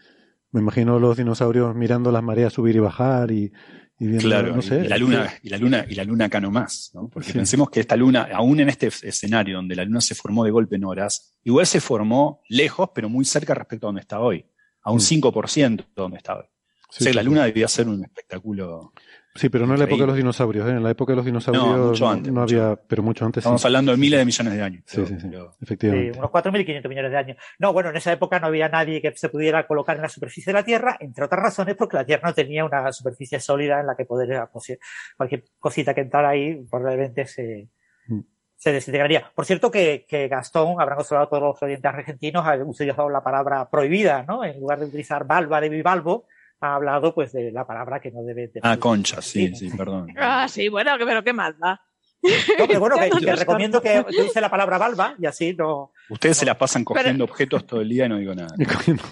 me 0.53 0.61
imagino 0.61 0.99
los 0.99 1.17
dinosaurios 1.17 1.75
mirando 1.75 2.11
las 2.13 2.23
mareas 2.23 2.53
subir 2.53 2.77
y 2.77 2.81
bajar 2.81 3.31
y, 3.31 3.53
y 3.99 4.07
viendo, 4.07 4.23
Claro, 4.29 4.57
no 4.57 4.63
sé. 4.63 4.83
y 4.85 4.89
la 4.89 4.97
luna, 4.99 5.29
y 5.43 5.49
la 5.51 5.59
luna, 5.59 5.85
y 5.89 5.95
la 5.95 6.05
luna 6.05 6.25
acá 6.27 6.41
nomás, 6.41 6.91
¿no? 6.95 7.09
Porque 7.09 7.29
Sí. 7.33 7.39
pensemos 7.39 7.71
que 7.71 7.81
esta 7.81 7.97
luna, 7.97 8.29
aún 8.35 8.59
en 8.61 8.69
este 8.71 8.87
escenario 8.89 9.57
donde 9.57 9.77
la 9.77 9.85
luna 9.85 10.01
se 10.01 10.15
formó 10.15 10.45
de 10.45 10.51
golpe 10.51 10.77
en 10.77 10.85
horas, 10.85 11.35
igual 11.45 11.67
se 11.67 11.81
formó 11.81 12.41
lejos, 12.49 12.91
pero 12.95 13.09
muy 13.09 13.25
cerca 13.25 13.55
respecto 13.55 13.87
a 13.87 13.89
donde 13.89 14.01
está 14.01 14.21
hoy, 14.21 14.47
a 14.83 14.91
un 14.91 14.97
Mm. 14.97 15.01
5% 15.01 15.85
de 15.85 15.91
donde 15.95 16.17
está 16.17 16.37
hoy. 16.39 16.45
Sí, 16.93 17.03
o 17.03 17.05
sea, 17.05 17.13
sí, 17.13 17.17
la 17.17 17.23
sí. 17.23 17.29
luna 17.29 17.45
debía 17.45 17.69
ser 17.69 17.89
un 17.89 18.03
espectáculo. 18.03 18.93
Sí, 19.35 19.49
pero 19.49 19.65
no 19.65 19.75
en 19.75 19.79
la 19.79 19.85
época 19.85 20.01
de 20.03 20.07
los 20.09 20.17
dinosaurios. 20.17 20.67
¿eh? 20.67 20.71
En 20.71 20.83
la 20.83 20.91
época 20.91 21.13
de 21.13 21.17
los 21.17 21.25
dinosaurios 21.25 21.65
No, 21.65 21.77
no, 21.77 21.85
mucho 21.87 22.09
antes, 22.09 22.33
no 22.33 22.41
mucho 22.41 22.63
había, 22.65 22.77
pero 22.89 23.03
mucho 23.05 23.25
antes 23.25 23.43
Estamos 23.43 23.61
sí. 23.61 23.67
hablando 23.69 23.93
de 23.93 23.99
miles 23.99 24.19
de 24.19 24.25
millones 24.25 24.55
de 24.55 24.63
años. 24.63 24.83
Sí, 24.87 24.97
pero- 24.97 25.07
sí, 25.07 25.21
sí, 25.21 25.29
pero- 25.31 25.55
efectivamente. 25.63 26.13
Sí, 26.15 26.19
unos 26.19 26.31
4.500 26.33 26.89
millones 26.89 27.11
de 27.13 27.17
años. 27.17 27.37
No, 27.61 27.73
bueno, 27.73 27.91
en 27.91 27.97
esa 27.97 28.13
época 28.13 28.41
no 28.41 28.49
había 28.49 28.69
nadie 28.69 29.01
que 29.01 29.13
se 29.17 29.29
pudiera 29.29 29.67
colocar 29.69 29.95
en 29.97 30.03
la 30.03 30.09
superficie 30.09 30.53
de 30.53 30.59
la 30.59 30.65
Tierra, 30.65 30.97
entre 30.99 31.25
otras 31.25 31.41
razones 31.43 31.77
porque 31.77 31.97
la 31.97 32.05
Tierra 32.05 32.29
no 32.29 32.35
tenía 32.35 32.65
una 32.65 32.93
superficie 32.93 33.39
sólida 33.39 33.79
en 33.81 33.87
la 33.87 33.95
que 33.95 34.05
poder 34.05 34.29
posi- 34.53 34.79
cualquier 35.17 35.45
cosita 35.61 35.95
que 35.95 36.01
entrara 36.01 36.31
ahí 36.31 36.65
probablemente 36.69 37.25
se, 37.27 37.69
Mm. 38.09 38.21
se 38.57 38.73
desintegraría. 38.73 39.31
Por 39.33 39.45
cierto 39.47 39.71
que, 39.71 40.07
que 40.09 40.27
Gastón, 40.27 40.81
habrán 40.81 40.99
observado 40.99 41.29
todos 41.29 41.43
los 41.43 41.63
oyentes 41.63 41.85
argentinos, 41.85 42.45
ha 42.45 42.57
utilizado 42.57 43.09
la 43.09 43.23
palabra 43.23 43.71
prohibida, 43.71 44.25
¿no? 44.27 44.45
En 44.45 44.59
lugar 44.59 44.81
de 44.81 44.87
utilizar 44.87 45.25
valva 45.25 45.61
de 45.61 45.69
bivalvo, 45.69 46.27
ha 46.61 46.75
hablado 46.75 47.15
pues 47.15 47.33
de 47.33 47.51
la 47.53 47.67
palabra 47.67 48.01
que 48.01 48.11
no 48.11 48.23
debe 48.23 48.49
de 48.49 48.61
Ah, 48.63 48.77
concha, 48.77 49.23
sí, 49.23 49.55
sí, 49.55 49.71
perdón. 49.77 50.09
Ah, 50.19 50.47
sí, 50.49 50.69
bueno, 50.69 50.93
pero 50.99 51.23
qué 51.25 51.33
más 51.33 51.59
da. 51.59 51.81
No, 52.23 52.67
pero 52.67 52.81
bueno, 52.81 52.97
que, 53.01 53.09
no 53.09 53.17
que 53.19 53.37
recomiendo 53.37 53.81
que 53.81 54.01
utilice 54.01 54.41
la 54.41 54.51
palabra 54.51 54.77
valva 54.79 55.15
y 55.19 55.27
así 55.27 55.55
no. 55.55 55.93
Ustedes 56.11 56.37
se 56.37 56.45
la 56.47 56.59
pasan 56.59 56.85
cogiendo 56.85 57.25
objetos 57.25 57.67
todo 57.67 57.81
el 57.81 57.89
día 57.89 58.07
y 58.07 58.09
no 58.11 58.19
digo 58.19 58.35
nada. 58.35 58.55
Y 58.59 58.65
cogiendo- 58.67 59.03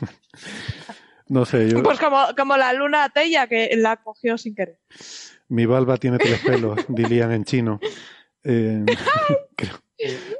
no 1.29 1.45
sé, 1.45 1.69
yo, 1.70 1.83
Pues 1.83 1.99
como, 1.99 2.19
como 2.37 2.57
la 2.57 2.73
luna 2.73 3.09
Tella 3.11 3.47
que 3.47 3.70
la 3.77 3.97
cogió 3.97 4.37
sin 4.39 4.55
querer. 4.55 4.79
mi 5.49 5.66
valva 5.66 5.97
tiene 5.97 6.19
tres 6.19 6.41
pelos, 6.45 6.79
dirían 6.89 7.33
en 7.33 7.45
chino. 7.45 7.81
Eh, 8.45 8.85
creo. 9.57 9.75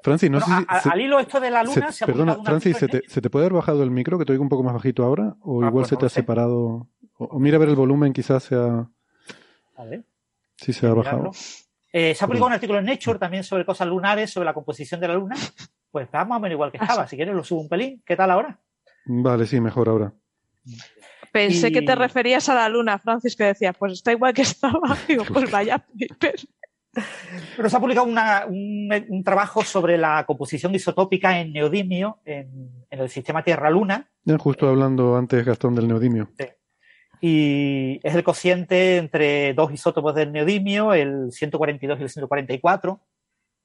Francis, 0.03 0.31
no 0.31 0.39
Bueno, 0.39 0.55
sé 0.57 0.61
si... 0.63 0.67
a- 0.69 0.81
se- 0.81 0.89
al 0.91 1.01
hilo 1.01 1.19
esto 1.19 1.41
de 1.41 1.51
la 1.51 1.63
luna 1.65 1.91
se, 1.93 2.05
ha 2.05 2.07
perdona, 2.07 2.39
Francis, 2.45 2.77
¿se 2.77 2.87
te, 2.89 3.03
se 3.09 3.21
te 3.21 3.29
puede 3.29 3.47
haber 3.47 3.55
bajado 3.55 3.83
el 3.83 3.91
micro? 3.91 4.19
Que 4.19 4.25
te 4.25 4.33
oigo 4.33 4.43
un 4.43 4.49
poco 4.49 4.63
más 4.63 4.73
bajito 4.75 5.05
ahora. 5.05 5.35
O 5.43 5.63
Ah, 5.63 5.67
igual 5.69 5.83
pues 5.83 5.89
se 5.89 5.95
no 5.97 5.99
te 6.01 6.07
ha 6.07 6.09
sé. 6.09 6.15
separado. 6.17 6.87
O, 7.19 7.25
o 7.25 7.39
mira 7.39 7.57
a 7.57 7.61
ver 7.61 7.69
el 7.69 7.77
volumen, 7.77 8.13
quizás 8.13 8.43
sea... 8.45 8.89
a 9.77 9.85
ver. 9.85 10.05
Sí, 10.57 10.73
se 10.73 10.87
ha 10.87 10.95
bajado. 10.95 11.31
Eh, 11.93 12.15
se 12.15 12.25
ha 12.25 12.27
publicado 12.27 12.47
un 12.49 12.53
artículo 12.55 12.79
en 12.81 12.85
Nature 12.87 13.19
también 13.19 13.45
sobre 13.45 13.65
cosas 13.65 13.87
lunares, 13.89 14.31
sobre 14.31 14.47
la 14.47 14.55
composición 14.55 15.01
de 15.01 15.09
la 15.09 15.15
luna. 15.15 15.37
Pues 15.91 16.05
está 16.07 16.25
más 16.25 16.37
o 16.39 16.41
menos 16.41 16.55
igual 16.57 16.71
que 16.73 16.79
Ah, 16.79 16.85
estaba. 16.85 17.07
Si 17.09 17.17
quieres 17.17 17.35
lo 17.35 17.43
subo 17.45 17.61
un 17.63 17.69
pelín. 17.69 18.03
¿Qué 18.05 18.15
tal 18.17 18.31
ahora? 18.31 18.59
Vale, 19.07 19.47
sí, 19.47 19.61
mejor 19.61 19.89
ahora. 19.89 20.13
Pensé 21.33 21.69
Y- 21.69 21.73
que 21.73 21.83
te 21.83 21.95
referías 21.95 22.49
a 22.49 22.55
la 22.55 22.69
luna, 22.69 22.99
Francis, 22.99 23.37
que 23.37 23.45
decía, 23.45 23.73
pues 23.73 23.93
está 23.95 24.13
igual 24.13 24.35
que 24.35 24.43
estaba. 24.57 24.97
Digo, 25.07 25.25
pues 25.33 25.51
vaya, 25.51 25.79
paper. 25.79 26.35
Pero 27.57 27.71
se 27.71 27.77
ha 27.77 27.81
publicado 27.81 28.07
una- 28.07 28.45
un, 28.47 28.89
un 29.09 29.25
trabajo 29.25 29.63
sobre 29.63 29.97
la 29.97 30.25
composición 30.27 30.75
isotópica 30.75 31.39
en 31.41 31.53
neodimio 31.53 32.19
en, 32.25 32.85
en 32.91 33.01
el 33.01 33.09
sistema 33.09 33.43
Tierra-Luna. 33.45 34.11
Ya 34.25 34.37
justo 34.39 34.69
hablando 34.69 35.17
antes, 35.17 35.45
Gastón, 35.45 35.75
del 35.75 35.87
neodimio. 35.89 36.29
Y 37.21 38.01
es 38.03 38.15
el 38.15 38.23
cociente 38.23 38.97
entre 38.97 39.55
dos 39.55 39.73
isótopos 39.73 40.15
del 40.15 40.33
neodimio, 40.33 40.95
el 40.95 41.33
142 41.33 41.99
y 41.99 42.03
el 42.03 42.11
144, 42.11 43.01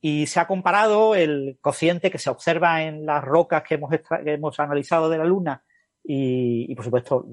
y 0.01 0.25
se 0.27 0.39
ha 0.39 0.47
comparado 0.47 1.15
el 1.15 1.57
cociente 1.61 2.11
que 2.11 2.17
se 2.17 2.29
observa 2.29 2.83
en 2.83 3.05
las 3.05 3.23
rocas 3.23 3.63
que 3.63 3.75
hemos, 3.75 3.91
que 3.91 4.33
hemos 4.33 4.59
analizado 4.59 5.09
de 5.09 5.17
la 5.17 5.25
Luna 5.25 5.63
y, 6.03 6.65
y, 6.69 6.75
por 6.75 6.83
supuesto, 6.83 7.25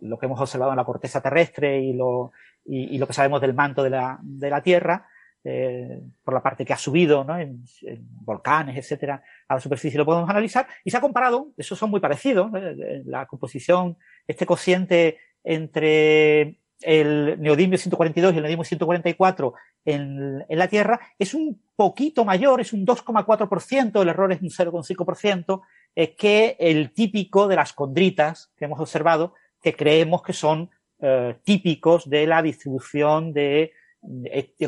lo 0.00 0.18
que 0.18 0.26
hemos 0.26 0.40
observado 0.40 0.72
en 0.72 0.76
la 0.76 0.84
corteza 0.84 1.20
terrestre 1.20 1.80
y 1.80 1.92
lo, 1.92 2.32
y, 2.64 2.94
y 2.94 2.98
lo 2.98 3.06
que 3.06 3.12
sabemos 3.12 3.40
del 3.40 3.54
manto 3.54 3.82
de 3.82 3.90
la, 3.90 4.18
de 4.22 4.50
la 4.50 4.62
Tierra, 4.62 5.08
eh, 5.42 6.00
por 6.22 6.32
la 6.32 6.42
parte 6.42 6.64
que 6.64 6.72
ha 6.72 6.78
subido 6.78 7.24
¿no? 7.24 7.38
en, 7.38 7.64
en 7.82 8.08
volcanes, 8.24 8.78
etcétera, 8.78 9.22
a 9.46 9.54
la 9.54 9.60
superficie 9.60 9.98
lo 9.98 10.06
podemos 10.06 10.30
analizar, 10.30 10.66
y 10.84 10.90
se 10.90 10.96
ha 10.96 11.00
comparado, 11.00 11.48
esos 11.56 11.78
son 11.78 11.90
muy 11.90 12.00
parecidos, 12.00 12.50
¿eh? 12.54 13.02
la 13.04 13.26
composición, 13.26 13.98
este 14.26 14.46
cociente 14.46 15.18
entre 15.44 16.58
el 16.80 17.40
neodimio 17.40 17.78
142 17.78 18.34
y 18.34 18.36
el 18.36 18.42
neodimio 18.42 18.64
144 18.64 19.54
en, 19.84 20.44
la 20.48 20.68
Tierra 20.68 21.00
es 21.18 21.34
un 21.34 21.62
poquito 21.76 22.24
mayor, 22.24 22.60
es 22.60 22.72
un 22.72 22.86
2,4%, 22.86 24.02
el 24.02 24.08
error 24.08 24.32
es 24.32 24.42
un 24.42 24.50
0,5%, 24.50 25.62
eh, 25.94 26.14
que 26.14 26.56
el 26.58 26.92
típico 26.92 27.48
de 27.48 27.56
las 27.56 27.72
condritas 27.72 28.52
que 28.56 28.64
hemos 28.64 28.80
observado, 28.80 29.34
que 29.60 29.74
creemos 29.74 30.22
que 30.22 30.32
son 30.32 30.70
eh, 31.00 31.36
típicos 31.44 32.08
de 32.08 32.26
la 32.26 32.42
distribución 32.42 33.32
de, 33.32 33.72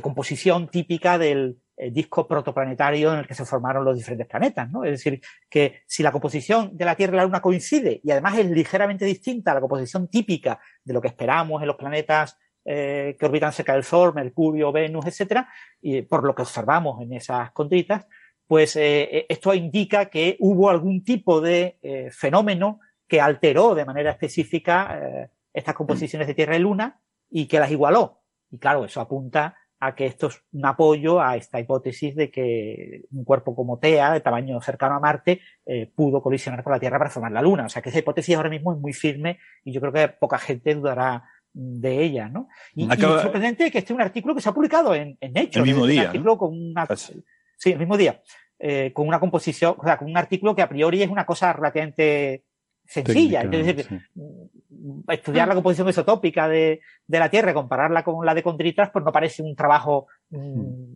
composición 0.03 0.69
típica 0.69 1.19
del 1.19 1.59
disco 1.93 2.27
protoplanetario 2.27 3.13
en 3.13 3.19
el 3.19 3.27
que 3.27 3.35
se 3.35 3.45
formaron 3.45 3.85
los 3.85 3.97
diferentes 3.97 4.27
planetas, 4.27 4.71
¿no? 4.71 4.85
Es 4.85 4.93
decir, 4.93 5.21
que 5.51 5.83
si 5.87 6.03
la 6.03 6.11
composición 6.11 6.77
de 6.77 6.85
la 6.87 6.95
Tierra 6.95 7.15
y 7.15 7.17
la 7.17 7.25
Luna 7.25 7.43
coincide 7.43 8.01
y 8.03 8.11
además 8.11 8.39
es 8.39 8.51
ligeramente 8.51 9.05
distinta 9.05 9.51
a 9.51 9.55
la 9.55 9.61
composición 9.61 10.09
típica 10.09 10.59
de 10.83 10.95
lo 10.95 11.03
que 11.03 11.09
esperamos 11.09 11.61
en 11.61 11.69
los 11.69 11.77
planetas 11.77 12.39
eh, 12.65 13.15
que 13.19 13.27
orbitan 13.27 13.53
cerca 13.53 13.75
del 13.75 13.85
Sol, 13.85 14.15
Mercurio, 14.15 14.73
Venus, 14.73 15.07
etcétera, 15.07 15.49
y 15.83 16.03
por 16.03 16.25
lo 16.25 16.35
que 16.35 16.43
observamos 16.43 17.01
en 17.03 17.13
esas 17.13 17.53
condritas, 17.53 18.07
pues 18.47 18.77
eh, 18.77 19.27
esto 19.29 19.55
indica 19.55 20.07
que 20.07 20.37
hubo 20.41 20.71
algún 20.71 21.03
tipo 21.03 21.41
de 21.41 21.79
eh, 21.83 22.11
fenómeno 22.11 22.81
que 23.09 23.21
alteró 23.21 23.75
de 23.75 23.85
manera 23.85 24.11
específica 24.11 25.01
eh, 25.01 25.31
estas 25.53 25.75
composiciones 25.75 26.29
de 26.29 26.35
Tierra 26.35 26.57
y 26.57 26.61
Luna 26.61 27.01
y 27.31 27.47
que 27.47 27.59
las 27.59 27.71
igualó. 27.71 28.23
Y 28.51 28.59
claro, 28.59 28.85
eso 28.85 29.01
apunta 29.01 29.57
a 29.79 29.95
que 29.95 30.07
esto 30.07 30.29
es 30.29 30.43
un 30.53 30.65
apoyo 30.65 31.21
a 31.21 31.37
esta 31.37 31.61
hipótesis 31.61 32.15
de 32.17 32.31
que 32.31 33.03
un 33.11 33.25
cuerpo 33.25 33.55
como 33.55 33.79
TEA, 33.79 34.13
de 34.13 34.21
tamaño 34.21 34.61
cercano 34.61 34.95
a 34.97 35.01
Marte, 35.01 35.41
eh, 35.67 35.91
pudo 35.95 36.23
colisionar 36.23 36.63
con 36.65 36.73
la 36.73 36.81
Tierra 36.81 36.99
para 36.99 37.11
formar 37.11 37.33
la 37.33 37.43
Luna. 37.43 37.67
O 37.67 37.69
sea 37.69 37.83
que 37.83 37.91
esa 37.91 37.99
hipótesis 37.99 38.35
ahora 38.37 38.49
mismo 38.51 38.73
es 38.73 38.79
muy 38.79 38.93
firme 38.93 39.39
y 39.65 39.73
yo 39.73 39.81
creo 39.81 39.93
que 39.93 40.09
poca 40.09 40.39
gente 40.39 40.75
dudará 40.75 41.25
de 41.53 42.03
ella, 42.03 42.29
¿no? 42.29 42.49
Y, 42.75 42.85
Acaba- 42.91 43.19
y 43.19 43.23
sorprendente 43.23 43.71
que 43.71 43.79
esté 43.79 43.93
un 43.95 44.01
artículo 44.03 44.35
que 44.35 44.41
se 44.41 44.49
ha 44.49 44.53
publicado 44.55 44.95
en, 44.95 45.17
en 45.21 45.33
Nature. 45.33 45.61
El 45.61 45.65
mismo 45.65 45.83
un 45.85 45.91
día, 45.91 46.03
artículo 46.03 46.33
¿no? 46.33 46.39
con 46.39 46.53
una, 46.71 46.87
Casi. 46.87 47.23
sí, 47.57 47.73
el 47.73 47.79
mismo 47.79 47.97
día. 47.97 48.21
eh, 48.59 48.93
con 48.95 49.07
una 49.07 49.21
composición, 49.21 49.75
o 49.79 49.85
sea, 49.85 49.99
con 49.99 50.09
un 50.09 50.17
artículo 50.17 50.55
que 50.57 50.63
a 50.63 50.69
priori 50.69 51.03
es 51.03 51.11
una 51.11 51.27
cosa 51.27 51.53
relativamente 51.53 52.45
sencilla. 52.87 53.43
Técnica, 53.43 53.59
es 53.71 53.77
decir, 53.77 53.87
sí. 54.15 54.21
mm, 54.21 55.11
estudiar 55.11 55.49
la 55.49 55.55
composición 55.55 55.89
isotópica 55.89 56.49
de, 56.49 56.81
de 57.07 57.19
la 57.19 57.31
Tierra 57.31 57.51
y 57.51 57.55
compararla 57.55 58.03
con 58.05 58.25
la 58.25 58.35
de 58.35 58.43
condritas, 58.43 58.91
pues 58.93 59.05
no 59.05 59.13
parece 59.13 59.43
un 59.43 59.55
trabajo 59.57 60.07
mm, 60.31 60.93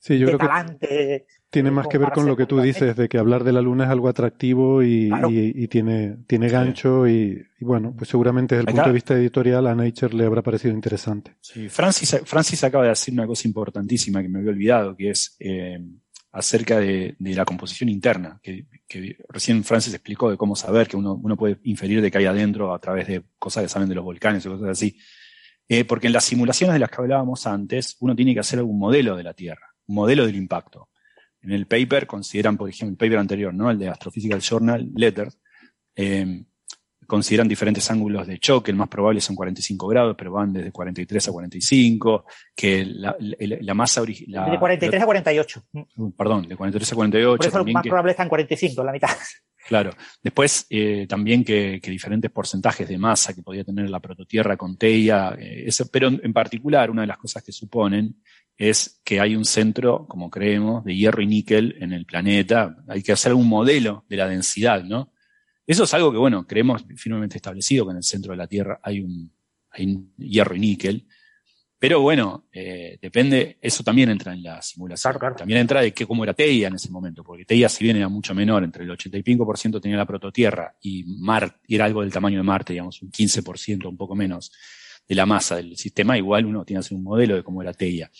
Sí, 0.00 0.18
yo 0.18 0.26
de 0.26 0.36
creo 0.38 0.50
que 0.80 1.26
tiene 1.50 1.70
más 1.70 1.86
que 1.86 1.98
ver 1.98 2.10
con 2.10 2.26
lo 2.26 2.36
que 2.36 2.46
tú 2.46 2.60
dices, 2.60 2.96
de 2.96 3.08
que 3.08 3.16
hablar 3.16 3.44
de 3.44 3.52
la 3.52 3.62
luna 3.62 3.84
es 3.84 3.90
algo 3.90 4.08
atractivo 4.08 4.82
y, 4.82 5.08
Claro. 5.08 5.30
y- 5.30 5.52
y 5.54 5.68
tiene, 5.68 6.16
tiene 6.26 6.48
gancho 6.48 7.06
y, 7.06 7.40
y 7.60 7.64
bueno, 7.64 7.94
pues 7.96 8.10
seguramente 8.10 8.56
desde 8.56 8.68
el 8.68 8.74
punto 8.74 8.88
de 8.88 8.94
vista 8.94 9.14
editorial 9.14 9.68
a 9.68 9.76
Nature 9.76 10.16
le 10.16 10.26
habrá 10.26 10.42
parecido 10.42 10.74
interesante. 10.74 11.36
Sí, 11.40 11.68
Francis, 11.68 12.20
Francis 12.24 12.64
acaba 12.64 12.82
de 12.84 12.90
decir 12.90 13.14
una 13.14 13.26
cosa 13.28 13.46
importantísima 13.46 14.20
que 14.20 14.28
me 14.28 14.40
había 14.40 14.50
olvidado, 14.50 14.96
que 14.96 15.10
es 15.10 15.36
eh, 15.38 15.78
acerca 16.38 16.78
de, 16.78 17.16
la 17.18 17.44
composición 17.44 17.88
interna, 17.88 18.38
que, 18.40 18.66
que 18.86 19.16
recién 19.28 19.64
Francis 19.64 19.92
explicó 19.92 20.30
de 20.30 20.36
cómo 20.36 20.54
saber 20.54 20.86
que 20.86 20.96
uno, 20.96 21.14
uno 21.14 21.36
puede 21.36 21.58
inferir 21.64 22.00
de 22.00 22.12
que 22.12 22.18
hay 22.18 22.26
adentro 22.26 22.72
a 22.72 22.78
través 22.78 23.08
de 23.08 23.24
cosas 23.38 23.64
que 23.64 23.68
saben 23.68 23.88
de 23.88 23.96
los 23.96 24.04
volcanes 24.04 24.46
o 24.46 24.52
cosas 24.52 24.70
así. 24.70 24.96
Eh, 25.68 25.84
porque 25.84 26.06
en 26.06 26.12
las 26.12 26.24
simulaciones 26.24 26.74
de 26.74 26.78
las 26.78 26.90
que 26.90 27.02
hablábamos 27.02 27.44
antes, 27.46 27.96
uno 27.98 28.14
tiene 28.14 28.34
que 28.34 28.40
hacer 28.40 28.60
algún 28.60 28.78
modelo 28.78 29.16
de 29.16 29.24
la 29.24 29.34
Tierra, 29.34 29.74
un 29.88 29.96
modelo 29.96 30.24
del 30.26 30.36
impacto. 30.36 30.88
En 31.42 31.50
el 31.50 31.66
paper 31.66 32.06
consideran, 32.06 32.56
por 32.56 32.70
ejemplo, 32.70 32.92
el 32.92 32.96
paper 32.96 33.18
anterior, 33.18 33.52
¿no? 33.52 33.70
el 33.70 33.78
de 33.78 33.88
Astrophysical 33.88 34.40
Journal 34.40 34.90
Letters, 34.94 35.38
eh, 35.96 36.44
consideran 37.08 37.48
diferentes 37.48 37.90
ángulos 37.90 38.26
de 38.26 38.38
choque, 38.38 38.70
el 38.70 38.76
más 38.76 38.88
probable 38.88 39.20
son 39.22 39.34
45 39.34 39.88
grados, 39.88 40.14
pero 40.16 40.30
van 40.30 40.52
desde 40.52 40.70
43 40.70 41.26
a 41.28 41.32
45, 41.32 42.24
que 42.54 42.84
la, 42.84 43.16
la, 43.18 43.36
la 43.62 43.74
masa 43.74 44.02
original... 44.02 44.50
de 44.50 44.58
43 44.58 45.02
a 45.02 45.06
48. 45.06 45.62
Perdón, 46.16 46.46
de 46.46 46.54
43 46.54 46.92
a 46.92 46.94
48. 46.94 47.36
Por 47.38 47.46
eso 47.46 47.58
lo 47.58 47.64
más 47.72 47.82
que- 47.82 47.88
probable 47.88 48.10
está 48.12 48.22
en 48.24 48.28
45, 48.28 48.84
la 48.84 48.92
mitad. 48.92 49.08
Claro. 49.66 49.90
Después, 50.22 50.64
eh, 50.70 51.04
también 51.06 51.44
que, 51.44 51.78
que 51.82 51.90
diferentes 51.90 52.30
porcentajes 52.30 52.88
de 52.88 52.96
masa 52.96 53.34
que 53.34 53.42
podía 53.42 53.64
tener 53.64 53.90
la 53.90 54.00
prototierra 54.00 54.56
con 54.56 54.78
Teia, 54.78 55.34
eh, 55.38 55.64
eso, 55.66 55.86
pero 55.92 56.08
en, 56.08 56.18
en 56.24 56.32
particular, 56.32 56.90
una 56.90 57.02
de 57.02 57.08
las 57.08 57.18
cosas 57.18 57.42
que 57.42 57.52
suponen 57.52 58.16
es 58.56 58.98
que 59.04 59.20
hay 59.20 59.36
un 59.36 59.44
centro, 59.44 60.06
como 60.08 60.30
creemos, 60.30 60.84
de 60.86 60.96
hierro 60.96 61.20
y 61.20 61.26
níquel 61.26 61.76
en 61.80 61.92
el 61.92 62.06
planeta. 62.06 62.76
Hay 62.88 63.02
que 63.02 63.12
hacer 63.12 63.34
un 63.34 63.46
modelo 63.46 64.06
de 64.08 64.16
la 64.16 64.26
densidad, 64.26 64.84
¿no? 64.84 65.12
Eso 65.68 65.84
es 65.84 65.92
algo 65.92 66.10
que, 66.10 66.16
bueno, 66.16 66.46
creemos 66.46 66.82
firmemente 66.96 67.36
establecido, 67.36 67.84
que 67.84 67.90
en 67.90 67.98
el 67.98 68.02
centro 68.02 68.30
de 68.30 68.38
la 68.38 68.46
Tierra 68.46 68.80
hay 68.82 69.00
un, 69.00 69.30
hay 69.70 70.02
hierro 70.16 70.56
y 70.56 70.60
níquel. 70.60 71.06
Pero 71.78 72.00
bueno, 72.00 72.46
eh, 72.50 72.98
depende, 73.02 73.58
eso 73.60 73.84
también 73.84 74.08
entra 74.08 74.32
en 74.32 74.42
la 74.42 74.62
simulación. 74.62 75.14
También 75.36 75.60
entra 75.60 75.82
de 75.82 75.92
qué, 75.92 76.06
cómo 76.06 76.24
era 76.24 76.32
Teia 76.32 76.68
en 76.68 76.76
ese 76.76 76.90
momento, 76.90 77.22
porque 77.22 77.44
Teia, 77.44 77.68
si 77.68 77.84
bien 77.84 77.98
era 77.98 78.08
mucho 78.08 78.34
menor, 78.34 78.64
entre 78.64 78.84
el 78.84 78.90
85% 78.90 79.78
tenía 79.78 79.98
la 79.98 80.06
prototierra 80.06 80.74
y 80.80 81.04
Marte, 81.04 81.58
era 81.68 81.84
algo 81.84 82.00
del 82.00 82.14
tamaño 82.14 82.38
de 82.38 82.44
Marte, 82.44 82.72
digamos, 82.72 83.02
un 83.02 83.10
15%, 83.10 83.90
un 83.90 83.96
poco 83.98 84.16
menos 84.16 84.50
de 85.06 85.14
la 85.14 85.26
masa 85.26 85.56
del 85.56 85.76
sistema, 85.76 86.16
igual 86.16 86.46
uno 86.46 86.64
tiene 86.64 86.80
que 86.80 86.86
hacer 86.86 86.96
un 86.96 87.04
modelo 87.04 87.36
de 87.36 87.42
cómo 87.42 87.60
era 87.60 87.74
Teia. 87.74 88.10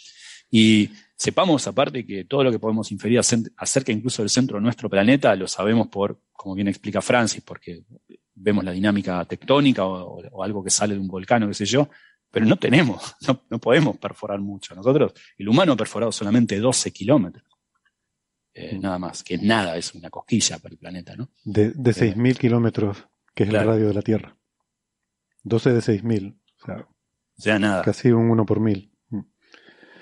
Y 0.51 0.91
sepamos 1.18 1.66
aparte 1.66 2.06
que 2.06 2.24
todo 2.24 2.44
lo 2.44 2.52
que 2.52 2.60
podemos 2.60 2.92
inferir 2.92 3.18
acerca 3.18 3.90
incluso 3.90 4.22
del 4.22 4.30
centro 4.30 4.56
de 4.56 4.62
nuestro 4.62 4.88
planeta 4.88 5.34
lo 5.34 5.48
sabemos 5.48 5.88
por, 5.88 6.20
como 6.32 6.55
bien 6.55 6.68
explica 6.68 7.02
Francis, 7.02 7.42
porque 7.42 7.82
vemos 8.34 8.64
la 8.64 8.70
dinámica 8.70 9.24
tectónica 9.24 9.84
o, 9.84 10.42
algo 10.42 10.62
que 10.62 10.70
sale 10.70 10.94
de 10.94 11.00
un 11.00 11.08
volcán 11.08 11.47
qué 11.48 11.55
sé 11.55 11.66
yo, 11.66 11.90
pero 12.30 12.47
no 12.47 12.56
tenemos, 12.56 13.16
no, 13.50 13.58
podemos 13.58 13.98
perforar 13.98 14.38
mucho. 14.38 14.76
Nosotros, 14.76 15.12
el 15.36 15.48
humano 15.48 15.72
ha 15.72 15.76
perforado 15.76 16.12
solamente 16.12 16.58
12 16.60 16.92
kilómetros. 16.92 17.44
Eh, 18.55 18.76
mm. 18.76 18.80
nada 18.80 18.98
más, 19.00 19.24
que 19.24 19.38
nada, 19.38 19.76
es 19.76 19.94
una 19.94 20.10
cosquilla 20.10 20.58
para 20.58 20.72
el 20.72 20.78
planeta, 20.78 21.16
¿no? 21.16 21.30
De, 21.42 21.72
de 21.72 21.90
6.000 21.90 22.30
eh, 22.30 22.34
kilómetros, 22.36 23.05
que 23.34 23.42
es 23.42 23.48
el 23.48 23.56
radio 23.56 23.88
de 23.88 23.94
la 23.94 24.02
Tierra. 24.02 24.36
12 25.42 25.72
de 25.72 25.80
6.000. 25.80 26.38
O 26.62 26.64
sea, 26.64 26.76
o 26.76 27.42
sea, 27.42 27.58
nada. 27.58 27.82
Casi 27.82 28.10
un 28.10 28.30
1 28.30 28.47
por 28.47 28.60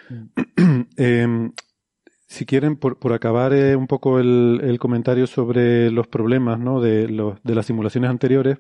Em, 0.97 1.53
si 2.27 2.45
quieren, 2.45 2.77
por, 2.77 3.13
acabar 3.13 3.53
eh, 3.53 3.77
un 3.77 3.87
poco 3.87 4.19
el, 4.19 4.77
comentario 4.81 5.27
sobre 5.27 5.91
los 5.91 6.09
problemas 6.09 6.59
¿no? 6.59 6.81
de, 6.81 7.07
de 7.43 7.55
las 7.55 7.67
simulaciones 7.67 8.11
anteriores, 8.11 8.59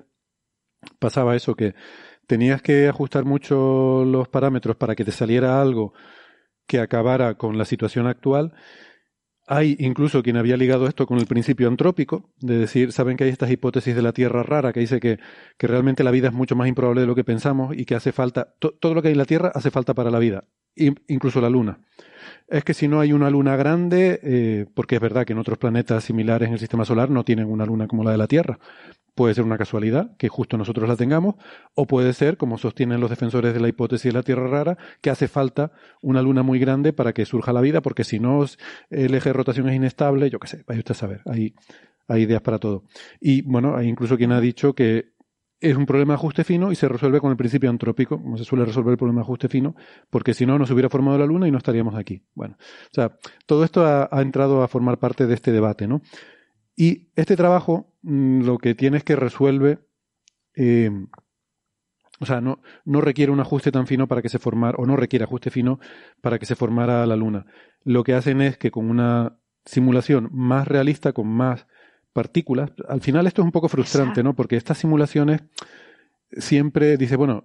pasaba 0.98 1.36
eso 1.36 1.54
que 1.54 1.74
tenías 2.26 2.62
que 2.62 2.88
ajustar 2.88 3.24
mucho 3.24 4.04
los 4.04 4.28
parámetros 4.28 4.76
para 4.76 4.94
que 4.94 5.04
te 5.04 5.12
saliera 5.12 5.60
algo 5.60 5.92
que 6.66 6.80
acabara 6.80 7.34
con 7.34 7.58
la 7.58 7.64
situación 7.64 8.06
actual. 8.06 8.54
Hay 9.46 9.76
incluso 9.78 10.22
quien 10.22 10.36
había 10.36 10.56
ligado 10.56 10.86
esto 10.86 11.06
con 11.06 11.18
el 11.18 11.26
principio 11.26 11.68
antrópico, 11.68 12.30
de 12.40 12.58
decir, 12.58 12.92
saben 12.92 13.16
que 13.16 13.24
hay 13.24 13.30
estas 13.30 13.50
hipótesis 13.50 13.94
de 13.94 14.02
la 14.02 14.12
Tierra 14.12 14.42
rara, 14.42 14.72
que 14.72 14.80
dice 14.80 14.98
que, 14.98 15.18
que 15.56 15.66
realmente 15.66 16.02
la 16.02 16.10
vida 16.10 16.28
es 16.28 16.34
mucho 16.34 16.56
más 16.56 16.68
improbable 16.68 17.02
de 17.02 17.06
lo 17.06 17.14
que 17.14 17.24
pensamos 17.24 17.76
y 17.76 17.84
que 17.84 17.94
hace 17.94 18.12
falta, 18.12 18.54
todo 18.58 18.94
lo 18.94 19.02
que 19.02 19.08
hay 19.08 19.12
en 19.12 19.18
la 19.18 19.24
Tierra 19.24 19.52
hace 19.54 19.70
falta 19.70 19.94
para 19.94 20.10
la 20.10 20.18
vida 20.18 20.44
incluso 20.76 21.40
la 21.40 21.50
Luna. 21.50 21.78
Es 22.48 22.64
que 22.64 22.74
si 22.74 22.88
no 22.88 23.00
hay 23.00 23.12
una 23.12 23.30
luna 23.30 23.56
grande, 23.56 24.20
eh, 24.22 24.66
porque 24.74 24.96
es 24.96 25.00
verdad 25.00 25.24
que 25.24 25.32
en 25.32 25.38
otros 25.38 25.58
planetas 25.58 26.04
similares 26.04 26.48
en 26.48 26.54
el 26.54 26.60
sistema 26.60 26.84
solar 26.84 27.10
no 27.10 27.24
tienen 27.24 27.50
una 27.50 27.66
luna 27.66 27.86
como 27.86 28.04
la 28.04 28.12
de 28.12 28.18
la 28.18 28.26
Tierra, 28.26 28.58
puede 29.14 29.34
ser 29.34 29.44
una 29.44 29.58
casualidad 29.58 30.14
que 30.18 30.28
justo 30.28 30.58
nosotros 30.58 30.88
la 30.88 30.94
tengamos, 30.94 31.36
o 31.74 31.86
puede 31.86 32.12
ser, 32.12 32.36
como 32.36 32.58
sostienen 32.58 33.00
los 33.00 33.10
defensores 33.10 33.54
de 33.54 33.60
la 33.60 33.68
hipótesis 33.68 34.12
de 34.12 34.12
la 34.12 34.22
Tierra 34.22 34.46
rara, 34.46 34.78
que 35.00 35.10
hace 35.10 35.26
falta 35.26 35.72
una 36.02 36.22
luna 36.22 36.42
muy 36.42 36.58
grande 36.58 36.92
para 36.92 37.12
que 37.12 37.24
surja 37.24 37.52
la 37.52 37.62
vida, 37.62 37.80
porque 37.80 38.04
si 38.04 38.20
no 38.20 38.44
el 38.90 39.14
eje 39.14 39.30
de 39.30 39.32
rotación 39.32 39.68
es 39.68 39.74
inestable, 39.74 40.30
yo 40.30 40.38
qué 40.38 40.48
sé, 40.48 40.64
vaya 40.68 40.80
usted 40.80 40.92
a 40.92 40.98
saber, 40.98 41.22
hay, 41.24 41.54
hay 42.08 42.22
ideas 42.22 42.42
para 42.42 42.58
todo. 42.58 42.84
Y 43.18 43.42
bueno, 43.42 43.74
hay 43.74 43.88
incluso 43.88 44.16
quien 44.18 44.32
ha 44.32 44.40
dicho 44.40 44.74
que 44.74 45.15
es 45.60 45.76
un 45.76 45.86
problema 45.86 46.12
de 46.12 46.16
ajuste 46.16 46.44
fino 46.44 46.70
y 46.70 46.74
se 46.74 46.88
resuelve 46.88 47.20
con 47.20 47.30
el 47.30 47.36
principio 47.36 47.70
antrópico, 47.70 48.20
como 48.20 48.36
se 48.36 48.44
suele 48.44 48.64
resolver 48.64 48.92
el 48.92 48.98
problema 48.98 49.20
de 49.20 49.24
ajuste 49.24 49.48
fino, 49.48 49.74
porque 50.10 50.34
si 50.34 50.44
no, 50.44 50.58
no 50.58 50.66
se 50.66 50.74
hubiera 50.74 50.90
formado 50.90 51.18
la 51.18 51.26
Luna 51.26 51.48
y 51.48 51.50
no 51.50 51.58
estaríamos 51.58 51.94
aquí. 51.94 52.22
Bueno, 52.34 52.56
o 52.58 52.94
sea, 52.94 53.16
todo 53.46 53.64
esto 53.64 53.84
ha, 53.84 54.08
entrado 54.20 54.62
a 54.62 54.68
formar 54.68 54.98
parte 54.98 55.26
de 55.26 55.34
este 55.34 55.52
debate, 55.52 55.86
¿no? 55.86 56.02
Y 56.76 57.08
este 57.16 57.36
trabajo 57.36 57.94
mm, 58.02 58.42
lo 58.42 58.58
que 58.58 58.74
tiene 58.74 58.98
es 58.98 59.04
que 59.04 59.16
resuelve, 59.16 59.78
eh, 60.54 60.90
o 62.20 62.26
sea, 62.26 62.42
no, 62.42 62.60
no 62.84 63.00
requiere 63.00 63.32
un 63.32 63.40
ajuste 63.40 63.72
tan 63.72 63.86
fino 63.86 64.08
para 64.08 64.20
que 64.20 64.28
se 64.28 64.38
formara, 64.38 64.76
o 64.78 64.84
no 64.84 64.96
requiere 64.96 65.24
ajuste 65.24 65.50
fino 65.50 65.80
para 66.20 66.38
que 66.38 66.46
se 66.46 66.54
formara 66.54 67.06
la 67.06 67.16
Luna. 67.16 67.46
Lo 67.82 68.04
que 68.04 68.14
hacen 68.14 68.42
es 68.42 68.58
que 68.58 68.70
con 68.70 68.90
una 68.90 69.38
simulación 69.64 70.28
más 70.32 70.68
realista, 70.68 71.12
con 71.12 71.28
más 71.28 71.66
partículas. 72.16 72.70
Al 72.88 73.02
final 73.02 73.26
esto 73.26 73.42
es 73.42 73.44
un 73.44 73.52
poco 73.52 73.68
frustrante, 73.68 74.22
¿no? 74.22 74.34
Porque 74.34 74.56
estas 74.56 74.78
simulaciones 74.78 75.42
siempre 76.32 76.96
dice, 76.96 77.16
bueno, 77.16 77.44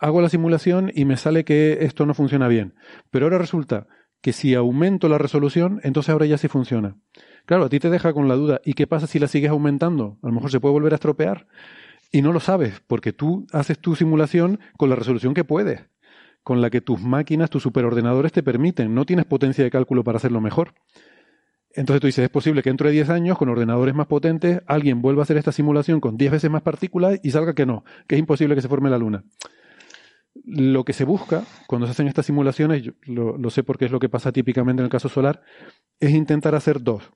hago 0.00 0.22
la 0.22 0.30
simulación 0.30 0.90
y 0.94 1.04
me 1.04 1.18
sale 1.18 1.44
que 1.44 1.84
esto 1.84 2.06
no 2.06 2.14
funciona 2.14 2.48
bien. 2.48 2.72
Pero 3.10 3.26
ahora 3.26 3.36
resulta 3.36 3.88
que 4.22 4.32
si 4.32 4.54
aumento 4.54 5.10
la 5.10 5.18
resolución, 5.18 5.78
entonces 5.82 6.08
ahora 6.08 6.24
ya 6.24 6.38
sí 6.38 6.48
funciona. 6.48 6.96
Claro, 7.44 7.64
a 7.64 7.68
ti 7.68 7.80
te 7.80 7.90
deja 7.90 8.14
con 8.14 8.28
la 8.28 8.34
duda, 8.34 8.62
¿y 8.64 8.72
qué 8.72 8.86
pasa 8.86 9.06
si 9.06 9.18
la 9.18 9.28
sigues 9.28 9.50
aumentando? 9.50 10.16
A 10.22 10.28
lo 10.28 10.32
mejor 10.32 10.50
se 10.50 10.58
puede 10.58 10.72
volver 10.72 10.92
a 10.92 10.96
estropear. 10.96 11.46
Y 12.10 12.22
no 12.22 12.32
lo 12.32 12.40
sabes, 12.40 12.80
porque 12.86 13.12
tú 13.12 13.46
haces 13.52 13.78
tu 13.78 13.94
simulación 13.94 14.58
con 14.78 14.88
la 14.88 14.96
resolución 14.96 15.34
que 15.34 15.44
puedes, 15.44 15.82
con 16.42 16.62
la 16.62 16.70
que 16.70 16.80
tus 16.80 17.02
máquinas, 17.02 17.50
tus 17.50 17.62
superordenadores 17.62 18.32
te 18.32 18.42
permiten. 18.42 18.94
No 18.94 19.04
tienes 19.04 19.26
potencia 19.26 19.64
de 19.64 19.70
cálculo 19.70 20.02
para 20.02 20.16
hacerlo 20.16 20.40
mejor. 20.40 20.72
Entonces 21.74 22.00
tú 22.00 22.06
dices, 22.06 22.24
es 22.24 22.30
posible 22.30 22.62
que 22.62 22.70
dentro 22.70 22.86
de 22.86 22.92
10 22.92 23.10
años, 23.10 23.38
con 23.38 23.48
ordenadores 23.48 23.94
más 23.94 24.06
potentes, 24.06 24.60
alguien 24.66 25.00
vuelva 25.00 25.22
a 25.22 25.24
hacer 25.24 25.36
esta 25.36 25.52
simulación 25.52 26.00
con 26.00 26.16
10 26.16 26.32
veces 26.32 26.50
más 26.50 26.62
partículas 26.62 27.18
y 27.22 27.30
salga 27.30 27.54
que 27.54 27.66
no, 27.66 27.84
que 28.06 28.16
es 28.16 28.18
imposible 28.18 28.54
que 28.54 28.62
se 28.62 28.68
forme 28.68 28.90
la 28.90 28.98
Luna. 28.98 29.24
Lo 30.44 30.84
que 30.84 30.92
se 30.92 31.04
busca 31.04 31.44
cuando 31.66 31.86
se 31.86 31.92
hacen 31.92 32.08
estas 32.08 32.26
simulaciones, 32.26 32.82
yo 32.82 32.92
lo, 33.06 33.50
sé 33.50 33.62
porque 33.62 33.86
es 33.86 33.90
lo 33.90 34.00
que 34.00 34.08
pasa 34.08 34.32
típicamente 34.32 34.80
en 34.80 34.84
el 34.84 34.90
caso 34.90 35.08
solar, 35.08 35.42
es 36.00 36.10
intentar 36.10 36.54
hacer 36.54 36.82
dos. 36.82 37.10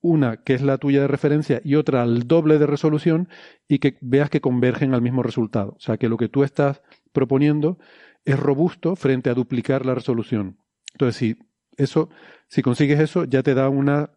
Una 0.00 0.38
que 0.38 0.54
es 0.54 0.62
la 0.62 0.78
tuya 0.78 1.02
de 1.02 1.08
referencia 1.08 1.60
y 1.62 1.76
otra 1.76 2.02
al 2.02 2.26
doble 2.26 2.58
de 2.58 2.66
resolución 2.66 3.28
y 3.68 3.78
que 3.78 3.98
veas 4.00 4.30
que 4.30 4.40
convergen 4.40 4.94
al 4.94 5.02
mismo 5.02 5.22
resultado. 5.22 5.74
O 5.76 5.80
sea, 5.80 5.96
que 5.96 6.08
lo 6.08 6.16
que 6.16 6.28
tú 6.28 6.42
estás 6.42 6.82
proponiendo 7.12 7.78
es 8.24 8.38
robusto 8.38 8.96
frente 8.96 9.30
a 9.30 9.34
duplicar 9.34 9.86
la 9.86 9.94
resolución. 9.94 10.58
Entonces, 10.92 11.16
si 11.16 11.36
eso, 11.76 12.10
si 12.52 12.60
consigues 12.60 13.00
eso, 13.00 13.24
ya 13.24 13.42
te 13.42 13.54
da 13.54 13.70
una 13.70 14.10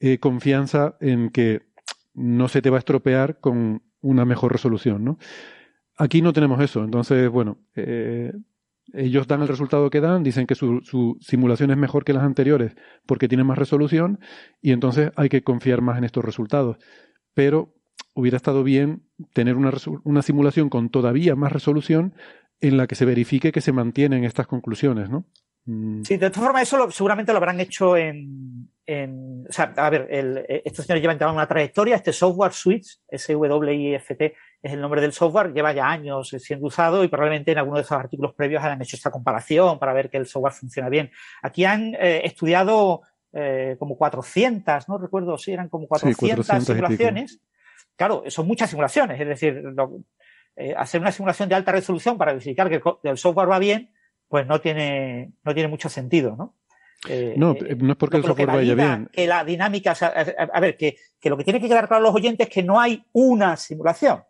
eh, 0.00 0.16
confianza 0.16 0.96
en 0.98 1.28
que 1.28 1.60
no 2.14 2.48
se 2.48 2.62
te 2.62 2.70
va 2.70 2.78
a 2.78 2.78
estropear 2.78 3.38
con 3.38 3.82
una 4.00 4.24
mejor 4.24 4.50
resolución, 4.50 5.04
¿no? 5.04 5.18
Aquí 5.98 6.22
no 6.22 6.32
tenemos 6.32 6.58
eso, 6.62 6.84
entonces, 6.84 7.28
bueno, 7.28 7.58
eh, 7.76 8.32
ellos 8.94 9.26
dan 9.26 9.42
el 9.42 9.48
resultado 9.48 9.90
que 9.90 10.00
dan, 10.00 10.22
dicen 10.22 10.46
que 10.46 10.54
su, 10.54 11.18
simulación 11.20 11.70
es 11.70 11.76
mejor 11.76 12.06
que 12.06 12.14
las 12.14 12.22
anteriores 12.22 12.74
porque 13.04 13.28
tiene 13.28 13.44
más 13.44 13.58
resolución 13.58 14.20
y 14.62 14.72
entonces 14.72 15.10
hay 15.16 15.28
que 15.28 15.42
confiar 15.42 15.82
más 15.82 15.98
en 15.98 16.04
estos 16.04 16.24
resultados. 16.24 16.78
Pero 17.34 17.74
hubiera 18.14 18.38
estado 18.38 18.64
bien 18.64 19.02
tener 19.34 19.56
una, 19.56 19.70
una 20.04 20.22
simulación 20.22 20.70
con 20.70 20.88
todavía 20.88 21.36
más 21.36 21.52
resolución 21.52 22.14
en 22.62 22.78
la 22.78 22.86
que 22.86 22.94
se 22.94 23.04
verifique 23.04 23.52
que 23.52 23.60
se 23.60 23.72
mantienen 23.72 24.24
estas 24.24 24.46
conclusiones, 24.46 25.10
¿no? 25.10 25.26
Mm. 25.64 26.02
Sí, 26.02 26.16
de 26.16 26.30
todas 26.30 26.44
formas, 26.44 26.62
eso 26.62 26.90
seguramente 26.90 27.32
lo 27.32 27.38
habrán 27.38 27.60
hecho 27.60 27.96
en, 27.96 28.68
O 29.48 29.52
sea, 29.52 29.72
a 29.76 29.90
ver, 29.90 30.08
el, 30.10 30.44
estos 30.64 30.84
señores 30.84 31.02
llevan 31.02 31.34
una 31.34 31.46
trayectoria. 31.46 31.96
Este 31.96 32.12
software 32.12 32.52
Switch, 32.52 32.98
SWIFT, 33.16 34.22
es 34.62 34.72
el 34.72 34.80
nombre 34.80 35.00
del 35.00 35.12
software, 35.12 35.52
lleva 35.52 35.72
ya 35.72 35.88
años 35.88 36.34
siendo 36.38 36.66
usado 36.66 37.04
y 37.04 37.08
probablemente 37.08 37.52
en 37.52 37.58
alguno 37.58 37.76
de 37.76 37.82
esos 37.82 37.98
artículos 37.98 38.34
previos 38.34 38.62
hayan 38.62 38.82
hecho 38.82 38.96
esta 38.96 39.10
comparación 39.10 39.78
para 39.78 39.92
ver 39.92 40.10
que 40.10 40.16
el 40.16 40.26
software 40.26 40.52
funciona 40.52 40.88
bien. 40.88 41.10
Aquí 41.42 41.64
han 41.64 41.94
eh, 41.94 42.22
estudiado 42.24 43.02
eh, 43.32 43.76
como 43.78 43.96
400, 43.96 44.88
no 44.88 44.98
recuerdo 44.98 45.38
si 45.38 45.52
eran 45.52 45.68
como 45.68 45.86
400, 45.86 46.46
simulaciones. 46.64 47.40
Claro, 47.96 48.24
son 48.28 48.46
muchas 48.46 48.70
simulaciones, 48.70 49.20
es 49.20 49.28
decir, 49.28 49.62
eh, 50.56 50.74
hacer 50.76 51.00
una 51.00 51.12
simulación 51.12 51.48
de 51.48 51.54
alta 51.54 51.72
resolución 51.72 52.18
para 52.18 52.32
verificar 52.32 52.68
que 52.68 52.80
el 53.08 53.18
software 53.18 53.50
va 53.50 53.58
bien 53.58 53.90
pues 54.32 54.46
no 54.46 54.62
tiene, 54.62 55.34
no 55.44 55.52
tiene 55.52 55.68
mucho 55.68 55.90
sentido, 55.90 56.34
¿no? 56.34 56.56
Eh, 57.06 57.34
no, 57.36 57.52
eh, 57.52 57.76
no 57.78 57.92
es 57.92 57.98
porque 57.98 58.16
el 58.16 58.24
software 58.24 58.46
vaya 58.46 58.74
bien. 58.74 59.10
Que 59.12 59.26
la 59.26 59.44
dinámica, 59.44 59.92
a, 59.92 60.58
ver, 60.58 60.78
que, 60.78 60.96
lo 61.24 61.36
que 61.36 61.44
tiene 61.44 61.60
que 61.60 61.68
quedar 61.68 61.86
claro 61.86 62.02
a 62.02 62.08
los 62.08 62.14
oyentes 62.14 62.48
es 62.48 62.54
que 62.54 62.62
no 62.62 62.80
hay 62.80 63.04
una 63.12 63.58
simulación. 63.58 64.24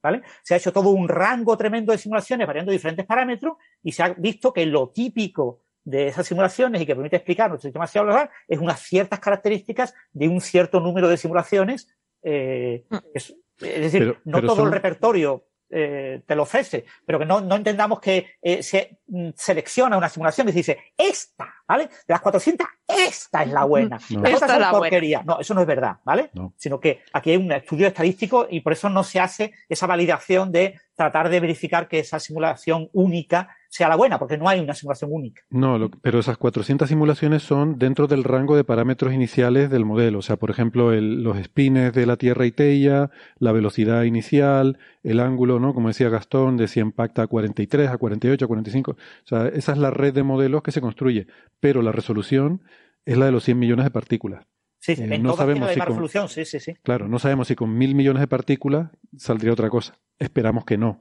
¿Vale? 0.00 0.22
Se 0.44 0.54
ha 0.54 0.56
hecho 0.56 0.72
todo 0.72 0.90
un 0.90 1.08
rango 1.08 1.56
tremendo 1.56 1.90
de 1.90 1.98
simulaciones 1.98 2.46
variando 2.46 2.70
diferentes 2.70 3.04
parámetros 3.04 3.54
y 3.82 3.90
se 3.90 4.04
ha 4.04 4.10
visto 4.10 4.52
que 4.52 4.64
lo 4.66 4.90
típico 4.90 5.64
de 5.82 6.06
esas 6.06 6.28
simulaciones 6.28 6.80
y 6.80 6.86
que 6.86 6.94
permite 6.94 7.16
explicar 7.16 7.50
nuestro 7.50 7.66
sistema 7.66 7.88
solar 7.88 8.30
es 8.46 8.60
unas 8.60 8.80
ciertas 8.80 9.18
características 9.18 9.94
de 10.12 10.28
un 10.28 10.40
cierto 10.40 10.78
número 10.78 11.08
de 11.08 11.16
simulaciones. 11.16 11.92
Eh, 12.22 12.84
mm. 12.88 12.96
es, 13.14 13.34
decir, 13.58 14.16
no 14.22 14.42
todo 14.42 14.64
el 14.64 14.70
repertorio 14.70 15.49
eh, 15.70 16.22
te 16.26 16.34
lo 16.34 16.42
ofrece, 16.42 16.84
pero 17.06 17.18
que 17.18 17.24
no, 17.24 17.40
no 17.40 17.56
entendamos 17.56 18.00
que 18.00 18.34
eh, 18.42 18.62
se 18.62 18.98
mm, 19.06 19.30
selecciona 19.36 19.96
una 19.96 20.08
simulación 20.08 20.48
y 20.48 20.52
dice, 20.52 20.78
esta, 20.96 21.54
¿vale? 21.66 21.84
De 21.84 21.90
las 22.08 22.20
400, 22.20 22.66
esta 22.88 23.42
es 23.42 23.48
la 23.50 23.64
buena. 23.64 23.98
No. 24.10 24.24
Esta 24.24 24.54
es 24.54 24.60
la 24.60 24.70
porquería. 24.72 25.22
No, 25.24 25.38
eso 25.38 25.54
no 25.54 25.60
es 25.60 25.66
verdad, 25.66 25.98
¿vale? 26.04 26.30
Sino 26.56 26.80
que 26.80 27.02
aquí 27.12 27.30
hay 27.30 27.36
un 27.36 27.52
estudio 27.52 27.86
estadístico 27.86 28.48
y 28.50 28.60
por 28.60 28.72
eso 28.72 28.88
no 28.88 29.04
se 29.04 29.20
hace 29.20 29.52
esa 29.68 29.86
validación 29.86 30.50
de 30.50 30.80
tratar 30.96 31.28
de 31.28 31.38
verificar 31.38 31.86
que 31.86 32.00
esa 32.00 32.18
simulación 32.18 32.90
única 32.92 33.56
sea 33.72 33.88
la 33.88 33.94
buena, 33.94 34.18
porque 34.18 34.36
no 34.36 34.48
hay 34.48 34.58
una 34.58 34.74
simulación 34.74 35.10
única. 35.12 35.42
No, 35.48 35.78
lo- 35.78 35.90
pero 35.90 36.18
esas 36.18 36.36
400 36.36 36.88
simulaciones 36.88 37.44
son 37.44 37.78
dentro 37.78 38.08
del 38.08 38.24
rango 38.24 38.56
de 38.56 38.64
parámetros 38.64 39.14
iniciales 39.14 39.70
del 39.70 39.84
modelo. 39.84 40.18
O 40.18 40.22
sea, 40.22 40.36
por 40.36 40.50
ejemplo, 40.50 40.92
el- 40.92 41.22
los 41.22 41.38
spines 41.38 41.92
de 41.92 42.04
la 42.04 42.16
Tierra 42.16 42.46
y 42.46 42.50
Teia, 42.50 43.10
la 43.38 43.52
velocidad 43.52 44.02
inicial, 44.02 44.78
el 45.04 45.20
ángulo, 45.20 45.60
¿no? 45.60 45.72
Como 45.72 45.86
decía 45.86 46.08
Gastón, 46.08 46.56
de 46.56 46.66
si 46.66 46.80
impacta 46.80 47.22
a 47.22 47.26
43, 47.28 47.88
a 47.90 47.96
48, 47.96 48.44
a 48.44 48.48
45. 48.48 48.90
O 48.90 48.96
sea, 49.24 49.46
esa 49.46 49.70
es 49.72 49.78
la 49.78 49.90
red 49.92 50.12
de 50.12 50.24
modelos 50.24 50.62
que 50.62 50.72
se 50.72 50.80
construye. 50.80 51.28
Pero 51.60 51.80
la 51.80 51.92
resolución 51.92 52.62
es 53.06 53.16
la 53.18 53.26
de 53.26 53.32
los 53.32 53.44
100 53.44 53.58
millones 53.58 53.84
de 53.84 53.90
partículas. 53.92 54.44
Sí, 54.80 54.96
sí, 54.96 55.02
Eh, 55.02 55.14
en 55.14 55.22
no 55.22 55.36
sabemos 55.36 55.70
si 55.70 55.78
con- 55.80 56.28
sí, 56.28 56.44
sí, 56.44 56.58
sí. 56.58 56.74
Claro, 56.82 57.06
no 57.06 57.18
sabemos 57.20 57.46
si 57.48 57.54
con 57.54 57.76
mil 57.78 57.94
millones 57.94 58.20
de 58.20 58.26
partículas 58.26 58.90
saldría 59.16 59.52
otra 59.52 59.68
cosa. 59.70 59.94
Esperamos 60.18 60.64
que 60.64 60.76
no. 60.76 60.98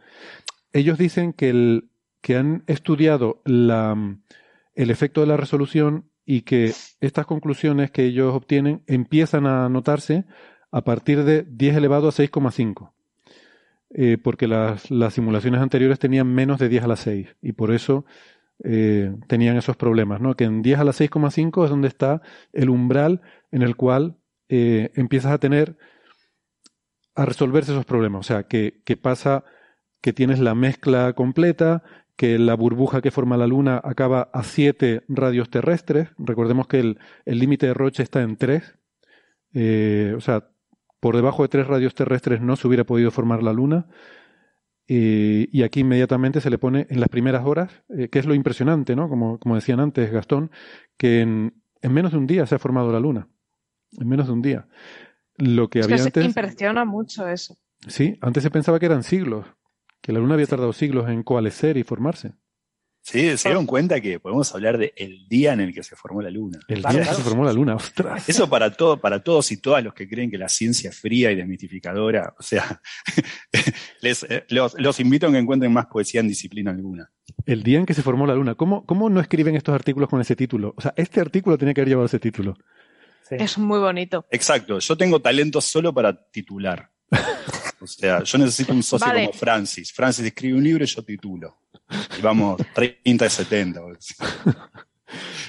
Ellos 0.71 0.97
dicen 0.99 1.33
que, 1.33 1.49
el, 1.49 1.89
que 2.21 2.35
han 2.35 2.63
estudiado 2.67 3.41
el 3.45 4.11
efecto 4.75 5.21
de 5.21 5.27
la 5.27 5.37
resolución 5.37 6.09
y 6.25 6.41
que 6.41 6.73
estas 7.01 7.25
conclusiones 7.25 7.91
que 7.91 8.05
ellos 8.05 8.33
obtienen 8.35 8.83
empiezan 8.87 9.47
a 9.47 9.67
notarse 9.69 10.25
a 10.71 10.83
partir 10.83 11.23
de 11.23 11.43
10 11.43 11.77
elevado 11.77 12.07
a 12.07 12.11
6,5. 12.11 12.91
Eh, 13.91 14.19
porque 14.21 14.47
las, 14.47 14.91
las 14.91 15.15
simulaciones 15.15 15.61
anteriores 15.61 15.97
tenían 15.97 16.27
menos 16.27 16.59
de 16.59 16.69
10 16.69 16.83
a 16.83 16.87
la 16.87 16.95
6 16.95 17.35
y 17.41 17.53
por 17.53 17.71
eso 17.71 18.05
eh, 18.63 19.15
tenían 19.27 19.57
esos 19.57 19.77
problemas, 19.77 20.21
¿no? 20.21 20.35
Que 20.35 20.43
en 20.43 20.61
10 20.61 20.79
a 20.79 20.83
la 20.83 20.91
6,5 20.91 21.63
es 21.63 21.69
donde 21.71 21.87
está 21.87 22.21
el 22.53 22.69
umbral 22.69 23.21
en 23.51 23.63
el 23.63 23.75
cual 23.75 24.17
eh, 24.49 24.91
empiezas 24.95 25.31
a 25.31 25.39
tener 25.39 25.77
a 27.15 27.25
resolverse 27.25 27.71
esos 27.71 27.85
problemas. 27.85 28.19
O 28.19 28.23
sea, 28.23 28.43
que, 28.43 28.81
que 28.85 28.97
pasa 28.97 29.43
que 30.01 30.13
tienes 30.13 30.39
la 30.39 30.55
mezcla 30.55 31.13
completa, 31.13 31.83
que 32.19 32.37
la 32.37 32.53
burbuja 32.55 32.99
que 33.01 33.11
forma 33.11 33.37
la 33.37 33.47
Luna 33.47 33.79
acaba 33.81 34.29
a 34.33 34.43
7 34.43 35.03
radios 35.07 35.49
terrestres. 35.49 36.09
Recordemos 36.17 36.67
que 36.67 36.81
el 36.81 36.99
el 37.23 37.39
límite 37.39 37.67
de 37.67 37.73
Roche 37.73 38.03
está 38.03 38.21
en 38.23 38.35
3. 38.35 38.75
Eh, 39.53 40.13
o 40.17 40.19
sea, 40.19 40.49
por 40.99 41.15
debajo 41.15 41.43
de 41.43 41.47
3 41.47 41.65
radios 41.67 41.95
terrestres 41.95 42.41
no 42.41 42.57
se 42.57 42.67
hubiera 42.67 42.83
podido 42.83 43.09
formar 43.09 43.41
la 43.41 43.53
Luna. 43.53 43.87
Eh, 44.89 45.47
y 45.49 45.63
aquí 45.63 45.79
inmediatamente 45.79 46.41
se 46.41 46.49
le 46.49 46.57
pone 46.57 46.87
en 46.89 46.99
las 46.99 47.07
primeras 47.07 47.45
horas, 47.45 47.71
eh, 47.87 48.09
que 48.09 48.19
es 48.19 48.25
lo 48.25 48.33
impresionante, 48.33 48.97
¿no? 48.97 49.07
Como, 49.07 49.39
como 49.39 49.55
decían 49.55 49.79
antes 49.79 50.11
Gastón, 50.11 50.51
que 50.97 51.21
en, 51.21 51.53
en 51.81 51.93
menos 51.93 52.11
de 52.11 52.17
un 52.17 52.27
día 52.27 52.45
se 52.47 52.55
ha 52.55 52.59
formado 52.59 52.91
la 52.91 52.99
Luna. 52.99 53.29
En 53.97 54.09
menos 54.09 54.27
de 54.27 54.33
un 54.33 54.41
día. 54.41 54.67
Lo 55.37 55.69
que 55.69 55.79
Es 55.79 55.87
que 55.87 55.93
había 55.93 56.03
se 56.03 56.09
antes. 56.09 56.25
impresiona 56.25 56.83
mucho 56.83 57.29
eso. 57.29 57.55
Sí, 57.87 58.17
antes 58.19 58.43
se 58.43 58.51
pensaba 58.51 58.77
que 58.77 58.87
eran 58.87 59.03
siglos, 59.03 59.45
que 60.01 60.11
la 60.11 60.19
Luna 60.19 60.35
había 60.35 60.47
tardado 60.47 60.73
siglos 60.73 61.09
en 61.09 61.23
coalescer 61.23 61.77
y 61.77 61.83
formarse. 61.83 62.33
Sí, 63.01 63.37
se 63.37 63.49
dieron 63.49 63.65
cuenta 63.65 64.01
que 64.01 64.19
podemos 64.19 64.53
hablar 64.53 64.77
de 64.77 64.93
el 64.95 65.27
día 65.27 65.53
en 65.53 65.61
el 65.61 65.73
que 65.73 65.81
se 65.83 65.95
formó 65.95 66.21
la 66.21 66.29
Luna. 66.29 66.59
El 66.67 66.81
día 66.81 67.01
en 67.01 67.07
que 67.07 67.13
se 67.15 67.23
formó 67.23 67.43
la 67.43 67.53
Luna, 67.53 67.75
ostras. 67.75 68.27
Eso 68.29 68.49
para 68.49 68.71
todo, 68.71 68.99
para 68.99 69.23
todos 69.23 69.51
y 69.51 69.57
todas 69.57 69.83
los 69.83 69.93
que 69.93 70.07
creen 70.07 70.29
que 70.29 70.37
la 70.37 70.49
ciencia 70.49 70.89
es 70.89 70.99
fría 70.99 71.31
y 71.31 71.35
desmitificadora, 71.35 72.35
o 72.37 72.43
sea, 72.43 72.81
les, 74.01 74.23
eh, 74.23 74.45
los, 74.49 74.75
los 74.77 74.99
invito 74.99 75.27
a 75.27 75.31
que 75.31 75.37
encuentren 75.37 75.73
más 75.73 75.87
poesía 75.87 76.21
en 76.21 76.27
disciplina 76.27 76.71
alguna. 76.71 77.09
El 77.45 77.63
día 77.63 77.79
en 77.79 77.85
que 77.85 77.93
se 77.93 78.03
formó 78.03 78.27
la 78.27 78.35
Luna. 78.35 78.55
¿Cómo, 78.55 78.85
¿Cómo 78.85 79.09
no 79.09 79.21
escriben 79.21 79.55
estos 79.55 79.73
artículos 79.73 80.09
con 80.09 80.21
ese 80.21 80.35
título? 80.35 80.73
O 80.77 80.81
sea, 80.81 80.93
este 80.95 81.19
artículo 81.19 81.57
tenía 81.57 81.73
que 81.73 81.81
haber 81.81 81.89
llevado 81.89 82.05
ese 82.05 82.19
título. 82.19 82.57
Es 83.31 83.57
muy 83.57 83.79
bonito. 83.79 84.25
Exacto, 84.31 84.79
yo 84.79 84.97
tengo 84.97 85.21
talento 85.21 85.61
solo 85.61 85.93
para 85.93 86.29
titular. 86.31 86.91
O 87.81 87.87
sea, 87.87 88.23
yo 88.23 88.37
necesito 88.37 88.73
un 88.73 88.83
socio 88.83 89.07
Vale. 89.07 89.25
como 89.27 89.37
Francis. 89.37 89.91
Francis 89.93 90.25
escribe 90.25 90.57
un 90.57 90.63
libro 90.63 90.83
y 90.83 90.87
yo 90.87 91.03
titulo. 91.03 91.59
Y 92.17 92.21
vamos, 92.21 92.61
30 92.73 93.25
de 93.25 93.29
70. 93.29 93.81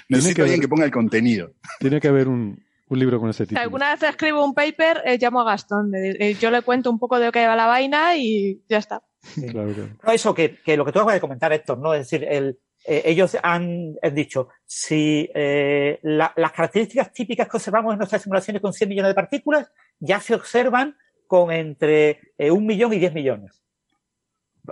Necesito 0.09 0.37
que 0.37 0.43
alguien 0.43 0.61
que 0.61 0.69
ponga 0.69 0.85
el 0.85 0.91
contenido. 0.91 1.53
Tiene 1.79 2.01
que 2.01 2.09
haber 2.09 2.29
un, 2.29 2.65
un 2.89 2.99
libro 2.99 3.21
con 3.21 3.31
ese 3.31 3.45
Si 3.45 3.49
título. 3.51 3.61
alguna 3.63 3.91
vez 3.95 4.03
escribo 4.03 4.45
un 4.45 4.55
paper, 4.55 5.03
eh, 5.05 5.19
llamo 5.21 5.41
a 5.41 5.45
Gastón. 5.45 5.93
Eh, 5.95 6.35
yo 6.41 6.51
le 6.51 6.63
cuento 6.63 6.91
un 6.91 6.99
poco 6.99 7.19
de 7.19 7.31
qué 7.31 7.47
va 7.47 7.57
la 7.57 7.67
vaina 7.67 8.17
y 8.17 8.63
ya 8.69 8.79
está. 8.79 9.03
Claro, 9.35 9.73
claro. 9.75 9.91
No, 10.03 10.13
eso 10.13 10.35
que, 10.35 10.57
que 10.65 10.77
lo 10.77 10.85
que 10.85 10.93
tú 10.93 10.99
acabas 10.99 11.15
de 11.17 11.21
comentar, 11.21 11.53
Héctor, 11.53 11.79
¿no? 11.79 11.93
Es 11.93 12.11
decir, 12.11 12.27
el, 12.27 12.59
eh, 12.87 13.03
ellos 13.05 13.37
han, 13.43 13.95
han 14.03 14.15
dicho, 14.15 14.49
si 14.65 15.29
eh, 15.35 15.99
la- 16.03 16.33
las 16.37 16.53
características 16.53 17.13
típicas 17.13 17.47
que 17.49 17.57
observamos 17.59 17.93
en 17.93 17.99
nuestras 17.99 18.23
simulaciones 18.23 18.63
con 18.63 18.73
100 18.73 18.89
millones 18.89 19.11
de 19.11 19.15
partículas 19.15 19.71
ya 19.99 20.19
se 20.21 20.35
observan 20.35 20.97
con 21.31 21.53
entre 21.53 22.19
eh, 22.37 22.51
un 22.51 22.67
millón 22.67 22.93
y 22.93 22.99
10 22.99 23.15
millones. 23.15 23.63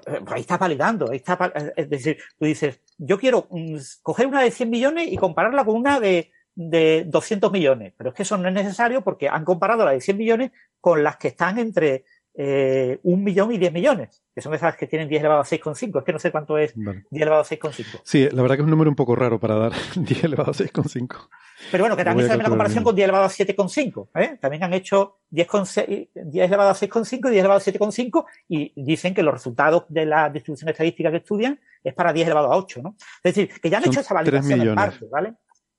Eh, 0.06 0.20
Ahí 0.26 0.40
estás 0.40 0.58
validando, 0.58 1.08
ahí 1.08 1.18
está, 1.18 1.36
val- 1.36 1.72
es 1.76 1.88
decir, 1.88 2.18
tú 2.36 2.46
dices, 2.46 2.80
yo 2.98 3.16
quiero 3.16 3.46
mm, 3.48 3.76
coger 4.02 4.26
una 4.26 4.42
de 4.42 4.50
100 4.50 4.68
millones 4.68 5.06
y 5.12 5.16
compararla 5.16 5.64
con 5.64 5.76
una 5.76 6.00
de, 6.00 6.32
de 6.56 7.04
200 7.06 7.52
millones, 7.52 7.94
pero 7.96 8.10
es 8.10 8.16
que 8.16 8.24
eso 8.24 8.36
no 8.36 8.48
es 8.48 8.54
necesario 8.54 9.02
porque 9.02 9.28
han 9.28 9.44
comparado 9.44 9.84
la 9.84 9.92
de 9.92 10.00
100 10.00 10.16
millones 10.18 10.50
con 10.80 11.04
las 11.04 11.16
que 11.16 11.28
están 11.28 11.60
entre 11.60 12.04
eh, 12.40 13.00
un 13.02 13.24
millón 13.24 13.50
y 13.52 13.58
10 13.58 13.72
millones, 13.72 14.22
que 14.32 14.40
son 14.40 14.54
esas 14.54 14.76
que 14.76 14.86
tienen 14.86 15.08
10 15.08 15.18
elevado 15.22 15.40
a 15.40 15.44
6,5. 15.44 15.98
Es 15.98 16.04
que 16.04 16.12
no 16.12 16.20
sé 16.20 16.30
cuánto 16.30 16.56
es 16.56 16.72
Vale. 16.76 17.04
10 17.10 17.22
elevado 17.22 17.42
a 17.42 17.44
6,5. 17.44 18.00
Sí, 18.04 18.28
la 18.30 18.42
verdad 18.42 18.54
que 18.54 18.60
es 18.62 18.64
un 18.64 18.70
número 18.70 18.88
un 18.88 18.94
poco 18.94 19.16
raro 19.16 19.40
para 19.40 19.56
dar 19.56 19.72
10 19.96 20.22
elevado 20.24 20.52
a 20.52 20.54
6,5. 20.54 21.28
Pero 21.72 21.82
bueno, 21.82 21.96
que 21.96 22.04
también 22.04 22.28
se 22.28 22.32
hace 22.34 22.40
una 22.40 22.48
comparación 22.48 22.84
con 22.84 22.94
10 22.94 23.04
elevado 23.06 23.24
a 23.24 23.28
7,5. 23.28 24.08
¿eh? 24.14 24.38
También 24.40 24.62
han 24.62 24.72
hecho 24.74 25.18
10, 25.30 25.46
con 25.48 25.66
se- 25.66 26.10
10 26.14 26.46
elevado 26.46 26.70
a 26.70 26.74
6,5 26.74 27.26
y 27.28 27.32
10 27.32 27.40
elevado 27.40 27.58
a 27.58 27.60
7,5 27.60 28.24
y 28.48 28.72
dicen 28.76 29.12
que 29.12 29.24
los 29.24 29.34
resultados 29.34 29.86
de 29.88 30.06
la 30.06 30.30
distribución 30.30 30.70
estadística 30.70 31.10
que 31.10 31.16
estudian 31.16 31.58
es 31.82 31.92
para 31.94 32.12
10 32.12 32.26
elevado 32.28 32.52
a 32.52 32.56
8. 32.56 32.80
¿no? 32.82 32.94
Es 33.24 33.34
decir, 33.34 33.60
que 33.60 33.68
ya 33.68 33.78
han 33.78 33.82
Son 33.82 33.92
hecho 33.92 34.00
esa 34.02 34.14
3 34.20 34.30
validación 34.32 34.68
en 34.68 34.74
parte, 34.76 35.06
¿vale? 35.10 35.34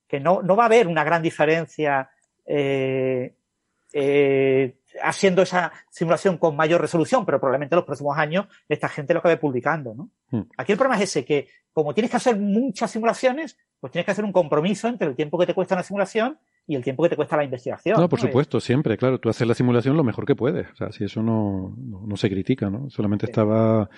Que 0.06 0.20
no, 0.20 0.42
no 0.42 0.54
va 0.56 0.64
a 0.64 0.66
haber 0.66 0.86
una 0.88 1.04
gran 1.04 1.22
diferencia 1.22 2.10
eh, 2.44 3.32
eh, 3.94 4.76
haciendo 5.02 5.42
esa 5.42 5.72
simulación 5.90 6.38
con 6.38 6.56
mayor 6.56 6.80
resolución, 6.80 7.24
pero 7.24 7.38
probablemente 7.38 7.74
en 7.74 7.78
los 7.78 7.86
próximos 7.86 8.16
años 8.18 8.46
esta 8.68 8.88
gente 8.88 9.14
lo 9.14 9.20
acabe 9.20 9.36
publicando, 9.36 9.94
¿no? 9.94 10.10
Hmm. 10.30 10.48
Aquí 10.56 10.72
el 10.72 10.78
problema 10.78 10.96
es 11.02 11.10
ese, 11.10 11.24
que 11.24 11.48
como 11.72 11.94
tienes 11.94 12.10
que 12.10 12.16
hacer 12.16 12.36
muchas 12.38 12.90
simulaciones, 12.90 13.56
pues 13.78 13.92
tienes 13.92 14.04
que 14.04 14.12
hacer 14.12 14.24
un 14.24 14.32
compromiso 14.32 14.88
entre 14.88 15.08
el 15.08 15.14
tiempo 15.14 15.38
que 15.38 15.46
te 15.46 15.54
cuesta 15.54 15.74
una 15.74 15.84
simulación 15.84 16.38
y 16.66 16.76
el 16.76 16.84
tiempo 16.84 17.02
que 17.02 17.10
te 17.10 17.16
cuesta 17.16 17.36
la 17.36 17.44
investigación. 17.44 18.00
No, 18.00 18.08
por 18.08 18.20
supuesto, 18.20 18.60
siempre, 18.60 18.96
claro. 18.96 19.18
Tú 19.18 19.28
haces 19.28 19.46
la 19.46 19.54
simulación 19.54 19.96
lo 19.96 20.04
mejor 20.04 20.26
que 20.26 20.36
puedes. 20.36 20.70
O 20.70 20.76
sea, 20.76 20.92
si 20.92 21.04
eso 21.04 21.22
no, 21.22 21.74
no, 21.78 22.06
no 22.06 22.16
se 22.16 22.28
critica, 22.28 22.68
¿no? 22.68 22.90
Solamente 22.90 23.26
estaba 23.26 23.88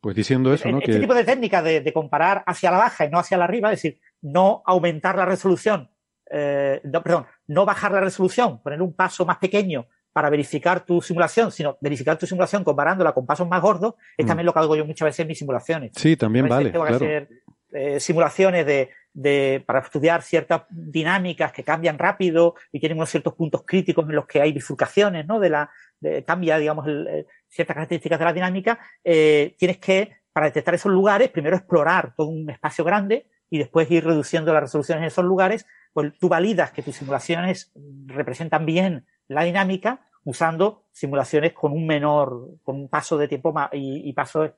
pues 0.00 0.14
diciendo 0.14 0.52
eso, 0.52 0.70
¿no? 0.70 0.78
Este 0.78 0.92
Que 0.92 1.00
tipo 1.00 1.14
de 1.14 1.24
técnica 1.24 1.60
de, 1.60 1.80
de 1.80 1.92
comparar 1.92 2.44
hacia 2.46 2.70
la 2.70 2.78
baja 2.78 3.04
y 3.04 3.10
no 3.10 3.18
hacia 3.18 3.36
la 3.36 3.44
arriba, 3.44 3.72
es 3.72 3.82
decir, 3.82 4.00
no 4.22 4.62
aumentar 4.64 5.16
la 5.16 5.24
resolución, 5.24 5.90
eh, 6.30 6.80
no, 6.84 7.02
perdón, 7.02 7.26
no 7.46 7.64
bajar 7.64 7.92
la 7.92 8.00
resolución, 8.00 8.62
poner 8.62 8.82
un 8.82 8.94
paso 8.94 9.24
más 9.24 9.38
pequeño 9.38 9.86
para 10.18 10.30
verificar 10.30 10.84
tu 10.84 11.00
simulación, 11.00 11.52
sino 11.52 11.78
verificar 11.80 12.18
tu 12.18 12.26
simulación 12.26 12.64
comparándola 12.64 13.12
con 13.12 13.24
pasos 13.24 13.46
más 13.46 13.62
gordos, 13.62 13.94
es 14.16 14.24
Mm. 14.24 14.28
también 14.28 14.46
lo 14.46 14.52
que 14.52 14.58
hago 14.58 14.74
yo 14.74 14.84
muchas 14.84 15.06
veces 15.06 15.20
en 15.20 15.28
mis 15.28 15.38
simulaciones. 15.38 15.92
sí, 15.94 16.16
también 16.16 16.46
A 16.46 16.48
veces 16.48 16.56
vale, 16.58 16.70
tengo 16.72 16.84
que 16.86 16.90
claro. 16.90 17.04
hacer 17.06 17.28
eh, 17.70 18.00
simulaciones 18.00 18.66
de, 18.66 18.90
de- 19.12 19.62
para 19.64 19.78
estudiar 19.78 20.22
ciertas 20.22 20.62
dinámicas 20.70 21.52
que 21.52 21.62
cambian 21.62 21.98
rápido 21.98 22.54
y 22.72 22.80
tienen 22.80 22.98
unos 22.98 23.10
ciertos 23.10 23.34
puntos 23.34 23.62
críticos 23.64 24.08
en 24.08 24.16
los 24.16 24.26
que 24.26 24.40
hay 24.40 24.52
bifurcaciones, 24.52 25.24
¿no? 25.26 25.38
De 25.38 25.50
la, 25.50 25.70
de- 26.00 26.24
cambia, 26.24 26.58
digamos, 26.58 26.84
el- 26.88 27.06
eh, 27.06 27.26
ciertas 27.46 27.74
características 27.74 28.18
de 28.18 28.24
la 28.24 28.32
dinámica. 28.32 28.80
eh, 29.04 29.54
tienes 29.56 29.78
que, 29.78 30.16
para 30.32 30.46
detectar 30.46 30.74
esos 30.74 30.90
lugares, 30.90 31.28
primero 31.28 31.54
explorar 31.56 32.12
todo 32.16 32.26
un 32.28 32.50
espacio 32.50 32.82
grande 32.84 33.26
y 33.50 33.58
después 33.58 33.88
ir 33.90 34.04
reduciendo 34.04 34.52
las 34.52 34.62
resoluciones 34.62 35.02
en 35.02 35.06
esos 35.08 35.24
lugares. 35.24 35.64
Pues 35.92 36.12
tú 36.18 36.28
validas 36.28 36.72
que 36.72 36.82
tus 36.82 36.96
simulaciones 36.96 37.70
representan 38.06 38.64
bien 38.66 39.04
la 39.26 39.44
dinámica 39.44 40.07
usando 40.24 40.84
simulaciones 40.92 41.52
con 41.52 41.72
un 41.72 41.86
menor, 41.86 42.56
con 42.62 42.76
un 42.76 42.88
paso 42.88 43.16
de 43.16 43.28
tiempo 43.28 43.52
ma- 43.52 43.70
y, 43.72 44.08
y 44.08 44.12
paso 44.12 44.50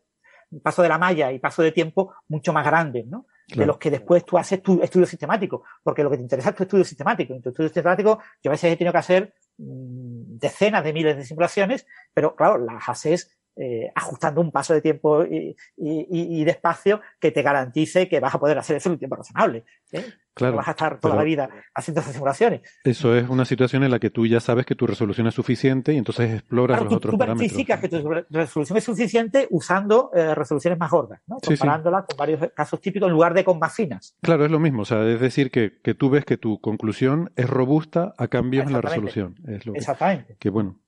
paso 0.63 0.83
de 0.83 0.89
la 0.89 0.99
malla 0.99 1.31
y 1.31 1.39
paso 1.39 1.63
de 1.63 1.71
tiempo 1.71 2.13
mucho 2.27 2.53
más 2.53 2.65
grandes, 2.67 3.07
¿no? 3.07 3.27
De 3.47 3.67
los 3.67 3.79
que 3.79 3.89
después 3.91 4.25
tú 4.25 4.37
haces 4.37 4.61
tu 4.63 4.83
estudio 4.83 5.07
sistemático, 5.07 5.63
porque 5.83 6.03
lo 6.03 6.11
que 6.11 6.17
te 6.17 6.23
interesa 6.25 6.51
es 6.51 6.57
tu 6.57 6.63
estudio 6.65 6.85
sistemático. 6.85 7.35
En 7.35 7.43
tu 7.43 7.51
estudio 7.51 7.69
sistemático 7.69 8.19
yo 8.43 8.51
a 8.51 8.53
veces 8.53 8.73
he 8.73 8.77
tenido 8.77 8.93
que 8.93 8.99
hacer 8.99 9.35
mm, 9.59 10.39
decenas 10.39 10.83
de 10.85 10.93
miles 10.93 11.17
de 11.17 11.25
simulaciones, 11.25 11.87
pero 12.13 12.35
claro, 12.35 12.59
las 12.59 12.89
haces 12.89 13.37
eh, 13.57 13.91
ajustando 13.95 14.41
un 14.41 14.51
paso 14.51 14.73
de 14.75 14.81
tiempo 14.81 15.25
y, 15.25 15.57
y- 15.77 16.07
y- 16.41 16.45
de 16.45 16.51
espacio 16.51 17.01
que 17.19 17.31
te 17.31 17.43
garantice 17.43 18.09
que 18.09 18.21
vas 18.21 18.35
a 18.35 18.39
poder 18.41 18.59
hacer 18.59 18.77
eso 18.77 18.89
en 18.89 18.93
un 18.95 18.99
tiempo 18.99 19.17
razonable. 19.17 19.65
¿eh? 19.93 20.05
Claro, 20.33 20.53
no 20.53 20.57
vas 20.59 20.69
a 20.69 20.71
estar 20.71 21.01
toda 21.01 21.17
la 21.17 21.23
vida 21.25 21.51
haciendo 21.75 22.01
esas 22.01 22.13
simulaciones. 22.15 22.63
Eso 22.85 23.15
es 23.17 23.29
una 23.29 23.45
situación 23.45 23.83
en 23.83 23.91
la 23.91 23.99
que 23.99 24.09
tú 24.11 24.27
ya 24.27 24.41
sabes 24.41 24.65
que 24.65 24.75
tu 24.77 24.87
resolución 24.87 25.27
es 25.27 25.35
suficiente 25.35 25.93
y 25.93 25.99
entonces 25.99 26.33
exploras 26.33 26.77
Claro, 26.79 26.85
los 26.85 26.91
tú, 26.93 26.97
otros 26.97 27.11
tú 27.13 27.19
parámetros. 27.19 27.51
verificas 27.53 27.81
que 27.81 27.89
tu 27.89 28.09
re- 28.09 28.25
resolución 28.31 28.79
es 28.79 28.85
suficiente 28.85 29.49
usando 29.51 30.11
eh, 30.15 30.35
resoluciones 30.35 30.79
más 30.79 30.91
gordas, 30.91 31.21
¿no? 31.27 31.37
Sí, 31.43 31.49
sí. 31.57 31.59
comparándola 31.59 32.05
con 32.07 32.17
varios 32.17 32.41
casos 32.55 32.81
típicos 32.81 33.09
en 33.09 33.13
lugar 33.13 33.35
de 33.35 33.45
con 33.45 33.59
más 33.59 33.75
finas. 33.75 34.17
Claro, 34.23 34.45
es 34.47 34.51
lo 34.51 34.61
mismo. 34.61 34.83
O 34.83 34.85
sea, 34.87 35.07
es 35.07 35.21
decir, 35.21 35.51
que, 35.51 35.81
que 35.83 35.95
tú 35.95 36.09
ves 36.09 36.25
que 36.25 36.39
tu 36.39 36.61
conclusión 36.61 37.33
es 37.37 37.51
robusta 37.51 38.15
a 38.17 38.29
cambios 38.29 38.67
en 38.67 38.73
la 38.73 38.81
resolución. 38.81 39.35
Es 39.49 39.67
lo 39.67 39.73
que, 39.73 39.81
Exactamente. 39.81 40.37
que 40.39 40.49
bueno. 40.49 40.79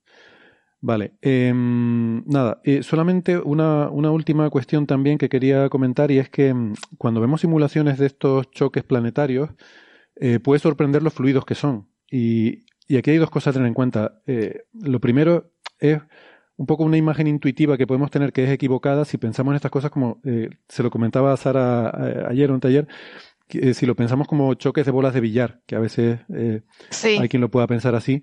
Vale, 0.85 1.13
em, 1.23 2.25
nada, 2.27 2.61
eh, 2.65 2.83
solamente 2.83 3.39
una, 3.39 3.89
una 3.89 4.11
última 4.11 4.51
cuestión 4.51 4.85
también 4.85 5.17
que 5.17 5.29
quería 5.29 5.69
comentar 5.69 6.11
y 6.11 6.19
es 6.19 6.29
que 6.29 6.49
em, 6.49 6.75
cuando 6.99 7.21
vemos 7.21 7.41
simulaciones 7.41 7.99
de 7.99 8.07
estos 8.07 8.51
choques 8.51 8.83
planetarios, 8.83 9.51
eh, 10.17 10.41
puede 10.41 10.59
sorprender 10.59 11.05
los 11.05 11.15
fluidos 11.15 11.45
que 11.45 11.55
son. 11.55 11.87
Y, 12.11 12.65
y 12.89 12.97
aquí 12.97 13.13
hay 13.13 13.19
dos 13.19 13.31
cosas 13.31 13.49
a 13.49 13.53
tener 13.55 13.69
en 13.69 13.75
cuenta. 13.75 14.21
Eh, 14.27 14.65
lo 14.75 14.99
primero 15.01 15.53
es 15.79 16.01
un 16.57 16.67
poco 16.67 16.83
una 16.83 16.97
imagen 16.97 17.29
intuitiva 17.29 17.79
que 17.79 17.87
podemos 17.87 18.11
tener 18.11 18.33
que 18.33 18.43
es 18.43 18.51
equivocada 18.51 19.05
si 19.05 19.19
pensamos 19.19 19.53
en 19.53 19.57
estas 19.57 19.71
cosas 19.71 19.93
como, 19.93 20.21
eh, 20.25 20.51
se 20.69 20.83
lo 20.83 20.91
comentaba 20.91 21.33
a 21.33 21.37
Sara 21.37 22.29
ayer 22.29 22.51
o 22.51 22.55
un 22.55 22.61
taller, 22.61 22.89
que, 23.47 23.71
eh, 23.71 23.75
si 23.75 23.87
lo 23.87 23.95
pensamos 23.95 24.27
como 24.27 24.53
choques 24.55 24.85
de 24.85 24.91
bolas 24.91 25.15
de 25.15 25.21
billar, 25.21 25.61
que 25.67 25.77
a 25.77 25.79
veces 25.81 26.19
Sí. 26.91 27.17
hay 27.21 27.29
quien 27.29 27.41
lo 27.41 27.51
pueda 27.53 27.67
pensar 27.69 27.95
así, 27.95 28.23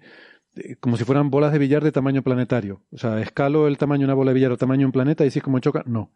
como 0.79 0.97
si 0.97 1.03
fueran 1.03 1.29
bolas 1.29 1.51
de 1.51 1.59
billar 1.59 1.83
de 1.83 1.91
tamaño 1.91 2.21
planetario. 2.23 2.81
O 2.91 2.97
sea, 2.97 3.19
escalo 3.21 3.67
el 3.67 3.77
tamaño 3.77 4.01
de 4.01 4.05
una 4.05 4.13
bola 4.13 4.31
de 4.31 4.35
billar 4.35 4.51
al 4.51 4.57
tamaño 4.57 4.81
de 4.81 4.85
un 4.88 4.91
planeta 4.91 5.25
y 5.25 5.31
si 5.31 5.39
es 5.39 5.43
como 5.43 5.59
choca, 5.59 5.83
no. 5.85 6.11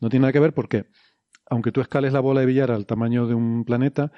No 0.00 0.08
tiene 0.08 0.22
nada 0.22 0.32
que 0.32 0.40
ver 0.40 0.52
porque, 0.54 0.86
aunque 1.50 1.72
tú 1.72 1.80
escales 1.80 2.12
la 2.12 2.20
bola 2.20 2.40
de 2.40 2.46
billar 2.46 2.70
al 2.70 2.86
tamaño 2.86 3.26
de 3.26 3.34
un 3.34 3.64
planeta, 3.64 4.12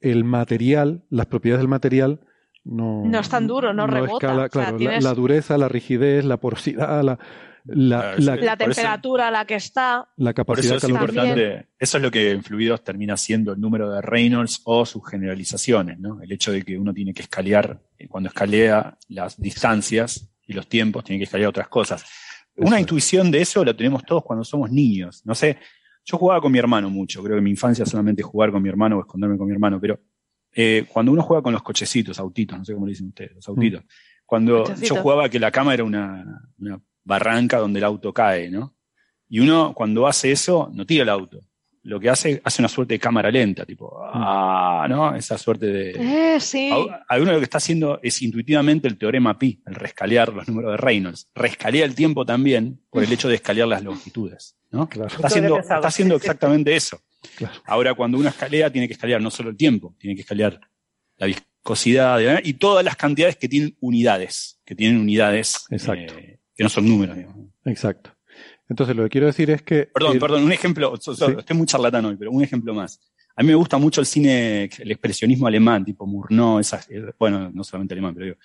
el 0.00 0.24
material, 0.24 1.04
las 1.10 1.26
propiedades 1.26 1.60
del 1.62 1.68
material, 1.68 2.20
no, 2.64 3.02
No 3.04 3.18
es 3.18 3.28
tan 3.28 3.46
duro, 3.46 3.72
no 3.72 3.86
rebota. 3.86 4.12
escala, 4.26 4.44
O 4.44 4.48
sea, 4.48 4.48
claro, 4.50 4.78
la- 4.78 5.00
la, 5.00 5.14
dureza, 5.14 5.58
la 5.58 5.68
rigidez, 5.68 6.24
la 6.24 6.36
porosidad, 6.38 7.02
la, 7.02 7.18
la, 7.64 8.16
la, 8.18 8.36
La 8.36 8.56
temperatura 8.56 9.28
a 9.28 9.30
la 9.30 9.44
que 9.46 9.54
está. 9.54 10.08
la 10.16 10.32
Por 10.32 10.46
capacidad 10.46 10.76
eso 10.76 10.86
es 10.86 10.92
importante, 10.92 11.68
eso 11.78 11.96
es 11.96 12.02
lo 12.02 12.10
que 12.10 12.30
en 12.30 12.42
fluidos 12.42 12.82
termina 12.82 13.16
siendo 13.16 13.52
el 13.52 13.60
número 13.60 13.90
de 13.90 14.00
Reynolds 14.02 14.60
o 14.64 14.84
sus 14.84 15.08
generalizaciones, 15.08 15.98
¿no? 15.98 16.20
El 16.22 16.32
hecho 16.32 16.52
de 16.52 16.62
que 16.62 16.78
uno 16.78 16.92
tiene 16.92 17.14
que 17.14 17.22
escalear, 17.22 17.80
eh, 17.98 18.08
cuando 18.08 18.28
escalea 18.28 18.98
las 19.08 19.40
distancias 19.40 20.30
y 20.46 20.52
los 20.52 20.68
tiempos, 20.68 21.04
tiene 21.04 21.18
que 21.18 21.24
escalear 21.24 21.50
otras 21.50 21.68
cosas. 21.68 22.04
Una 22.56 22.80
intuición 22.80 23.30
de 23.30 23.40
eso 23.40 23.64
la 23.64 23.74
tenemos 23.74 24.04
todos 24.04 24.22
cuando 24.24 24.44
somos 24.44 24.70
niños. 24.70 25.22
No 25.24 25.34
sé, 25.34 25.58
yo 26.04 26.18
jugaba 26.18 26.40
con 26.40 26.52
mi 26.52 26.58
hermano 26.58 26.90
mucho, 26.90 27.22
creo 27.22 27.36
que 27.36 27.42
mi 27.42 27.50
infancia 27.50 27.86
solamente 27.86 28.22
jugar 28.22 28.50
con 28.50 28.62
mi 28.62 28.68
hermano 28.68 28.98
o 28.98 29.00
esconderme 29.00 29.38
con 29.38 29.46
mi 29.46 29.52
hermano, 29.52 29.80
pero 29.80 30.00
eh, 30.54 30.84
cuando 30.92 31.12
uno 31.12 31.22
juega 31.22 31.42
con 31.42 31.52
los 31.52 31.62
cochecitos, 31.62 32.18
autitos, 32.18 32.58
no 32.58 32.64
sé 32.64 32.74
cómo 32.74 32.86
le 32.86 32.90
dicen 32.90 33.08
ustedes, 33.08 33.36
los 33.36 33.48
autitos, 33.48 33.84
cuando 34.26 34.64
Cochecitos. 34.64 34.88
yo 34.88 35.02
jugaba 35.02 35.28
que 35.28 35.38
la 35.38 35.50
cama 35.50 35.74
era 35.74 35.84
una, 35.84 36.42
una 36.58 36.80
barranca 37.04 37.58
donde 37.58 37.78
el 37.78 37.84
auto 37.84 38.12
cae, 38.12 38.50
¿no? 38.50 38.74
Y 39.28 39.40
uno 39.40 39.72
cuando 39.74 40.06
hace 40.06 40.30
eso 40.32 40.70
no 40.72 40.84
tira 40.86 41.02
el 41.04 41.08
auto. 41.08 41.38
Lo 41.84 41.98
que 41.98 42.10
hace, 42.10 42.40
hace 42.44 42.62
una 42.62 42.68
suerte 42.68 42.94
de 42.94 43.00
cámara 43.00 43.28
lenta, 43.28 43.66
tipo, 43.66 43.98
ah, 44.04 44.86
¿no? 44.88 45.16
Esa 45.16 45.36
suerte 45.36 45.66
de... 45.66 46.34
Eh, 46.36 46.38
sí. 46.40 46.70
A- 46.70 47.04
a 47.08 47.18
uno 47.18 47.32
lo 47.32 47.38
que 47.38 47.44
está 47.44 47.58
haciendo 47.58 47.98
es 48.04 48.22
intuitivamente 48.22 48.86
el 48.86 48.96
teorema 48.96 49.36
pi, 49.36 49.60
el 49.66 49.74
rescalear 49.74 50.32
los 50.32 50.46
números 50.46 50.72
de 50.72 50.76
Reynolds. 50.76 51.28
Rescalea 51.34 51.84
el 51.84 51.96
tiempo 51.96 52.24
también 52.24 52.80
por 52.88 53.02
el 53.02 53.12
hecho 53.12 53.28
de 53.28 53.34
escalear 53.34 53.66
las 53.66 53.82
longitudes, 53.82 54.56
¿no? 54.70 54.84
Está 54.84 55.08
Justo 55.08 55.26
haciendo, 55.26 55.58
está 55.58 55.78
haciendo 55.78 56.14
exactamente 56.14 56.76
eso. 56.76 57.00
Ahora, 57.64 57.94
cuando 57.94 58.16
uno 58.18 58.28
escalea, 58.28 58.70
tiene 58.70 58.86
que 58.86 58.94
escalear 58.94 59.20
no 59.20 59.30
solo 59.32 59.50
el 59.50 59.56
tiempo, 59.56 59.96
tiene 59.98 60.14
que 60.14 60.22
escalear 60.22 60.60
la 61.16 61.26
viscosidad 61.26 62.22
¿eh? 62.22 62.40
y 62.44 62.54
todas 62.54 62.84
las 62.84 62.94
cantidades 62.96 63.36
que 63.36 63.48
tienen 63.48 63.76
unidades, 63.80 64.60
que 64.64 64.76
tienen 64.76 65.00
unidades 65.00 65.64
eh, 65.70 66.31
que 66.54 66.62
no 66.62 66.68
son 66.68 66.88
números. 66.88 67.16
digamos. 67.16 67.48
Exacto. 67.64 68.10
Entonces, 68.68 68.96
lo 68.96 69.02
que 69.04 69.10
quiero 69.10 69.26
decir 69.26 69.50
es 69.50 69.62
que. 69.62 69.88
Perdón, 69.92 70.14
el- 70.14 70.18
perdón, 70.20 70.44
un 70.44 70.52
ejemplo, 70.52 70.96
so- 71.00 71.14
so- 71.14 71.28
Sí. 71.28 71.34
estoy 71.38 71.56
muy 71.56 71.66
charlatán 71.66 72.04
hoy, 72.06 72.16
pero 72.16 72.30
un 72.30 72.42
ejemplo 72.42 72.72
más. 72.74 73.00
A 73.36 73.42
mí 73.42 73.48
me 73.48 73.54
gusta 73.54 73.78
mucho 73.78 74.00
el 74.00 74.06
cine, 74.06 74.64
el 74.78 74.90
expresionismo 74.90 75.46
alemán, 75.46 75.84
tipo 75.84 76.06
Murnau, 76.06 76.58
esas, 76.58 76.88
eh, 76.90 77.02
bueno, 77.18 77.50
no 77.52 77.64
solamente 77.64 77.94
alemán, 77.94 78.14
pero 78.14 78.26
digo. 78.26 78.36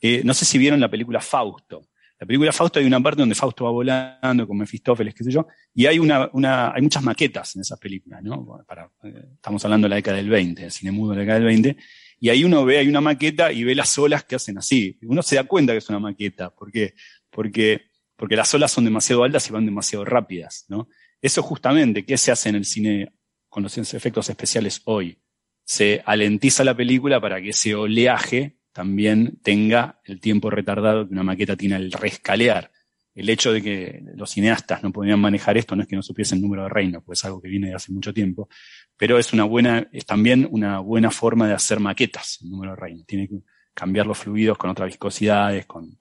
eh, 0.00 0.20
no 0.24 0.34
sé 0.34 0.44
si 0.44 0.58
vieron 0.58 0.80
la 0.80 0.90
película 0.90 1.20
Fausto. 1.20 1.88
La 2.20 2.26
película 2.26 2.52
Fausto 2.52 2.78
hay 2.78 2.84
una 2.86 3.00
parte 3.00 3.20
donde 3.22 3.34
Fausto 3.34 3.64
va 3.64 3.70
volando 3.70 4.46
con 4.46 4.56
Mefistófeles, 4.58 5.14
qué 5.14 5.24
sé 5.24 5.30
yo, 5.30 5.46
y 5.74 5.86
hay 5.86 5.98
una, 5.98 6.28
una, 6.32 6.72
hay 6.72 6.82
muchas 6.82 7.02
maquetas 7.02 7.56
en 7.56 7.62
esas 7.62 7.78
películas, 7.78 8.22
¿no? 8.22 8.62
Para, 8.66 8.90
eh, 9.02 9.28
estamos 9.34 9.64
hablando 9.64 9.86
de 9.86 9.90
la 9.90 9.96
década 9.96 10.18
del 10.18 10.28
20, 10.28 10.64
el 10.64 10.70
cine 10.70 10.92
mudo 10.92 11.10
de 11.12 11.16
la 11.16 11.20
década 11.22 11.38
del 11.38 11.46
20, 11.48 11.76
y 12.20 12.28
ahí 12.28 12.44
uno 12.44 12.64
ve, 12.64 12.78
hay 12.78 12.88
una 12.88 13.00
maqueta 13.00 13.50
y 13.50 13.64
ve 13.64 13.74
las 13.74 13.96
olas 13.98 14.24
que 14.24 14.36
hacen 14.36 14.58
así. 14.58 14.98
Uno 15.02 15.22
se 15.22 15.36
da 15.36 15.44
cuenta 15.44 15.72
que 15.72 15.78
es 15.78 15.88
una 15.88 15.98
maqueta. 15.98 16.50
¿Por 16.50 16.70
qué? 16.70 16.94
Porque, 17.34 17.86
porque 18.16 18.36
las 18.36 18.54
olas 18.54 18.70
son 18.70 18.84
demasiado 18.84 19.24
altas 19.24 19.48
y 19.48 19.52
van 19.52 19.66
demasiado 19.66 20.04
rápidas, 20.04 20.64
¿no? 20.68 20.88
Eso 21.20 21.42
justamente, 21.42 22.04
¿qué 22.04 22.16
se 22.16 22.30
hace 22.30 22.48
en 22.48 22.54
el 22.54 22.64
cine 22.64 23.12
con 23.48 23.64
los 23.64 23.76
efectos 23.76 24.30
especiales 24.30 24.82
hoy? 24.84 25.18
Se 25.64 26.02
alentiza 26.06 26.62
la 26.62 26.76
película 26.76 27.20
para 27.20 27.42
que 27.42 27.48
ese 27.48 27.74
oleaje 27.74 28.58
también 28.72 29.38
tenga 29.42 30.00
el 30.04 30.20
tiempo 30.20 30.50
retardado 30.50 31.06
que 31.06 31.12
una 31.12 31.22
maqueta 31.22 31.56
tiene 31.56 31.74
al 31.76 31.90
rescalear. 31.90 32.70
El 33.14 33.28
hecho 33.28 33.52
de 33.52 33.62
que 33.62 34.02
los 34.16 34.30
cineastas 34.30 34.82
no 34.82 34.92
podían 34.92 35.20
manejar 35.20 35.56
esto 35.56 35.74
no 35.74 35.82
es 35.82 35.88
que 35.88 35.96
no 35.96 36.02
supiesen 36.02 36.38
el 36.38 36.42
número 36.42 36.64
de 36.64 36.68
reino, 36.68 37.00
pues 37.00 37.20
es 37.20 37.24
algo 37.24 37.40
que 37.40 37.48
viene 37.48 37.68
de 37.68 37.74
hace 37.74 37.92
mucho 37.92 38.12
tiempo, 38.12 38.48
pero 38.96 39.18
es 39.18 39.32
una 39.32 39.44
buena, 39.44 39.88
es 39.92 40.04
también 40.04 40.46
una 40.50 40.80
buena 40.80 41.10
forma 41.10 41.48
de 41.48 41.54
hacer 41.54 41.80
maquetas, 41.80 42.38
el 42.42 42.50
número 42.50 42.72
de 42.72 42.76
reino. 42.76 43.04
Tiene 43.06 43.28
que 43.28 43.38
cambiar 43.72 44.06
los 44.06 44.18
fluidos 44.18 44.58
con 44.58 44.70
otras 44.70 44.88
viscosidades, 44.88 45.66
con 45.66 45.96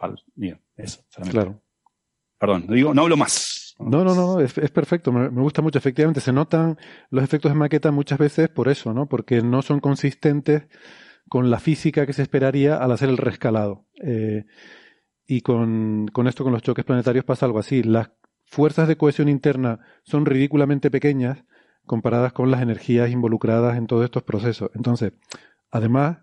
eso. 0.78 1.02
solamente. 1.10 1.32
Claro. 1.40 1.62
Perdón, 2.40 2.66
no 2.68 2.74
digo, 2.74 2.94
no 2.94 3.04
hablo 3.04 3.18
más. 3.18 3.76
No, 3.80 4.04
no, 4.04 4.14
no, 4.16 4.40
es, 4.40 4.58
es 4.58 4.72
perfecto. 4.72 5.12
Me, 5.12 5.30
me 5.30 5.42
gusta 5.42 5.62
mucho. 5.62 5.78
Efectivamente, 5.78 6.22
se 6.22 6.34
notan 6.34 6.78
los 7.10 7.24
efectos 7.24 7.52
de 7.52 7.58
maqueta 7.58 7.92
muchas 7.92 8.20
veces 8.20 8.50
por 8.50 8.68
eso, 8.68 8.94
¿no? 8.94 9.08
Porque 9.08 9.42
no 9.42 9.62
son 9.62 9.80
consistentes 9.80 10.64
con 11.30 11.50
la 11.50 11.60
física 11.60 12.06
que 12.06 12.14
se 12.14 12.22
esperaría 12.22 12.78
al 12.78 12.92
hacer 12.92 13.10
el 13.10 13.18
rescalado. 13.18 13.86
Eh, 14.04 14.46
y 15.26 15.42
con, 15.42 16.08
con 16.10 16.28
esto, 16.28 16.44
con 16.44 16.54
los 16.54 16.62
choques 16.62 16.86
planetarios, 16.86 17.26
pasa 17.26 17.46
algo 17.46 17.60
así. 17.60 17.82
Las 17.82 18.12
fuerzas 18.46 18.88
de 18.88 18.98
cohesión 18.98 19.30
interna 19.30 19.80
son 20.04 20.26
ridículamente 20.26 20.92
pequeñas 20.92 21.46
comparadas 21.86 22.34
con 22.34 22.52
las 22.52 22.62
energías 22.62 23.10
involucradas 23.10 23.78
en 23.78 23.88
todos 23.88 24.06
estos 24.06 24.24
procesos. 24.24 24.70
Entonces, 24.76 25.14
además, 25.72 26.20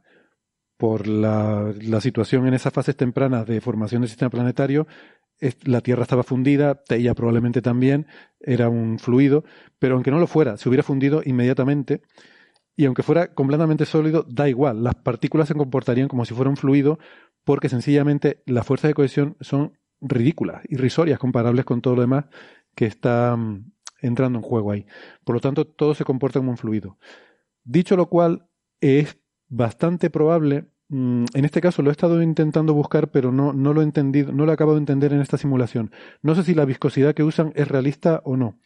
por 0.80 1.06
la, 1.06 1.74
situación 2.00 2.46
en 2.46 2.54
esas 2.54 2.72
fases 2.72 2.96
tempranas 2.96 3.46
de 3.46 3.60
formación 3.60 4.00
del 4.00 4.08
sistema 4.08 4.30
planetario, 4.30 4.86
la 5.64 5.82
Tierra 5.82 6.04
estaba 6.04 6.22
fundida, 6.22 6.80
ella 6.88 7.14
probablemente 7.14 7.60
también, 7.60 8.06
era 8.40 8.70
un 8.70 8.98
fluido, 8.98 9.44
pero 9.78 9.94
aunque 9.94 10.10
no 10.10 10.18
lo 10.18 10.26
fuera, 10.26 10.56
se 10.56 10.70
hubiera 10.70 10.82
fundido 10.82 11.20
inmediatamente, 11.22 12.00
y 12.76 12.86
aunque 12.86 13.02
fuera 13.02 13.34
completamente 13.34 13.84
sólido, 13.84 14.24
da 14.26 14.48
igual, 14.48 14.82
las 14.82 14.94
partículas 14.94 15.48
se 15.48 15.54
comportarían 15.54 16.08
como 16.08 16.24
si 16.24 16.32
fuera 16.32 16.48
un 16.48 16.56
fluido, 16.56 16.98
porque 17.44 17.68
sencillamente 17.68 18.42
las 18.46 18.66
fuerzas 18.66 18.88
de 18.88 18.94
cohesión 18.94 19.36
son 19.42 19.78
ridículas, 20.00 20.62
irrisorias, 20.70 21.18
comparables 21.18 21.66
con 21.66 21.82
todo 21.82 21.96
lo 21.96 22.00
demás 22.00 22.24
que 22.74 22.86
está 22.86 23.36
mm, 23.36 23.70
entrando 24.00 24.38
en 24.38 24.42
juego 24.42 24.70
ahí. 24.70 24.86
Por 25.24 25.34
lo 25.34 25.40
tanto, 25.42 25.66
todo 25.66 25.94
se 25.94 26.04
comporta 26.04 26.38
como 26.38 26.52
un 26.52 26.56
fluido. 26.56 26.96
Dicho 27.64 27.96
lo 27.96 28.08
cual, 28.08 28.48
es 28.80 29.18
bastante 29.50 30.08
probable, 30.10 30.64
mm, 30.88 31.26
en 31.34 31.44
este 31.44 31.60
caso 31.60 31.82
lo 31.82 31.90
he 31.90 31.92
estado 31.92 32.22
intentando 32.22 32.72
buscar, 32.74 33.10
pero 33.10 33.32
no, 33.32 33.52
no 33.52 33.74
lo 33.74 33.82
he 33.82 33.84
entendido, 33.84 34.32
no 34.32 34.46
lo 34.46 34.52
he 34.52 34.54
acabado 34.54 34.76
de 34.76 34.82
entender 34.82 35.12
en 35.12 35.20
esta 35.20 35.36
simulación. 35.36 35.92
No 36.22 36.34
sé 36.34 36.44
si 36.44 36.54
la 36.54 36.64
viscosidad 36.64 37.14
que 37.14 37.24
usan 37.24 37.52
es 37.56 37.68
realista 37.68 38.22
o 38.24 38.36
no, 38.36 38.58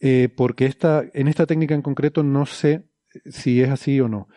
Eh, 0.00 0.28
porque 0.36 0.66
esta, 0.66 1.04
en 1.14 1.28
esta 1.28 1.46
técnica 1.46 1.74
en 1.74 1.82
concreto 1.82 2.22
no 2.24 2.44
sé 2.46 2.88
si 3.26 3.62
es 3.62 3.70
así 3.70 4.00
o 4.00 4.08
no. 4.08 4.28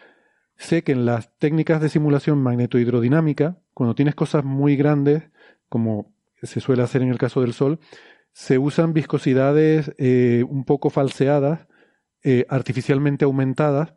Sé 0.57 0.83
que 0.83 0.91
en 0.93 1.05
las 1.05 1.35
técnicas 1.39 1.81
de 1.81 1.89
simulación 1.89 2.41
magnetohidrodinámica, 2.41 3.57
cuando 3.73 3.95
tienes 3.95 4.15
cosas 4.15 4.43
muy 4.45 4.75
grandes, 4.77 5.23
como 5.69 6.13
se 6.43 6.59
suele 6.59 6.83
hacer 6.83 7.01
en 7.01 7.09
el 7.09 7.17
caso 7.17 7.41
del 7.41 7.53
Sol, 7.53 7.79
se 8.31 8.57
usan 8.57 8.93
viscosidades 8.93 9.91
eh, 9.97 10.43
un 10.47 10.65
poco 10.65 10.89
falseadas, 10.89 11.67
eh, 12.23 12.45
artificialmente 12.49 13.25
aumentadas, 13.25 13.95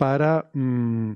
para 0.00 0.50
mm, 0.54 1.12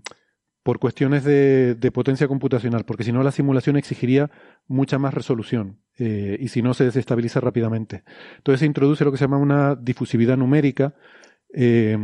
por 0.62 0.78
cuestiones 0.78 1.24
de, 1.24 1.74
de 1.74 1.90
potencia 1.90 2.28
computacional, 2.28 2.84
porque 2.84 3.02
si 3.02 3.12
no 3.12 3.22
la 3.22 3.32
simulación 3.32 3.78
exigiría 3.78 4.30
mucha 4.66 4.98
más 4.98 5.14
resolución 5.14 5.80
eh, 5.98 6.36
y 6.38 6.48
si 6.48 6.60
no 6.60 6.74
se 6.74 6.84
desestabiliza 6.84 7.40
rápidamente. 7.40 8.04
Entonces 8.36 8.60
se 8.60 8.66
introduce 8.66 9.02
lo 9.02 9.10
que 9.10 9.16
se 9.16 9.24
llama 9.24 9.38
una 9.38 9.74
difusividad 9.74 10.36
numérica 10.36 10.94
eh, 11.54 11.96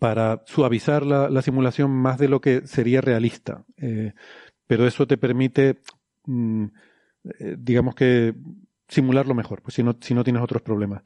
para 0.00 0.42
suavizar 0.46 1.06
la, 1.06 1.30
la 1.30 1.40
simulación 1.40 1.92
más 1.92 2.18
de 2.18 2.28
lo 2.28 2.40
que 2.40 2.66
sería 2.66 3.00
realista. 3.00 3.64
Eh, 3.76 4.12
pero 4.66 4.88
eso 4.88 5.06
te 5.06 5.18
permite, 5.18 5.78
mm, 6.26 6.64
digamos 7.58 7.94
que, 7.94 8.34
simularlo 8.88 9.34
mejor, 9.34 9.62
pues 9.62 9.74
si 9.74 9.84
no, 9.84 9.96
si 10.00 10.14
no 10.14 10.24
tienes 10.24 10.42
otros 10.42 10.62
problemas. 10.62 11.04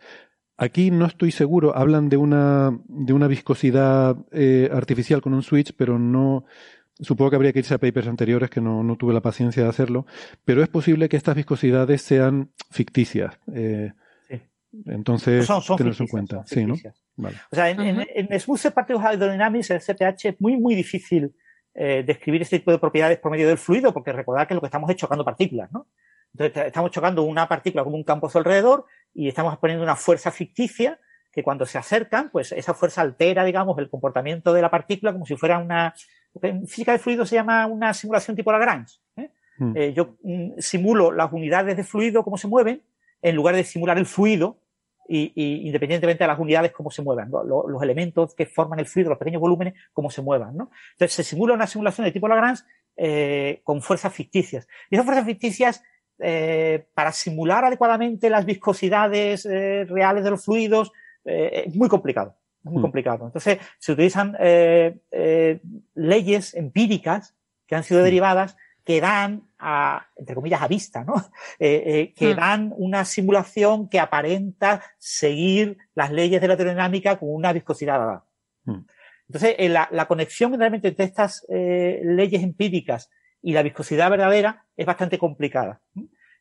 Aquí 0.56 0.90
no 0.90 1.06
estoy 1.06 1.30
seguro, 1.32 1.76
hablan 1.76 2.08
de 2.08 2.16
una, 2.16 2.78
de 2.86 3.12
una 3.12 3.26
viscosidad 3.26 4.16
eh, 4.30 4.70
artificial 4.72 5.20
con 5.20 5.34
un 5.34 5.42
switch, 5.42 5.74
pero 5.76 5.98
no, 5.98 6.44
supongo 7.00 7.30
que 7.30 7.36
habría 7.36 7.52
que 7.52 7.58
irse 7.58 7.74
a 7.74 7.78
papers 7.78 8.06
anteriores 8.06 8.50
que 8.50 8.60
no, 8.60 8.82
no 8.84 8.96
tuve 8.96 9.12
la 9.12 9.20
paciencia 9.20 9.64
de 9.64 9.68
hacerlo, 9.68 10.06
pero 10.44 10.62
es 10.62 10.68
posible 10.68 11.08
que 11.08 11.16
estas 11.16 11.34
viscosidades 11.34 12.02
sean 12.02 12.50
ficticias. 12.70 13.36
eh, 13.52 13.92
Entonces, 14.86 15.46
Son- 15.46 15.62
en 15.78 16.06
cuenta. 16.08 16.42
Sí, 16.46 16.64
¿no? 16.64 16.74
Vale. 17.16 17.36
O 17.50 17.54
sea, 17.54 17.70
en, 17.70 17.80
en, 17.80 18.06
en 18.14 18.40
Smooth 18.40 18.72
Party 18.72 18.92
of 18.94 19.02
Hydrodynamics, 19.04 19.70
el 19.70 19.80
CPH, 19.80 20.24
es 20.30 20.40
muy, 20.40 20.56
muy 20.56 20.74
difícil 20.74 21.32
eh, 21.74 22.02
describir 22.06 22.42
este 22.42 22.58
tipo 22.58 22.72
de 22.72 22.78
propiedades 22.78 23.18
por 23.18 23.30
medio 23.30 23.46
del 23.48 23.58
fluido, 23.58 23.92
porque 23.92 24.12
recordad 24.12 24.48
que 24.48 24.54
lo 24.54 24.60
que 24.60 24.66
estamos 24.66 24.90
es 24.90 24.96
chocando 24.96 25.24
partículas, 25.24 25.70
¿no? 25.72 25.86
Entonces 26.32 26.66
estamos 26.66 26.90
chocando 26.90 27.22
una 27.22 27.46
partícula 27.46 27.84
como 27.84 27.94
un 27.96 28.02
campo 28.02 28.26
a 28.26 28.30
su 28.30 28.38
alrededor 28.38 28.86
y 29.14 29.28
estamos 29.28 29.56
poniendo 29.58 29.84
una 29.84 29.96
fuerza 29.96 30.30
ficticia 30.30 30.98
que 31.32 31.42
cuando 31.42 31.66
se 31.66 31.78
acercan, 31.78 32.30
pues 32.30 32.52
esa 32.52 32.74
fuerza 32.74 33.00
altera, 33.00 33.44
digamos, 33.44 33.78
el 33.78 33.90
comportamiento 33.90 34.52
de 34.52 34.62
la 34.62 34.70
partícula 34.70 35.12
como 35.12 35.26
si 35.26 35.36
fuera 35.36 35.58
una, 35.58 35.94
en 36.42 36.66
física 36.66 36.92
de 36.92 36.98
fluido 36.98 37.26
se 37.26 37.36
llama 37.36 37.66
una 37.66 37.92
simulación 37.92 38.36
tipo 38.36 38.52
Lagrange. 38.52 38.98
¿eh? 39.16 39.30
Mm. 39.58 39.76
Eh, 39.76 39.92
yo 39.92 40.16
mm, 40.22 40.58
simulo 40.58 41.12
las 41.12 41.32
unidades 41.32 41.76
de 41.76 41.84
fluido, 41.84 42.22
cómo 42.22 42.38
se 42.38 42.48
mueven, 42.48 42.82
en 43.22 43.36
lugar 43.36 43.56
de 43.56 43.64
simular 43.64 43.98
el 43.98 44.06
fluido, 44.06 44.58
y, 45.08 45.32
y 45.34 45.66
independientemente 45.66 46.24
de 46.24 46.28
las 46.28 46.38
unidades, 46.38 46.72
cómo 46.72 46.90
se 46.90 47.02
muevan, 47.02 47.30
¿no? 47.30 47.44
los, 47.44 47.64
los, 47.68 47.82
elementos 47.82 48.34
que 48.34 48.46
forman 48.46 48.78
el 48.78 48.86
fluido, 48.86 49.10
los 49.10 49.18
pequeños 49.18 49.40
volúmenes, 49.40 49.74
cómo 49.92 50.10
se 50.10 50.22
muevan. 50.22 50.56
¿no? 50.56 50.70
Entonces 50.92 51.14
se 51.14 51.24
simula 51.24 51.54
una 51.54 51.66
simulación 51.66 52.06
de 52.06 52.12
tipo 52.12 52.28
Lagrange 52.28 52.62
eh, 52.96 53.60
con 53.64 53.82
fuerzas 53.82 54.12
ficticias. 54.12 54.68
Y 54.90 54.94
esas 54.94 55.04
fuerzas 55.04 55.26
ficticias, 55.26 55.82
eh, 56.18 56.86
para 56.94 57.12
simular 57.12 57.64
adecuadamente 57.64 58.30
las 58.30 58.44
viscosidades 58.44 59.46
eh, 59.46 59.84
reales 59.84 60.24
de 60.24 60.30
los 60.30 60.44
fluidos, 60.44 60.92
eh, 61.24 61.64
es 61.66 61.74
muy 61.74 61.88
complicado. 61.88 62.36
Es 62.64 62.70
muy 62.70 62.80
mm. 62.80 62.82
complicado. 62.82 63.26
Entonces 63.26 63.58
se 63.78 63.92
utilizan 63.92 64.36
leyes 65.94 66.54
empíricas 66.54 67.34
que 67.66 67.74
han 67.74 67.84
sido 67.84 68.00
mm. 68.00 68.04
derivadas 68.04 68.56
que 68.84 69.00
dan 69.00 69.48
a, 69.58 70.06
entre 70.16 70.34
comillas, 70.34 70.62
a 70.62 70.68
vista, 70.68 71.04
¿no? 71.04 71.14
Eh, 71.58 71.82
eh, 71.86 72.14
que 72.14 72.34
mm. 72.34 72.36
dan 72.36 72.74
una 72.76 73.04
simulación 73.04 73.88
que 73.88 74.00
aparenta 74.00 74.82
seguir 74.98 75.78
las 75.94 76.10
leyes 76.12 76.40
de 76.40 76.48
la 76.48 76.56
termodinámica 76.56 77.16
con 77.16 77.32
una 77.32 77.52
viscosidad 77.52 77.98
dada. 77.98 78.24
Mm. 78.64 78.80
Entonces, 79.28 79.54
eh, 79.58 79.68
la, 79.68 79.88
la, 79.90 80.06
conexión 80.06 80.58
realmente 80.58 80.88
entre 80.88 81.06
estas 81.06 81.46
eh, 81.48 82.00
leyes 82.04 82.42
empíricas 82.42 83.10
y 83.44 83.52
la 83.52 83.62
viscosidad 83.62 84.10
verdadera 84.10 84.64
es 84.74 84.86
bastante 84.86 85.18
complicada. 85.18 85.80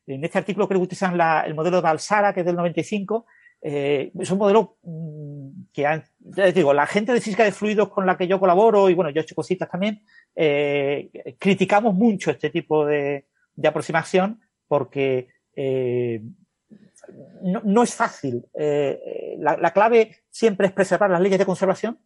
En 0.06 0.24
este 0.24 0.38
artículo 0.38 0.66
creo 0.66 0.80
que 0.80 0.84
utilizan 0.84 1.18
la, 1.18 1.42
el 1.42 1.54
modelo 1.54 1.76
de 1.76 1.82
Balsara, 1.82 2.32
que 2.32 2.40
es 2.40 2.46
del 2.46 2.56
95, 2.56 3.26
eh, 3.60 4.10
es 4.18 4.30
un 4.30 4.38
modelo 4.38 4.78
mm, 4.82 5.66
que, 5.72 5.86
han, 5.86 6.02
ya 6.18 6.46
les 6.46 6.54
digo, 6.54 6.72
la 6.72 6.86
gente 6.86 7.12
de 7.12 7.20
física 7.20 7.44
de 7.44 7.52
fluidos 7.52 7.90
con 7.90 8.06
la 8.06 8.16
que 8.16 8.26
yo 8.26 8.40
colaboro 8.40 8.88
y 8.88 8.94
bueno, 8.94 9.10
yo 9.10 9.20
he 9.20 9.22
hecho 9.22 9.34
cositas 9.34 9.70
también, 9.70 10.02
eh, 10.34 11.10
criticamos 11.38 11.94
mucho 11.94 12.30
este 12.30 12.50
tipo 12.50 12.86
de, 12.86 13.26
de 13.54 13.68
aproximación 13.68 14.40
porque 14.66 15.28
eh, 15.56 16.22
no, 17.42 17.82
es 17.82 17.94
fácil. 17.94 18.46
Eh, 18.54 19.36
la, 19.38 19.72
clave 19.72 20.16
siempre 20.30 20.68
es 20.68 20.72
preservar 20.72 21.10
las 21.10 21.20
leyes 21.20 21.38
de 21.38 21.46
conservación 21.46 21.98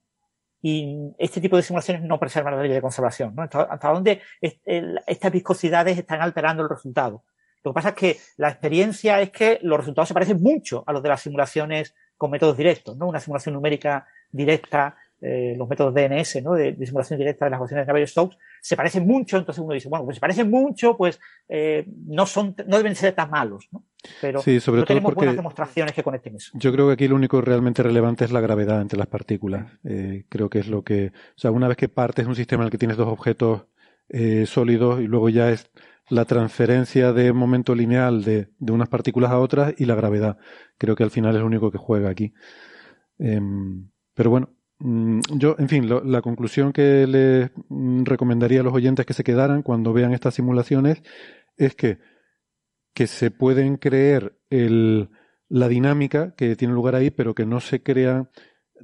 y 0.61 1.15
este 1.19 1.41
tipo 1.41 1.57
de 1.57 1.63
simulaciones 1.63 2.03
no 2.03 2.19
preservan 2.19 2.55
las 2.55 2.63
leyes 2.63 2.77
de 2.77 2.83
conservación. 2.83 3.35
¿no? 3.35 3.43
Hasta, 3.43 3.63
hasta 3.63 3.93
dónde 3.93 4.21
estas 4.41 5.33
viscosidades 5.33 5.99
están 5.99 6.21
alterando 6.21 6.63
el 6.63 6.69
resultado. 6.69 7.23
Lo 7.65 7.73
que 7.73 7.75
pasa 7.75 7.89
es 7.91 7.95
que 7.95 8.17
la 8.37 8.49
experiencia 8.49 9.21
es 9.21 9.31
que 9.31 9.59
los 9.63 9.79
resultados 9.79 10.09
se 10.09 10.15
parecen 10.15 10.41
mucho 10.41 10.85
a 10.87 10.93
los 10.93 11.03
de 11.03 11.09
las 11.09 11.23
simulaciones 11.23 11.95
con 12.17 12.31
métodos 12.31 12.57
directos, 12.57 12.97
¿no? 12.97 13.09
Una 13.09 13.21
simulación 13.21 13.55
numérica 13.55 14.07
directa, 14.31 14.97
eh, 15.21 15.55
los 15.57 15.69
métodos 15.69 15.95
DNS, 15.95 16.43
¿no? 16.43 16.55
De, 16.55 16.73
de, 16.73 16.87
simulación 16.87 17.19
directa 17.19 17.45
de 17.45 17.51
las 17.51 17.59
ecuaciones 17.59 17.87
de 17.87 17.93
Navier-Stokes, 17.93 18.37
se 18.69 18.77
parecen 18.77 19.07
mucho, 19.07 19.39
entonces 19.39 19.65
uno 19.65 19.73
dice, 19.73 19.89
bueno, 19.89 20.05
pues 20.05 20.17
se 20.17 20.21
parecen 20.21 20.51
mucho, 20.51 20.95
pues 20.95 21.19
eh, 21.49 21.87
no 22.07 22.27
son, 22.27 22.55
no 22.67 22.77
deben 22.77 22.95
ser 22.95 23.15
tan 23.15 23.31
malos, 23.31 23.67
¿no? 23.73 23.83
Pero 24.21 24.43
sí, 24.43 24.61
sobre 24.61 24.81
no 24.81 24.85
todo 24.85 24.95
tenemos 24.95 25.15
buenas 25.15 25.37
demostraciones 25.37 25.95
que 25.95 26.03
conecten 26.03 26.37
eso. 26.37 26.51
Yo 26.53 26.71
creo 26.71 26.87
que 26.87 26.93
aquí 26.93 27.09
lo 27.09 27.17
único 27.17 27.41
realmente 27.41 27.83
relevante 27.83 28.27
es 28.27 28.31
la 28.31 28.43
gravedad 28.43 28.83
entre 28.83 28.99
las 28.99 29.07
partículas. 29.07 29.73
Eh, 29.85 30.27
creo 30.29 30.51
que 30.51 30.59
es 30.59 30.69
lo 30.69 30.83
que, 30.83 31.13
o 31.15 31.39
sea, 31.39 31.51
una 31.51 31.67
vez 31.67 31.79
que 31.79 31.89
partes 31.89 32.27
un 32.27 32.37
sistema 32.37 32.63
en 32.63 32.67
el 32.67 32.71
que 32.71 32.77
tienes 32.77 32.99
dos 32.99 33.09
objetos 33.09 33.63
eh, 34.11 34.45
sólidos 34.45 35.01
y 35.01 35.05
luego 35.05 35.31
ya 35.31 35.51
es 35.51 35.71
la 36.11 36.27
transferencia 36.27 37.15
de 37.15 37.33
momento 37.33 37.75
lineal 37.75 38.23
de, 38.23 38.51
de, 38.59 38.73
unas 38.73 38.91
partículas 38.91 39.31
a 39.31 39.39
otras 39.39 39.73
y 39.79 39.87
la 39.87 39.95
gravedad. 39.95 40.37
Creo 40.77 40.95
que 40.95 41.05
al 41.05 41.11
final 41.11 41.35
es 41.35 41.41
lo 41.41 41.47
único 41.47 41.71
que 41.71 41.79
juega 41.79 42.11
aquí. 42.11 42.35
Eh, 43.19 43.41
pero 44.13 44.29
bueno, 44.29 44.51
yo, 44.81 45.57
en 45.59 45.69
fin, 45.69 45.89
lo, 45.89 46.05
la 46.05 46.23
conclusión 46.23 46.73
que 46.73 47.07
les 47.07 47.51
mm, 47.69 48.05
recomendaría 48.05 48.61
a 48.61 48.63
los 48.63 48.75
oyentes 48.75 49.07
que 49.07 49.15
se 49.15 49.25
quedaran 49.25 49.63
cuando 49.63 49.93
vean 49.93 50.13
estas 50.13 50.35
simulaciones 50.35 51.03
es 51.57 51.75
que, 51.75 51.99
que 52.95 53.07
se 53.09 53.31
pueden 53.31 53.77
creer 53.77 54.39
el, 54.51 55.11
la 55.49 55.69
dinámica 55.69 56.35
que 56.37 56.55
tiene 56.57 56.75
lugar 56.75 56.95
ahí, 56.95 57.11
pero 57.11 57.35
que 57.35 57.47
no 57.47 57.61
se 57.61 57.83
crea 57.83 58.31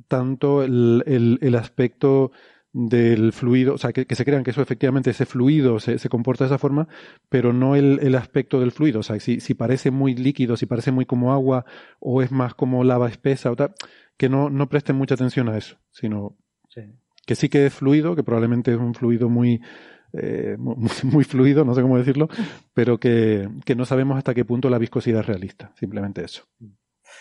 tanto 0.09 0.65
el, 0.65 1.05
el, 1.41 1.55
aspecto 1.55 2.33
del 2.73 3.33
fluido, 3.33 3.75
o 3.75 3.79
sea, 3.79 3.93
que, 3.93 4.07
que, 4.07 4.17
se 4.17 4.25
crean 4.25 4.43
que 4.43 4.51
eso 4.51 4.61
efectivamente, 4.61 5.11
ese 5.11 5.27
fluido 5.27 5.79
se, 5.79 6.01
se 6.01 6.09
comporta 6.09 6.43
de 6.43 6.49
esa 6.49 6.59
forma, 6.59 6.89
pero 7.29 7.53
no 7.53 7.77
el, 7.77 8.01
el, 8.03 8.17
aspecto 8.17 8.59
del 8.59 8.73
fluido. 8.73 9.01
O 9.01 9.03
sea, 9.05 9.21
si, 9.21 9.39
si 9.39 9.55
parece 9.55 9.93
muy 9.93 10.17
líquido, 10.17 10.57
si 10.57 10.67
parece 10.67 10.91
muy 10.91 11.07
como 11.07 11.33
agua, 11.33 11.65
o 12.01 12.23
es 12.23 12.33
más 12.33 12.55
como 12.55 12.83
lava 12.83 13.09
espesa, 13.09 13.53
o 13.53 13.57
tal, 13.57 13.75
que 14.17 14.29
no, 14.29 14.51
no 14.51 14.69
presten 14.69 14.97
mucha 14.97 15.15
atención 15.15 15.49
a 15.49 15.57
eso, 15.57 15.77
sino 15.91 16.37
sí. 16.69 16.83
que 17.27 17.35
sí 17.35 17.49
que 17.49 17.67
es 17.67 17.75
fluido, 17.75 18.15
que 18.15 18.23
probablemente 18.23 18.73
es 18.73 18.79
un 18.79 18.95
fluido 18.95 19.29
muy, 19.29 19.61
eh, 20.13 20.57
muy, 20.59 20.91
muy, 21.03 21.25
fluido, 21.25 21.65
no 21.65 21.75
sé 21.75 21.83
cómo 21.83 21.99
decirlo, 21.99 22.29
pero 22.73 22.99
que, 22.99 23.49
que 23.65 23.75
no 23.75 23.85
sabemos 23.85 24.17
hasta 24.17 24.35
qué 24.35 24.45
punto 24.45 24.71
la 24.71 24.79
viscosidad 24.79 25.21
es 25.21 25.27
realista, 25.27 25.73
simplemente 25.79 26.25
eso. 26.25 26.45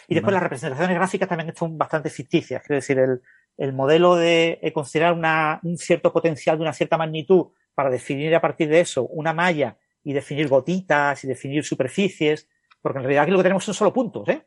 Y 0.08 0.16
después 0.16 0.34
las 0.34 0.44
representaciones 0.44 0.96
gráficas 0.96 1.30
también 1.30 1.56
son 1.56 1.78
bastante 1.78 2.10
ficticias, 2.10 2.62
quiero 2.64 2.76
decir, 2.76 3.00
el, 3.00 3.22
el 3.58 3.74
modelo 3.74 4.16
de 4.16 4.60
considerar 4.74 5.14
una, 5.14 5.60
un 5.64 5.78
cierto 5.78 6.12
potencial 6.12 6.58
de 6.58 6.64
una 6.64 6.74
cierta 6.74 6.98
magnitud 6.98 7.48
para 7.74 7.90
definir 7.90 8.34
a 8.36 8.42
partir 8.42 8.70
de 8.70 8.82
eso 8.82 9.08
una 9.08 9.34
malla 9.34 9.78
y 10.04 10.14
definir 10.14 10.48
gotitas 10.48 11.24
y 11.24 11.28
definir 11.28 11.64
superficies, 11.64 12.50
porque 12.82 13.00
en 13.00 13.04
realidad 13.04 13.24
aquí 13.24 13.32
lo 13.32 13.38
que 13.38 13.44
tenemos 13.44 13.64
son 13.64 13.74
solo 13.74 13.94
puntos, 13.94 14.28
¿eh? 14.30 14.46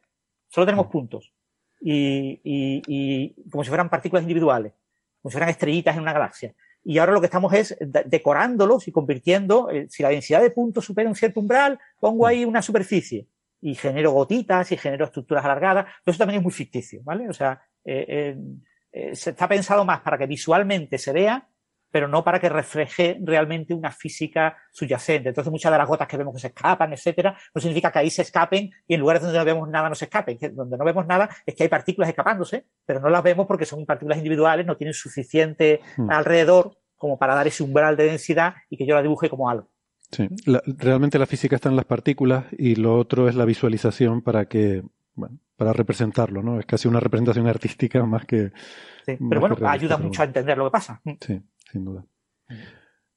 Solo 0.49 0.66
tenemos 0.66 0.86
puntos. 0.89 1.33
Y, 1.81 2.41
y, 2.43 2.83
y 2.87 3.51
como 3.51 3.63
si 3.63 3.69
fueran 3.69 3.91
partículas 3.91 4.23
individuales, 4.23 4.73
como 5.21 5.31
si 5.31 5.35
fueran 5.35 5.51
estrellitas 5.51 5.97
en 5.97 6.03
una 6.03 6.13
galaxia. 6.13 6.55
Y 6.89 6.99
ahora 6.99 7.13
lo 7.13 7.21
que 7.21 7.27
estamos 7.27 7.53
es 7.53 7.77
decorándolos 7.81 8.87
y 8.87 8.93
convirtiendo, 8.93 9.71
eh, 9.71 9.89
si 9.91 10.05
la 10.05 10.11
densidad 10.11 10.41
de 10.41 10.51
puntos 10.51 10.85
supera 10.85 11.09
un 11.09 11.17
cierto 11.17 11.41
umbral, 11.41 11.81
pongo 11.99 12.29
ahí 12.29 12.45
una 12.45 12.63
superficie 12.63 13.27
y 13.61 13.75
genero 13.75 14.13
gotitas 14.13 14.71
y 14.71 14.77
genero 14.77 15.07
estructuras 15.07 15.45
alargadas. 15.45 15.87
Pero 16.05 16.13
eso 16.13 16.19
también 16.19 16.39
es 16.39 16.45
muy 16.45 16.53
ficticio, 16.53 17.01
¿vale? 17.03 17.29
O 17.29 17.33
sea, 17.33 17.61
eh, 17.85 18.37
eh, 18.93 19.15
se 19.17 19.31
está 19.31 19.49
pensado 19.49 19.85
más 19.85 20.01
para 20.01 20.17
que 20.17 20.27
visualmente 20.27 20.97
se 20.97 21.13
vea, 21.13 21.49
pero 21.97 22.08
no 22.08 22.23
para 22.23 22.39
que 22.39 22.50
refleje 22.50 23.18
realmente 23.23 23.73
una 23.73 23.91
física 23.91 24.55
subyacente. 24.70 25.31
Entonces, 25.31 25.50
muchas 25.50 25.73
de 25.73 25.78
las 25.78 25.89
gotas 25.89 26.07
que 26.07 26.18
vemos 26.18 26.34
que 26.34 26.41
se 26.42 26.49
escapan, 26.49 26.92
etcétera, 26.92 27.34
no 27.55 27.58
significa 27.58 27.91
que 27.91 28.00
ahí 28.00 28.10
se 28.10 28.20
escapen 28.20 28.70
y 28.86 28.92
en 28.92 29.00
lugares 29.00 29.23
donde 29.23 29.39
no 29.39 29.44
vemos 29.47 29.66
nada 29.70 29.89
no 29.89 29.94
se 29.94 30.05
escapen. 30.05 30.36
Donde 30.55 30.76
no 30.76 30.84
vemos 30.84 31.07
nada 31.07 31.31
es 31.47 31.55
que 31.55 31.62
hay 31.62 31.70
partículas 31.70 32.10
escapándose, 32.10 32.66
pero 32.84 33.00
no 33.00 33.08
las 33.08 33.23
vemos 33.23 33.47
porque 33.47 33.65
son 33.65 33.86
partículas 33.86 34.18
individuales, 34.18 34.66
no 34.66 34.76
tienen 34.76 34.92
suficiente 34.92 35.81
hmm. 35.97 36.10
alrededor 36.10 36.76
como 36.97 37.18
para 37.18 37.34
dar 37.34 37.47
ese 37.47 37.62
umbral 37.62 37.97
de 37.97 38.05
densidad 38.05 38.57
y 38.68 38.76
que 38.76 38.84
yo 38.84 38.94
la 38.94 39.00
dibuje 39.00 39.31
como 39.31 39.49
algo. 39.49 39.70
Sí, 40.12 40.28
la, 40.44 40.60
realmente 40.66 41.18
la 41.18 41.25
física 41.25 41.57
está 41.57 41.70
en 41.70 41.76
las 41.76 41.86
partículas 41.86 42.44
y 42.58 42.75
lo 42.75 42.99
otro 42.99 43.26
es 43.26 43.36
la 43.36 43.47
visualización 43.47 44.20
para 44.20 44.44
que 44.44 44.83
bueno, 45.15 45.39
para 45.57 45.73
representarlo, 45.73 46.42
¿no? 46.42 46.60
Es 46.60 46.66
casi 46.66 46.86
una 46.86 47.00
representación 47.00 47.49
artística 47.49 48.05
más 48.05 48.26
que. 48.26 48.52
Sí, 49.07 49.16
pero 49.28 49.41
bueno, 49.41 49.57
ayuda 49.66 49.97
mucho 49.97 50.23
a 50.23 50.26
entender 50.26 50.58
lo 50.58 50.66
que 50.66 50.70
pasa. 50.70 51.00
Sí, 51.20 51.41
sin 51.70 51.85
duda. 51.85 52.05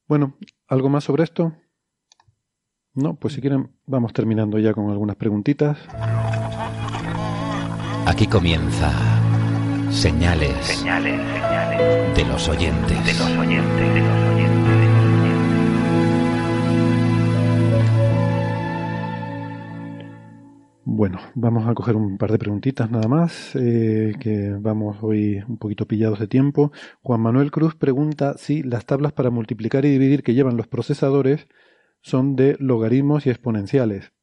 Bueno, 0.08 0.38
¿algo 0.68 0.90
más 0.90 1.04
sobre 1.04 1.24
esto? 1.24 1.54
No, 2.94 3.16
pues 3.16 3.34
si 3.36 3.42
quieren, 3.42 3.72
vamos 3.86 4.14
terminando 4.14 4.58
ya 4.60 4.74
con 4.74 4.90
algunas 4.90 5.16
preguntitas. 5.16 5.78
Aquí 8.06 8.26
comienza 8.28 8.92
señales, 9.92 10.66
señales, 10.66 11.22
señales 11.40 12.16
de 12.16 12.26
los 12.26 12.50
oyentes. 12.50 13.06
De 13.06 13.14
los 13.14 13.38
oyentes, 13.38 13.94
de 13.94 14.02
los 14.02 14.36
oyentes. 14.36 14.69
Bueno, 20.92 21.20
vamos 21.36 21.68
a 21.68 21.76
coger 21.76 21.96
un 21.96 22.18
par 22.18 22.32
de 22.32 22.40
preguntitas 22.40 22.90
nada 22.90 23.08
más, 23.08 23.56
eh, 23.56 24.16
que 24.20 24.56
vamos 24.60 24.98
hoy 25.02 25.38
un 25.48 25.58
poquito 25.60 25.86
pillados 25.86 26.20
de 26.20 26.28
tiempo. 26.28 26.72
Juan 27.04 27.22
Manuel 27.22 27.52
Cruz 27.52 27.76
pregunta 27.76 28.34
si 28.38 28.64
las 28.64 28.88
tablas 28.88 29.14
para 29.14 29.30
multiplicar 29.30 29.86
y 29.86 29.92
dividir 29.92 30.24
que 30.24 30.34
llevan 30.34 30.58
los 30.58 30.68
procesadores 30.68 31.48
son 32.02 32.36
de 32.36 32.58
logaritmos 32.60 33.28
y 33.28 33.30
exponenciales. 33.30 34.14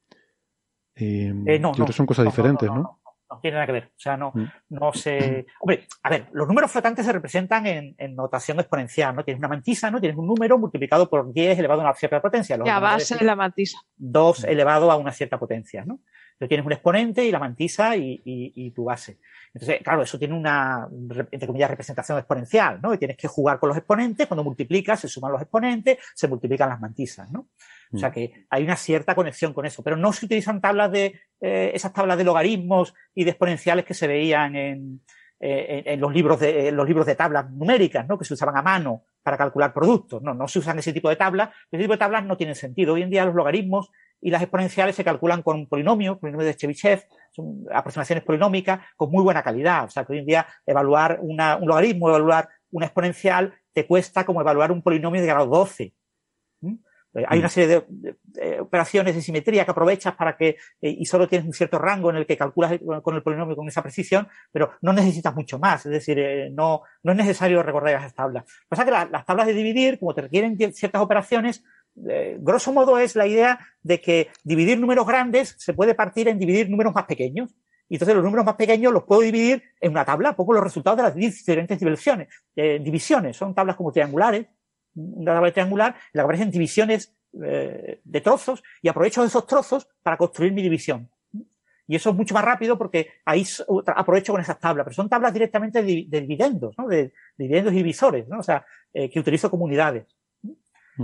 Eh, 0.97 1.33
eh, 1.47 1.59
no, 1.61 1.71
yo 1.71 1.75
creo 1.75 1.87
que 1.87 1.93
son 1.93 2.07
cosas 2.07 2.25
no, 2.25 2.33
diferentes, 2.33 2.69
no, 2.69 2.75
¿no? 2.75 2.83
No, 2.83 3.01
no, 3.31 3.41
tiene 3.41 3.55
nada 3.55 3.67
que 3.67 3.73
ver. 3.73 3.85
O 3.85 3.99
sea, 3.99 4.17
no, 4.17 4.33
no 4.69 4.93
se. 4.93 5.47
Hombre, 5.61 5.87
a 6.03 6.11
ver, 6.11 6.27
los 6.33 6.49
números 6.49 6.73
flotantes 6.73 7.07
se 7.07 7.13
representan 7.13 7.65
en, 7.67 7.95
en 7.97 8.17
notación 8.17 8.59
exponencial, 8.59 9.15
¿no? 9.15 9.25
Tienes 9.25 9.39
una 9.39 9.49
mantisa, 9.49 9.89
¿no? 9.89 10.01
Tienes 10.01 10.19
un 10.19 10.27
número 10.27 10.59
multiplicado 10.59 11.09
por 11.09 11.33
10 11.33 11.61
elevado 11.61 11.83
a 11.83 11.85
una 11.85 11.95
cierta 11.95 12.21
potencia. 12.21 12.59
La 12.59 12.81
base 12.81 13.17
de 13.17 13.25
la 13.25 13.37
mantisa. 13.37 13.79
2 13.99 14.45
elevado 14.45 14.91
a 14.91 14.97
una 14.97 15.13
cierta 15.13 15.39
potencia, 15.39 15.85
¿no? 15.85 16.01
Entonces 16.37 16.49
tienes 16.51 16.67
un 16.67 16.73
exponente 16.73 17.25
y 17.25 17.31
la 17.33 17.39
mantisa 17.39 17.97
y, 17.97 18.21
y- 18.25 18.53
y 18.55 18.71
tu 18.73 18.85
base. 18.85 19.19
Entonces, 19.55 19.81
claro, 19.83 20.03
eso 20.03 20.19
tiene 20.19 20.35
una, 20.35 20.87
re- 21.09 21.29
entre 21.31 21.47
comillas, 21.47 21.71
representación 21.71 22.19
exponencial, 22.19 22.79
¿no? 22.83 22.93
Y 22.93 22.99
tienes 22.99 23.17
que 23.17 23.27
jugar 23.27 23.59
con 23.59 23.69
los 23.71 23.79
exponentes, 23.79 24.27
cuando 24.27 24.45
multiplicas, 24.45 25.01
se 25.01 25.09
suman 25.09 25.33
los 25.33 25.41
exponentes, 25.41 25.97
se 26.15 26.29
multiplican 26.29 26.69
las 26.69 26.79
mantisas, 26.81 27.31
¿no? 27.31 27.49
O 27.93 27.99
sea 27.99 28.11
que 28.11 28.47
hay 28.51 28.65
una 28.65 28.77
cierta 28.77 29.15
conexión 29.15 29.55
con 29.55 29.65
eso, 29.65 29.83
pero 29.83 29.97
no 29.97 30.13
se 30.13 30.27
utilizan 30.27 30.61
tablas 30.61 30.91
de, 30.93 31.19
eh, 31.41 31.71
esas 31.73 31.93
tablas 31.95 32.19
de 32.19 32.25
logaritmos 32.25 32.93
y 33.15 33.25
de 33.25 33.31
exponenciales 33.31 33.85
que 33.87 33.95
se 33.95 34.07
veían 34.07 34.57
en, 34.57 35.01
eh, 35.41 35.83
en, 35.87 35.93
en 35.95 36.01
los 36.01 36.13
libros 36.13 36.41
de, 36.41 36.69
en 36.69 36.77
los 36.77 36.87
libros 36.87 37.07
de 37.07 37.15
tablas 37.15 37.51
numéricas, 37.51 38.07
¿no? 38.07 38.19
Que 38.19 38.25
se 38.27 38.35
usaban 38.35 38.57
a 38.57 38.63
mano 38.63 39.05
para 39.23 39.39
calcular 39.39 39.73
productos. 39.73 40.21
No, 40.23 40.35
no 40.35 40.49
se 40.49 40.59
usan 40.59 40.79
ese 40.81 40.93
tipo 40.93 41.09
de 41.09 41.17
tablas. 41.17 41.51
Ese 41.71 41.81
tipo 41.83 41.93
de 41.95 41.99
tablas 41.99 42.25
no 42.25 42.37
tienen 42.37 42.55
sentido. 42.57 42.95
Hoy 42.95 43.03
en 43.03 43.11
día 43.11 43.25
los 43.25 43.35
logaritmos 43.35 43.91
y 44.21 44.31
las 44.31 44.43
exponenciales 44.43 44.97
se 44.97 45.05
calculan 45.05 45.43
con 45.43 45.57
un 45.57 45.69
polinomio, 45.69 46.19
polinomio 46.19 46.47
de 46.47 46.55
Chebyshev, 46.57 47.05
son 47.31 47.65
aproximaciones 47.73 48.25
polinómicas 48.25 48.81
con 48.97 49.11
muy 49.11 49.23
buena 49.23 49.43
calidad. 49.43 49.85
O 49.85 49.89
sea 49.91 50.05
que 50.05 50.15
hoy 50.15 50.19
en 50.21 50.27
día 50.27 50.47
evaluar 50.65 51.19
una- 51.21 51.57
un 51.57 51.69
logaritmo, 51.69 52.09
evaluar 52.09 52.49
una 52.71 52.87
exponencial, 52.87 53.55
te 53.73 53.87
cuesta 53.87 54.25
como 54.25 54.41
evaluar 54.41 54.73
un 54.73 54.83
polinomio 54.83 55.21
de 55.21 55.27
grado 55.27 55.47
12. 55.47 55.93
¿Mm? 56.63 56.75
Eh, 57.15 57.25
Hay 57.29 57.39
una 57.39 57.49
serie 57.49 57.69
de, 57.69 57.85
de- 57.89 58.17
de 58.25 58.61
operaciones 58.61 59.15
de 59.15 59.23
simetría 59.23 59.65
que 59.65 59.71
aprovechas 59.71 60.15
para 60.17 60.37
que, 60.37 60.49
eh, 60.81 60.91
y 60.99 61.05
solo 61.07 61.29
tienes 61.29 61.47
un 61.47 61.53
cierto 61.55 61.79
rango 61.79 62.11
en 62.11 62.17
el 62.17 62.27
que 62.27 62.37
calculas 62.37 62.73
el- 62.73 62.81
con 63.03 63.15
el 63.15 63.23
polinomio 63.23 63.55
con 63.57 63.69
esa 63.69 63.83
precisión, 63.83 64.29
pero 64.53 64.73
no 64.83 64.93
necesitas 64.93 65.35
mucho 65.35 65.59
más. 65.59 65.87
Es 65.87 65.93
decir, 65.93 66.19
eh, 66.19 66.51
no, 66.51 66.83
no 67.03 67.13
es 67.13 67.19
necesario 67.19 67.63
recordar 67.63 67.95
esas 67.95 68.15
tablas. 68.15 68.45
Lo 68.45 68.49
que 68.49 68.67
pasa 68.69 68.83
es 68.83 68.87
que 68.87 68.93
la- 68.93 69.05
las 69.07 69.25
tablas 69.27 69.47
de 69.47 69.55
dividir, 69.55 69.99
como 69.99 70.15
te 70.15 70.23
requieren 70.23 70.57
cier- 70.59 70.73
ciertas 70.73 71.01
operaciones, 71.03 71.63
eh, 72.09 72.37
grosso 72.41 72.73
modo 72.73 72.99
es 72.99 73.17
la 73.17 73.27
idea 73.27 73.59
de 73.83 74.01
que 74.01 74.29
dividir 74.45 74.79
números 74.79 75.07
grandes 75.07 75.55
se 75.59 75.75
puede 75.75 75.95
partir 75.95 76.29
en 76.29 76.39
dividir 76.39 76.69
números 76.69 76.95
más 76.95 77.05
pequeños. 77.05 77.55
Y 77.89 77.95
entonces 77.95 78.17
los 78.17 78.25
números 78.25 78.45
más 78.45 78.57
pequeños 78.57 78.93
los 78.93 79.05
puedo 79.05 79.21
dividir 79.21 79.63
en 79.81 79.93
una 79.93 80.05
tabla, 80.05 80.35
pongo 80.35 80.53
los 80.53 80.65
resultados 80.65 80.97
de 80.97 81.03
las 81.05 81.15
diferentes 81.15 81.79
divisiones. 81.79 82.29
eh, 82.57 82.81
divisiones 82.83 83.37
son 83.37 83.55
tablas 83.55 83.77
como 83.77 83.93
triangulares, 83.93 84.47
una 84.95 85.35
tabla 85.35 85.53
triangular 85.53 85.95
en 85.95 86.11
la 86.15 86.23
que 86.23 86.25
aparecen 86.25 86.51
divisiones 86.51 87.15
eh, 87.45 88.01
de 88.03 88.21
trozos 88.21 88.63
y 88.83 88.89
aprovecho 88.89 89.23
esos 89.25 89.47
trozos 89.47 89.89
para 90.03 90.17
construir 90.17 90.53
mi 90.53 90.63
división. 90.63 91.09
Y 91.89 91.95
eso 91.95 92.11
es 92.11 92.17
mucho 92.17 92.35
más 92.35 92.45
rápido 92.45 92.77
porque 92.77 93.11
ahí 93.25 93.47
aprovecho 93.95 94.33
con 94.33 94.41
esas 94.41 94.59
tablas, 94.59 94.85
pero 94.85 94.95
son 94.95 95.09
tablas 95.09 95.33
directamente 95.33 95.81
de, 95.85 96.07
de 96.09 96.21
dividendos, 96.23 96.75
¿no? 96.77 96.89
De, 96.89 96.97
de 96.97 97.13
dividendos 97.37 97.73
y 97.73 97.77
divisores, 97.77 98.27
¿no? 98.27 98.41
O 98.41 98.43
sea, 98.43 98.67
que 98.93 99.21
utilizo 99.21 99.49
como 99.49 99.65
unidades. 99.67 100.05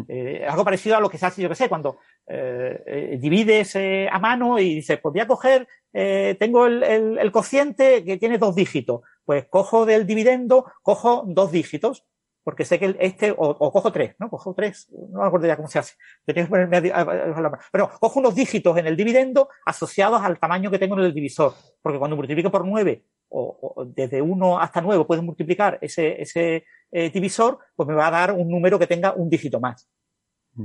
Eh, 0.09 0.45
algo 0.49 0.65
parecido 0.65 0.97
a 0.97 1.01
lo 1.01 1.09
que 1.11 1.19
se 1.19 1.27
hace, 1.27 1.43
yo 1.43 1.49
que 1.49 1.55
sé, 1.55 1.69
cuando 1.69 1.99
eh, 2.27 2.83
eh, 2.87 3.19
divides 3.21 3.75
eh, 3.77 4.09
a 4.11 4.19
mano 4.19 4.59
y 4.59 4.77
dices, 4.77 4.99
pues 5.01 5.13
voy 5.13 5.21
a 5.21 5.27
coger, 5.27 5.67
eh, 5.93 6.37
tengo 6.39 6.67
el, 6.67 6.83
el- 6.83 7.19
el 7.19 7.33
cociente 7.33 8.05
que 8.05 8.17
tiene 8.17 8.39
dos 8.39 8.55
dígitos, 8.55 9.03
pues 9.25 9.47
cojo 9.49 9.85
del 9.87 10.07
dividendo, 10.07 10.65
cojo 10.83 11.25
dos 11.27 11.53
dígitos, 11.53 12.05
porque 12.45 12.65
sé 12.65 12.79
que 12.79 12.97
este, 13.01 13.31
o, 13.31 13.37
o 13.37 13.73
cojo 13.73 13.93
tres, 13.93 14.15
¿no? 14.19 14.29
Cojo 14.29 14.55
tres, 14.55 14.89
no 15.11 15.21
me 15.21 15.27
acuerdo 15.27 15.47
ya 15.47 15.57
cómo 15.57 15.69
se 15.69 15.79
hace. 15.79 15.95
Tenía 16.25 16.45
que 16.45 16.51
ponerme 16.51 16.77
a 16.77 16.81
di- 16.81 16.91
a- 16.91 16.97
a- 16.97 17.01
a 17.37 17.41
la 17.41 17.51
mano. 17.51 17.63
Pero 17.71 17.91
cojo 18.01 18.19
unos 18.21 18.35
dígitos 18.35 18.77
en 18.79 18.87
el 18.87 18.97
dividendo 18.97 19.49
asociados 19.67 20.21
al 20.23 20.39
tamaño 20.39 20.71
que 20.71 20.79
tengo 20.79 20.99
en 20.99 21.05
el 21.05 21.15
divisor, 21.15 21.55
porque 21.81 21.99
cuando 21.99 22.17
multiplico 22.17 22.51
por 22.51 22.67
nueve, 22.67 23.05
o, 23.29 23.75
o 23.77 23.85
desde 23.87 24.21
uno 24.21 24.59
hasta 24.59 24.81
nueve 24.81 25.05
puedes 25.05 25.25
multiplicar 25.25 25.79
ese, 25.81 26.21
ese 26.21 26.65
eh, 26.91 27.11
divisor, 27.11 27.59
pues 27.75 27.89
me 27.89 27.95
va 27.95 28.09
a 28.09 28.11
dar 28.11 28.33
un 28.33 28.49
número 28.49 28.79
que 28.79 28.87
tenga 28.87 29.13
un 29.15 29.31
dígito 29.31 29.59
más. 29.61 29.89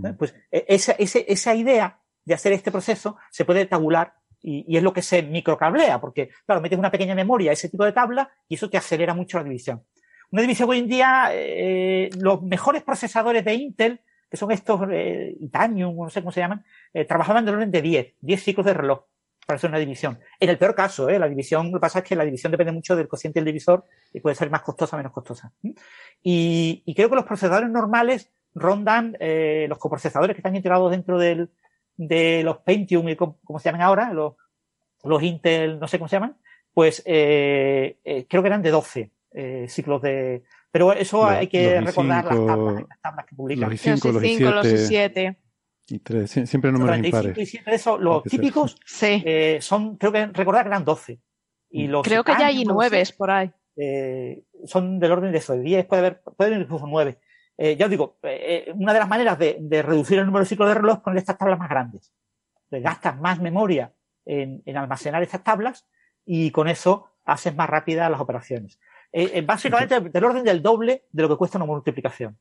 ¿eh? 0.04 0.14
Pues 0.18 0.36
eh, 0.52 0.66
esa, 0.68 0.92
ese- 0.94 1.26
esa 1.32 1.56
idea 1.56 2.02
de 2.26 2.34
hacer 2.34 2.52
este 2.52 2.72
proceso 2.72 3.18
se 3.32 3.46
puede 3.46 3.66
tabular 3.68 4.14
y, 4.42 4.66
y 4.68 4.78
es 4.78 4.84
lo 4.84 4.92
que 4.94 5.02
se 5.02 5.24
microcablea, 5.24 6.00
porque, 6.02 6.30
claro, 6.46 6.60
metes 6.62 6.78
una 6.78 6.92
pequeña 6.92 7.16
memoria 7.16 7.52
a 7.52 7.54
ese 7.54 7.70
tipo 7.70 7.86
de 7.86 7.94
tabla 7.94 8.30
y 8.50 8.56
eso 8.56 8.70
te 8.70 8.78
acelera 8.78 9.14
mucho 9.14 9.38
la 9.38 9.44
división. 9.46 9.84
Una 10.32 10.42
división 10.42 10.70
hoy 10.70 10.80
en 10.80 10.88
día, 10.88 11.30
eh, 11.32 12.10
los 12.20 12.42
mejores 12.42 12.84
procesadores 12.84 13.46
de 13.46 13.54
Intel, 13.54 14.02
que 14.30 14.38
son 14.38 14.52
estos 14.52 14.82
eh, 14.92 15.36
Itanium, 15.40 15.96
no 15.96 16.10
sé 16.10 16.22
cómo 16.22 16.32
se 16.32 16.42
llaman, 16.42 16.66
eh, 16.94 17.06
trabajaban 17.06 17.46
del 17.46 17.56
orden 17.56 17.72
de 17.72 17.82
10, 17.82 18.16
10 18.20 18.44
ciclos 18.44 18.66
de 18.66 18.74
reloj 18.74 19.06
para 19.46 19.56
hacer 19.56 19.70
una 19.70 19.80
división. 19.80 20.20
En 20.40 20.50
el 20.50 20.58
peor 20.58 20.76
caso, 20.76 21.08
¿eh? 21.10 21.18
la 21.18 21.30
división, 21.30 21.68
lo 21.72 21.78
que 21.78 21.82
pasa 21.82 22.00
es 22.00 22.06
que 22.06 22.18
la 22.18 22.26
división 22.26 22.52
depende 22.52 22.74
mucho 22.74 22.98
del 22.98 23.08
cociente 23.08 23.40
del 23.40 23.46
divisor 23.46 23.86
y 24.14 24.20
puede 24.20 24.36
ser 24.36 24.50
más 24.50 24.62
costosa 24.62 24.98
o 24.98 25.00
menos 25.00 25.14
costosa. 25.14 25.54
Y, 26.22 26.84
y 26.86 26.94
creo 26.94 27.10
que 27.10 27.16
los 27.16 27.24
procesadores 27.24 27.70
normales 27.70 28.30
rondan 28.54 29.16
eh, 29.22 29.66
los 29.70 29.78
coprocesadores 29.78 30.36
que 30.36 30.42
están 30.42 30.56
integrados 30.56 30.92
dentro 30.92 31.18
del, 31.18 31.50
de 31.96 32.44
los 32.44 32.58
Pentium 32.58 33.08
y 33.08 33.16
como, 33.16 33.40
como 33.46 33.60
se 33.60 33.70
llaman 33.70 33.84
ahora, 33.84 34.12
los, 34.12 34.34
los 35.04 35.24
Intel, 35.24 35.80
no 35.80 35.88
sé 35.88 35.98
cómo 35.98 36.10
se 36.10 36.18
llaman, 36.18 36.38
pues 36.74 37.02
eh, 37.06 38.00
eh, 38.04 38.26
creo 38.28 38.42
que 38.42 38.48
eran 38.48 38.62
de 38.62 38.72
12 38.72 39.12
eh, 39.40 39.66
ciclos 39.70 40.02
de... 40.02 40.44
Pero 40.72 40.94
eso 40.94 41.22
Los- 41.24 41.32
hay 41.32 41.48
que 41.48 41.80
recordar 41.82 42.26
las 42.26 42.34
i5, 42.36 42.46
tablas, 42.48 42.86
las 42.90 43.02
tablas 43.02 43.26
que 43.26 43.36
publican. 43.36 43.70
los 43.70 43.80
i5, 43.86 44.12
los 44.12 44.22
cinco, 44.24 44.52
los 44.52 44.66
i7. 44.68 45.14
i7. 45.14 45.38
Y 45.90 46.00
tres, 46.00 46.36
sie- 46.36 46.46
siempre 46.46 46.72
números 46.72 46.90
45 46.98 47.18
impares. 47.30 47.38
y 47.48 47.52
7 47.52 47.70
de 47.70 47.76
esos, 47.76 48.00
los 48.00 48.24
típicos 48.24 48.76
eh, 49.02 49.60
son, 49.62 49.96
creo 49.98 50.12
que 50.12 50.26
recordar 50.28 50.64
que 50.64 50.70
eran 50.70 50.84
12. 50.84 51.20
Y 51.70 51.88
los 51.88 52.04
Creo 52.06 52.24
que 52.24 52.32
ya 52.34 52.48
hay 52.48 52.62
Itanium, 52.62 52.68
no 52.68 52.74
lo 52.74 52.80
sé, 52.82 52.90
nueves 52.90 53.12
por 53.14 53.32
ahí. 53.32 53.52
eh, 53.78 54.44
son 54.66 55.00
del 55.00 55.12
orden 55.12 55.32
de 55.32 55.38
eso, 55.38 55.54
de 55.54 55.62
10, 55.62 55.86
puede 55.86 56.00
haber, 56.00 56.22
puede 56.22 56.50
haber 56.52 56.62
incluso 56.64 56.88
9. 56.88 57.20
Eh, 57.58 57.76
ya 57.78 57.86
os 57.86 57.92
digo, 57.92 58.18
eh, 58.24 58.66
eh, 58.68 58.74
una 58.76 58.94
de 58.94 59.00
las 59.00 59.08
maneras 59.08 59.40
de, 59.40 59.58
de 59.60 59.82
reducir 59.82 60.20
el 60.20 60.26
número 60.26 60.44
de 60.44 60.50
ciclos 60.50 60.68
de 60.68 60.76
reloj 60.76 60.98
es 60.98 61.04
poner 61.04 61.18
estas 61.20 61.38
tablas 61.38 61.58
más 61.60 61.70
grandes. 61.70 62.14
Le 62.70 62.82
gastas 62.82 63.18
más 63.20 63.40
memoria 63.42 63.94
en, 64.26 64.62
en 64.66 64.78
almacenar 64.78 65.24
estas 65.24 65.44
tablas 65.44 65.88
y 66.26 66.52
con 66.52 66.68
eso 66.68 67.08
haces 67.26 67.56
más 67.56 67.70
rápidas 67.70 68.12
las 68.12 68.20
operaciones. 68.20 68.78
Eh, 69.12 69.32
eh, 69.36 69.42
básicamente 69.42 70.00
del 70.02 70.24
orden 70.26 70.44
del 70.44 70.62
doble 70.62 71.06
de 71.12 71.22
lo 71.24 71.30
que 71.30 71.38
cuesta 71.38 71.58
una 71.58 71.66
multiplicación. 71.66 72.38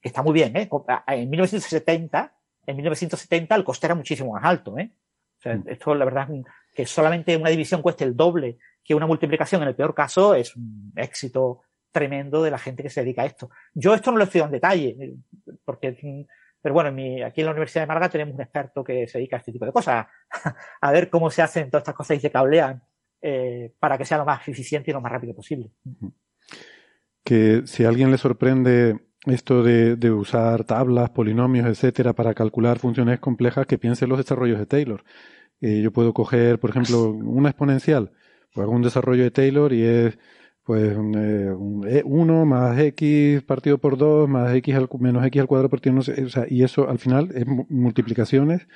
Que 0.00 0.08
está 0.08 0.22
muy 0.22 0.32
bien, 0.32 0.56
¿eh? 0.56 0.68
En 1.06 1.30
1970, 1.30 2.34
en 2.66 2.76
1970 2.76 3.54
el 3.54 3.64
coste 3.64 3.86
era 3.86 3.94
muchísimo 3.94 4.32
más 4.32 4.44
alto, 4.44 4.76
¿eh? 4.78 4.90
O 5.38 5.42
sea, 5.42 5.60
esto 5.66 5.94
la 5.94 6.04
verdad 6.04 6.28
que 6.74 6.86
solamente 6.86 7.36
una 7.36 7.50
división 7.50 7.82
cueste 7.82 8.04
el 8.04 8.16
doble 8.16 8.58
que 8.82 8.94
una 8.94 9.06
multiplicación 9.06 9.62
en 9.62 9.68
el 9.68 9.74
peor 9.76 9.94
caso 9.94 10.34
es 10.34 10.56
un 10.56 10.92
éxito 10.96 11.62
tremendo 11.90 12.42
de 12.42 12.50
la 12.50 12.58
gente 12.58 12.82
que 12.82 12.90
se 12.90 13.02
dedica 13.02 13.22
a 13.22 13.26
esto. 13.26 13.50
Yo 13.74 13.94
esto 13.94 14.10
no 14.10 14.16
lo 14.16 14.22
he 14.22 14.26
estudiado 14.26 14.46
en 14.48 14.52
detalle, 14.52 14.96
eh, 14.98 15.14
porque, 15.64 15.98
mm, 16.02 16.22
pero 16.62 16.72
bueno, 16.74 16.88
en 16.88 16.94
mi- 16.94 17.22
aquí 17.22 17.40
en 17.42 17.46
la 17.46 17.50
Universidad 17.52 17.82
de 17.82 17.86
Málaga 17.88 18.08
tenemos 18.08 18.34
un 18.34 18.40
experto 18.40 18.82
que 18.82 19.06
se 19.06 19.18
dedica 19.18 19.36
a 19.36 19.40
este 19.40 19.52
tipo 19.52 19.66
de 19.66 19.72
cosas, 19.72 20.06
a 20.80 20.92
ver 20.92 21.10
cómo 21.10 21.28
se 21.30 21.42
hacen 21.42 21.68
todas 21.70 21.82
estas 21.82 21.94
cosas 21.94 22.16
y 22.16 22.20
se 22.20 22.30
cablean 22.30 22.82
eh, 23.22 23.72
para 23.78 23.96
que 23.96 24.04
sea 24.04 24.18
lo 24.18 24.24
más 24.24 24.46
eficiente 24.48 24.90
y 24.90 24.94
lo 24.94 25.00
más 25.00 25.12
rápido 25.12 25.34
posible. 25.34 25.70
que 27.24 27.62
si 27.66 27.84
a 27.84 27.88
alguien 27.88 28.10
le 28.10 28.18
sorprende 28.18 28.98
esto 29.26 29.62
de, 29.62 29.96
de 29.96 30.10
usar 30.10 30.64
tablas, 30.64 31.10
polinomios, 31.10 31.66
etcétera, 31.66 32.12
para 32.14 32.34
calcular 32.34 32.78
funciones 32.80 33.20
complejas, 33.20 33.66
que 33.66 33.78
piense 33.78 34.04
en 34.04 34.08
los 34.10 34.18
desarrollos 34.18 34.58
de 34.58 34.66
Taylor. 34.66 35.04
Eh, 35.60 35.80
yo 35.82 35.92
puedo 35.92 36.14
coger, 36.14 36.58
por 36.60 36.70
ejemplo, 36.70 37.10
una 37.10 37.50
exponencial, 37.50 38.12
pues 38.54 38.64
hago 38.64 38.72
un 38.74 38.82
desarrollo 38.82 39.24
de 39.24 39.30
Taylor 39.30 39.72
y 39.72 39.82
es 39.84 40.18
pues 40.64 40.96
un, 40.96 41.14
eh, 41.16 41.52
un 41.52 41.88
e- 41.88 42.02
1 42.04 42.46
más 42.46 42.78
x 42.78 43.42
partido 43.44 43.78
por 43.78 43.96
2 43.98 44.28
más 44.28 44.54
x 44.56 44.74
al, 44.76 44.88
menos 45.00 45.24
x 45.26 45.40
al 45.42 45.48
cuadrado 45.48 45.70
partido 45.70 45.94
no 45.96 46.02
sé, 46.02 46.24
o 46.24 46.28
sea, 46.28 46.46
y 46.48 46.62
eso 46.64 46.88
al 46.88 46.98
final 46.98 47.30
es 47.34 47.46
mu- 47.46 47.66
multiplicaciones 47.68 48.68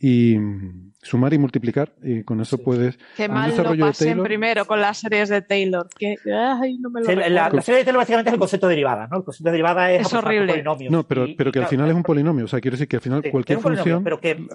y 0.00 0.36
sumar 1.02 1.32
y 1.34 1.38
multiplicar 1.38 1.92
y 2.02 2.22
con 2.22 2.40
eso 2.40 2.58
puedes 2.58 2.98
Qué 3.16 3.28
mal 3.28 3.54
lo 3.56 3.76
pasé 3.86 4.06
Taylor 4.06 4.24
primero 4.26 4.64
con 4.64 4.80
las 4.80 4.98
series 4.98 5.28
de 5.28 5.42
Taylor. 5.42 5.88
Que, 5.98 6.16
ay, 6.32 6.78
no 6.78 6.90
me 6.90 7.00
lo 7.00 7.12
la, 7.14 7.48
la- 7.50 7.62
serie 7.62 7.78
de 7.80 7.84
Taylor 7.84 7.98
básicamente 8.00 8.30
es 8.30 8.34
el 8.34 8.38
concepto 8.40 8.66
de 8.68 8.72
derivada, 8.74 9.08
¿no? 9.08 9.18
El 9.18 9.24
concepto 9.24 9.48
de 9.48 9.52
derivada 9.52 9.92
es, 9.92 10.06
Es 10.06 10.14
horrible. 10.14 10.62
No, 10.90 11.02
pero, 11.06 11.26
Y- 11.26 11.34
pero 11.34 11.50
y 11.50 11.52
que 11.52 11.58
al 11.58 11.64
claro, 11.64 11.70
final 11.70 11.90
es 11.90 11.96
un 11.96 12.02
polinomio. 12.02 12.44
O 12.44 12.48
sea, 12.48 12.60
quiero 12.60 12.74
decir 12.76 12.88
que 12.88 12.96
al 12.96 13.02
final 13.02 13.22
Sí, 13.22 13.30
cualquier 13.30 13.58
función. 13.58 14.04
pero 14.04 14.20
que 14.20 14.46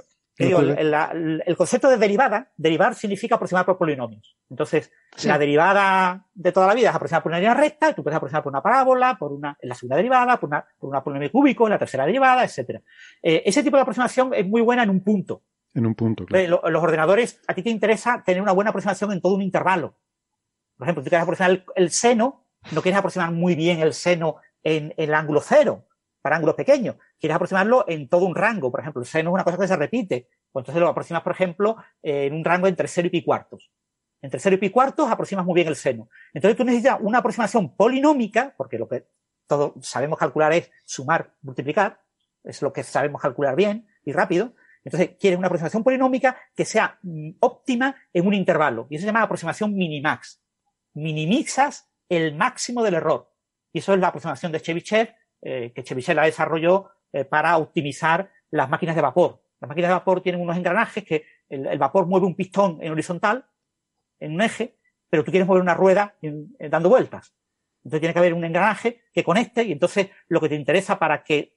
digo, 0.45 0.59
el, 0.59 0.91
la- 0.91 1.11
el 1.45 1.57
concepto 1.57 1.89
de 1.89 1.97
derivada, 1.97 2.51
derivar 2.57 2.93
significa 2.95 3.35
aproximar 3.35 3.65
por 3.65 3.77
polinomios. 3.77 4.35
Entonces, 4.49 4.91
Sí. 5.15 5.27
la 5.27 5.37
derivada 5.39 6.25
de 6.35 6.51
toda 6.51 6.67
la 6.67 6.73
vida 6.75 6.89
es 6.89 6.95
aproximar 6.95 7.23
por 7.23 7.31
una 7.31 7.39
línea 7.39 7.53
recta, 7.55 7.89
y 7.89 7.93
tú 7.95 8.03
puedes 8.03 8.17
aproximar 8.17 8.43
por 8.43 8.51
una 8.51 8.61
parábola, 8.61 9.17
por 9.17 9.31
una, 9.31 9.57
en 9.59 9.69
la 9.69 9.73
segunda 9.75 9.95
derivada, 9.95 10.39
por 10.39 10.49
una, 10.49 10.65
por 10.77 10.89
una 10.89 11.03
polinomio 11.03 11.31
cúbico, 11.31 11.65
en 11.65 11.71
la 11.71 11.79
tercera 11.79 12.05
derivada, 12.05 12.43
etcétera. 12.43 12.81
Eh, 13.23 13.41
ese 13.45 13.63
tipo 13.63 13.77
de 13.77 13.81
aproximación 13.81 14.33
es 14.35 14.45
muy 14.47 14.61
buena 14.61 14.83
en 14.83 14.89
un 14.91 15.03
punto. 15.03 15.41
en 15.73 15.85
un 15.85 15.95
punto, 15.95 16.25
claro. 16.25 16.47
Lo- 16.63 16.69
los 16.69 16.83
ordenadores, 16.83 17.39
a 17.47 17.53
ti 17.53 17.61
te 17.63 17.69
interesa 17.69 18.23
tener 18.25 18.41
una 18.41 18.51
buena 18.51 18.69
aproximación 18.69 19.11
en 19.11 19.21
todo 19.21 19.33
un 19.35 19.41
intervalo. 19.43 19.95
Por 20.77 20.85
ejemplo, 20.87 21.03
tú 21.03 21.09
quieres 21.09 21.23
aproximar 21.23 21.51
el, 21.51 21.63
el 21.75 21.89
seno, 21.91 22.45
no 22.71 22.81
quieres 22.81 22.97
aproximar 22.99 23.31
muy 23.31 23.55
bien 23.55 23.79
el 23.79 23.93
seno 23.93 24.37
en, 24.63 24.93
en 24.97 25.09
el 25.09 25.13
ángulo 25.15 25.41
cero, 25.41 25.85
para 26.27 26.35
ángulos 26.35 26.55
pequeños. 26.55 26.97
Quieres 27.17 27.35
aproximarlo 27.35 27.85
en 27.87 28.09
todo 28.09 28.25
un 28.25 28.35
rango. 28.35 28.69
Por 28.69 28.81
ejemplo, 28.81 29.01
el 29.01 29.07
seno 29.07 29.29
es 29.29 29.33
una 29.35 29.45
cosa 29.45 29.57
que 29.57 29.67
se 29.69 29.77
repite. 29.77 30.27
Pues 30.51 30.63
entonces 30.63 30.81
lo 30.81 30.89
aproximas, 30.89 31.23
por 31.23 31.31
ejemplo, 31.31 31.77
eh, 32.03 32.25
en 32.25 32.33
un 32.33 32.43
rango 32.43 32.67
entre 32.67 32.89
0 32.89 33.07
y 33.07 33.11
pi 33.11 33.23
cuartos. 33.23 33.71
Entre 34.21 34.37
0 34.37 34.57
y 34.57 34.59
pi 34.59 34.69
cuartos 34.69 35.09
aproximas 35.09 35.45
muy 35.45 35.55
bien 35.55 35.69
el 35.69 35.77
seno. 35.77 36.09
Entonces 36.33 36.57
tú 36.57 36.65
necesitas 36.65 36.97
una 36.99 37.19
aproximación 37.19 37.77
polinómica, 37.77 38.53
porque 38.57 38.77
lo 38.77 38.89
que 38.89 39.07
todos 39.47 39.71
sabemos 39.87 40.19
calcular 40.19 40.51
es 40.51 40.69
sumar, 40.83 41.33
multiplicar. 41.43 42.01
Es 42.43 42.61
lo 42.61 42.73
que 42.73 42.83
sabemos 42.83 43.21
calcular 43.21 43.55
bien 43.55 43.87
y 44.03 44.11
rápido. 44.11 44.53
Entonces, 44.83 45.11
quieres 45.17 45.37
una 45.37 45.47
aproximación 45.47 45.81
polinómica 45.81 46.37
que 46.53 46.65
sea 46.65 46.99
mm, 47.03 47.35
óptima 47.39 47.95
en 48.11 48.27
un 48.27 48.33
intervalo. 48.33 48.87
Y 48.89 48.95
eso 48.95 49.03
se 49.03 49.07
llama 49.07 49.21
aproximación 49.21 49.73
minimax. 49.73 50.41
Minimizas 50.93 51.89
el 52.09 52.35
máximo 52.35 52.83
del 52.83 52.95
error. 52.95 53.31
Y 53.71 53.79
eso 53.79 53.93
es 53.93 53.99
la 54.01 54.09
aproximación 54.09 54.51
de 54.51 54.59
Chebyshev, 54.59 55.13
eh, 55.49 55.71
que 55.73 56.13
la 56.13 56.25
desarrolló 56.25 56.89
eh, 57.13 57.23
para 57.23 57.55
optimizar 57.57 58.29
las 58.51 58.69
máquinas 58.69 58.97
de 58.97 59.01
vapor. 59.01 59.41
Las 59.61 59.69
máquinas 59.69 59.89
de 59.89 59.93
vapor 59.93 60.21
tienen 60.21 60.41
unos 60.41 60.57
engranajes 60.57 61.05
que 61.05 61.23
el, 61.47 61.79
vapor 61.79 62.05
mueve 62.05 62.25
un 62.25 62.35
pistón 62.35 62.79
en 62.81 62.91
horizontal, 62.91 63.45
en 64.19 64.33
un 64.33 64.41
eje, 64.41 64.75
pero 65.09 65.23
tú 65.23 65.31
quieres 65.31 65.47
mover 65.47 65.61
una 65.61 65.73
rueda 65.73 66.15
en- 66.21 66.53
en 66.59 66.69
dando 66.69 66.89
vueltas. 66.89 67.33
Entonces 67.77 68.01
tiene 68.01 68.11
que 68.13 68.19
haber 68.19 68.33
un 68.33 68.43
engranaje 68.43 69.03
que 69.13 69.23
conecte 69.23 69.63
y 69.63 69.71
entonces 69.71 70.09
lo 70.27 70.41
que 70.41 70.49
te 70.49 70.55
interesa 70.55 70.99
para 70.99 71.23
que 71.23 71.55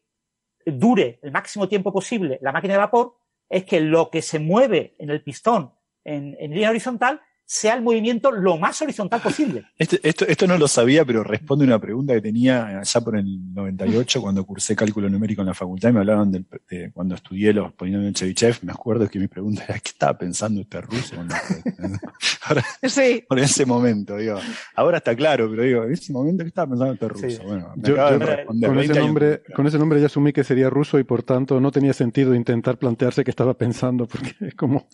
dure 0.65 1.19
el 1.23 1.33
máximo 1.33 1.69
tiempo 1.69 1.93
posible 1.93 2.39
la 2.43 2.53
máquina 2.53 2.75
de 2.75 2.79
vapor 2.79 3.17
es 3.49 3.65
que 3.65 3.81
lo 3.81 4.09
que 4.09 4.23
se 4.23 4.39
mueve 4.39 4.95
en 4.99 5.11
el 5.11 5.21
pistón 5.23 5.75
en, 6.05 6.37
en 6.39 6.53
línea 6.53 6.71
horizontal 6.71 7.21
sea 7.53 7.75
el 7.75 7.83
movimiento 7.83 8.31
lo 8.31 8.57
más 8.59 8.81
horizontal 8.81 9.21
posible. 9.21 9.65
Este- 9.77 9.99
esto, 10.09 10.25
esto 10.25 10.47
no 10.47 10.57
lo 10.57 10.69
sabía, 10.69 11.05
pero 11.05 11.25
responde 11.25 11.65
una 11.65 11.81
pregunta 11.81 12.15
que 12.15 12.21
tenía 12.21 12.79
allá 12.81 13.01
por 13.01 13.17
el 13.17 13.53
98, 13.53 14.21
cuando 14.21 14.45
cursé 14.47 14.77
cálculo 14.77 15.09
numérico 15.11 15.43
en 15.43 15.49
la 15.49 15.55
facultad 15.55 15.89
y 15.89 15.93
me 15.95 15.99
hablaban 15.99 16.31
del- 16.31 16.47
de, 16.69 16.93
cuando 16.93 17.17
estudié 17.17 17.53
los 17.53 17.73
polinomios 17.73 18.13
de 18.13 18.15
Chebyshev. 18.15 18.59
Me 18.63 18.71
acuerdo 18.71 19.09
que 19.09 19.19
mi 19.19 19.27
pregunta 19.27 19.65
era, 19.65 19.75
¿qué 19.81 19.89
estaba 19.89 20.17
pensando 20.17 20.61
este 20.61 20.81
ruso? 20.81 21.17
cuando- 21.17 21.35
ahora, 22.47 22.65
Sí. 22.85 23.25
por 23.29 23.39
ese 23.41 23.67
momento, 23.67 24.17
digo, 24.17 24.39
ahora 24.77 24.99
está 24.99 25.17
claro, 25.17 25.49
pero 25.51 25.63
digo, 25.65 25.85
en 25.85 25.93
ese 25.93 26.13
momento, 26.13 26.45
¿qué 26.45 26.49
estaba 26.49 26.69
pensando 26.71 26.95
este 26.95 27.09
ruso? 27.09 27.43
Bueno, 27.43 27.73
me 27.75 27.83
Yo- 27.83 27.95
acaba 27.95 28.13
yo 28.13 28.19
de 28.21 28.27
responder. 28.37 28.69
con, 28.69 28.77
20 28.77 28.93
ese 28.93 29.01
años 29.01 29.07
nombre, 29.09 29.43
con 29.57 29.67
ese 29.67 29.79
nombre 29.79 30.01
ya 30.01 30.07
asumí 30.07 30.33
que 30.33 30.45
sería 30.45 30.71
ruso 30.71 31.01
y 31.01 31.05
por 31.05 31.25
tanto 31.25 31.61
no 31.61 31.73
tenía 31.73 31.95
sentido 31.95 32.33
intentar 32.33 32.79
plantearse 32.79 33.25
qué 33.25 33.31
estaba 33.33 33.55
pensando, 33.55 34.07
porque 34.07 34.35
es 34.41 34.55
como... 34.55 34.87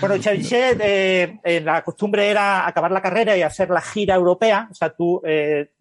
Bueno, 0.00 0.18
Chebyshev, 0.20 0.78
eh, 0.80 1.40
eh, 1.42 1.60
la 1.60 1.82
costumbre 1.82 2.28
era 2.28 2.66
acabar 2.66 2.90
la 2.90 3.02
carrera 3.02 3.36
y 3.36 3.42
hacer 3.42 3.70
la 3.70 3.80
gira 3.80 4.14
europea. 4.14 4.68
O 4.70 4.74
sea, 4.74 4.90
tú, 4.90 5.20
eh, 5.24 5.72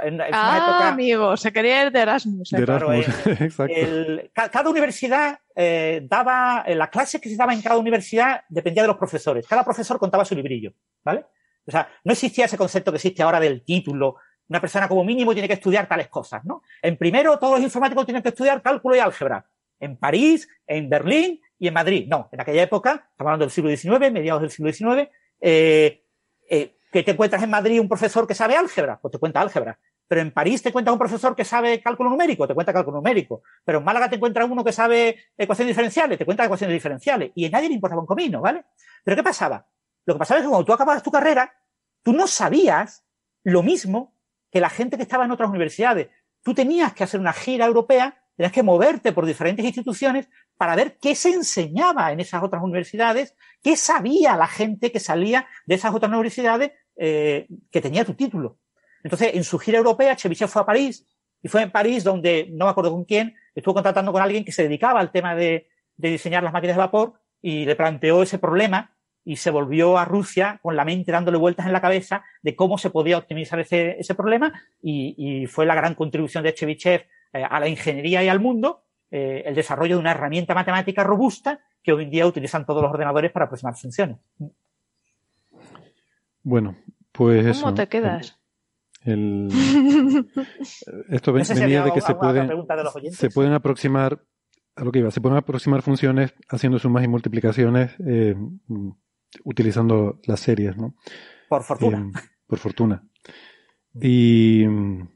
en, 0.00 0.06
en 0.06 0.14
una 0.14 0.26
Ah, 0.32 0.56
época, 0.58 0.88
amigo, 0.88 1.36
se 1.36 1.52
quería 1.52 1.84
ir 1.86 1.92
de 1.92 2.00
Erasmus. 2.00 2.50
De 2.50 2.64
claro, 2.64 2.92
Erasmus, 2.92 3.26
eh, 3.26 3.44
exacto. 3.44 3.74
el- 3.76 4.30
cada 4.32 4.70
universidad 4.70 5.38
eh, 5.54 6.00
daba, 6.08 6.64
eh, 6.66 6.74
las 6.74 6.88
clases 6.88 7.20
que 7.20 7.28
se 7.28 7.36
daban 7.36 7.56
en 7.56 7.62
cada 7.62 7.76
universidad 7.76 8.42
dependía 8.48 8.82
de 8.82 8.88
los 8.88 8.96
profesores. 8.96 9.46
Cada 9.46 9.64
profesor 9.64 9.98
contaba 9.98 10.24
su 10.24 10.34
librillo, 10.34 10.72
¿vale? 11.04 11.26
O 11.66 11.70
sea, 11.70 11.88
no 12.04 12.12
existía 12.12 12.46
ese 12.46 12.56
concepto 12.58 12.90
que 12.90 12.96
existe 12.96 13.22
ahora 13.22 13.38
del 13.38 13.62
título. 13.64 14.16
Una 14.48 14.60
persona 14.60 14.88
como 14.88 15.04
mínimo 15.04 15.32
tiene 15.32 15.46
que 15.48 15.54
estudiar 15.54 15.86
tales 15.86 16.08
cosas, 16.08 16.44
¿no? 16.44 16.62
En 16.82 16.96
primero, 16.96 17.38
todos 17.38 17.54
los 17.54 17.62
informáticos 17.62 18.04
tienen 18.04 18.22
que 18.22 18.30
estudiar 18.30 18.60
cálculo 18.62 18.96
y 18.96 18.98
álgebra. 18.98 19.46
En 19.78 19.96
París, 19.96 20.48
en 20.66 20.88
Berlín 20.88 21.40
y 21.62 21.68
en 21.68 21.74
Madrid. 21.74 22.06
No, 22.08 22.28
en 22.32 22.40
aquella 22.40 22.64
época, 22.64 23.06
estamos 23.12 23.30
hablando 23.30 23.44
del 23.44 23.52
siglo 23.52 23.70
XIX, 23.70 24.10
mediados 24.10 24.42
del 24.42 24.50
siglo 24.50 24.72
XIX, 24.72 25.08
eh, 25.40 26.04
eh, 26.50 26.76
que 26.90 27.04
te 27.04 27.12
encuentras 27.12 27.40
en 27.40 27.50
Madrid 27.50 27.80
un 27.80 27.88
profesor 27.88 28.26
que 28.26 28.34
sabe 28.34 28.56
álgebra, 28.56 28.98
pues 29.00 29.12
te 29.12 29.18
cuenta 29.18 29.40
álgebra. 29.40 29.78
Pero 30.08 30.22
en 30.22 30.32
París 30.32 30.60
te 30.60 30.70
encuentras 30.70 30.92
un 30.92 30.98
profesor 30.98 31.36
que 31.36 31.44
sabe 31.44 31.80
cálculo 31.80 32.10
numérico, 32.10 32.48
te 32.48 32.54
cuenta 32.54 32.72
cálculo 32.72 32.96
numérico. 32.96 33.44
Pero 33.64 33.78
en 33.78 33.84
Málaga 33.84 34.10
te 34.10 34.16
encuentras 34.16 34.50
uno 34.50 34.64
que 34.64 34.72
sabe 34.72 35.16
ecuaciones 35.38 35.70
diferenciales, 35.70 36.18
te 36.18 36.24
cuenta 36.24 36.44
ecuaciones 36.44 36.74
diferenciales. 36.74 37.30
Y 37.36 37.46
a 37.46 37.50
nadie 37.50 37.68
le 37.68 37.76
importaba 37.76 38.00
un 38.00 38.08
comino, 38.08 38.40
¿vale? 38.40 38.64
Pero 39.04 39.16
¿qué 39.16 39.22
pasaba? 39.22 39.64
Lo 40.04 40.14
que 40.14 40.18
pasaba 40.18 40.40
es 40.40 40.44
que 40.44 40.50
cuando 40.50 40.64
tú 40.64 40.72
acababas 40.72 41.04
tu 41.04 41.12
carrera, 41.12 41.54
tú 42.02 42.12
no 42.12 42.26
sabías 42.26 43.04
lo 43.44 43.62
mismo 43.62 44.16
que 44.50 44.60
la 44.60 44.68
gente 44.68 44.96
que 44.96 45.04
estaba 45.04 45.26
en 45.26 45.30
otras 45.30 45.48
universidades. 45.48 46.08
Tú 46.42 46.54
tenías 46.54 46.92
que 46.92 47.04
hacer 47.04 47.20
una 47.20 47.32
gira 47.32 47.66
europea, 47.66 48.20
tenías 48.36 48.52
que 48.52 48.64
moverte 48.64 49.12
por 49.12 49.26
diferentes 49.26 49.64
instituciones 49.64 50.28
para 50.62 50.76
ver 50.76 50.96
qué 51.00 51.16
se 51.16 51.30
enseñaba 51.30 52.12
en 52.12 52.20
esas 52.20 52.40
otras 52.40 52.62
universidades, 52.62 53.34
qué 53.64 53.76
sabía 53.76 54.36
la 54.36 54.46
gente 54.46 54.92
que 54.92 55.00
salía 55.00 55.48
de 55.66 55.74
esas 55.74 55.92
otras 55.92 56.08
universidades 56.08 56.70
eh, 56.94 57.48
que 57.68 57.80
tenía 57.80 58.04
tu 58.04 58.14
título. 58.14 58.58
Entonces, 59.02 59.34
en 59.34 59.42
su 59.42 59.58
gira 59.58 59.78
europea, 59.78 60.14
Chebyshev 60.14 60.48
fue 60.48 60.62
a 60.62 60.64
París 60.64 61.04
y 61.42 61.48
fue 61.48 61.62
en 61.62 61.72
París 61.72 62.04
donde, 62.04 62.46
no 62.52 62.66
me 62.66 62.70
acuerdo 62.70 62.92
con 62.92 63.04
quién, 63.04 63.34
estuvo 63.56 63.74
contactando 63.74 64.12
con 64.12 64.22
alguien 64.22 64.44
que 64.44 64.52
se 64.52 64.62
dedicaba 64.62 65.00
al 65.00 65.10
tema 65.10 65.34
de, 65.34 65.66
de 65.96 66.10
diseñar 66.10 66.44
las 66.44 66.52
máquinas 66.52 66.76
de 66.76 66.82
vapor 66.82 67.14
y 67.40 67.64
le 67.64 67.74
planteó 67.74 68.22
ese 68.22 68.38
problema 68.38 68.94
y 69.24 69.34
se 69.38 69.50
volvió 69.50 69.98
a 69.98 70.04
Rusia 70.04 70.60
con 70.62 70.76
la 70.76 70.84
mente 70.84 71.10
dándole 71.10 71.38
vueltas 71.38 71.66
en 71.66 71.72
la 71.72 71.80
cabeza 71.80 72.22
de 72.40 72.54
cómo 72.54 72.78
se 72.78 72.90
podía 72.90 73.18
optimizar 73.18 73.58
ese, 73.58 74.14
problema 74.16 74.62
y, 74.80 75.44
fue 75.48 75.66
la 75.66 75.74
gran 75.74 75.96
contribución 75.96 76.44
de 76.44 76.54
Chebyshev 76.54 77.00
eh, 77.32 77.42
a 77.42 77.58
la 77.58 77.66
ingeniería 77.66 78.22
y 78.22 78.28
al 78.28 78.38
mundo 78.38 78.84
eh, 79.12 79.42
el 79.46 79.54
desarrollo 79.54 79.94
de 79.94 80.00
una 80.00 80.10
herramienta 80.10 80.54
matemática 80.54 81.04
robusta 81.04 81.60
que 81.82 81.92
hoy 81.92 82.04
en 82.04 82.10
día 82.10 82.26
utilizan 82.26 82.66
todos 82.66 82.82
los 82.82 82.90
ordenadores 82.90 83.30
para 83.30 83.44
aproximar 83.46 83.76
funciones. 83.76 84.16
Bueno, 86.42 86.76
pues 87.12 87.46
eso. 87.46 87.62
¿Cómo 87.62 87.74
te 87.74 87.86
quedas? 87.88 88.38
El- 89.04 89.48
esto 91.08 91.32
ven- 91.32 91.40
No 91.40 91.44
sé 91.44 91.54
si 91.54 91.60
venía 91.60 91.80
había 91.82 91.84
de 91.84 91.92
que 91.92 92.00
se 92.00 92.14
pueden, 92.14 92.48
de 92.48 93.12
se 93.12 93.30
pueden 93.30 93.52
aproximar, 93.52 94.20
a 94.76 94.84
lo 94.84 94.92
que 94.92 95.00
iba, 95.00 95.10
se 95.10 95.20
pueden 95.20 95.38
aproximar 95.38 95.82
funciones 95.82 96.34
haciendo 96.48 96.78
sumas 96.78 97.04
y 97.04 97.08
multiplicaciones 97.08 97.94
eh, 98.06 98.34
utilizando 99.44 100.20
las 100.24 100.40
series, 100.40 100.76
¿no? 100.76 100.94
Por 101.48 101.62
fortuna. 101.62 101.98
Eh, 102.14 102.20
por 102.46 102.58
fortuna. 102.58 103.02
Y 103.94 104.64
mm, 104.66 105.06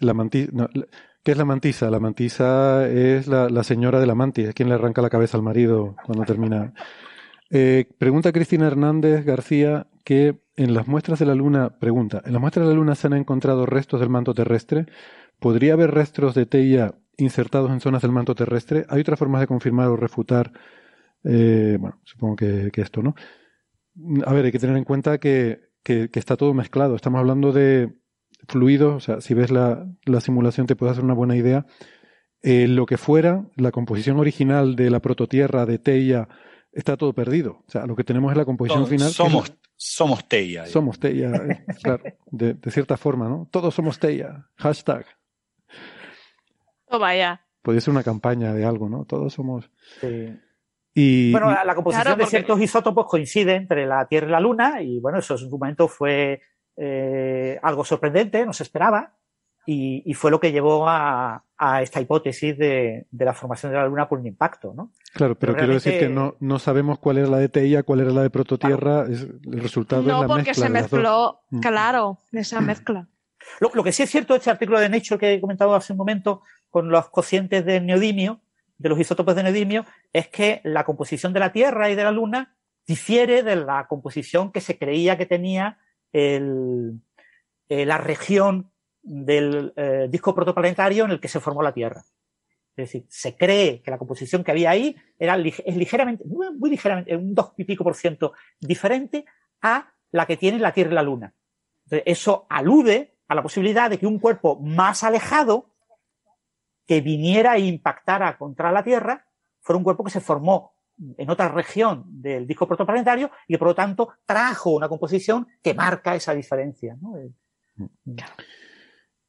la 0.00 0.14
mantisa, 0.14 0.50
¿qué 1.28 1.32
es 1.32 1.36
la 1.38 1.44
mantisa? 1.44 1.90
La 1.90 2.00
mantisa 2.00 2.88
es 2.88 3.26
la, 3.26 3.62
señora 3.62 4.00
de 4.00 4.06
la 4.06 4.14
mantis, 4.14 4.48
es 4.48 4.54
quien 4.54 4.70
le 4.70 4.76
arranca 4.76 5.02
la 5.02 5.10
cabeza 5.10 5.36
al 5.36 5.42
marido 5.42 5.94
cuando 6.06 6.24
termina. 6.24 6.72
Eh, 7.50 7.84
pregunta 7.98 8.32
Cristina 8.32 8.66
Hernández 8.66 9.26
García 9.26 9.88
que 10.04 10.38
en 10.56 10.72
las 10.72 10.88
muestras 10.88 11.18
de 11.18 11.26
la 11.26 11.34
Luna, 11.34 11.78
pregunta, 11.78 12.22
¿en 12.24 12.32
las 12.32 12.40
muestras 12.40 12.64
de 12.66 12.72
la 12.72 12.78
Luna 12.78 12.94
se 12.94 13.08
han 13.08 13.12
encontrado 13.12 13.66
restos 13.66 14.00
del 14.00 14.08
manto 14.08 14.32
terrestre? 14.32 14.86
¿Podría 15.38 15.74
haber 15.74 15.90
restos 15.90 16.34
de 16.34 16.46
teia 16.46 16.94
insertados 17.18 17.70
en 17.72 17.80
zonas 17.80 18.00
del 18.00 18.12
manto 18.12 18.34
terrestre? 18.34 18.86
¿Hay 18.88 19.02
otras 19.02 19.18
formas 19.18 19.42
de 19.42 19.48
confirmar 19.48 19.88
o 19.88 19.96
refutar? 19.96 20.50
eh, 21.24 21.76
bueno, 21.78 22.00
supongo 22.04 22.36
que, 22.36 22.70
que 22.72 22.80
esto, 22.80 23.02
¿no? 23.02 23.14
A 24.24 24.32
ver, 24.32 24.46
hay 24.46 24.52
que 24.52 24.58
tener 24.58 24.78
en 24.78 24.84
cuenta 24.84 25.18
que, 25.18 25.60
que- 25.82 26.08
que 26.08 26.18
está 26.20 26.38
todo 26.38 26.54
mezclado. 26.54 26.96
Estamos 26.96 27.18
hablando 27.18 27.52
de 27.52 27.97
fluidos, 28.46 28.94
o 28.96 29.00
sea, 29.00 29.20
si 29.20 29.34
ves 29.34 29.50
la, 29.50 29.86
la 30.04 30.20
simulación 30.20 30.66
te 30.66 30.76
puede 30.76 30.92
hacer 30.92 31.04
una 31.04 31.14
buena 31.14 31.36
idea. 31.36 31.66
Eh, 32.42 32.68
lo 32.68 32.86
que 32.86 32.96
fuera, 32.98 33.44
la 33.56 33.72
composición 33.72 34.18
original 34.18 34.76
de 34.76 34.90
la 34.90 35.00
prototierra 35.00 35.66
de 35.66 35.78
Teia 35.78 36.28
está 36.72 36.96
todo 36.96 37.12
perdido. 37.12 37.64
O 37.66 37.70
sea, 37.70 37.84
lo 37.86 37.96
que 37.96 38.04
tenemos 38.04 38.30
es 38.30 38.38
la 38.38 38.44
composición 38.44 38.86
final. 38.86 39.10
somos, 39.10 39.52
somos 39.74 40.28
Teia. 40.28 40.66
somos 40.66 41.00
Teia, 41.00 41.30
eh, 41.34 41.64
claro, 41.82 42.04
de, 42.30 42.54
de 42.54 42.70
cierta 42.70 42.96
forma, 42.96 43.28
¿no? 43.28 43.48
Todos 43.50 43.74
somos 43.74 43.98
Teia. 43.98 44.46
Hashtag. 44.56 45.04
Oh, 46.86 46.98
vaya. 46.98 47.44
Podría 47.62 47.80
ser 47.80 47.92
una 47.92 48.02
campaña 48.04 48.52
de 48.54 48.64
algo, 48.64 48.88
¿no? 48.88 49.04
Todos 49.04 49.32
somos. 49.34 49.70
Sí. 50.00 50.32
Y, 50.94 51.32
Bueno, 51.32 51.50
y- 51.50 51.54
la, 51.54 51.64
la 51.64 51.74
composición 51.74 52.04
Claro, 52.04 52.18
de 52.24 52.26
ciertos 52.26 52.60
isótopos 52.60 53.06
coincide 53.06 53.54
entre 53.56 53.86
la 53.86 54.06
Tierra 54.06 54.28
y 54.28 54.30
la 54.30 54.40
Luna 54.40 54.82
y 54.82 55.00
bueno, 55.00 55.18
eso 55.18 55.34
en 55.34 55.40
su 55.40 55.50
momento 55.50 55.86
fue 55.88 56.40
eh, 56.78 57.58
algo 57.62 57.84
sorprendente, 57.84 58.46
no 58.46 58.52
se 58.52 58.62
esperaba 58.62 59.14
y, 59.66 60.02
y 60.06 60.14
fue 60.14 60.30
lo 60.30 60.40
que 60.40 60.52
llevó 60.52 60.88
a, 60.88 61.44
a 61.58 61.82
esta 61.82 62.00
hipótesis 62.00 62.56
de, 62.56 63.06
de 63.10 63.24
la 63.24 63.34
formación 63.34 63.72
de 63.72 63.78
la 63.78 63.86
Luna 63.86 64.08
por 64.08 64.18
un 64.20 64.26
impacto, 64.26 64.72
¿no? 64.74 64.92
claro, 65.12 65.34
pero, 65.34 65.52
pero 65.52 65.56
quiero 65.56 65.74
decir 65.74 65.98
que 65.98 66.08
no, 66.08 66.36
no 66.40 66.58
sabemos 66.58 66.98
cuál 66.98 67.18
era 67.18 67.26
la 67.28 67.38
de 67.38 67.48
Teia, 67.48 67.82
cuál 67.82 68.00
era 68.00 68.10
la 68.10 68.22
de 68.22 68.30
prototierra. 68.30 69.04
Es, 69.10 69.22
el 69.22 69.60
resultado 69.60 70.02
es 70.02 70.08
No, 70.08 70.22
la 70.22 70.26
porque 70.28 70.42
mezcla 70.50 70.54
se 70.54 70.72
de 70.72 70.80
las 70.80 70.82
dos. 70.90 70.92
mezcló, 70.92 71.40
Mm. 71.50 71.60
claro, 71.60 72.18
esa 72.32 72.60
mezcla. 72.62 73.08
Lo, 73.60 73.70
lo 73.74 73.82
que 73.84 73.92
sí 73.92 74.02
es 74.04 74.10
cierto, 74.10 74.34
este 74.34 74.50
artículo 74.50 74.78
de 74.80 74.88
Nature 74.88 75.18
que 75.18 75.34
he 75.34 75.40
comentado 75.40 75.74
hace 75.74 75.92
un 75.92 75.96
momento 75.98 76.42
con 76.70 76.88
los 76.90 77.08
cocientes 77.10 77.64
de 77.64 77.80
neodimio, 77.80 78.40
de 78.78 78.88
los 78.88 79.00
isótopos 79.00 79.34
de 79.34 79.42
neodimio, 79.42 79.84
es 80.12 80.28
que 80.28 80.60
la 80.64 80.84
composición 80.84 81.32
de 81.32 81.40
la 81.40 81.50
Tierra 81.52 81.90
y 81.90 81.94
de 81.94 82.04
la 82.04 82.12
Luna 82.12 82.54
difiere 82.86 83.42
de 83.42 83.56
la 83.56 83.86
composición 83.88 84.52
que 84.52 84.60
se 84.60 84.78
creía 84.78 85.18
que 85.18 85.26
tenía 85.26 85.78
el, 86.12 87.00
eh, 87.68 87.84
la 87.84 87.98
región 87.98 88.70
del 89.02 89.72
eh, 89.76 90.06
disco 90.10 90.34
protoplanetario 90.34 91.04
en 91.04 91.12
el 91.12 91.20
que 91.20 91.28
se 91.28 91.40
formó 91.40 91.62
la 91.62 91.72
Tierra. 91.72 92.04
Es 92.76 92.92
decir, 92.92 93.06
se 93.08 93.36
cree 93.36 93.82
que 93.82 93.90
la 93.90 93.98
composición 93.98 94.44
que 94.44 94.52
había 94.52 94.70
ahí 94.70 94.94
era 95.18 95.36
es 95.36 95.76
ligeramente, 95.76 96.24
muy, 96.24 96.70
ligeramente, 96.70 97.16
un 97.16 97.34
dos 97.34 97.52
y 97.56 97.64
pico 97.64 97.82
por 97.82 97.96
ciento 97.96 98.34
diferente 98.60 99.24
a 99.60 99.92
la 100.12 100.26
que 100.26 100.36
tiene 100.36 100.58
la 100.60 100.72
Tierra 100.72 100.92
y 100.92 100.94
la 100.94 101.02
Luna. 101.02 101.34
Eso 101.90 102.46
alude 102.48 103.16
a 103.26 103.34
la 103.34 103.42
posibilidad 103.42 103.90
de 103.90 103.98
que 103.98 104.06
un 104.06 104.18
cuerpo 104.18 104.60
más 104.60 105.02
alejado 105.02 105.70
que 106.86 107.00
viniera 107.00 107.56
e 107.56 107.60
impactara 107.60 108.38
contra 108.38 108.70
la 108.70 108.84
Tierra 108.84 109.26
fuera 109.60 109.78
un 109.78 109.84
cuerpo 109.84 110.04
que 110.04 110.10
se 110.10 110.20
formó 110.20 110.72
en 111.16 111.30
otra 111.30 111.48
región 111.48 112.04
del 112.06 112.46
disco 112.46 112.66
protoplanetario 112.66 113.30
y 113.46 113.54
que 113.54 113.58
por 113.58 113.68
lo 113.68 113.74
tanto 113.74 114.08
trajo 114.26 114.70
una 114.70 114.88
composición 114.88 115.46
que 115.62 115.74
marca 115.74 116.14
esa 116.14 116.34
diferencia. 116.34 116.96
¿no? 117.00 117.16
Eh, 117.16 117.30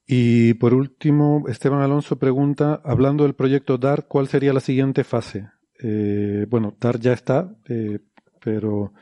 Y 0.05 0.55
por 0.55 0.73
último, 0.73 1.43
Esteban 1.47 1.81
Alonso 1.81 2.17
pregunta, 2.17 2.81
hablando 2.83 3.23
del 3.23 3.35
proyecto 3.35 3.77
DART, 3.77 4.07
¿cuál 4.07 4.27
sería 4.27 4.53
la 4.53 4.59
siguiente 4.59 5.03
fase? 5.03 5.47
Eh, 5.81 6.47
bueno, 6.49 6.75
DART 6.79 6.99
ya 6.99 7.13
está, 7.13 7.55
eh, 7.69 7.99
pero 8.41 8.93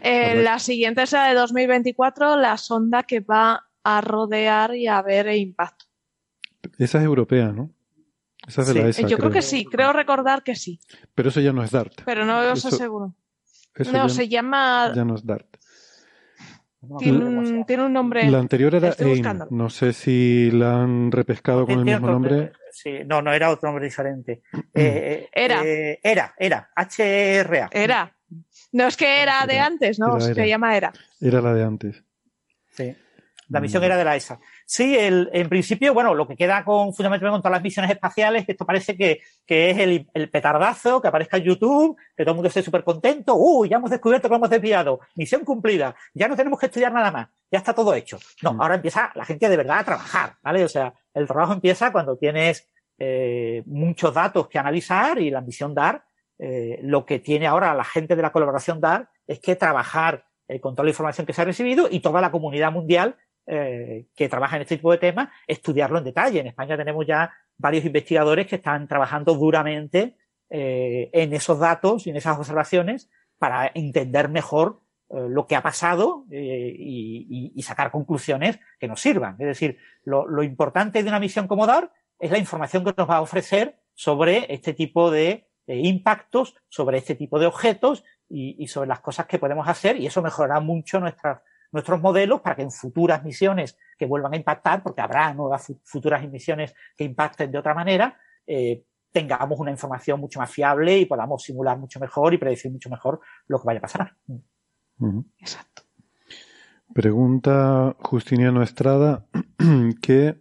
Eh, 0.00 0.40
la 0.42 0.58
siguiente 0.58 1.06
será 1.06 1.28
de 1.28 1.34
2024, 1.34 2.36
la 2.36 2.56
sonda 2.56 3.02
que 3.02 3.20
va 3.20 3.66
a 3.82 4.00
rodear 4.00 4.76
y 4.76 4.86
a 4.86 5.02
ver 5.02 5.26
el 5.26 5.38
impacto. 5.38 5.86
esa 6.78 6.98
es 6.98 7.04
europea, 7.04 7.48
¿no? 7.52 7.70
Esa 8.46 8.62
es 8.62 8.66
de 8.68 8.72
Sí. 8.74 8.78
la 8.80 8.88
ESA, 8.88 9.02
Yo 9.02 9.06
creo 9.08 9.18
creo. 9.18 9.30
que 9.32 9.42
sí, 9.42 9.64
creo 9.64 9.92
recordar 9.92 10.42
que 10.42 10.54
sí, 10.56 10.80
Pero 11.14 11.28
eso 11.28 11.40
ya 11.40 11.52
no 11.52 11.62
es 11.62 11.70
DART. 11.70 12.02
pero 12.04 12.24
no 12.24 12.42
lo 12.42 12.56
sé 12.56 12.68
Eso- 12.68 13.92
No, 13.92 14.06
ya, 14.06 14.08
se 14.08 14.28
llama. 14.28 14.92
ya 14.94 15.04
no 15.04 15.14
es 15.14 15.24
DART. 15.24 15.46
Tiene 16.98 17.24
un, 17.24 17.64
tiene 17.64 17.84
un 17.84 17.92
nombre. 17.92 18.28
La 18.28 18.40
anterior 18.40 18.74
era 18.74 18.92
AIM. 18.98 19.24
No 19.50 19.70
sé 19.70 19.92
si 19.92 20.50
la 20.50 20.82
han 20.82 21.12
repescado 21.12 21.64
con 21.64 21.78
el 21.78 21.84
mismo 21.84 21.98
otro- 22.08 22.12
nombre. 22.12 22.52
Sí, 22.72 22.90
no, 23.06 23.22
no 23.22 23.32
era 23.32 23.50
otro 23.50 23.68
nombre 23.68 23.84
diferente. 23.84 24.42
Eh, 24.74 25.28
Era. 25.32 25.62
eh, 25.64 26.00
era, 26.02 26.34
era. 26.36 26.70
HRA. 26.74 27.68
Era. 27.72 28.16
No 28.72 28.86
es 28.88 28.96
que 28.96 29.22
era 29.22 29.46
de 29.46 29.58
antes, 29.60 29.98
no, 30.00 30.16
era, 30.16 30.34
se 30.34 30.48
llama 30.48 30.76
Era. 30.76 30.92
Era 31.20 31.40
la 31.40 31.54
de 31.54 31.62
antes. 31.62 32.02
Sí. 32.70 32.96
La 33.48 33.60
Mm. 33.60 33.62
misión 33.62 33.84
era 33.84 33.96
de 33.96 34.04
la 34.04 34.16
ESA. 34.16 34.40
Sí, 34.74 34.96
el, 34.96 35.28
en 35.34 35.50
principio, 35.50 35.92
bueno, 35.92 36.14
lo 36.14 36.26
que 36.26 36.34
queda 36.34 36.64
con 36.64 36.94
fundamentalmente 36.94 37.34
con 37.34 37.42
todas 37.42 37.56
las 37.56 37.62
misiones 37.62 37.90
espaciales, 37.90 38.46
que 38.46 38.52
esto 38.52 38.64
parece 38.64 38.96
que, 38.96 39.20
que 39.44 39.68
es 39.68 39.76
el, 39.76 40.08
el 40.14 40.30
petardazo, 40.30 41.02
que 41.02 41.08
aparezca 41.08 41.36
en 41.36 41.42
YouTube, 41.42 41.94
que 42.16 42.24
todo 42.24 42.30
el 42.32 42.36
mundo 42.36 42.48
esté 42.48 42.62
súper 42.62 42.82
contento. 42.82 43.34
¡Uy! 43.36 43.68
Ya 43.68 43.76
hemos 43.76 43.90
descubierto 43.90 44.28
que 44.28 44.32
lo 44.32 44.36
hemos 44.36 44.48
desviado. 44.48 45.00
Misión 45.14 45.44
cumplida. 45.44 45.94
Ya 46.14 46.26
no 46.26 46.36
tenemos 46.36 46.58
que 46.58 46.66
estudiar 46.66 46.90
nada 46.90 47.10
más. 47.10 47.28
Ya 47.50 47.58
está 47.58 47.74
todo 47.74 47.92
hecho. 47.94 48.18
No, 48.40 48.54
Mm. 48.54 48.62
ahora 48.62 48.74
empieza 48.76 49.12
la 49.14 49.26
gente 49.26 49.46
de 49.46 49.56
verdad 49.58 49.80
a 49.80 49.84
trabajar, 49.84 50.36
¿vale? 50.42 50.64
O 50.64 50.68
sea, 50.68 50.94
el 51.12 51.26
trabajo 51.26 51.52
empieza 51.52 51.92
cuando 51.92 52.16
tienes 52.16 52.66
eh, 52.98 53.62
muchos 53.66 54.14
datos 54.14 54.48
que 54.48 54.58
analizar 54.58 55.18
y 55.18 55.28
la 55.30 55.42
misión 55.42 55.74
DAR, 55.74 56.02
eh, 56.38 56.78
lo 56.82 57.04
que 57.04 57.18
tiene 57.18 57.46
ahora 57.46 57.74
la 57.74 57.84
gente 57.84 58.16
de 58.16 58.22
la 58.22 58.32
colaboración 58.32 58.80
DAR 58.80 59.06
es 59.26 59.38
que 59.38 59.54
trabajar 59.54 60.24
eh, 60.48 60.60
con 60.60 60.74
toda 60.74 60.84
la 60.84 60.90
información 60.92 61.26
que 61.26 61.34
se 61.34 61.42
ha 61.42 61.44
recibido 61.44 61.88
y 61.90 62.00
toda 62.00 62.22
la 62.22 62.30
comunidad 62.30 62.72
mundial 62.72 63.16
eh, 63.44 64.06
que 64.14 64.28
trabaja 64.28 64.54
en 64.54 64.62
este 64.62 64.76
tipo 64.76 64.92
de 64.92 64.98
temas, 64.98 65.28
estudiarlo 65.48 65.98
en 65.98 66.04
detalle. 66.04 66.38
En 66.38 66.46
España 66.46 66.76
tenemos 66.76 67.04
ya 67.04 67.32
varios 67.58 67.84
investigadores 67.84 68.46
que 68.46 68.54
están 68.54 68.86
trabajando 68.86 69.34
duramente 69.34 70.16
eh, 70.48 71.10
en 71.12 71.32
esos 71.32 71.58
datos 71.58 72.06
y 72.06 72.10
en 72.10 72.16
esas 72.16 72.38
observaciones 72.38 73.10
para 73.38 73.68
entender 73.74 74.28
mejor 74.28 74.82
eh, 75.10 75.26
lo 75.28 75.48
que 75.48 75.56
ha 75.56 75.62
pasado 75.62 76.24
y, 76.30 77.60
sacar 77.64 77.90
conclusiones 77.90 78.60
que 78.78 78.86
nos 78.86 79.00
sirvan. 79.00 79.34
Es 79.40 79.46
decir, 79.48 79.76
lo, 80.04 80.44
importante 80.44 81.02
de 81.02 81.08
una 81.08 81.18
misión 81.18 81.48
como 81.48 81.66
DAR 81.66 81.90
es 82.20 82.30
la 82.30 82.38
información 82.38 82.84
que 82.84 82.94
nos 82.96 83.10
va 83.10 83.16
a 83.16 83.22
ofrecer 83.22 83.80
sobre 83.94 84.54
este 84.54 84.72
tipo 84.72 85.10
de 85.10 85.48
impactos, 85.66 86.54
sobre 86.68 86.98
este 86.98 87.16
tipo 87.16 87.40
de 87.40 87.46
objetos 87.46 88.04
y, 88.28 88.54
y 88.62 88.68
sobre 88.68 88.86
las 88.88 89.00
cosas 89.00 89.26
que 89.26 89.40
podemos 89.40 89.66
hacer 89.66 89.96
y 89.96 90.06
eso 90.06 90.22
mejorará 90.22 90.60
mucho 90.60 91.00
nuestras 91.00 91.40
nuestros 91.72 92.00
modelos 92.00 92.40
para 92.40 92.54
que 92.56 92.62
en 92.62 92.70
futuras 92.70 93.24
misiones 93.24 93.76
que 93.98 94.06
vuelvan 94.06 94.34
a 94.34 94.36
impactar, 94.36 94.82
porque 94.82 95.00
habrá 95.00 95.32
nuevas 95.34 95.66
fu- 95.66 95.80
futuras 95.84 96.22
misiones 96.30 96.74
que 96.96 97.04
impacten 97.04 97.50
de 97.50 97.58
otra 97.58 97.74
manera, 97.74 98.16
eh, 98.46 98.84
tengamos 99.10 99.58
una 99.58 99.70
información 99.70 100.20
mucho 100.20 100.38
más 100.38 100.50
fiable 100.50 100.98
y 100.98 101.06
podamos 101.06 101.42
simular 101.42 101.78
mucho 101.78 101.98
mejor 102.00 102.32
y 102.34 102.38
predecir 102.38 102.70
mucho 102.70 102.88
mejor 102.90 103.20
lo 103.46 103.58
que 103.60 103.66
vaya 103.66 103.78
a 103.78 103.82
pasar. 103.82 104.16
Exacto. 105.38 105.82
Pregunta 106.94 107.96
Justiniano 108.00 108.62
Estrada 108.62 109.26
que 110.02 110.40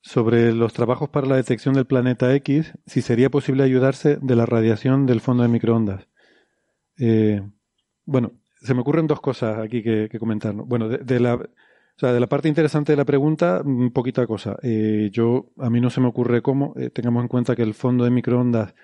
sobre 0.00 0.52
los 0.52 0.72
trabajos 0.72 1.08
para 1.08 1.26
la 1.26 1.36
detección 1.36 1.74
del 1.74 1.86
planeta 1.86 2.32
X, 2.34 2.74
si 2.86 3.02
sería 3.02 3.30
posible 3.30 3.64
ayudarse 3.64 4.18
de 4.20 4.36
la 4.36 4.46
radiación 4.46 5.06
del 5.06 5.20
fondo 5.20 5.42
de 5.42 5.48
microondas. 5.48 6.08
Eh, 6.98 7.42
bueno, 8.04 8.32
se 8.66 8.74
me 8.74 8.80
ocurren 8.82 9.06
dos 9.06 9.20
cosas 9.20 9.58
aquí 9.58 9.82
que, 9.82 10.08
que 10.10 10.18
comentar. 10.18 10.54
¿no? 10.54 10.64
Bueno, 10.66 10.88
de, 10.88 10.98
de 10.98 11.18
la, 11.20 11.34
o 11.36 11.48
sea, 11.98 12.12
de 12.12 12.20
la 12.20 12.26
parte 12.26 12.48
interesante 12.48 12.92
de 12.92 12.96
la 12.96 13.04
pregunta, 13.06 13.62
mm, 13.64 13.88
poquita 13.90 14.26
cosa. 14.26 14.56
Eh, 14.62 15.08
yo, 15.12 15.46
a 15.58 15.70
mí 15.70 15.80
no 15.80 15.88
se 15.88 16.00
me 16.00 16.08
ocurre 16.08 16.42
cómo. 16.42 16.74
eh, 16.76 16.90
tengamos 16.90 17.22
en 17.22 17.28
cuenta 17.28 17.56
que 17.56 17.62
el 17.62 17.72
fondo 17.74 18.04
de 18.04 18.10
microondas 18.10 18.74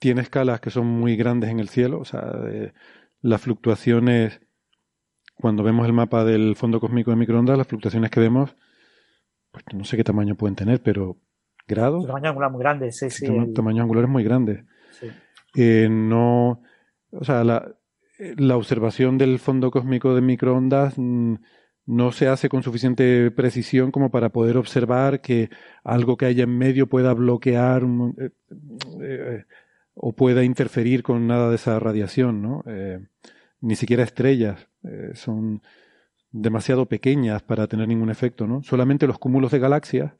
tiene 0.00 0.22
escalas 0.22 0.60
que 0.60 0.70
son 0.70 0.86
muy 0.86 1.14
grandes 1.16 1.50
en 1.50 1.60
el 1.60 1.68
cielo. 1.68 2.00
O 2.00 2.04
sea, 2.04 2.32
eh, 2.48 2.72
las 3.22 3.40
fluctuaciones, 3.42 4.40
cuando 5.36 5.62
vemos 5.62 5.86
el 5.86 5.92
mapa 5.92 6.24
del 6.24 6.56
fondo 6.56 6.80
cósmico 6.80 7.10
de 7.10 7.16
microondas, 7.18 7.56
las 7.58 7.66
fluctuaciones 7.66 8.10
que 8.10 8.18
vemos, 8.20 8.56
pues 9.52 9.64
no 9.74 9.84
sé 9.84 9.96
qué 9.96 10.04
tamaño 10.04 10.34
pueden 10.36 10.54
tener, 10.56 10.82
pero 10.82 11.16
grados, 11.68 12.06
tamaño 12.06 12.30
angular 12.30 12.50
muy 12.50 12.60
grande, 12.60 12.92
sí, 12.92 13.10
sí. 13.10 13.26
tama- 13.26 13.44
el- 13.44 13.52
tamaños 13.54 13.82
angulares 13.82 14.10
muy 14.10 14.24
grandes. 14.24 14.64
sí. 14.90 15.08
No, 15.90 16.62
o 17.12 17.24
sea, 17.24 17.42
la, 17.44 17.74
la 18.36 18.56
observación 18.56 19.18
del 19.18 19.38
fondo 19.38 19.70
cósmico 19.70 20.14
de 20.14 20.20
microondas 20.20 20.94
mm, 20.96 21.34
no 21.86 22.12
se 22.12 22.28
hace 22.28 22.48
con 22.48 22.62
suficiente 22.62 23.30
precisión 23.30 23.90
como 23.90 24.10
para 24.10 24.28
poder 24.28 24.56
observar 24.56 25.20
que 25.20 25.50
algo 25.82 26.16
que 26.16 26.26
haya 26.26 26.44
en 26.44 26.56
medio 26.56 26.86
pueda 26.88 27.12
bloquear 27.14 27.84
un- 27.84 28.14
eh, 28.18 28.30
eh, 29.02 29.44
o 29.94 30.12
pueda 30.12 30.44
interferir 30.44 31.02
con 31.02 31.26
nada 31.26 31.48
de 31.50 31.56
esa 31.56 31.78
radiación, 31.78 32.42
¿no? 32.42 32.62
Eh, 32.66 33.00
ni 33.60 33.76
siquiera 33.76 34.02
estrellas 34.02 34.68
eh, 34.84 35.10
son 35.14 35.62
demasiado 36.32 36.86
pequeñas 36.86 37.42
para 37.42 37.66
tener 37.66 37.88
ningún 37.88 38.10
efecto, 38.10 38.46
¿no? 38.46 38.62
Solamente 38.62 39.06
los 39.06 39.18
cúmulos 39.18 39.50
de 39.50 39.58
galaxias 39.58 40.12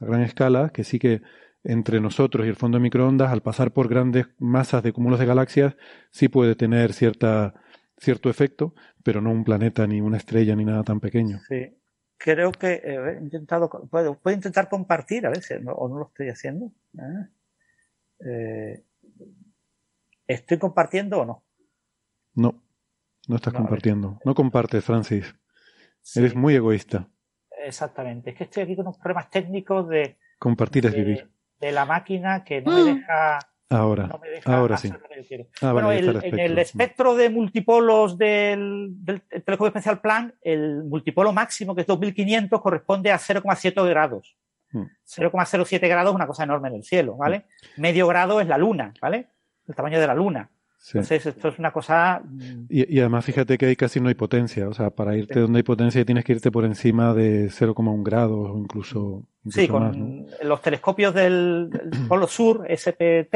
a 0.00 0.04
gran 0.06 0.22
escala, 0.22 0.70
que 0.70 0.84
sí 0.84 0.98
que 0.98 1.22
entre 1.64 2.00
nosotros 2.00 2.46
y 2.46 2.48
el 2.48 2.56
fondo 2.56 2.78
de 2.78 2.82
microondas, 2.82 3.32
al 3.32 3.42
pasar 3.42 3.72
por 3.72 3.88
grandes 3.88 4.26
masas 4.38 4.82
de 4.82 4.92
cúmulos 4.92 5.18
de 5.18 5.26
galaxias, 5.26 5.76
sí 6.10 6.28
puede 6.28 6.54
tener 6.54 6.92
cierta, 6.92 7.54
cierto 7.98 8.30
efecto, 8.30 8.74
pero 9.02 9.20
no 9.20 9.30
un 9.30 9.44
planeta, 9.44 9.86
ni 9.86 10.00
una 10.00 10.16
estrella, 10.16 10.54
ni 10.54 10.64
nada 10.64 10.82
tan 10.82 11.00
pequeño. 11.00 11.40
Sí. 11.48 11.76
Creo 12.18 12.50
que 12.50 12.80
eh, 12.82 13.18
he 13.18 13.22
intentado, 13.22 13.68
puedo, 13.90 14.18
puedo 14.18 14.34
intentar 14.34 14.70
compartir 14.70 15.26
a 15.26 15.30
veces, 15.30 15.62
¿no? 15.62 15.72
o 15.72 15.88
no 15.88 15.98
lo 15.98 16.06
estoy 16.06 16.28
haciendo. 16.30 16.72
¿eh? 16.98 17.28
Eh, 18.24 18.84
¿Estoy 20.26 20.58
compartiendo 20.58 21.20
o 21.20 21.24
no? 21.26 21.44
No, 22.34 22.62
no 23.28 23.36
estás 23.36 23.52
No, 23.52 23.60
compartiendo. 23.60 24.18
No 24.24 24.34
compartes, 24.34 24.82
Francis. 24.84 25.34
Sí, 26.00 26.20
Eres 26.20 26.34
muy 26.34 26.54
egoísta. 26.54 27.08
Exactamente. 27.64 28.30
Es 28.30 28.36
que 28.36 28.44
estoy 28.44 28.62
aquí 28.62 28.76
con 28.76 28.86
unos 28.86 28.98
problemas 28.98 29.30
técnicos 29.30 29.88
de, 29.88 30.16
Compartir 30.38 30.86
es 30.86 30.94
vivir. 30.94 31.30
De 31.60 31.72
la 31.72 31.84
máquina 31.84 32.44
que 32.44 32.60
no 32.62 32.72
me 32.72 32.94
deja, 32.94 33.38
Ahora, 33.68 34.06
no 34.06 34.18
me 34.18 34.28
deja 34.28 34.56
ahora 34.56 34.76
hacer 34.76 34.92
sí. 34.92 34.96
lo 35.02 35.08
que 35.08 35.16
yo 35.22 35.26
quiero. 35.26 35.46
Ah, 35.60 35.72
bueno, 35.72 35.92
ya 35.92 35.98
el- 35.98 36.24
en 36.24 36.38
el 36.38 36.58
espectro. 36.58 37.16
de 37.16 37.30
multipolos 37.30 38.16
del, 38.16 38.90
del 39.04 39.22
telescopio 39.22 39.66
especial 39.68 40.00
Planck, 40.00 40.34
el 40.42 40.84
multipolo 40.84 41.32
máximo, 41.32 41.74
que 41.74 41.80
es 41.80 41.86
2500, 41.86 42.60
corresponde 42.60 43.10
a 43.10 43.18
0,7 43.18 43.88
grados. 43.88 44.36
Mm. 44.70 44.82
0,07 45.04 45.88
grados 45.88 46.10
es 46.12 46.14
una 46.16 46.26
cosa 46.26 46.44
enorme 46.44 46.68
en 46.68 46.74
el 46.76 46.84
cielo, 46.84 47.16
¿vale? 47.16 47.46
Medio 47.76 48.06
grado 48.06 48.40
es 48.40 48.46
la 48.46 48.58
luna, 48.58 48.92
¿vale? 49.00 49.28
El 49.66 49.74
tamaño 49.74 49.98
de 49.98 50.06
la 50.06 50.14
luna. 50.14 50.48
Sí. 50.86 50.98
Entonces, 50.98 51.26
esto 51.26 51.48
es 51.48 51.58
una 51.58 51.72
cosa. 51.72 52.22
mm, 52.24 52.66
Y, 52.68 52.94
y 52.96 53.00
además 53.00 53.24
fíjate 53.24 53.58
que 53.58 53.66
ahí 53.66 53.74
casi 53.74 53.98
no 54.00 54.06
hay 54.08 54.14
potencia. 54.14 54.68
O 54.68 54.72
sea, 54.72 54.90
para 54.90 55.16
irte 55.16 55.40
donde 55.40 55.56
hay 55.58 55.62
potencia 55.64 56.04
tienes 56.04 56.24
que 56.24 56.34
irte 56.34 56.52
por 56.52 56.64
encima 56.64 57.12
de 57.12 57.46
0,1 57.50 58.04
grados 58.04 58.50
o 58.52 58.56
incluso, 58.56 59.24
incluso 59.44 59.60
Sí, 59.60 59.66
con 59.66 59.82
más. 59.82 59.96
¿no? 59.96 60.26
los 60.44 60.62
telescopios 60.62 61.12
del, 61.12 61.70
del 61.70 61.90
Polo 62.08 62.28
Sur, 62.28 62.64
SPT, 62.72 63.34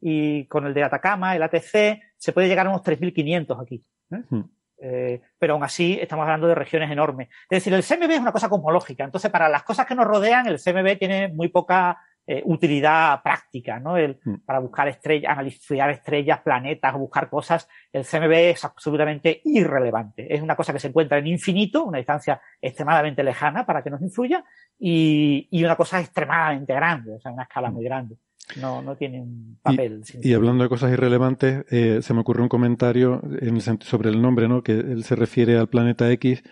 y 0.00 0.46
con 0.46 0.66
el 0.66 0.74
de 0.74 0.82
Atacama, 0.82 1.36
el 1.36 1.44
ATC, 1.44 2.00
se 2.16 2.32
puede 2.32 2.48
llegar 2.48 2.66
a 2.66 2.70
unos 2.70 2.82
3.500 2.82 3.62
aquí. 3.62 3.84
¿eh? 4.10 4.22
Hmm. 4.28 4.42
Eh, 4.84 5.20
pero 5.38 5.54
aún 5.54 5.62
así 5.62 5.96
estamos 6.02 6.24
hablando 6.24 6.48
de 6.48 6.56
regiones 6.56 6.90
enormes. 6.90 7.28
Es 7.48 7.64
decir, 7.64 7.72
el 7.74 7.84
CMB 7.84 8.10
es 8.10 8.18
una 8.20 8.32
cosa 8.32 8.48
cosmológica. 8.48 9.04
Entonces, 9.04 9.30
para 9.30 9.48
las 9.48 9.62
cosas 9.62 9.86
que 9.86 9.94
nos 9.94 10.06
rodean, 10.08 10.48
el 10.48 10.58
CMB 10.58 10.98
tiene 10.98 11.28
muy 11.28 11.46
poca 11.46 11.96
eh, 12.26 12.42
utilidad 12.44 13.22
práctica, 13.22 13.80
¿no? 13.80 13.96
El, 13.96 14.18
Hmm. 14.24 14.36
Para 14.46 14.60
buscar 14.60 14.86
estrellas, 14.88 15.32
analizar 15.32 15.90
estrellas, 15.90 16.40
planetas, 16.40 16.94
buscar 16.94 17.28
cosas, 17.28 17.68
el 17.92 18.04
CMB 18.04 18.32
es 18.50 18.64
absolutamente 18.64 19.40
irrelevante. 19.44 20.32
Es 20.34 20.40
una 20.42 20.54
cosa 20.56 20.72
que 20.72 20.78
se 20.78 20.88
encuentra 20.88 21.18
en 21.18 21.26
infinito, 21.26 21.84
una 21.84 21.98
distancia 21.98 22.40
extremadamente 22.60 23.22
lejana 23.24 23.66
para 23.66 23.82
que 23.82 23.90
nos 23.90 24.00
influya, 24.02 24.44
y, 24.78 25.48
y 25.50 25.64
una 25.64 25.76
cosa 25.76 26.00
extremadamente 26.00 26.74
grande, 26.74 27.14
o 27.14 27.20
sea, 27.20 27.32
una 27.32 27.42
escala 27.44 27.70
muy 27.70 27.84
grande. 27.84 28.16
No, 28.60 28.82
no 28.82 28.96
tiene 28.96 29.20
un 29.20 29.58
papel. 29.62 30.02
Y 30.20 30.34
hablando 30.34 30.64
de 30.64 30.68
cosas 30.68 30.92
irrelevantes, 30.92 31.64
eh, 31.70 32.00
se 32.02 32.12
me 32.12 32.20
ocurre 32.20 32.42
un 32.42 32.48
comentario 32.48 33.20
en 33.40 33.56
el 33.56 33.62
sent- 33.62 33.82
sobre 33.84 34.10
el 34.10 34.20
nombre, 34.20 34.48
¿no? 34.48 34.62
Que 34.62 34.72
él 34.72 35.04
se 35.04 35.14
refiere 35.16 35.56
al 35.56 35.68
planeta 35.68 36.10
X, 36.10 36.42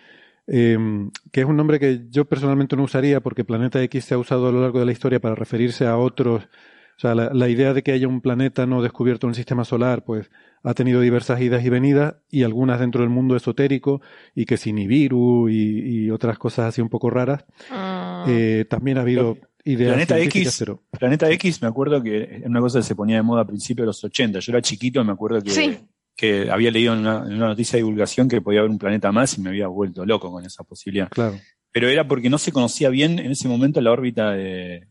eh, 0.52 0.76
que 1.32 1.40
es 1.40 1.46
un 1.46 1.56
nombre 1.56 1.78
que 1.78 2.02
yo 2.10 2.24
personalmente 2.26 2.76
no 2.76 2.82
usaría 2.82 3.20
porque 3.20 3.44
planeta 3.44 3.80
X 3.84 4.04
se 4.04 4.14
ha 4.14 4.18
usado 4.18 4.48
a 4.48 4.52
lo 4.52 4.60
largo 4.60 4.80
de 4.80 4.84
la 4.86 4.92
historia 4.92 5.20
para 5.20 5.34
referirse 5.36 5.86
a 5.86 5.96
otros. 5.96 6.44
O 6.96 7.00
sea, 7.00 7.14
la, 7.14 7.30
la 7.32 7.48
idea 7.48 7.72
de 7.72 7.82
que 7.82 7.92
haya 7.92 8.06
un 8.08 8.20
planeta 8.20 8.66
no 8.66 8.82
descubierto 8.82 9.26
en 9.26 9.30
el 9.30 9.34
sistema 9.34 9.64
solar, 9.64 10.04
pues 10.04 10.30
ha 10.62 10.74
tenido 10.74 11.00
diversas 11.00 11.40
idas 11.40 11.64
y 11.64 11.70
venidas 11.70 12.16
y 12.30 12.42
algunas 12.42 12.78
dentro 12.78 13.00
del 13.00 13.08
mundo 13.08 13.36
esotérico 13.36 14.02
y 14.34 14.44
que 14.44 14.58
si 14.58 14.74
Nibiru 14.74 15.48
y, 15.48 16.04
y 16.04 16.10
otras 16.10 16.36
cosas 16.38 16.66
así 16.66 16.82
un 16.82 16.90
poco 16.90 17.08
raras. 17.08 17.46
Mm, 17.70 18.24
Eh, 18.28 18.64
también 18.68 18.98
ha 18.98 19.00
habido 19.00 19.38
idea 19.64 19.88
Planeta 19.88 20.18
X. 20.18 20.64
Planeta 20.98 21.30
X, 21.30 21.62
me 21.62 21.68
acuerdo 21.68 22.02
que 22.02 22.22
era 22.22 22.48
una 22.48 22.60
cosa 22.60 22.80
que 22.80 22.84
se 22.84 22.94
ponía 22.94 23.16
de 23.16 23.22
moda 23.22 23.42
a 23.42 23.46
principios 23.46 23.84
de 23.84 23.86
los 23.86 24.04
80. 24.04 24.40
Yo 24.40 24.52
era 24.52 24.60
chiquito 24.60 25.00
y 25.00 25.04
me 25.04 25.12
acuerdo 25.12 25.40
que, 25.40 25.50
Sí. 25.50 25.78
Que 26.20 26.50
había 26.50 26.70
leído 26.70 26.92
en 26.92 26.98
una, 27.00 27.24
en 27.26 27.32
una 27.32 27.46
noticia 27.48 27.76
de 27.76 27.82
divulgación 27.82 28.28
que 28.28 28.42
podía 28.42 28.60
haber 28.60 28.70
un 28.70 28.78
planeta 28.78 29.10
más 29.10 29.38
y 29.38 29.40
me 29.40 29.48
había 29.48 29.68
vuelto 29.68 30.04
loco 30.04 30.30
con 30.30 30.44
esa 30.44 30.62
posibilidad. 30.64 31.08
Claro. 31.08 31.38
Pero 31.72 31.88
era 31.88 32.06
porque 32.06 32.28
no 32.28 32.36
se 32.36 32.52
conocía 32.52 32.90
bien 32.90 33.18
en 33.18 33.30
ese 33.30 33.48
momento 33.48 33.80
la 33.80 33.90
órbita 33.92 34.32
de 34.32 34.86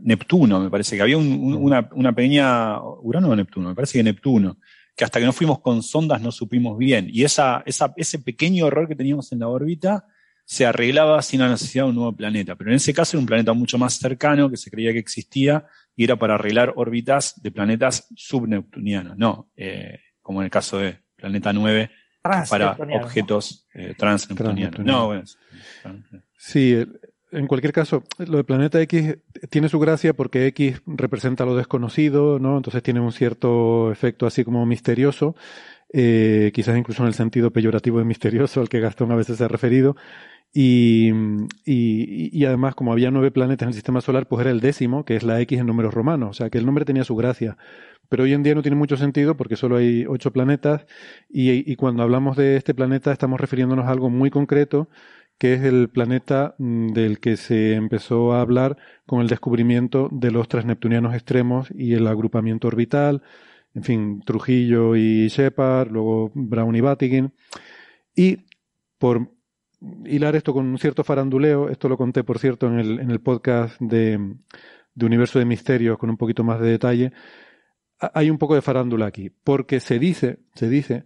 Neptuno, 0.00 0.60
me 0.60 0.70
parece 0.70 0.94
que 0.96 1.02
había 1.02 1.18
un- 1.18 1.26
un- 1.26 1.54
una, 1.54 1.88
una 1.92 2.12
pequeña. 2.14 2.80
¿Urano 3.02 3.30
o 3.30 3.36
Neptuno? 3.36 3.70
Me 3.70 3.74
parece 3.74 3.98
que 3.98 4.04
Neptuno. 4.04 4.58
Que 4.96 5.04
hasta 5.04 5.18
que 5.18 5.26
no 5.26 5.32
fuimos 5.32 5.60
con 5.60 5.82
sondas 5.82 6.20
no 6.20 6.30
supimos 6.30 6.78
bien. 6.78 7.08
Y 7.10 7.24
esa, 7.24 7.62
esa, 7.66 7.92
ese 7.96 8.18
pequeño 8.20 8.66
error 8.68 8.86
que 8.88 8.94
teníamos 8.96 9.32
en 9.32 9.40
la 9.40 9.48
órbita 9.48 10.06
se 10.44 10.66
arreglaba 10.66 11.20
sin 11.22 11.40
la 11.40 11.48
necesidad 11.48 11.84
de 11.84 11.90
un 11.90 11.96
nuevo 11.96 12.12
planeta. 12.16 12.54
Pero 12.54 12.70
en 12.70 12.76
ese 12.76 12.94
caso 12.94 13.16
era 13.16 13.20
un 13.20 13.26
planeta 13.26 13.52
mucho 13.52 13.76
más 13.76 13.94
cercano 13.94 14.48
que 14.50 14.56
se 14.56 14.70
creía 14.70 14.92
que 14.92 14.98
existía 15.00 15.66
y 15.96 16.04
era 16.04 16.16
para 16.16 16.34
arreglar 16.34 16.72
órbitas 16.76 17.34
de 17.42 17.50
planetas 17.50 18.06
subneptunianos. 18.16 19.16
No, 19.18 19.50
eh, 19.56 19.98
como 20.28 20.42
en 20.42 20.44
el 20.44 20.50
caso 20.50 20.76
de 20.76 20.98
Planeta 21.16 21.54
9, 21.54 21.90
para 22.50 22.76
objetos 23.06 23.66
eh, 23.72 23.94
transneptunianos. 23.96 24.84
No, 24.84 25.06
bueno, 25.06 25.22
Sí, 26.36 26.72
el- 26.74 27.00
en 27.32 27.46
cualquier 27.46 27.72
caso, 27.72 28.04
lo 28.18 28.36
de 28.36 28.44
Planeta 28.44 28.78
X 28.82 29.16
tiene 29.48 29.70
su 29.70 29.78
gracia 29.78 30.12
porque 30.12 30.46
X 30.48 30.82
representa 30.86 31.46
lo 31.46 31.56
desconocido, 31.56 32.38
¿no? 32.38 32.58
Entonces 32.58 32.82
tiene 32.82 33.00
un 33.00 33.12
cierto 33.12 33.90
efecto 33.90 34.26
así 34.26 34.44
como 34.44 34.66
misterioso, 34.66 35.34
eh, 35.90 36.50
quizás 36.54 36.76
incluso 36.76 37.02
en 37.02 37.08
el 37.08 37.14
sentido 37.14 37.50
peyorativo 37.50 37.98
de 37.98 38.04
misterioso 38.04 38.60
al 38.60 38.68
que 38.68 38.80
Gastón 38.80 39.12
a 39.12 39.16
veces 39.16 39.38
se 39.38 39.44
ha 39.44 39.48
referido. 39.48 39.96
Y, 40.52 41.10
y, 41.64 42.30
y 42.32 42.44
además, 42.46 42.74
como 42.74 42.92
había 42.92 43.10
nueve 43.10 43.30
planetas 43.30 43.66
en 43.66 43.68
el 43.68 43.74
sistema 43.74 44.00
solar, 44.00 44.26
pues 44.26 44.40
era 44.40 44.50
el 44.50 44.60
décimo, 44.60 45.04
que 45.04 45.16
es 45.16 45.22
la 45.22 45.40
X 45.40 45.60
en 45.60 45.66
números 45.66 45.94
romanos. 45.94 46.30
O 46.30 46.32
sea, 46.32 46.50
que 46.50 46.58
el 46.58 46.66
nombre 46.66 46.84
tenía 46.84 47.04
su 47.04 47.16
gracia. 47.16 47.56
Pero 48.08 48.24
hoy 48.24 48.32
en 48.32 48.42
día 48.42 48.54
no 48.54 48.62
tiene 48.62 48.76
mucho 48.76 48.96
sentido 48.96 49.36
porque 49.36 49.56
solo 49.56 49.76
hay 49.76 50.06
ocho 50.08 50.32
planetas 50.32 50.86
y, 51.28 51.70
y 51.70 51.76
cuando 51.76 52.02
hablamos 52.02 52.36
de 52.36 52.56
este 52.56 52.74
planeta 52.74 53.12
estamos 53.12 53.38
refiriéndonos 53.40 53.86
a 53.86 53.90
algo 53.90 54.08
muy 54.08 54.30
concreto 54.30 54.88
que 55.38 55.54
es 55.54 55.62
el 55.62 55.88
planeta 55.88 56.54
mm, 56.58 56.88
del 56.88 57.20
que 57.20 57.36
se 57.36 57.74
empezó 57.74 58.32
a 58.32 58.40
hablar 58.40 58.76
con 59.06 59.20
el 59.20 59.28
descubrimiento 59.28 60.08
de 60.10 60.30
los 60.30 60.48
transneptunianos 60.48 61.14
extremos 61.14 61.68
y 61.74 61.94
el 61.94 62.06
agrupamiento 62.06 62.68
orbital, 62.68 63.22
en 63.74 63.84
fin, 63.84 64.22
Trujillo 64.24 64.96
y 64.96 65.28
Shepard, 65.28 65.90
luego 65.90 66.32
Brown 66.34 66.74
y 66.74 66.80
Batygin. 66.80 67.32
Y 68.16 68.38
por 68.98 69.30
hilar 70.04 70.34
esto 70.36 70.52
con 70.52 70.66
un 70.66 70.78
cierto 70.78 71.04
faranduleo, 71.04 71.68
esto 71.68 71.88
lo 71.88 71.96
conté, 71.96 72.24
por 72.24 72.38
cierto, 72.38 72.66
en 72.66 72.78
el, 72.78 73.00
en 73.00 73.10
el 73.10 73.20
podcast 73.20 73.80
de, 73.80 74.34
de 74.94 75.06
Universo 75.06 75.38
de 75.38 75.44
Misterios 75.44 75.98
con 75.98 76.10
un 76.10 76.16
poquito 76.16 76.42
más 76.44 76.60
de 76.60 76.68
detalle, 76.70 77.12
ha- 78.00 78.10
hay 78.14 78.30
un 78.30 78.38
poco 78.38 78.54
de 78.54 78.62
farándula 78.62 79.06
aquí, 79.06 79.30
porque 79.44 79.80
se 79.80 79.98
dice, 79.98 80.40
se 80.54 80.68
dice 80.68 81.04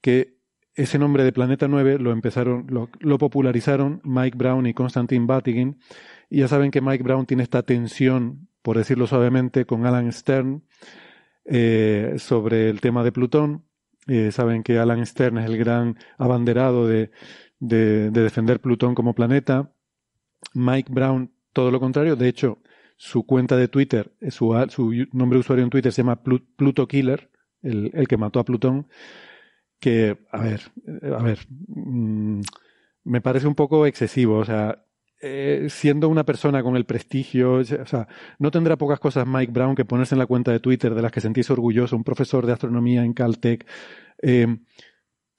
que 0.00 0.38
ese 0.74 0.98
nombre 0.98 1.24
de 1.24 1.32
Planeta 1.32 1.66
9 1.68 1.98
lo 1.98 2.12
empezaron, 2.12 2.66
lo, 2.68 3.18
popularizaron 3.18 4.00
Mike 4.04 4.36
Brown 4.38 4.66
y 4.66 4.74
Constantine 4.74 5.26
Batygin, 5.26 5.78
y 6.30 6.38
ya 6.40 6.48
saben 6.48 6.70
que 6.70 6.80
Mike 6.80 7.02
Brown 7.02 7.26
tiene 7.26 7.42
esta 7.42 7.62
tensión, 7.62 8.48
por 8.62 8.76
decirlo 8.78 9.06
suavemente, 9.06 9.64
con 9.66 9.84
Alan 9.84 10.12
Stern 10.12 10.62
eh, 11.44 12.14
sobre 12.18 12.70
el 12.70 12.80
tema 12.80 13.02
de 13.02 13.12
Plutón. 13.12 13.64
Eh, 14.06 14.32
saben 14.32 14.62
que 14.62 14.78
Alan 14.78 15.04
Stern 15.04 15.38
es 15.38 15.46
el 15.46 15.58
gran 15.58 15.96
abanderado 16.18 16.86
de, 16.86 17.10
de, 17.60 18.10
de 18.10 18.22
defender 18.22 18.60
Plutón 18.60 18.94
como 18.96 19.14
planeta. 19.14 19.72
Mike 20.54 20.92
Brown, 20.92 21.30
todo 21.52 21.70
lo 21.70 21.78
contrario. 21.80 22.16
De 22.16 22.28
hecho, 22.28 22.58
su 22.96 23.24
cuenta 23.24 23.56
de 23.56 23.68
Twitter, 23.68 24.12
eh, 24.20 24.30
su, 24.30 24.52
su 24.70 24.92
nombre 25.12 25.36
de 25.36 25.40
usuario 25.40 25.64
en 25.64 25.70
Twitter 25.70 25.92
se 25.92 26.02
llama 26.02 26.22
Plu- 26.22 26.44
Pluto 26.56 26.88
Killer, 26.88 27.30
el, 27.62 27.90
el 27.94 28.08
que 28.08 28.16
mató 28.16 28.40
a 28.40 28.44
Plutón. 28.44 28.88
Que, 29.78 30.18
a 30.30 30.40
ver, 30.42 30.60
eh, 30.86 31.12
a 31.16 31.22
ver, 31.22 31.38
mm, 31.68 32.40
me 33.04 33.20
parece 33.20 33.46
un 33.46 33.54
poco 33.54 33.86
excesivo. 33.86 34.36
O 34.38 34.44
sea, 34.44 34.84
eh, 35.22 35.66
siendo 35.70 36.08
una 36.08 36.24
persona 36.24 36.62
con 36.62 36.76
el 36.76 36.84
prestigio, 36.86 37.54
o 37.54 37.64
sea, 37.64 38.08
no 38.38 38.50
tendrá 38.50 38.76
pocas 38.76 39.00
cosas 39.00 39.26
Mike 39.26 39.52
Brown 39.52 39.74
que 39.74 39.84
ponerse 39.84 40.14
en 40.14 40.18
la 40.18 40.26
cuenta 40.26 40.52
de 40.52 40.60
Twitter 40.60 40.94
de 40.94 41.02
las 41.02 41.12
que 41.12 41.20
sentís 41.20 41.50
orgulloso, 41.50 41.96
un 41.96 42.04
profesor 42.04 42.46
de 42.46 42.52
astronomía 42.52 43.04
en 43.04 43.12
Caltech, 43.14 43.66
eh, 44.22 44.58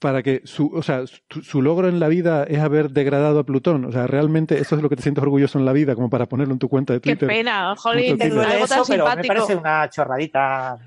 para 0.01 0.23
que 0.23 0.41
su, 0.45 0.71
o 0.73 0.81
sea, 0.81 1.05
su, 1.05 1.43
su 1.43 1.61
logro 1.61 1.87
en 1.87 1.99
la 1.99 2.07
vida 2.07 2.43
es 2.43 2.57
haber 2.59 2.89
degradado 2.89 3.37
a 3.39 3.45
Plutón. 3.45 3.85
O 3.85 3.91
sea, 3.91 4.07
realmente 4.07 4.57
eso 4.59 4.75
es 4.75 4.81
lo 4.81 4.89
que 4.89 4.95
te 4.95 5.03
sientes 5.03 5.21
orgulloso 5.21 5.59
en 5.59 5.65
la 5.65 5.73
vida, 5.73 5.93
como 5.93 6.09
para 6.09 6.25
ponerlo 6.25 6.53
en 6.53 6.59
tu 6.59 6.69
cuenta 6.69 6.93
de 6.93 7.01
Qué 7.01 7.11
Twitter. 7.15 7.29
pena, 7.29 7.75
jolín, 7.77 8.17
duele 8.17 8.45
algo 8.45 8.65
tan 8.67 8.81
pero 8.87 9.05
me 9.05 9.11
simpático. 9.11 9.33
parece 9.35 9.55
una 9.55 9.89
chorradita 9.91 10.79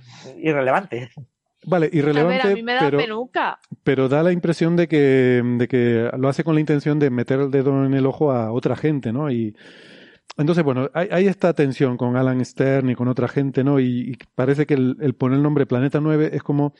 irrelevante. 0.43 1.10
Vale, 1.67 1.86
A 1.86 1.89
ver, 1.89 1.94
irrelevante, 1.99 2.43
a 2.49 2.55
mí 2.55 2.62
me 2.62 2.75
da 2.75 2.81
pero, 2.91 3.31
pero 3.84 4.09
da 4.09 4.23
la 4.23 4.33
impresión 4.33 4.76
de 4.76 4.89
que, 4.89 5.43
de 5.59 5.68
que 5.68 6.10
lo 6.18 6.28
hace 6.28 6.44
con 6.44 6.55
la 6.55 6.60
intención 6.60 6.99
de 6.99 7.09
meter 7.10 7.39
el 7.41 7.51
dedo 7.52 7.84
en 7.86 7.94
el 7.94 8.07
ojo 8.07 8.33
a 8.33 8.51
otra 8.52 8.76
gente, 8.76 9.12
¿no? 9.12 9.31
Y 9.31 9.55
entonces, 10.36 10.65
bueno, 10.65 10.91
hay, 10.93 11.09
hay 11.12 11.26
esta 11.28 11.55
tensión 11.55 11.97
con 11.97 12.17
Alan 12.17 12.44
Stern 12.44 12.91
y 12.91 12.94
con 12.97 13.07
otra 13.09 13.28
gente, 13.28 13.62
¿no? 13.62 13.78
Y, 13.78 14.10
y 14.10 14.18
parece 14.34 14.67
que 14.67 14.75
el, 14.75 14.97
el 15.01 15.15
poner 15.15 15.36
el 15.36 15.43
nombre 15.43 15.67
Planeta 15.67 16.01
9 16.01 16.31
es 16.33 16.43
como 16.43 16.75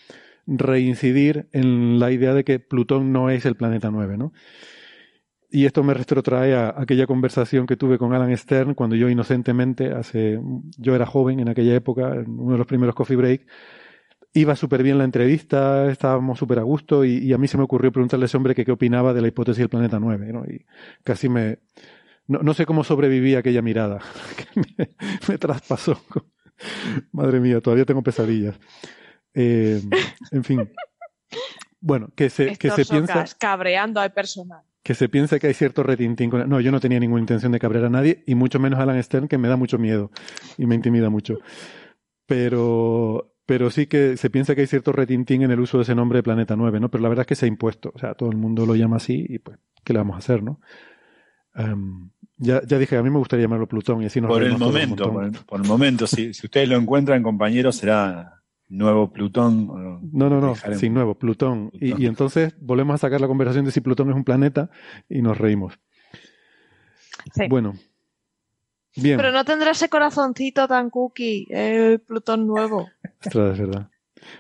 reincidir 0.47 1.48
en 1.52 1.98
la 1.98 2.10
idea 2.10 2.34
de 2.34 2.44
que 2.44 2.58
Plutón 2.58 3.12
no 3.12 3.31
es 3.31 3.47
el 3.47 3.56
planeta 3.56 3.90
9, 3.90 4.16
¿no? 4.16 4.32
Y 5.50 5.66
esto 5.66 5.84
me 5.84 5.94
retrotrae 5.94 6.55
a 6.55 6.74
aquella 6.76 7.06
conversación 7.06 7.66
que 7.66 7.76
tuve 7.76 7.97
con 7.97 8.12
Alan 8.12 8.36
Stern 8.36 8.74
cuando 8.74 8.97
yo 8.97 9.08
inocentemente, 9.08 9.92
hace, 9.92 10.40
yo 10.78 10.97
era 10.97 11.06
joven 11.06 11.39
en 11.39 11.48
aquella 11.48 11.76
época, 11.76 12.12
en 12.12 12.40
uno 12.40 12.52
de 12.52 12.58
los 12.58 12.66
primeros 12.66 12.94
coffee 12.97 13.16
break, 13.16 13.47
iba 14.32 14.56
súper 14.56 14.82
bien 14.82 14.98
la 14.98 15.05
entrevista, 15.05 15.90
estábamos 15.90 16.40
súper 16.40 16.58
a 16.58 16.62
gusto 16.62 17.05
y, 17.05 17.32
a 17.32 17.39
mí 17.39 17.47
se 17.47 17.56
me 17.56 17.62
ocurrió 17.62 17.92
preguntarle 17.92 18.24
a 18.24 18.26
ese 18.26 18.36
hombre 18.36 18.55
que 18.55 18.64
qué 18.64 18.73
opinaba 18.73 19.14
de 19.14 19.23
la 19.23 19.28
hipótesis 19.28 19.60
del 19.60 19.68
planeta 19.68 20.00
9, 20.00 20.32
¿no? 20.32 20.44
Y 20.44 20.66
casi 21.05 21.28
me... 21.28 21.60
No, 22.26 22.55
sé 22.55 22.66
cómo 22.66 22.84
sobreviví 22.84 23.34
a 23.34 23.40
aquella 23.40 23.62
mirada 23.62 24.00
que 24.55 24.89
me 25.28 25.39
traspasó. 25.39 26.00
Madre 27.12 27.39
mía, 27.39 27.60
todavía 27.60 27.84
tengo 27.84 28.02
pesadillas. 28.02 28.58
Eh, 29.34 29.82
en 30.30 30.44
fin. 30.44 30.70
Bueno, 31.80 32.08
que 32.14 32.30
se, 32.30 32.56
que 32.56 32.70
se 32.70 32.84
piensa 32.84 33.12
socas 33.14 33.34
cabreando 33.34 34.00
al 34.00 34.12
personal. 34.12 34.62
que 34.82 34.94
se 34.94 35.08
piensa 35.08 35.38
que 35.38 35.48
hay 35.48 35.54
cierto 35.54 35.82
retintín 35.82 36.30
con... 36.30 36.48
No, 36.48 36.60
yo 36.60 36.72
no 36.72 36.80
tenía 36.80 36.98
ninguna 37.00 37.20
intención 37.20 37.52
de 37.52 37.58
cabrear 37.58 37.86
a 37.86 37.90
nadie, 37.90 38.22
y 38.26 38.34
mucho 38.34 38.58
menos 38.58 38.78
a 38.78 38.84
Alan 38.84 39.02
Stern, 39.02 39.28
que 39.28 39.38
me 39.38 39.48
da 39.48 39.56
mucho 39.56 39.78
miedo 39.78 40.10
y 40.56 40.66
me 40.66 40.76
intimida 40.76 41.10
mucho. 41.10 41.38
Pero, 42.26 43.34
pero 43.44 43.70
sí 43.70 43.86
que 43.86 44.16
se 44.16 44.30
piensa 44.30 44.54
que 44.54 44.62
hay 44.62 44.66
cierto 44.66 44.92
retintín 44.92 45.42
en 45.42 45.50
el 45.50 45.60
uso 45.60 45.76
de 45.78 45.82
ese 45.82 45.94
nombre 45.94 46.18
de 46.18 46.22
Planeta 46.22 46.56
9, 46.56 46.80
¿no? 46.80 46.90
Pero 46.90 47.02
la 47.02 47.08
verdad 47.10 47.24
es 47.24 47.26
que 47.26 47.34
se 47.34 47.44
ha 47.44 47.48
impuesto. 47.48 47.92
O 47.94 47.98
sea, 47.98 48.14
todo 48.14 48.30
el 48.30 48.36
mundo 48.36 48.64
lo 48.64 48.74
llama 48.74 48.96
así 48.96 49.26
y 49.28 49.38
pues, 49.40 49.58
¿qué 49.84 49.92
le 49.92 49.98
vamos 49.98 50.16
a 50.16 50.18
hacer, 50.20 50.42
no? 50.42 50.60
Ya, 52.36 52.62
ya 52.64 52.78
dije, 52.78 52.96
a 52.96 53.02
mí 53.02 53.10
me 53.10 53.18
gustaría 53.18 53.44
llamarlo 53.44 53.68
Plutón 53.68 54.02
y 54.02 54.06
así 54.06 54.20
nos 54.20 54.28
Por 54.28 54.42
el 54.42 54.58
momento, 54.58 55.12
por 55.12 55.24
el, 55.24 55.32
por 55.32 55.60
el 55.60 55.66
momento, 55.68 56.06
si, 56.06 56.34
si 56.34 56.46
ustedes 56.46 56.68
lo 56.68 56.76
encuentran, 56.76 57.22
compañeros, 57.22 57.76
será 57.76 58.42
nuevo 58.68 59.12
Plutón. 59.12 59.68
o 59.70 59.75
No, 60.12 60.28
no, 60.31 60.41
no, 60.41 60.55
dejaremos- 60.55 60.81
sin 60.81 60.94
nuevo, 60.94 61.15
Plutón. 61.15 61.70
Y, 61.75 61.78
Plutón. 61.78 62.02
y 62.02 62.07
entonces 62.07 62.55
volvemos 62.60 62.94
a 62.94 62.99
sacar 62.99 63.20
la 63.20 63.26
conversación 63.28 63.65
de 63.65 63.70
si 63.73 63.81
Plutón 63.81 64.10
es 64.10 64.17
un 64.17 64.25
planeta 64.25 64.70
y 65.09 65.23
nos 65.23 65.36
reímos. 65.39 65.78
Sí. 67.34 67.44
Bueno. 67.49 67.75
Bien. 68.97 69.17
Pero 69.17 69.33
no 69.33 69.44
tendrá 69.44 69.73
ese 69.73 69.89
corazoncito 69.89 70.68
tan 70.68 70.89
cookie, 70.91 71.47
el 71.51 72.01
Plutón 72.01 72.47
nuevo. 72.47 72.89
Ostras, 73.25 73.52
es 73.55 73.59
verdad. 73.67 73.89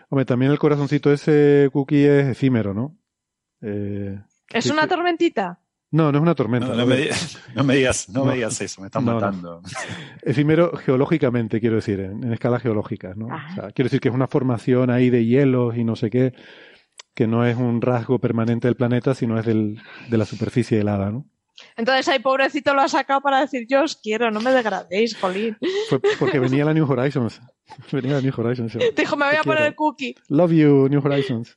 Hombre, 0.08 0.24
también 0.24 0.52
el 0.52 0.58
corazoncito 0.58 1.12
ese 1.12 1.68
cookie 1.72 2.04
es 2.06 2.26
efímero, 2.28 2.72
¿no? 2.72 2.96
Eh, 3.60 4.18
¿Es 4.52 4.70
una 4.70 4.82
que- 4.82 4.88
tormentita? 4.88 5.58
No, 5.94 6.10
no 6.10 6.18
es 6.18 6.22
una 6.22 6.34
tormenta. 6.34 6.66
No, 6.68 6.74
me, 6.86 6.96
no 7.54 7.64
digas, 7.72 8.08
no, 8.08 8.20
No. 8.20 8.24
me 8.26 8.34
digas 8.34 8.60
eso, 8.60 8.80
me 8.80 8.88
están 8.88 9.04
No, 9.04 9.12
no. 9.12 9.20
matando. 9.20 9.62
Efímero 10.22 10.76
geológicamente, 10.76 11.60
quiero 11.60 11.76
decir, 11.76 12.00
en, 12.00 12.24
en 12.24 12.32
escalas 12.32 12.62
geológicas, 12.62 13.16
¿no? 13.16 13.26
O 13.26 13.54
sea, 13.54 13.70
quiero 13.70 13.86
decir 13.86 14.00
que 14.00 14.08
es 14.08 14.14
una 14.14 14.26
formación 14.26 14.90
ahí 14.90 15.08
de 15.10 15.24
hielos 15.24 15.76
y 15.76 15.84
no 15.84 15.94
sé 15.94 16.10
qué, 16.10 16.32
que 17.14 17.26
no 17.28 17.46
es 17.46 17.56
un 17.56 17.80
rasgo 17.80 18.18
permanente 18.18 18.66
del 18.66 18.74
planeta, 18.76 19.14
sino 19.14 19.38
es 19.38 19.46
del, 19.46 19.80
de 20.08 20.18
la 20.18 20.24
superficie 20.24 20.80
helada, 20.80 21.10
¿no? 21.12 21.26
Entonces 21.76 22.08
ahí 22.08 22.18
pobrecito 22.18 22.74
lo 22.74 22.80
ha 22.82 22.88
sacado 22.88 23.20
para 23.20 23.40
decir 23.40 23.64
yo 23.68 23.84
os 23.84 23.94
quiero, 23.94 24.28
no 24.32 24.40
me 24.40 24.50
degradéis, 24.50 25.16
jolín. 25.16 25.56
Fue 25.88 26.00
porque 26.18 26.40
venía 26.40 26.64
la 26.64 26.74
New 26.74 26.90
Horizons. 26.90 27.40
Venía 27.92 28.14
la 28.14 28.20
New 28.20 28.32
Horizons. 28.36 28.76
Dijo, 28.96 29.16
me 29.16 29.26
voy 29.26 29.34
Te 29.34 29.38
a 29.38 29.42
poner 29.42 29.58
quiero. 29.58 29.64
el 29.66 29.74
cookie. 29.74 30.14
Love 30.28 30.50
you, 30.52 30.88
New 30.90 31.00
Horizons. 31.02 31.56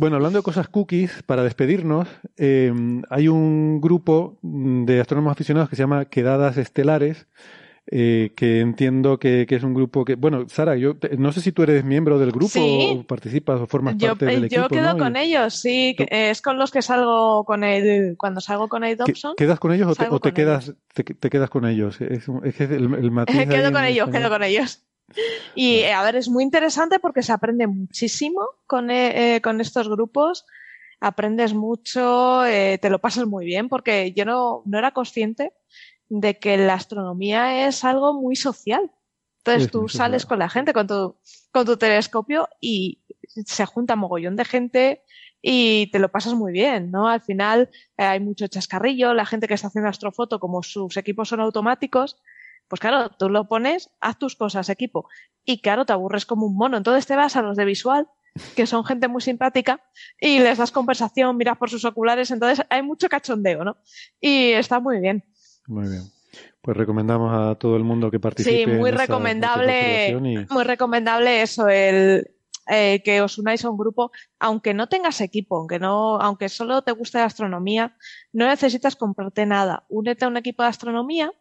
Bueno, 0.00 0.14
hablando 0.14 0.38
de 0.38 0.42
cosas 0.44 0.68
cookies, 0.68 1.24
para 1.26 1.42
despedirnos, 1.42 2.06
eh, 2.36 2.72
hay 3.10 3.26
un 3.26 3.80
grupo 3.80 4.38
de 4.42 5.00
astrónomos 5.00 5.32
aficionados 5.32 5.68
que 5.68 5.74
se 5.74 5.82
llama 5.82 6.04
Quedadas 6.04 6.56
Estelares, 6.56 7.26
eh, 7.90 8.30
que 8.36 8.60
entiendo 8.60 9.18
que, 9.18 9.44
que 9.48 9.56
es 9.56 9.64
un 9.64 9.74
grupo 9.74 10.04
que, 10.04 10.14
bueno, 10.14 10.48
Sara, 10.48 10.76
yo 10.76 10.96
te- 10.96 11.16
no 11.16 11.32
sé 11.32 11.40
si 11.40 11.50
tú 11.50 11.64
eres 11.64 11.82
miembro 11.84 12.20
del 12.20 12.30
grupo 12.30 12.48
Sí. 12.50 12.90
o 12.96 13.02
participas 13.02 13.60
o 13.60 13.66
formas 13.66 13.96
Yo, 13.96 14.10
parte 14.10 14.26
del 14.26 14.44
eh, 14.44 14.46
equipo. 14.46 14.62
yo 14.62 14.68
quedo 14.68 14.92
¿no? 14.92 14.98
con 14.98 15.16
Y- 15.16 15.20
ellos, 15.20 15.54
sí, 15.54 15.96
que 15.98 16.06
es 16.30 16.42
con 16.42 16.58
los 16.58 16.70
que 16.70 16.80
salgo 16.80 17.42
con 17.44 17.64
el, 17.64 18.14
cuando 18.16 18.40
salgo 18.40 18.68
con 18.68 18.84
el 18.84 18.90
¿que- 18.98 19.02
Dobson. 19.04 19.34
¿Quedas 19.36 19.58
con 19.58 19.72
ellos 19.72 19.88
o 19.90 19.94
te, 19.96 20.06
o 20.08 20.20
te 20.20 20.32
quedas 20.32 20.74
te, 20.94 21.02
te 21.02 21.28
quedas 21.28 21.50
con 21.50 21.64
ellos? 21.66 22.00
Es, 22.00 22.28
es 22.44 22.60
el, 22.60 22.94
el 22.94 23.10
matiz 23.10 23.34
quedo 23.48 23.72
con 23.72 23.82
ellos, 23.82 24.08
quedo 24.10 24.28
con 24.30 24.44
ellos. 24.44 24.84
Y 25.54 25.80
eh, 25.80 25.92
a 25.92 26.02
ver, 26.02 26.16
es 26.16 26.28
muy 26.28 26.44
interesante 26.44 26.98
porque 26.98 27.22
se 27.22 27.32
aprende 27.32 27.66
muchísimo 27.66 28.42
con, 28.66 28.90
eh, 28.90 29.36
eh, 29.36 29.40
con 29.40 29.60
estos 29.60 29.88
grupos. 29.88 30.44
Aprendes 31.00 31.54
mucho, 31.54 32.44
eh, 32.44 32.78
te 32.78 32.90
lo 32.90 32.98
pasas 33.00 33.26
muy 33.26 33.46
bien, 33.46 33.68
porque 33.68 34.12
yo 34.12 34.24
no, 34.24 34.62
no 34.66 34.78
era 34.78 34.92
consciente 34.92 35.52
de 36.08 36.38
que 36.38 36.56
la 36.56 36.74
astronomía 36.74 37.68
es 37.68 37.84
algo 37.84 38.14
muy 38.14 38.36
social. 38.36 38.90
Entonces 39.38 39.64
Es 39.64 39.70
tú 39.70 39.88
sales 39.88 40.26
con 40.26 40.38
la 40.38 40.48
gente, 40.48 40.72
con 40.72 40.86
tu, 40.86 41.16
con 41.52 41.64
tu 41.64 41.76
telescopio 41.76 42.48
y 42.60 43.00
se 43.46 43.64
junta 43.66 43.96
mogollón 43.96 44.36
de 44.36 44.44
gente 44.44 45.02
y 45.40 45.88
te 45.92 45.98
lo 45.98 46.10
pasas 46.10 46.34
muy 46.34 46.52
bien, 46.52 46.90
¿no? 46.90 47.08
Al 47.08 47.20
final 47.20 47.70
eh, 47.96 48.02
hay 48.02 48.20
mucho 48.20 48.46
chascarrillo, 48.48 49.14
la 49.14 49.26
gente 49.26 49.46
que 49.46 49.54
está 49.54 49.68
haciendo 49.68 49.88
astrofoto, 49.88 50.40
como 50.40 50.62
sus 50.62 50.96
equipos 50.96 51.28
son 51.28 51.40
automáticos, 51.40 52.18
pues 52.68 52.80
claro, 52.80 53.10
tú 53.10 53.28
lo 53.28 53.48
pones, 53.48 53.90
haz 54.00 54.18
tus 54.18 54.36
cosas, 54.36 54.68
equipo. 54.68 55.08
Y 55.44 55.60
claro, 55.60 55.86
te 55.86 55.92
aburres 55.92 56.26
como 56.26 56.46
un 56.46 56.56
mono. 56.56 56.76
Entonces 56.76 57.06
te 57.06 57.16
vas 57.16 57.36
a 57.36 57.42
los 57.42 57.56
de 57.56 57.64
visual, 57.64 58.06
que 58.54 58.66
son 58.66 58.84
gente 58.84 59.08
muy 59.08 59.20
simpática, 59.22 59.80
y 60.20 60.38
les 60.38 60.58
das 60.58 60.70
conversación, 60.70 61.36
miras 61.36 61.56
por 61.58 61.70
sus 61.70 61.84
oculares, 61.84 62.30
entonces 62.30 62.64
hay 62.70 62.82
mucho 62.82 63.08
cachondeo, 63.08 63.64
¿no? 63.64 63.76
Y 64.20 64.50
está 64.52 64.80
muy 64.80 65.00
bien. 65.00 65.24
Muy 65.66 65.88
bien. 65.88 66.02
Pues 66.60 66.76
recomendamos 66.76 67.32
a 67.34 67.54
todo 67.54 67.76
el 67.76 67.84
mundo 67.84 68.10
que 68.10 68.20
participe. 68.20 68.58
Sí, 68.58 68.66
muy 68.66 68.90
en 68.90 68.98
recomendable, 68.98 70.04
esa 70.04 70.18
y- 70.18 70.46
muy 70.50 70.64
recomendable 70.64 71.42
eso, 71.42 71.68
el 71.68 72.30
eh, 72.70 73.02
que 73.02 73.22
os 73.22 73.38
unáis 73.38 73.64
a 73.64 73.70
un 73.70 73.78
grupo, 73.78 74.10
aunque 74.38 74.74
no 74.74 74.88
tengas 74.88 75.22
equipo, 75.22 75.56
aunque 75.56 75.78
no, 75.78 76.20
aunque 76.20 76.50
solo 76.50 76.82
te 76.82 76.92
guste 76.92 77.16
la 77.18 77.24
astronomía, 77.24 77.96
no 78.32 78.46
necesitas 78.46 78.94
comprarte 78.94 79.46
nada. 79.46 79.86
Únete 79.88 80.26
a 80.26 80.28
un 80.28 80.36
equipo 80.36 80.62
de 80.62 80.68
astronomía 80.68 81.32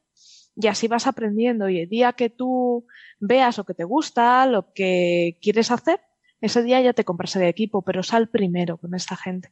y 0.59 0.67
así 0.67 0.87
vas 0.87 1.07
aprendiendo. 1.07 1.69
Y 1.69 1.81
el 1.81 1.89
día 1.89 2.13
que 2.13 2.29
tú 2.29 2.85
veas 3.19 3.57
lo 3.57 3.63
que 3.63 3.73
te 3.73 3.83
gusta, 3.83 4.45
lo 4.45 4.73
que 4.73 5.37
quieres 5.41 5.71
hacer, 5.71 6.01
ese 6.41 6.63
día 6.63 6.81
ya 6.81 6.93
te 6.93 7.03
compras 7.03 7.35
el 7.35 7.43
equipo, 7.43 7.81
pero 7.83 8.03
sal 8.03 8.29
primero 8.29 8.77
con 8.77 8.93
esta 8.95 9.15
gente. 9.15 9.51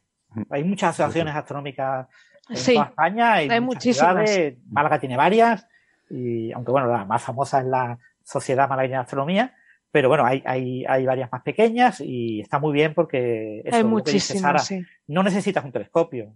Hay 0.50 0.64
muchas 0.64 0.90
asociaciones 0.90 1.34
astronómicas 1.34 2.08
en 2.48 2.56
Sí, 2.56 2.74
toda 2.74 2.86
España, 2.86 3.32
hay, 3.34 3.48
hay 3.48 3.60
muchísimas. 3.60 4.28
ciudades, 4.30 4.58
Málaga 4.70 5.00
tiene 5.00 5.16
varias, 5.16 5.66
y 6.10 6.52
aunque 6.52 6.72
bueno, 6.72 6.88
la 6.88 7.04
más 7.04 7.22
famosa 7.22 7.60
es 7.60 7.66
la 7.66 7.98
Sociedad 8.22 8.68
Malagueña 8.68 8.98
de 8.98 9.02
Astronomía, 9.02 9.54
pero 9.90 10.08
bueno, 10.08 10.26
hay, 10.26 10.42
hay, 10.44 10.84
hay 10.84 11.06
varias 11.06 11.30
más 11.32 11.42
pequeñas 11.42 12.00
y 12.00 12.40
está 12.40 12.58
muy 12.58 12.72
bien 12.72 12.92
porque 12.94 13.60
eso, 13.64 13.76
hay 13.76 13.82
Sara, 13.82 13.84
muchísimas, 13.84 14.66
sí. 14.66 14.82
no 15.06 15.22
necesitas 15.22 15.64
un 15.64 15.72
telescopio. 15.72 16.34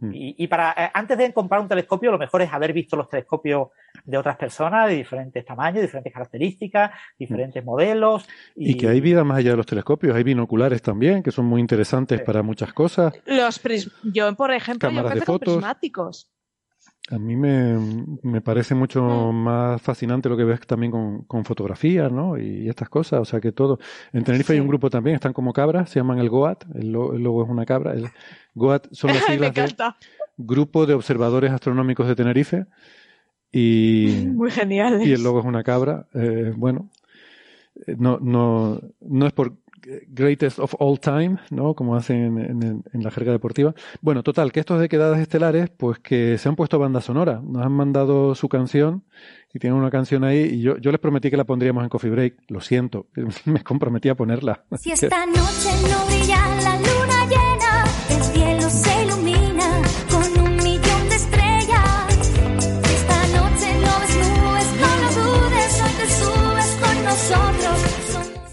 Mm. 0.00 0.14
Y, 0.14 0.34
y 0.38 0.46
para 0.46 0.72
eh, 0.72 0.90
antes 0.94 1.18
de 1.18 1.32
comprar 1.32 1.60
un 1.60 1.68
telescopio, 1.68 2.10
lo 2.10 2.18
mejor 2.18 2.42
es 2.42 2.52
haber 2.52 2.72
visto 2.72 2.96
los 2.96 3.08
telescopios 3.08 3.68
de 4.04 4.16
otras 4.16 4.36
personas 4.36 4.88
de 4.88 4.94
diferentes 4.96 5.44
tamaños, 5.44 5.82
diferentes 5.82 6.12
características, 6.12 6.92
diferentes 7.18 7.64
modelos. 7.64 8.28
Y 8.54 8.76
que 8.76 8.88
hay 8.88 9.00
vida 9.00 9.24
más 9.24 9.38
allá 9.38 9.50
de 9.50 9.56
los 9.56 9.66
telescopios, 9.66 10.14
hay 10.14 10.22
binoculares 10.22 10.82
también, 10.82 11.22
que 11.22 11.30
son 11.32 11.46
muy 11.46 11.60
interesantes 11.60 12.20
para 12.20 12.42
muchas 12.42 12.72
cosas. 12.72 13.12
Los 13.26 13.62
pris- 13.62 13.90
yo, 14.04 14.34
por 14.34 14.52
ejemplo, 14.52 14.88
yo 14.88 14.96
Cámaras 14.96 15.14
de 15.18 15.24
con 15.24 15.34
fotos. 15.34 15.54
prismáticos. 15.54 16.30
A 17.10 17.18
mí 17.18 17.36
me, 17.36 17.78
me 18.22 18.40
parece 18.42 18.74
mucho 18.74 19.02
Mm. 19.02 19.34
más 19.42 19.80
fascinante 19.82 20.28
lo 20.28 20.36
que 20.36 20.44
ves 20.44 20.60
también 20.66 20.92
con, 20.92 21.22
con 21.24 21.44
fotografías, 21.44 22.12
¿no? 22.12 22.36
Y 22.36 22.68
estas 22.68 22.88
cosas, 22.90 23.20
o 23.20 23.24
sea 23.24 23.40
que 23.40 23.50
todo. 23.52 23.78
En 24.12 24.24
Tenerife 24.24 24.52
hay 24.52 24.60
un 24.60 24.68
grupo 24.68 24.90
también, 24.90 25.14
están 25.14 25.32
como 25.32 25.52
cabras, 25.54 25.88
se 25.88 26.00
llaman 26.00 26.18
el 26.18 26.28
GOAT, 26.28 26.64
el, 26.74 26.92
lo- 26.92 27.14
el 27.14 27.22
logo 27.22 27.44
es 27.44 27.48
una 27.50 27.64
cabra. 27.64 27.94
El 27.94 28.08
GOAT 28.54 28.88
son 28.92 29.14
las 29.14 29.24
siglas 29.26 29.54
de. 29.54 29.74
Grupo 30.36 30.86
de 30.86 30.94
Observadores 30.94 31.50
Astronómicos 31.50 32.06
de 32.06 32.14
Tenerife 32.14 32.66
y, 33.50 34.26
Muy 34.34 34.50
geniales. 34.50 35.06
y 35.06 35.12
el 35.12 35.22
logo 35.22 35.40
es 35.40 35.46
una 35.46 35.62
cabra. 35.64 36.06
Eh, 36.14 36.52
bueno, 36.56 36.90
eh, 37.86 37.96
no, 37.98 38.18
no, 38.20 38.80
no 39.00 39.26
es 39.26 39.32
por 39.32 39.54
greatest 40.08 40.58
of 40.58 40.74
all 40.78 40.98
time, 41.00 41.38
¿no? 41.50 41.74
Como 41.74 41.96
hacen 41.96 42.38
en, 42.38 42.62
en- 42.62 42.84
en 42.92 43.02
la 43.02 43.10
jerga 43.10 43.32
deportiva. 43.32 43.74
Bueno, 44.00 44.22
total, 44.22 44.52
que 44.52 44.60
estos 44.60 44.80
de 44.80 44.88
quedadas 44.88 45.18
estelares, 45.20 45.70
pues 45.70 45.98
que 45.98 46.38
se 46.38 46.48
han 46.48 46.56
puesto 46.56 46.78
banda 46.78 47.00
sonora. 47.00 47.40
Nos 47.44 47.64
han 47.64 47.72
mandado 47.72 48.34
su 48.34 48.48
canción 48.48 49.04
y 49.52 49.58
tienen 49.58 49.78
una 49.78 49.90
canción 49.90 50.24
ahí 50.24 50.40
y 50.40 50.60
yo, 50.60 50.76
yo 50.78 50.90
les 50.90 51.00
prometí 51.00 51.30
que 51.30 51.36
la 51.36 51.44
pondríamos 51.44 51.82
en 51.82 51.88
Coffee 51.88 52.10
Break. 52.10 52.34
Lo 52.48 52.60
siento, 52.60 53.06
me 53.46 53.62
comprometí 53.62 54.08
a 54.08 54.14
ponerla. 54.14 54.64
Si 54.78 54.90
esta 54.92 55.24
noche 55.26 55.70
no 55.90 56.06
brilla 56.06 56.36
la 56.62 56.76
luna 56.76 56.97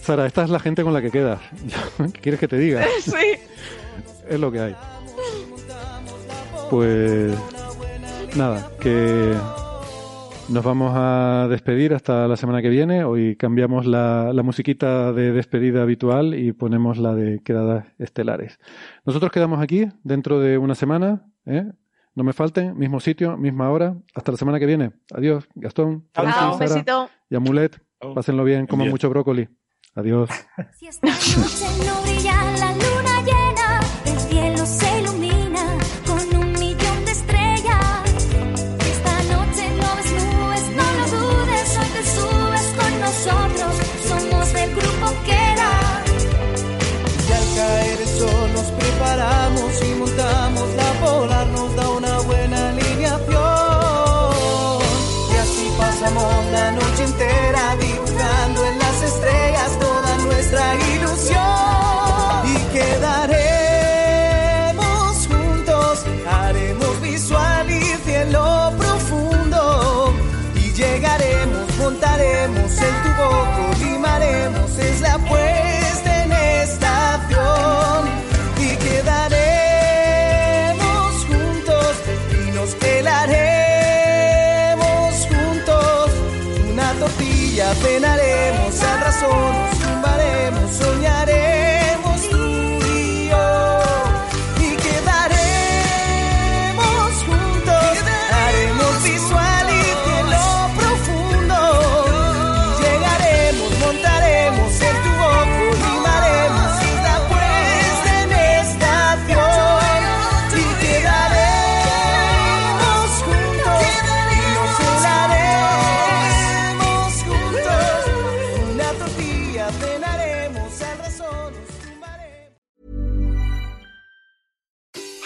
Sara, 0.06 0.26
esta 0.28 0.44
es 0.44 0.50
la 0.52 0.60
gente 0.60 0.84
con 0.84 0.94
la 0.94 1.02
que 1.02 1.10
quedas. 1.10 1.40
¿Qué 2.14 2.20
quieres 2.22 2.40
que 2.40 2.48
te 2.48 2.58
diga? 2.58 2.84
Sí. 3.02 3.40
Es 4.30 4.40
lo 4.40 4.52
que 4.52 4.60
hay. 4.60 4.76
Pues 6.70 7.36
nada, 8.36 8.70
que 8.80 9.34
nos 10.50 10.64
vamos 10.64 10.94
a 10.96 11.48
despedir 11.50 11.94
hasta 11.94 12.28
la 12.28 12.36
semana 12.38 12.62
que 12.62 12.70
viene. 12.70 13.04
Hoy 13.04 13.36
cambiamos 13.36 13.86
la, 13.86 14.32
la 14.34 14.44
musiquita 14.44 15.12
de 15.14 15.32
despedida 15.32 15.82
habitual 15.84 16.34
y 16.36 16.54
ponemos 16.54 16.98
la 16.98 17.14
de 17.16 17.42
quedadas 17.44 17.86
estelares. 18.00 18.60
Nosotros 19.06 19.32
quedamos 19.32 19.60
aquí 19.62 19.88
dentro 20.04 20.40
de 20.40 20.58
una 20.58 20.76
semana. 20.76 21.28
¿eh? 21.46 21.66
No 22.16 22.24
me 22.24 22.34
falten, 22.34 22.78
mismo 22.78 23.00
sitio, 23.00 23.38
misma 23.38 23.70
hora. 23.72 23.96
Hasta 24.16 24.32
la 24.32 24.38
semana 24.38 24.60
que 24.60 24.66
viene. 24.66 24.92
Adiós, 25.14 25.48
Gastón, 25.56 26.08
Chao, 26.14 26.24
Francis, 26.26 26.44
un 26.44 26.54
Sara 26.58 26.74
besito. 26.74 27.10
y 27.30 27.36
Amulet. 27.36 27.80
Pásenlo 28.14 28.44
bien, 28.44 28.68
coman 28.68 28.90
mucho 28.90 29.10
brócoli. 29.10 29.48
Adiós. 29.96 30.30